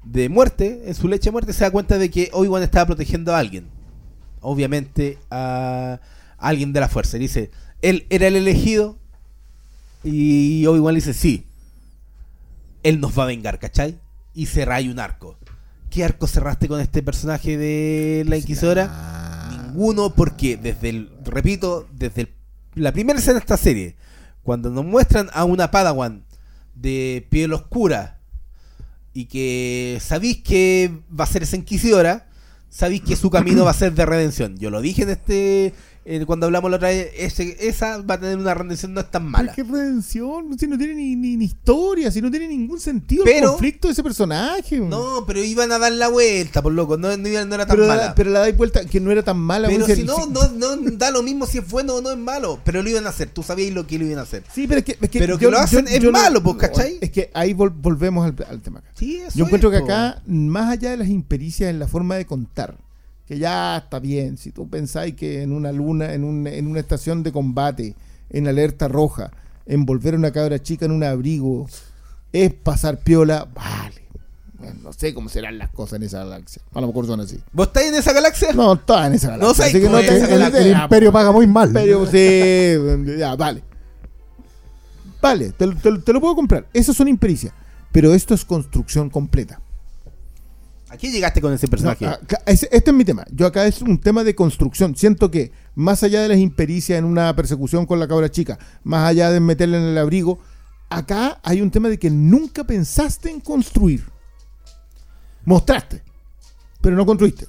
de 0.04 0.30
muerte, 0.30 0.84
en 0.86 0.96
su 0.96 1.08
leche 1.08 1.26
de 1.26 1.32
muerte, 1.32 1.54
se 1.54 1.66
da 1.66 1.72
cuenta 1.72 1.98
de 1.98 2.10
que 2.10 2.30
Obi-Wan 2.32 2.64
estaba 2.64 2.86
protegiendo 2.86 3.36
a 3.36 3.40
alguien. 3.40 3.66
Obviamente 4.42 5.18
a 5.30 6.00
alguien 6.38 6.72
de 6.72 6.80
la 6.80 6.88
fuerza. 6.88 7.18
Y 7.18 7.22
dice, 7.22 7.52
él 7.82 8.06
era 8.10 8.28
el 8.28 8.36
elegido 8.38 8.98
y 10.04 10.66
Obi-Wan 10.66 10.94
le 10.94 11.00
dice, 11.02 11.14
sí, 11.14 11.46
él 12.84 13.02
nos 13.02 13.18
va 13.18 13.24
a 13.24 13.28
vengar, 13.28 13.60
¿cachai? 13.60 14.00
Y 14.34 14.46
se 14.46 14.64
raya 14.64 14.90
un 14.90 15.00
arco. 15.00 15.38
¿Qué 15.90 16.04
arco 16.04 16.28
cerraste 16.28 16.68
con 16.68 16.80
este 16.80 17.04
personaje 17.04 17.58
de 17.58 18.24
la 18.28 18.38
Inquisidora? 18.38 19.19
Ninguno, 19.70 20.14
porque 20.16 20.58
desde 20.58 20.90
el, 20.90 21.10
repito, 21.24 21.88
desde 21.94 22.22
el- 22.22 22.34
la 22.76 22.92
primera 22.92 23.20
escena 23.20 23.36
de 23.36 23.40
esta 23.40 23.58
serie, 23.58 23.96
cuando 24.44 24.70
nos 24.70 24.86
muestran 24.86 25.30
a 25.34 25.44
una 25.46 25.72
Padawan 25.72 26.24
de 26.76 27.28
piel 27.30 27.54
oscura 27.54 28.20
y 29.14 29.26
que 29.26 29.98
sabéis 30.02 30.38
que 30.44 30.92
va 31.18 31.24
a 31.24 31.28
ser 31.28 31.44
esa 31.44 31.56
Inquisidora, 31.56 32.28
sabéis 32.70 33.02
que 33.02 33.16
su 33.16 33.30
camino 33.30 33.66
va 33.66 33.72
a 33.72 33.74
ser 33.76 33.94
de 33.94 34.06
redención. 34.06 34.58
Yo 34.58 34.70
lo 34.70 34.82
dije 34.82 35.04
en 35.04 35.10
este, 35.10 35.74
eh, 36.06 36.26
cuando 36.26 36.46
hablamos 36.48 36.72
la 36.72 36.78
otra 36.78 36.90
vez, 36.90 37.10
ese- 37.18 37.58
esa 37.68 38.02
va 38.02 38.16
a 38.16 38.20
tener 38.20 38.38
una 38.38 38.54
redención 38.54 38.94
no 38.94 39.02
es 39.02 39.12
tan 39.12 39.26
mala. 39.26 39.54
Qué 39.54 39.64
redención, 39.64 40.58
si 40.58 40.66
no 40.68 40.78
tiene 40.78 40.96
ni, 40.96 41.16
ni, 41.16 41.38
ni 41.38 41.46
historia, 41.46 42.10
si 42.12 42.22
no 42.22 42.32
tiene 42.32 42.48
ningún 42.48 42.80
sentido 42.80 43.24
Pero- 43.26 43.38
el 43.38 43.46
conflicto 43.52 43.88
de 43.88 43.92
ese 43.94 44.04
personaje. 44.04 44.80
No, 44.80 45.24
pero 45.28 45.44
iban 45.44 45.72
a 45.72 45.78
dar 45.80 45.92
la 45.92 46.08
vuelta, 46.08 46.62
por 46.62 46.74
loco, 46.74 46.98
no, 46.98 47.10
no, 47.16 47.46
no 47.46 47.56
era 47.56 47.66
tan 47.66 47.76
pero, 47.76 47.88
mala. 47.88 48.06
la, 48.08 48.16
pero 48.16 48.30
la 48.32 48.40
dais 48.40 48.56
vuelta 48.58 48.86
que 48.86 49.00
no 49.00 49.12
era 49.12 49.24
tan 49.24 49.38
mala. 49.38 49.68
Pero 49.68 49.86
si 49.86 50.04
no, 50.04 50.26
no, 50.28 50.48
no 50.48 50.76
da 50.92 51.12
lo 51.12 51.22
mismo 51.22 51.46
si 51.46 51.60
es 51.60 51.70
bueno 51.70 51.96
o 51.96 52.02
no 52.02 52.12
es 52.12 52.18
malo. 52.18 52.60
Pero 52.64 52.82
lo 52.82 52.90
iban 52.90 53.06
a 53.06 53.10
hacer, 53.10 53.30
tú 53.30 53.44
sabías 53.44 53.74
lo 53.74 53.86
que 53.86 54.00
lo 54.00 54.06
iban 54.06 54.20
a 54.20 54.24
hacer. 54.24 54.44
Sí, 54.54 54.66
pero 54.68 54.80
es 54.80 54.86
que, 54.86 54.98
es 55.00 55.10
que 55.10 55.20
Pero 55.20 55.38
que 55.38 55.50
lo 55.50 55.58
hacen 55.60 55.88
es 55.88 56.02
no- 56.04 56.12
malo, 56.12 56.42
pues, 56.42 56.58
¿cachai? 56.58 56.98
Es 57.02 57.12
que 57.12 57.30
ahí 57.34 57.54
vol- 57.54 57.74
volvemos 57.76 58.26
al, 58.26 58.36
al 58.50 58.62
tema 58.62 58.80
acá. 58.80 58.90
Sí, 58.96 59.18
eso 59.18 59.38
Yo 59.38 59.46
encuentro 59.46 59.72
es, 59.72 59.78
que 59.80 59.84
acá, 59.84 60.22
más 60.26 60.72
allá 60.72 60.92
de 60.92 60.98
las 60.98 61.08
impericias 61.10 61.70
en 61.70 61.78
la 61.80 61.88
forma 61.88 62.16
de 62.16 62.26
contar, 62.26 62.76
que 63.30 63.38
ya 63.40 63.78
está 63.78 64.00
bien, 64.00 64.38
si 64.38 64.52
tú 64.52 64.68
pensáis 64.68 65.14
que 65.16 65.42
en 65.44 65.54
una 65.54 65.72
luna, 65.72 66.14
en, 66.14 66.24
un- 66.26 66.48
en 66.48 66.68
una 66.68 66.80
estación 66.82 67.24
de 67.24 67.32
combate, 67.32 67.96
en 68.32 68.48
alerta 68.48 68.88
roja, 68.90 69.32
envolver 69.66 70.16
a 70.16 70.18
una 70.18 70.32
cabra 70.32 70.62
chica 70.62 70.86
en 70.86 70.92
un 70.92 71.04
abrigo, 71.04 71.68
es 72.34 72.54
pasar 72.54 72.98
piola, 73.00 73.48
vale. 73.54 73.96
No 74.82 74.92
sé 74.92 75.14
cómo 75.14 75.30
serán 75.30 75.58
las 75.58 75.70
cosas 75.70 75.98
en 75.98 76.04
esa 76.04 76.20
galaxia. 76.26 76.62
A 76.74 76.82
lo 76.82 76.88
mejor 76.88 77.06
son 77.08 77.22
así. 77.22 77.40
¿Vos 77.54 77.68
estáis 77.68 77.88
en 77.90 77.96
esa 77.96 78.12
galaxia? 78.12 78.52
No, 78.52 78.74
está 78.74 79.08
en 79.08 79.14
esa 79.14 79.30
galaxia. 79.30 79.48
No 79.48 79.54
sé 79.54 79.64
así 79.64 79.80
que 79.80 79.90
no 79.90 79.98
es 80.00 80.10
El, 80.10 80.42
el 80.42 80.50
idea, 80.66 80.84
imperio 80.84 81.12
paga 81.14 81.32
muy 81.32 81.48
mal. 81.48 81.70
pero 81.72 82.06
sí, 82.06 82.74
ya, 83.18 83.36
vale. 83.38 83.64
Vale, 85.22 85.52
te, 85.52 85.68
te- 85.68 86.00
te 86.00 86.14
lo 86.14 86.20
puedo 86.20 86.36
comprar. 86.36 86.66
Esas 86.74 86.96
son 86.96 87.08
impericias. 87.08 87.54
Pero 87.92 88.14
esto 88.14 88.34
es 88.34 88.44
construcción 88.46 89.10
completa. 89.10 89.62
¿A 90.90 90.98
qué 90.98 91.12
llegaste 91.12 91.40
con 91.42 91.54
ese 91.54 91.68
personaje? 91.68 92.06
No, 92.06 92.12
acá- 92.12 92.42
ese- 92.46 92.68
este 92.72 92.90
es 92.92 92.96
mi 92.98 93.06
tema. 93.06 93.24
Yo 93.32 93.46
acá 93.46 93.66
es 93.68 93.82
un 93.82 94.00
tema 94.00 94.24
de 94.24 94.34
construcción. 94.36 94.96
Siento 94.96 95.30
que 95.30 95.52
más 95.76 96.02
allá 96.04 96.22
de 96.22 96.30
las 96.30 96.38
impericias 96.40 96.98
en 96.98 97.06
una 97.06 97.36
persecución 97.36 97.86
con 97.86 98.00
la 98.00 98.08
cabra 98.08 98.30
chica, 98.30 98.58
más 98.84 99.08
allá 99.08 99.30
de 99.32 99.40
meterla 99.40 99.78
en 99.78 99.84
el 99.84 99.98
abrigo, 99.98 100.40
acá 100.90 101.40
hay 101.44 101.62
un 101.62 101.70
tema 101.70 101.90
de 101.90 102.00
que 102.00 102.10
nunca 102.10 102.64
pensaste 102.64 103.30
en 103.30 103.40
construir. 103.40 104.04
Mostraste, 105.46 106.02
pero 106.82 106.96
no 106.96 107.06
construiste. 107.06 107.48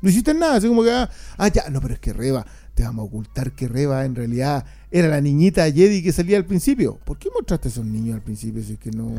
No 0.00 0.10
hiciste 0.10 0.34
nada, 0.34 0.56
así 0.56 0.68
como 0.68 0.82
que, 0.82 0.90
ah, 0.90 1.08
ah, 1.38 1.48
ya, 1.48 1.68
no, 1.70 1.80
pero 1.80 1.94
es 1.94 2.00
que 2.00 2.12
Reba, 2.12 2.44
te 2.74 2.82
vamos 2.82 3.04
a 3.04 3.06
ocultar 3.06 3.52
que 3.52 3.68
Reba 3.68 4.04
en 4.04 4.14
realidad 4.14 4.64
era 4.90 5.08
la 5.08 5.20
niñita 5.20 5.64
Jedi 5.70 6.02
que 6.02 6.12
salía 6.12 6.36
al 6.36 6.44
principio. 6.44 6.98
¿Por 7.04 7.18
qué 7.18 7.30
mostraste 7.34 7.68
a 7.68 7.70
esos 7.70 7.86
niños 7.86 8.14
al 8.16 8.22
principio 8.22 8.62
si 8.62 8.74
es 8.74 8.78
que 8.78 8.90
no... 8.90 9.14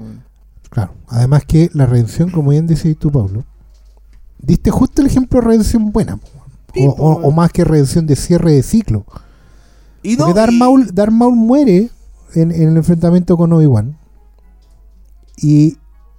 Claro. 0.75 0.91
Además 1.07 1.45
que 1.45 1.69
la 1.73 1.85
redención, 1.85 2.29
como 2.31 2.49
bien 2.49 2.67
decís 2.67 2.97
tú, 2.99 3.09
Pablo, 3.09 3.45
diste 4.39 4.71
justo 4.71 5.01
el 5.01 5.07
ejemplo 5.07 5.39
de 5.39 5.47
redención 5.47 5.93
buena. 5.93 6.19
Sí, 6.73 6.85
O, 6.85 6.93
po, 6.97 7.03
o- 7.05 7.27
o 7.27 7.31
más 7.31 7.49
que 7.53 7.63
redención 7.63 8.05
de 8.05 8.17
cierre 8.17 8.51
de 8.51 8.61
ciclo. 8.61 9.05
y 10.03 10.17
no, 10.17 10.25
Porque 10.25 10.33
Darth 10.39 10.51
Maul, 10.53 10.93
Darth 10.93 11.13
Maul 11.13 11.37
muere 11.37 11.89
en, 12.33 12.51
en 12.51 12.69
el 12.71 12.75
enfrentamiento 12.77 13.37
con 13.37 13.53
Obi-Wan. 13.53 13.97
Y, 15.37 15.77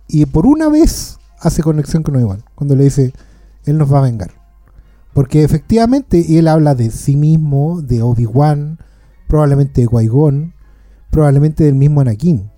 y 0.08 0.24
por 0.26 0.46
una 0.46 0.68
vez 0.70 1.18
hace 1.40 1.62
conexión 1.62 2.02
con 2.02 2.16
Obi-Wan. 2.16 2.42
Cuando 2.54 2.74
le 2.76 2.84
dice, 2.84 3.12
él 3.66 3.76
nos 3.76 3.92
va 3.92 3.98
a 3.98 4.02
vengar. 4.02 4.30
Porque 5.12 5.44
efectivamente 5.44 6.38
él 6.38 6.48
habla 6.48 6.74
de 6.74 6.90
sí 6.90 7.14
mismo, 7.16 7.82
de 7.82 8.00
Obi-Wan, 8.02 8.78
probablemente 9.28 9.82
de 9.82 9.88
Qui-Gon, 9.88 10.54
probablemente 11.10 11.64
del 11.64 11.74
mismo 11.74 12.00
Anakin. 12.00 12.50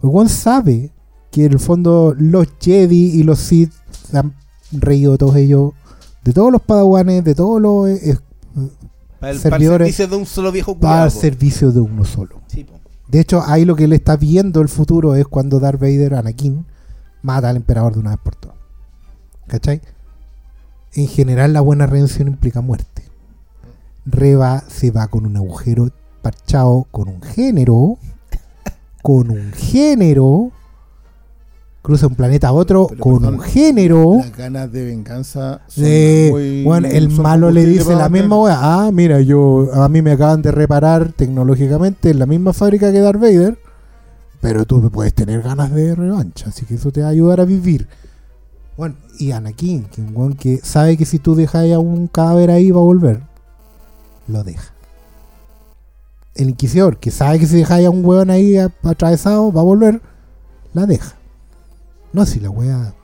Obi-Wan 0.00 0.28
sabe 0.28 0.92
que 1.30 1.44
en 1.44 1.52
el 1.52 1.58
fondo 1.58 2.14
los 2.18 2.46
Jedi 2.60 3.10
y 3.18 3.22
los 3.22 3.38
Sith 3.38 3.72
se 4.10 4.18
han 4.18 4.34
reído 4.72 5.16
todos 5.18 5.36
ellos, 5.36 5.72
de 6.24 6.32
todos 6.32 6.50
los 6.52 6.62
padawanes, 6.62 7.24
de 7.24 7.34
todos 7.34 7.60
los... 7.60 7.88
eh, 7.88 8.10
eh, 8.12 8.16
para 8.54 8.60
el, 8.60 8.68
para 9.18 9.30
el 9.32 9.38
servidores- 9.40 9.78
servicio 9.94 10.08
de 10.08 10.16
un 10.16 10.26
solo 10.26 10.52
viejo 10.52 10.74
culiao, 10.74 11.02
al 11.04 11.10
po. 11.12 11.20
servicio 11.20 11.72
de 11.72 11.80
uno 11.80 12.04
solo. 12.04 12.40
Sí. 12.46 12.66
De 13.08 13.20
hecho, 13.20 13.42
ahí 13.46 13.64
lo 13.64 13.74
que 13.76 13.84
él 13.84 13.92
está 13.92 14.16
viendo 14.16 14.60
el 14.60 14.68
futuro 14.68 15.14
es 15.14 15.26
cuando 15.26 15.58
Darth 15.60 15.80
Vader, 15.80 16.14
Anakin, 16.14 16.66
mata 17.22 17.48
al 17.48 17.56
emperador 17.56 17.94
de 17.94 18.00
una 18.00 18.10
vez 18.10 18.18
por 18.22 18.36
todas. 18.36 18.56
¿Cachai? 19.46 19.80
En 20.92 21.08
general, 21.08 21.52
la 21.52 21.60
buena 21.62 21.86
redención 21.86 22.28
implica 22.28 22.60
muerte. 22.60 23.04
Reba 24.04 24.62
se 24.68 24.90
va 24.90 25.08
con 25.08 25.26
un 25.26 25.36
agujero 25.36 25.90
parchado 26.22 26.86
con 26.90 27.08
un 27.08 27.22
género. 27.22 27.98
Con 29.02 29.30
un 29.30 29.52
género. 29.52 30.50
Cruza 31.88 32.06
un 32.06 32.16
planeta 32.16 32.48
a 32.48 32.52
otro 32.52 32.86
Pero, 32.90 33.00
con 33.02 33.14
perdón, 33.14 33.34
un 33.36 33.40
género. 33.40 34.16
Las 34.18 34.36
ganas 34.36 34.70
de 34.70 34.84
venganza 34.84 35.62
son 35.68 35.84
muy- 35.84 36.62
bueno, 36.62 36.86
el 36.86 37.10
son 37.10 37.22
malo 37.22 37.50
le 37.50 37.64
dice 37.64 37.94
la 37.96 38.10
misma 38.10 38.38
weá. 38.38 38.58
Ah, 38.60 38.90
mira, 38.92 39.22
yo 39.22 39.70
a 39.72 39.88
mí 39.88 40.02
me 40.02 40.12
acaban 40.12 40.42
de 40.42 40.52
reparar 40.52 41.12
tecnológicamente 41.14 42.10
en 42.10 42.18
la 42.18 42.26
misma 42.26 42.52
fábrica 42.52 42.92
que 42.92 43.00
Darth 43.00 43.18
Vader, 43.18 43.58
pero 44.42 44.66
tú 44.66 44.90
puedes 44.90 45.14
tener 45.14 45.40
ganas 45.40 45.72
de 45.72 45.94
revancha, 45.94 46.50
así 46.50 46.66
que 46.66 46.74
eso 46.74 46.90
te 46.92 47.00
va 47.00 47.06
a 47.06 47.10
ayudar 47.12 47.40
a 47.40 47.46
vivir. 47.46 47.88
Bueno, 48.76 48.96
y 49.18 49.30
Anakin, 49.30 49.84
que 49.84 50.02
un 50.02 50.14
weón 50.14 50.34
que 50.34 50.58
sabe 50.62 50.98
que 50.98 51.06
si 51.06 51.18
tú 51.18 51.34
dejas 51.34 51.72
a 51.72 51.78
un 51.78 52.06
cadáver 52.06 52.50
ahí 52.50 52.70
va 52.70 52.80
a 52.80 52.84
volver, 52.84 53.22
lo 54.26 54.44
deja. 54.44 54.74
El 56.34 56.50
Inquisidor, 56.50 56.98
que 56.98 57.10
sabe 57.10 57.38
que 57.38 57.46
si 57.46 57.56
dejáis 57.56 57.86
a 57.86 57.90
un 57.90 58.04
weón 58.04 58.28
ahí 58.28 58.58
atravesado 58.58 59.50
va 59.50 59.62
a 59.62 59.64
volver, 59.64 60.02
la 60.74 60.84
deja. 60.84 61.14
No, 62.12 62.24
si 62.26 62.40
la 62.40 62.50
wea 62.50 62.94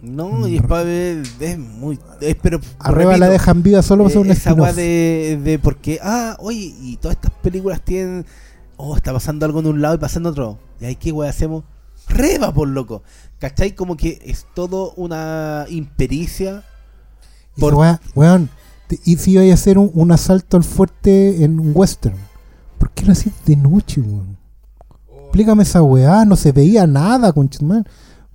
No, 0.00 0.46
y 0.46 0.54
después 0.58 0.86
es, 0.86 1.28
es 1.40 1.58
muy. 1.58 1.98
Es, 2.20 2.36
pero, 2.40 2.60
Arriba 2.78 3.16
la 3.16 3.28
dejan 3.28 3.62
viva 3.62 3.82
solo 3.82 4.04
para 4.04 4.10
hacer 4.12 4.20
un 4.22 4.28
eh, 4.30 4.32
esa 4.32 4.54
weá 4.54 4.72
de, 4.72 5.40
de 5.42 5.58
porque, 5.58 5.98
ah, 6.02 6.36
oye, 6.40 6.72
y 6.80 6.96
todas 6.98 7.16
estas 7.16 7.32
películas 7.42 7.82
tienen, 7.82 8.24
oh, 8.76 8.96
está 8.96 9.12
pasando 9.12 9.44
algo 9.44 9.60
en 9.60 9.66
un 9.66 9.82
lado 9.82 9.96
y 9.96 9.98
pasando 9.98 10.28
en 10.28 10.32
otro. 10.32 10.58
Y 10.80 10.84
ahí, 10.84 10.96
¿qué 10.96 11.10
weá 11.12 11.30
hacemos? 11.30 11.64
Reba, 12.08 12.54
por 12.54 12.68
loco. 12.68 13.02
¿Cachai? 13.40 13.74
Como 13.74 13.96
que 13.96 14.20
es 14.24 14.46
todo 14.54 14.92
una 14.96 15.66
impericia. 15.68 16.64
Y 17.56 17.60
por- 17.60 17.74
weá, 17.74 18.00
weón, 18.14 18.48
te- 18.86 19.00
y 19.04 19.16
si 19.16 19.32
iba 19.32 19.42
a 19.42 19.54
hacer 19.54 19.78
un, 19.78 19.90
un 19.94 20.12
asalto 20.12 20.56
al 20.56 20.64
fuerte 20.64 21.42
en 21.44 21.58
un 21.58 21.72
western, 21.74 22.16
¿por 22.78 22.90
qué 22.92 23.04
lo 23.04 23.12
hacías 23.12 23.34
de 23.44 23.56
noche, 23.56 24.00
weón? 24.00 24.38
Explícame 25.24 25.62
esa 25.64 25.82
weá, 25.82 26.24
no 26.24 26.36
se 26.36 26.52
veía 26.52 26.86
nada, 26.86 27.32
conchetumare. 27.32 27.84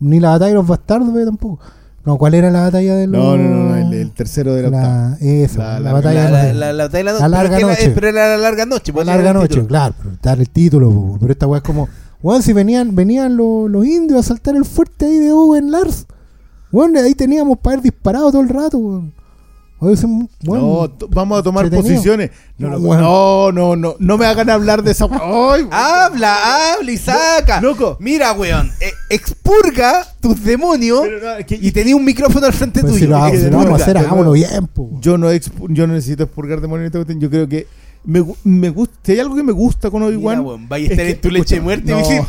Ni 0.03 0.19
la 0.19 0.29
batalla 0.31 0.49
de 0.49 0.55
los 0.55 0.67
bastardos, 0.67 1.13
ve, 1.13 1.25
tampoco. 1.25 1.59
No, 2.05 2.17
¿cuál 2.17 2.33
era 2.33 2.51
la 2.51 2.63
batalla 2.63 2.95
de 2.95 3.07
los... 3.07 3.23
No, 3.23 3.37
no, 3.37 3.49
no, 3.49 3.69
no, 3.69 3.75
el, 3.77 3.93
el 3.93 4.11
tercero 4.11 4.53
de 4.53 4.63
la, 4.63 4.69
la, 4.69 5.17
esa, 5.21 5.57
La- 5.57 5.73
la, 5.73 5.79
la- 5.79 5.93
batalla 5.93 6.29
La, 6.29 6.43
de 6.43 6.53
la, 6.53 6.73
los... 6.73 6.91
la, 6.91 7.03
la, 7.03 7.03
la- 7.13 7.19
La 7.19 7.27
larga 7.29 7.55
pero 7.55 7.67
noche. 7.69 7.91
pero 7.95 8.07
era 8.09 8.27
la 8.29 8.37
larga 8.37 8.65
noche. 8.65 8.91
La 8.91 8.93
pues, 8.93 9.07
larga 9.07 9.33
noche, 9.33 9.65
claro, 9.65 9.95
pero 9.97 10.15
dar 10.21 10.39
el 10.39 10.49
título, 10.49 10.91
po, 10.91 11.17
pero 11.19 11.31
esta 11.31 11.47
weá 11.47 11.59
es 11.59 11.63
como, 11.63 11.87
weón, 12.21 12.41
si 12.43 12.51
venían, 12.51 12.93
venían 12.93 13.37
los, 13.37 13.71
los 13.71 13.85
indios 13.85 14.19
a 14.19 14.23
saltar 14.23 14.55
el 14.57 14.65
fuerte 14.65 15.05
ahí 15.05 15.17
de 15.19 15.31
Owen 15.31 15.71
Lars, 15.71 16.05
weón, 16.73 16.97
ahí 16.97 17.15
teníamos 17.15 17.57
para 17.59 17.75
haber 17.75 17.83
disparado 17.83 18.31
todo 18.31 18.41
el 18.41 18.49
rato, 18.49 18.77
weón. 18.77 19.13
No, 20.41 20.91
vamos 21.09 21.39
a 21.39 21.43
tomar 21.43 21.69
posiciones. 21.69 22.31
No, 22.57 22.69
No, 22.69 22.79
no, 22.79 23.51
no, 23.51 23.51
no, 23.51 23.75
no, 23.75 23.95
no 23.99 24.17
me 24.17 24.25
hagan 24.25 24.49
hablar 24.49 24.81
de 24.83 24.91
esa. 24.91 25.05
¡Ay! 25.11 25.67
Habla, 25.71 26.73
habla 26.75 26.91
y 26.91 26.97
saca. 26.97 27.59
Loco. 27.61 27.97
Mira, 27.99 28.31
weón, 28.33 28.71
eh, 28.79 28.91
expurga 29.09 30.05
tus 30.21 30.43
demonios 30.43 31.01
Pero 31.03 31.19
no, 31.21 31.33
es 31.37 31.45
que- 31.45 31.59
y 31.61 31.71
tenía 31.71 31.95
un 31.95 32.05
micrófono 32.05 32.45
al 32.45 32.53
frente 32.53 32.81
pues 32.81 32.93
si 32.95 32.99
tuyo. 33.01 33.11
lo, 33.17 33.29
si 33.29 33.37
lo 33.37 33.43
vamos 33.43 33.45
a 33.45 33.49
nuevo, 33.69 33.75
hacer, 33.75 33.93
de 33.93 33.99
hagámoslo 33.99 34.31
bien, 34.33 34.67
po. 34.67 34.83
weón. 34.83 35.01
Yo 35.01 35.17
no, 35.17 35.31
expu- 35.31 35.67
yo 35.69 35.87
no 35.87 35.93
necesito 35.93 36.23
expurgar 36.23 36.61
demonios. 36.61 36.91
Yo 37.19 37.29
creo 37.29 37.47
que 37.47 37.67
me, 38.05 38.21
gu- 38.21 38.35
me 38.43 38.69
gusta. 38.69 38.95
Si 39.03 39.11
hay 39.13 39.19
algo 39.19 39.35
que 39.35 39.43
me 39.43 39.51
gusta 39.53 39.89
con 39.91 40.03
Obi-Wan. 40.03 40.39
weón, 40.41 40.67
vaya 40.69 40.83
a 40.83 40.85
es 40.87 40.91
estar 40.91 41.05
en 41.07 41.21
tu 41.21 41.29
leche 41.31 41.55
de 41.55 41.61
escucha, 41.61 41.63
muerte 41.63 41.91
y 41.91 41.91
no, 41.91 41.97
decir, 41.97 42.21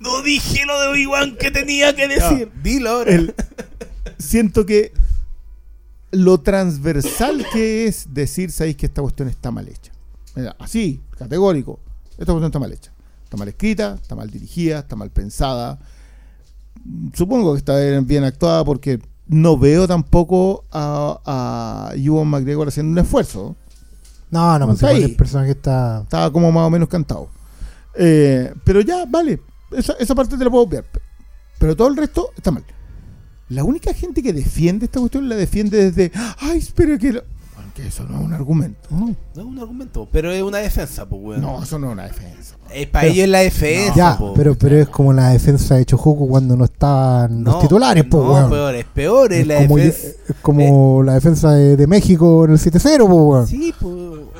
no 0.00 0.22
dije 0.22 0.64
lo 0.66 0.80
de 0.80 0.88
Obi-Wan 0.88 1.36
que 1.38 1.50
tenía 1.50 1.94
que 1.94 2.08
decir. 2.08 2.50
Dilo 2.62 2.90
ahora. 2.90 3.12
el- 3.12 3.34
siento 4.18 4.64
que 4.66 4.92
lo 6.12 6.40
transversal 6.40 7.44
que 7.52 7.86
es 7.86 8.14
decir, 8.14 8.52
sabéis 8.52 8.76
que 8.76 8.86
esta 8.86 9.02
cuestión 9.02 9.28
está 9.28 9.50
mal 9.50 9.66
hecha. 9.68 9.92
Así, 10.58 11.00
categórico. 11.18 11.80
Esta 12.12 12.26
cuestión 12.26 12.44
está 12.44 12.58
mal 12.58 12.72
hecha. 12.72 12.92
Está 13.24 13.36
mal 13.36 13.48
escrita, 13.48 13.98
está 14.00 14.14
mal 14.14 14.30
dirigida, 14.30 14.80
está 14.80 14.94
mal 14.94 15.10
pensada. 15.10 15.78
Supongo 17.14 17.52
que 17.52 17.58
está 17.58 17.78
bien, 18.00 18.24
actuada 18.24 18.64
porque 18.64 19.00
no 19.26 19.56
veo 19.56 19.88
tampoco 19.88 20.64
a, 20.70 21.20
a 21.24 21.96
Ewan 21.96 22.28
McGregor 22.28 22.68
haciendo 22.68 22.92
un 22.92 22.98
esfuerzo. 22.98 23.56
No, 24.30 24.58
no, 24.58 24.66
pues 24.66 24.76
Está 24.76 24.92
igual 24.92 25.04
ahí. 25.04 25.10
el 25.10 25.16
personaje 25.16 25.50
está... 25.50 26.00
Estaba 26.02 26.32
como 26.32 26.50
más 26.52 26.66
o 26.66 26.70
menos 26.70 26.88
cantado. 26.88 27.28
Eh, 27.94 28.52
pero 28.64 28.80
ya, 28.80 29.04
vale. 29.06 29.40
Esa, 29.70 29.94
esa 29.94 30.14
parte 30.14 30.36
te 30.36 30.44
la 30.44 30.50
puedo 30.50 30.64
obviar. 30.64 30.84
Pero 31.58 31.76
todo 31.76 31.88
el 31.88 31.96
resto 31.96 32.30
está 32.36 32.50
mal. 32.50 32.64
La 33.52 33.64
única 33.64 33.92
gente 33.94 34.22
que 34.22 34.32
defiende 34.32 34.86
esta 34.86 34.98
cuestión 35.00 35.28
la 35.28 35.36
defiende 35.36 35.90
desde. 35.90 36.12
Ay, 36.38 36.58
espera 36.58 36.96
que. 36.98 37.12
lo-". 37.12 37.22
Aunque 37.62 37.86
eso 37.86 38.04
no 38.04 38.18
es 38.20 38.24
un 38.24 38.32
argumento. 38.32 38.88
No. 38.90 39.06
No 39.34 39.40
es 39.42 39.46
un 39.46 39.58
argumento, 39.58 40.08
pero 40.12 40.30
es 40.30 40.42
una 40.42 40.58
defensa, 40.58 41.06
pues, 41.06 41.22
weón. 41.22 41.40
No, 41.40 41.62
eso 41.62 41.78
no 41.78 41.88
es 41.88 41.92
una 41.92 42.02
defensa. 42.04 42.56
Es 42.74 42.86
para 42.86 43.06
ellos 43.06 43.24
es 43.24 43.28
la 43.28 43.38
defensa, 43.40 43.94
Ya, 43.94 44.18
po. 44.18 44.32
pero, 44.34 44.54
pero 44.56 44.78
es 44.78 44.88
como 44.88 45.12
la 45.12 45.28
defensa 45.30 45.74
de 45.74 45.84
Chojuco 45.84 46.26
cuando 46.26 46.56
no 46.56 46.64
estaban 46.64 47.44
los 47.44 47.54
No, 47.54 47.60
titulares, 47.60 48.04
pues, 48.04 48.22
No, 48.24 48.32
weón. 48.32 48.50
peor, 48.50 48.74
es 48.74 48.84
peor, 48.86 49.32
es, 49.34 49.40
Es 49.40 49.46
la 49.46 49.56
como, 49.62 49.76
defensa. 49.76 50.08
es 50.28 50.34
como 50.40 51.02
la 51.02 51.14
defensa 51.14 51.52
de, 51.52 51.76
de 51.76 51.86
México 51.86 52.44
en 52.46 52.52
el 52.52 52.58
7-0, 52.58 52.80
pues, 52.98 53.08
weón. 53.08 53.46
Sí, 53.46 53.74
pues. 53.78 53.94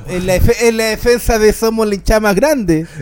Es 0.09 0.25
la, 0.25 0.35
es 0.37 0.75
la 0.75 0.85
defensa 0.85 1.39
de 1.39 1.53
somos 1.53 1.87
la 1.87 1.95
hinchada 1.95 2.21
más 2.21 2.35
grande. 2.35 2.87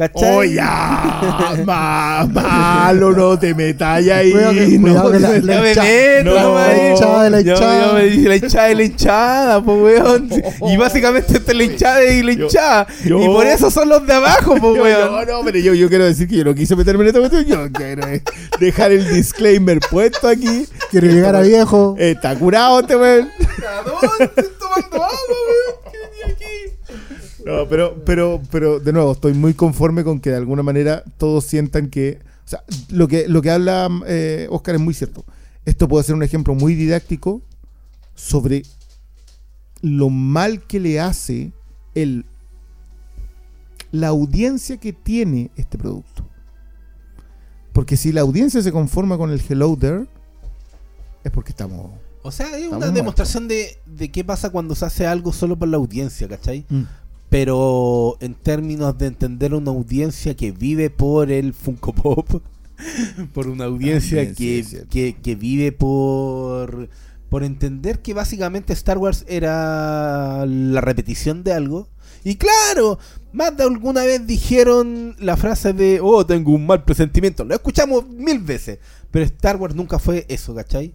¿Cachai? 0.00 0.34
¡Oh, 0.34 0.42
ya! 0.44 1.62
Ma- 1.66 2.24
malo, 2.32 3.12
no 3.12 3.38
te 3.38 3.54
metas 3.54 3.98
ahí. 4.08 4.32
Cuidado 4.32 4.52
que- 4.54 4.78
no 4.78 5.10
que 5.12 5.18
la- 5.20 5.28
la 5.28 5.36
hincha- 5.36 5.82
meto, 5.82 6.30
no, 6.40 6.54
la 6.58 6.88
hinchada 6.90 7.22
de 7.24 7.30
la 7.30 7.40
hinchada. 7.42 8.02
yo 8.08 8.28
la 8.30 8.36
hinchada 8.36 8.66
de 8.68 8.74
la 8.76 8.82
hinchada, 8.84 9.62
pues 9.62 9.82
weón. 9.82 10.30
Y 10.72 10.76
básicamente 10.78 11.36
esta 11.36 11.52
es 11.52 11.56
la 11.58 11.64
hinchada 11.64 12.04
y 12.06 12.22
la 12.22 12.32
hinchada. 12.32 12.86
yo- 13.04 13.20
y 13.22 13.26
por 13.26 13.46
eso 13.46 13.70
son 13.70 13.90
los 13.90 14.06
de 14.06 14.14
abajo, 14.14 14.54
pues 14.58 14.80
weón. 14.80 15.12
No, 15.12 15.24
no, 15.26 15.44
pero 15.44 15.58
yo, 15.58 15.74
yo 15.74 15.90
quiero 15.90 16.06
decir 16.06 16.26
que 16.26 16.36
yo 16.36 16.44
no 16.44 16.54
quise 16.54 16.74
meterme 16.76 17.02
en 17.02 17.08
esta 17.08 17.18
cuestión. 17.20 17.44
Yo 17.44 17.70
quiero 17.70 18.06
dejar 18.58 18.92
el 18.92 19.06
disclaimer 19.12 19.80
puesto 19.80 20.28
aquí. 20.28 20.66
Quiero 20.90 21.08
llegar 21.08 21.36
a 21.36 21.42
viejo. 21.42 21.94
Está 21.98 22.34
curado 22.36 22.80
este 22.80 22.96
weón. 22.96 23.28
¿Dónde 23.84 24.24
estoy 24.24 24.44
tomando 24.58 24.96
agua, 25.04 25.18
weón? 25.28 25.79
No, 27.44 27.68
pero, 27.68 28.02
pero, 28.04 28.40
pero 28.50 28.80
de 28.80 28.92
nuevo, 28.92 29.12
estoy 29.12 29.34
muy 29.34 29.54
conforme 29.54 30.04
con 30.04 30.20
que 30.20 30.30
de 30.30 30.36
alguna 30.36 30.62
manera 30.62 31.02
todos 31.18 31.44
sientan 31.44 31.88
que. 31.88 32.18
O 32.44 32.48
sea, 32.48 32.64
lo 32.90 33.08
que, 33.08 33.28
lo 33.28 33.42
que 33.42 33.50
habla 33.50 33.88
eh, 34.06 34.46
Oscar 34.50 34.74
es 34.74 34.80
muy 34.80 34.94
cierto. 34.94 35.24
Esto 35.64 35.88
puede 35.88 36.04
ser 36.04 36.14
un 36.14 36.22
ejemplo 36.22 36.54
muy 36.54 36.74
didáctico 36.74 37.42
sobre 38.14 38.62
lo 39.82 40.10
mal 40.10 40.62
que 40.66 40.80
le 40.80 41.00
hace 41.00 41.52
el, 41.94 42.26
la 43.92 44.08
audiencia 44.08 44.78
que 44.78 44.92
tiene 44.92 45.50
este 45.56 45.78
producto. 45.78 46.26
Porque 47.72 47.96
si 47.96 48.12
la 48.12 48.22
audiencia 48.22 48.62
se 48.62 48.72
conforma 48.72 49.16
con 49.16 49.30
el 49.30 49.40
Hello 49.48 49.76
There, 49.78 50.06
es 51.24 51.30
porque 51.30 51.50
estamos. 51.50 51.92
O 52.22 52.30
sea, 52.30 52.58
es 52.58 52.68
una 52.68 52.90
demostración 52.90 53.48
de, 53.48 53.78
de 53.86 54.10
qué 54.10 54.24
pasa 54.24 54.50
cuando 54.50 54.74
se 54.74 54.84
hace 54.84 55.06
algo 55.06 55.32
solo 55.32 55.58
por 55.58 55.68
la 55.68 55.78
audiencia, 55.78 56.28
¿cachai? 56.28 56.66
Pero 57.30 58.18
en 58.20 58.34
términos 58.34 58.98
de 58.98 59.06
entender 59.06 59.54
una 59.54 59.70
audiencia 59.70 60.36
que 60.36 60.50
vive 60.52 60.90
por 60.90 61.30
el 61.30 61.54
Funko 61.54 61.92
Pop, 61.94 62.42
por 63.32 63.46
una 63.46 63.64
audiencia 63.64 64.34
que, 64.34 64.64
que, 64.90 65.16
que 65.22 65.34
vive 65.36 65.72
por, 65.72 66.88
por 67.28 67.44
entender 67.44 68.00
que 68.00 68.14
básicamente 68.14 68.72
Star 68.72 68.98
Wars 68.98 69.24
era 69.28 70.44
la 70.46 70.80
repetición 70.80 71.44
de 71.44 71.52
algo. 71.52 71.88
Y 72.24 72.36
claro, 72.36 72.98
más 73.32 73.56
de 73.56 73.62
alguna 73.62 74.02
vez 74.02 74.26
dijeron 74.26 75.16
la 75.18 75.36
frase 75.36 75.72
de, 75.72 76.00
oh, 76.02 76.26
tengo 76.26 76.52
un 76.52 76.66
mal 76.66 76.84
presentimiento. 76.84 77.44
Lo 77.44 77.54
escuchamos 77.54 78.06
mil 78.08 78.40
veces. 78.40 78.78
Pero 79.10 79.24
Star 79.24 79.56
Wars 79.56 79.74
nunca 79.74 79.98
fue 79.98 80.26
eso, 80.28 80.54
¿cachai? 80.54 80.94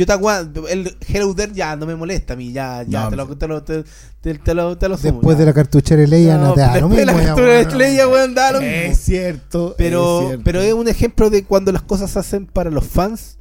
Yo 0.00 0.06
te 0.06 0.12
aguanto, 0.12 0.66
el 0.66 0.96
Hello 1.06 1.34
There 1.34 1.52
ya 1.54 1.76
no 1.76 1.84
me 1.84 1.94
molesta 1.94 2.32
a 2.32 2.36
mí, 2.36 2.52
ya, 2.52 2.82
ya, 2.84 3.02
No, 3.04 3.10
te, 3.10 3.16
lo, 3.16 3.36
te, 3.36 3.46
lo, 3.48 3.62
te, 3.62 3.84
te- 4.22 4.34
te 4.38 4.54
lo, 4.54 4.78
te 4.78 4.88
lo 4.88 4.96
sumo, 4.96 5.12
Después 5.12 5.36
ya. 5.36 5.40
de 5.40 5.46
la 5.46 5.52
cartuchera 5.52 6.00
de 6.00 6.06
Leia, 6.08 6.38
no, 6.38 6.44
No, 6.48 6.54
te 6.54 6.60
da 6.60 6.80
lo 6.80 6.88
la 6.88 6.94
mismo, 6.96 7.18
ya, 7.20 7.26
captura 7.26 7.52
de 7.52 7.64
weón. 7.66 7.78
Leia, 7.78 8.08
weón, 8.08 8.34
da 8.34 8.52
lo 8.52 8.60
mismo. 8.62 8.74
Es 8.74 8.98
cierto. 8.98 9.74
Pero, 9.76 10.20
es 10.20 10.26
cierto. 10.28 10.44
pero 10.44 10.60
es 10.62 10.72
un 10.72 10.88
ejemplo 10.88 11.28
de 11.28 11.44
cuando 11.44 11.70
las 11.70 11.82
cosas 11.82 12.10
se 12.10 12.18
hacen 12.18 12.46
para 12.46 12.70
los 12.70 12.86
fans. 12.86 13.36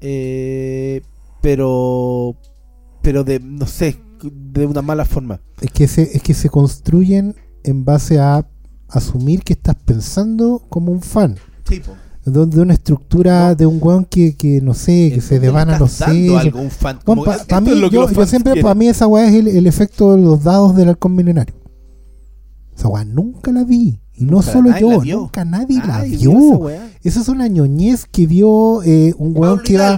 eh, 0.00 1.02
pero, 1.42 2.36
pero 3.02 3.22
de, 3.22 3.38
no 3.40 3.66
sé, 3.66 4.00
de 4.22 4.66
una 4.66 4.82
mala 4.82 5.04
forma. 5.04 5.40
Es 5.60 5.70
que, 5.70 5.86
se, 5.88 6.16
es 6.16 6.22
que 6.22 6.34
se 6.34 6.48
construyen 6.48 7.36
en 7.64 7.84
base 7.84 8.18
a 8.18 8.46
asumir 8.88 9.42
que 9.42 9.52
estás 9.52 9.76
pensando 9.84 10.64
como 10.68 10.90
un 10.90 11.02
fan. 11.02 11.36
Sí, 11.68 11.80
po. 11.80 11.92
De, 12.26 12.44
de 12.44 12.60
una 12.60 12.74
estructura 12.74 13.54
de 13.54 13.66
un 13.66 13.78
weón 13.80 14.04
que, 14.04 14.34
que 14.36 14.60
no 14.60 14.74
sé, 14.74 15.08
que 15.10 15.14
¿En 15.16 15.22
se 15.22 15.38
devana 15.40 15.78
pa- 17.24 17.38
pa' 17.46 17.60
mí, 17.60 17.70
es 17.70 17.76
lo 17.76 17.88
que 17.88 17.94
yo, 17.96 18.26
siempre, 18.26 18.60
para 18.60 18.74
mí 18.74 18.88
esa 18.88 19.06
weá 19.06 19.26
es 19.28 19.34
el, 19.34 19.46
el 19.48 19.66
efecto 19.66 20.16
de 20.16 20.22
los 20.22 20.42
dados 20.42 20.74
del 20.74 20.88
halcón 20.88 21.14
milenario. 21.14 21.54
Esa 22.76 22.88
weá 22.88 23.04
nunca 23.04 23.52
la 23.52 23.64
vi. 23.64 24.00
Y 24.18 24.24
no 24.24 24.32
Nunca 24.38 24.50
solo 24.52 24.70
yo, 24.78 25.20
nunca 25.20 25.44
nadie 25.44 25.78
la 25.86 26.02
vio. 26.02 26.68
esa 27.04 27.20
es 27.20 27.28
una 27.28 27.46
ñoñez 27.48 28.06
que 28.06 28.26
vio 28.26 28.82
eh, 28.82 29.14
un 29.18 29.36
weón 29.36 29.60
que 29.60 29.74
iba 29.74 29.90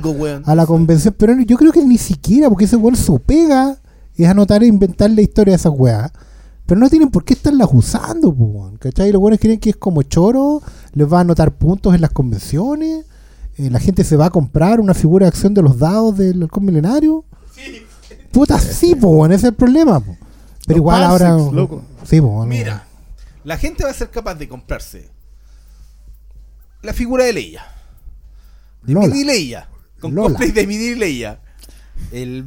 a 0.44 0.54
la 0.56 0.66
convención. 0.66 1.14
Pero 1.16 1.40
yo 1.40 1.56
creo 1.56 1.70
que 1.72 1.84
ni 1.84 1.98
siquiera, 1.98 2.48
porque 2.48 2.64
ese 2.64 2.76
weón 2.76 2.96
su 2.96 3.20
pega 3.20 3.78
es 4.16 4.28
anotar 4.28 4.62
e 4.64 4.66
inventar 4.66 5.10
la 5.12 5.22
historia 5.22 5.52
de 5.52 5.56
esas 5.56 5.72
weas. 5.74 6.10
Pero 6.66 6.80
no 6.80 6.90
tienen 6.90 7.08
por 7.10 7.24
qué 7.24 7.32
estarlas 7.34 7.68
usando, 7.72 8.34
po, 8.34 8.44
weón, 8.44 8.76
¿cachai? 8.76 9.12
Los 9.12 9.20
buenos 9.22 9.38
creen 9.40 9.60
que 9.60 9.70
es 9.70 9.76
como 9.76 10.02
choro, 10.02 10.60
les 10.94 11.10
va 11.12 11.18
a 11.18 11.20
anotar 11.22 11.52
puntos 11.52 11.94
en 11.94 12.00
las 12.00 12.10
convenciones, 12.10 13.04
eh, 13.56 13.70
la 13.70 13.80
gente 13.80 14.04
se 14.04 14.16
va 14.16 14.26
a 14.26 14.30
comprar 14.30 14.80
una 14.80 14.94
figura 14.94 15.24
de 15.26 15.28
acción 15.28 15.54
de 15.54 15.62
los 15.62 15.78
dados 15.78 16.16
del 16.16 16.42
halcón 16.42 16.64
milenario. 16.64 17.24
Puta, 18.32 18.58
sí, 18.58 18.94
po, 18.94 19.24
ese 19.26 19.34
es 19.34 19.44
el 19.44 19.54
problema, 19.54 20.00
po. 20.00 20.16
Pero 20.66 20.76
Los 20.76 20.76
igual 20.76 21.02
ahora. 21.02 21.30
loco. 21.30 21.82
Sí, 22.04 22.20
po, 22.20 22.28
weón, 22.28 22.48
Mira, 22.48 22.84
la 23.44 23.56
gente 23.56 23.84
va 23.84 23.90
a 23.90 23.94
ser 23.94 24.10
capaz 24.10 24.34
de 24.34 24.48
comprarse 24.48 25.10
la 26.82 26.92
figura 26.92 27.24
de 27.24 27.32
Leia. 27.32 27.62
De 28.82 28.92
Lola. 28.92 29.08
Mini 29.08 29.24
Leia. 29.24 29.68
Con 30.00 30.14
Lola. 30.14 30.28
cosplay 30.28 30.52
de 30.52 30.66
Mini 30.66 30.94
Leia. 30.94 31.40
El 32.12 32.46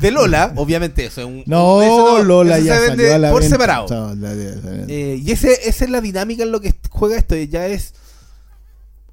de 0.00 0.10
Lola, 0.10 0.52
obviamente 0.56 1.04
eso 1.06 1.20
es 1.22 1.26
un 1.26 1.42
No, 1.46 1.82
eso 1.82 2.22
Lola 2.22 2.58
eso 2.58 2.66
ya 2.66 2.74
se 2.78 2.86
salió 2.86 2.96
vende 2.96 3.14
a 3.14 3.18
la 3.18 3.30
por 3.32 3.40
venta. 3.42 3.54
separado. 3.56 3.86
Chao, 3.88 4.14
la- 4.14 4.34
la- 4.34 4.54
la- 4.54 4.84
Eh, 4.88 5.20
y 5.22 5.30
ese, 5.32 5.68
esa 5.68 5.84
es 5.84 5.90
la 5.90 6.00
dinámica 6.00 6.42
en 6.44 6.52
lo 6.52 6.60
que 6.60 6.74
juega 6.90 7.16
esto. 7.16 7.34
Ya 7.36 7.66
es. 7.66 7.94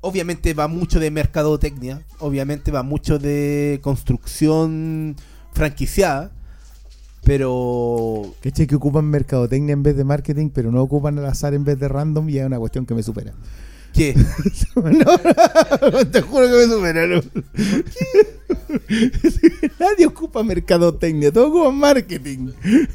Obviamente 0.01 0.53
va 0.53 0.67
mucho 0.67 1.00
de 1.00 1.09
mercadotecnia, 1.11 2.01
obviamente 2.19 2.72
va 2.72 2.83
mucho 2.83 3.19
de 3.19 3.80
construcción 3.82 5.16
franquiciada, 5.53 6.32
pero 7.24 8.33
¿Cachai? 8.42 8.67
Que 8.67 8.75
ocupan 8.75 9.06
mercadotecnia 9.06 9.72
en 9.74 9.82
vez 9.83 9.95
de 9.95 10.03
marketing, 10.03 10.50
pero 10.53 10.72
no 10.72 10.82
ocupan 10.82 11.17
al 11.19 11.25
azar 11.25 11.53
en 11.53 11.64
vez 11.64 11.80
de 11.80 11.88
random 11.88 12.30
y 12.30 12.38
es 12.38 12.45
una 12.45 12.59
cuestión 12.59 12.85
que 12.85 12.93
me 12.93 13.01
supera. 13.03 13.33
¿Qué? 13.93 14.15
no, 14.75 15.91
no, 15.91 16.07
te 16.07 16.22
juro 16.22 16.47
que 16.47 16.53
me 16.53 16.65
supera. 16.65 17.07
no. 17.07 17.22
Nadie 19.80 20.05
ocupa 20.05 20.43
mercadotecnia, 20.43 21.31
todos 21.31 21.49
ocupan 21.49 21.75
marketing. 21.75 22.51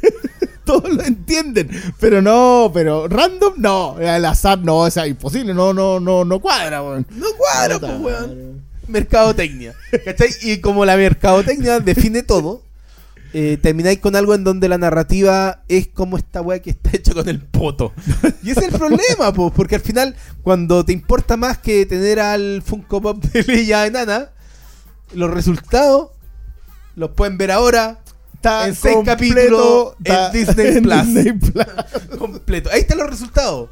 Todos 0.64 0.92
lo 0.92 1.02
entienden, 1.02 1.70
pero 1.98 2.20
no, 2.20 2.70
pero 2.74 3.08
random 3.08 3.54
no, 3.56 3.96
al 3.96 4.22
azar 4.26 4.58
no, 4.58 4.86
es 4.86 4.98
imposible, 4.98 5.54
no, 5.54 5.72
no, 5.72 5.98
no, 5.98 6.26
no 6.26 6.40
cuadra, 6.40 6.82
weón. 6.82 7.06
No 7.10 7.26
cuadra, 7.38 7.78
pues, 7.78 7.98
weón. 7.98 8.62
Mercadotecnia. 8.86 9.74
¿Cachai? 10.04 10.28
Y 10.42 10.58
como 10.58 10.84
la 10.84 10.98
mercadotecnia 10.98 11.80
define 11.80 12.22
todo, 12.22 12.60
eh, 13.32 13.58
termináis 13.60 13.98
con 13.98 14.16
algo 14.16 14.34
en 14.34 14.44
donde 14.44 14.68
la 14.68 14.78
narrativa 14.78 15.62
es 15.68 15.88
como 15.88 16.16
esta 16.16 16.40
weá 16.40 16.60
que 16.60 16.70
está 16.70 16.90
hecha 16.94 17.14
con 17.14 17.28
el 17.28 17.40
poto. 17.40 17.92
Y 18.42 18.50
ese 18.50 18.60
es 18.60 18.72
el 18.72 18.78
problema, 18.78 19.32
pues, 19.34 19.52
porque 19.54 19.74
al 19.74 19.80
final, 19.80 20.14
cuando 20.42 20.84
te 20.84 20.92
importa 20.92 21.36
más 21.36 21.58
que 21.58 21.84
tener 21.86 22.20
al 22.20 22.62
Funko 22.64 23.00
Pop 23.00 23.22
de 23.32 23.42
Leia 23.42 23.86
enana, 23.86 24.30
los 25.12 25.30
resultados 25.30 26.10
los 26.94 27.10
pueden 27.10 27.38
ver 27.38 27.52
ahora 27.52 28.00
Está 28.38 28.68
en 28.68 28.74
seis 28.76 28.98
capítulos 29.04 29.94
en 30.04 30.32
Disney 30.32 30.66
en 30.76 30.82
Plus. 30.84 31.06
Disney 31.06 31.32
Plus. 31.32 32.18
completo. 32.18 32.70
Ahí 32.72 32.82
están 32.82 32.98
los 32.98 33.10
resultados. 33.10 33.68